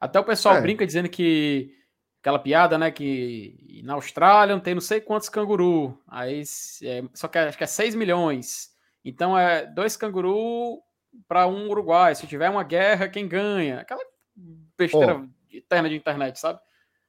Até 0.00 0.18
o 0.18 0.24
pessoal 0.24 0.56
É. 0.56 0.60
brinca 0.62 0.86
dizendo 0.86 1.08
que 1.08 1.74
aquela 2.20 2.38
piada, 2.38 2.78
né? 2.78 2.90
Que 2.90 3.82
na 3.84 3.94
Austrália 3.94 4.54
não 4.54 4.62
tem 4.62 4.74
não 4.74 4.80
sei 4.80 5.00
quantos 5.00 5.28
canguru. 5.28 5.98
Aí 6.06 6.42
é, 6.82 7.02
só 7.12 7.26
que 7.26 7.38
acho 7.38 7.58
que 7.58 7.64
é 7.64 7.66
6 7.66 7.94
milhões. 7.94 8.70
Então 9.04 9.36
é 9.36 9.66
dois 9.66 9.96
canguru 9.96 10.80
para 11.26 11.46
um 11.46 11.68
Uruguai. 11.68 12.14
Se 12.14 12.26
tiver 12.26 12.50
uma 12.50 12.62
guerra, 12.62 13.08
quem 13.08 13.26
ganha? 13.26 13.80
Aquela 13.80 14.04
besteira 14.76 15.26
eterna 15.50 15.88
de 15.88 15.96
internet, 15.96 16.38
sabe? 16.38 16.60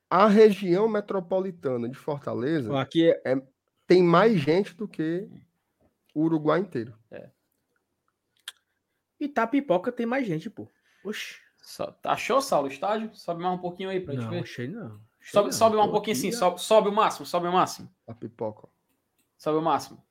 A 0.09 0.27
região 0.27 0.89
metropolitana 0.89 1.87
de 1.87 1.97
Fortaleza 1.97 2.77
Aqui 2.77 3.11
é, 3.25 3.41
tem 3.87 4.03
mais 4.03 4.37
gente 4.39 4.75
do 4.75 4.87
que 4.87 5.29
o 6.13 6.23
Uruguai 6.23 6.59
inteiro. 6.59 6.93
Itapipoca 9.19 9.91
tem 9.91 10.05
mais 10.05 10.25
gente, 10.25 10.49
pô. 10.49 10.67
Oxi. 11.03 11.35
Só- 11.71 11.95
achou, 12.03 12.41
Saulo, 12.41 12.67
o 12.67 12.71
estádio? 12.71 13.15
Sobe 13.15 13.41
mais 13.41 13.55
um 13.57 13.61
pouquinho 13.61 13.89
aí 13.89 13.99
pra 14.01 14.13
gente 14.13 14.23
Não, 14.25 14.29
ver. 14.31 14.39
achei 14.41 14.67
não. 14.67 14.99
Achei 15.19 15.31
Sobe, 15.31 15.45
não. 15.45 15.51
sobe 15.53 15.75
mais 15.77 15.87
um 15.87 15.91
pouquinho 15.91 16.17
assim, 16.17 16.31
sobe, 16.31 16.61
sobe 16.61 16.89
o 16.89 16.91
máximo, 16.91 17.25
sobe 17.25 17.47
o 17.47 17.51
máximo. 17.53 17.89
A 18.07 18.13
pipoca. 18.13 18.67
Sobe 19.37 19.57
o 19.57 19.61
máximo. 19.61 20.03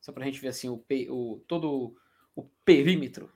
Só 0.00 0.12
pra 0.12 0.24
gente 0.24 0.40
ver 0.40 0.48
assim 0.48 0.68
o, 0.68 0.84
o 1.10 1.40
todo 1.48 1.94
o 2.36 2.44
perímetro. 2.64 3.28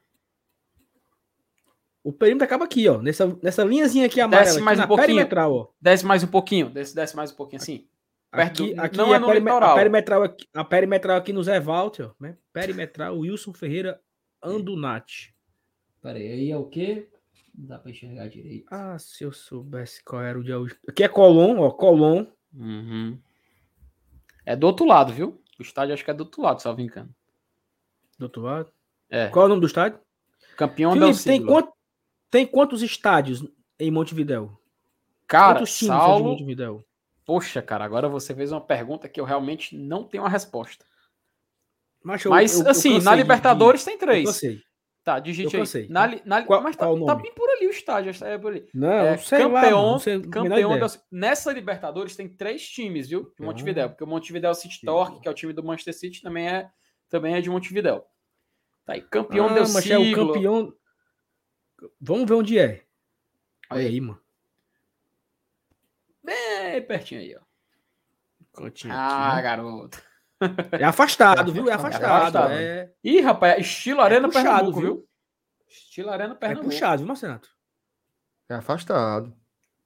O 2.05 2.13
perímetro 2.13 2.45
acaba 2.45 2.65
aqui, 2.65 2.89
ó. 2.89 3.01
Nessa, 3.01 3.27
nessa 3.43 3.65
linhazinha 3.65 4.07
aqui 4.07 4.21
amarela. 4.21 4.45
Desce 4.45 4.57
aqui 4.59 4.65
mais 4.65 4.79
um 4.81 4.87
pouquinho. 4.87 5.07
perimetral, 5.07 5.53
ó. 5.55 5.69
Desce 5.81 6.05
mais 6.07 6.23
um 6.23 6.27
pouquinho, 6.29 6.71
desce, 6.71 6.95
desce 6.95 7.17
mais 7.17 7.33
um 7.33 7.37
pouquinho 7.37 7.61
assim. 7.63 7.87
Perto 8.31 8.63
Aqui, 8.65 8.75
do- 8.75 8.81
aqui 8.81 8.97
não 8.97 9.13
é 9.13 9.17
é 9.17 9.19
no 9.19 9.27
perime- 9.27 9.51
litoral. 9.51 9.73
A 9.73 9.75
perimetral, 9.77 10.23
aqui, 10.23 10.49
a 10.55 10.65
perimetral 10.65 11.17
aqui 11.19 11.33
no 11.33 11.43
Zé 11.43 11.61
Walter, 11.61 12.09
ó, 12.11 12.15
né? 12.19 12.37
Perimetral 12.53 13.19
Wilson 13.19 13.53
Ferreira 13.53 14.01
Andunati. 14.43 15.35
Pera 16.01 16.19
aí, 16.19 16.29
aí 16.33 16.51
é 16.51 16.57
o 16.57 16.65
quê? 16.65 17.09
Não 17.55 17.67
dá 17.67 17.79
pra 17.79 17.91
enxergar 17.91 18.29
direito. 18.29 18.67
Ah, 18.71 18.99
se 18.99 19.25
eu 19.25 19.33
soubesse 19.33 20.03
qual 20.05 20.23
era 20.23 20.39
o 20.39 20.43
dia. 20.43 20.57
Aqui 20.89 21.05
é 21.05 21.09
Colom, 21.09 21.59
ó. 21.61 21.71
Colom. 21.71 22.27
Uhum. 22.55 23.19
É 24.45 24.57
do 24.57 24.67
outro 24.67 24.87
lado, 24.87 25.13
viu? 25.13 25.41
O 25.59 25.63
estádio 25.63 25.95
acho 25.95 26.05
que 26.05 26.11
é 26.11 26.15
do 26.15 26.25
outro 26.25 26.43
lado, 26.43 26.61
salvo 26.63 26.81
engano. 26.81 27.15
Do 28.19 28.25
outro 28.25 28.43
lado. 28.43 28.73
É. 29.11 29.29
Qual 29.29 29.45
é 29.45 29.47
o 29.47 29.49
nome 29.51 29.61
do 29.61 29.67
estádio? 29.67 30.01
Campeão 30.57 30.97
da 30.99 31.07
Felipe, 31.07 31.25
tem, 31.25 31.45
quant- 31.47 31.73
tem 32.31 32.47
quantos 32.47 32.83
estádios 32.83 33.47
em 33.79 33.91
Montevidéu? 33.91 34.59
Cara, 35.27 35.59
quantos 35.61 35.77
times 35.79 35.95
de 35.95 35.99
Saulo. 36.01 36.25
Montevidéu? 36.31 36.85
Poxa, 37.25 37.63
cara, 37.63 37.85
agora 37.85 38.09
você 38.09 38.35
fez 38.35 38.51
uma 38.51 38.61
pergunta 38.61 39.09
que 39.09 39.21
eu 39.21 39.25
realmente 39.25 39.77
não 39.77 40.05
tenho 40.05 40.23
uma 40.25 40.29
resposta. 40.29 40.85
Mas, 42.03 42.25
eu- 42.25 42.31
Mas, 42.31 42.59
eu- 42.59 42.65
eu 42.65 42.71
assim, 42.71 42.95
cansei 42.95 43.05
na 43.05 43.15
de- 43.15 43.23
Libertadores 43.23 43.85
tem 43.85 43.95
de- 43.95 44.01
três. 44.01 44.41
Tá, 45.05 45.19
digite 45.19 45.53
Eu 45.55 45.61
aí. 45.61 45.67
cansei. 45.67 45.89
Na, 45.89 46.07
li- 46.07 46.23
na, 46.25 46.43
Qual- 46.45 46.63
mas 46.63 46.77
tá, 46.77 46.87
tá 46.87 47.15
bem 47.17 47.33
por 47.35 47.49
ali 47.51 47.67
o 47.67 47.71
estádio, 47.71 48.13
é 48.25 48.39
por 48.39 48.53
ali. 48.53 48.69
Não, 48.73 48.89
É, 48.93 49.11
não 49.13 49.19
sei 49.19 49.39
lá, 49.47 49.61
campeão, 49.61 49.81
mano, 49.81 49.93
não 49.93 49.99
sei 49.99 50.21
campeão 50.21 50.79
da, 50.79 50.87
nessa 51.11 51.53
Libertadores 51.53 52.15
tem 52.15 52.29
três 52.29 52.69
times, 52.69 53.09
viu? 53.09 53.23
De 53.23 53.27
Campeão. 53.31 53.47
Montevidéu, 53.47 53.89
porque 53.91 54.05
o 54.05 54.07
Montevidéu 54.07 54.55
City 54.55 54.81
Torque, 54.87 55.21
que 55.21 55.27
é 55.27 55.31
o 55.31 55.35
time 55.35 55.53
do 55.53 55.63
Manchester 55.65 55.95
City, 55.99 56.23
também 56.23 56.49
é, 56.49 56.71
também 57.09 57.35
é 57.35 57.41
de 57.41 57.51
Montevidéu. 57.51 58.07
Tá 58.85 58.93
aí, 58.93 59.03
campeão 59.03 59.47
ah, 59.47 59.55
mas 59.73 59.91
é 59.91 59.99
o 59.99 60.15
campeão. 60.15 60.73
Vamos 62.01 62.29
ver 62.29 62.35
onde 62.35 62.59
é. 62.59 62.85
Olha 63.71 63.89
aí, 63.89 64.01
mano. 64.01 64.21
Bem 66.23 66.81
pertinho 66.87 67.21
aí, 67.21 67.35
ó. 67.37 67.41
Ah, 68.91 69.33
aqui, 69.33 69.43
garoto. 69.43 70.03
É 70.73 70.85
afastado, 70.85 71.53
viu? 71.53 71.69
É 71.69 71.73
afastado. 71.75 72.05
afastado. 72.05 72.37
afastado. 72.47 72.53
É, 72.53 72.93
Ih, 73.05 73.21
rapaz, 73.21 73.61
estilo 73.61 74.01
Arena 74.01 74.29
puxado, 74.29 74.47
Pernambuco, 74.47 74.81
viu? 74.81 74.95
viu? 74.95 75.09
Estilo 75.69 76.11
Arena 76.11 76.35
é 76.35 76.37
Pernambuco. 76.37 76.69
puxado, 76.71 76.99
viu, 76.99 77.07
Marcenato? 77.09 77.49
É 78.49 78.55
afastado. 78.55 79.35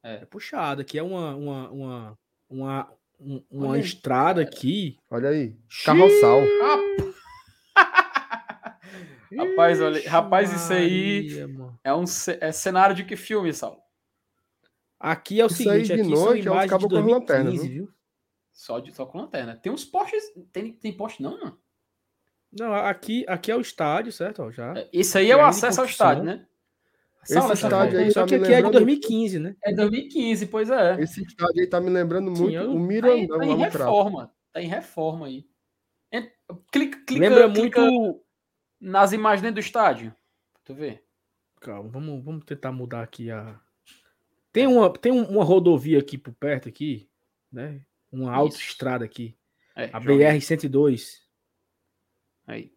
É 0.02 0.24
puxado. 0.26 0.80
Aqui 0.82 0.98
é 0.98 1.02
uma, 1.02 1.34
uma, 1.34 1.70
uma, 1.70 2.18
uma, 2.48 2.92
um- 3.20 3.42
uma 3.50 3.74
aí, 3.74 3.80
estrada 3.80 4.40
aqui. 4.42 4.98
Olha 5.10 5.28
aí. 5.30 5.56
Carroçal. 5.84 6.40
Rapaz, 9.36 9.80
olha, 9.80 10.08
rapaz, 10.08 10.52
isso 10.52 10.72
aí 10.72 11.44
mano. 11.48 11.78
é 11.82 11.92
um 11.92 12.04
é 12.40 12.52
cenário 12.52 12.94
de 12.94 13.04
que 13.04 13.16
filme, 13.16 13.52
Saulo? 13.52 13.80
Aqui 14.98 15.40
é 15.40 15.44
o 15.44 15.48
Isso 15.48 15.68
aí 15.68 15.84
seguinte, 15.84 15.94
de 15.96 16.00
aqui 16.02 16.10
noite 16.10 16.40
é 16.40 16.42
são 16.44 16.52
imagens 16.52 16.70
cabos 16.70 16.88
de 16.88 16.94
com 16.94 17.02
2015, 17.02 17.12
lanterna, 17.20 17.50
viu? 17.50 17.62
viu? 17.68 17.88
Só, 18.56 18.80
de, 18.80 18.90
só 18.90 19.04
com 19.04 19.18
lanterna. 19.18 19.54
Tem 19.54 19.70
uns 19.70 19.84
postes. 19.84 20.24
Tem, 20.50 20.72
tem 20.72 20.96
poste, 20.96 21.22
não, 21.22 21.32
mano? 21.38 21.60
Não, 22.50 22.72
aqui, 22.72 23.22
aqui 23.28 23.50
é 23.52 23.56
o 23.56 23.60
estádio, 23.60 24.10
certo? 24.10 24.42
Ó, 24.42 24.50
já. 24.50 24.72
É, 24.78 24.88
Esse 24.90 25.18
aí 25.18 25.30
é 25.30 25.36
o 25.36 25.40
em 25.40 25.42
acesso 25.42 25.80
ao 25.82 25.86
estádio, 25.86 26.24
né? 26.24 26.46
Esse 27.22 27.36
essa 27.36 27.52
estádio 27.52 27.98
aí 27.98 28.10
Só 28.10 28.20
tá 28.20 28.26
que 28.28 28.38
me 28.38 28.44
aqui 28.44 28.52
é 28.52 28.56
de 28.56 28.62
lembrando- 28.62 28.72
2015, 28.72 29.38
né? 29.38 29.56
É 29.62 29.74
2015, 29.74 30.46
pois 30.46 30.70
é. 30.70 31.00
Esse 31.02 31.22
estádio 31.22 31.60
aí 31.60 31.66
tá 31.66 31.80
me 31.82 31.90
lembrando 31.90 32.34
Sim, 32.34 32.42
muito 32.44 32.54
eu- 32.56 32.70
o 32.70 32.74
Tá 32.74 32.78
em, 32.80 32.86
Mirandão 32.86 33.38
tá 33.38 33.44
em 33.44 33.48
lá 33.48 33.54
no 33.56 33.58
Crato. 33.58 33.78
reforma. 33.78 34.32
Tá 34.52 34.62
em 34.62 34.68
reforma 34.68 35.26
aí. 35.26 35.46
Clica, 36.72 36.98
clica, 37.04 37.28
Lembra 37.28 37.52
clica 37.52 37.80
muito. 37.82 38.22
nas 38.80 39.12
imagens 39.12 39.42
dentro 39.42 39.56
do 39.56 39.60
estádio. 39.60 40.14
Tu 40.64 40.72
vê? 40.74 41.02
Calma, 41.60 41.90
vamos, 41.90 42.24
vamos 42.24 42.44
tentar 42.46 42.70
mudar 42.72 43.02
aqui 43.02 43.30
a. 43.30 43.60
Tem 44.52 44.66
uma, 44.66 44.90
tem 44.92 45.10
um- 45.12 45.24
uma 45.28 45.44
rodovia 45.44 45.98
aqui 45.98 46.16
por 46.16 46.32
perto 46.32 46.68
aqui, 46.68 47.10
né? 47.52 47.84
Uma 48.16 48.32
Isso. 48.32 48.40
autoestrada 48.40 49.04
aqui, 49.04 49.36
É, 49.74 49.90
a 49.92 50.00
joga 50.00 50.16
BR 50.32 50.40
102. 50.40 51.22
Aí. 52.46 52.72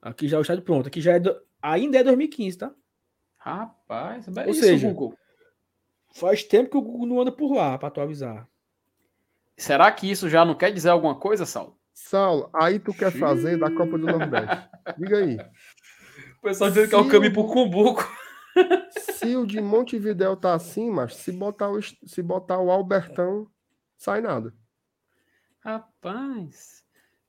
Aqui 0.00 0.28
já 0.28 0.36
é 0.36 0.38
o 0.38 0.42
estádio 0.42 0.62
pronto. 0.64 0.86
Aqui 0.88 1.00
já 1.00 1.14
é 1.14 1.18
do- 1.20 1.40
ainda 1.60 1.98
é 1.98 2.04
2015, 2.04 2.58
tá? 2.58 2.72
Rapaz, 3.38 4.26
é 4.28 4.44
Ou 4.44 4.50
isso, 4.50 4.60
seja, 4.60 4.88
Google. 4.88 5.16
Faz 6.14 6.44
tempo 6.44 6.70
que 6.70 6.76
o 6.76 6.82
Google 6.82 7.06
não 7.06 7.20
anda 7.20 7.32
por 7.32 7.52
lá 7.54 7.76
para 7.78 7.88
atualizar. 7.88 8.46
Será 9.56 9.90
que 9.90 10.10
isso 10.10 10.28
já 10.28 10.44
não 10.44 10.54
quer 10.54 10.70
dizer 10.72 10.90
alguma 10.90 11.14
coisa, 11.18 11.44
Saulo? 11.46 11.78
Saulo, 11.92 12.48
aí 12.52 12.78
tu 12.78 12.92
quer 12.94 13.10
fazer 13.12 13.58
da 13.58 13.70
Copa 13.70 13.98
do 13.98 14.06
Nordeste. 14.06 14.68
Diga 14.98 15.18
aí. 15.18 15.36
O 16.38 16.42
pessoal 16.42 16.70
dizendo 16.70 16.88
que 16.88 16.94
é 16.94 16.98
o 16.98 17.08
caminho 17.08 17.32
pro 17.32 17.46
Cumbuco. 17.46 18.02
Se 18.98 19.36
o 19.36 19.46
de 19.46 19.60
Montevidéu 19.60 20.36
tá 20.36 20.54
assim, 20.54 20.90
mas 20.90 21.14
se 21.16 21.32
botar 21.32 21.70
o, 21.70 21.80
se 21.82 22.22
botar 22.22 22.58
o 22.58 22.70
Albertão, 22.70 23.46
sai 24.02 24.20
nada. 24.20 24.52
Rapaz. 25.64 26.82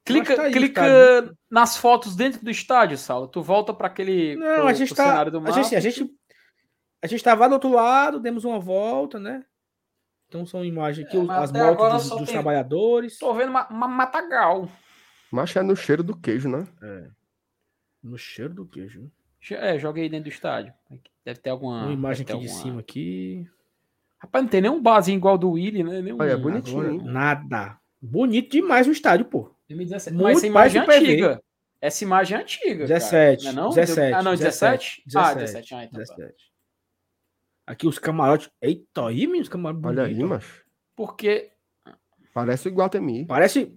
Clica, 0.05 0.35
tá 0.35 0.43
aí 0.43 0.51
clica 0.51 0.81
estádio. 0.81 1.37
nas 1.49 1.77
fotos 1.77 2.15
dentro 2.15 2.43
do 2.43 2.51
estádio, 2.51 2.97
Saulo. 2.97 3.27
Tu 3.27 3.41
volta 3.41 3.73
para 3.73 3.87
aquele. 3.87 4.35
Não, 4.35 4.55
pro- 4.55 4.67
a 4.67 4.73
gente 4.73 4.93
tá. 4.93 5.05
cenário 5.05 5.31
do 5.31 5.37
A 5.37 5.41
mapa. 5.41 5.53
gente, 5.63 5.75
a 5.75 5.79
gente. 5.79 6.09
A 7.01 7.07
gente 7.07 7.23
tava 7.23 7.47
do 7.47 7.53
outro 7.53 7.69
lado, 7.71 8.19
demos 8.19 8.43
uma 8.43 8.59
volta, 8.59 9.19
né? 9.19 9.45
Então 10.27 10.45
são 10.45 10.65
imagens 10.65 11.05
aqui, 11.05 11.15
É, 11.17 11.19
as 11.31 11.51
motos 11.51 11.93
dos, 11.93 12.09
dos 12.09 12.25
tem- 12.25 12.33
trabalhadores. 12.33 13.17
Tô 13.19 13.33
vendo 13.33 13.49
uma, 13.49 13.67
uma 13.69 13.87
matagal. 13.87 14.69
Mas 15.31 15.55
é 15.55 15.61
no 15.61 15.75
cheiro 15.75 16.03
do 16.03 16.17
queijo, 16.17 16.49
né? 16.49 16.67
No 18.01 18.17
cheiro 18.17 18.53
do 18.53 18.65
queijo. 18.65 19.09
É, 19.51 19.77
joguei 19.77 20.09
dentro 20.09 20.29
do 20.29 20.33
estádio. 20.33 20.73
Deve 21.23 21.39
ter 21.39 21.49
alguma. 21.49 21.83
Uma 21.83 21.93
imagem 21.93 22.23
aqui 22.23 22.33
ter 22.33 22.39
de 22.39 22.45
alguma- 22.47 22.61
cima 22.63 22.79
aqui. 22.79 23.47
Rapaz, 24.23 24.43
não 24.45 24.49
tem 24.49 24.61
nenhum 24.61 24.81
barzinho 24.81 25.17
igual 25.17 25.37
do 25.37 25.51
Willy, 25.51 25.83
né? 25.83 26.01
Nenhum... 26.01 26.17
Olha, 26.19 26.31
é 26.31 26.37
bonitinho. 26.37 27.03
Nada. 27.03 27.77
Bonito 28.01 28.51
demais 28.53 28.87
o 28.87 28.91
estádio, 28.91 29.25
pô. 29.25 29.53
2017. 29.67 30.15
Muito 30.15 30.23
Mas 30.23 30.37
essa 30.43 30.49
mais 30.53 30.73
imagem 30.73 30.81
é 30.81 30.85
PV. 30.99 31.11
antiga. 31.11 31.43
Essa 31.81 32.03
imagem 32.05 32.37
é 32.37 32.41
antiga. 32.41 32.85
17, 32.87 33.43
Cara. 33.43 33.55
Não 33.55 33.61
é 33.63 33.65
não? 33.65 33.73
17, 33.73 34.13
Ah, 34.13 34.23
não, 34.23 34.31
17? 34.31 35.03
Ah, 35.15 35.33
17. 35.33 35.39
17. 35.39 35.75
Ah, 35.75 35.83
então 35.83 36.03
tá. 36.05 36.15
17. 36.15 36.53
Aqui 37.67 37.85
os 37.87 37.99
camarotes. 37.99 38.49
Eita, 38.61 39.07
aí, 39.07 39.25
menino, 39.27 39.41
os 39.43 39.49
camarotes 39.49 39.85
Olha 39.85 40.03
aí, 40.03 40.23
macho. 40.23 40.63
Porque. 40.95 41.51
Parece 42.33 42.67
o 42.67 42.71
Iguatemi. 42.71 43.25
Parece. 43.25 43.75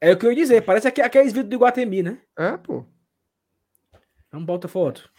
É 0.00 0.10
o 0.12 0.16
que 0.18 0.24
eu 0.26 0.30
ia 0.30 0.36
dizer, 0.36 0.62
parece 0.64 0.88
aqu- 0.88 1.02
aqueles 1.02 1.32
vídeos 1.32 1.48
do 1.50 1.54
Iguatemi, 1.54 2.02
né? 2.02 2.18
É, 2.38 2.56
pô. 2.56 2.84
Vamos 4.30 4.46
botar 4.46 4.68
foto. 4.68 5.10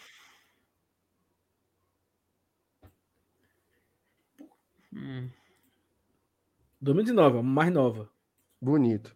Hum, 4.96 5.30
2019, 6.84 7.38
ó, 7.38 7.42
mais 7.44 7.72
nova. 7.72 8.10
Bonito. 8.62 9.16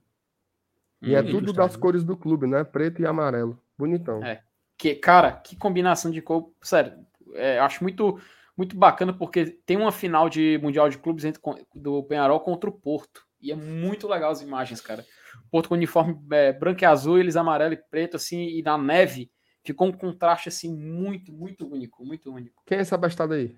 E 1.02 1.14
é 1.14 1.22
Bonito 1.22 1.40
tudo 1.40 1.50
o 1.52 1.54
das 1.54 1.76
cores 1.76 2.04
do 2.04 2.18
clube, 2.18 2.48
né? 2.48 2.64
Preto 2.64 3.02
e 3.02 3.06
amarelo. 3.06 3.62
Bonitão. 3.78 4.24
É. 4.24 4.42
Que, 4.78 4.96
cara, 4.96 5.32
que 5.32 5.56
combinação 5.56 6.10
de 6.10 6.22
cor. 6.22 6.52
Sério, 6.62 6.94
é, 7.34 7.60
acho 7.60 7.84
muito, 7.84 8.20
muito 8.56 8.76
bacana 8.76 9.14
porque 9.14 9.46
tem 9.66 9.78
uma 9.78 9.92
final 9.92 10.30
de 10.30 10.60
Mundial 10.62 10.90
de 10.90 10.98
Clubes 10.98 11.26
entre, 11.26 11.42
do 11.76 12.04
Penharol 12.04 12.40
contra 12.40 12.70
o 12.70 12.74
Porto. 12.74 13.26
E 13.40 13.52
é 13.52 13.56
muito 13.56 14.08
legal 14.08 14.32
as 14.32 14.42
imagens, 14.42 14.82
cara. 14.82 15.06
Porto 15.52 15.70
com 15.70 15.76
uniforme 15.76 16.18
é, 16.32 16.52
branco 16.52 16.84
e 16.84 16.86
azul, 16.86 17.20
eles 17.20 17.36
amarelo 17.36 17.74
e 17.74 17.78
preto, 17.78 18.16
assim, 18.16 18.48
e 18.48 18.64
na 18.64 18.78
neve. 18.78 19.30
Ficou 19.64 19.88
um 19.88 19.92
contraste, 19.92 20.50
assim, 20.50 20.74
muito, 20.74 21.32
muito 21.32 21.68
único, 21.68 22.04
muito 22.04 22.34
único. 22.34 22.64
Quem 22.66 22.78
é 22.78 22.82
essa 22.82 22.98
bestada 22.98 23.36
aí? 23.36 23.56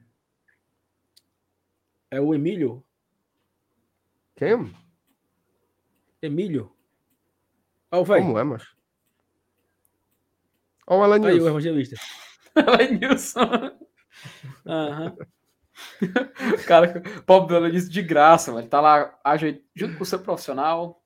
É 2.11 2.19
o 2.19 2.33
Emílio. 2.33 2.83
Quem? 4.35 4.73
Emílio. 6.21 6.75
Oh, 7.91 8.05
Como 8.05 8.39
é, 8.39 8.43
macho? 8.43 8.77
Olha 10.87 11.01
o 11.01 11.05
Elenilson. 11.05 11.37
Aí, 11.37 11.41
o 11.41 11.47
evangelista. 11.49 11.95
Elenilson. 12.55 13.77
Aham. 14.65 15.17
cara, 16.67 17.01
pobre 17.25 17.49
do 17.49 17.55
Elenilson 17.55 17.89
de 17.89 18.01
graça, 18.01 18.51
mano. 18.51 18.63
Ele 18.63 18.69
tá 18.69 18.81
lá 18.81 19.19
junto 19.75 19.97
com 19.97 20.03
o 20.03 20.05
seu 20.05 20.19
profissional. 20.19 21.03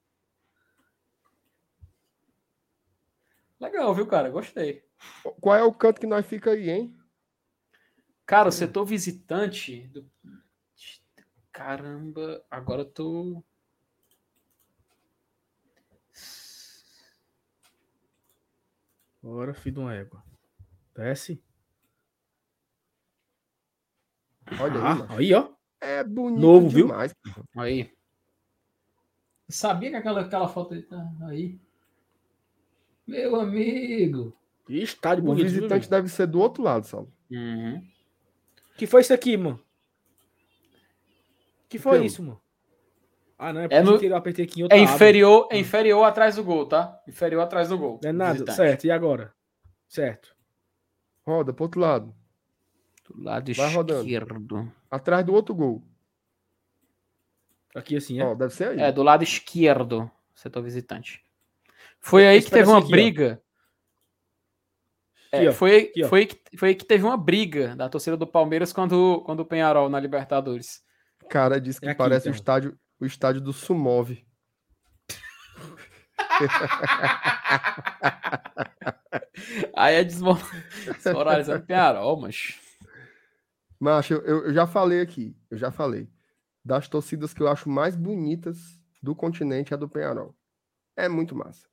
Legal, 3.60 3.94
viu, 3.94 4.08
cara? 4.08 4.30
Gostei. 4.30 4.84
Qual 5.40 5.56
é 5.56 5.64
o 5.64 5.74
canto 5.74 6.00
que 6.00 6.08
nós 6.08 6.26
fica 6.26 6.52
aí, 6.52 6.70
hein? 6.70 6.98
Cara, 8.26 8.50
o 8.50 8.52
setor 8.52 8.86
visitante. 8.86 9.88
Do... 9.88 10.10
Caramba, 11.54 12.44
agora 12.50 12.82
eu 12.82 12.90
tô. 12.90 13.44
Bora, 19.22 19.54
filho 19.54 19.76
de 19.76 19.80
uma 19.80 19.94
égua. 19.94 20.24
Desce. 20.96 21.42
Olha 24.60 24.80
ah, 24.82 25.08
aí, 25.12 25.18
aí, 25.18 25.34
ó. 25.36 25.54
É 25.80 26.04
bonito 26.04 26.42
Novo, 26.42 26.70
demais. 26.70 27.16
Viu? 27.24 27.46
Aí. 27.56 27.82
Eu 29.48 29.54
sabia 29.54 29.92
que 29.92 29.96
aquela, 29.96 30.22
aquela 30.22 30.50
foto 30.50 30.82
tá 30.84 31.08
aí. 31.28 31.60
Meu 33.06 33.40
amigo. 33.40 34.36
Estádio 34.68 35.24
bonito. 35.24 35.46
O 35.46 35.50
visitante 35.50 35.90
deve 35.90 36.10
ser 36.10 36.26
do 36.26 36.40
outro 36.40 36.64
lado, 36.64 36.86
Saulo. 36.86 37.14
Uhum. 37.30 37.82
que 38.78 38.88
foi 38.88 39.02
isso 39.02 39.14
aqui, 39.14 39.38
mano? 39.38 39.63
Que 41.74 41.80
foi 41.80 42.06
isso, 42.06 42.22
mano? 42.22 42.40
Ah, 43.36 43.52
não, 43.52 43.62
é, 43.62 43.68
é 43.72 43.82
no... 43.82 43.96
eu 43.96 44.16
apertei 44.16 44.46
aqui 44.46 44.60
em 44.60 44.64
outra 44.64 44.78
é 44.78 44.82
inferior, 44.82 45.48
é 45.52 45.58
inferior 45.58 46.04
atrás 46.04 46.36
do 46.36 46.44
gol, 46.44 46.68
tá? 46.68 47.02
Inferior 47.08 47.42
atrás 47.42 47.70
do 47.70 47.78
gol. 47.80 48.00
Não 48.04 48.10
é 48.12 48.14
nada, 48.14 48.34
visitante. 48.34 48.56
certo. 48.56 48.86
E 48.86 48.92
agora? 48.92 49.34
Certo. 49.88 50.36
Roda 51.26 51.52
pro 51.52 51.64
outro 51.64 51.82
lado. 51.82 52.16
Do 53.10 53.24
lado 53.24 53.52
Vai 53.52 53.68
esquerdo. 53.68 54.36
Rodando. 54.36 54.72
Atrás 54.90 55.26
do 55.26 55.34
outro 55.34 55.56
gol. 55.56 55.84
Aqui 57.74 57.98
assim, 57.98 58.20
é? 58.20 58.26
Ó, 58.26 58.36
deve 58.36 58.54
ser 58.54 58.68
aí. 58.70 58.80
É, 58.80 58.92
do 58.92 59.02
lado 59.02 59.24
esquerdo, 59.24 60.10
setor 60.36 60.62
visitante. 60.62 61.24
Foi 62.00 62.28
aí 62.28 62.40
que 62.40 62.52
teve 62.52 62.70
uma 62.70 62.80
aqui, 62.80 62.92
briga. 62.92 63.42
É, 65.32 65.52
foi, 65.52 65.78
aqui, 65.78 66.04
foi, 66.04 66.30
foi 66.56 66.70
aí 66.70 66.76
que 66.76 66.86
teve 66.86 67.04
uma 67.04 67.18
briga 67.18 67.76
da 67.76 67.90
torcida 67.90 68.16
do 68.16 68.28
Palmeiras 68.28 68.72
quando, 68.72 69.22
quando 69.26 69.40
o 69.40 69.46
Penharol 69.46 69.90
na 69.90 70.00
Libertadores. 70.00 70.84
Cara, 71.30 71.60
disse 71.60 71.80
que 71.80 71.88
é 71.88 71.92
aqui, 71.92 71.98
parece 71.98 72.28
então. 72.28 72.34
o, 72.34 72.36
estádio, 72.36 72.80
o 73.00 73.06
estádio 73.06 73.42
do 73.42 73.54
Sumov. 73.54 74.12
aí 79.76 79.96
é 79.96 80.04
desmoralizando 80.04 81.66
Penharol, 81.66 82.20
mas. 82.20 82.60
Mas 83.80 84.10
eu, 84.10 84.22
eu 84.22 84.54
já 84.54 84.66
falei 84.66 85.02
aqui, 85.02 85.36
eu 85.50 85.58
já 85.58 85.72
falei. 85.72 86.10
Das 86.64 86.88
torcidas 86.88 87.34
que 87.34 87.42
eu 87.42 87.50
acho 87.50 87.70
mais 87.70 87.96
bonitas 87.96 88.80
do 89.02 89.14
continente 89.14 89.74
é 89.74 89.76
a 89.76 89.80
do 89.80 89.90
Penharol. 89.90 90.34
É 90.96 91.10
muito 91.10 91.36
massa. 91.36 91.68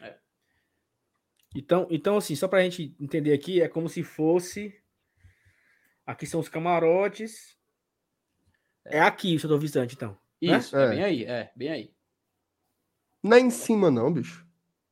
É. 0.00 0.16
Então, 1.56 1.88
então, 1.90 2.16
assim, 2.16 2.36
só 2.36 2.46
pra 2.46 2.62
gente 2.62 2.94
entender 3.00 3.32
aqui, 3.32 3.60
é 3.60 3.68
como 3.68 3.88
se 3.88 4.04
fosse. 4.04 4.80
Aqui 6.06 6.26
são 6.26 6.38
os 6.40 6.48
camarotes. 6.48 7.56
É, 8.84 8.98
é 8.98 9.00
aqui 9.00 9.36
o 9.36 9.40
setor 9.40 9.58
visitante, 9.58 9.94
então. 9.94 10.16
Né? 10.40 10.58
Isso, 10.58 10.76
né? 10.76 10.82
é. 10.82 10.86
é 10.86 10.90
bem 10.90 11.04
aí, 11.04 11.24
é, 11.24 11.52
bem 11.54 11.68
aí. 11.70 11.94
Não 13.22 13.36
é 13.36 13.40
em 13.40 13.50
cima, 13.50 13.90
não, 13.90 14.12
bicho. 14.12 14.44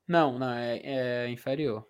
Não, 0.07 0.39
não, 0.39 0.52
é, 0.52 0.81
é 0.83 1.31
inferior. 1.31 1.86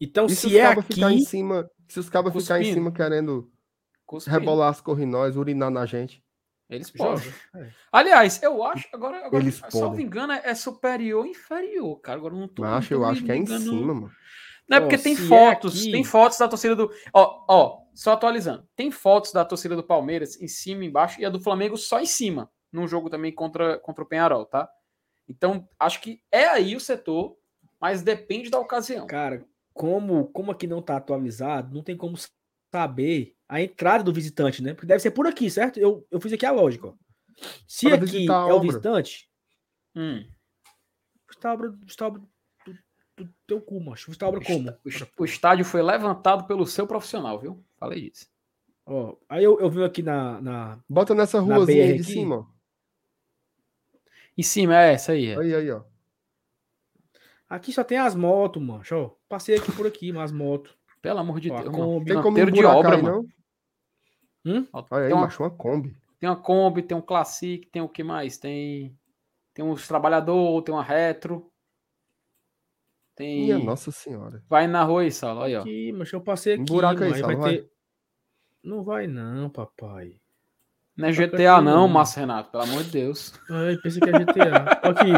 Então, 0.00 0.26
e 0.26 0.30
se, 0.30 0.50
se 0.50 0.58
é 0.58 0.66
aqui... 0.66 0.94
Ficar 0.94 1.12
em 1.12 1.20
cima, 1.20 1.70
se 1.88 2.00
os 2.00 2.10
cabos 2.10 2.32
ficar 2.32 2.60
em 2.60 2.72
cima 2.72 2.90
querendo 2.90 3.50
Cuspindo. 4.04 4.36
rebolar 4.36 4.70
as 4.70 4.80
corrinóis, 4.80 5.36
urinar 5.36 5.70
na 5.70 5.86
gente. 5.86 6.22
Eles 6.68 6.90
podem. 6.90 7.32
É. 7.54 7.68
Aliás, 7.92 8.42
eu 8.42 8.64
acho, 8.64 8.88
agora, 8.92 9.26
agora 9.26 9.42
Eles 9.42 9.62
não 9.74 9.94
me 9.94 10.02
engano, 10.02 10.32
é 10.32 10.54
superior 10.54 11.20
ou 11.20 11.26
inferior, 11.26 12.00
cara. 12.00 12.18
Agora 12.18 12.34
não 12.34 12.48
tô. 12.48 12.64
Acho, 12.64 12.94
eu 12.94 13.04
acho 13.04 13.22
que 13.22 13.30
é 13.30 13.36
em 13.36 13.46
cima, 13.46 13.94
mano. 13.94 14.10
Não 14.68 14.78
é 14.78 14.80
porque 14.80 14.98
tem 14.98 15.16
fotos, 15.16 15.76
é 15.76 15.80
aqui... 15.82 15.92
tem 15.92 16.04
fotos 16.04 16.38
da 16.38 16.48
torcida 16.48 16.74
do. 16.74 16.90
Ó, 17.12 17.44
ó, 17.48 17.82
só 17.94 18.12
atualizando. 18.12 18.66
Tem 18.74 18.90
fotos 18.90 19.32
da 19.32 19.44
torcida 19.44 19.76
do 19.76 19.82
Palmeiras 19.82 20.40
em 20.40 20.48
cima, 20.48 20.84
embaixo, 20.84 21.20
e 21.20 21.24
a 21.24 21.30
do 21.30 21.40
Flamengo 21.40 21.76
só 21.76 22.00
em 22.00 22.06
cima, 22.06 22.50
num 22.70 22.88
jogo 22.88 23.10
também 23.10 23.32
contra, 23.32 23.78
contra 23.78 24.04
o 24.04 24.06
Penharol, 24.06 24.46
tá? 24.46 24.68
Então, 25.28 25.68
acho 25.78 26.00
que 26.00 26.22
é 26.30 26.46
aí 26.46 26.74
o 26.74 26.80
setor, 26.80 27.36
mas 27.80 28.02
depende 28.02 28.50
da 28.50 28.58
ocasião. 28.58 29.06
Cara, 29.06 29.44
como, 29.72 30.26
como 30.28 30.50
aqui 30.50 30.66
não 30.66 30.82
tá 30.82 30.96
atualizado, 30.96 31.74
não 31.74 31.82
tem 31.82 31.96
como 31.96 32.16
saber 32.72 33.34
a 33.48 33.60
entrada 33.60 34.02
do 34.02 34.12
visitante, 34.12 34.62
né? 34.62 34.72
Porque 34.74 34.86
deve 34.86 35.00
ser 35.00 35.10
por 35.10 35.26
aqui, 35.26 35.50
certo? 35.50 35.78
Eu, 35.78 36.06
eu 36.10 36.20
fiz 36.20 36.32
aqui 36.32 36.46
a 36.46 36.52
lógica. 36.52 36.88
Ó. 36.88 36.94
Se 37.66 37.88
Para 37.88 38.04
aqui 38.04 38.26
é 38.26 38.52
o 38.52 38.60
visitante. 38.60 39.28
Hum. 39.94 40.24
Está 41.30 41.52
obra, 41.52 41.74
está 41.86 42.06
obra 42.06 42.22
do, 43.24 43.34
teu 43.46 43.60
cu, 43.60 43.80
macho. 43.80 44.10
Está 44.10 44.28
obra 44.28 44.40
como? 44.44 44.70
O, 44.70 45.22
o, 45.22 45.24
estádio 45.24 45.64
foi 45.64 45.82
levantado 45.82 46.44
pelo 46.44 46.66
seu 46.66 46.86
profissional, 46.86 47.38
viu? 47.38 47.62
Falei 47.78 48.10
isso. 48.12 48.26
Ó, 48.84 49.16
aí 49.28 49.44
eu, 49.44 49.58
eu 49.60 49.70
vi 49.70 49.82
aqui 49.84 50.02
na, 50.02 50.40
na. 50.40 50.78
Bota 50.88 51.14
nessa 51.14 51.40
ruazinha 51.40 51.84
aí 51.84 51.94
de 51.94 52.02
aqui. 52.02 52.12
cima. 52.12 52.48
Em 54.36 54.42
cima, 54.42 54.76
é 54.80 54.92
essa 54.94 55.12
aí. 55.12 55.26
É. 55.26 55.38
Aí, 55.38 55.54
aí, 55.54 55.70
ó. 55.70 55.82
Aqui 57.48 57.72
só 57.72 57.84
tem 57.84 57.98
as 57.98 58.14
motos, 58.14 58.62
mano. 58.62 58.82
Ó, 58.92 59.10
passei 59.28 59.56
aqui 59.56 59.70
por 59.72 59.86
aqui, 59.86 60.12
mas 60.12 60.32
motos. 60.32 60.74
Pelo 61.00 61.18
amor 61.18 61.40
de 61.40 61.50
Deus. 61.50 61.68
Kombi, 61.68 62.12
tem 62.12 62.22
como 62.22 62.50
de 62.50 62.64
obra, 62.64 62.96
aí, 62.96 63.02
mano. 63.02 63.28
Não? 64.44 64.60
Hum? 64.60 64.66
Olha 64.72 65.06
aí, 65.06 65.12
uma, 65.12 65.22
macho, 65.22 65.42
uma 65.42 65.50
Kombi. 65.50 65.96
Tem 66.18 66.28
uma 66.28 66.36
Kombi, 66.36 66.82
tem 66.82 66.96
um 66.96 67.02
Classic, 67.02 67.66
tem 67.66 67.82
o 67.82 67.88
que 67.88 68.02
mais? 68.02 68.38
Tem 68.38 68.96
tem 69.54 69.64
uns 69.64 69.86
trabalhador, 69.86 70.62
tem 70.62 70.74
uma 70.74 70.82
retro. 70.82 71.51
Tem. 73.14 73.44
Minha 73.44 73.58
Nossa 73.58 73.90
Senhora. 73.90 74.42
Vai 74.48 74.66
na 74.66 74.82
rua 74.82 75.02
aí, 75.02 75.12
Saulo. 75.12 75.42
Aí, 75.42 75.56
ó. 75.56 75.60
Aqui, 75.60 75.92
mas 75.92 76.12
eu 76.12 76.20
passei 76.20 76.54
aqui. 76.54 76.62
Um 76.62 76.64
buraco 76.66 77.04
aí, 77.04 77.14
Saulo, 77.14 77.38
vai 77.38 77.52
ter... 77.52 77.70
Não 78.62 78.84
vai 78.84 79.06
não, 79.06 79.50
papai. 79.50 80.20
Não 80.96 81.08
é 81.08 81.12
GTA 81.12 81.60
não, 81.60 81.88
Márcio 81.88 82.20
Renato, 82.20 82.50
pelo 82.50 82.64
amor 82.64 82.84
de 82.84 82.90
Deus. 82.90 83.32
Ai, 83.50 83.76
pensei 83.78 84.00
que 84.00 84.08
é 84.08 84.12
GTA. 84.12 84.62
aqui, 84.82 85.10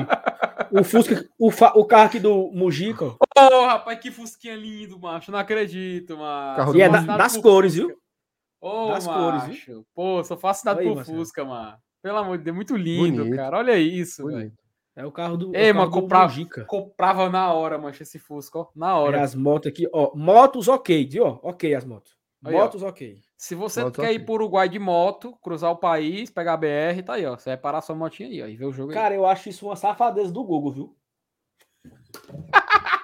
o 0.70 0.84
Fusca, 0.84 1.28
o, 1.38 1.50
fa... 1.50 1.72
o 1.74 1.84
carro 1.84 2.06
aqui 2.06 2.20
do 2.20 2.50
Mujica. 2.52 3.06
Ô, 3.06 3.16
oh, 3.38 3.66
rapaz, 3.66 3.98
que 3.98 4.10
Fusquinha 4.10 4.54
lindo, 4.54 4.98
macho. 4.98 5.32
Não 5.32 5.38
acredito, 5.38 6.16
mano. 6.16 6.76
E 6.76 6.80
é 6.80 6.88
da, 6.88 7.00
das 7.00 7.36
cores, 7.36 7.74
viu? 7.74 7.96
Ô, 8.60 8.88
das 8.88 9.06
macho. 9.06 9.18
cores, 9.18 9.64
viu? 9.64 9.86
Pô, 9.94 10.22
sou 10.22 10.36
fascinado 10.36 10.80
por 10.80 10.94
Marcelo. 10.94 11.18
Fusca, 11.18 11.44
mano. 11.44 11.76
Pelo 12.00 12.18
amor 12.18 12.38
de 12.38 12.44
Deus, 12.44 12.56
muito 12.56 12.76
lindo, 12.76 13.24
Bonito. 13.24 13.36
cara. 13.36 13.58
Olha 13.58 13.76
isso, 13.76 14.26
velho. 14.26 14.52
É 14.96 15.04
o 15.04 15.10
carro 15.10 15.36
do. 15.36 15.56
Ei, 15.56 15.72
mano, 15.72 15.90
comprava, 15.90 16.32
comprava 16.66 17.28
na 17.28 17.52
hora, 17.52 17.76
mancha, 17.76 18.04
esse 18.04 18.18
Fusca, 18.18 18.60
ó. 18.60 18.68
Na 18.76 18.96
hora. 18.96 19.18
É 19.18 19.22
as 19.22 19.34
motos 19.34 19.68
aqui, 19.68 19.88
ó. 19.92 20.14
Motos 20.14 20.68
ok, 20.68 21.04
viu? 21.06 21.40
Ok, 21.42 21.74
as 21.74 21.84
motos. 21.84 22.16
Motos 22.40 22.82
aí, 22.82 22.88
ok. 22.88 23.20
Se 23.36 23.54
você 23.54 23.82
motos 23.82 23.96
quer 23.96 24.10
okay. 24.10 24.16
ir 24.16 24.24
para 24.24 24.32
o 24.32 24.34
Uruguai 24.36 24.68
de 24.68 24.78
moto, 24.78 25.36
cruzar 25.42 25.72
o 25.72 25.76
país, 25.76 26.30
pegar 26.30 26.52
a 26.52 26.56
BR, 26.56 27.02
tá 27.04 27.14
aí, 27.14 27.26
ó. 27.26 27.36
Você 27.36 27.50
vai 27.50 27.56
parar 27.56 27.80
sua 27.80 27.96
motinha 27.96 28.28
aí, 28.28 28.42
ó, 28.42 28.46
e 28.46 28.56
ver 28.56 28.66
o 28.66 28.72
jogo 28.72 28.92
Cara, 28.92 29.14
aí. 29.14 29.16
eu 29.16 29.26
acho 29.26 29.48
isso 29.48 29.66
uma 29.66 29.76
safadeza 29.76 30.30
do 30.30 30.44
Google, 30.44 30.72
viu? 30.72 30.96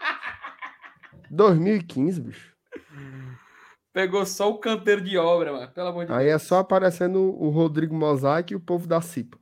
2015, 1.31 2.21
bicho. 2.21 2.57
Pegou 3.93 4.25
só 4.25 4.49
o 4.49 4.59
canteiro 4.59 5.01
de 5.01 5.19
obra, 5.19 5.53
mano. 5.53 5.73
Pelo 5.73 5.89
amor 5.89 6.07
de 6.07 6.13
Aí 6.13 6.27
Deus. 6.27 6.43
é 6.43 6.47
só 6.47 6.59
aparecendo 6.59 7.21
o 7.21 7.51
Rodrigo 7.51 7.95
Mosaic 7.95 8.53
e 8.53 8.57
o 8.57 8.61
povo 8.61 8.87
da 8.87 9.01
CIPA. 9.01 9.39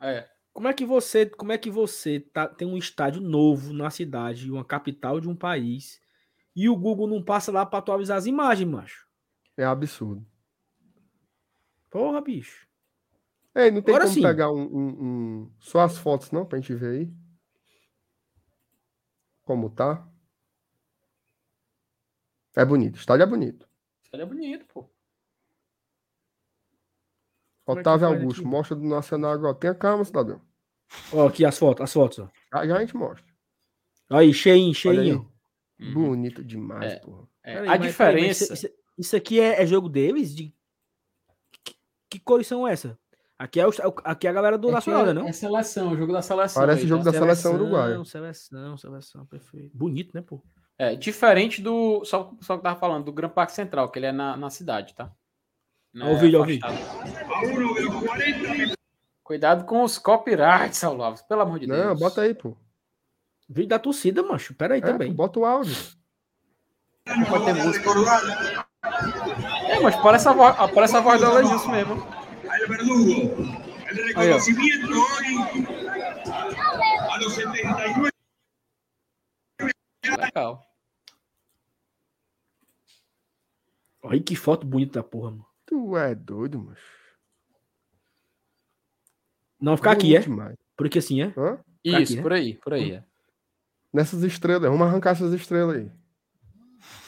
É. 0.00 0.31
Como 0.52 0.68
é 0.68 0.74
que 0.74 0.84
você, 0.84 1.26
como 1.26 1.52
é 1.52 1.58
que 1.58 1.70
você 1.70 2.20
tá, 2.20 2.46
tem 2.46 2.68
um 2.68 2.76
estádio 2.76 3.20
novo 3.20 3.72
na 3.72 3.90
cidade, 3.90 4.50
uma 4.50 4.64
capital 4.64 5.20
de 5.20 5.28
um 5.28 5.34
país, 5.34 6.00
e 6.54 6.68
o 6.68 6.76
Google 6.76 7.08
não 7.08 7.22
passa 7.22 7.50
lá 7.50 7.64
para 7.64 7.78
atualizar 7.78 8.18
as 8.18 8.26
imagens, 8.26 8.68
macho? 8.68 9.08
É 9.56 9.64
absurdo. 9.64 10.26
Porra, 11.90 12.20
bicho. 12.20 12.66
Ei, 13.54 13.70
não 13.70 13.82
tem 13.82 13.94
Agora 13.94 14.04
como 14.04 14.14
sim. 14.14 14.22
pegar 14.22 14.50
um, 14.50 14.62
um, 14.62 14.88
um, 14.88 15.52
só 15.58 15.80
as 15.80 15.98
fotos, 15.98 16.30
não, 16.30 16.46
pra 16.46 16.58
gente 16.58 16.74
ver 16.74 17.00
aí? 17.00 17.14
Como 19.42 19.68
tá? 19.70 20.06
É 22.54 22.64
bonito. 22.64 22.96
O 22.96 22.98
estádio 22.98 23.24
é 23.24 23.26
bonito. 23.26 23.64
O 23.64 24.04
estádio 24.04 24.24
é 24.24 24.26
bonito, 24.26 24.66
pô. 24.66 24.88
Otávio 27.72 28.06
Augusto, 28.06 28.40
aqui? 28.40 28.48
mostra 28.48 28.76
do 28.76 28.84
Nacional 28.84 29.32
agora. 29.32 29.54
Tenha 29.54 29.74
calma, 29.74 30.04
cidadão. 30.04 30.40
Ó, 31.12 31.26
aqui 31.26 31.44
as 31.44 31.58
fotos, 31.58 31.82
as 31.82 31.92
fotos, 31.92 32.18
ó. 32.18 32.28
Já, 32.52 32.66
já 32.66 32.76
a 32.76 32.80
gente 32.80 32.96
mostra. 32.96 33.24
Aí, 34.10 34.32
cheinho, 34.32 34.74
cheinho. 34.74 35.30
Uhum. 35.80 35.94
Bonito 35.94 36.44
demais, 36.44 36.92
é, 36.92 36.96
porra. 36.98 37.28
É, 37.42 37.68
a 37.68 37.76
diferença. 37.76 38.52
Isso, 38.52 38.68
isso, 38.98 39.16
aqui 39.16 39.40
é, 39.40 39.62
é, 39.62 39.66
jogo 39.66 39.88
deles? 39.88 40.34
De... 40.34 40.54
Que, 41.64 41.74
que 42.10 42.18
cores 42.20 42.46
são 42.46 42.66
essas? 42.68 42.94
Aqui 43.38 43.58
é, 43.58 43.66
o, 43.66 43.72
aqui 44.04 44.26
é 44.26 44.30
a 44.30 44.32
galera 44.32 44.56
do 44.56 44.68
é 44.68 44.72
Nacional, 44.72 45.02
é, 45.02 45.06
né? 45.06 45.12
Não? 45.14 45.28
É 45.28 45.32
seleção, 45.32 45.92
o 45.92 45.96
jogo 45.96 46.12
da 46.12 46.22
seleção. 46.22 46.62
Parece 46.62 46.84
o 46.84 46.88
jogo 46.88 47.02
tá? 47.02 47.10
da 47.10 47.18
seleção, 47.18 47.54
uruguaia. 47.54 48.04
Seleção, 48.04 48.76
seleção, 48.76 49.26
perfeito. 49.26 49.76
Bonito, 49.76 50.14
né, 50.14 50.22
pô? 50.22 50.40
É, 50.78 50.94
diferente 50.94 51.60
do. 51.60 52.04
Só, 52.04 52.32
só 52.40 52.56
que 52.56 52.62
tava 52.62 52.78
falando, 52.78 53.04
do 53.04 53.12
Gran 53.12 53.28
Parque 53.28 53.52
Central, 53.52 53.90
que 53.90 53.98
ele 53.98 54.06
é 54.06 54.12
na, 54.12 54.36
na 54.36 54.50
cidade, 54.50 54.94
tá? 54.94 55.12
Não 55.92 56.08
é 56.08 56.12
o 56.12 56.18
vídeo, 56.18 56.40
o 56.40 56.44
vídeo. 56.44 56.66
Cuidado 59.22 59.64
com 59.64 59.82
os 59.82 59.98
copyrights, 59.98 60.78
Saulo 60.78 61.02
Alves, 61.02 61.22
pelo 61.22 61.42
amor 61.42 61.58
de 61.58 61.66
Não, 61.66 61.76
Deus. 61.76 61.86
Não, 61.88 61.96
bota 61.96 62.22
aí, 62.22 62.34
pô. 62.34 62.56
Vídeo 63.48 63.68
da 63.68 63.78
torcida, 63.78 64.22
macho. 64.22 64.54
Pera 64.54 64.74
aí 64.74 64.80
é, 64.80 64.84
também. 64.84 65.08
Pô, 65.10 65.16
bota 65.16 65.40
o 65.40 65.44
áudio. 65.44 65.76
Não 67.06 67.24
pode 67.26 67.44
ter 67.44 67.54
música. 67.54 67.90
É, 69.68 69.80
mas 69.80 69.96
parece 69.96 70.28
a 70.28 70.32
voz, 70.32 70.56
parece 70.72 70.96
a 70.96 71.00
voz 71.00 71.20
do 71.20 71.26
Aleijus 71.26 71.66
mesmo. 71.66 72.06
Aí, 74.16 74.30
ó. 74.32 74.38
Legal. 80.18 80.66
Olha 84.02 84.20
que 84.20 84.34
foto 84.34 84.66
bonita 84.66 85.00
da 85.00 85.02
porra, 85.02 85.30
mano. 85.30 85.51
Tu 85.72 85.96
é 85.96 86.14
doido, 86.14 86.58
mano. 86.58 86.76
Não, 89.58 89.74
ficar 89.74 89.92
aqui, 89.92 90.14
é? 90.14 90.20
Demais. 90.20 90.54
Porque 90.76 90.98
assim, 90.98 91.22
é? 91.22 91.32
Hã? 91.34 91.58
Isso, 91.82 91.96
aqui, 91.96 92.16
né? 92.16 92.22
por 92.22 92.32
aí, 92.34 92.54
por 92.56 92.74
aí. 92.74 92.92
É. 92.92 93.04
Nessas 93.90 94.22
estrelas, 94.22 94.70
vamos 94.70 94.86
arrancar 94.86 95.12
essas 95.12 95.32
estrelas 95.32 95.76
aí. 95.76 95.90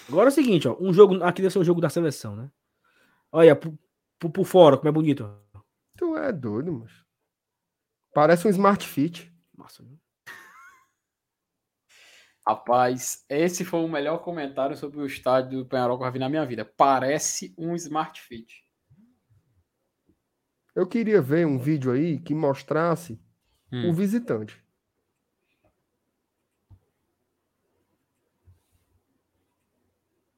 Agora 0.08 0.28
é 0.28 0.32
o 0.32 0.34
seguinte, 0.34 0.66
ó. 0.66 0.78
Um 0.80 0.94
jogo. 0.94 1.22
Aqui 1.22 1.42
deve 1.42 1.52
ser 1.52 1.58
o 1.58 1.64
jogo 1.64 1.78
da 1.78 1.90
seleção, 1.90 2.34
né? 2.34 2.50
Olha, 3.30 3.54
por, 3.54 3.78
por, 4.18 4.30
por 4.30 4.46
fora, 4.46 4.78
como 4.78 4.88
é 4.88 4.92
bonito. 4.92 5.30
Tu 5.98 6.16
é 6.16 6.32
doido, 6.32 6.72
mano. 6.72 6.90
Parece 8.14 8.46
um 8.46 8.50
Smart 8.50 8.88
Fit. 8.88 9.30
Massa, 9.54 9.82
viu? 9.82 10.00
Rapaz, 12.46 13.24
esse 13.28 13.64
foi 13.64 13.80
o 13.80 13.88
melhor 13.88 14.18
comentário 14.18 14.76
sobre 14.76 14.98
o 15.00 15.06
estádio 15.06 15.60
do 15.60 15.66
Penharol 15.66 15.98
que 15.98 16.04
eu 16.04 16.12
vi 16.12 16.18
na 16.18 16.28
minha 16.28 16.44
vida. 16.44 16.64
Parece 16.64 17.54
um 17.56 17.74
Smart 17.74 18.20
Fit. 18.20 18.62
Eu 20.74 20.86
queria 20.86 21.22
ver 21.22 21.46
um 21.46 21.56
vídeo 21.56 21.90
aí 21.90 22.20
que 22.20 22.34
mostrasse 22.34 23.18
hum. 23.72 23.88
o 23.88 23.94
visitante. 23.94 24.62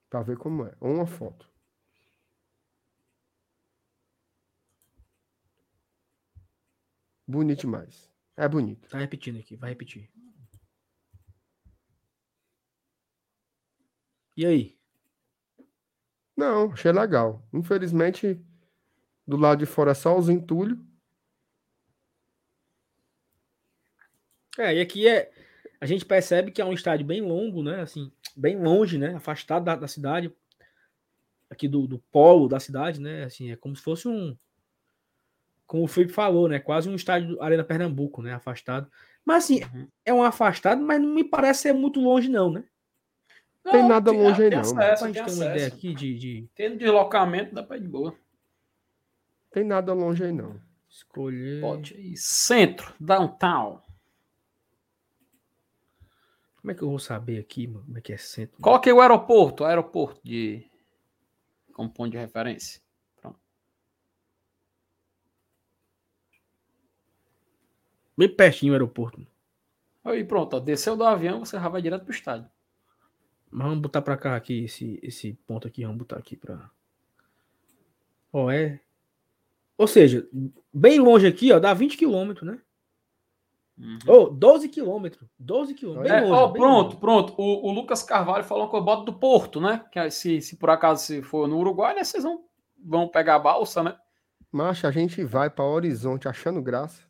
Pra 0.08 0.22
ver 0.22 0.36
como 0.36 0.64
é. 0.64 0.76
Ou 0.80 0.94
uma 0.94 1.06
foto. 1.06 1.50
Bonito 7.26 7.62
demais. 7.62 8.08
É 8.36 8.46
bonito. 8.48 8.88
Tá 8.88 8.98
repetindo 8.98 9.40
aqui, 9.40 9.56
vai 9.56 9.70
repetir. 9.70 10.08
E 14.36 14.44
aí? 14.44 14.76
Não, 16.36 16.72
achei 16.72 16.92
legal. 16.92 17.42
Infelizmente, 17.52 18.38
do 19.26 19.36
lado 19.36 19.58
de 19.58 19.66
fora 19.66 19.92
é 19.92 19.94
só 19.94 20.16
os 20.16 20.28
entulhos. 20.28 20.78
É, 24.58 24.74
e 24.74 24.80
aqui 24.80 25.08
é. 25.08 25.30
A 25.80 25.86
gente 25.86 26.04
percebe 26.04 26.50
que 26.50 26.60
é 26.60 26.64
um 26.64 26.72
estádio 26.72 27.06
bem 27.06 27.20
longo, 27.20 27.62
né? 27.62 27.80
Assim, 27.80 28.10
bem 28.36 28.58
longe, 28.58 28.98
né? 28.98 29.14
Afastado 29.14 29.64
da, 29.64 29.76
da 29.76 29.88
cidade. 29.88 30.32
Aqui 31.48 31.68
do, 31.68 31.86
do 31.86 31.98
polo 32.10 32.48
da 32.48 32.58
cidade, 32.58 33.00
né? 33.00 33.24
Assim, 33.24 33.50
é 33.50 33.56
como 33.56 33.74
se 33.74 33.82
fosse 33.82 34.08
um. 34.08 34.36
Como 35.66 35.84
o 35.84 35.88
Felipe 35.88 36.12
falou, 36.12 36.48
né? 36.48 36.58
Quase 36.58 36.88
um 36.88 36.94
estádio 36.94 37.40
Arena 37.42 37.64
Pernambuco, 37.64 38.22
né? 38.22 38.34
Afastado. 38.34 38.90
Mas 39.24 39.44
assim, 39.44 39.60
uhum. 39.64 39.88
é 40.04 40.14
um 40.14 40.22
afastado, 40.22 40.80
mas 40.82 41.00
não 41.00 41.08
me 41.08 41.24
parece 41.24 41.62
ser 41.62 41.72
muito 41.72 42.00
longe, 42.00 42.28
não, 42.28 42.50
né? 42.50 42.64
Não, 43.66 43.72
tem 43.72 43.88
nada 43.88 44.12
tem, 44.12 44.22
longe 44.22 44.44
aí, 44.44 44.50
não. 44.50 44.60
Acesso, 44.60 44.74
pra 44.76 45.12
gente 45.12 45.24
ter 45.24 45.32
uma 45.32 45.44
ideia 45.44 45.66
aqui 45.66 45.92
de, 45.92 46.14
de. 46.14 46.48
Tendo 46.54 46.78
deslocamento, 46.78 47.52
dá 47.52 47.64
pra 47.64 47.76
ir 47.76 47.80
de 47.80 47.88
boa. 47.88 48.16
Tem 49.50 49.64
nada 49.64 49.92
longe 49.92 50.22
aí, 50.22 50.30
não. 50.30 50.60
Escolher. 50.88 51.60
Pode 51.60 51.94
ir. 51.94 52.16
Centro, 52.16 52.94
downtown. 53.00 53.82
Como 56.60 56.70
é 56.70 56.74
que 56.74 56.82
eu 56.82 56.88
vou 56.88 57.00
saber 57.00 57.40
aqui, 57.40 57.66
mano? 57.66 57.84
Como 57.86 57.98
é 57.98 58.00
que 58.00 58.12
é 58.12 58.16
centro? 58.16 58.56
Coloquei 58.62 58.92
o 58.92 59.00
aeroporto, 59.00 59.64
o 59.64 59.66
aeroporto 59.66 60.20
de. 60.22 60.64
Como 61.72 61.90
ponto 61.90 62.12
de 62.12 62.18
referência. 62.18 62.80
Pronto. 63.20 63.40
Bem 68.16 68.28
pertinho 68.32 68.72
o 68.72 68.76
aeroporto. 68.76 69.26
Aí 70.04 70.22
pronto, 70.22 70.54
ó, 70.54 70.60
desceu 70.60 70.96
do 70.96 71.02
avião, 71.02 71.44
você 71.44 71.58
já 71.58 71.68
vai 71.68 71.82
direto 71.82 72.04
pro 72.04 72.14
estádio. 72.14 72.48
Mas 73.50 73.66
vamos 73.66 73.80
botar 73.82 74.02
pra 74.02 74.16
cá 74.16 74.36
aqui, 74.36 74.64
esse, 74.64 74.98
esse 75.02 75.32
ponto 75.46 75.66
aqui, 75.66 75.82
vamos 75.82 75.98
botar 75.98 76.16
aqui 76.16 76.36
pra. 76.36 76.70
Ó, 78.32 78.50
é. 78.50 78.80
Ou 79.78 79.86
seja, 79.86 80.26
bem 80.72 80.98
longe 80.98 81.26
aqui, 81.26 81.52
ó, 81.52 81.58
dá 81.58 81.72
20 81.74 81.96
quilômetros, 81.96 82.46
né? 82.48 82.60
Uhum. 83.78 83.98
Oh, 84.06 84.30
12 84.30 84.68
quilômetros. 84.70 85.28
12 85.38 85.74
quilômetros. 85.74 86.10
É, 86.10 86.24
oh, 86.24 86.50
pronto, 86.50 86.86
longe. 86.86 86.96
pronto. 86.96 87.34
O, 87.36 87.68
o, 87.68 87.72
Lucas 87.72 88.02
Carvalho 88.02 88.44
falou 88.44 88.70
que 88.70 88.76
eu 88.76 88.82
boto 88.82 89.04
do 89.04 89.18
Porto, 89.18 89.60
né? 89.60 89.84
Que 89.92 90.10
se, 90.10 90.40
se 90.40 90.56
por 90.56 90.70
acaso 90.70 91.04
se 91.04 91.22
for 91.22 91.46
no 91.46 91.58
Uruguai, 91.58 91.94
né, 91.94 92.02
vocês 92.02 92.24
vão, 92.24 92.44
vão 92.82 93.06
pegar 93.06 93.34
a 93.34 93.38
balsa, 93.38 93.82
né? 93.82 93.96
Macho, 94.50 94.86
a 94.86 94.90
gente 94.90 95.22
vai 95.22 95.50
para 95.50 95.64
Horizonte 95.64 96.26
achando 96.26 96.62
graça. 96.62 97.02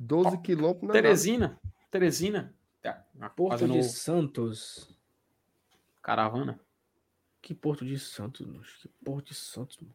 12 0.00 0.34
oh, 0.34 0.38
quilômetros. 0.40 0.92
Teresina. 0.92 1.60
Teresina. 1.90 2.54
Tá, 2.82 3.04
Porto 3.36 3.68
de 3.68 3.84
Santos. 3.84 4.97
Caravana. 6.08 6.58
Que 7.42 7.54
Porto 7.54 7.84
de 7.84 7.98
Santos, 7.98 8.46
mano? 8.46 8.62
Que 8.80 8.88
Porto 9.04 9.26
de 9.26 9.34
Santos, 9.34 9.76
mano? 9.76 9.94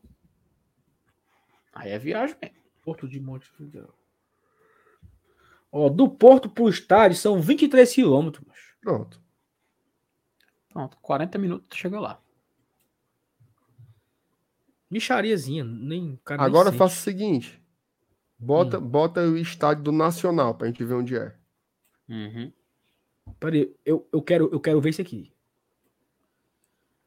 Aí 1.74 1.90
é 1.90 1.98
viagem 1.98 2.38
mesmo. 2.40 2.58
Porto 2.84 3.08
de 3.08 3.20
Montevideo. 3.20 3.92
Ó, 5.72 5.90
do 5.90 6.08
Porto 6.08 6.48
pro 6.48 6.70
estádio 6.70 7.18
são 7.18 7.42
23 7.42 7.92
quilômetros. 7.92 8.46
Pronto. 8.80 9.20
Pronto, 10.70 10.98
40 10.98 11.40
minutos 11.40 11.76
chega 11.76 12.00
lá. 12.00 12.22
Michariazinha, 14.92 15.64
nem 15.64 16.20
cara 16.24 16.44
Agora 16.44 16.70
nem 16.70 16.78
faça 16.78 16.96
o 16.96 17.04
seguinte. 17.04 17.60
Bota, 18.38 18.78
hum. 18.78 18.88
bota 18.88 19.22
o 19.22 19.36
estádio 19.36 19.86
do 19.86 19.92
Nacional 19.92 20.54
pra 20.54 20.68
gente 20.68 20.86
ver 20.86 20.94
onde 20.94 21.18
é. 21.18 21.36
Uhum. 22.08 22.54
Peraí, 23.40 23.76
eu, 23.84 24.08
eu, 24.14 24.22
quero, 24.22 24.50
eu 24.52 24.60
quero 24.60 24.80
ver 24.80 24.92
isso 24.92 25.02
aqui. 25.02 25.33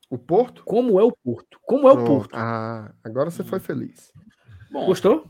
O 0.09 0.17
Porto? 0.17 0.65
Como 0.65 1.01
é 1.01 1.03
o 1.03 1.13
Porto? 1.13 1.59
Como 1.63 1.89
é 1.89 1.93
Pronto. 1.93 2.05
o 2.05 2.17
Porto? 2.17 2.35
Ah, 2.35 2.95
agora 3.03 3.31
você 3.31 3.43
hum. 3.43 3.47
foi 3.47 3.59
feliz. 3.59 4.13
Bom, 4.71 4.87
Gostou? 4.87 5.29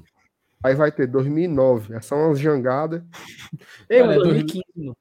Aí 0.63 0.75
vai 0.75 0.93
ter 0.93 1.07
2009. 1.07 1.95
É 1.95 2.01
só 2.01 2.17
umas 2.17 2.39
jangadas. 2.39 3.03
Ei, 3.89 4.03
Olha, 4.03 4.19
2015. 4.19 4.63
2015. 4.75 4.97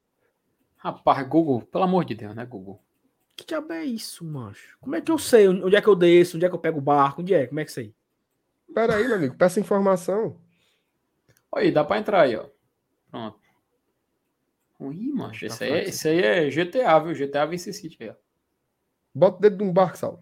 Rapaz, 0.78 1.28
Google, 1.28 1.62
pelo 1.62 1.84
amor 1.84 2.06
de 2.06 2.14
Deus, 2.14 2.36
né, 2.36 2.46
Google? 2.46 2.80
Que 3.36 3.46
diabo 3.46 3.74
é 3.74 3.84
isso, 3.84 4.24
mancho? 4.24 4.78
Como 4.80 4.96
é 4.96 5.02
que 5.02 5.12
eu 5.12 5.18
sei 5.18 5.48
onde 5.48 5.76
é 5.76 5.82
que 5.82 5.88
eu 5.90 5.96
desço, 5.96 6.38
onde 6.38 6.46
é 6.46 6.50
que 6.50 6.56
eu 6.56 6.60
pego 6.60 6.78
o 6.78 6.82
barco, 6.82 7.22
onde 7.22 7.34
é? 7.34 7.48
Como 7.48 7.60
é 7.60 7.66
que 7.66 7.70
é 7.70 7.72
isso 7.72 7.80
aí? 7.80 7.94
Pera 8.74 8.96
aí, 8.96 9.08
meu 9.08 9.16
amigo, 9.16 9.36
peça 9.36 9.60
informação. 9.60 10.40
Aí, 11.54 11.72
dá 11.72 11.84
pra 11.84 11.98
entrar 11.98 12.22
aí, 12.22 12.36
ó. 12.36 12.46
Pronto. 13.10 13.40
Ih, 14.92 15.12
mancho, 15.14 15.48
tá 15.48 15.54
esse, 15.54 15.64
aí, 15.64 15.72
é, 15.72 15.84
esse 15.84 16.08
aí 16.08 16.20
é 16.22 16.50
GTA, 16.50 17.00
viu? 17.00 17.16
GTA 17.16 17.46
Vice 17.46 17.74
City 17.74 17.98
aí, 18.02 18.10
ó. 18.10 18.25
Bota 19.16 19.38
o 19.38 19.42
dedo 19.42 19.58
de 19.58 19.64
um 19.64 19.72
barco, 19.72 19.98
Sal. 19.98 20.22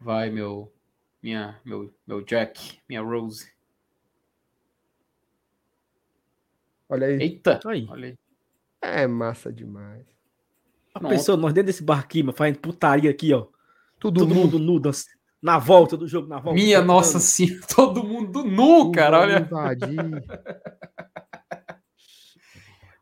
Vai, 0.00 0.30
meu 0.30 0.72
minha, 1.22 1.60
meu, 1.64 1.92
meu 2.06 2.22
Jack, 2.22 2.78
minha 2.88 3.02
Rose. 3.02 3.52
Olha 6.88 7.06
aí. 7.06 7.20
Eita! 7.20 7.60
Aí. 7.66 7.86
Olha 7.90 8.08
aí. 8.08 8.18
É 8.80 9.06
massa 9.06 9.52
demais. 9.52 10.06
A 10.94 11.00
pessoa, 11.00 11.36
nós 11.36 11.52
dentro 11.52 11.66
desse 11.66 11.82
barquinho, 11.82 12.32
fazendo 12.32 12.60
putaria 12.60 13.10
aqui, 13.10 13.34
ó. 13.34 13.46
Tudo 13.98 14.20
Todo 14.20 14.28
nu. 14.28 14.34
mundo 14.34 14.58
nu, 14.58 14.80
na 15.42 15.58
volta 15.58 15.96
do 15.96 16.08
jogo, 16.08 16.28
na 16.28 16.38
volta. 16.38 16.58
Minha 16.58 16.80
nossa 16.80 17.18
senhora, 17.18 17.60
todo 17.74 18.02
mundo 18.02 18.44
nu, 18.44 18.90
cara, 18.92 19.20
olha. 19.20 19.48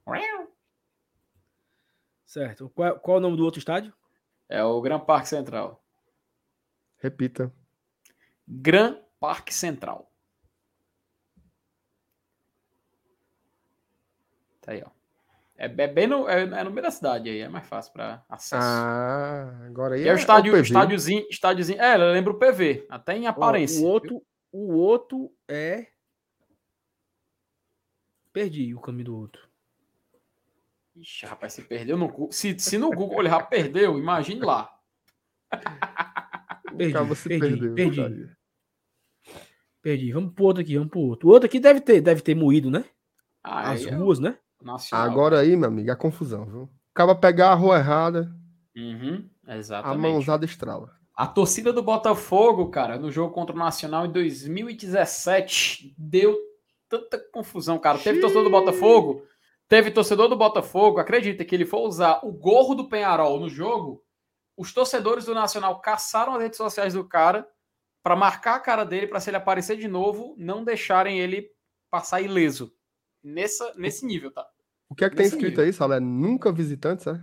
Certo. 2.37 2.69
Qual, 2.75 3.01
qual 3.01 3.17
é 3.17 3.19
o 3.19 3.23
nome 3.23 3.37
do 3.39 3.45
outro 3.47 3.59
estádio? 3.59 3.95
É 4.47 4.63
o 4.63 4.79
Gran 4.83 5.01
Parque 5.01 5.27
Central. 5.27 5.83
Repita. 6.99 7.51
Gran 8.47 9.01
Parque 9.19 9.55
Central. 9.55 10.13
Tá 14.61 14.73
aí, 14.73 14.85
ó. 14.85 14.91
É, 15.57 15.65
é 15.65 15.89
bem 15.89 16.07
no, 16.07 16.29
é, 16.29 16.43
é, 16.43 16.63
no 16.63 16.71
meio 16.71 16.83
da 16.83 16.91
cidade 16.91 17.31
aí, 17.31 17.41
é 17.41 17.49
mais 17.49 17.67
fácil 17.67 17.95
para 17.95 18.23
acesso. 18.29 18.63
Ah, 18.63 19.65
agora 19.65 19.95
aí 19.95 20.03
é, 20.03 20.09
é 20.09 20.13
o 20.13 20.17
estádio, 20.17 20.53
o 20.53 20.59
estádiozinho, 20.59 21.27
estádiozinho. 21.31 21.81
É, 21.81 21.97
lembra 21.97 22.35
o 22.35 22.39
PV, 22.39 22.87
até 22.91 23.17
em 23.17 23.27
aparência. 23.27 23.81
o 23.81 23.87
outro, 23.87 24.23
o 24.53 24.75
outro 24.75 25.33
é. 25.49 25.87
Perdi 28.31 28.75
o 28.75 28.81
caminho 28.81 29.07
do 29.07 29.17
outro. 29.17 29.56
Ixi, 30.97 31.27
rapaz, 31.27 31.53
se 31.53 31.63
perdeu 31.63 31.99
no 31.99 32.09
Google. 32.09 32.33
Se, 32.33 32.59
se 32.59 32.79
no 32.79 32.91
Google 32.91 33.21
ele 33.21 33.29
já 33.29 33.43
perdeu, 33.43 33.99
imagine 33.99 34.41
lá. 34.41 34.71
perdi, 36.77 36.95
perdi, 37.29 37.39
perdeu, 37.39 37.75
perdi. 37.75 38.31
Perdi. 39.83 40.13
Vamos 40.13 40.33
pro 40.33 40.45
outro 40.45 40.63
aqui, 40.63 40.77
vamos 40.77 40.91
pro 40.91 41.01
outro. 41.01 41.29
O 41.29 41.33
outro 41.33 41.47
aqui 41.47 41.61
deve 41.61 41.81
ter, 41.81 42.01
deve 42.01 42.23
ter 42.23 42.35
moído, 42.35 42.71
né? 42.71 42.85
Ah, 43.45 43.71
As 43.71 43.85
é, 43.85 43.91
ruas, 43.91 44.19
né? 44.19 44.39
Nacional. 44.63 45.07
Agora 45.07 45.41
aí, 45.41 45.55
meu 45.55 45.69
amigo, 45.69 45.91
é 45.91 45.95
confusão, 45.95 46.47
viu? 46.47 46.71
Acaba 46.95 47.15
pegar 47.15 47.51
a 47.51 47.55
rua 47.55 47.79
errada. 47.79 48.35
Uhum, 48.75 49.29
exatamente. 49.47 49.99
A 49.99 49.99
mãozada 49.99 50.45
estrala. 50.45 50.91
A 51.15 51.27
torcida 51.27 51.73
do 51.73 51.83
Botafogo, 51.83 52.71
cara, 52.71 52.99
no 52.99 53.13
jogo 53.13 53.33
contra 53.33 53.55
o 53.55 53.59
Nacional 53.59 54.07
em 54.07 54.13
2017, 54.13 55.95
deu 55.97 56.37
tanta 56.89 57.19
confusão, 57.33 57.79
cara. 57.79 57.99
Teve 57.99 58.21
torcedor 58.21 58.45
do 58.45 58.51
Botafogo, 58.51 59.23
teve 59.69 59.91
torcedor 59.91 60.29
do 60.29 60.37
Botafogo, 60.37 60.99
acredita 60.99 61.45
que 61.45 61.55
ele 61.55 61.67
foi 61.67 61.81
usar 61.81 62.21
o 62.23 62.33
gorro 62.33 62.75
do 62.75 62.89
Penharol 62.89 63.41
no 63.41 63.49
jogo, 63.49 64.05
os 64.57 64.73
torcedores 64.73 65.27
do 65.27 65.35
Nacional 65.35 65.81
caçaram 65.81 66.35
as 66.35 66.43
redes 66.43 66.57
sociais 66.57 66.95
do 66.95 67.07
cara 67.07 67.49
para 68.03 68.17
marcar 68.17 68.55
a 68.55 68.61
cara 68.61 68.85
dele, 68.85 69.07
para 69.07 69.21
se 69.21 69.29
ele 69.29 69.37
aparecer 69.37 69.77
de 69.77 69.89
novo, 69.89 70.35
não 70.39 70.65
deixarem 70.65 71.19
ele 71.19 71.51
passar 71.91 72.21
ileso. 72.21 72.73
Nessa, 73.23 73.75
nesse 73.75 74.07
nível, 74.07 74.31
tá? 74.31 74.49
O 74.89 74.95
que 74.95 75.05
é 75.05 75.11
que 75.11 75.17
tem 75.17 75.27
escrito 75.27 75.49
nível. 75.49 75.65
aí, 75.65 75.73
Sala? 75.73 75.97
É 75.97 76.01
nunca 76.01 76.53
visitantes, 76.53 77.07
é? 77.09 77.21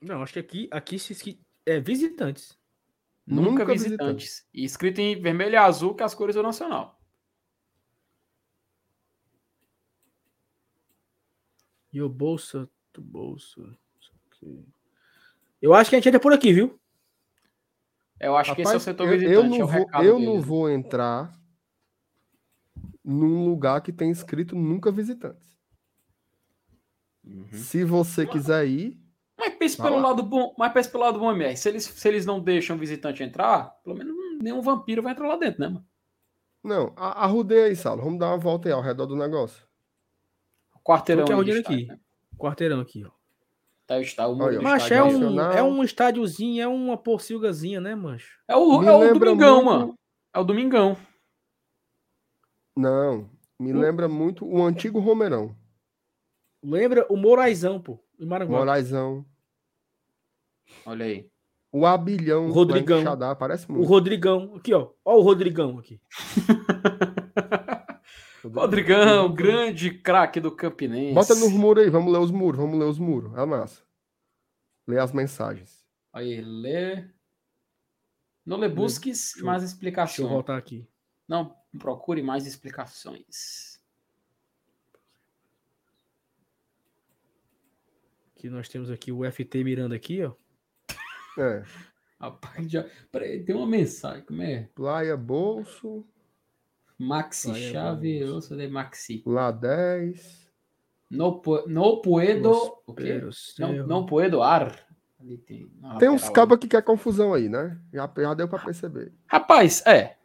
Não, 0.00 0.22
acho 0.22 0.32
que 0.32 0.38
aqui, 0.38 0.68
aqui 0.70 0.98
se 0.98 1.38
é 1.66 1.78
visitantes. 1.78 2.58
Nunca, 3.26 3.50
Nunca 3.50 3.64
visitantes. 3.66 4.24
visitantes. 4.24 4.48
E 4.52 4.64
escrito 4.64 5.00
em 5.00 5.20
vermelho 5.20 5.52
e 5.52 5.56
azul, 5.56 5.94
que 5.94 6.02
é 6.02 6.06
as 6.06 6.14
cores 6.14 6.34
do 6.34 6.42
Nacional. 6.42 6.98
E 11.94 12.02
o 12.02 12.08
bolsa 12.08 12.68
do 12.92 13.00
bolso. 13.00 13.64
Eu 15.62 15.72
acho 15.72 15.88
que 15.88 15.96
a 15.96 15.98
gente 15.98 16.08
entra 16.08 16.20
por 16.20 16.32
aqui, 16.32 16.52
viu? 16.52 16.78
Eu 18.20 18.36
acho 18.36 18.50
Rapaz, 18.50 18.56
que 18.56 18.62
esse 18.62 18.74
é 18.74 18.76
o 18.76 18.80
setor 18.80 19.06
eu, 19.06 19.12
visitante. 19.12 19.34
Eu 19.34 19.44
não, 19.44 19.56
é 19.56 19.78
vou, 19.78 20.02
eu 20.02 20.18
não 20.18 20.40
vou 20.40 20.70
entrar 20.70 21.32
num 23.04 23.44
lugar 23.44 23.80
que 23.80 23.92
tem 23.92 24.10
escrito 24.10 24.56
nunca 24.56 24.90
visitantes. 24.90 25.56
Uhum. 27.24 27.46
Se 27.52 27.84
você 27.84 28.26
quiser 28.26 28.66
ir, 28.66 29.00
mas 29.38 29.54
pense 29.54 29.76
pelo 29.76 29.98
lado 29.98 30.22
bom, 30.22 30.54
mas 30.58 30.72
pense 30.72 30.90
pelo 30.90 31.04
lado 31.04 31.18
bom, 31.18 31.30
MR. 31.30 31.56
Se 31.56 31.68
eles, 31.68 31.84
se 31.84 32.08
eles 32.08 32.26
não 32.26 32.40
deixam 32.40 32.76
o 32.76 32.78
visitante 32.78 33.22
entrar, 33.22 33.70
pelo 33.82 33.96
menos 33.96 34.14
nenhum 34.40 34.60
vampiro 34.60 35.02
vai 35.02 35.12
entrar 35.12 35.28
lá 35.28 35.36
dentro, 35.36 35.60
né, 35.60 35.68
mano? 35.68 35.86
Não, 36.62 36.92
arrudeia 36.96 37.66
aí, 37.66 37.76
Saulo. 37.76 38.02
Vamos 38.02 38.18
dar 38.18 38.28
uma 38.28 38.38
volta 38.38 38.68
aí 38.68 38.72
ao 38.72 38.80
redor 38.80 39.06
do 39.06 39.16
negócio. 39.16 39.66
Quarteirão 40.84 41.40
aqui. 41.40 41.58
aqui. 41.58 41.86
Né? 41.86 41.98
Quarteirão 42.38 42.80
aqui, 42.80 43.04
ó. 43.04 43.10
Tá, 43.86 44.00
está 44.00 44.26
o 44.26 44.38
Olha, 44.38 44.62
Mas 44.62 44.90
é 44.90 45.02
um, 45.02 45.40
é 45.40 45.62
um 45.62 45.82
estádiozinho, 45.82 46.62
é 46.62 46.66
uma 46.66 46.96
porcilgazinha, 46.96 47.80
né, 47.80 47.94
mancho? 47.94 48.38
É 48.48 48.56
o, 48.56 48.82
é 48.82 48.92
o 48.92 49.18
Domingão, 49.18 49.56
muito... 49.56 49.64
mano. 49.66 49.98
É 50.32 50.38
o 50.38 50.44
Domingão. 50.44 50.96
Não, 52.76 53.28
me 53.58 53.72
lembra 53.72 54.08
muito 54.08 54.46
o 54.46 54.62
antigo 54.64 55.00
Romerão. 55.00 55.54
Lembra 56.62 57.06
o 57.10 57.16
Moraizão, 57.16 57.80
pô. 57.80 58.02
Moraizão. 58.18 59.24
Olha 60.86 61.04
aí. 61.04 61.28
O 61.70 61.84
Abilhão. 61.84 62.46
O 62.46 62.52
Rodrigão. 62.52 63.02
Xadá, 63.02 63.34
parece 63.34 63.70
muito. 63.70 63.84
O 63.84 63.86
Rodrigão. 63.86 64.54
Aqui, 64.56 64.72
ó. 64.72 64.90
Ó 65.04 65.16
o 65.16 65.22
Rodrigão 65.22 65.78
aqui. 65.78 66.00
Rodrigão, 68.48 69.32
grande 69.32 69.90
craque 69.90 70.40
do 70.40 70.54
Campinense. 70.54 71.14
Bota 71.14 71.34
nos 71.34 71.52
muros 71.52 71.84
aí, 71.84 71.90
vamos 71.90 72.12
ler 72.12 72.18
os 72.18 72.30
muros, 72.30 72.60
vamos 72.60 72.78
ler 72.78 72.86
os 72.86 72.98
muros. 72.98 73.32
É 73.36 73.44
massa. 73.44 73.82
Lê 74.86 74.98
as 74.98 75.12
mensagens. 75.12 75.84
Aí, 76.12 76.40
lê. 76.40 77.08
Não 78.44 78.58
lê 78.58 78.68
busques 78.68 79.34
mais 79.40 79.62
explicações. 79.62 80.16
Deixa 80.18 80.22
eu 80.22 80.28
voltar 80.28 80.56
aqui. 80.56 80.86
Não, 81.26 81.56
procure 81.78 82.22
mais 82.22 82.46
explicações. 82.46 83.80
Que 88.36 88.50
nós 88.50 88.68
temos 88.68 88.90
aqui 88.90 89.10
o 89.10 89.24
FT 89.30 89.64
mirando 89.64 89.94
aqui, 89.94 90.22
ó. 90.22 90.32
É. 91.36 91.64
Rapaz, 92.20 92.70
já. 92.70 92.88
Peraí, 93.10 93.44
tem 93.44 93.56
uma 93.56 93.66
mensagem. 93.66 94.24
Como 94.24 94.40
é? 94.40 94.68
Plaia 94.74 95.16
Bolso. 95.16 96.06
Maxi 96.98 97.48
Plaia 97.48 97.72
Chave, 97.72 98.18
eu 98.20 98.40
sou 98.40 98.56
de 98.56 98.68
Maxi. 98.68 99.22
Lá 99.26 99.50
10. 99.50 100.44
No, 101.10 101.42
no 101.66 102.00
puedo. 102.00 102.52
O 102.86 102.94
quê? 102.94 103.20
Não, 103.58 103.86
não 103.86 104.06
puedo 104.06 104.42
ar. 104.42 104.84
Tem, 105.46 105.70
tem 105.98 106.08
uns 106.10 106.28
cabos 106.28 106.58
que 106.58 106.68
quer 106.68 106.82
confusão 106.82 107.32
aí, 107.32 107.48
né? 107.48 107.80
Já, 107.92 108.10
já 108.16 108.34
deu 108.34 108.48
pra 108.48 108.58
perceber. 108.58 109.12
Rapaz, 109.26 109.84
é. 109.86 110.16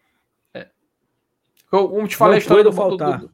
é. 0.53 0.69
Como 1.69 2.07
te 2.07 2.17
falei, 2.17 2.35
a 2.35 2.39
história 2.39 2.63
do, 2.63 2.73
faltar. 2.73 3.19
Do, 3.19 3.31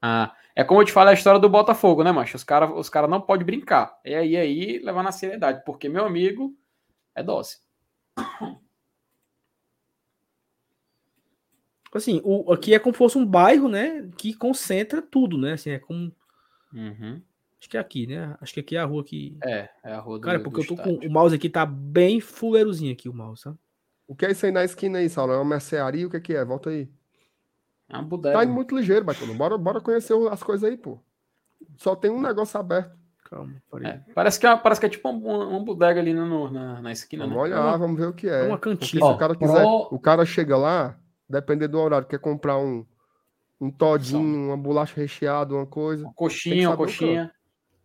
ah, 0.00 0.34
é 0.54 0.62
como 0.62 0.80
eu 0.80 0.84
te 0.84 0.92
falei 0.92 1.12
a 1.12 1.16
história 1.16 1.40
do 1.40 1.48
Botafogo, 1.48 2.04
né, 2.04 2.12
macho? 2.12 2.36
Os 2.36 2.44
caras 2.44 2.70
os 2.74 2.88
cara 2.88 3.08
não 3.08 3.20
podem 3.20 3.44
brincar. 3.44 3.98
E 4.04 4.14
aí, 4.14 4.36
aí 4.36 4.78
levar 4.78 5.02
na 5.02 5.10
seriedade, 5.10 5.62
porque 5.64 5.88
meu 5.88 6.04
amigo 6.04 6.54
é 7.14 7.22
dose. 7.22 7.58
Assim, 11.92 12.20
o, 12.24 12.52
aqui 12.52 12.74
é 12.74 12.78
como 12.78 12.94
se 12.94 12.98
fosse 12.98 13.18
um 13.18 13.26
bairro, 13.26 13.68
né? 13.68 14.08
Que 14.16 14.34
concentra 14.34 15.02
tudo, 15.02 15.36
né? 15.36 15.52
Assim, 15.52 15.70
é 15.70 15.78
como. 15.78 16.12
Uhum. 16.72 17.20
Acho 17.60 17.68
que 17.68 17.76
é 17.76 17.80
aqui, 17.80 18.06
né? 18.06 18.36
Acho 18.40 18.54
que 18.54 18.60
aqui 18.60 18.76
é 18.76 18.80
a 18.80 18.84
rua 18.84 19.04
que. 19.04 19.36
É, 19.44 19.68
é 19.84 19.92
a 19.92 20.00
rua 20.00 20.18
do 20.18 20.24
Cara, 20.24 20.40
porque 20.40 20.56
do 20.56 20.62
eu 20.62 20.68
tô 20.68 20.74
estádio. 20.74 21.00
com. 21.00 21.06
O 21.06 21.10
mouse 21.10 21.34
aqui 21.34 21.48
tá 21.48 21.66
bem 21.66 22.20
fuleirozinho 22.20 22.92
aqui, 22.92 23.08
o 23.08 23.14
mouse, 23.14 23.42
sabe? 23.42 23.58
O 24.06 24.16
que 24.16 24.26
é 24.26 24.32
isso 24.32 24.44
aí 24.44 24.52
na 24.52 24.64
esquina 24.64 24.98
aí, 24.98 25.08
Saulo? 25.08 25.32
É 25.32 25.36
uma 25.36 25.44
mercearia? 25.44 26.06
O 26.06 26.10
que 26.10 26.16
é 26.16 26.20
que 26.20 26.34
é? 26.34 26.44
Volta 26.44 26.70
aí. 26.70 26.88
É 27.88 27.96
uma 27.96 28.02
bodega. 28.02 28.36
Tá 28.36 28.44
indo 28.44 28.52
muito 28.52 28.76
ligeiro, 28.76 29.04
Bacana. 29.04 29.34
Bora, 29.34 29.58
bora 29.58 29.80
conhecer 29.80 30.14
as 30.30 30.42
coisas 30.42 30.68
aí, 30.68 30.76
pô. 30.76 30.98
Só 31.76 31.94
tem 31.94 32.10
um 32.10 32.20
negócio 32.20 32.58
aberto. 32.58 33.00
Calma, 33.24 33.62
é, 33.82 34.00
parece, 34.14 34.38
que 34.38 34.46
é, 34.46 34.54
parece 34.56 34.78
que 34.78 34.86
é 34.86 34.90
tipo 34.90 35.08
uma, 35.08 35.46
uma 35.46 35.64
bodega 35.64 35.98
ali 35.98 36.12
no, 36.12 36.50
na, 36.50 36.82
na 36.82 36.92
esquina. 36.92 37.24
Vamos 37.24 37.36
né? 37.36 37.42
olhar, 37.42 37.76
vamos 37.78 37.98
ver 37.98 38.08
o 38.08 38.12
que 38.12 38.28
é. 38.28 38.44
É 38.44 38.48
uma 38.48 38.58
cantina. 38.58 39.06
se 39.06 39.12
o 39.12 39.16
cara 39.16 39.34
quiser, 39.34 39.62
pro... 39.62 39.88
o 39.90 39.98
cara 39.98 40.26
chega 40.26 40.54
lá, 40.54 40.98
depender 41.32 41.68
do 41.68 41.78
horário, 41.78 42.06
quer 42.06 42.18
comprar 42.18 42.58
um, 42.58 42.84
um 43.60 43.70
todinho, 43.70 44.48
uma 44.48 44.56
bolacha 44.56 45.00
recheada, 45.00 45.54
uma 45.54 45.66
coisa. 45.66 46.04
Uma 46.04 46.12
coxinha, 46.12 46.68
uma 46.68 46.76
coxinha. 46.76 47.32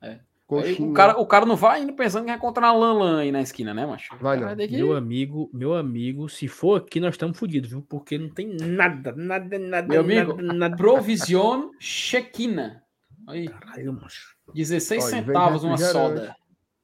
É. 0.01 0.19
Coxinha. 0.45 0.90
O 0.90 0.93
cara, 0.93 1.19
o 1.19 1.26
cara 1.26 1.45
não 1.45 1.56
vai 1.56 1.84
indo 1.84 1.93
pensando 1.93 2.22
que 2.24 2.27
vai 2.27 2.38
encontrar 2.38 2.72
uma 2.72 2.80
lanlan 2.80 3.19
aí 3.19 3.32
na 3.32 3.42
esquina, 3.42 3.74
né, 3.74 3.85
macho? 3.85 4.16
Vai 4.19 4.40
não. 4.40 4.56
Meu 4.56 4.95
amigo, 4.95 5.50
meu 5.53 5.74
amigo, 5.74 6.30
se 6.30 6.48
for 6.48 6.82
aqui, 6.82 7.00
nós 7.00 7.16
estamos 7.16 7.38
fodidos, 7.38 7.69
viu? 7.69 7.82
Porque 7.82 8.17
não 8.17 8.30
tem 8.30 8.56
nada, 8.56 9.14
nada, 9.16 9.59
nada. 9.59 9.88
Meu 9.88 10.01
amigo, 10.01 10.34
nada, 10.42 10.53
nada. 10.53 10.77
Provision 10.77 11.69
Chequina. 11.80 12.84
Aí. 13.27 13.48
Caralho, 13.48 13.93
macho. 13.93 14.38
16 14.53 15.03
Olha, 15.03 15.16
centavos 15.16 15.64
uma 15.64 15.77
soda. 15.77 16.35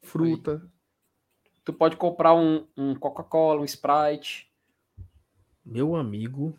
Fruta. 0.02 0.62
Aí. 0.62 0.70
Tu 1.64 1.72
pode 1.72 1.96
comprar 1.96 2.34
um, 2.34 2.68
um 2.76 2.94
Coca-Cola, 2.94 3.62
um 3.62 3.66
Sprite. 3.66 4.53
Meu 5.66 5.96
amigo. 5.96 6.58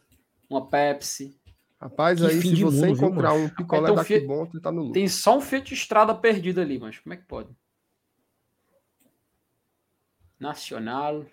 Uma 0.48 0.66
Pepsi. 0.66 1.38
Rapaz, 1.80 2.18
que 2.18 2.26
aí 2.26 2.40
se 2.40 2.62
você 2.62 2.86
mundo, 2.86 2.96
encontrar 2.96 3.34
viu, 3.34 3.44
um 3.44 3.48
picolé 3.50 3.82
então, 3.82 3.94
daqui 3.96 4.20
bom, 4.20 4.46
tu 4.46 4.60
tá 4.60 4.72
no 4.72 4.80
lucro. 4.80 4.94
Tem 4.94 5.06
só 5.06 5.36
um 5.36 5.40
Fiat 5.40 5.74
Estrada 5.74 6.14
perdido 6.14 6.60
ali, 6.60 6.78
mas 6.78 6.98
como 6.98 7.12
é 7.12 7.16
que 7.16 7.24
pode? 7.24 7.50
Nacional. 10.40 11.26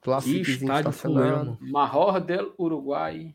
Clássico 0.00 0.48
Estádio 0.48 0.92
Fulano. 0.92 1.58
Marror 1.60 2.20
del 2.20 2.54
Uruguai. 2.58 3.34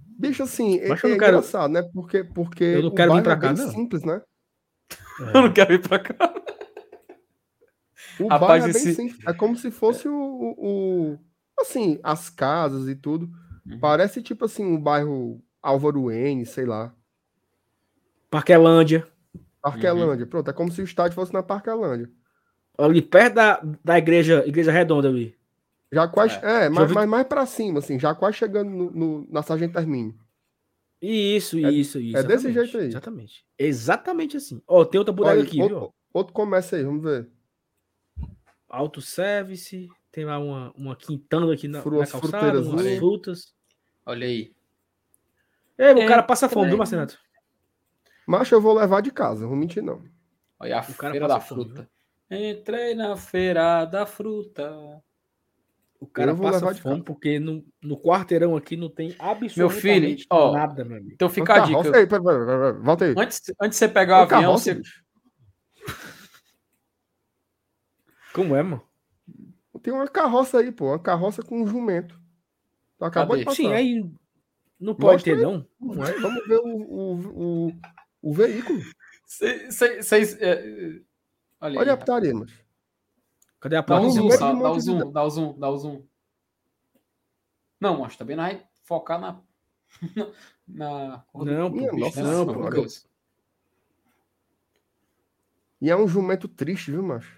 Bicho, 0.00 0.42
assim, 0.42 0.78
é, 0.78 0.90
é 0.90 0.96
quero... 0.96 1.14
engraçado, 1.14 1.70
né? 1.70 1.82
Porque, 1.82 2.24
porque 2.24 2.64
eu 2.64 2.82
não 2.82 2.94
quero 2.94 3.14
vir 3.14 3.22
pra 3.22 3.34
é 3.34 3.38
cá, 3.38 3.50
é 3.50 3.52
não. 3.54 3.70
simples, 3.70 4.02
né? 4.02 4.20
É. 5.20 5.24
Eu 5.36 5.42
não 5.42 5.52
quero 5.52 5.70
vir 5.70 5.88
pra 5.88 5.98
cá. 5.98 6.34
O 8.20 8.28
Rapaz, 8.28 8.64
bairro 8.64 8.68
é 8.68 8.72
bem 8.72 8.94
simples. 8.94 9.26
É 9.26 9.32
como 9.32 9.56
se 9.56 9.70
fosse 9.70 10.08
o, 10.08 10.14
o, 10.14 11.18
assim, 11.58 11.98
as 12.02 12.30
casas 12.30 12.88
e 12.88 12.94
tudo. 12.94 13.30
Uhum. 13.66 13.78
Parece 13.78 14.22
tipo 14.22 14.44
assim, 14.44 14.64
um 14.64 14.80
bairro 14.80 15.42
Álvaro 15.62 16.10
N, 16.10 16.44
sei 16.46 16.66
lá. 16.66 16.94
Parquelândia. 18.30 19.06
Parquelândia, 19.60 20.24
uhum. 20.24 20.30
pronto. 20.30 20.50
É 20.50 20.52
como 20.52 20.70
se 20.70 20.80
o 20.80 20.84
estádio 20.84 21.14
fosse 21.14 21.32
na 21.32 21.42
Parquelândia. 21.42 22.10
Ali 22.76 23.02
perto 23.02 23.34
da, 23.34 23.62
da 23.84 23.98
igreja, 23.98 24.44
igreja 24.46 24.70
redonda 24.70 25.08
ali. 25.08 25.36
Já 25.92 26.06
quase. 26.06 26.38
É, 26.44 26.66
é 26.66 26.68
mas, 26.68 26.92
mas 26.92 27.08
mais 27.08 27.26
pra 27.26 27.46
cima, 27.46 27.78
assim, 27.78 27.98
já 27.98 28.14
quase 28.14 28.36
chegando 28.36 28.70
no, 28.70 28.90
no, 28.90 29.28
na 29.30 29.42
Sargento 29.42 29.72
Termine. 29.74 30.14
Isso, 31.00 31.56
é, 31.58 31.70
isso, 31.70 31.98
isso. 31.98 32.16
É 32.16 32.22
desse 32.22 32.52
jeito 32.52 32.76
aí. 32.76 32.86
Exatamente. 32.88 33.44
Exatamente 33.58 34.36
assim. 34.36 34.62
Ó, 34.66 34.84
tem 34.84 34.98
outra 34.98 35.14
bodega 35.14 35.42
aqui, 35.42 35.60
outro, 35.62 35.78
viu? 35.78 35.94
Outro 36.12 36.32
comércio 36.32 36.76
aí, 36.76 36.84
vamos 36.84 37.02
ver. 37.02 37.28
Autosservice, 38.68 39.88
tem 40.12 40.24
lá 40.24 40.38
uma, 40.38 40.72
uma 40.76 40.96
quintando 40.96 41.50
aqui 41.50 41.68
na, 41.68 41.80
Fruas, 41.80 42.12
na 42.12 42.20
calçada, 42.20 42.60
umas 42.60 42.84
aí. 42.84 42.98
frutas. 42.98 43.54
Olha 44.04 44.26
aí. 44.26 44.52
Ei, 45.78 45.92
o 45.92 46.06
cara 46.06 46.22
passa 46.22 46.48
fome, 46.48 46.68
viu, 46.68 46.78
Marcenato? 46.78 47.18
Macho, 48.26 48.54
eu 48.54 48.60
vou 48.60 48.74
levar 48.74 49.00
de 49.00 49.10
casa, 49.10 49.42
não 49.42 49.48
vou 49.48 49.56
mentir, 49.56 49.82
não. 49.82 50.02
Olha 50.58 50.78
a 50.78 50.80
o 50.80 50.84
feira 50.84 51.28
da 51.28 51.40
fome, 51.40 51.64
fruta. 51.64 51.88
Viu? 52.30 52.50
Entrei 52.50 52.94
na 52.94 53.16
feira 53.16 53.84
da 53.84 54.04
fruta. 54.04 54.70
O 56.00 56.06
cara 56.06 56.34
passa 56.34 56.74
fome 56.74 57.02
porque 57.02 57.40
no, 57.40 57.64
no 57.82 58.00
quarteirão 58.00 58.56
aqui 58.56 58.76
não 58.76 58.88
tem 58.88 59.16
absolutamente 59.18 59.58
meu 59.58 59.70
filho, 59.70 60.16
ó, 60.30 60.52
nada, 60.52 60.84
meu 60.84 60.98
amigo. 60.98 61.12
Então 61.14 61.28
fica 61.28 61.54
a 61.54 61.58
dica. 61.60 61.96
Aí, 61.96 62.06
pera, 62.06 62.22
pera, 62.22 62.46
pera, 62.46 62.72
volta 62.74 63.04
aí. 63.04 63.14
Antes, 63.16 63.42
antes 63.60 63.78
de 63.78 63.86
você 63.86 63.88
pegar 63.88 64.20
o 64.20 64.22
avião, 64.22 64.40
carroça, 64.42 64.74
você... 64.74 64.82
Como 68.32 68.54
é, 68.54 68.62
mano? 68.62 68.82
Tem 69.82 69.92
uma 69.92 70.08
carroça 70.08 70.58
aí, 70.58 70.72
pô. 70.72 70.86
Uma 70.86 70.98
carroça 70.98 71.42
com 71.42 71.62
um 71.62 71.66
jumento. 71.66 72.18
Tu 72.98 73.04
acabou 73.04 73.36
Cadê? 73.36 73.40
de 73.40 73.44
passar. 73.44 73.56
Sim, 73.56 73.72
aí 73.72 74.10
não 74.78 74.94
pode 74.94 75.14
Mostra 75.14 75.36
ter, 75.36 75.38
aí. 75.38 75.42
não. 75.42 75.66
não 75.80 76.04
é? 76.04 76.12
Vamos 76.20 76.46
ver 76.46 76.58
o, 76.58 76.68
o, 76.68 77.66
o, 77.66 77.72
o 78.22 78.32
veículo. 78.32 78.80
Vocês... 79.26 80.40
É... 80.40 81.00
Olha, 81.60 81.80
Olha 81.80 81.92
a 81.92 81.96
putaria, 81.96 82.34
mas... 82.34 82.52
Cadê 83.60 83.76
a 83.76 83.82
placa? 83.82 84.02
Dá, 84.02 84.08
um 84.08 84.10
zoom, 84.10 84.28
dá, 84.28 84.52
dá 84.52 84.70
o 84.70 84.80
zoom, 84.80 85.12
dá 85.12 85.22
o 85.22 85.30
zoom, 85.30 85.58
dá 85.58 85.70
o 85.70 85.76
zoom. 85.76 86.06
Não, 87.80 87.98
mas 88.00 88.16
também 88.16 88.36
não 88.36 88.44
vai 88.44 88.64
focar 88.84 89.20
na. 89.20 89.40
na... 90.66 91.24
Não, 91.34 91.70
pô, 91.70 91.96
nossa, 91.96 92.22
não, 92.22 92.46
pô, 92.46 92.86
E 95.80 95.90
é 95.90 95.96
um 95.96 96.06
jumento 96.06 96.46
triste, 96.46 96.92
viu, 96.92 97.02
macho? 97.02 97.37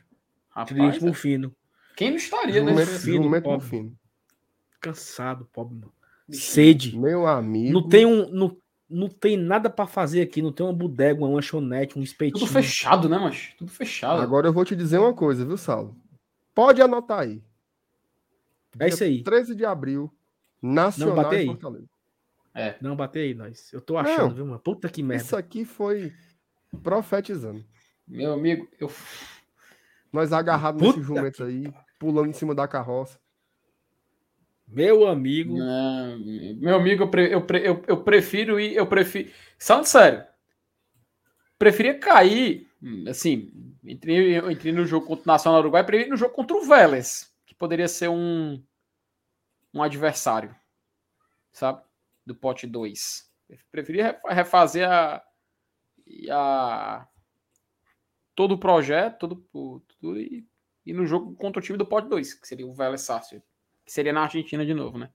Rapaz, 0.50 0.68
triste, 0.68 1.08
é... 1.08 1.12
fino. 1.12 1.54
Quem 1.96 2.10
não 2.10 2.16
estaria, 2.16 2.62
né? 2.62 2.72
né? 2.72 2.86
Fino, 2.86 3.42
pobre. 3.42 3.66
fino. 3.66 3.98
Cansado, 4.80 5.48
pobre, 5.52 5.74
mano. 5.74 5.92
Sede. 6.30 6.98
Meu 6.98 7.26
amigo. 7.26 7.72
Não 7.72 7.88
tem 7.88 8.06
um. 8.06 8.30
Não, 8.30 8.56
não 8.88 9.08
tem 9.08 9.36
nada 9.36 9.70
para 9.70 9.86
fazer 9.86 10.20
aqui, 10.22 10.42
não 10.42 10.52
tem 10.52 10.66
uma 10.66 10.72
bodega, 10.72 11.20
uma 11.20 11.28
lanchonete, 11.28 11.98
um 11.98 12.02
espetinho. 12.02 12.40
Tudo 12.40 12.52
fechado, 12.52 13.08
né, 13.08 13.18
macho? 13.18 13.54
Tudo 13.56 13.70
fechado. 13.70 14.20
Agora 14.20 14.48
eu 14.48 14.52
vou 14.52 14.64
te 14.64 14.74
dizer 14.74 14.98
uma 14.98 15.14
coisa, 15.14 15.44
viu, 15.44 15.56
Saulo? 15.56 15.96
Pode 16.54 16.82
anotar 16.82 17.20
aí. 17.20 17.42
É 18.78 18.88
isso 18.88 19.04
aí. 19.04 19.22
13 19.22 19.54
de 19.54 19.64
abril, 19.64 20.12
Nacional 20.62 21.24
não, 21.24 21.30
aí. 21.30 21.46
Fortaleza. 21.46 21.88
É. 22.54 22.76
Não, 22.80 22.96
batei 22.96 23.28
aí, 23.28 23.34
nós. 23.34 23.72
Eu 23.72 23.80
tô 23.80 23.96
achando, 23.96 24.28
não, 24.28 24.34
viu, 24.34 24.46
mano? 24.46 24.58
Puta 24.58 24.88
que 24.88 25.02
merda. 25.02 25.24
Isso 25.24 25.36
aqui 25.36 25.64
foi 25.64 26.12
profetizando. 26.82 27.64
Meu 28.06 28.32
amigo, 28.32 28.68
eu. 28.78 28.90
Nós 30.12 30.32
agarrados 30.32 30.82
nesse 30.82 31.02
jumento 31.02 31.44
aí, 31.44 31.72
pulando 31.98 32.28
em 32.28 32.32
cima 32.32 32.54
da 32.54 32.66
carroça. 32.66 33.18
Meu 34.66 35.08
amigo. 35.08 35.58
Não, 35.58 36.18
meu 36.18 36.76
amigo, 36.76 37.02
eu, 37.02 37.10
pre, 37.10 37.32
eu, 37.32 37.44
pre, 37.44 37.58
eu, 37.66 37.82
eu, 37.86 38.02
prefiro 38.02 38.58
ir. 38.58 38.74
Eu 38.74 38.86
prefiro. 38.86 39.30
Falando 39.58 39.84
sério. 39.84 40.24
Preferia 41.58 41.98
cair. 41.98 42.68
Assim, 43.08 43.52
entrei, 43.84 44.38
entrei 44.38 44.72
no 44.72 44.86
jogo 44.86 45.06
contra 45.06 45.24
o 45.24 45.26
Nacional 45.26 45.60
Uruguai, 45.60 45.84
preferi 45.84 46.08
no 46.08 46.16
jogo 46.16 46.32
contra 46.32 46.56
o 46.56 46.64
Vélez, 46.64 47.30
que 47.44 47.54
poderia 47.54 47.88
ser 47.88 48.08
um, 48.08 48.62
um 49.74 49.82
adversário, 49.82 50.54
sabe? 51.52 51.82
Do 52.24 52.34
pote 52.34 52.66
2. 52.66 53.28
Preferia 53.70 54.18
refazer 54.28 54.88
a, 54.88 55.22
a 56.30 57.06
todo 58.34 58.52
o 58.52 58.58
projeto, 58.58 59.28
todo, 59.52 59.84
tudo 60.00 60.18
e, 60.18 60.46
e 60.84 60.92
no 60.92 61.06
jogo 61.06 61.34
contra 61.34 61.60
o 61.60 61.62
time 61.62 61.78
do 61.78 61.86
pote 61.86 62.08
2, 62.08 62.34
que 62.34 62.48
seria 62.48 62.66
o 62.66 62.72
Vélez 62.72 63.02
Sácio 63.02 63.42
que 63.84 63.92
seria 63.92 64.12
na 64.12 64.22
Argentina 64.22 64.64
de 64.64 64.72
novo, 64.72 64.98
né? 64.98 65.10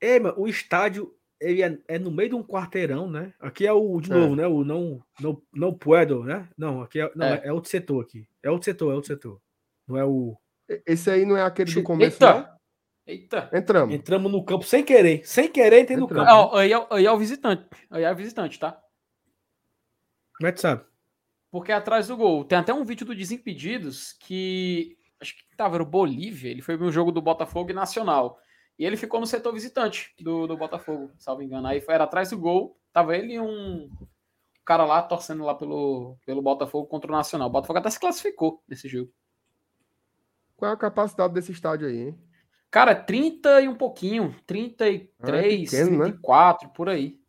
É, 0.00 0.18
o 0.36 0.48
estádio 0.48 1.14
ele 1.40 1.62
é, 1.62 1.78
é, 1.88 1.98
no 1.98 2.10
meio 2.10 2.30
de 2.30 2.34
um 2.34 2.42
quarteirão, 2.42 3.08
né? 3.08 3.32
Aqui 3.38 3.66
é 3.66 3.72
o 3.72 4.00
de 4.00 4.12
é. 4.12 4.14
novo, 4.14 4.34
né? 4.34 4.46
O 4.46 4.64
não 4.64 5.02
não 5.20 5.42
não 5.54 5.72
puedo, 5.72 6.24
né? 6.24 6.48
Não, 6.56 6.82
aqui 6.82 7.00
é, 7.00 7.10
não, 7.14 7.26
é. 7.26 7.40
é. 7.44 7.52
outro 7.52 7.70
setor 7.70 8.02
aqui. 8.02 8.26
É 8.42 8.50
outro 8.50 8.64
setor, 8.64 8.92
é 8.92 8.94
outro 8.94 9.08
setor. 9.08 9.40
Não 9.86 9.96
é 9.96 10.04
o 10.04 10.36
Esse 10.86 11.10
aí 11.10 11.24
não 11.24 11.36
é 11.36 11.42
aquele 11.42 11.72
do 11.72 11.82
começo, 11.82 12.16
Eita. 12.16 12.34
Não? 12.34 12.60
Eita. 13.06 13.50
Entramos. 13.52 13.94
Entramos 13.94 14.32
no 14.32 14.44
campo 14.44 14.64
sem 14.64 14.84
querer, 14.84 15.26
sem 15.26 15.48
querer 15.48 15.80
entrar 15.80 15.96
no 15.96 16.08
campo. 16.08 16.20
Ah, 16.22 16.60
aí, 16.60 16.72
é, 16.72 16.86
aí 16.90 17.06
é 17.06 17.12
o 17.12 17.18
visitante. 17.18 17.66
Aí 17.90 18.02
é 18.02 18.12
o 18.12 18.16
visitante, 18.16 18.58
tá? 18.58 18.80
Como 20.36 20.48
é 20.48 20.52
que 20.52 20.60
sabe? 20.60 20.84
Porque 21.50 21.72
é 21.72 21.74
atrás 21.74 22.08
do 22.08 22.16
gol. 22.16 22.44
Tem 22.44 22.58
até 22.58 22.72
um 22.72 22.84
vídeo 22.84 23.04
do 23.04 23.14
Desimpedidos 23.14 24.12
que 24.12 24.96
acho 25.20 25.36
que 25.36 25.42
estava 25.50 25.78
no 25.78 25.84
Bolívia, 25.84 26.50
ele 26.50 26.62
foi 26.62 26.76
no 26.76 26.90
jogo 26.90 27.12
do 27.12 27.20
Botafogo 27.20 27.70
e 27.70 27.74
Nacional. 27.74 28.38
E 28.78 28.84
ele 28.84 28.96
ficou 28.96 29.20
no 29.20 29.26
setor 29.26 29.52
visitante 29.52 30.14
do, 30.18 30.46
do 30.46 30.56
Botafogo, 30.56 31.12
salvo 31.18 31.42
engano. 31.42 31.66
Aí 31.66 31.80
foi, 31.80 31.94
era 31.94 32.04
atrás 32.04 32.30
do 32.30 32.38
gol, 32.38 32.80
tava 32.92 33.14
ele 33.14 33.34
e 33.34 33.40
um 33.40 33.90
cara 34.64 34.84
lá 34.84 35.02
torcendo 35.02 35.44
lá 35.44 35.54
pelo, 35.54 36.16
pelo 36.24 36.40
Botafogo 36.40 36.86
contra 36.86 37.10
o 37.10 37.14
Nacional. 37.14 37.48
O 37.48 37.52
Botafogo 37.52 37.78
até 37.78 37.90
se 37.90 38.00
classificou 38.00 38.62
nesse 38.66 38.88
jogo. 38.88 39.12
Qual 40.56 40.70
é 40.70 40.74
a 40.74 40.78
capacidade 40.78 41.34
desse 41.34 41.52
estádio 41.52 41.88
aí, 41.88 42.08
hein? 42.08 42.18
Cara, 42.70 42.94
30 42.94 43.62
e 43.62 43.68
um 43.68 43.74
pouquinho. 43.74 44.34
33, 44.46 45.10
ah, 45.20 45.38
é 45.38 45.42
pequeno, 45.42 46.04
34, 46.04 46.68
né? 46.68 46.74
por 46.74 46.88
aí. 46.88 47.20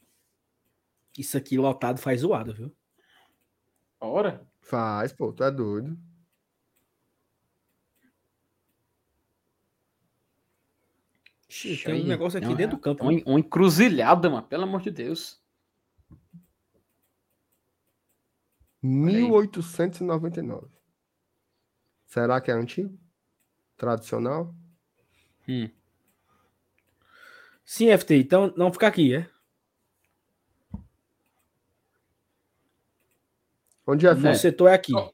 Isso 1.18 1.36
aqui 1.36 1.58
lotado 1.58 2.00
faz 2.00 2.22
zoado, 2.22 2.54
viu? 2.54 2.72
Ora. 4.02 4.46
Faz, 4.60 5.14
pô, 5.14 5.32
tu 5.32 5.44
é 5.44 5.52
doido. 5.52 5.98
tem 11.86 12.04
um 12.04 12.08
negócio 12.08 12.40
aqui 12.40 12.56
dentro 12.56 12.78
do 12.78 12.82
campo. 12.82 13.04
Uma, 13.04 13.22
uma 13.26 13.40
encruzilhada, 13.40 14.30
mano. 14.30 14.48
Pelo 14.48 14.64
amor 14.64 14.82
de 14.82 14.90
Deus. 14.90 15.40
1899. 18.82 20.68
Será 22.08 22.42
que 22.42 22.50
é 22.50 22.54
antigo? 22.56 22.98
Tradicional? 23.78 24.56
Hum. 25.48 25.70
Sim, 27.64 27.96
FT. 27.96 28.16
Então 28.16 28.52
não 28.58 28.74
ficar 28.74 28.88
aqui, 28.88 29.14
é? 29.16 29.30
Onde 33.88 34.08
é? 34.08 34.12
O 34.12 34.36
setor 34.36 34.68
é 34.68 34.74
aqui. 34.74 34.94
Oh. 34.96 35.12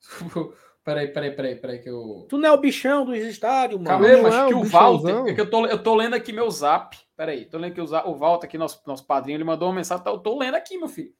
Peraí, 0.84 1.08
peraí, 1.08 1.34
peraí, 1.34 1.56
peraí, 1.56 1.78
que 1.78 1.88
eu. 1.88 2.26
Tu 2.28 2.36
não 2.36 2.46
é 2.46 2.52
o 2.52 2.60
bichão 2.60 3.06
dos 3.06 3.16
estádios, 3.16 3.80
mano. 3.80 3.88
Calma 3.88 4.06
aí, 4.06 4.22
mas 4.22 4.34
é 4.34 4.48
que 4.48 4.54
o 4.54 4.64
Walter. 4.64 5.30
É 5.30 5.34
que 5.34 5.40
eu, 5.40 5.48
tô, 5.48 5.66
eu 5.66 5.82
tô 5.82 5.94
lendo 5.94 6.12
aqui 6.12 6.30
meu 6.30 6.50
zap. 6.50 6.94
Peraí, 7.16 7.46
tô 7.46 7.56
lendo 7.56 7.72
aqui 7.72 7.80
o, 7.80 7.84
o 7.84 8.14
Walter, 8.14 8.46
aqui, 8.46 8.58
nosso, 8.58 8.82
nosso 8.86 9.06
padrinho, 9.06 9.38
ele 9.38 9.44
mandou 9.44 9.68
uma 9.68 9.76
mensagem. 9.76 10.04
Tá, 10.04 10.10
eu 10.10 10.18
tô 10.18 10.38
lendo 10.38 10.56
aqui, 10.56 10.76
meu 10.76 10.88
filho. 10.88 11.14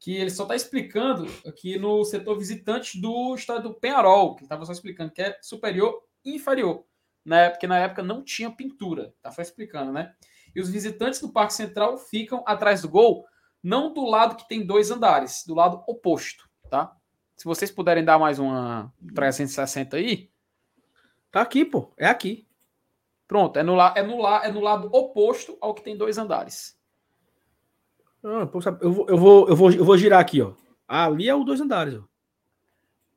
Que 0.00 0.16
ele 0.16 0.30
só 0.30 0.44
tá 0.44 0.56
explicando 0.56 1.26
aqui 1.46 1.78
no 1.78 2.04
setor 2.04 2.36
visitante 2.36 3.00
do 3.00 3.36
estádio 3.36 3.70
do 3.70 3.74
Penharol, 3.74 4.34
que 4.34 4.42
ele 4.42 4.48
tava 4.48 4.64
só 4.64 4.72
explicando 4.72 5.12
que 5.12 5.22
é 5.22 5.38
superior 5.42 6.02
e 6.24 6.34
inferior. 6.34 6.84
Né? 7.24 7.50
Porque 7.50 7.68
na 7.68 7.78
época 7.78 8.02
não 8.02 8.24
tinha 8.24 8.50
pintura. 8.50 9.14
Tá 9.22 9.30
só 9.30 9.42
explicando, 9.42 9.92
né? 9.92 10.12
E 10.56 10.60
os 10.60 10.68
visitantes 10.68 11.20
do 11.20 11.28
Parque 11.32 11.54
Central 11.54 11.98
ficam 11.98 12.42
atrás 12.44 12.82
do 12.82 12.88
gol, 12.88 13.24
não 13.62 13.92
do 13.92 14.04
lado 14.04 14.36
que 14.36 14.48
tem 14.48 14.64
dois 14.64 14.90
andares, 14.90 15.44
do 15.46 15.54
lado 15.54 15.82
oposto, 15.86 16.48
tá? 16.70 16.96
Se 17.36 17.44
vocês 17.44 17.70
puderem 17.70 18.04
dar 18.04 18.18
mais 18.18 18.38
uma 18.38 18.92
360 19.14 19.96
aí. 19.96 20.30
Tá 21.30 21.40
aqui, 21.40 21.64
pô. 21.64 21.92
É 21.96 22.06
aqui. 22.06 22.48
Pronto, 23.28 23.58
é 23.58 23.62
no, 23.62 23.74
la, 23.74 23.94
é, 23.96 24.02
no 24.02 24.18
la, 24.18 24.44
é 24.44 24.50
no 24.50 24.60
lado 24.60 24.88
oposto 24.92 25.56
ao 25.60 25.74
que 25.74 25.82
tem 25.82 25.96
dois 25.96 26.18
andares. 26.18 26.76
Ah, 28.24 28.48
eu, 28.80 28.92
vou, 28.92 29.08
eu, 29.08 29.16
vou, 29.16 29.48
eu, 29.48 29.56
vou, 29.56 29.70
eu 29.70 29.84
vou 29.84 29.98
girar 29.98 30.18
aqui, 30.18 30.42
ó. 30.42 30.54
Ali 30.88 31.28
é 31.28 31.34
o 31.34 31.44
dois 31.44 31.60
andares, 31.60 31.94
ó. 31.94 32.02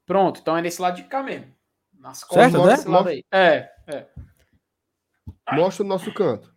Pronto, 0.05 0.41
então 0.41 0.57
é 0.57 0.61
nesse 0.61 0.81
lado 0.81 0.97
de 0.97 1.03
cá 1.05 1.23
mesmo. 1.23 1.55
Nas 1.97 2.23
costas 2.23 2.51
certo, 2.51 2.67
desse 2.67 2.85
né? 2.85 2.91
lado 2.93 3.09
aí. 3.09 3.25
É, 3.31 3.71
é. 3.87 4.07
Mostra 5.53 5.83
o 5.83 5.87
nosso 5.87 6.13
canto. 6.13 6.53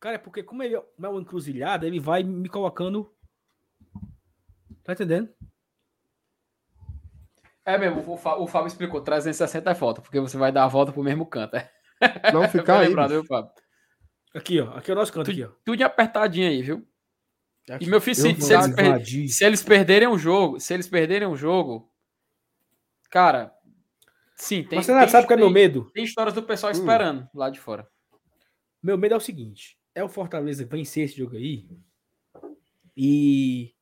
Cara, 0.00 0.14
é 0.14 0.18
porque 0.18 0.42
como 0.42 0.62
ele 0.62 0.76
é 0.76 0.82
uma 0.98 1.20
encruzilhada, 1.20 1.86
ele 1.86 1.98
vai 1.98 2.22
me 2.22 2.48
colocando 2.48 3.12
Tá 4.88 4.94
entendendo? 4.94 5.28
É 7.62 7.76
mesmo, 7.76 8.10
o, 8.10 8.16
Fábio, 8.16 8.42
o 8.42 8.46
Fábio 8.46 8.68
explicou, 8.68 9.02
360 9.02 9.70
é 9.70 9.74
volta, 9.74 10.00
porque 10.00 10.18
você 10.18 10.38
vai 10.38 10.50
dar 10.50 10.64
a 10.64 10.68
volta 10.68 10.92
pro 10.92 11.02
mesmo 11.02 11.26
canto. 11.26 11.56
É. 11.56 11.70
Não 12.32 12.48
ficar 12.48 12.78
aí. 12.78 12.88
Lembrado, 12.88 13.10
viu, 13.10 13.24
Fábio? 13.26 13.50
Aqui, 14.34 14.58
ó. 14.62 14.70
Aqui 14.70 14.90
é 14.90 14.94
o 14.94 14.96
nosso 14.96 15.12
canto, 15.12 15.26
tudo, 15.26 15.44
aqui, 15.44 15.44
ó. 15.44 15.60
Tudo 15.62 15.82
apertadinho 15.82 16.48
aí, 16.48 16.62
viu? 16.62 16.88
Aqui. 17.68 17.84
E 17.84 17.88
meu 17.90 18.00
filho, 18.00 18.14
se, 18.14 18.40
se, 18.40 18.54
eles 18.54 18.74
per... 18.74 19.04
se, 19.04 19.44
eles 19.44 19.62
perderem 19.62 20.08
o 20.08 20.16
jogo, 20.16 20.58
se 20.58 20.72
eles 20.72 20.88
perderem 20.88 21.28
o 21.28 21.36
jogo, 21.36 21.92
cara, 23.10 23.52
sim, 24.36 24.64
tem. 24.64 24.82
Você 24.82 24.94
não 24.94 25.06
sabe 25.06 25.26
qual 25.26 25.38
é 25.38 25.42
meu 25.42 25.50
medo? 25.50 25.90
Tem 25.92 26.02
histórias 26.02 26.34
do 26.34 26.42
pessoal 26.42 26.72
hum. 26.72 26.76
esperando 26.76 27.28
lá 27.34 27.50
de 27.50 27.60
fora. 27.60 27.86
Meu 28.82 28.96
medo 28.96 29.12
é 29.12 29.18
o 29.18 29.20
seguinte: 29.20 29.77
é 29.98 30.04
o 30.04 30.08
Fortaleza 30.08 30.64
vencer 30.64 31.04
esse 31.04 31.16
jogo 31.16 31.36
aí. 31.36 31.68
E 32.96 33.74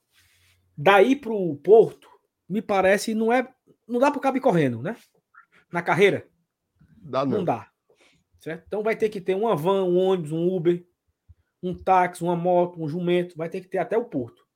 daí 0.77 1.15
pro 1.17 1.57
Porto, 1.57 2.09
me 2.49 2.61
parece, 2.61 3.15
não 3.15 3.33
é. 3.33 3.53
Não 3.87 4.01
dá 4.01 4.11
pro 4.11 4.21
cabo 4.21 4.41
correndo, 4.41 4.83
né? 4.83 4.97
Na 5.73 5.83
carreira. 5.83 6.29
Dá 6.99 7.25
não. 7.25 7.39
Não 7.39 7.45
dá. 7.45 7.71
Certo? 8.41 8.65
Então 8.67 8.83
vai 8.83 8.97
ter 8.97 9.09
que 9.09 9.21
ter 9.21 9.35
uma 9.35 9.57
van, 9.57 9.85
um 9.85 9.97
ônibus, 9.97 10.33
um 10.33 10.47
Uber, 10.49 10.85
um 11.63 11.75
táxi, 11.75 12.23
uma 12.23 12.37
moto, 12.37 12.83
um 12.83 12.89
jumento. 12.89 13.37
Vai 13.37 13.49
ter 13.49 13.61
que 13.61 13.69
ter 13.69 13.79
até 13.79 13.97
o 13.97 14.05
Porto. 14.05 14.47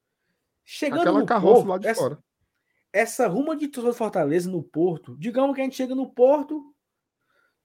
Chegando 0.65 1.01
Aquela 1.01 1.21
no 1.21 1.27
carroça 1.27 1.55
Porto, 1.55 1.69
lá 1.69 1.79
de 1.79 1.89
essa, 1.89 2.01
fora. 2.01 2.19
essa 2.93 3.27
ruma 3.27 3.57
de 3.57 3.67
torcedor 3.69 3.93
do 3.93 3.99
Fortaleza 3.99 4.51
no 4.51 4.63
Porto, 4.63 5.17
digamos 5.19 5.55
que 5.55 5.61
a 5.61 5.65
gente 5.65 5.77
chega 5.77 5.95
no 5.95 6.13
Porto, 6.13 6.75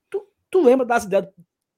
tu, 0.10 0.28
tu 0.50 0.64
lembra 0.64 0.86
das 0.86 1.04
ideias, 1.04 1.28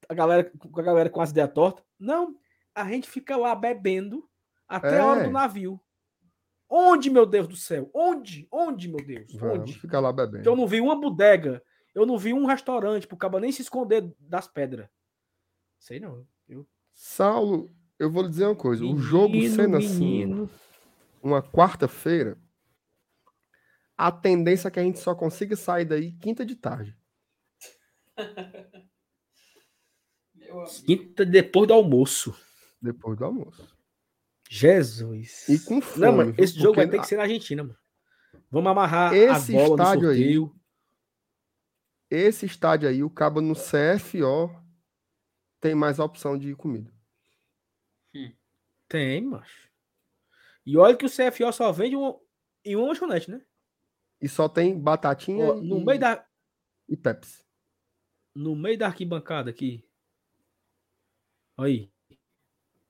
a 0.08 0.14
galera, 0.14 0.50
com 0.58 0.80
a 0.80 0.84
galera 0.84 1.10
com 1.10 1.20
as 1.20 1.32
ideias 1.32 1.52
tortas? 1.52 1.87
Não, 2.00 2.36
a 2.76 2.88
gente 2.90 3.10
fica 3.10 3.36
lá 3.36 3.56
bebendo 3.56 4.28
até 4.68 5.00
a 5.00 5.06
hora 5.06 5.22
É. 5.22 5.24
do 5.26 5.32
navio. 5.32 5.80
Onde, 6.70 7.10
meu 7.10 7.26
Deus 7.26 7.48
do 7.48 7.56
céu? 7.56 7.90
Onde? 7.94 8.48
Onde, 8.52 8.88
meu 8.90 9.04
Deus? 9.06 9.34
Vamos 9.36 9.60
Onde? 9.60 9.80
ficar 9.80 10.00
lá 10.02 10.12
bebendo. 10.12 10.44
Que 10.44 10.50
eu 10.50 10.56
não 10.56 10.68
vi 10.68 10.82
uma 10.82 11.00
bodega, 11.00 11.64
eu 11.96 12.06
não 12.06 12.18
vi 12.18 12.34
um 12.34 12.46
restaurante 12.46 13.08
pro 13.08 13.16
cabo 13.18 13.40
nem 13.40 13.52
se 13.52 13.62
esconder 13.62 14.14
das 14.20 14.48
pedras. 14.48 14.90
Sei 15.80 16.00
não. 16.00 16.28
Eu... 16.48 16.68
Saulo, 16.94 17.70
eu 17.98 18.12
vou 18.12 18.24
lhe 18.24 18.30
dizer 18.30 18.46
uma 18.46 18.56
coisa. 18.56 18.84
o 18.84 18.98
jogo 18.98 19.34
Menino, 19.34 19.56
sendo 19.56 19.78
assim, 19.78 20.00
menino. 20.26 20.50
uma 21.24 21.42
quarta-feira, 21.42 22.38
a 23.96 24.12
tendência 24.12 24.68
é 24.68 24.72
que 24.72 24.80
a 24.80 24.84
gente 24.84 25.00
só 25.00 25.16
consiga 25.16 25.56
sair 25.56 25.86
daí 25.86 26.12
quinta 26.14 26.46
de 26.46 26.56
tarde. 26.56 26.98
Meu 30.48 30.62
amigo. 30.62 30.86
Quinta 30.86 31.26
depois 31.26 31.68
do 31.68 31.74
almoço. 31.74 32.36
Depois 32.82 33.18
do 33.18 33.26
almoço. 33.26 33.76
Jesus. 34.50 35.48
E 35.50 35.60
com 35.60 35.82
fome. 35.82 36.06
Não, 36.06 36.16
mano, 36.16 36.36
esse 36.38 36.58
jogo 36.60 36.76
vai 36.76 36.88
ter 36.90 37.00
que 37.00 37.08
ser 37.08 37.18
na 37.18 37.24
Argentina, 37.24 37.64
mano. 37.64 37.78
Vamos 38.50 38.72
amarrar 38.72 39.14
Esse 39.14 39.56
a 39.58 39.60
bola 39.60 39.76
estádio 39.84 40.04
no 40.04 40.10
aí- 40.10 40.18
sorteio. 40.36 40.56
Esse 42.10 42.46
estádio 42.46 42.88
aí, 42.88 43.04
o 43.04 43.10
cabo 43.10 43.42
no 43.42 43.54
CFO 43.54 44.50
tem 45.60 45.76
mais 45.76 46.00
opção 46.00 46.38
de 46.38 46.56
comida. 46.56 46.90
Tem, 48.88 49.22
macho. 49.22 49.68
E 50.66 50.78
olha 50.78 50.96
que 50.96 51.06
o 51.06 51.10
CFO 51.10 51.52
só 51.52 51.70
vende 51.74 51.98
um, 51.98 52.18
em 52.64 52.78
uma 52.78 52.88
lanchonete, 52.88 53.30
né? 53.30 53.42
E 54.22 54.30
só 54.30 54.48
tem 54.48 54.80
batatinha 54.80 55.46
Ó, 55.46 55.56
no, 55.56 55.80
e, 55.82 55.86
meio 55.86 56.00
da, 56.00 56.26
e 56.88 56.96
Pepsi. 56.96 57.44
no 58.34 58.56
meio 58.56 58.78
da 58.78 58.88
arquibancada 58.88 59.50
aqui. 59.50 59.86
Aí. 61.58 61.92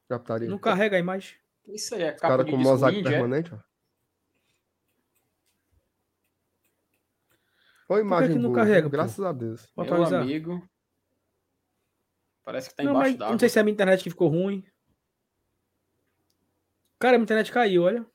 Captaria. 0.09 0.49
Não 0.49 0.57
carrega 0.57 0.95
aí 0.97 1.03
mais. 1.03 1.35
Isso 1.67 1.95
aí 1.95 2.03
é 2.03 2.13
Os 2.13 2.21
capa 2.21 2.27
cara 2.27 2.43
de 2.43 2.51
com 2.51 2.57
mosaico 2.57 2.99
é? 2.99 3.03
permanente, 3.03 3.53
ó. 3.53 3.59
Olha 7.89 7.99
a 7.99 8.01
que 8.01 8.07
imagem 8.07 8.31
que 8.33 8.39
não 8.39 8.51
boa, 8.51 8.55
carrega, 8.55 8.81
viu? 8.81 8.89
pô? 8.89 8.97
graças 8.97 9.23
a 9.23 9.31
Deus. 9.31 9.71
Meu 9.75 9.85
atualizar. 9.85 10.21
amigo. 10.21 10.69
Parece 12.43 12.69
que 12.69 12.75
tá 12.75 12.83
não, 12.83 12.91
embaixo 12.91 13.17
d'água. 13.17 13.31
não 13.31 13.39
sei 13.39 13.49
se 13.49 13.57
é 13.57 13.61
a 13.61 13.63
minha 13.63 13.73
internet 13.73 14.03
que 14.03 14.09
ficou 14.09 14.29
ruim. 14.29 14.63
Cara, 16.99 17.15
a 17.15 17.17
minha 17.17 17.23
internet 17.23 17.51
caiu, 17.51 17.83
olha. 17.83 18.05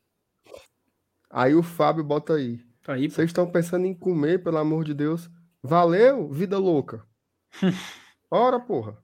Aí 1.30 1.54
o 1.54 1.62
Fábio 1.62 2.04
bota 2.04 2.34
aí. 2.34 2.58
Tá 2.82 2.94
aí. 2.94 3.08
Vocês 3.08 3.28
estão 3.30 3.50
pensando 3.50 3.86
em 3.86 3.94
comer, 3.94 4.42
pelo 4.42 4.58
amor 4.58 4.84
de 4.84 4.92
Deus. 4.92 5.30
Valeu, 5.62 6.28
vida 6.30 6.58
louca. 6.58 7.06
Ora, 8.30 8.58
porra. 8.58 9.01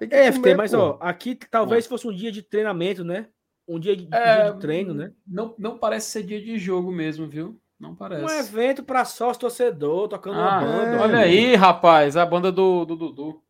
Tem 0.00 0.08
que 0.08 0.14
É, 0.14 0.32
FT, 0.32 0.54
mas 0.54 0.72
ó, 0.74 0.96
aqui 1.00 1.34
talvez 1.34 1.86
fosse 1.86 2.08
um 2.08 2.12
dia 2.12 2.32
de 2.32 2.42
treinamento, 2.42 3.04
né? 3.04 3.26
Um 3.68 3.78
dia 3.78 3.94
de, 3.94 4.08
É, 4.12 4.42
dia 4.44 4.52
de 4.54 4.60
treino, 4.60 4.94
né? 4.94 5.12
Não, 5.26 5.54
não 5.58 5.78
parece 5.78 6.10
ser 6.10 6.22
dia 6.22 6.40
de 6.40 6.58
jogo 6.58 6.90
mesmo, 6.90 7.28
viu? 7.28 7.60
Não 7.78 7.94
parece. 7.94 8.24
Um 8.24 8.28
evento 8.30 8.82
pra 8.82 9.04
sócio 9.04 9.40
torcedor, 9.40 10.08
tocando 10.08 10.38
uma 10.38 10.56
Ah, 10.58 10.60
banda. 10.60 10.96
é. 10.96 11.00
olha 11.00 11.18
aí, 11.18 11.54
rapaz, 11.54 12.16
a 12.16 12.24
banda 12.26 12.50
do, 12.50 12.84
do 12.86 12.96
Dudu. 12.96 13.42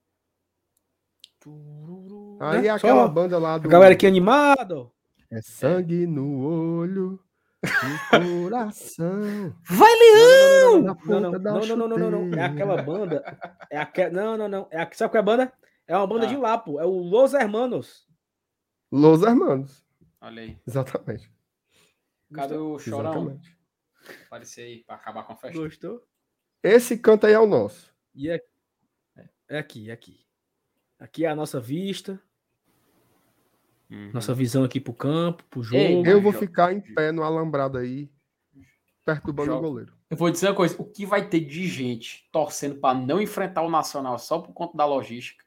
Aí 2.41 2.63
né? 2.63 2.67
é 2.67 2.71
aquela 2.71 3.07
Só 3.07 3.09
banda 3.09 3.39
lá 3.39 3.57
do. 3.59 3.67
A 3.69 3.71
galera 3.71 3.95
aqui 3.95 4.07
animada, 4.07 4.79
ó. 4.79 4.87
É 5.31 5.41
sangue 5.41 6.07
no 6.07 6.45
olho, 6.81 7.21
no 7.63 7.63
coração. 8.51 9.55
Vai, 9.69 9.93
Não, 9.95 10.83
Na 10.83 10.97
não, 11.07 11.21
não, 11.21 11.31
ponta 11.31 11.39
da 11.39 11.53
não, 11.53 11.61
não, 11.61 11.77
não, 11.77 11.89
não, 11.89 11.99
não, 12.11 12.11
não. 12.27 12.39
É 12.39 12.45
aquela 12.45 12.83
banda. 12.83 13.39
É 13.71 13.79
aquela. 13.79 14.11
Não, 14.11 14.37
não, 14.37 14.49
não. 14.49 14.67
É 14.71 14.83
a... 14.83 14.89
Sabe 14.93 15.11
qual 15.13 15.19
é 15.19 15.21
a 15.21 15.23
banda? 15.23 15.53
É 15.91 15.97
uma 15.97 16.07
banda 16.07 16.25
Ah. 16.27 16.29
de 16.29 16.37
lá, 16.37 16.57
pô. 16.57 16.81
É 16.81 16.85
o 16.85 16.91
Los 17.03 17.35
Hermanos. 17.35 18.07
Los 18.93 19.23
Hermanos. 19.23 19.85
Olha 20.21 20.43
aí. 20.43 20.59
Exatamente. 20.67 21.33
Cadê 22.33 22.55
o 22.57 22.79
chorão? 22.79 23.11
Exatamente. 23.11 23.59
Aparecer 24.27 24.63
aí 24.63 24.85
pra 24.85 24.95
acabar 24.95 25.25
com 25.25 25.33
a 25.33 25.37
festa. 25.37 25.59
Gostou? 25.59 26.07
Esse 26.63 26.97
canto 26.97 27.27
aí 27.27 27.33
é 27.33 27.39
o 27.41 27.47
nosso. 27.47 27.93
E 28.15 28.31
é... 28.31 28.41
é 29.49 29.59
aqui, 29.59 29.91
é 29.91 29.93
aqui. 29.93 30.25
Aqui 30.99 31.25
é 31.25 31.29
a 31.29 31.35
nossa 31.35 31.59
vista, 31.61 32.21
Uhum. 33.91 34.13
nossa 34.13 34.33
visão 34.33 34.63
aqui 34.63 34.79
pro 34.79 34.93
campo, 34.95 35.43
pro 35.51 35.63
jogo. 35.65 35.77
Ei, 35.83 36.03
Eu 36.07 36.21
vou 36.23 36.33
ficar 36.33 36.73
em 36.73 36.81
pé 36.81 37.11
no 37.11 37.25
alambrado 37.25 37.77
aí, 37.79 38.09
perturbando 39.05 39.57
o 39.57 39.61
goleiro. 39.61 39.93
Eu 40.09 40.17
vou 40.17 40.31
dizer 40.31 40.47
uma 40.49 40.55
coisa: 40.55 40.81
o 40.81 40.85
que 40.85 41.05
vai 41.05 41.29
ter 41.29 41.41
de 41.41 41.67
gente 41.67 42.29
torcendo 42.31 42.77
pra 42.79 42.95
não 42.95 43.21
enfrentar 43.21 43.63
o 43.63 43.71
Nacional 43.71 44.17
só 44.21 44.39
por 44.39 44.53
conta 44.53 44.77
da 44.77 44.85
logística? 44.85 45.45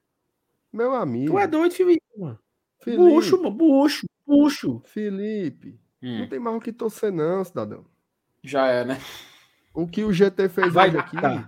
Meu 0.74 0.94
amigo. 0.96 1.32
Tu 1.34 1.40
é 1.40 1.48
doido, 1.48 1.74
Felipe, 1.76 2.04
mano. 2.18 2.40
Felipe, 2.82 3.02
Bucho, 3.04 3.38
mano. 3.38 3.52
Bucho, 3.56 4.06
bucho. 4.26 4.82
Felipe. 4.86 5.80
Hum, 6.02 6.20
Não 6.22 6.28
tem 6.28 6.40
mais 6.40 6.58
o 6.58 6.60
que 6.60 6.74
torcer, 6.74 7.12
não, 7.14 7.44
cidadão. 7.46 7.86
já 8.44 8.68
é, 8.68 8.84
né? 8.84 8.98
O 9.74 9.88
que 9.88 10.04
o 10.04 10.12
GT 10.12 10.50
fez 10.50 10.74
Vai 10.74 10.90
hoje 10.90 10.98
aqui. 10.98 11.16
dar. 11.22 11.48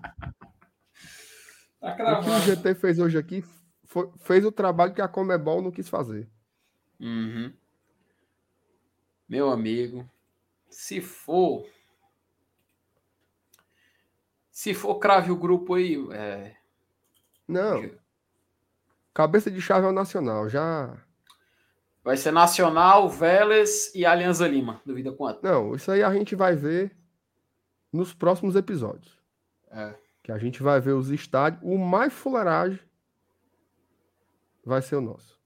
Tá 1.82 2.20
O 2.20 2.24
que 2.24 2.30
o 2.30 2.40
GT 2.42 2.74
fez 2.76 3.00
hoje 3.00 3.18
aqui 3.18 3.44
foi- 3.84 4.10
fez 4.18 4.46
o 4.46 4.52
trabalho 4.52 4.94
que 4.94 5.02
a 5.02 5.08
Comebol 5.08 5.62
não 5.62 5.72
quis 5.72 5.90
fazer. 5.90 6.28
Uhum. 7.00 7.52
Meu 9.28 9.50
amigo, 9.50 10.10
se 10.70 11.02
for. 11.02 11.68
Se 14.50 14.74
for, 14.74 14.96
crave 15.00 15.32
o 15.32 15.36
grupo 15.36 15.74
aí. 15.74 15.96
É, 16.14 16.56
Não. 17.48 17.92
Cabeça 19.16 19.50
de 19.50 19.62
chave 19.62 19.88
é 19.88 19.90
o 19.90 19.94
Nacional. 19.94 20.50
Já. 20.50 20.94
vai 22.04 22.18
ser 22.18 22.32
Nacional, 22.32 23.08
Vélez 23.10 23.96
e 23.96 24.06
Alianza 24.06 24.46
Lima. 24.46 24.82
Duvida 24.86 25.14
quanto? 25.14 25.42
Não, 25.42 25.74
isso 25.74 25.90
aí 25.90 26.04
a 26.04 26.14
gente 26.14 26.36
vai 26.36 26.54
ver 26.54 26.94
nos 27.94 28.14
próximos 28.14 28.58
episódios. 28.58 29.18
É. 29.72 29.96
Que 30.22 30.34
a 30.34 30.38
gente 30.38 30.62
vai 30.62 30.82
ver 30.82 30.92
os 30.92 31.10
estádios. 31.10 31.64
O 31.64 31.78
mais 31.78 32.12
fuleiragem 32.12 32.80
vai 34.66 34.82
ser 34.82 34.98
o 34.98 35.02
nosso. 35.02 35.40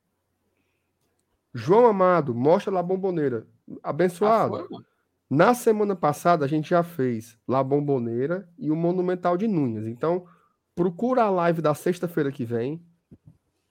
João 1.54 1.86
Amado, 1.86 2.34
mostra 2.34 2.74
lá 2.74 2.80
a 2.80 2.84
bomboneira. 2.84 3.46
Ah, 3.84 3.92
Abençoado. 3.92 4.58
foi, 4.58 4.68
mano? 4.68 4.86
Na 5.30 5.54
semana 5.54 5.96
passada 5.96 6.44
a 6.44 6.48
gente 6.48 6.72
já 6.72 6.82
fez 6.82 7.38
lá 7.48 7.60
a 7.60 7.64
Bomboneira 7.64 8.50
e 8.58 8.72
o 8.72 8.76
Monumental 8.76 9.38
de 9.38 9.48
Nunhas. 9.48 9.86
Então, 9.86 10.26
procura 10.74 11.22
a 11.22 11.30
live 11.30 11.62
da 11.62 11.76
sexta-feira 11.76 12.32
que 12.32 12.44
vem 12.44 12.84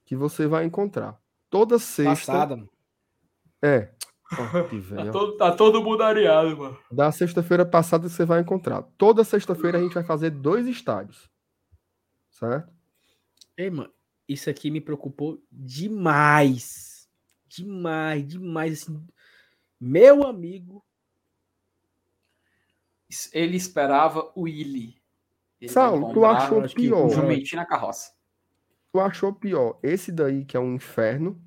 que 0.08 0.16
você 0.16 0.46
vai 0.46 0.64
encontrar. 0.64 1.20
Toda 1.50 1.78
sexta. 1.78 2.32
Passada, 2.32 2.56
mano. 2.56 2.70
É. 3.62 3.92
Que 4.70 4.94
Tá 4.94 5.10
todo, 5.10 5.36
tá 5.36 5.52
todo 5.54 5.82
mundo 5.82 6.02
areado, 6.02 6.56
mano. 6.56 6.78
Da 6.90 7.12
sexta-feira 7.12 7.64
passada 7.64 8.08
você 8.08 8.24
vai 8.24 8.40
encontrar. 8.40 8.82
Toda 8.96 9.22
sexta-feira 9.22 9.78
a 9.78 9.82
gente 9.82 9.94
vai 9.94 10.04
fazer 10.04 10.30
dois 10.30 10.66
estádios. 10.66 11.30
Certo? 12.30 12.72
Ei, 13.56 13.70
mano, 13.70 13.92
isso 14.26 14.48
aqui 14.48 14.70
me 14.70 14.80
preocupou 14.80 15.42
demais. 15.50 17.06
Demais, 17.46 18.26
demais. 18.26 18.82
Assim. 18.82 19.06
Meu 19.78 20.26
amigo. 20.26 20.82
Ele 23.32 23.56
esperava 23.56 24.30
o 24.34 24.42
Willy. 24.42 25.00
Ele 25.60 25.70
Saulo, 25.70 26.12
tu 26.12 26.24
achou 26.24 26.62
pior? 26.68 27.06
Um 27.06 27.10
jumentinho 27.10 27.60
na 27.60 27.66
carroça. 27.66 28.17
Tu 28.92 29.00
achou 29.00 29.32
pior 29.32 29.78
esse 29.82 30.10
daí 30.10 30.44
que 30.44 30.56
é 30.56 30.60
um 30.60 30.74
inferno? 30.74 31.40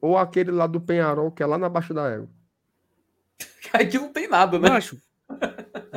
Ou 0.00 0.16
aquele 0.16 0.50
lá 0.50 0.66
do 0.66 0.80
Penharol 0.80 1.30
que 1.30 1.42
é 1.42 1.46
lá 1.46 1.58
na 1.58 1.68
Baixa 1.68 1.94
da 1.94 2.08
Égua? 2.08 2.28
Aqui 3.72 3.98
não 3.98 4.12
tem 4.12 4.28
nada, 4.28 4.58
né? 4.58 4.68
Macho, 4.68 5.00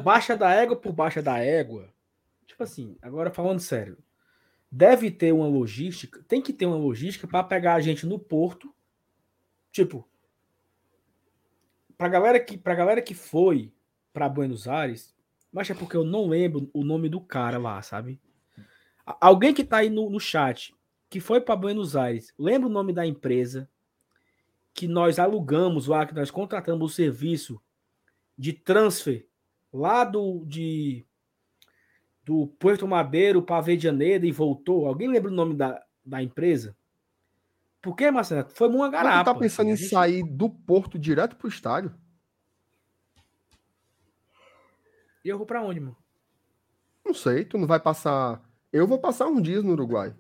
baixa 0.04 0.38
da 0.38 0.52
égua 0.52 0.76
por 0.76 0.94
baixa 0.94 1.22
da 1.22 1.40
égua. 1.40 1.94
Tipo 2.46 2.64
assim, 2.64 2.98
agora 3.02 3.32
falando 3.32 3.60
sério. 3.60 3.98
Deve 4.72 5.10
ter 5.10 5.32
uma 5.32 5.48
logística, 5.48 6.24
tem 6.28 6.42
que 6.42 6.54
ter 6.54 6.66
uma 6.66 6.78
logística 6.78 7.28
para 7.28 7.44
pegar 7.44 7.76
a 7.76 7.80
gente 7.80 8.06
no 8.06 8.20
porto. 8.20 8.74
Tipo, 9.72 10.08
pra 11.98 12.08
galera 12.08 12.40
que, 12.40 12.58
pra 12.58 12.76
galera 12.76 13.02
que 13.02 13.14
foi 13.14 13.74
para 14.14 14.30
Buenos 14.30 14.68
Aires, 14.68 15.14
mas 15.52 15.70
é 15.70 15.74
porque 15.74 15.96
eu 15.96 16.04
não 16.04 16.28
lembro 16.28 16.70
o 16.74 16.84
nome 16.84 17.10
do 17.10 17.22
cara 17.22 17.58
lá, 17.58 17.82
sabe? 17.82 18.20
Alguém 19.06 19.54
que 19.54 19.64
tá 19.64 19.78
aí 19.78 19.90
no, 19.90 20.10
no 20.10 20.20
chat, 20.20 20.76
que 21.10 21.20
foi 21.20 21.40
para 21.40 21.56
Buenos 21.56 21.96
Aires. 21.96 22.34
Lembra 22.38 22.68
o 22.68 22.72
nome 22.72 22.92
da 22.92 23.06
empresa 23.06 23.70
que 24.74 24.88
nós 24.88 25.20
alugamos 25.20 25.88
lá, 25.88 26.06
que 26.06 26.14
nós 26.14 26.32
contratamos 26.32 26.92
o 26.92 26.96
serviço 26.96 27.62
de 28.38 28.52
transfer 28.52 29.28
lá 29.72 30.04
do 30.04 30.44
de 30.46 31.06
do 32.24 32.48
Porto 32.60 32.88
Madeiro 32.88 33.42
para 33.42 33.78
Janeiro 33.78 34.26
e 34.26 34.32
voltou. 34.32 34.88
Alguém 34.88 35.08
lembra 35.08 35.32
o 35.32 35.36
nome 35.36 35.54
da, 35.54 35.82
da 36.04 36.24
empresa? 36.24 36.76
Por 37.82 37.96
que, 37.96 38.10
Marcelo? 38.10 38.50
Foi 38.50 38.68
uma 38.68 38.90
garapa. 38.90 39.30
Você 39.30 39.34
tá 39.34 39.40
pensando 39.40 39.70
em 39.70 39.76
gente... 39.76 39.90
sair 39.90 40.24
do 40.24 40.50
porto 40.50 40.98
direto 40.98 41.36
pro 41.36 41.48
estádio? 41.48 41.94
E 45.24 45.30
eu 45.30 45.38
vou 45.38 45.46
para 45.46 45.62
onde, 45.62 45.80
mano? 45.80 45.96
Não 47.06 47.14
sei, 47.14 47.46
tu 47.46 47.60
não 47.60 47.68
vai 47.68 47.80
passar. 47.80 48.42
Eu 48.72 48.88
vou 48.88 49.00
passar 49.00 49.28
uns 49.28 49.42
dias 49.42 49.64
no 49.64 49.72
Uruguai. 49.72 50.14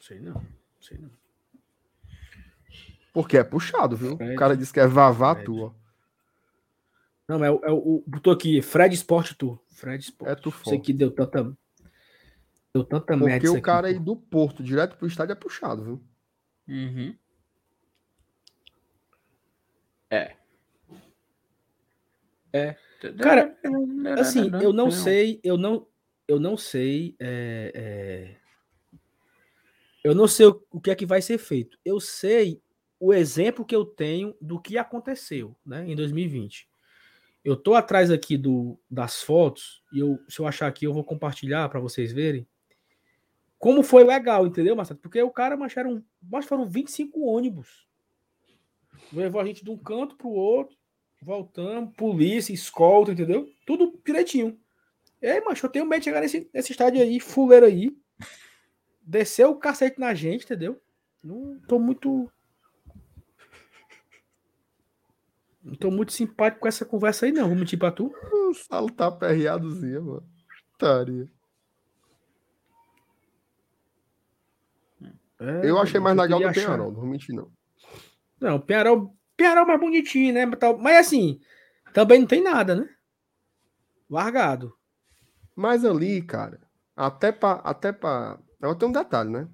Sei 0.00 0.20
não, 0.20 0.44
sei 0.80 0.98
não. 0.98 1.10
Porque 3.12 3.38
é 3.38 3.44
puxado, 3.44 3.96
viu? 3.96 4.16
Fred, 4.16 4.32
o 4.32 4.36
cara 4.36 4.56
disse 4.56 4.72
que 4.72 4.80
é 4.80 4.86
vavá 4.86 5.34
Fred. 5.34 5.46
tua. 5.46 5.74
Não, 7.28 7.42
é, 7.42 7.48
é 7.48 7.70
o. 7.70 8.02
Botou 8.06 8.32
aqui, 8.32 8.60
Fred 8.60 8.94
Sport 8.94 9.34
Tour. 9.34 9.58
Fred 9.70 10.02
Sport. 10.02 10.30
É 10.30 10.34
tu 10.34 10.52
Sei 10.64 10.78
que 10.78 10.92
deu 10.92 11.10
tanta. 11.10 11.56
Deu 12.74 12.84
tanta 12.84 13.16
merda. 13.16 13.46
Porque 13.46 13.58
o 13.58 13.62
cara 13.62 13.88
aqui, 13.88 13.96
ir 13.96 14.00
do 14.00 14.16
Porto 14.16 14.62
direto 14.62 14.96
pro 14.96 15.06
estádio 15.06 15.32
é 15.32 15.36
puxado, 15.36 15.84
viu? 15.84 16.04
Uhum. 16.68 17.16
É. 20.10 20.36
É. 22.52 22.76
Cara, 23.20 23.56
assim, 24.18 24.50
eu 24.62 24.72
não 24.72 24.90
sei, 24.90 25.40
eu 25.42 25.56
não, 25.58 25.86
eu 26.26 26.40
não 26.40 26.56
sei, 26.56 27.14
é, 27.18 27.72
é, 27.74 28.36
eu 30.02 30.14
não 30.14 30.26
sei 30.26 30.46
o, 30.46 30.62
o 30.70 30.80
que 30.80 30.90
é 30.90 30.94
que 30.94 31.06
vai 31.06 31.20
ser 31.20 31.38
feito. 31.38 31.78
Eu 31.84 32.00
sei 32.00 32.60
o 32.98 33.12
exemplo 33.12 33.64
que 33.64 33.74
eu 33.74 33.84
tenho 33.84 34.34
do 34.40 34.60
que 34.60 34.78
aconteceu, 34.78 35.54
né, 35.64 35.84
em 35.88 35.94
2020. 35.94 36.68
Eu 37.44 37.56
tô 37.56 37.74
atrás 37.74 38.10
aqui 38.10 38.38
do, 38.38 38.78
das 38.90 39.22
fotos 39.22 39.82
e 39.92 39.98
eu, 39.98 40.18
se 40.28 40.40
eu 40.40 40.46
achar 40.46 40.66
aqui, 40.66 40.86
eu 40.86 40.94
vou 40.94 41.04
compartilhar 41.04 41.68
para 41.68 41.80
vocês 41.80 42.12
verem 42.12 42.46
como 43.64 43.82
foi 43.82 44.04
legal, 44.04 44.46
entendeu, 44.46 44.76
Marcelo? 44.76 45.00
Porque 45.00 45.22
o 45.22 45.30
cara 45.30 45.56
marcharam, 45.56 46.04
mas 46.22 46.44
foram 46.44 46.68
25 46.68 47.18
ônibus. 47.22 47.86
Levou 49.10 49.40
a 49.40 49.44
gente 49.46 49.64
de 49.64 49.70
um 49.70 49.78
canto 49.78 50.16
pro 50.16 50.28
outro, 50.28 50.76
voltamos, 51.22 51.96
polícia, 51.96 52.52
escolta, 52.52 53.12
entendeu? 53.12 53.50
Tudo 53.64 53.98
direitinho. 54.04 54.60
E 55.24 55.26
aí, 55.26 55.40
macho, 55.40 55.64
eu 55.64 55.70
tenho 55.70 55.86
medo 55.86 56.00
de 56.00 56.04
chegar 56.04 56.20
nesse, 56.20 56.50
nesse 56.52 56.72
estádio 56.72 57.00
aí, 57.00 57.18
fuleiro 57.18 57.64
aí, 57.64 57.96
descer 59.00 59.46
o 59.46 59.56
cacete 59.56 59.98
na 59.98 60.12
gente, 60.12 60.44
entendeu? 60.44 60.78
Não 61.22 61.58
tô 61.60 61.78
muito 61.78 62.30
Não 65.62 65.74
tô 65.76 65.90
muito 65.90 66.12
simpático 66.12 66.60
com 66.60 66.68
essa 66.68 66.84
conversa 66.84 67.24
aí, 67.24 67.32
não. 67.32 67.48
Vou 67.48 67.56
mentir 67.56 67.78
pra 67.78 67.90
tu. 67.90 68.14
O 68.30 68.52
Salo 68.52 68.90
tá 68.90 69.06
aperreadozinho, 69.06 70.04
mano. 70.04 70.28
Taria. 70.78 71.26
É, 75.40 75.70
eu 75.70 75.78
achei 75.78 75.98
mais 75.98 76.18
legal 76.18 76.38
do 76.38 76.48
achar. 76.48 76.60
Penharol, 76.60 76.92
não 76.92 77.00
vou 77.00 77.08
mentir, 77.08 77.34
não. 77.34 77.50
Não, 78.38 78.56
o 78.56 78.60
Penharol, 78.60 79.16
Penharol 79.34 79.64
é 79.64 79.68
mais 79.68 79.80
bonitinho, 79.80 80.34
né? 80.34 80.44
Mas 80.44 81.06
assim, 81.06 81.40
também 81.94 82.20
não 82.20 82.26
tem 82.26 82.42
nada, 82.42 82.74
né? 82.74 82.86
Largado. 84.10 84.76
Mas 85.54 85.84
ali, 85.84 86.22
cara, 86.22 86.60
até 86.96 87.32
pra. 87.32 87.52
Até 87.64 87.92
pra... 87.92 88.38
Eu 88.60 88.74
tenho 88.74 88.90
um 88.90 88.92
detalhe, 88.92 89.30
né? 89.30 89.48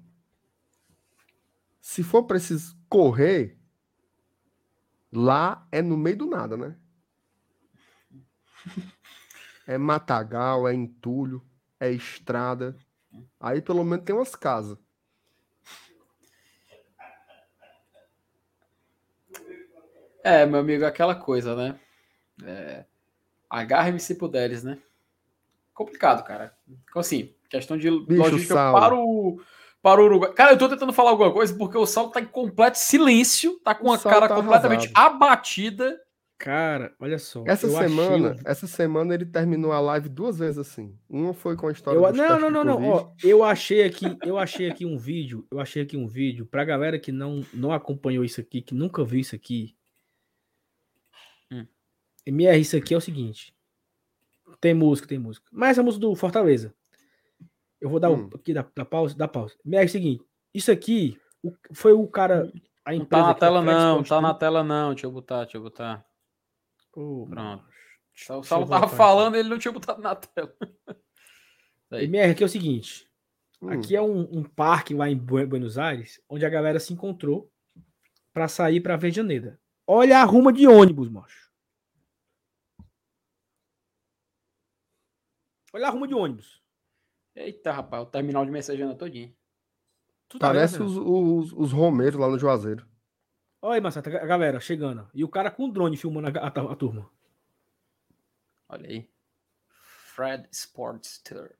Se 1.79 2.03
for 2.03 2.23
preciso 2.23 2.77
correr, 2.87 3.61
Lá 5.11 5.67
é 5.71 5.81
no 5.81 5.97
meio 5.97 6.17
do 6.17 6.25
nada, 6.25 6.55
né? 6.55 6.75
É 9.67 9.77
matagal, 9.77 10.67
é 10.67 10.73
entulho, 10.73 11.45
é 11.79 11.91
estrada. 11.91 12.75
Aí 13.39 13.61
pelo 13.61 13.83
menos 13.83 14.05
tem 14.05 14.15
umas 14.15 14.35
casas. 14.35 14.77
É, 20.23 20.45
meu 20.45 20.59
amigo, 20.59 20.85
aquela 20.85 21.15
coisa, 21.15 21.55
né? 21.55 21.79
É... 22.43 22.85
Agarre-me 23.49 23.99
se 23.99 24.15
puderes, 24.15 24.63
né? 24.63 24.81
Complicado, 25.81 26.23
cara. 26.23 26.53
Então, 26.67 26.99
assim, 26.99 27.33
questão 27.49 27.75
de 27.75 27.89
Bicho, 27.89 28.21
logística 28.21 28.53
para 28.53 28.95
o 28.95 29.41
para 29.81 29.99
o 29.99 30.05
Uruguai. 30.05 30.31
Cara, 30.33 30.51
eu 30.51 30.57
tô 30.59 30.69
tentando 30.69 30.93
falar 30.93 31.09
alguma 31.09 31.33
coisa 31.33 31.55
porque 31.55 31.75
o 31.75 31.87
Saulo 31.87 32.11
tá 32.11 32.21
em 32.21 32.25
completo 32.25 32.77
silêncio, 32.77 33.59
tá 33.63 33.73
com 33.73 33.91
a 33.91 33.97
cara 33.97 34.27
tá 34.27 34.35
completamente 34.35 34.91
arrasado. 34.93 35.15
abatida. 35.15 35.99
Cara, 36.37 36.93
olha 36.99 37.17
só. 37.17 37.43
Essa 37.47 37.67
semana, 37.67 38.31
achei... 38.31 38.43
essa 38.45 38.67
semana 38.67 39.13
ele 39.15 39.25
terminou 39.25 39.71
a 39.71 39.79
live 39.79 40.07
duas 40.09 40.37
vezes 40.37 40.59
assim. 40.59 40.95
Uma 41.09 41.33
foi 41.33 41.55
com 41.55 41.67
a 41.67 41.71
história 41.71 41.97
eu, 41.97 42.13
Não, 42.13 42.39
não, 42.39 42.49
não, 42.49 42.63
não. 42.63 42.89
Ó, 42.89 43.11
eu 43.23 43.43
achei 43.43 43.83
aqui, 43.83 44.05
eu 44.23 44.37
achei 44.37 44.69
aqui 44.69 44.85
um 44.85 44.97
vídeo, 44.97 45.47
eu 45.51 45.59
achei 45.59 45.81
aqui 45.81 45.97
um 45.97 46.07
vídeo 46.07 46.45
pra 46.45 46.63
galera 46.63 46.99
que 46.99 47.11
não 47.11 47.43
não 47.53 47.71
acompanhou 47.71 48.23
isso 48.23 48.39
aqui, 48.39 48.61
que 48.61 48.75
nunca 48.75 49.03
viu 49.03 49.19
isso 49.19 49.35
aqui. 49.35 49.75
Hum. 51.51 51.65
MR, 52.25 52.59
isso 52.59 52.77
aqui 52.77 52.93
é 52.93 52.97
o 52.97 53.01
seguinte. 53.01 53.53
Tem 54.61 54.73
música, 54.73 55.07
tem 55.07 55.17
música. 55.17 55.45
Mas 55.51 55.77
a 55.77 55.83
música 55.83 56.01
do 56.01 56.15
Fortaleza. 56.15 56.73
Eu 57.81 57.89
vou 57.89 57.99
dar 57.99 58.11
hum. 58.11 58.29
o, 58.31 58.35
aqui 58.37 58.53
da, 58.53 58.63
da 58.75 58.85
pausa, 58.85 59.17
da 59.17 59.27
pausa. 59.27 59.55
É 59.73 59.83
o 59.83 59.89
seguinte, 59.89 60.23
isso 60.53 60.71
aqui 60.71 61.19
o, 61.43 61.51
foi 61.73 61.93
o 61.93 62.07
cara. 62.07 62.51
A 62.85 62.93
não 62.93 63.05
tá 63.05 63.23
na 63.23 63.33
tela, 63.33 63.61
não, 63.61 64.03
tá 64.03 64.21
na 64.21 64.33
tela, 64.33 64.63
não. 64.63 64.93
Deixa 64.93 65.07
eu 65.07 65.11
botar, 65.11 65.43
deixa 65.43 65.57
eu 65.57 65.63
botar. 65.63 66.05
Oh, 66.95 67.25
Pronto. 67.27 67.65
O 68.29 68.43
Saulo 68.43 68.67
tava 68.67 68.87
falando, 68.87 69.35
ele 69.35 69.49
não 69.49 69.57
tinha 69.57 69.71
botado 69.71 70.01
na 70.01 70.15
tela. 70.15 70.53
MR, 71.91 72.31
aqui 72.31 72.43
é 72.43 72.45
o 72.45 72.49
seguinte. 72.49 73.07
Hum. 73.61 73.69
Aqui 73.69 73.95
é 73.95 74.01
um, 74.01 74.21
um, 74.31 74.43
parque 74.43 74.93
lá 74.93 75.09
em 75.09 75.17
Buenos 75.17 75.77
Aires, 75.77 76.21
onde 76.29 76.45
a 76.45 76.49
galera 76.49 76.79
se 76.79 76.93
encontrou 76.93 77.51
para 78.33 78.47
sair 78.47 78.81
para 78.81 78.97
Vejaneda. 78.97 79.59
Olha 79.87 80.19
a 80.19 80.23
ruma 80.23 80.53
de 80.53 80.67
ônibus, 80.67 81.09
macho. 81.09 81.50
Olha 85.73 85.87
a 85.87 85.89
ruma 85.89 86.07
de 86.07 86.13
ônibus. 86.13 86.61
Eita, 87.35 87.71
rapaz, 87.71 88.03
o 88.03 88.05
terminal 88.07 88.45
de 88.45 88.51
mensageiro 88.51 88.93
todinho. 88.95 89.33
Tu 90.27 90.39
tá 90.39 90.47
Parece 90.47 90.81
os, 90.81 90.95
os, 90.97 91.53
os, 91.53 91.71
Romeiros 91.71 92.19
lá 92.19 92.27
no 92.27 92.39
Juazeiro. 92.39 92.85
Olha 93.61 93.75
aí, 93.75 93.81
Marcelo, 93.81 94.17
a 94.17 94.25
galera 94.25 94.59
chegando. 94.59 95.09
E 95.13 95.23
o 95.23 95.29
cara 95.29 95.51
com 95.51 95.65
o 95.65 95.71
drone 95.71 95.97
filmando 95.97 96.27
a, 96.27 96.41
a, 96.41 96.47
a 96.47 96.75
turma. 96.75 97.09
Olha 98.67 98.87
aí. 98.87 99.09
Fred 99.67 100.47
Sportster. 100.51 101.57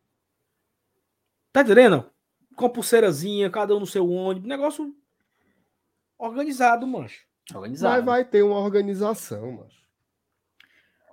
Tá 1.52 1.62
entendendo? 1.62 2.10
Com 2.56 2.66
a 2.66 2.70
pulseirazinha, 2.70 3.50
cada 3.50 3.76
um 3.76 3.80
no 3.80 3.86
seu 3.86 4.10
ônibus. 4.10 4.48
Negócio 4.48 4.96
organizado, 6.18 6.88
mancho. 6.88 7.26
Organizado. 7.54 7.96
Mas 7.96 8.06
vai 8.06 8.26
ter 8.26 8.44
uma 8.44 8.60
organização, 8.60 9.52
mancho. 9.52 9.82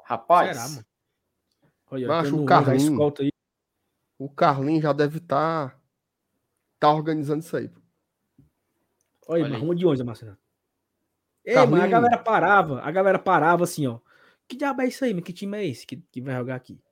Rapaz. 0.04 0.56
Será, 0.56 0.68
mano? 0.68 0.86
Olha, 1.90 2.08
macho, 2.08 2.42
o 2.42 2.44
carrinho. 2.44 3.12
Aí 3.20 3.30
o 4.18 4.28
Carlinhos 4.28 4.82
já 4.82 4.92
deve 4.92 5.18
estar 5.18 5.70
tá, 5.70 5.80
tá 6.80 6.92
organizando 6.92 7.40
isso 7.40 7.56
aí. 7.56 7.70
Olha, 9.28 9.44
Olha 9.44 9.48
mas 9.50 9.60
rumo 9.60 9.74
de 9.74 9.86
onde, 9.86 10.02
Marcelo? 10.02 10.36
Ei, 11.44 11.54
mas 11.54 11.82
a 11.82 11.86
galera 11.86 12.18
parava, 12.18 12.80
a 12.82 12.90
galera 12.90 13.18
parava 13.18 13.62
assim, 13.64 13.86
ó. 13.86 14.00
Que 14.48 14.56
diabo 14.56 14.82
é 14.82 14.88
isso 14.88 15.04
aí, 15.04 15.14
mas 15.14 15.22
que 15.22 15.32
time 15.32 15.56
é 15.56 15.66
esse 15.66 15.86
que, 15.86 15.96
que 16.10 16.20
vai 16.20 16.34
jogar 16.34 16.56
aqui? 16.56 16.82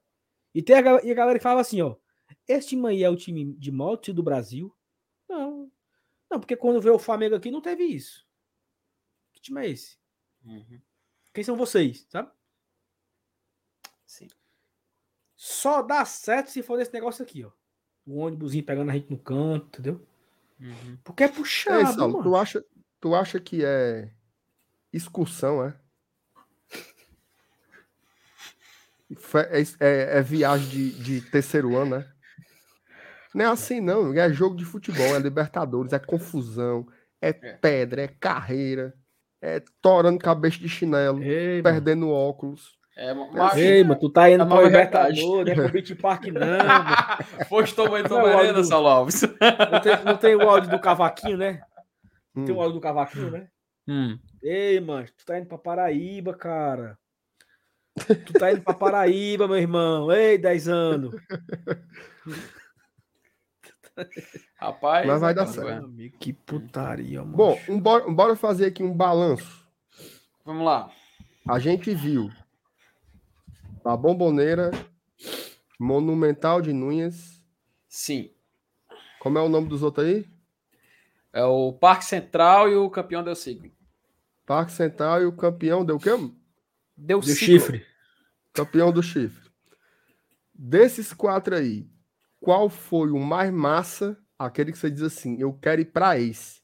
E 0.54 0.62
tem 0.62 0.76
a, 0.76 1.02
e 1.02 1.10
a 1.10 1.14
galera 1.14 1.38
que 1.38 1.42
falava 1.42 1.60
assim, 1.60 1.80
ó. 1.82 1.96
Esse 2.46 2.68
time 2.68 2.88
aí 2.88 3.02
é 3.02 3.10
o 3.10 3.16
time 3.16 3.52
de 3.54 3.72
moto 3.72 4.12
do 4.14 4.22
Brasil? 4.22 4.74
Não. 5.28 5.70
Não, 6.30 6.38
porque 6.38 6.56
quando 6.56 6.80
veio 6.80 6.94
o 6.94 6.98
Flamengo 6.98 7.34
aqui 7.34 7.50
não 7.50 7.60
teve 7.60 7.84
isso. 7.84 8.26
Que 9.32 9.40
time 9.40 9.66
é 9.66 9.70
esse? 9.70 9.98
Uhum. 10.44 10.80
Quem 11.34 11.42
são 11.44 11.56
vocês, 11.56 12.06
sabe? 12.08 12.30
Sim. 14.06 14.28
Só 15.36 15.82
dá 15.82 16.04
certo 16.04 16.50
se 16.50 16.62
for 16.62 16.78
desse 16.78 16.92
negócio 16.92 17.22
aqui, 17.22 17.44
ó. 17.44 17.50
O 18.06 18.18
ônibus 18.18 18.58
pegando 18.62 18.90
a 18.90 18.94
gente 18.94 19.10
no 19.10 19.18
canto, 19.18 19.66
entendeu? 19.66 20.06
Uhum. 20.58 20.98
Porque 21.04 21.24
é 21.24 21.28
puxado. 21.28 21.80
É, 21.80 21.86
Saulo, 21.92 22.22
tu 22.22 22.34
acha, 22.34 22.64
tu 23.00 23.14
acha 23.14 23.38
que 23.38 23.64
é 23.64 24.10
excursão, 24.92 25.64
é? 25.64 25.74
É, 29.50 29.60
é, 29.80 30.18
é 30.18 30.22
viagem 30.22 30.68
de, 30.68 30.90
de 30.90 31.20
terceiro 31.30 31.76
ano, 31.76 31.98
né? 31.98 32.12
Não 33.34 33.44
é 33.44 33.48
assim, 33.48 33.80
não. 33.80 34.14
É 34.14 34.32
jogo 34.32 34.56
de 34.56 34.64
futebol, 34.64 35.14
é 35.14 35.18
Libertadores, 35.18 35.92
é 35.92 35.98
confusão, 35.98 36.88
é, 37.20 37.28
é. 37.28 37.52
pedra, 37.52 38.02
é 38.02 38.08
carreira, 38.08 38.94
é 39.40 39.62
torando 39.82 40.18
cabeça 40.18 40.58
de 40.58 40.68
chinelo, 40.68 41.22
Ei, 41.22 41.62
perdendo 41.62 42.06
mano. 42.06 42.14
óculos. 42.14 42.78
É, 42.96 43.12
mas... 43.12 43.56
Ei, 43.58 43.84
mano, 43.84 44.00
tu 44.00 44.08
tá 44.08 44.30
indo 44.30 44.42
é 44.42 44.46
pra 44.46 44.62
Libertadores, 44.62 45.22
não 45.22 45.40
é 45.40 45.54
pro 45.54 45.70
Beach 45.70 45.94
Park, 45.96 46.24
não. 46.28 47.46
Postou 47.46 47.90
muito 47.90 48.14
é 48.14 48.34
Arena, 48.34 48.54
do... 48.54 48.64
Saulo 48.64 48.88
Alves. 48.88 49.20
Não 49.22 49.80
tem, 49.82 50.04
não 50.04 50.16
tem 50.16 50.34
o 50.34 50.48
áudio 50.48 50.70
do 50.70 50.80
cavaquinho, 50.80 51.36
né? 51.36 51.60
Hum. 52.34 52.46
Tem 52.46 52.54
o 52.54 52.60
áudio 52.60 52.76
do 52.76 52.80
cavaquinho, 52.80 53.30
né? 53.30 53.48
Hum. 53.86 54.18
Ei, 54.42 54.80
mano, 54.80 55.06
tu 55.14 55.26
tá 55.26 55.38
indo 55.38 55.46
pra 55.46 55.58
Paraíba, 55.58 56.34
cara. 56.34 56.98
Tu 58.06 58.32
tá 58.32 58.50
indo 58.52 58.62
pra 58.62 58.72
Paraíba, 58.72 59.46
meu 59.46 59.58
irmão. 59.58 60.10
Ei, 60.10 60.38
10 60.38 60.68
anos. 60.68 61.14
Rapaz, 64.56 65.06
mas 65.06 65.20
vai 65.20 65.34
dar 65.34 65.46
certo. 65.46 65.90
Que 66.18 66.32
putaria, 66.32 67.20
mano. 67.22 67.36
Bom, 67.36 67.58
um 67.68 67.78
bora, 67.78 68.10
bora 68.10 68.36
fazer 68.36 68.66
aqui 68.66 68.82
um 68.82 68.92
balanço. 68.92 69.66
Vamos 70.44 70.64
lá. 70.64 70.90
A 71.48 71.58
gente 71.58 71.94
viu 71.94 72.30
a 73.86 73.96
Bomboneira, 73.96 74.72
Monumental 75.78 76.60
de 76.60 76.72
Nunhas. 76.72 77.40
Sim. 77.88 78.30
Como 79.20 79.38
é 79.38 79.42
o 79.42 79.48
nome 79.48 79.68
dos 79.68 79.82
outros 79.82 80.06
aí? 80.06 80.28
É 81.32 81.44
o 81.44 81.72
Parque 81.72 82.04
Central 82.04 82.68
e 82.68 82.74
o 82.74 82.90
campeão 82.90 83.22
deu 83.22 83.36
signo. 83.36 83.70
Parque 84.44 84.72
Central 84.72 85.22
e 85.22 85.26
o 85.26 85.32
campeão 85.32 85.84
deu 85.84 85.96
o 85.96 86.00
quê? 86.00 86.10
Deu, 86.96 87.20
deu 87.20 87.22
chifre. 87.22 87.86
Campeão 88.52 88.92
do 88.92 89.02
chifre. 89.02 89.50
Desses 90.52 91.12
quatro 91.12 91.54
aí, 91.54 91.88
qual 92.40 92.68
foi 92.68 93.10
o 93.10 93.18
mais 93.18 93.52
massa? 93.52 94.18
Aquele 94.38 94.72
que 94.72 94.78
você 94.78 94.90
diz 94.90 95.02
assim, 95.02 95.36
eu 95.38 95.52
quero 95.52 95.80
ir 95.80 95.86
para 95.86 96.18
esse. 96.18 96.60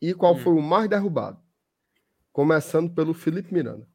E 0.00 0.12
qual 0.12 0.34
hum. 0.34 0.38
foi 0.38 0.52
o 0.52 0.62
mais 0.62 0.88
derrubado? 0.88 1.40
Começando 2.32 2.92
pelo 2.92 3.14
Felipe 3.14 3.54
Miranda. 3.54 3.88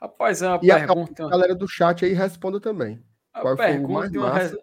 Rapaz, 0.00 0.42
é 0.42 0.48
uma 0.48 0.56
e 0.62 0.66
pergunta. 0.66 1.26
A 1.26 1.30
galera 1.30 1.54
do 1.54 1.66
chat 1.66 2.04
aí 2.04 2.12
responda 2.12 2.60
também. 2.60 3.02
A 3.32 3.40
qual 3.40 3.56
foi 3.56 3.78
o 3.78 3.88
mais 3.88 4.12
massa? 4.12 4.38
Res... 4.38 4.56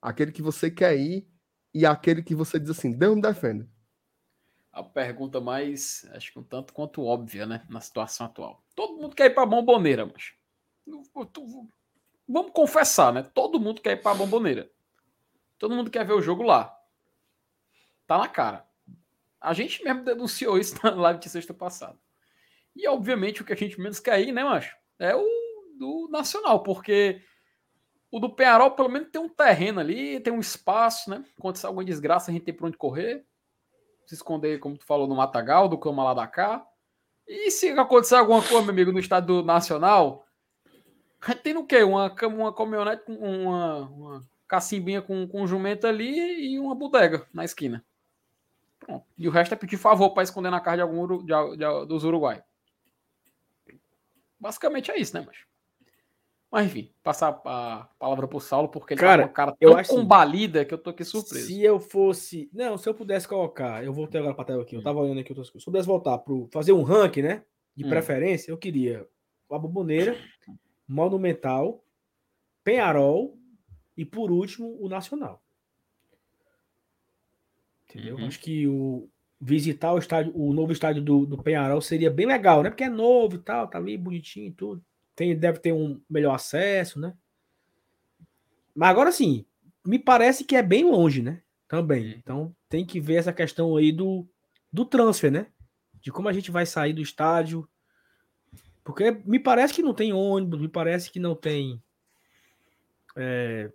Aquele 0.00 0.32
que 0.32 0.42
você 0.42 0.70
quer 0.70 0.96
ir 0.96 1.28
e 1.74 1.86
aquele 1.86 2.22
que 2.22 2.34
você 2.34 2.58
diz 2.58 2.70
assim, 2.70 2.92
Deus 2.92 3.14
me 3.14 3.22
defenda. 3.22 3.68
A 4.72 4.82
pergunta 4.82 5.40
mais, 5.40 6.08
acho 6.14 6.32
que 6.32 6.38
um 6.38 6.42
tanto 6.42 6.72
quanto 6.72 7.04
óbvia, 7.04 7.44
né? 7.44 7.64
Na 7.68 7.80
situação 7.80 8.26
atual. 8.26 8.64
Todo 8.74 9.00
mundo 9.00 9.14
quer 9.14 9.26
ir 9.26 9.34
para 9.34 9.44
Bomboneira, 9.44 10.06
mas. 10.06 10.32
Vamos 12.26 12.52
confessar, 12.52 13.12
né? 13.12 13.22
Todo 13.22 13.60
mundo 13.60 13.82
quer 13.82 13.92
ir 13.92 14.02
para 14.02 14.16
Bomboneira. 14.16 14.70
Todo 15.58 15.74
mundo 15.74 15.90
quer 15.90 16.06
ver 16.06 16.14
o 16.14 16.22
jogo 16.22 16.42
lá. 16.42 16.74
Tá 18.06 18.16
na 18.16 18.28
cara. 18.28 18.66
A 19.38 19.52
gente 19.52 19.84
mesmo 19.84 20.04
denunciou 20.04 20.58
isso 20.58 20.74
na 20.82 20.90
live 20.90 21.20
de 21.20 21.28
sexta 21.28 21.52
passada. 21.52 21.98
E, 22.74 22.88
obviamente, 22.88 23.42
o 23.42 23.44
que 23.44 23.52
a 23.52 23.56
gente 23.56 23.80
menos 23.80 24.00
quer 24.00 24.20
ir, 24.20 24.32
né, 24.32 24.42
macho? 24.42 24.76
É 24.98 25.14
o 25.14 25.24
do 25.78 26.08
Nacional, 26.10 26.62
porque 26.62 27.20
o 28.10 28.20
do 28.20 28.30
Penharol, 28.30 28.72
pelo 28.72 28.88
menos, 28.88 29.10
tem 29.10 29.20
um 29.20 29.28
terreno 29.28 29.80
ali, 29.80 30.20
tem 30.20 30.32
um 30.32 30.40
espaço, 30.40 31.10
né? 31.10 31.24
Acontecer 31.38 31.66
alguma 31.66 31.84
desgraça, 31.84 32.30
a 32.30 32.34
gente 32.34 32.44
tem 32.44 32.54
pra 32.54 32.66
onde 32.66 32.76
correr. 32.76 33.24
Se 34.06 34.14
esconder, 34.14 34.58
como 34.58 34.76
tu 34.76 34.84
falou, 34.84 35.06
no 35.06 35.16
Matagal, 35.16 35.68
do 35.68 35.78
Cama 35.78 36.04
lá 36.04 36.14
da 36.14 36.26
cá. 36.26 36.66
E 37.26 37.50
se 37.50 37.70
acontecer 37.70 38.16
alguma 38.16 38.42
coisa, 38.42 38.60
meu 38.62 38.70
amigo, 38.70 38.92
no 38.92 38.98
estado 38.98 39.42
nacional, 39.42 40.26
tem 41.42 41.54
no 41.54 41.66
quê? 41.66 41.82
Uma, 41.82 42.14
uma 42.26 42.54
caminhonete 42.54 43.04
uma, 43.08 43.88
uma 43.88 44.22
cacimbinha 44.48 45.00
com, 45.00 45.26
com 45.26 45.42
um 45.42 45.46
jumento 45.46 45.86
ali 45.86 46.52
e 46.52 46.58
uma 46.58 46.74
bodega 46.74 47.26
na 47.32 47.44
esquina. 47.44 47.84
Pronto. 48.78 49.06
E 49.16 49.28
o 49.28 49.30
resto 49.30 49.54
é 49.54 49.56
pedir 49.56 49.76
favor 49.76 50.10
para 50.10 50.24
esconder 50.24 50.50
na 50.50 50.60
casa 50.60 50.76
de 50.76 50.82
algum 50.82 51.24
de, 51.24 51.32
de, 51.56 51.86
dos 51.86 52.04
Uruguai. 52.04 52.42
Basicamente 54.42 54.90
é 54.90 54.98
isso, 54.98 55.16
né, 55.16 55.22
mas. 55.24 55.36
Mas 56.50 56.66
enfim, 56.66 56.92
passar 57.02 57.40
a 57.46 57.88
palavra 57.98 58.28
pro 58.28 58.38
Saulo, 58.38 58.68
porque 58.68 58.92
ele 58.92 59.00
cara, 59.00 59.22
tá 59.22 59.28
com 59.28 59.34
cara 59.34 59.52
tão 59.52 59.70
eu 59.70 59.76
acho 59.78 59.88
combalida 59.88 60.58
assim, 60.58 60.68
que 60.68 60.74
eu 60.74 60.78
tô 60.78 60.90
aqui 60.90 61.02
surpreso. 61.02 61.46
Se 61.46 61.62
eu 61.62 61.80
fosse. 61.80 62.50
Não, 62.52 62.76
se 62.76 62.86
eu 62.86 62.92
pudesse 62.92 63.26
colocar, 63.26 63.82
eu 63.82 63.92
voltei 63.92 64.20
agora 64.20 64.34
pra 64.34 64.44
tela 64.44 64.62
aqui, 64.62 64.74
eu 64.74 64.82
tava 64.82 65.00
olhando 65.00 65.20
aqui 65.20 65.32
outras 65.32 65.48
coisas. 65.48 65.62
Se 65.62 65.68
eu 65.68 65.72
pudesse 65.72 65.86
voltar 65.86 66.18
pro. 66.18 66.48
fazer 66.52 66.72
um 66.72 66.82
ranking, 66.82 67.22
né? 67.22 67.44
De 67.74 67.86
hum. 67.86 67.88
preferência, 67.88 68.50
eu 68.50 68.58
queria 68.58 69.08
a 69.50 69.58
Bomboneira, 69.58 70.18
Monumental, 70.86 71.84
Penharol 72.64 73.38
e 73.96 74.04
por 74.04 74.30
último 74.30 74.76
o 74.78 74.88
Nacional. 74.88 75.42
Entendeu? 77.88 78.16
Uhum. 78.16 78.26
Acho 78.26 78.40
que 78.40 78.66
o, 78.66 79.08
visitar 79.44 79.92
o 79.92 79.98
estádio, 79.98 80.32
o 80.36 80.52
novo 80.52 80.70
estádio 80.70 81.02
do, 81.02 81.26
do 81.26 81.42
Penharol 81.42 81.80
seria 81.80 82.08
bem 82.08 82.26
legal, 82.26 82.62
né? 82.62 82.70
Porque 82.70 82.84
é 82.84 82.88
novo 82.88 83.34
e 83.34 83.38
tal, 83.38 83.66
tá 83.66 83.76
ali 83.76 83.98
bonitinho 83.98 84.46
e 84.46 84.52
tudo. 84.52 84.84
Tem, 85.16 85.36
deve 85.36 85.58
ter 85.58 85.72
um 85.72 86.00
melhor 86.08 86.36
acesso, 86.36 87.00
né? 87.00 87.12
Mas 88.72 88.88
agora 88.88 89.10
sim, 89.10 89.44
me 89.84 89.98
parece 89.98 90.44
que 90.44 90.54
é 90.54 90.62
bem 90.62 90.84
longe, 90.84 91.22
né? 91.22 91.42
Também. 91.66 92.14
Então 92.22 92.54
tem 92.68 92.86
que 92.86 93.00
ver 93.00 93.16
essa 93.16 93.32
questão 93.32 93.76
aí 93.76 93.90
do, 93.90 94.24
do 94.72 94.84
transfer, 94.84 95.32
né? 95.32 95.48
De 96.00 96.12
como 96.12 96.28
a 96.28 96.32
gente 96.32 96.52
vai 96.52 96.64
sair 96.64 96.92
do 96.92 97.02
estádio. 97.02 97.68
Porque 98.84 99.10
me 99.24 99.40
parece 99.40 99.74
que 99.74 99.82
não 99.82 99.92
tem 99.92 100.12
ônibus, 100.12 100.60
me 100.60 100.68
parece 100.68 101.10
que 101.10 101.18
não 101.18 101.34
tem 101.34 101.82
é, 103.16 103.72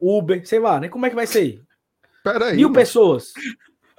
Uber, 0.00 0.44
sei 0.44 0.58
lá, 0.58 0.80
né? 0.80 0.88
Como 0.88 1.06
é 1.06 1.08
que 1.08 1.16
vai 1.16 1.26
ser? 1.26 1.62
Peraí, 2.24 2.56
Mil 2.56 2.68
mano. 2.68 2.80
pessoas. 2.80 3.32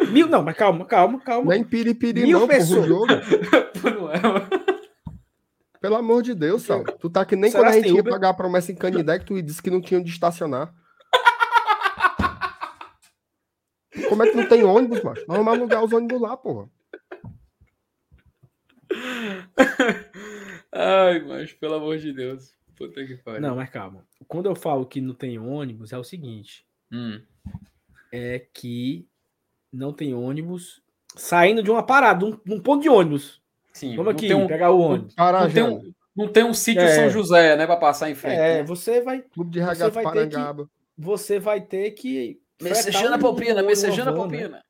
Mil, 0.10 0.28
não, 0.28 0.44
mas 0.44 0.56
calma, 0.58 0.86
calma, 0.86 1.20
calma. 1.20 1.54
Nem 1.54 1.64
piripiri 1.64 2.24
Mil 2.24 2.42
não, 2.42 2.48
pessoas. 2.48 2.86
jogo. 2.86 3.08
Pelo 5.80 5.96
amor 5.96 6.22
de 6.24 6.34
Deus, 6.34 6.64
Sal. 6.64 6.84
Tu 6.84 7.10
tá 7.10 7.24
que 7.26 7.36
nem 7.36 7.52
Será 7.52 7.64
quando 7.64 7.74
a 7.74 7.76
gente 7.78 7.94
ia 7.94 8.02
Uber? 8.02 8.12
pagar 8.12 8.30
a 8.30 8.34
promessa 8.34 8.72
em 8.72 8.76
Canidé 8.76 9.20
que 9.20 9.26
tu 9.26 9.42
disse 9.42 9.62
que 9.62 9.70
não 9.70 9.82
tinha 9.82 10.00
onde 10.00 10.10
estacionar. 10.10 10.74
Como 14.10 14.24
é 14.24 14.30
que 14.30 14.36
não 14.36 14.48
tem 14.48 14.64
ônibus, 14.64 15.02
macho? 15.04 15.24
Nós 15.28 15.38
vamos 15.38 15.54
alugar 15.54 15.84
os 15.84 15.94
ônibus 15.94 16.20
lá, 16.20 16.36
porra. 16.36 16.70
Ai, 20.72 21.20
mas 21.22 21.54
pelo 21.54 21.76
amor 21.76 21.98
de 21.98 22.12
Deus. 22.14 22.54
Puta 22.76 23.06
que 23.06 23.16
pariu. 23.18 23.42
Não, 23.42 23.56
mas 23.56 23.70
calma. 23.70 24.06
Quando 24.28 24.48
eu 24.48 24.56
falo 24.56 24.86
que 24.86 25.00
não 25.00 25.14
tem 25.14 25.40
ônibus, 25.40 25.94
é 25.94 25.98
o 25.98 26.04
seguinte. 26.04 26.66
Hum. 26.92 27.22
É 28.12 28.40
que 28.54 29.08
não 29.76 29.94
tem 29.94 30.14
ônibus 30.14 30.82
saindo 31.16 31.64
de 31.64 31.72
uma 31.72 31.84
parada, 31.84 32.26
um, 32.26 32.38
um 32.50 32.60
ponto 32.60 32.82
de 32.82 32.90
ônibus. 32.90 33.42
Sim, 33.74 33.95
Vamos 33.95 34.14
aqui 34.14 34.34
um, 34.34 34.48
pegar 34.48 34.72
o 34.72 34.80
ônibus. 34.80 35.16
Não, 35.18 35.52
tem 35.52 35.64
um, 35.64 35.94
não 36.16 36.28
tem 36.28 36.44
um 36.44 36.54
sítio 36.54 36.82
é, 36.82 36.95
São 36.95 37.10
José, 37.10 37.58
né, 37.58 37.66
para 37.66 37.78
passar 37.78 38.10
em 38.10 38.16
frente. 38.16 38.40
É, 38.40 38.58
né? 38.58 38.64
você 38.64 39.02
vai. 39.02 39.22
Clube 39.22 39.52
de 39.52 39.60
Regata 39.60 40.02
Parangaba. 40.02 40.66
Que, 40.66 40.72
você 40.98 41.40
vai 41.40 41.62
ter 41.62 41.92
que. 41.92 42.40
Messejana 42.62 43.18
um, 43.18 43.20
Popina, 43.20 43.62
Messejana 43.62 44.14
Popina. 44.14 44.48
Né? 44.48 44.62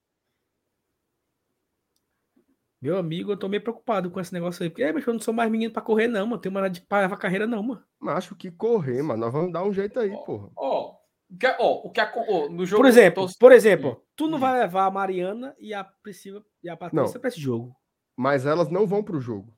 Meu 2.81 2.97
amigo, 2.97 3.31
eu 3.31 3.37
tô 3.37 3.47
meio 3.47 3.61
preocupado 3.61 4.09
com 4.11 4.19
esse 4.19 4.33
negócio 4.33 4.63
aí. 4.63 4.69
Porque, 4.69 4.83
é, 4.83 4.91
mas 4.91 5.05
eu 5.05 5.13
não 5.13 5.19
sou 5.19 5.33
mais 5.33 5.49
menino 5.51 5.73
pra 5.73 5.81
correr, 5.81 6.07
não, 6.07 6.25
mano. 6.25 6.41
Tem 6.41 6.51
uma 6.51 6.69
de 6.69 6.81
parar 6.81 7.11
a 7.11 7.17
carreira, 7.17 7.47
não, 7.47 7.61
mano. 7.63 7.83
Acho 8.07 8.35
que 8.35 8.51
correr, 8.51 9.01
mano. 9.01 9.21
Nós 9.21 9.33
vamos 9.33 9.51
dar 9.53 9.63
um 9.63 9.73
jeito 9.73 9.99
aí, 9.99 10.11
oh, 10.11 10.23
porra. 10.23 10.49
Ó, 10.55 10.81
oh, 10.81 10.94
o 11.29 11.89
que, 11.89 12.01
oh, 12.27 12.49
no 12.49 12.65
jogo. 12.65 12.81
Por 12.81 12.87
exemplo, 12.87 13.27
tô... 13.27 13.33
por 13.39 13.51
exemplo, 13.51 13.91
hum. 13.91 14.05
tu 14.15 14.27
não 14.27 14.37
hum. 14.37 14.41
vai 14.41 14.59
levar 14.59 14.85
a 14.85 14.91
Mariana 14.91 15.55
e 15.59 15.73
a 15.73 15.83
Priscila 15.83 16.43
e 16.63 16.69
a 16.69 16.77
Patrícia 16.77 17.19
para 17.19 17.27
esse 17.27 17.39
jogo. 17.39 17.75
Mas 18.15 18.45
elas 18.45 18.69
não 18.69 18.87
vão 18.87 19.03
pro 19.03 19.19
jogo. 19.19 19.53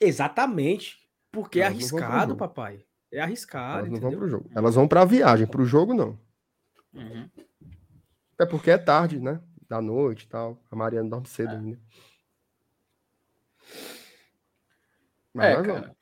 Exatamente. 0.00 0.98
Porque 1.30 1.60
é 1.60 1.62
elas 1.62 1.74
é 1.74 1.78
arriscado, 1.78 2.36
papai. 2.36 2.84
É 3.10 3.20
arriscado. 3.20 3.78
Elas 3.78 3.90
não 3.90 3.96
entendeu? 3.96 4.10
vão 4.10 4.18
pro 4.18 4.28
jogo. 4.28 4.50
Elas 4.54 4.74
vão 4.74 4.88
pra 4.88 5.04
viagem. 5.04 5.46
Pro 5.46 5.64
jogo, 5.64 5.94
não. 5.94 6.18
Uhum. 6.92 7.28
É 8.38 8.46
porque 8.46 8.70
é 8.70 8.78
tarde, 8.78 9.18
né? 9.18 9.40
Da 9.68 9.80
noite 9.80 10.24
e 10.24 10.28
tal. 10.28 10.60
A 10.70 10.76
Mariana 10.76 11.08
dorme 11.08 11.26
cedo 11.26 11.54
é. 11.54 11.56
ainda. 11.56 11.80
Mas 15.32 15.58
é, 15.58 15.62
cara. 15.62 15.96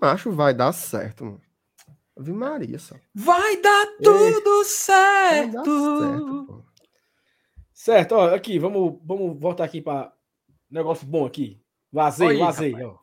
Macho, 0.00 0.32
vai 0.32 0.52
dar 0.52 0.72
certo, 0.72 1.24
mano. 1.24 1.40
Ave 2.16 2.32
Maria, 2.32 2.78
só. 2.78 2.94
Vai 3.14 3.56
dar 3.60 3.86
tudo 4.02 4.64
certo. 4.64 5.52
Vai 5.52 5.64
dar 5.64 5.64
certo, 5.64 6.44
pô. 6.46 6.64
Certo, 7.72 8.12
ó, 8.12 8.34
aqui, 8.34 8.58
vamos, 8.58 8.98
vamos 9.04 9.38
voltar 9.38 9.64
aqui 9.64 9.82
para 9.82 10.12
negócio 10.70 11.06
bom 11.06 11.26
aqui. 11.26 11.60
Vazei, 11.92 12.30
aí, 12.30 12.38
vazei, 12.38 12.82
ó. 12.82 12.96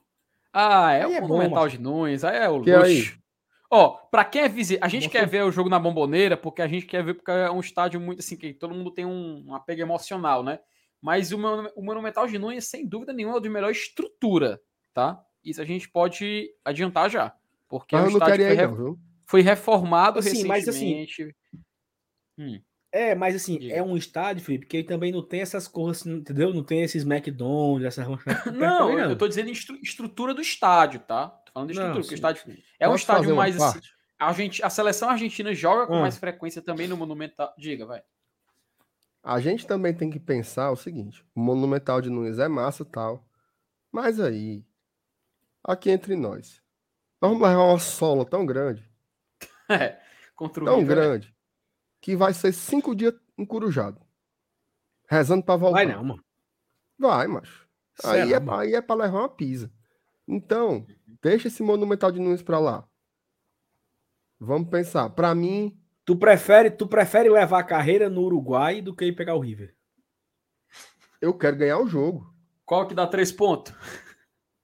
Ah, 0.54 0.92
é 0.94 1.04
aí 1.04 1.12
o 1.12 1.14
é 1.14 1.22
Monumental 1.22 1.64
bom, 1.64 1.70
de 1.70 1.80
Nunes, 1.80 2.24
aí 2.24 2.38
é 2.38 2.50
o 2.50 2.62
que 2.62 2.76
luxo. 2.76 3.22
Ó, 3.70 3.90
pra 4.12 4.26
quem 4.26 4.42
é 4.42 4.50
visita, 4.50 4.86
a 4.86 4.90
gente 4.90 5.08
quer 5.08 5.26
ver 5.26 5.44
o 5.44 5.52
jogo 5.52 5.70
na 5.70 5.80
Bomboneira, 5.80 6.36
porque 6.36 6.62
a 6.62 6.68
gente 6.68 6.86
quer 6.86 7.04
ver 7.04 7.14
porque 7.14 7.32
é 7.32 7.50
um 7.50 7.62
estádio 7.62 8.02
muito 8.02 8.20
assim, 8.20 8.36
que 8.36 8.54
todo 8.54 8.74
mundo 8.74 8.92
tem 8.92 9.06
um, 9.06 9.46
um 9.48 9.56
apego 9.56 9.82
emocional, 9.82 10.44
né? 10.44 10.60
Mas 11.02 11.32
o, 11.32 11.38
o 11.38 11.84
Monumental 11.84 12.28
de 12.28 12.38
Nunes, 12.38 12.66
sem 12.66 12.86
dúvida 12.86 13.14
nenhuma, 13.14 13.36
é 13.36 13.38
o 13.38 13.42
de 13.42 13.50
melhor 13.50 13.72
estrutura, 13.72 14.62
tá? 14.94 15.24
Isso 15.44 15.62
a 15.62 15.66
gente 15.66 15.90
pode 15.90 16.50
adiantar 16.66 17.10
já. 17.10 17.34
Porque 17.72 17.96
mas 17.96 18.14
o 18.14 18.18
estádio 18.18 18.46
foi, 18.46 18.56
re... 18.56 18.98
foi, 19.26 19.42
reformado 19.42 20.20
assim, 20.20 20.30
recentemente. 20.30 20.48
Mas 20.50 20.68
assim, 20.68 21.32
hum. 22.38 22.62
É, 22.92 23.16
mas 23.16 23.34
assim, 23.34 23.58
Diga. 23.58 23.74
é 23.74 23.82
um 23.82 23.96
estádio, 23.96 24.44
Felipe, 24.44 24.66
que 24.66 24.84
também 24.84 25.14
não 25.14 25.26
tem 25.26 25.40
essas 25.40 25.66
coisas, 25.66 26.06
entendeu? 26.06 26.54
Não 26.54 26.62
tem 26.62 26.82
esses 26.82 27.06
McDonald's, 27.06 27.86
essas. 27.86 28.06
não, 28.54 29.00
eu 29.00 29.18
tô 29.18 29.30
dizendo 29.30 29.50
estrutura 29.50 30.34
do 30.34 30.42
estádio, 30.42 31.00
tá? 31.00 31.30
Tô 31.30 31.54
falando 31.54 31.70
de 31.70 31.74
estrutura, 31.74 31.96
não, 31.96 32.02
porque 32.02 32.14
o 32.14 32.16
estádio 32.16 32.58
é 32.78 32.90
um 32.90 32.96
estádio 32.96 33.34
mais 33.34 33.62
assim. 33.62 33.80
A, 34.20 34.34
gente, 34.34 34.62
a 34.62 34.70
seleção 34.70 35.10
argentina 35.10 35.54
joga 35.54 35.88
com 35.88 35.96
ah. 35.96 36.02
mais 36.02 36.18
frequência 36.18 36.62
também 36.62 36.88
no 36.90 36.98
Monumental. 36.98 37.54
Diga, 37.58 37.86
vai. 37.86 38.04
A 39.24 39.40
gente 39.40 39.66
também 39.66 39.94
tem 39.94 40.10
que 40.10 40.20
pensar 40.20 40.70
o 40.72 40.76
seguinte: 40.76 41.26
o 41.34 41.40
Monumental 41.40 42.02
de 42.02 42.10
Nunes 42.10 42.40
é 42.40 42.50
massa 42.50 42.84
tal, 42.84 43.26
mas 43.90 44.20
aí, 44.20 44.66
aqui 45.64 45.90
entre 45.90 46.18
nós, 46.18 46.61
nós 47.22 47.32
vamos 47.32 47.48
levar 47.48 47.64
uma 47.64 47.80
sola 47.80 48.26
tão 48.26 48.46
grande. 48.46 48.90
É, 49.70 49.98
tão 50.66 50.84
grande 50.84 51.34
que 52.02 52.14
vai 52.14 52.34
ser 52.34 52.52
cinco 52.52 52.94
dias 52.94 53.14
encurujado. 53.38 54.02
Rezando 55.08 55.46
para 55.46 55.56
voltar. 55.56 55.78
Vai 55.78 55.86
não, 55.86 56.04
mano. 56.04 56.26
Vai, 57.00 57.26
macho. 57.26 57.70
Aí 58.04 58.34
é, 58.34 58.42
aí 58.50 58.74
é 58.76 58.82
para 58.82 59.04
levar 59.04 59.20
uma 59.20 59.30
pisa. 59.30 59.72
Então, 60.28 60.86
deixa 61.22 61.48
esse 61.48 61.64
Monumental 61.64 62.12
de 62.12 62.20
Nunes 62.20 62.42
para 62.42 62.60
lá. 62.60 62.86
Vamos 64.38 64.70
pensar. 64.70 65.10
Para 65.12 65.34
mim. 65.34 65.78
Tu 66.04 66.18
prefere, 66.18 66.70
tu 66.70 66.86
prefere 66.86 67.30
levar 67.30 67.60
a 67.60 67.64
carreira 67.64 68.10
no 68.10 68.24
Uruguai 68.24 68.82
do 68.82 68.94
que 68.94 69.06
ir 69.06 69.16
pegar 69.16 69.36
o 69.36 69.40
River? 69.40 69.74
Eu 71.22 71.34
quero 71.38 71.56
ganhar 71.56 71.80
o 71.80 71.88
jogo. 71.88 72.34
Qual 72.66 72.88
que 72.88 72.96
dá 72.96 73.08
três 73.08 73.32
pontos? 73.32 73.74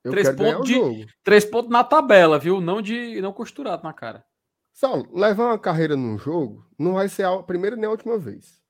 Eu 0.04 0.12
três 0.12 0.28
quero 0.28 0.38
pontos 0.38 0.52
ganhar 0.52 0.60
o 0.60 0.64
de, 0.64 0.74
jogo. 0.74 1.12
Três 1.24 1.46
pontos 1.46 1.70
na 1.70 1.84
tabela, 1.84 2.40
viu? 2.40 2.62
Não 2.62 2.82
de 2.82 3.20
não 3.22 3.34
costurado 3.34 3.84
na 3.84 3.94
cara. 3.94 4.26
Saulo, 4.74 5.10
levar 5.18 5.46
uma 5.46 5.60
carreira 5.60 5.96
num 5.96 6.18
jogo 6.18 6.66
não 6.78 6.94
vai 6.94 7.10
ser 7.10 7.24
a 7.24 7.42
primeira 7.42 7.76
nem 7.76 7.86
a 7.86 7.92
última 7.92 8.18
vez. 8.18 8.62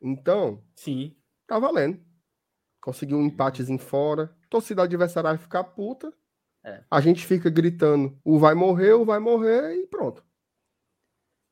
Então, 0.00 0.62
sim, 0.74 1.16
tá 1.46 1.58
valendo. 1.58 1.98
Conseguiu 2.80 3.16
um 3.16 3.24
empatezinho 3.24 3.78
fora, 3.78 4.36
torcida 4.50 4.82
adversária 4.82 5.30
vai 5.30 5.38
ficar 5.38 5.64
puta. 5.64 6.12
É. 6.62 6.84
A 6.90 7.00
gente 7.00 7.24
fica 7.24 7.48
gritando, 7.48 8.18
o 8.24 8.38
vai 8.38 8.54
morrer, 8.54 8.92
o 8.92 9.04
vai 9.04 9.18
morrer 9.18 9.74
e 9.76 9.86
pronto. 9.86 10.24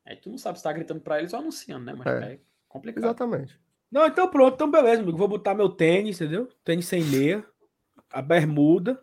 É, 0.04 0.14
tu 0.14 0.28
não 0.28 0.36
sabe 0.36 0.58
se 0.58 0.64
tá 0.64 0.72
gritando 0.72 1.00
para 1.00 1.18
eles 1.18 1.32
ou 1.32 1.38
anunciando, 1.38 1.84
né? 1.86 1.94
Mas 1.94 2.06
é, 2.06 2.34
é 2.34 2.40
complicado. 2.68 3.04
Exatamente. 3.04 3.58
Não, 3.90 4.06
então 4.06 4.28
pronto, 4.28 4.54
então 4.54 4.70
beleza, 4.70 5.02
amigo. 5.02 5.16
Vou 5.16 5.28
botar 5.28 5.54
meu 5.54 5.68
tênis, 5.68 6.20
entendeu? 6.20 6.48
Tênis 6.64 6.86
sem 6.86 7.02
meia, 7.04 7.46
a 8.10 8.22
bermuda, 8.22 9.00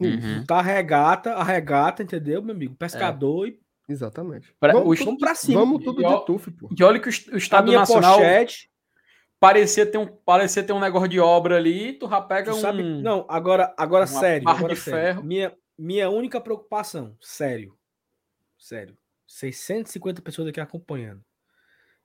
Uhum. 0.00 0.44
Tá 0.46 0.58
a 0.58 0.62
regata, 0.62 1.34
a 1.34 1.44
regata, 1.44 2.02
entendeu, 2.02 2.42
meu 2.42 2.54
amigo? 2.54 2.74
Pescador 2.74 3.46
é. 3.46 3.50
e. 3.50 3.60
Exatamente. 3.88 4.54
Pra, 4.58 4.72
vamos, 4.72 4.98
tudo, 4.98 5.18
pra 5.18 5.34
cima. 5.34 5.60
Vamos 5.60 5.84
tudo 5.84 6.02
de 6.02 6.24
tuf, 6.24 6.50
pô. 6.52 6.70
E 6.76 6.82
olha 6.82 6.98
que 6.98 7.08
o, 7.08 7.34
o 7.34 7.36
Estado 7.36 7.70
Nacional 7.72 8.18
pochete, 8.18 8.70
parecia, 9.38 9.84
ter 9.84 9.98
um, 9.98 10.06
parecia 10.06 10.62
ter 10.62 10.72
um 10.72 10.80
negócio 10.80 11.08
de 11.08 11.18
obra 11.18 11.56
ali, 11.56 11.94
tu 11.94 12.08
já 12.08 12.20
pega 12.20 12.52
tu 12.52 12.56
um. 12.56 12.60
Sabe, 12.60 12.82
não, 12.82 13.26
agora, 13.28 13.74
agora 13.76 14.06
sério. 14.06 14.48
Agora 14.48 14.74
de 14.74 14.80
sério. 14.80 15.00
Ferro. 15.00 15.24
Minha, 15.24 15.52
minha 15.76 16.08
única 16.08 16.40
preocupação, 16.40 17.16
sério. 17.20 17.76
Sério. 18.56 18.96
650 19.26 20.22
pessoas 20.22 20.48
aqui 20.48 20.60
acompanhando. 20.60 21.22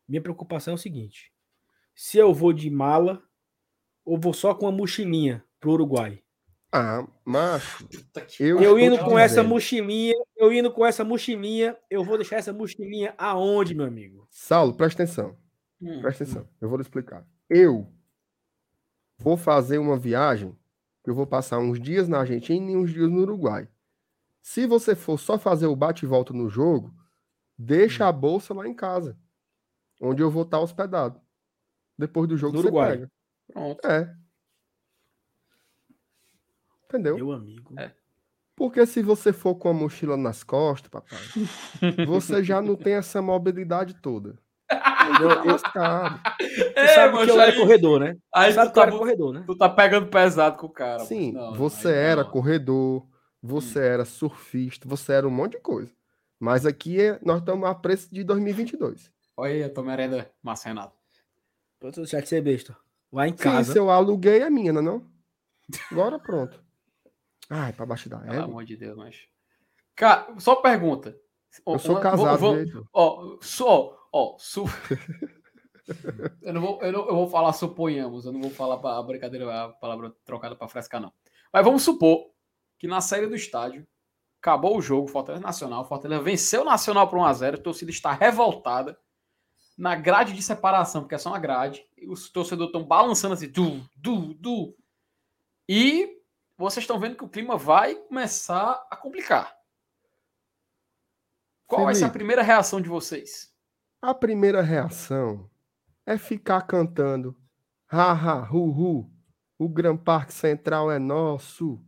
Minha 0.07 0.21
preocupação 0.21 0.73
é 0.73 0.75
o 0.75 0.79
seguinte: 0.79 1.31
se 1.93 2.17
eu 2.17 2.33
vou 2.33 2.51
de 2.51 2.69
mala 2.69 3.21
ou 4.03 4.19
vou 4.19 4.33
só 4.33 4.53
com 4.55 4.65
uma 4.65 4.71
mochilinha 4.71 5.43
pro 5.59 5.71
Uruguai. 5.71 6.24
Ah, 6.77 7.07
macho. 7.23 7.87
Eu, 8.37 8.61
eu 8.61 8.77
indo 8.77 8.99
com 8.99 9.17
essa 9.17 9.41
mochilinha, 9.41 10.13
eu 10.35 10.51
indo 10.51 10.69
com 10.69 10.85
essa 10.85 11.05
mochilinha, 11.05 11.77
eu 11.89 12.03
vou 12.03 12.17
deixar 12.17 12.35
essa 12.35 12.51
mochilinha 12.51 13.15
aonde, 13.17 13.73
meu 13.73 13.85
amigo? 13.85 14.27
Saulo, 14.29 14.73
presta 14.73 15.03
atenção. 15.03 15.37
Hum, 15.81 16.01
presta 16.01 16.25
atenção. 16.25 16.41
Hum. 16.41 16.47
Eu 16.59 16.67
vou 16.67 16.77
lhe 16.77 16.81
explicar. 16.81 17.25
Eu 17.49 17.87
vou 19.17 19.37
fazer 19.37 19.77
uma 19.77 19.97
viagem 19.97 20.53
que 21.01 21.09
eu 21.09 21.15
vou 21.15 21.25
passar 21.25 21.59
uns 21.59 21.79
dias 21.79 22.09
na 22.09 22.19
Argentina 22.19 22.69
e 22.69 22.75
uns 22.75 22.91
dias 22.91 23.09
no 23.09 23.21
Uruguai. 23.21 23.69
Se 24.41 24.67
você 24.67 24.95
for 24.95 25.17
só 25.17 25.39
fazer 25.39 25.67
o 25.67 25.77
bate 25.77 26.03
e 26.03 26.09
volta 26.09 26.33
no 26.33 26.49
jogo, 26.49 26.93
deixa 27.57 28.03
hum. 28.03 28.09
a 28.09 28.11
bolsa 28.11 28.53
lá 28.53 28.67
em 28.67 28.73
casa, 28.73 29.17
onde 30.01 30.21
eu 30.21 30.29
vou 30.29 30.43
estar 30.43 30.59
hospedado. 30.59 31.21
Depois 31.97 32.27
do 32.27 32.35
jogo 32.35 32.57
no 32.57 32.61
você 32.61 32.67
Uruguai. 32.67 32.91
pega. 32.91 33.11
Pronto. 33.53 33.87
É. 33.87 34.24
Entendeu? 36.95 37.17
Meu 37.17 37.31
amigo. 37.33 37.73
É. 37.77 37.91
Porque 38.55 38.85
se 38.85 39.01
você 39.01 39.33
for 39.33 39.55
com 39.55 39.69
a 39.69 39.73
mochila 39.73 40.15
nas 40.15 40.41
costas, 40.43 40.89
papai, 40.89 41.19
você 42.07 42.41
já 42.41 42.61
não 42.61 42.75
tem 42.75 42.93
essa 42.93 43.21
mobilidade 43.21 43.95
toda. 43.95 44.39
Eu, 45.21 45.29
eu, 45.51 45.59
cara. 45.59 46.19
É, 46.73 46.87
sabe 46.87 47.25
que 47.25 47.29
eu 47.29 47.39
era 47.39 47.55
corredor, 47.55 47.99
né? 47.99 48.17
Aí 48.33 48.53
sabe 48.53 48.71
tu, 48.71 48.75
tá, 48.75 48.89
corredor, 48.89 49.33
né? 49.33 49.43
Tu 49.45 49.55
tá 49.57 49.69
pegando 49.69 50.07
pesado 50.07 50.57
com 50.57 50.67
o 50.67 50.71
cara. 50.71 50.99
Sim, 50.99 51.33
não, 51.33 51.53
você 51.53 51.91
era 51.91 52.23
não. 52.23 52.31
corredor, 52.31 53.05
você 53.43 53.79
hum. 53.79 53.83
era 53.83 54.05
surfista, 54.05 54.87
você 54.87 55.13
era 55.13 55.27
um 55.27 55.31
monte 55.31 55.53
de 55.53 55.59
coisa. 55.59 55.91
Mas 56.39 56.65
aqui 56.65 56.99
é, 56.99 57.19
nós 57.23 57.39
estamos 57.39 57.67
a 57.69 57.75
preço 57.75 58.11
de 58.11 58.23
2022. 58.23 59.11
Olha 59.37 59.51
aí, 59.51 59.61
eu 59.61 59.73
tô 59.73 59.83
merenda 59.83 60.31
massa, 60.41 60.69
Renato. 60.69 60.95
Pronto, 61.79 61.97
deixar 61.97 62.21
de 62.21 62.29
ser 62.29 62.41
besta. 62.41 62.75
Lá 63.11 63.27
em 63.27 63.33
casa. 63.33 63.65
Sim, 63.65 63.71
se 63.73 63.77
eu 63.77 63.89
aluguei 63.89 64.39
é 64.39 64.49
minha, 64.49 64.73
não 64.73 64.81
é 64.81 64.83
não? 64.83 65.05
Agora 65.91 66.17
pronto. 66.19 66.64
Ai, 67.49 67.73
pra 67.73 67.85
baixo 67.85 68.09
da 68.09 68.17
égua. 68.17 68.31
Pelo 68.31 68.43
amor 68.43 68.65
de 68.65 68.75
Deus, 68.75 68.97
mas. 68.97 69.27
Cara, 69.95 70.27
só 70.39 70.55
pergunta. 70.55 71.17
Eu 71.65 71.79
sou 71.79 71.99
casado, 71.99 72.39
vou, 72.39 72.55
Ó, 72.91 73.37
só, 73.41 73.97
ó, 74.11 74.35
su... 74.37 74.65
eu, 76.41 76.53
não 76.53 76.61
vou, 76.61 76.81
eu, 76.81 76.91
não, 76.91 77.07
eu 77.07 77.15
vou 77.15 77.29
falar 77.29 77.53
suponhamos, 77.53 78.25
eu 78.25 78.33
não 78.33 78.41
vou 78.41 78.51
falar 78.51 78.75
a 78.75 79.03
brincadeira, 79.03 79.63
a 79.63 79.69
palavra 79.69 80.13
trocada 80.25 80.55
para 80.55 80.67
frescar, 80.67 80.99
não. 80.99 81.13
Mas 81.53 81.63
vamos 81.63 81.83
supor 81.83 82.29
que 82.77 82.87
na 82.87 82.99
saída 82.99 83.29
do 83.29 83.35
estádio, 83.35 83.87
acabou 84.41 84.77
o 84.77 84.81
jogo, 84.81 85.07
Fortaleza 85.07 85.43
Nacional, 85.43 85.87
Fortaleza 85.87 86.21
venceu 86.21 86.61
o 86.61 86.65
Nacional 86.65 87.07
por 87.07 87.19
1x0, 87.19 87.55
a 87.55 87.57
torcida 87.57 87.91
está 87.91 88.11
revoltada 88.11 88.97
na 89.77 89.95
grade 89.95 90.33
de 90.33 90.41
separação, 90.41 91.01
porque 91.01 91.15
é 91.15 91.17
só 91.17 91.29
uma 91.29 91.39
grade, 91.39 91.83
os 92.07 92.29
torcedores 92.29 92.69
estão 92.69 92.85
balançando 92.85 93.33
assim, 93.33 93.49
du, 93.49 93.81
du, 93.95 94.33
du, 94.35 94.75
e 95.67 96.21
vocês 96.57 96.83
estão 96.83 96.99
vendo 96.99 97.17
que 97.17 97.23
o 97.23 97.29
clima 97.29 97.57
vai 97.57 97.95
começar 97.95 98.85
a 98.89 98.95
complicar. 98.95 99.55
Qual 101.67 101.81
Felipe, 101.81 101.85
vai 101.85 101.95
ser 101.95 102.05
a 102.05 102.09
primeira 102.09 102.41
reação 102.41 102.79
de 102.79 102.89
vocês? 102.89 103.53
A 104.01 104.13
primeira 104.13 104.61
reação 104.61 105.49
é 106.05 106.17
ficar 106.17 106.61
cantando 106.61 107.35
ha 107.89 108.11
ha 108.11 108.49
hu 108.51 108.69
hu, 108.69 109.11
o 109.57 109.69
Gran 109.69 109.97
Parque 109.97 110.33
Central 110.33 110.91
é 110.91 110.99
nosso. 110.99 111.81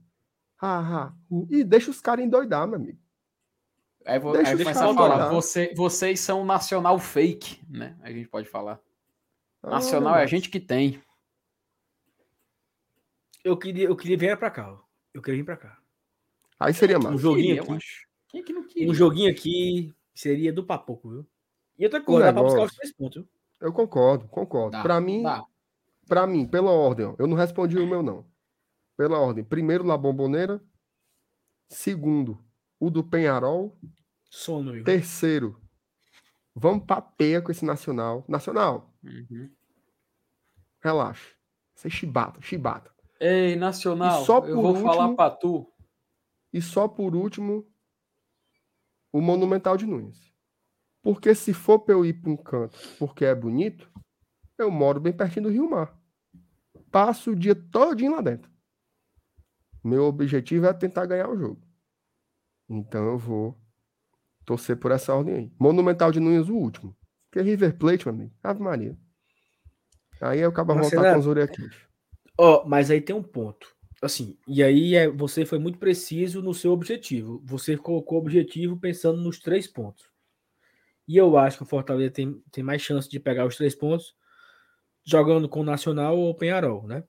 Ha 0.60 0.80
ha 0.80 1.14
hu. 1.30 1.48
E 1.50 1.64
deixa 1.64 1.92
os 1.92 2.02
caras 2.02 2.26
endoidar, 2.26 2.68
meu 2.68 2.78
amigo. 2.78 3.00
Aí 4.06 4.20
vou, 4.20 4.32
deixa 4.32 4.52
aí 4.52 4.58
começar 4.58 4.90
a 4.90 4.94
falar, 4.94 5.30
você, 5.30 5.74
vocês 5.76 6.20
são 6.22 6.46
nacional 6.46 6.98
fake, 6.98 7.62
né? 7.70 7.98
A 8.02 8.10
gente 8.10 8.30
pode 8.30 8.48
falar. 8.48 8.80
Ah, 9.62 9.72
nacional 9.72 10.16
é 10.16 10.24
a 10.24 10.26
gente 10.26 10.50
que 10.50 10.60
tem 10.60 11.02
eu 13.48 13.58
queria, 13.58 13.86
eu 13.88 13.96
queria 13.96 14.18
vir 14.18 14.38
para 14.38 14.52
cá. 14.52 14.72
Ó. 14.72 14.80
Eu 15.14 15.22
queria 15.22 15.40
vir 15.40 15.46
para 15.46 15.58
cá. 15.58 15.80
Aí 16.60 16.74
seria 16.74 17.00
mais. 17.00 17.16
Um 17.16 17.18
joguinho 17.18 17.62
aqui. 17.62 17.86
Quem 18.28 18.42
é 18.42 18.44
que 18.44 18.54
não 18.54 18.68
queria? 18.68 18.90
Um 18.90 18.94
joguinho 18.94 19.32
aqui 19.32 19.96
seria 20.14 20.52
do 20.52 20.66
papoco, 20.66 21.10
viu? 21.10 21.28
E 21.78 21.86
outra 21.86 22.02
coisa, 22.02 22.26
dá 22.26 22.34
pra 22.34 22.44
buscar 22.44 22.64
os 22.64 22.76
três 22.76 22.94
pontos, 22.94 23.24
viu? 23.24 23.30
Eu 23.60 23.74
concordo, 23.74 24.28
concordo. 24.28 24.82
Para 24.82 25.00
mim, 25.00 25.24
para 26.08 26.28
mim, 26.28 26.48
pela 26.48 26.72
ordem, 26.72 27.16
eu 27.18 27.28
não 27.28 27.36
respondi 27.36 27.78
o 27.78 27.88
meu 27.88 28.04
não. 28.04 28.26
Pela 28.96 29.20
ordem, 29.20 29.44
primeiro 29.44 29.86
La 29.86 29.98
Bomboneira, 29.98 30.64
segundo 31.68 32.44
o 32.80 32.90
do 32.90 33.04
Penharol, 33.04 33.78
sono. 34.30 34.74
Viu? 34.74 34.84
Terceiro, 34.84 35.62
vamos 36.56 36.86
pra 36.86 37.02
peia 37.02 37.42
com 37.42 37.52
esse 37.52 37.66
nacional. 37.66 38.26
Nacional. 38.28 38.94
Uhum. 39.04 39.52
Relaxa. 40.82 41.36
Você 41.76 41.90
chibata, 41.90 42.42
chibata. 42.42 42.92
Ei, 43.20 43.56
Nacional, 43.56 44.24
eu 44.26 44.56
vou 44.56 44.68
último, 44.68 44.86
falar 44.86 45.14
para 45.16 45.36
tu. 45.36 45.72
E 46.54 46.62
só 46.62 46.88
por 46.88 47.16
último, 47.16 47.68
o 49.12 49.22
Monumental 49.22 49.76
de 49.76 49.86
Nunes. 49.86 50.32
Porque 51.02 51.34
se 51.34 51.54
for 51.54 51.80
para 51.80 51.94
eu 51.94 52.06
ir 52.06 52.14
para 52.14 52.32
um 52.32 52.38
canto 52.38 52.78
porque 53.00 53.26
é 53.26 53.34
bonito, 53.34 53.90
eu 54.58 54.70
moro 54.70 55.00
bem 55.00 55.14
pertinho 55.14 55.44
do 55.46 55.52
Rio 55.52 55.70
Mar. 55.70 55.98
Passo 56.92 57.32
o 57.32 57.36
dia 57.36 57.56
todinho 57.56 58.14
lá 58.14 58.22
dentro. 58.22 58.52
Meu 59.84 60.04
objetivo 60.04 60.66
é 60.66 60.74
tentar 60.74 61.06
ganhar 61.06 61.30
o 61.30 61.38
jogo. 61.38 61.62
Então 62.70 63.06
eu 63.06 63.18
vou 63.18 63.58
torcer 64.46 64.78
por 64.78 64.92
essa 64.92 65.14
ordem 65.16 65.36
aí. 65.36 65.52
Monumental 65.60 66.12
de 66.12 66.20
Nunes, 66.20 66.50
o 66.50 66.56
último. 66.56 66.96
Porque 67.30 67.42
River 67.42 67.78
Plate, 67.78 68.06
meu 68.06 68.16
amigo. 68.16 68.34
Ave 68.44 68.62
Maria. 68.62 68.98
Aí 70.20 70.40
eu 70.40 70.50
acabo 70.50 70.74
voltar 70.74 71.14
com 71.14 71.20
os 71.20 71.28
orelhas 71.28 71.87
Ó, 72.38 72.62
oh, 72.62 72.68
mas 72.68 72.92
aí 72.92 73.02
tem 73.02 73.16
um 73.16 73.24
ponto. 73.24 73.76
Assim, 74.02 74.38
e 74.48 74.62
aí 74.62 74.96
é, 74.96 75.10
você 75.10 75.46
foi 75.46 75.58
muito 75.58 75.80
preciso 75.80 76.42
no 76.42 76.54
seu 76.54 76.72
objetivo. 76.72 77.42
Você 77.46 77.76
colocou 77.76 78.18
o 78.18 78.22
objetivo 78.22 78.78
pensando 78.78 79.20
nos 79.20 79.40
três 79.40 79.66
pontos. 79.66 80.06
E 81.08 81.18
eu 81.18 81.38
acho 81.38 81.58
que 81.58 81.64
o 81.64 81.68
Fortaleza 81.68 82.12
tem, 82.12 82.42
tem 82.52 82.64
mais 82.64 82.82
chance 82.82 83.10
de 83.10 83.20
pegar 83.20 83.46
os 83.46 83.56
três 83.56 83.74
pontos 83.74 84.16
jogando 85.04 85.48
com 85.48 85.62
o 85.62 85.64
Nacional 85.64 86.18
ou 86.18 86.30
o 86.30 86.36
Penharol, 86.36 86.86
né? 86.86 87.04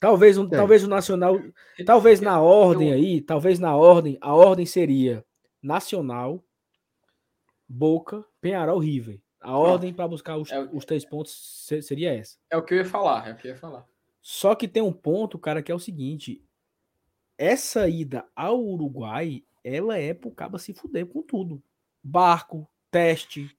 Talvez, 0.00 0.36
um, 0.36 0.46
talvez 0.46 0.84
o 0.84 0.88
Nacional, 0.88 1.40
talvez 1.86 2.20
na 2.20 2.40
ordem 2.40 2.92
aí, 2.92 3.20
talvez 3.22 3.58
na 3.58 3.74
ordem, 3.74 4.18
a 4.20 4.34
ordem 4.34 4.66
seria 4.66 5.24
Nacional, 5.62 6.44
Boca, 7.66 8.22
Penharol, 8.40 8.78
River. 8.78 9.22
A 9.40 9.56
ordem 9.56 9.94
para 9.94 10.08
buscar 10.08 10.36
os, 10.36 10.50
é, 10.50 10.60
os, 10.72 10.84
três 10.84 11.04
pontos 11.04 11.66
seria 11.82 12.12
essa. 12.12 12.36
É 12.50 12.56
o 12.56 12.62
que 12.62 12.74
eu 12.74 12.78
ia 12.78 12.84
falar, 12.84 13.28
é 13.28 13.32
o 13.32 13.36
que 13.36 13.46
eu 13.46 13.52
ia 13.52 13.56
falar. 13.56 13.86
Só 14.26 14.54
que 14.54 14.66
tem 14.66 14.82
um 14.82 14.90
ponto, 14.90 15.38
cara, 15.38 15.62
que 15.62 15.70
é 15.70 15.74
o 15.74 15.78
seguinte: 15.78 16.42
essa 17.36 17.86
ida 17.86 18.26
ao 18.34 18.58
Uruguai, 18.58 19.44
ela 19.62 19.98
é 19.98 20.14
pro 20.14 20.30
cabo 20.30 20.58
se 20.58 20.72
fuder 20.72 21.04
com 21.06 21.22
tudo. 21.22 21.62
Barco, 22.02 22.66
teste, 22.90 23.54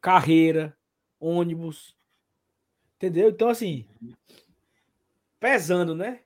carreira, 0.00 0.74
ônibus. 1.20 1.94
Entendeu? 2.96 3.28
Então, 3.28 3.50
assim, 3.50 3.86
pesando, 5.38 5.94
né? 5.94 6.24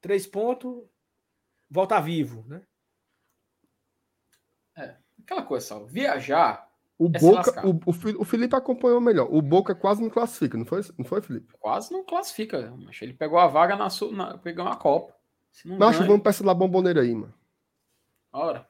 Três 0.00 0.24
pontos, 0.24 0.84
volta 1.68 2.00
vivo, 2.00 2.44
né? 2.46 2.64
É, 4.76 4.96
aquela 5.20 5.42
coisa, 5.42 5.66
só, 5.66 5.84
viajar 5.84 6.70
o 6.98 7.10
é 7.12 7.18
Boca, 7.18 7.66
o, 7.66 8.20
o, 8.20 8.24
Felipe 8.24 8.56
acompanhou 8.56 9.00
melhor. 9.00 9.28
O 9.30 9.42
Boca 9.42 9.74
quase 9.74 10.00
não 10.00 10.08
classifica, 10.08 10.56
não 10.56 10.64
foi, 10.64 10.80
não 10.96 11.04
foi 11.04 11.20
Felipe? 11.20 11.52
Quase 11.60 11.92
não 11.92 12.02
classifica. 12.02 12.72
Mas 12.78 13.00
ele 13.02 13.12
pegou 13.12 13.38
a 13.38 13.46
vaga 13.46 13.76
na, 13.76 13.88
na 14.12 14.38
pegou 14.38 14.64
uma 14.64 14.76
Copa. 14.76 15.14
Mas 15.64 15.98
vamos 15.98 16.22
para 16.22 16.30
essa 16.30 16.44
lá 16.44 16.54
bomboneira 16.54 17.02
aí, 17.02 17.14
mano. 17.14 17.34
Ora. 18.32 18.66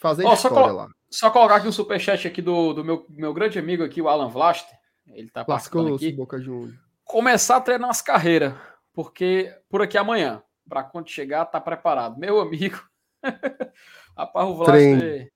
Fazer 0.00 0.24
oh, 0.24 0.32
história 0.32 0.68
só 0.68 0.72
lá. 0.72 0.88
Só 1.10 1.30
colocar 1.30 1.56
aqui 1.56 1.68
um 1.68 1.72
superchat 1.72 2.26
aqui 2.26 2.40
do, 2.40 2.72
do 2.72 2.84
meu, 2.84 3.06
meu 3.10 3.34
grande 3.34 3.58
amigo 3.58 3.84
aqui, 3.84 4.00
o 4.00 4.08
Alan 4.08 4.28
Vlaster. 4.28 4.76
Ele 5.06 5.28
tá 5.28 5.44
passando 5.44 5.94
aqui. 5.94 6.12
Boca 6.12 6.40
Juniors. 6.40 6.78
Começar 7.04 7.56
a 7.56 7.60
treinar 7.60 7.90
as 7.90 8.02
carreiras, 8.02 8.54
porque 8.92 9.54
por 9.68 9.82
aqui 9.82 9.96
amanhã, 9.96 10.42
para 10.68 10.82
quando 10.82 11.08
chegar, 11.08 11.46
tá 11.46 11.60
preparado. 11.60 12.18
Meu 12.18 12.40
amigo. 12.40 12.78
Rapaz, 14.16 14.48
o 14.48 14.54
Vlaster 14.54 15.32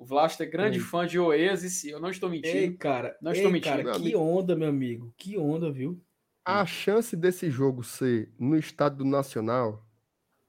o 0.00 0.04
Vlasto 0.06 0.42
é 0.42 0.46
grande 0.46 0.78
Ei. 0.78 0.82
fã 0.82 1.06
de 1.06 1.18
Oasis, 1.18 1.84
eu 1.84 2.00
não 2.00 2.08
estou 2.08 2.30
mentindo. 2.30 2.56
Ei, 2.56 2.72
cara, 2.72 3.14
não 3.20 3.32
estou 3.32 3.48
Ei, 3.48 3.52
mentindo. 3.52 3.84
Cara, 3.84 4.00
que 4.00 4.16
onda, 4.16 4.56
meu 4.56 4.70
amigo. 4.70 5.12
Que 5.14 5.36
onda, 5.36 5.70
viu? 5.70 6.02
A 6.42 6.64
chance 6.64 7.14
desse 7.14 7.50
jogo 7.50 7.84
ser 7.84 8.32
no 8.38 8.56
estado 8.56 8.96
do 8.96 9.04
Nacional, 9.04 9.86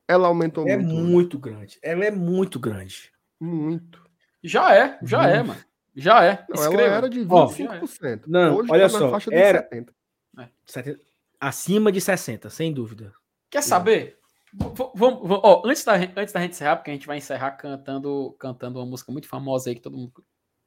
ela 0.08 0.30
aumentou 0.30 0.66
é 0.66 0.78
muito. 0.78 0.98
É 0.98 1.04
muito 1.04 1.38
grande. 1.38 1.78
Ela 1.84 2.06
é 2.06 2.12
muito 2.12 2.62
grande. 2.62 3.12
Muito. 3.38 4.02
Já 4.42 4.74
é, 4.74 4.98
já 5.04 5.28
é, 5.28 5.44
mano. 5.44 5.62
Já 5.94 6.24
é. 6.24 6.46
Não, 6.50 6.64
ela 6.64 6.82
era 6.82 7.10
de 7.10 7.20
25%. 7.20 8.22
Oh, 8.26 8.30
não, 8.32 8.56
Hoje 8.56 8.72
olha 8.72 8.90
tá 8.90 8.98
só, 8.98 9.18
era 9.34 9.64
70. 9.64 9.94
É. 10.40 10.48
70. 10.66 11.00
Acima 11.42 11.92
de 11.92 12.00
60, 12.00 12.50
sem 12.50 12.72
dúvida. 12.72 13.14
Quer 13.50 13.64
saber? 13.64 14.18
Vamos, 14.54 14.92
vamos, 14.96 15.40
ó, 15.44 15.62
antes, 15.66 15.84
da, 15.84 15.94
antes 15.96 16.34
da 16.34 16.42
gente 16.42 16.52
encerrar, 16.52 16.76
porque 16.76 16.92
a 16.92 16.94
gente 16.94 17.08
vai 17.08 17.18
encerrar 17.18 17.52
cantando, 17.52 18.36
cantando 18.38 18.80
uma 18.80 18.86
música 18.86 19.12
muito 19.12 19.28
famosa 19.28 19.70
aí 19.70 19.76
que 19.76 19.82
todo 19.82 19.98
mundo 19.98 20.12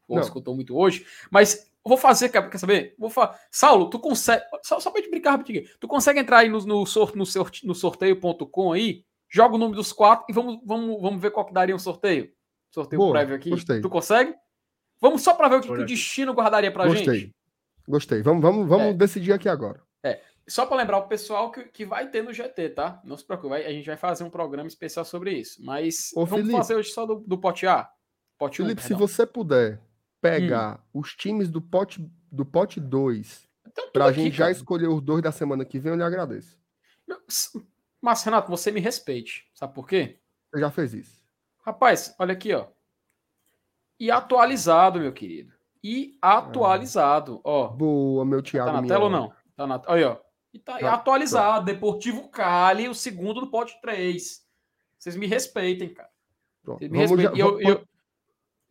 ou, 0.08 0.18
escutou 0.20 0.54
muito 0.54 0.76
hoje, 0.76 1.06
mas 1.30 1.70
vou 1.84 1.96
fazer, 1.96 2.28
quer, 2.28 2.48
quer 2.48 2.58
saber? 2.58 2.94
Vou 2.98 3.10
falar. 3.10 3.38
Saulo, 3.50 3.90
tu 3.90 3.98
consegue. 3.98 4.42
Só, 4.62 4.80
só 4.80 4.90
pra 4.90 5.02
te 5.02 5.10
brincar 5.10 5.32
rapidinho. 5.32 5.64
Tu 5.78 5.88
consegue 5.88 6.20
entrar 6.20 6.38
aí 6.38 6.48
no, 6.48 6.58
no, 6.64 6.86
sort, 6.86 7.14
no, 7.14 7.26
sorte, 7.26 7.66
no 7.66 7.74
sorteio.com 7.74 8.72
aí, 8.72 9.04
joga 9.28 9.54
o 9.54 9.58
nome 9.58 9.74
dos 9.74 9.92
quatro 9.92 10.26
e 10.28 10.32
vamos, 10.32 10.60
vamos, 10.64 11.00
vamos 11.00 11.20
ver 11.20 11.30
qual 11.30 11.46
que 11.46 11.52
daria 11.52 11.74
um 11.74 11.78
sorteio. 11.78 12.32
Sorteio 12.70 12.98
Boa, 12.98 13.12
prévio 13.12 13.36
aqui. 13.36 13.50
Gostei. 13.50 13.80
Tu 13.80 13.88
consegue? 13.88 14.34
Vamos 15.00 15.22
só 15.22 15.34
para 15.34 15.48
ver 15.48 15.56
o 15.56 15.60
que, 15.60 15.68
que, 15.68 15.74
o 15.74 15.86
destino 15.86 16.32
guardaria 16.32 16.72
pra 16.72 16.86
gostei. 16.86 17.20
gente. 17.20 17.34
Gostei. 17.86 18.22
Vamos, 18.22 18.42
vamos, 18.42 18.68
vamos 18.68 18.86
é. 18.86 18.92
decidir 18.94 19.32
aqui 19.32 19.48
agora. 19.48 19.80
É. 20.02 20.20
Só 20.46 20.66
para 20.66 20.76
lembrar 20.76 20.98
o 20.98 21.08
pessoal 21.08 21.50
que, 21.50 21.64
que 21.64 21.86
vai 21.86 22.10
ter 22.10 22.22
no 22.22 22.32
GT, 22.32 22.70
tá? 22.70 23.00
Não 23.04 23.16
se 23.16 23.24
preocupe, 23.24 23.54
a 23.54 23.72
gente 23.72 23.86
vai 23.86 23.96
fazer 23.96 24.24
um 24.24 24.30
programa 24.30 24.68
especial 24.68 25.04
sobre 25.04 25.32
isso. 25.32 25.64
Mas 25.64 26.10
Ô, 26.14 26.26
vamos 26.26 26.46
Felipe, 26.46 26.58
fazer 26.58 26.74
hoje 26.74 26.90
só 26.90 27.06
do, 27.06 27.16
do 27.16 27.38
pote 27.38 27.66
A. 27.66 27.88
Pote 28.38 28.58
Felipe, 28.58 28.82
1, 28.82 28.84
se 28.84 28.94
você 28.94 29.24
puder 29.26 29.80
pegar 30.20 30.84
hum. 30.94 31.00
os 31.00 31.14
times 31.14 31.48
do 31.48 31.62
pote 31.62 32.04
do 32.30 32.44
pote 32.44 32.80
2 32.80 33.48
então, 33.74 33.90
para 33.90 34.04
a 34.04 34.12
gente 34.12 34.36
já 34.36 34.50
escolher 34.50 34.86
os 34.86 35.02
dois 35.02 35.20
da 35.20 35.32
semana 35.32 35.64
que 35.64 35.80
vem, 35.80 35.90
eu 35.90 35.96
lhe 35.96 36.04
agradeço. 36.04 36.56
Mas, 38.00 38.22
Renato, 38.22 38.48
você 38.48 38.70
me 38.70 38.78
respeite. 38.78 39.50
Sabe 39.52 39.74
por 39.74 39.88
quê? 39.88 40.20
Você 40.52 40.60
já 40.60 40.70
fez 40.70 40.94
isso. 40.94 41.24
Rapaz, 41.66 42.14
olha 42.18 42.34
aqui, 42.34 42.54
ó. 42.54 42.68
E 43.98 44.12
atualizado, 44.12 45.00
meu 45.00 45.12
querido. 45.12 45.52
E 45.82 46.16
atualizado, 46.22 47.40
ah. 47.44 47.50
ó. 47.50 47.68
Boa, 47.68 48.24
meu 48.24 48.40
Thiago. 48.40 48.70
Tá 48.70 48.80
na 48.80 48.86
tela 48.86 49.04
ou 49.04 49.10
não? 49.10 49.32
Tá 49.56 49.66
na... 49.66 49.82
Olha, 49.88 50.10
ó. 50.10 50.23
E 50.54 50.58
tá 50.60 50.78
ah, 50.80 50.94
atualizado. 50.94 51.64
Pronto. 51.64 51.74
Deportivo 51.74 52.28
Cali, 52.28 52.88
o 52.88 52.94
segundo 52.94 53.40
do 53.40 53.50
pote 53.50 53.76
3. 53.82 54.46
Vocês 54.96 55.16
me 55.16 55.26
respeitem, 55.26 55.92
cara. 55.92 56.08
Vocês 56.62 56.88
me 56.88 56.98
vamos 56.98 57.10
respeitem. 57.10 57.36
Já, 57.36 57.44
eu, 57.44 57.60
eu, 57.60 57.88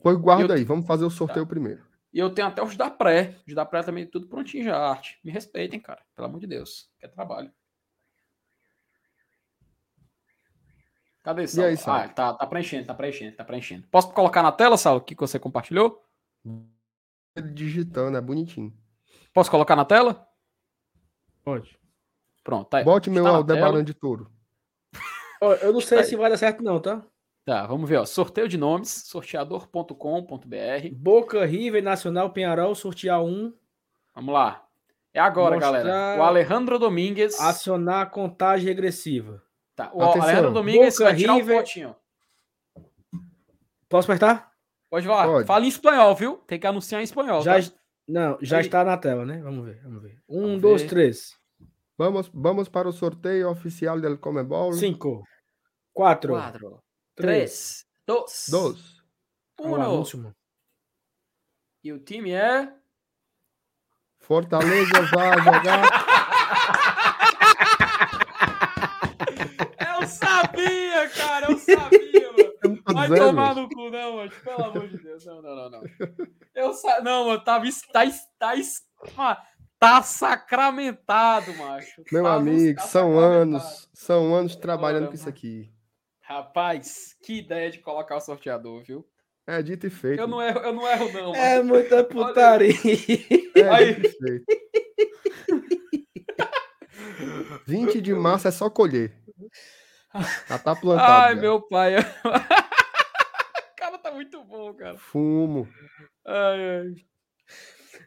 eu, 0.05 0.19
guarda 0.19 0.53
eu, 0.53 0.57
aí, 0.57 0.63
vamos 0.63 0.87
fazer 0.87 1.03
o 1.03 1.09
sorteio 1.09 1.45
tá. 1.45 1.49
primeiro. 1.49 1.83
E 2.13 2.19
eu 2.19 2.33
tenho 2.33 2.47
até 2.47 2.63
os 2.63 2.77
da 2.77 2.89
pré. 2.89 3.35
Os 3.45 3.53
da 3.53 3.65
pré 3.65 3.83
também, 3.83 4.07
tudo 4.07 4.27
prontinho 4.27 4.63
já, 4.63 4.77
arte. 4.77 5.19
Me 5.25 5.29
respeitem, 5.29 5.77
cara. 5.77 6.01
Pelo 6.15 6.27
amor 6.27 6.39
de 6.39 6.47
Deus. 6.47 6.89
Quer 6.99 7.09
trabalho. 7.09 7.51
Cadê 11.21 11.43
isso? 11.43 11.61
Aí, 11.61 11.77
ah, 11.85 12.07
tá, 12.07 12.33
tá 12.33 12.47
preenchendo, 12.47 12.87
tá 12.87 12.93
preenchendo, 12.93 13.35
tá 13.35 13.43
preenchendo. 13.43 13.87
Posso 13.91 14.13
colocar 14.13 14.41
na 14.41 14.51
tela, 14.53 14.77
Saulo, 14.77 14.99
o 14.99 15.03
que 15.03 15.15
você 15.15 15.37
compartilhou? 15.37 16.01
Digitando, 17.53 18.17
é 18.17 18.21
bonitinho. 18.21 18.73
Posso 19.33 19.51
colocar 19.51 19.75
na 19.75 19.85
tela? 19.85 20.32
Pode. 21.43 21.77
Pronto, 22.43 22.69
tá. 22.69 22.83
Bote 22.83 23.09
meu 23.09 23.25
Aldebaran 23.25 23.83
de 23.83 23.93
touro. 23.93 24.29
eu 25.61 25.73
não 25.73 25.81
sei 25.81 25.99
tá 25.99 26.03
se 26.03 26.15
vai 26.15 26.29
dar 26.29 26.37
certo, 26.37 26.63
não, 26.63 26.79
tá? 26.79 27.03
Tá, 27.45 27.65
vamos 27.65 27.89
ver, 27.89 27.97
ó. 27.97 28.05
Sorteio 28.05 28.47
de 28.47 28.57
nomes, 28.57 28.89
sorteador.com.br. 28.89 30.89
Boca 30.93 31.45
River 31.45 31.83
Nacional 31.83 32.31
Penharol, 32.31 32.73
sortear 32.73 33.21
um. 33.21 33.53
Vamos 34.15 34.33
lá. 34.33 34.65
É 35.13 35.19
agora, 35.19 35.55
Mostrar... 35.55 35.83
galera. 35.83 36.19
O 36.19 36.23
Alejandro 36.23 36.79
Domingues. 36.79 37.39
Acionar 37.39 38.01
a 38.01 38.05
contagem 38.05 38.65
regressiva. 38.65 39.43
Tá, 39.75 39.91
o 39.93 40.01
Atenção. 40.01 40.23
Alejandro 40.23 40.53
Domingues 40.53 40.97
Boca 40.97 41.03
vai 41.03 41.15
tirar 41.15 41.35
River... 41.35 41.55
um 41.55 41.59
potinho. 41.59 41.95
Posso 43.89 44.09
apertar? 44.09 44.51
Pode 44.89 45.05
falar. 45.05 45.25
Pode. 45.25 45.47
Fala 45.47 45.65
em 45.65 45.67
espanhol, 45.67 46.15
viu? 46.15 46.37
Tem 46.47 46.59
que 46.59 46.65
anunciar 46.65 47.01
em 47.01 47.03
espanhol. 47.03 47.41
Já, 47.41 47.61
tá? 47.61 47.71
Não, 48.07 48.37
já 48.41 48.57
Aí... 48.57 48.65
está 48.65 48.83
na 48.83 48.97
tela, 48.97 49.25
né? 49.25 49.41
Vamos 49.41 49.65
ver, 49.65 49.81
vamos 49.81 50.01
ver. 50.01 50.21
Um, 50.27 50.41
vamos 50.41 50.61
dois, 50.61 50.81
ver. 50.81 50.89
três. 50.89 51.37
Vamos, 51.97 52.29
vamos 52.33 52.67
para 52.67 52.89
o 52.89 52.91
sorteio 52.91 53.49
oficial 53.49 53.99
do 53.99 54.17
Comebol. 54.17 54.73
Cinco, 54.73 55.23
quatro, 55.93 56.33
quatro 56.33 56.83
três, 57.15 57.85
dois, 58.05 58.45
dois. 58.49 58.79
Um. 59.59 60.31
E 61.83 61.93
o 61.93 61.99
time 61.99 62.31
é. 62.31 62.73
Fortaleza 64.19 65.01
vai 65.13 65.37
jogar. 65.37 65.83
eu 69.79 70.07
sabia, 70.07 71.09
cara, 71.09 71.51
eu 71.51 71.57
sabia, 71.59 72.02
Vai 72.85 73.09
tomar 73.09 73.55
no 73.55 73.69
cu, 73.69 73.89
não, 73.89 74.15
mano. 74.17 74.31
Pelo 74.43 74.63
amor 74.63 74.87
de 74.87 74.97
Deus. 74.97 75.25
Não, 75.25 75.41
não, 75.41 75.55
não, 75.55 75.69
não. 75.69 75.83
Eu 76.53 76.73
sa... 76.73 77.01
Não, 77.01 77.27
mano, 77.27 77.43
tá, 77.43 77.61
tá, 77.91 78.03
tá, 78.39 79.47
tá 79.79 80.01
sacramentado, 80.01 81.53
macho. 81.55 82.03
Meu 82.11 82.23
tá 82.23 82.33
amigo, 82.35 82.81
são 82.81 83.19
anos, 83.19 83.89
são 83.93 84.33
anos 84.33 84.55
trabalhando 84.55 85.03
Ora, 85.03 85.09
com 85.09 85.15
isso 85.15 85.29
aqui. 85.29 85.71
Rapaz, 86.21 87.15
que 87.21 87.39
ideia 87.39 87.69
de 87.69 87.79
colocar 87.79 88.15
o 88.15 88.21
sorteador, 88.21 88.83
viu? 88.83 89.05
É 89.45 89.61
dito 89.61 89.85
e 89.85 89.89
feito. 89.89 90.21
Eu 90.21 90.27
não 90.27 90.41
erro, 90.41 90.59
eu 90.59 90.73
não 90.73 90.87
erro, 90.87 91.11
não. 91.11 91.35
É 91.35 91.61
mano. 91.61 91.75
É 91.75 91.81
muita 91.81 92.03
putaria. 92.03 92.73
É 93.55 93.69
Aí. 93.69 93.93
dito 93.95 94.07
e 94.07 94.27
feito. 94.27 94.45
20 97.67 98.01
de 98.01 98.13
março 98.13 98.47
é 98.47 98.51
só 98.51 98.69
colher. 98.69 99.13
Já 100.47 100.59
tá 100.59 100.75
plantado. 100.75 101.11
Ai, 101.11 101.35
já. 101.35 101.41
meu 101.41 101.61
pai. 101.61 101.95
Muito 104.13 104.43
bom, 104.43 104.73
cara. 104.73 104.97
Fumo. 104.97 105.67
Ai, 106.25 106.79
ai. 106.79 106.95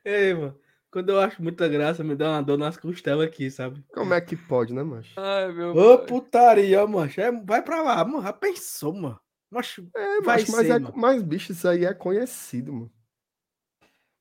Ei, 0.04 0.34
mano. 0.34 0.58
Quando 0.90 1.10
eu 1.10 1.20
acho 1.20 1.42
muita 1.42 1.68
graça, 1.68 2.02
me 2.02 2.16
dá 2.16 2.30
uma 2.30 2.42
dor 2.42 2.56
nas 2.56 2.76
costelas 2.76 3.26
aqui, 3.26 3.50
sabe? 3.50 3.84
Como 3.92 4.14
é 4.14 4.20
que 4.20 4.34
pode, 4.34 4.72
né, 4.72 4.82
macho? 4.82 5.12
Ai, 5.20 5.52
meu 5.52 5.76
Ô, 5.76 5.98
pai. 5.98 6.06
putaria, 6.06 6.86
macho. 6.86 7.20
É, 7.20 7.30
vai 7.30 7.62
pra 7.62 7.82
lá, 7.82 8.02
mano. 8.04 8.22
Já 8.22 8.32
pensou, 8.32 8.94
mano. 8.94 9.20
Macho, 9.50 9.86
é, 9.94 10.20
vai 10.22 10.40
macho, 10.40 10.52
mas, 10.52 10.66
ser, 10.66 10.72
é, 10.72 10.78
mano. 10.78 10.94
mas, 10.96 11.22
bicho, 11.22 11.52
isso 11.52 11.68
aí 11.68 11.84
é 11.84 11.92
conhecido, 11.92 12.72
mano. 12.72 12.92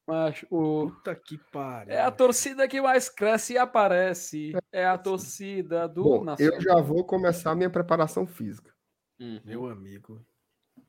Mas 0.08 0.46
o. 0.52 0.92
Puta 0.92 1.16
que 1.16 1.38
pariu. 1.52 1.94
É 1.94 2.02
a 2.02 2.12
torcida 2.12 2.68
que 2.68 2.80
mais 2.82 3.10
cresce 3.10 3.54
e 3.54 3.58
aparece. 3.58 4.54
É 4.72 4.86
a 4.86 4.98
torcida 4.98 5.88
do 5.88 6.04
Bom, 6.04 6.36
Eu 6.38 6.62
já 6.62 6.76
vou 6.80 7.04
começar 7.04 7.52
a 7.52 7.56
minha 7.56 7.70
preparação 7.70 8.28
física. 8.28 8.74
Hum. 9.20 9.40
Meu 9.44 9.66
amigo. 9.68 10.24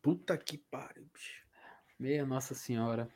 Puta 0.07 0.39
que 0.39 0.57
pariu, 0.57 1.05
bicho. 1.13 1.43
Meia 1.99 2.25
Nossa 2.25 2.55
Senhora. 2.55 3.09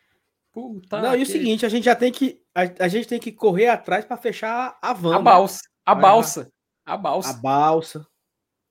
Puta 0.51 1.01
não, 1.01 1.13
que... 1.13 1.19
e 1.19 1.23
o 1.23 1.27
seguinte, 1.27 1.65
a 1.65 1.69
gente 1.69 1.85
já 1.85 1.95
tem 1.95 2.11
que 2.11 2.43
a, 2.53 2.63
a 2.85 2.89
gente 2.89 3.07
tem 3.07 3.21
que 3.21 3.31
correr 3.31 3.69
atrás 3.69 4.05
para 4.05 4.17
fechar 4.17 4.77
a 4.83 4.93
van. 4.93 5.15
A 5.15 5.19
né? 5.19 5.23
balsa, 5.25 5.61
a 5.87 5.95
balsa, 5.95 6.53
a 6.85 6.97
balsa. 6.97 7.31
A 7.31 7.33
balsa. 7.35 8.07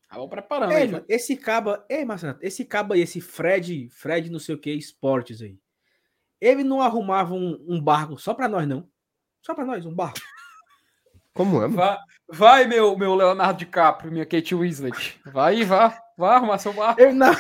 Tava 0.10 0.28
preparando 0.28 0.74
Ei, 0.74 0.94
aí, 0.96 1.06
esse 1.08 1.38
caba, 1.38 1.86
ei, 1.88 2.04
Marcelo, 2.04 2.38
esse 2.42 2.66
caba 2.66 2.96
aí, 2.96 3.02
esse 3.02 3.22
Fred, 3.22 3.88
Fred 3.90 4.30
não 4.30 4.40
sei 4.40 4.56
o 4.56 4.60
que, 4.60 4.70
esportes 4.74 5.42
aí. 5.42 5.58
Ele 6.42 6.66
não 6.66 6.82
arrumava 6.82 7.34
um, 7.34 7.58
um 7.70 7.82
barco 7.82 8.18
só 8.18 8.34
para 8.34 8.50
nós 8.50 8.68
não. 8.68 8.86
Só 9.42 9.56
para 9.56 9.64
nós, 9.64 9.86
um 9.86 9.96
barco. 9.96 10.20
Como 11.34 11.64
é? 11.64 11.70
Vai, 11.70 11.98
vai, 12.28 12.68
meu, 12.68 12.98
meu 12.98 13.16
Leonardo 13.16 13.60
DiCaprio, 13.60 14.12
minha 14.12 14.26
Kate 14.26 14.54
Winslet. 14.54 15.22
Vai, 15.32 15.64
vá, 15.64 15.98
vá 16.18 16.36
arrumar 16.36 16.58
seu 16.58 16.74
barco. 16.74 17.00
Ele 17.00 17.14
não, 17.14 17.34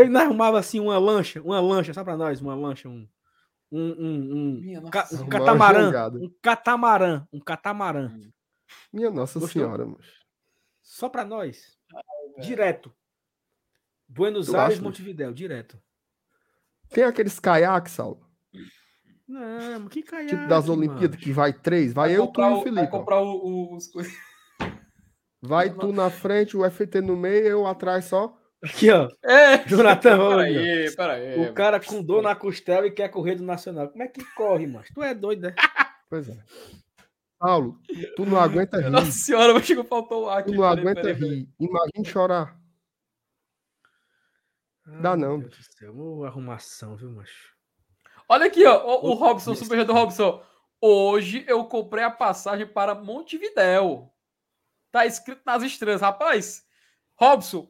ele 0.00 0.10
não 0.10 0.20
arrumava 0.20 0.58
assim 0.58 0.80
uma 0.80 0.98
lancha, 0.98 1.40
uma 1.42 1.60
lancha 1.60 1.92
só 1.92 2.04
para 2.04 2.16
nós, 2.16 2.40
uma 2.40 2.54
lancha, 2.54 2.88
um 2.88 3.06
um, 3.70 3.80
um, 3.80 4.78
um, 4.78 4.90
ca, 4.90 5.08
um 5.12 5.28
catamarã, 5.28 6.10
um 6.14 6.30
catamarã, 6.40 7.26
um 7.32 7.40
catamarã. 7.40 8.10
Minha 8.92 9.10
Nossa 9.10 9.38
Gostou? 9.38 9.62
Senhora, 9.62 9.86
mas... 9.86 10.06
Só 10.82 11.08
para 11.08 11.24
nós. 11.24 11.76
Ai, 11.94 12.42
direto. 12.42 12.92
Buenos 14.08 14.46
tu 14.46 14.56
Aires, 14.56 14.78
Montevidéu, 14.78 15.32
direto. 15.32 15.80
Tem 16.88 17.04
aqueles 17.04 17.40
caiaques, 17.40 17.92
Saulo? 17.92 18.24
Não, 19.26 19.88
que 19.88 20.02
caiaque? 20.02 20.36
Tipo 20.36 20.48
das 20.48 20.68
Olimpíadas, 20.68 21.18
que 21.18 21.32
vai 21.32 21.52
três. 21.52 21.92
Vai, 21.92 22.10
vai 22.10 22.18
eu, 22.18 22.28
tu 22.28 22.40
e 22.40 22.44
o 22.44 22.62
Felipe. 22.62 22.82
Vai 22.82 22.90
comprar 22.90 23.20
os... 23.20 23.90
Vai 25.42 25.70
tu 25.74 25.92
na 25.92 26.08
frente, 26.08 26.56
o 26.56 26.68
FT 26.70 27.00
no 27.00 27.16
meio, 27.16 27.46
eu 27.46 27.66
atrás 27.66 28.04
só. 28.04 28.38
Aqui, 28.66 28.90
ó. 28.90 29.08
É. 29.22 29.58
Jonathan 29.66 30.18
Peraí, 30.18 30.96
peraí. 30.96 31.40
O 31.40 31.52
cara 31.54 31.78
com 31.78 32.02
dor 32.02 32.22
na 32.22 32.34
costela 32.34 32.86
e 32.86 32.90
quer 32.90 33.08
correr 33.08 33.36
do 33.36 33.44
Nacional. 33.44 33.88
Como 33.88 34.02
é 34.02 34.08
que 34.08 34.24
corre, 34.34 34.66
mano? 34.66 34.84
Tu 34.92 35.02
é 35.02 35.14
doido, 35.14 35.42
né? 35.42 35.54
Pois 36.10 36.28
é. 36.28 36.36
Paulo, 37.38 37.78
tu 38.16 38.24
não 38.24 38.38
aguenta 38.38 38.80
rir. 38.80 38.90
Nossa 38.90 39.12
senhora, 39.12 39.52
mas 39.54 39.66
chegou 39.66 39.84
faltou 39.84 40.24
o 40.24 40.28
ar 40.28 40.38
aqui. 40.38 40.50
Tu 40.50 40.56
não 40.56 40.68
peraí, 40.68 40.80
aguenta 40.80 41.02
peraí, 41.02 41.14
rir. 41.14 41.48
Imagina 41.60 42.04
chorar. 42.04 42.58
Dá 45.00 45.16
não. 45.16 45.38
Meu 45.38 45.48
Deus 45.48 46.24
arrumação, 46.24 46.96
viu, 46.96 47.10
macho? 47.10 47.54
Olha 48.28 48.46
aqui, 48.46 48.64
ó. 48.64 48.84
O, 48.84 49.10
o 49.10 49.14
Robson, 49.14 49.52
o 49.52 49.56
super 49.56 49.84
do 49.84 49.92
Robson. 49.92 50.42
Hoje 50.80 51.44
eu 51.46 51.64
comprei 51.64 52.04
a 52.04 52.10
passagem 52.10 52.66
para 52.66 52.94
Montevidéu. 52.94 54.12
Tá 54.90 55.06
escrito 55.06 55.42
nas 55.44 55.62
estrelas. 55.62 56.00
Rapaz, 56.00 56.64
Robson, 57.14 57.68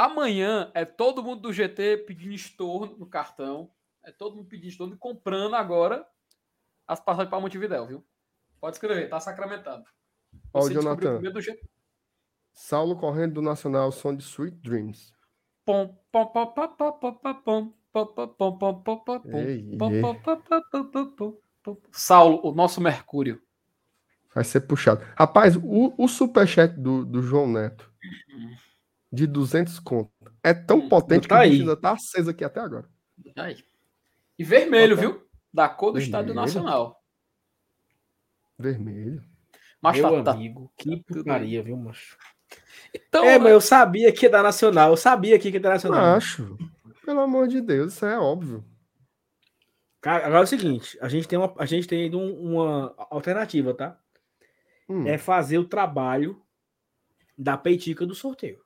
Amanhã 0.00 0.70
é 0.72 0.86
todo 0.86 1.22
mundo 1.22 1.42
do 1.42 1.52
GT 1.52 1.98
pedindo 2.06 2.32
estorno 2.32 2.96
no 2.96 3.06
cartão. 3.06 3.70
É 4.02 4.10
todo 4.10 4.34
mundo 4.34 4.48
pedindo 4.48 4.70
estorno 4.70 4.94
e 4.94 4.96
comprando 4.96 5.54
agora 5.54 6.06
as 6.88 6.98
passagens 6.98 7.28
para 7.28 7.38
Montevidéu, 7.38 7.86
viu? 7.86 8.02
Pode 8.58 8.76
escrever, 8.76 9.10
tá 9.10 9.20
sacramentado. 9.20 9.84
Ó, 10.54 10.64
o 10.64 10.70
Jonathan. 10.70 11.20
Saulo 12.54 12.96
correndo 12.96 13.34
do 13.34 13.42
Nacional, 13.42 13.92
som 13.92 14.16
de 14.16 14.24
Sweet 14.24 14.56
Dreams. 14.62 15.12
Pom, 15.66 15.94
pom, 16.10 16.26
pom, 16.28 16.46
pom, 16.46 16.68
pom, 16.78 17.12
pom, 17.12 17.74
pom, 17.92 18.16
Saulo, 21.92 22.40
o 22.42 22.54
nosso 22.54 22.80
Mercúrio. 22.80 23.42
Vai 24.34 24.44
ser 24.44 24.62
puxado. 24.62 25.04
Rapaz, 25.14 25.56
o, 25.56 25.94
o 25.98 26.08
superchat 26.08 26.72
do, 26.72 27.04
do 27.04 27.20
João 27.20 27.46
Neto 27.46 27.90
de 29.12 29.26
200 29.26 29.78
conto. 29.80 30.10
É 30.42 30.54
tão 30.54 30.78
hum, 30.78 30.88
potente 30.88 31.28
tá 31.28 31.36
que 31.38 31.42
aí. 31.42 31.60
ainda 31.60 31.76
tá 31.76 31.92
aceso 31.92 32.30
aqui 32.30 32.44
até 32.44 32.60
agora. 32.60 32.88
Aí. 33.36 33.62
E 34.38 34.44
vermelho, 34.44 34.96
tá 34.96 35.02
viu? 35.02 35.26
Da 35.52 35.68
cor 35.68 35.92
do 35.92 35.94
vermelho. 35.94 36.08
Estádio 36.08 36.34
Nacional. 36.34 37.02
Vermelho. 38.58 39.22
Macho, 39.82 40.02
Meu 40.02 40.22
tá, 40.22 40.32
amigo, 40.32 40.70
que 40.76 41.02
putaria, 41.02 41.62
viu, 41.62 41.76
macho? 41.76 42.16
Então, 42.94 43.24
é, 43.24 43.38
mas 43.38 43.52
eu 43.52 43.60
sabia 43.60 44.12
que 44.12 44.26
é 44.26 44.28
da 44.28 44.42
Nacional. 44.42 44.90
Eu 44.90 44.96
sabia 44.96 45.38
que 45.38 45.48
é 45.48 45.58
da 45.58 45.70
Nacional. 45.70 46.16
Acho. 46.16 46.58
Pelo 47.04 47.20
amor 47.20 47.48
de 47.48 47.60
Deus, 47.60 47.94
isso 47.94 48.04
é 48.04 48.18
óbvio. 48.18 48.64
Cara, 50.00 50.26
agora 50.26 50.40
é 50.40 50.44
o 50.44 50.46
seguinte, 50.46 50.98
a 51.00 51.08
gente 51.08 51.28
tem 51.28 51.38
uma, 51.38 51.52
a 51.58 51.66
gente 51.66 51.86
tem 51.86 52.14
uma 52.14 52.94
alternativa, 53.10 53.74
tá? 53.74 53.98
Hum. 54.88 55.06
É 55.06 55.18
fazer 55.18 55.58
o 55.58 55.68
trabalho 55.68 56.42
da 57.36 57.56
peitica 57.56 58.06
do 58.06 58.14
sorteio. 58.14 58.60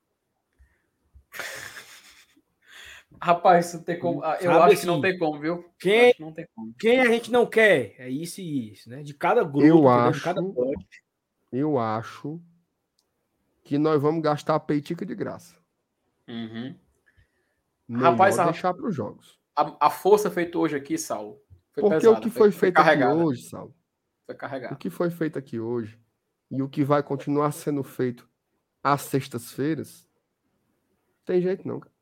Rapaz, 3.20 3.66
isso 3.66 3.82
tem 3.82 3.98
como. 3.98 4.22
Ah, 4.22 4.36
eu 4.40 4.50
Sabe 4.50 4.56
acho 4.56 4.64
assim, 4.66 4.80
que 4.80 4.86
não 4.86 4.94
assim, 4.94 5.02
tem 5.02 5.18
como, 5.18 5.40
viu? 5.40 5.64
Quem, 5.78 6.14
não 6.18 6.32
tem 6.32 6.46
como. 6.54 6.74
quem 6.78 7.00
a 7.00 7.06
gente 7.06 7.30
não 7.30 7.46
quer? 7.46 7.94
É 7.98 8.08
isso 8.08 8.40
e 8.40 8.72
isso, 8.72 8.90
né? 8.90 9.02
De 9.02 9.14
cada 9.14 9.42
grupo, 9.42 9.64
eu 9.64 9.88
acho, 9.88 10.18
de 10.18 10.24
cada 10.24 10.42
Eu 11.50 11.78
acho 11.78 12.40
que 13.62 13.78
nós 13.78 14.00
vamos 14.00 14.22
gastar 14.22 14.56
a 14.56 14.60
peitica 14.60 15.06
de 15.06 15.14
graça. 15.14 15.56
Uhum. 16.28 16.74
Rapaz, 17.92 18.38
a, 18.38 18.44
deixar 18.44 18.74
para 18.74 18.86
os 18.86 18.94
jogos. 18.94 19.38
A, 19.56 19.86
a, 19.86 19.90
força 19.90 20.30
feita 20.30 20.58
hoje 20.58 20.76
aqui, 20.76 20.98
Saulo. 20.98 21.40
Porque 21.72 21.88
pesada, 21.88 22.18
o 22.18 22.20
que 22.20 22.30
foi, 22.30 22.50
foi 22.50 22.52
feito 22.52 22.78
aqui 22.78 23.04
hoje, 23.04 23.42
Saulo. 23.42 23.74
Foi 24.26 24.34
carregado. 24.34 24.74
O 24.74 24.76
que 24.76 24.90
foi 24.90 25.10
feito 25.10 25.38
aqui 25.38 25.58
hoje 25.58 25.98
e 26.50 26.62
o 26.62 26.68
que 26.68 26.84
vai 26.84 27.02
continuar 27.02 27.52
sendo 27.52 27.82
feito 27.82 28.28
às 28.82 29.02
sextas-feiras 29.02 30.08
tem 31.24 31.40
jeito 31.40 31.66
não, 31.66 31.80
cara. 31.80 31.94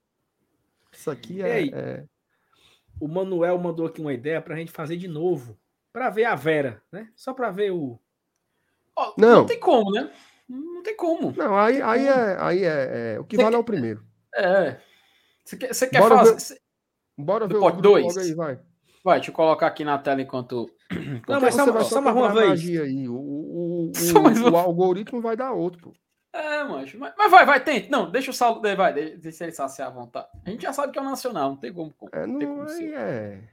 Isso 0.92 1.10
aqui 1.10 1.42
é, 1.42 1.68
é, 1.68 2.04
O 3.00 3.08
Manuel 3.08 3.58
mandou 3.58 3.86
aqui 3.86 4.00
uma 4.00 4.12
ideia 4.12 4.42
para 4.42 4.54
a 4.54 4.58
gente 4.58 4.70
fazer 4.70 4.96
de 4.96 5.08
novo. 5.08 5.58
Para 5.92 6.10
ver 6.10 6.24
a 6.24 6.34
Vera, 6.34 6.82
né? 6.90 7.10
Só 7.14 7.32
para 7.32 7.50
ver 7.50 7.70
o. 7.72 7.98
Oh, 8.96 9.14
não. 9.16 9.36
não 9.36 9.46
tem 9.46 9.58
como, 9.58 9.90
né? 9.90 10.10
Não 10.48 10.82
tem 10.82 10.96
como. 10.96 11.32
Não, 11.36 11.56
aí, 11.56 11.80
aí, 11.80 12.06
é, 12.06 12.36
aí 12.38 12.64
é, 12.64 13.14
é, 13.14 13.20
O 13.20 13.24
que 13.24 13.36
Você 13.36 13.42
vale 13.42 13.54
quer... 13.54 13.58
é 13.58 13.60
o 13.60 13.64
primeiro. 13.64 14.06
É. 14.34 14.80
Você 15.44 15.56
quer, 15.56 15.74
você 15.74 15.86
quer 15.86 16.00
Bora 16.00 16.16
fazer. 16.18 16.54
Ver... 16.54 16.60
Bora 17.24 17.46
ver 17.46 17.56
o 17.56 17.70
dois. 17.72 18.16
Aí, 18.16 18.34
vai. 18.34 18.58
Vai, 19.04 19.18
deixa 19.18 19.30
eu 19.30 19.34
colocar 19.34 19.66
aqui 19.66 19.84
na 19.84 19.98
tela 19.98 20.22
enquanto. 20.22 20.70
enquanto 20.90 21.28
não, 21.28 21.40
mas 21.40 21.54
só, 21.54 21.66
só, 21.66 21.82
só 21.82 22.00
mais 22.00 22.16
uma 22.16 22.32
vez. 22.32 22.80
Aí. 22.80 23.08
O, 23.08 23.14
o, 23.14 23.86
o, 23.86 23.92
o, 24.50 24.52
o 24.52 24.56
algoritmo 24.56 25.20
vai 25.20 25.36
dar 25.36 25.52
outro, 25.52 25.80
pô. 25.80 25.92
É, 26.32 26.64
mancho. 26.64 26.98
Mas, 26.98 27.12
mas, 27.16 27.30
vai, 27.30 27.44
vai, 27.44 27.62
tente. 27.62 27.90
Não, 27.90 28.10
deixa 28.10 28.30
o 28.30 28.34
saldo. 28.34 28.60
Vai, 28.76 28.92
deixa 28.92 29.44
ele 29.44 29.52
saciar 29.52 29.88
à 29.88 29.90
vontade. 29.90 30.28
A 30.44 30.50
gente 30.50 30.62
já 30.62 30.72
sabe 30.72 30.92
que 30.92 30.98
é 30.98 31.02
o 31.02 31.04
nacional, 31.04 31.50
não 31.50 31.56
tem 31.56 31.72
como. 31.72 31.94
É, 32.12 32.26
não, 32.26 32.38
tem 32.38 32.48
como 32.48 32.68
ser. 32.68 32.94
é. 32.94 33.48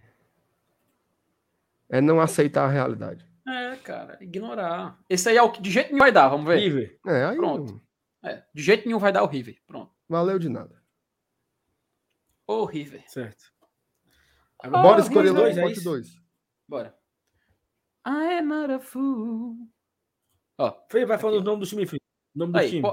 É 1.90 2.00
não 2.00 2.22
aceitar 2.22 2.66
a 2.66 2.72
realidade. 2.72 3.28
É, 3.48 3.76
cara, 3.78 4.18
ignorar. 4.22 4.98
Esse 5.10 5.30
aí 5.30 5.38
é 5.38 5.42
o 5.42 5.52
que 5.52 5.62
de 5.62 5.72
jeito 5.72 5.88
nenhum 5.88 6.00
vai 6.00 6.12
dar, 6.12 6.30
vamos 6.30 6.46
ver. 6.46 6.58
River. 6.60 7.00
É, 7.08 7.26
aí 7.26 7.36
Pronto. 7.36 7.82
É, 8.24 8.44
de 8.54 8.62
jeito 8.62 8.86
nenhum 8.86 9.00
vai 9.00 9.12
dar 9.12 9.24
o 9.24 9.28
River. 9.28 9.58
Pronto. 9.66 9.92
Valeu 10.08 10.38
de 10.38 10.50
nada. 10.50 10.80
O 12.46 12.66
River. 12.66 13.04
Certo. 13.08 13.52
Agora, 14.62 14.84
Bora 14.84 15.02
escolher 15.02 15.34
dois, 15.34 15.58
é 15.58 15.84
dois. 15.84 16.16
Bora. 16.68 16.96
I 18.06 18.40
am 18.40 18.48
not 18.48 18.72
a 18.72 18.80
fool. 18.80 19.56
Ó, 20.58 20.76
vai 21.08 21.18
falando 21.18 21.42
o 21.42 21.44
nome 21.44 21.62
do 21.62 21.66
time. 21.66 21.86
Nome 22.40 22.54
do 22.54 22.58
Aí, 22.58 22.70
time. 22.70 22.88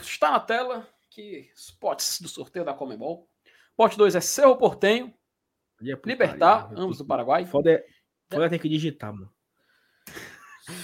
está 0.00 0.30
na 0.30 0.40
tela 0.40 0.88
que 1.10 1.50
os 1.54 1.70
potes 1.70 2.22
do 2.22 2.28
sorteio 2.28 2.64
da 2.64 2.72
Comebol. 2.72 3.28
Pote 3.76 3.98
2 3.98 4.14
é 4.14 4.20
Cerro 4.20 4.56
Portenho, 4.56 5.12
é 5.82 5.98
Libertar, 6.06 6.70
ambos 6.74 6.96
do 6.96 7.04
Paraguai. 7.04 7.44
Foda 7.44 7.70
é, 7.70 7.86
foda 8.30 8.46
é 8.46 8.48
ter 8.48 8.58
que 8.58 8.68
digitar, 8.68 9.12
mano. 9.12 9.30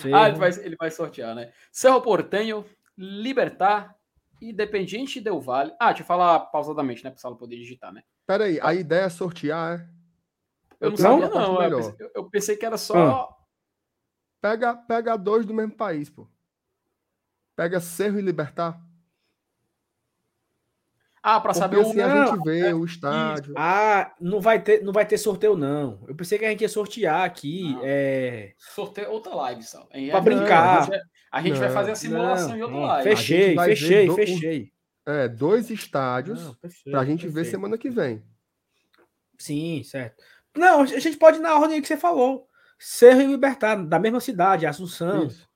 Cerro... 0.03 0.15
Ah, 0.17 0.29
ele 0.29 0.39
vai, 0.39 0.51
ele 0.51 0.77
vai 0.77 0.91
sortear, 0.91 1.35
né? 1.35 1.53
Cerro 1.73 2.03
Portenho, 2.03 2.65
Libertar, 2.97 3.97
Independiente 4.41 5.19
Del 5.19 5.41
Vale. 5.41 5.75
Ah, 5.81 5.89
deixa 5.89 6.03
eu 6.03 6.07
falar 6.07 6.41
pausadamente, 6.41 7.03
né? 7.03 7.11
Para 7.11 7.31
o 7.31 7.37
poder 7.37 7.57
digitar, 7.57 7.91
né? 7.91 8.03
Pera 8.27 8.45
aí, 8.45 8.61
a 8.61 8.75
ideia 8.75 9.05
é 9.05 9.09
sortear, 9.09 9.81
é? 9.81 9.89
Eu 10.79 10.91
não, 10.91 10.97
sabia, 10.99 11.29
não. 11.29 11.63
Eu 11.63 11.77
pensei, 11.77 12.11
eu 12.15 12.31
pensei, 12.31 12.57
que 12.57 12.67
era 12.67 12.77
só. 12.77 12.97
Ah. 12.97 13.37
Pega, 14.43 14.77
pega 14.77 15.17
dois 15.17 15.47
do 15.47 15.55
mesmo 15.55 15.75
país, 15.75 16.11
pô. 16.11 16.29
Pega 17.57 17.81
Cerro 17.81 18.19
e 18.19 18.23
Libertar. 18.23 18.81
Ah, 21.27 21.41
para 21.41 21.55
saber 21.55 21.81
assim 21.81 21.99
o 21.99 22.05
a 22.05 22.27
gente 22.27 22.45
vê 22.45 22.61
é, 22.67 22.75
o 22.75 22.85
estádio. 22.85 23.55
Ah, 23.57 24.13
não 24.21 24.43
vai 24.43 24.61
ter, 24.61 24.85
não 24.85 24.93
vai 24.93 25.07
ter 25.07 25.17
sorteio 25.17 25.57
não. 25.57 26.05
Eu 26.07 26.15
pensei 26.15 26.39
que 26.39 26.45
a 26.45 26.51
gente 26.51 26.61
ia 26.61 26.69
sortear 26.69 27.25
aqui, 27.25 27.75
é... 27.83 28.53
sorteio 28.59 29.11
outra 29.11 29.35
live, 29.35 29.63
só. 29.63 29.89
Para 30.11 30.21
brincar. 30.21 30.81
A 30.81 30.83
gente, 30.83 31.03
a 31.33 31.41
gente 31.41 31.59
vai 31.59 31.71
fazer 31.71 31.93
a 31.93 31.95
simulação 31.95 32.51
não, 32.51 32.57
em 32.59 32.63
outra 32.63 32.77
live. 32.79 33.09
Fechei, 33.09 33.57
fechei, 33.57 34.07
do, 34.07 34.15
fechei. 34.15 34.73
É, 35.07 35.27
dois 35.27 35.71
estádios 35.71 36.55
para 36.91 37.01
a 37.01 37.05
gente 37.07 37.23
perfeito. 37.23 37.33
ver 37.33 37.45
semana 37.47 37.79
que 37.79 37.89
vem. 37.89 38.23
Sim, 39.39 39.83
certo. 39.83 40.23
Não, 40.55 40.83
a 40.83 40.87
gente 40.87 41.17
pode 41.17 41.39
ir 41.39 41.41
na 41.41 41.59
ordem 41.59 41.81
que 41.81 41.89
você 41.89 41.97
falou. 41.97 42.47
Cerro 42.79 43.23
e 43.23 43.27
Libertar, 43.27 43.77
da 43.77 43.99
mesma 43.99 44.21
cidade, 44.21 44.67
Assunção. 44.67 45.27
Isso. 45.27 45.49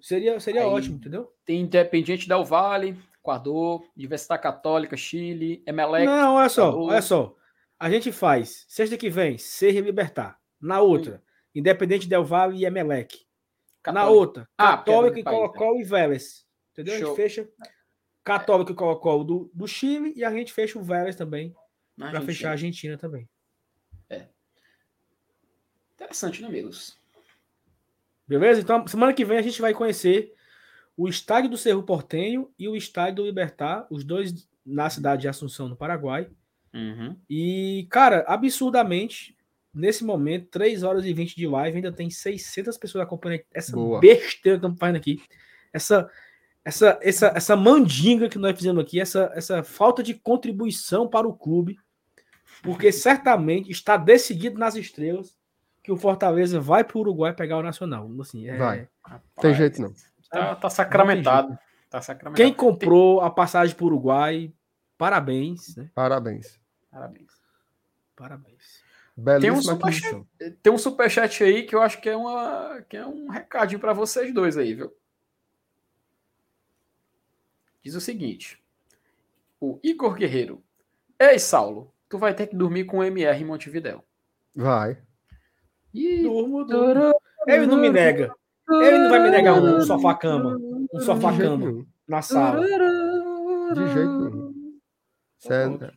Seria, 0.00 0.38
seria 0.38 0.62
Aí, 0.62 0.66
ótimo, 0.66 0.96
entendeu? 0.96 1.32
Tem 1.44 1.60
Independiente 1.60 2.28
Del 2.28 2.44
Vale, 2.44 2.96
Equador, 3.18 3.84
Universidade 3.96 4.42
Católica, 4.42 4.96
Chile, 4.96 5.62
Emelec. 5.66 6.06
Não, 6.06 6.34
olha 6.34 6.48
só, 6.48 6.68
Equador. 6.68 6.90
olha 6.90 7.02
só. 7.02 7.36
a 7.78 7.90
gente 7.90 8.12
faz 8.12 8.64
sexta 8.68 8.96
que 8.96 9.10
vem, 9.10 9.38
Ser 9.38 9.74
e 9.74 9.80
Libertar. 9.80 10.38
Na 10.60 10.80
outra, 10.80 11.16
Sim. 11.16 11.22
Independente 11.56 12.08
Del 12.08 12.24
Valle 12.24 12.58
e 12.58 12.64
Emelec. 12.64 13.26
Católico. 13.82 13.92
Na 13.92 14.10
outra, 14.10 14.48
ah, 14.56 14.76
Católico 14.76 15.18
e 15.18 15.24
Colo-Colo 15.24 15.80
e 15.80 15.84
Vélez. 15.84 16.46
Entendeu? 16.70 16.98
Show. 16.98 17.04
A 17.04 17.08
gente 17.08 17.16
fecha 17.16 17.48
Católico 18.22 18.70
e 18.70 18.74
Colo-Colo 18.74 19.24
do, 19.24 19.50
do 19.52 19.66
Chile 19.66 20.12
e 20.16 20.24
a 20.24 20.30
gente 20.30 20.52
fecha 20.52 20.78
o 20.78 20.82
Vélez 20.82 21.16
também. 21.16 21.54
Para 21.96 22.20
fechar 22.22 22.48
a 22.48 22.52
Argentina 22.52 22.96
também. 22.96 23.28
É. 24.08 24.28
Interessante, 25.94 26.40
né, 26.40 26.48
amigos? 26.48 26.98
Beleza? 28.26 28.60
Então, 28.60 28.86
semana 28.86 29.12
que 29.12 29.24
vem 29.24 29.38
a 29.38 29.42
gente 29.42 29.60
vai 29.60 29.74
conhecer 29.74 30.32
o 30.96 31.08
estádio 31.08 31.50
do 31.50 31.58
Cerro 31.58 31.82
Portenho 31.82 32.50
e 32.58 32.68
o 32.68 32.76
estádio 32.76 33.16
do 33.16 33.26
Libertar, 33.26 33.86
os 33.90 34.04
dois 34.04 34.48
na 34.64 34.88
cidade 34.88 35.22
de 35.22 35.28
Assunção, 35.28 35.68
no 35.68 35.76
Paraguai. 35.76 36.28
Uhum. 36.72 37.16
E, 37.28 37.86
cara, 37.90 38.24
absurdamente, 38.26 39.36
nesse 39.74 40.04
momento, 40.04 40.48
3 40.50 40.82
horas 40.82 41.04
e 41.04 41.12
20 41.12 41.36
de 41.36 41.46
live, 41.46 41.76
ainda 41.76 41.92
tem 41.92 42.08
600 42.08 42.76
pessoas 42.76 43.04
acompanhando 43.04 43.42
essa 43.52 43.72
Boa. 43.72 44.00
besteira 44.00 44.58
que 44.58 44.64
estamos 44.64 44.78
fazendo 44.78 44.96
aqui. 44.96 45.22
Essa, 45.72 46.10
essa, 46.64 46.98
essa, 47.02 47.32
essa 47.34 47.56
mandinga 47.56 48.28
que 48.28 48.38
nós 48.38 48.56
fizemos 48.56 48.82
aqui, 48.82 49.00
essa, 49.00 49.32
essa 49.34 49.62
falta 49.62 50.02
de 50.02 50.14
contribuição 50.14 51.08
para 51.08 51.26
o 51.26 51.34
clube, 51.34 51.76
porque 52.62 52.92
certamente 52.92 53.70
está 53.70 53.96
decidido 53.96 54.58
nas 54.58 54.76
estrelas 54.76 55.36
que 55.82 55.90
o 55.90 55.96
Fortaleza 55.96 56.60
vai 56.60 56.84
para 56.84 56.96
o 56.96 57.00
Uruguai 57.00 57.32
pegar 57.32 57.58
o 57.58 57.62
Nacional. 57.62 58.08
Assim, 58.20 58.48
é... 58.48 58.56
Vai. 58.56 58.88
Tem 59.40 59.54
jeito 59.54 59.82
não. 59.82 59.92
Tá, 60.30 60.54
tá 60.54 60.70
sacramentado. 60.70 61.58
Tá 61.90 62.00
sacramentado. 62.00 62.36
Quem 62.42 62.54
comprou 62.54 63.20
a 63.20 63.28
passagem 63.28 63.74
para 63.74 63.84
o 63.84 63.88
Uruguai, 63.88 64.52
parabéns. 64.96 65.76
Né? 65.76 65.90
Parabéns. 65.94 66.58
Parabéns. 66.90 67.32
Parabéns. 68.16 68.82
tem 69.40 69.50
um, 69.50 69.60
superchat, 69.60 70.26
tem 70.62 70.72
um 70.72 70.78
superchat 70.78 71.44
aí 71.44 71.64
que 71.64 71.74
eu 71.74 71.82
acho 71.82 72.00
que 72.00 72.08
é, 72.08 72.16
uma, 72.16 72.82
que 72.88 72.96
é 72.96 73.06
um 73.06 73.28
recadinho 73.28 73.80
para 73.80 73.92
vocês 73.92 74.32
dois 74.32 74.56
aí, 74.56 74.74
viu? 74.74 74.94
Diz 77.82 77.94
o 77.94 78.00
seguinte: 78.00 78.62
o 79.60 79.78
Igor 79.82 80.14
Guerreiro. 80.14 80.62
Ei, 81.18 81.38
Saulo, 81.38 81.92
tu 82.08 82.18
vai 82.18 82.34
ter 82.34 82.46
que 82.46 82.56
dormir 82.56 82.84
com 82.84 82.98
o 82.98 83.04
MR 83.04 83.40
em 83.40 83.44
Montevidéu. 83.44 84.04
Vai. 84.54 84.98
Durmo, 85.92 86.64
durmo. 86.64 87.12
Ele 87.46 87.66
não 87.66 87.76
me 87.76 87.90
nega. 87.90 88.34
Ele 88.70 88.98
não 88.98 89.10
vai 89.10 89.22
me 89.22 89.30
negar 89.30 89.54
um 89.54 89.80
sofá-cama. 89.82 90.58
Um 90.92 91.00
sofá-cama 91.00 91.86
na 92.08 92.22
sala. 92.22 92.60
De 93.74 93.86
jeito 93.92 94.18
nenhum. 94.18 94.52
Certo. 95.38 95.92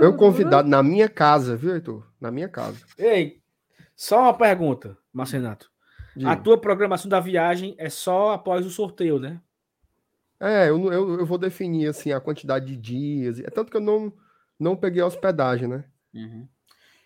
Eu 0.00 0.16
convidado 0.16 0.68
na 0.68 0.82
minha 0.82 1.08
casa, 1.08 1.56
viu, 1.56 1.74
Heitor? 1.74 2.06
Na 2.20 2.30
minha 2.30 2.48
casa. 2.48 2.84
Ei, 2.98 3.40
só 3.94 4.22
uma 4.22 4.34
pergunta, 4.34 4.98
Marcenato. 5.12 5.70
A 6.24 6.36
tua 6.36 6.58
programação 6.58 7.08
da 7.08 7.20
viagem 7.20 7.74
é 7.78 7.88
só 7.88 8.32
após 8.32 8.64
o 8.64 8.70
sorteio, 8.70 9.18
né? 9.18 9.40
É, 10.38 10.68
eu, 10.68 10.92
eu, 10.92 11.20
eu 11.20 11.26
vou 11.26 11.38
definir 11.38 11.88
assim 11.88 12.12
a 12.12 12.20
quantidade 12.20 12.66
de 12.66 12.76
dias. 12.76 13.40
É 13.40 13.50
tanto 13.50 13.70
que 13.70 13.76
eu 13.76 13.80
não, 13.80 14.12
não 14.58 14.76
peguei 14.76 15.02
a 15.02 15.06
hospedagem, 15.06 15.68
né? 15.68 15.84
Uhum. 16.12 16.48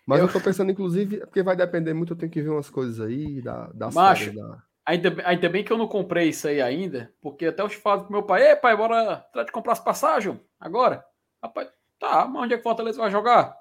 Mas 0.09 0.19
eu... 0.21 0.25
eu 0.25 0.33
tô 0.33 0.41
pensando, 0.41 0.71
inclusive, 0.71 1.19
porque 1.19 1.43
vai 1.43 1.55
depender 1.55 1.93
muito, 1.93 2.13
eu 2.13 2.17
tenho 2.17 2.31
que 2.31 2.41
ver 2.41 2.49
umas 2.49 2.69
coisas 2.69 2.99
aí, 2.99 3.41
da, 3.43 3.67
das 3.75 3.93
Macho, 3.93 4.33
da... 4.33 4.63
Ainda, 4.83 5.15
ainda 5.23 5.49
bem 5.49 5.63
que 5.63 5.71
eu 5.71 5.77
não 5.77 5.87
comprei 5.87 6.29
isso 6.29 6.47
aí 6.47 6.59
ainda, 6.59 7.13
porque 7.21 7.45
até 7.45 7.61
eu 7.61 7.69
falo 7.69 8.05
pro 8.05 8.11
meu 8.11 8.23
pai, 8.23 8.49
ei 8.49 8.55
pai, 8.55 8.75
bora 8.75 9.13
atrás 9.13 9.45
de 9.45 9.51
comprar 9.51 9.73
as 9.73 9.79
passagens 9.79 10.39
agora. 10.59 11.05
Rapaz, 11.43 11.69
tá, 11.99 12.25
mas 12.25 12.41
onde 12.41 12.55
é 12.55 12.57
que 12.57 12.61
o 12.61 12.63
Fortaleza 12.63 12.97
vai 12.97 13.11
jogar? 13.11 13.55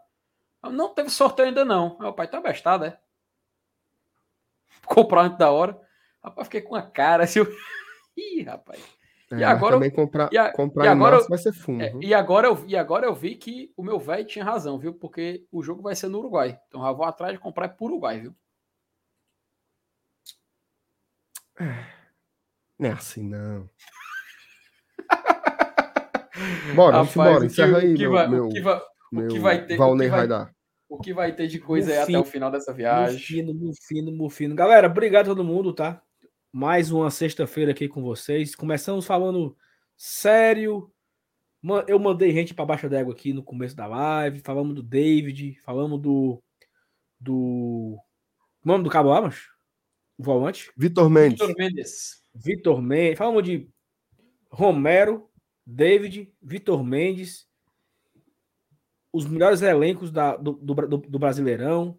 Não 0.63 0.95
teve 0.95 1.11
sorteio 1.11 1.49
ainda 1.49 1.67
não. 1.67 1.99
Meu 2.01 2.15
pai 2.15 2.27
tá 2.29 2.41
bestado, 2.41 2.87
é? 2.87 2.99
Comprar 4.87 5.25
antes 5.25 5.39
da 5.39 5.51
hora. 5.51 5.79
Rapaz, 6.25 6.47
fiquei 6.47 6.63
com 6.63 6.75
a 6.75 6.83
cara 6.83 7.25
assim. 7.25 7.41
Ih, 8.17 8.43
rapaz. 8.43 8.83
É, 9.31 9.41
e 9.41 9.45
agora 9.45 9.77
também 9.77 9.91
comprar, 9.91 10.31
e 10.33 10.39
a, 10.39 10.51
comprar 10.51 10.87
e 10.87 10.89
agora 10.89 11.21
vai 11.29 11.39
ser 11.39 11.53
fundo. 11.53 11.83
É, 11.83 11.93
e, 12.01 12.15
agora 12.15 12.49
eu, 12.49 12.65
e 12.67 12.75
agora 12.75 13.05
eu 13.05 13.15
vi 13.15 13.35
que 13.35 13.71
o 13.77 13.83
meu 13.83 13.99
velho 13.99 14.27
tinha 14.27 14.45
razão, 14.45 14.79
viu? 14.79 14.95
Porque 14.95 15.47
o 15.53 15.63
jogo 15.63 15.83
vai 15.83 15.95
ser 15.95 16.09
no 16.09 16.19
Uruguai. 16.19 16.59
Então 16.69 16.81
já 16.81 16.93
vou 16.93 17.05
atrás 17.05 17.35
de 17.35 17.39
comprar 17.39 17.69
por 17.69 17.91
Uruguai, 17.91 18.21
viu? 18.21 18.35
Não 22.79 22.89
é 22.89 22.93
assim, 22.93 23.29
não. 23.29 23.69
Bora, 26.75 26.99
Rapaz, 26.99 27.17
embora, 27.17 27.45
encerra 27.45 27.79
aí, 27.79 27.99
meu, 27.99 28.13
vai, 28.13 28.29
meu, 28.29 28.47
o 28.47 28.49
que 28.49 28.61
vai, 28.61 28.81
meu 29.13 29.27
o 29.27 29.29
que 29.29 29.39
vai 29.41 29.67
ter, 29.67 29.77
Valnei 29.77 30.09
vai, 30.09 30.29
dar. 30.29 30.55
O 30.89 30.99
que 30.99 31.13
vai 31.13 31.35
ter 31.35 31.49
de 31.49 31.59
coisa 31.59 31.91
aí 31.93 31.99
até 31.99 32.19
o 32.19 32.25
final 32.25 32.51
dessa 32.51 32.73
viagem. 32.73 33.17
Mufino, 33.17 33.53
mufino, 33.53 34.13
mufino. 34.13 34.55
Galera, 34.55 34.87
obrigado 34.87 35.27
a 35.27 35.35
todo 35.35 35.45
mundo, 35.45 35.75
tá? 35.75 36.01
Mais 36.59 36.91
uma 36.91 37.09
sexta-feira 37.09 37.71
aqui 37.71 37.87
com 37.87 38.03
vocês. 38.03 38.57
Começamos 38.57 39.07
falando 39.07 39.57
sério. 39.97 40.93
Eu 41.87 42.01
mandei 42.01 42.33
gente 42.33 42.53
para 42.53 42.67
baixo 42.67 42.89
d'água 42.89 43.13
aqui 43.13 43.33
no 43.33 43.45
começo 43.45 43.77
da 43.77 43.87
live. 43.87 44.41
Falamos 44.41 44.75
do 44.75 44.83
David, 44.83 45.57
falamos 45.63 46.03
do. 46.03 46.43
Do. 47.21 47.97
Nome 48.65 48.83
do 48.83 48.91
Cabo 48.91 49.13
Amas? 49.13 49.37
O 50.19 50.25
volante? 50.25 50.73
Vitor 50.77 51.09
Mendes. 51.09 51.39
Vitor 51.39 51.55
Mendes. 51.57 52.23
Vitor 52.35 52.83
Mendes. 52.83 53.19
Falamos 53.19 53.45
de 53.45 53.71
Romero, 54.51 55.31
David, 55.65 56.29
Vitor 56.43 56.83
Mendes. 56.83 57.49
Os 59.13 59.27
melhores 59.27 59.63
elencos 59.63 60.11
da, 60.11 60.37
do, 60.37 60.55
do, 60.55 60.75
do 60.75 61.19
Brasileirão. 61.21 61.97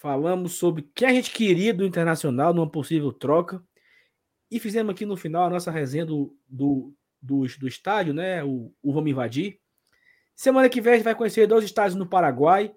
Falamos 0.00 0.52
sobre 0.52 0.88
quem 0.94 1.08
a 1.08 1.12
gente 1.12 1.32
queria 1.32 1.74
do 1.74 1.84
Internacional 1.84 2.54
numa 2.54 2.70
possível 2.70 3.12
troca. 3.12 3.60
E 4.48 4.60
fizemos 4.60 4.92
aqui 4.92 5.04
no 5.04 5.16
final 5.16 5.46
a 5.46 5.50
nossa 5.50 5.72
resenha 5.72 6.06
do, 6.06 6.36
do, 6.48 6.94
do, 7.20 7.44
do 7.58 7.66
estádio, 7.66 8.14
né? 8.14 8.44
O, 8.44 8.72
o 8.80 8.92
Vamos 8.92 9.10
Invadir. 9.10 9.58
Semana 10.36 10.68
que 10.68 10.80
vem 10.80 10.92
a 10.92 10.96
gente 10.96 11.04
vai 11.04 11.16
conhecer 11.16 11.48
dois 11.48 11.64
estádios 11.64 11.96
no 11.96 12.08
Paraguai. 12.08 12.72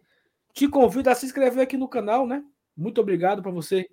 Te 0.52 0.68
convido 0.68 1.12
a 1.12 1.16
se 1.16 1.28
inscrever 1.28 1.62
aqui 1.62 1.78
no 1.78 1.88
canal, 1.88 2.26
né? 2.26 2.44
Muito 2.76 3.00
obrigado 3.00 3.44
para 3.44 3.52
você 3.52 3.88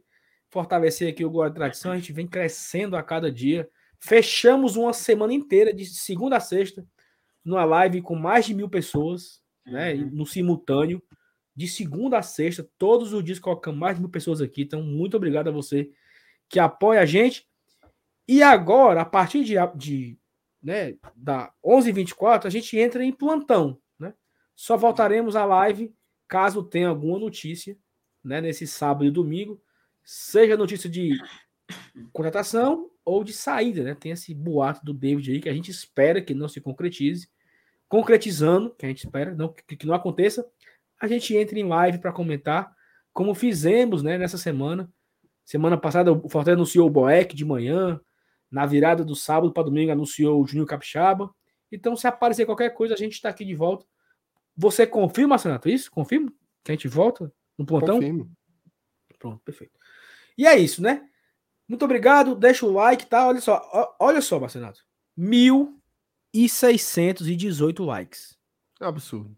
fortalecer 0.49 1.13
aqui 1.13 1.23
o 1.23 1.31
Glória 1.31 1.53
Tradição. 1.53 1.93
A 1.93 1.97
gente 1.97 2.15
vem 2.15 2.27
crescendo 2.27 2.97
a 2.97 3.03
cada 3.03 3.31
dia. 3.31 3.69
Fechamos 3.99 4.75
uma 4.75 4.95
semana 4.95 5.35
inteira, 5.35 5.75
de 5.75 5.85
segunda 5.85 6.39
a 6.39 6.41
sexta, 6.41 6.83
numa 7.45 7.67
live 7.67 8.01
com 8.01 8.15
mais 8.15 8.47
de 8.47 8.55
mil 8.55 8.71
pessoas, 8.71 9.43
né? 9.67 9.93
Uhum. 9.93 10.11
No 10.13 10.25
simultâneo 10.25 11.03
de 11.59 11.67
segunda 11.67 12.19
a 12.19 12.23
sexta, 12.23 12.71
todos 12.79 13.13
os 13.13 13.25
dias 13.25 13.41
colocamos 13.41 13.81
mais 13.81 13.97
de 13.97 14.01
mil 14.01 14.09
pessoas 14.09 14.41
aqui. 14.41 14.63
Então, 14.63 14.81
muito 14.81 15.17
obrigado 15.17 15.49
a 15.49 15.51
você 15.51 15.91
que 16.49 16.61
apoia 16.61 17.01
a 17.01 17.05
gente. 17.05 17.49
E 18.29 18.45
agora, 18.45 19.01
a 19.01 19.05
partir 19.05 19.43
de, 19.43 19.55
de 19.75 20.17
né, 20.63 20.95
da 21.17 21.53
11h24, 21.67 22.45
a 22.45 22.49
gente 22.49 22.79
entra 22.79 23.05
em 23.05 23.11
plantão. 23.11 23.77
Né? 23.99 24.15
Só 24.55 24.77
voltaremos 24.77 25.35
à 25.35 25.45
live 25.45 25.93
caso 26.29 26.63
tenha 26.63 26.91
alguma 26.91 27.19
notícia 27.19 27.77
né, 28.23 28.41
nesse 28.41 28.65
sábado 28.65 29.05
e 29.05 29.11
domingo, 29.11 29.61
seja 30.05 30.57
notícia 30.57 30.89
de 30.89 31.21
contratação 32.13 32.89
ou 33.05 33.25
de 33.25 33.33
saída. 33.33 33.83
Né? 33.83 33.97
Tem 33.97 34.13
esse 34.13 34.33
boato 34.33 34.85
do 34.85 34.95
David 34.95 35.33
aí 35.33 35.41
que 35.41 35.49
a 35.49 35.55
gente 35.55 35.73
espera 35.73 36.23
que 36.23 36.35
não 36.35 36.47
se 36.47 36.61
concretize. 36.61 37.29
Concretizando, 37.89 38.73
que 38.77 38.87
a 38.87 38.89
gente 38.89 39.05
espera 39.05 39.35
não, 39.35 39.53
que, 39.53 39.77
que 39.77 39.87
não 39.87 39.95
aconteça, 39.95 40.49
a 41.01 41.07
gente 41.07 41.37
entra 41.37 41.59
em 41.59 41.67
live 41.67 41.99
para 41.99 42.13
comentar, 42.13 42.75
como 43.13 43.35
fizemos 43.35 44.03
né, 44.03 44.19
nessa 44.19 44.39
semana. 44.39 44.91
Semana 45.45 45.79
passada 45.79 46.13
o 46.13 46.29
Fortaleza 46.29 46.59
anunciou 46.59 46.87
o 46.87 46.91
Boeck 46.91 47.35
de 47.35 47.45
manhã, 47.45 48.01
na 48.51 48.67
virada 48.67 49.05
do 49.05 49.15
sábado 49.15 49.53
para 49.53 49.65
domingo 49.65 49.93
anunciou 49.93 50.43
o 50.43 50.47
Júnior 50.47 50.67
Capixaba. 50.67 51.35
Então, 51.71 51.97
se 51.97 52.07
aparecer 52.07 52.47
qualquer 52.47 52.71
coisa, 52.71 52.95
a 52.95 52.97
gente 52.97 53.13
está 53.13 53.29
aqui 53.29 53.45
de 53.45 53.55
volta. 53.55 53.85
Você 54.57 54.87
confirma, 54.87 55.39
Sanato, 55.39 55.69
isso? 55.69 55.91
Confirma? 55.91 56.33
Que 56.65 56.73
a 56.73 56.75
gente 56.75 56.89
volta 56.89 57.33
no 57.57 57.67
plantão? 57.67 57.97
Confirmo. 57.97 58.31
Pronto, 59.19 59.41
perfeito. 59.45 59.79
E 60.37 60.47
é 60.47 60.57
isso, 60.57 60.83
né? 60.83 61.09
Muito 61.69 61.85
obrigado, 61.85 62.35
deixa 62.35 62.65
o 62.65 62.73
like, 62.73 63.07
tá? 63.07 63.29
Olha 63.29 63.41
só, 63.41 63.97
olha 64.01 64.23
só, 64.23 64.41
Marcenato. 64.41 64.81
1.618 65.19 67.85
likes. 67.85 68.39
É 68.81 68.87
absurdo. 68.87 69.37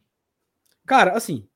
Cara, 0.87 1.17
assim, 1.17 1.49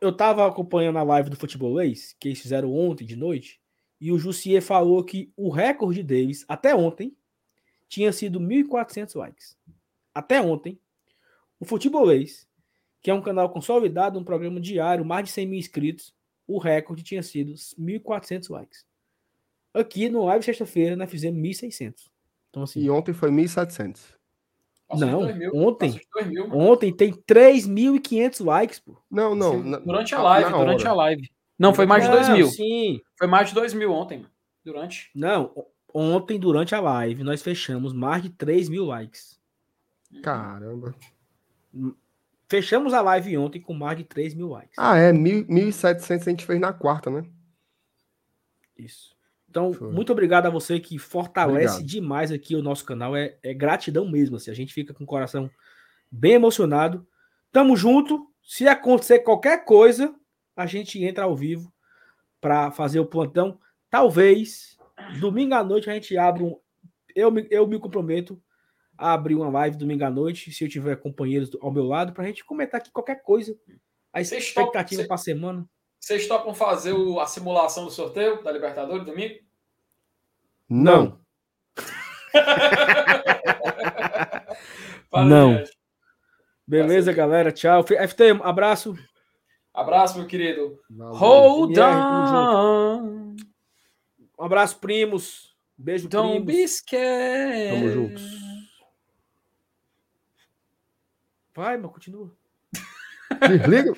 eu 0.00 0.12
tava 0.12 0.46
acompanhando 0.46 0.98
a 0.98 1.02
live 1.02 1.30
do 1.30 1.36
Futebolês, 1.36 2.14
que 2.18 2.28
eles 2.28 2.40
fizeram 2.40 2.72
ontem 2.74 3.04
de 3.04 3.16
noite, 3.16 3.60
e 4.00 4.12
o 4.12 4.18
Jussier 4.18 4.62
falou 4.62 5.02
que 5.02 5.32
o 5.36 5.50
recorde 5.50 6.02
deles, 6.02 6.44
até 6.48 6.74
ontem, 6.74 7.16
tinha 7.88 8.12
sido 8.12 8.38
1.400 8.38 9.16
likes. 9.16 9.56
Até 10.14 10.40
ontem, 10.40 10.78
o 11.58 11.64
Futebolês, 11.64 12.46
que 13.00 13.10
é 13.10 13.14
um 13.14 13.22
canal 13.22 13.50
consolidado, 13.50 14.18
um 14.18 14.24
programa 14.24 14.60
diário, 14.60 15.04
mais 15.04 15.26
de 15.26 15.32
100 15.32 15.46
mil 15.46 15.58
inscritos, 15.58 16.14
o 16.46 16.58
recorde 16.58 17.02
tinha 17.02 17.22
sido 17.22 17.52
1.400 17.52 18.50
likes. 18.50 18.86
Aqui 19.74 20.08
no 20.08 20.24
live 20.24 20.44
sexta-feira, 20.44 20.96
nós 20.96 21.10
fizemos 21.10 21.40
1.600. 21.40 22.10
Então, 22.50 22.62
assim, 22.62 22.80
e 22.80 22.90
ontem 22.90 23.12
foi 23.12 23.30
1.700. 23.30 24.17
Não, 24.96 25.34
mil, 25.34 25.54
ontem, 25.54 26.00
mil, 26.26 26.50
ontem 26.50 26.92
tem 26.92 27.12
3.500 27.12 28.44
likes, 28.44 28.78
pô. 28.78 28.96
Não, 29.10 29.34
não. 29.34 29.62
Na, 29.62 29.78
durante 29.78 30.14
a 30.14 30.22
live, 30.22 30.50
durante 30.50 30.80
hora. 30.82 30.90
a 30.90 30.94
live. 30.94 31.30
Não, 31.58 31.74
foi 31.74 31.84
mais 31.84 32.04
de 32.04 32.10
2 32.10 32.28
mil. 32.30 32.46
Sim. 32.46 33.00
Foi 33.18 33.26
mais 33.26 33.48
de 33.48 33.54
2 33.54 33.74
mil 33.74 33.92
ontem, 33.92 34.24
durante. 34.64 35.10
Não, 35.14 35.52
ontem, 35.92 36.38
durante 36.38 36.74
a 36.74 36.80
live, 36.80 37.22
nós 37.22 37.42
fechamos 37.42 37.92
mais 37.92 38.22
de 38.22 38.30
3 38.30 38.68
mil 38.68 38.86
likes. 38.86 39.38
Caramba. 40.22 40.94
Fechamos 42.48 42.94
a 42.94 43.02
live 43.02 43.36
ontem 43.36 43.60
com 43.60 43.74
mais 43.74 43.98
de 43.98 44.04
3 44.04 44.32
mil 44.34 44.48
likes. 44.48 44.74
Ah, 44.78 44.96
é. 44.96 45.12
1.700 45.12 46.22
a 46.26 46.30
gente 46.30 46.46
fez 46.46 46.58
na 46.58 46.72
quarta, 46.72 47.10
né? 47.10 47.24
Isso. 48.78 49.17
Então, 49.58 49.72
Foi. 49.72 49.90
muito 49.90 50.12
obrigado 50.12 50.46
a 50.46 50.50
você 50.50 50.78
que 50.78 50.98
fortalece 50.98 51.74
obrigado. 51.74 51.86
demais 51.86 52.30
aqui 52.30 52.54
o 52.54 52.62
nosso 52.62 52.84
canal. 52.84 53.16
É, 53.16 53.36
é, 53.42 53.52
gratidão 53.52 54.08
mesmo. 54.08 54.36
Assim, 54.36 54.52
a 54.52 54.54
gente 54.54 54.72
fica 54.72 54.94
com 54.94 55.02
o 55.02 55.06
coração 55.06 55.50
bem 56.10 56.34
emocionado. 56.34 57.04
Tamo 57.50 57.76
junto. 57.76 58.30
Se 58.42 58.68
acontecer 58.68 59.18
qualquer 59.20 59.64
coisa, 59.64 60.14
a 60.56 60.64
gente 60.64 61.02
entra 61.04 61.24
ao 61.24 61.34
vivo 61.34 61.72
para 62.40 62.70
fazer 62.70 63.00
o 63.00 63.06
plantão. 63.06 63.58
Talvez 63.90 64.78
domingo 65.20 65.54
à 65.54 65.64
noite 65.64 65.90
a 65.90 65.94
gente 65.94 66.16
abra 66.16 66.44
um. 66.44 66.56
Eu, 67.14 67.32
eu 67.50 67.66
me 67.66 67.80
comprometo 67.80 68.40
abrir 68.96 69.34
uma 69.34 69.48
live 69.48 69.76
domingo 69.76 70.04
à 70.04 70.10
noite, 70.10 70.52
se 70.52 70.64
eu 70.64 70.68
tiver 70.68 70.96
companheiros 70.96 71.50
ao 71.60 71.72
meu 71.72 71.84
lado, 71.84 72.12
para 72.12 72.24
a 72.24 72.26
gente 72.26 72.44
comentar 72.44 72.80
aqui 72.80 72.90
qualquer 72.90 73.22
coisa. 73.22 73.56
A 74.12 74.20
expectativa 74.20 75.04
para 75.04 75.14
a 75.16 75.18
semana. 75.18 75.68
Vocês 76.00 76.26
topam 76.26 76.54
fazer 76.54 76.92
o, 76.92 77.18
a 77.18 77.26
simulação 77.26 77.84
do 77.84 77.90
sorteio 77.90 78.42
da 78.42 78.52
Libertadores 78.52 79.04
domingo? 79.04 79.47
Não. 80.68 81.18
Não. 85.12 85.64
Beleza, 86.66 87.12
galera. 87.12 87.50
Tchau. 87.50 87.82
FT, 87.82 88.30
abraço. 88.42 88.96
Abraço, 89.72 90.18
meu 90.18 90.26
querido. 90.26 90.78
Hold 90.98 91.78
on. 91.78 93.36
Um 94.38 94.44
abraço, 94.44 94.78
primos. 94.78 95.56
Beijo, 95.76 96.08
Don't 96.08 96.44
primos. 96.44 96.82
Tamo 96.82 97.88
juntos. 97.88 98.22
Vai, 101.54 101.76
mas 101.76 101.90
continua. 101.90 102.32
Desliga. 103.48 103.94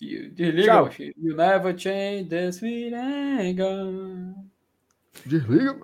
Desliga, 0.00 0.90
You 1.16 1.36
never 1.36 1.76
change 1.76 2.28
this 2.28 2.62
anger. 2.62 4.34
Desliga. 5.24 5.80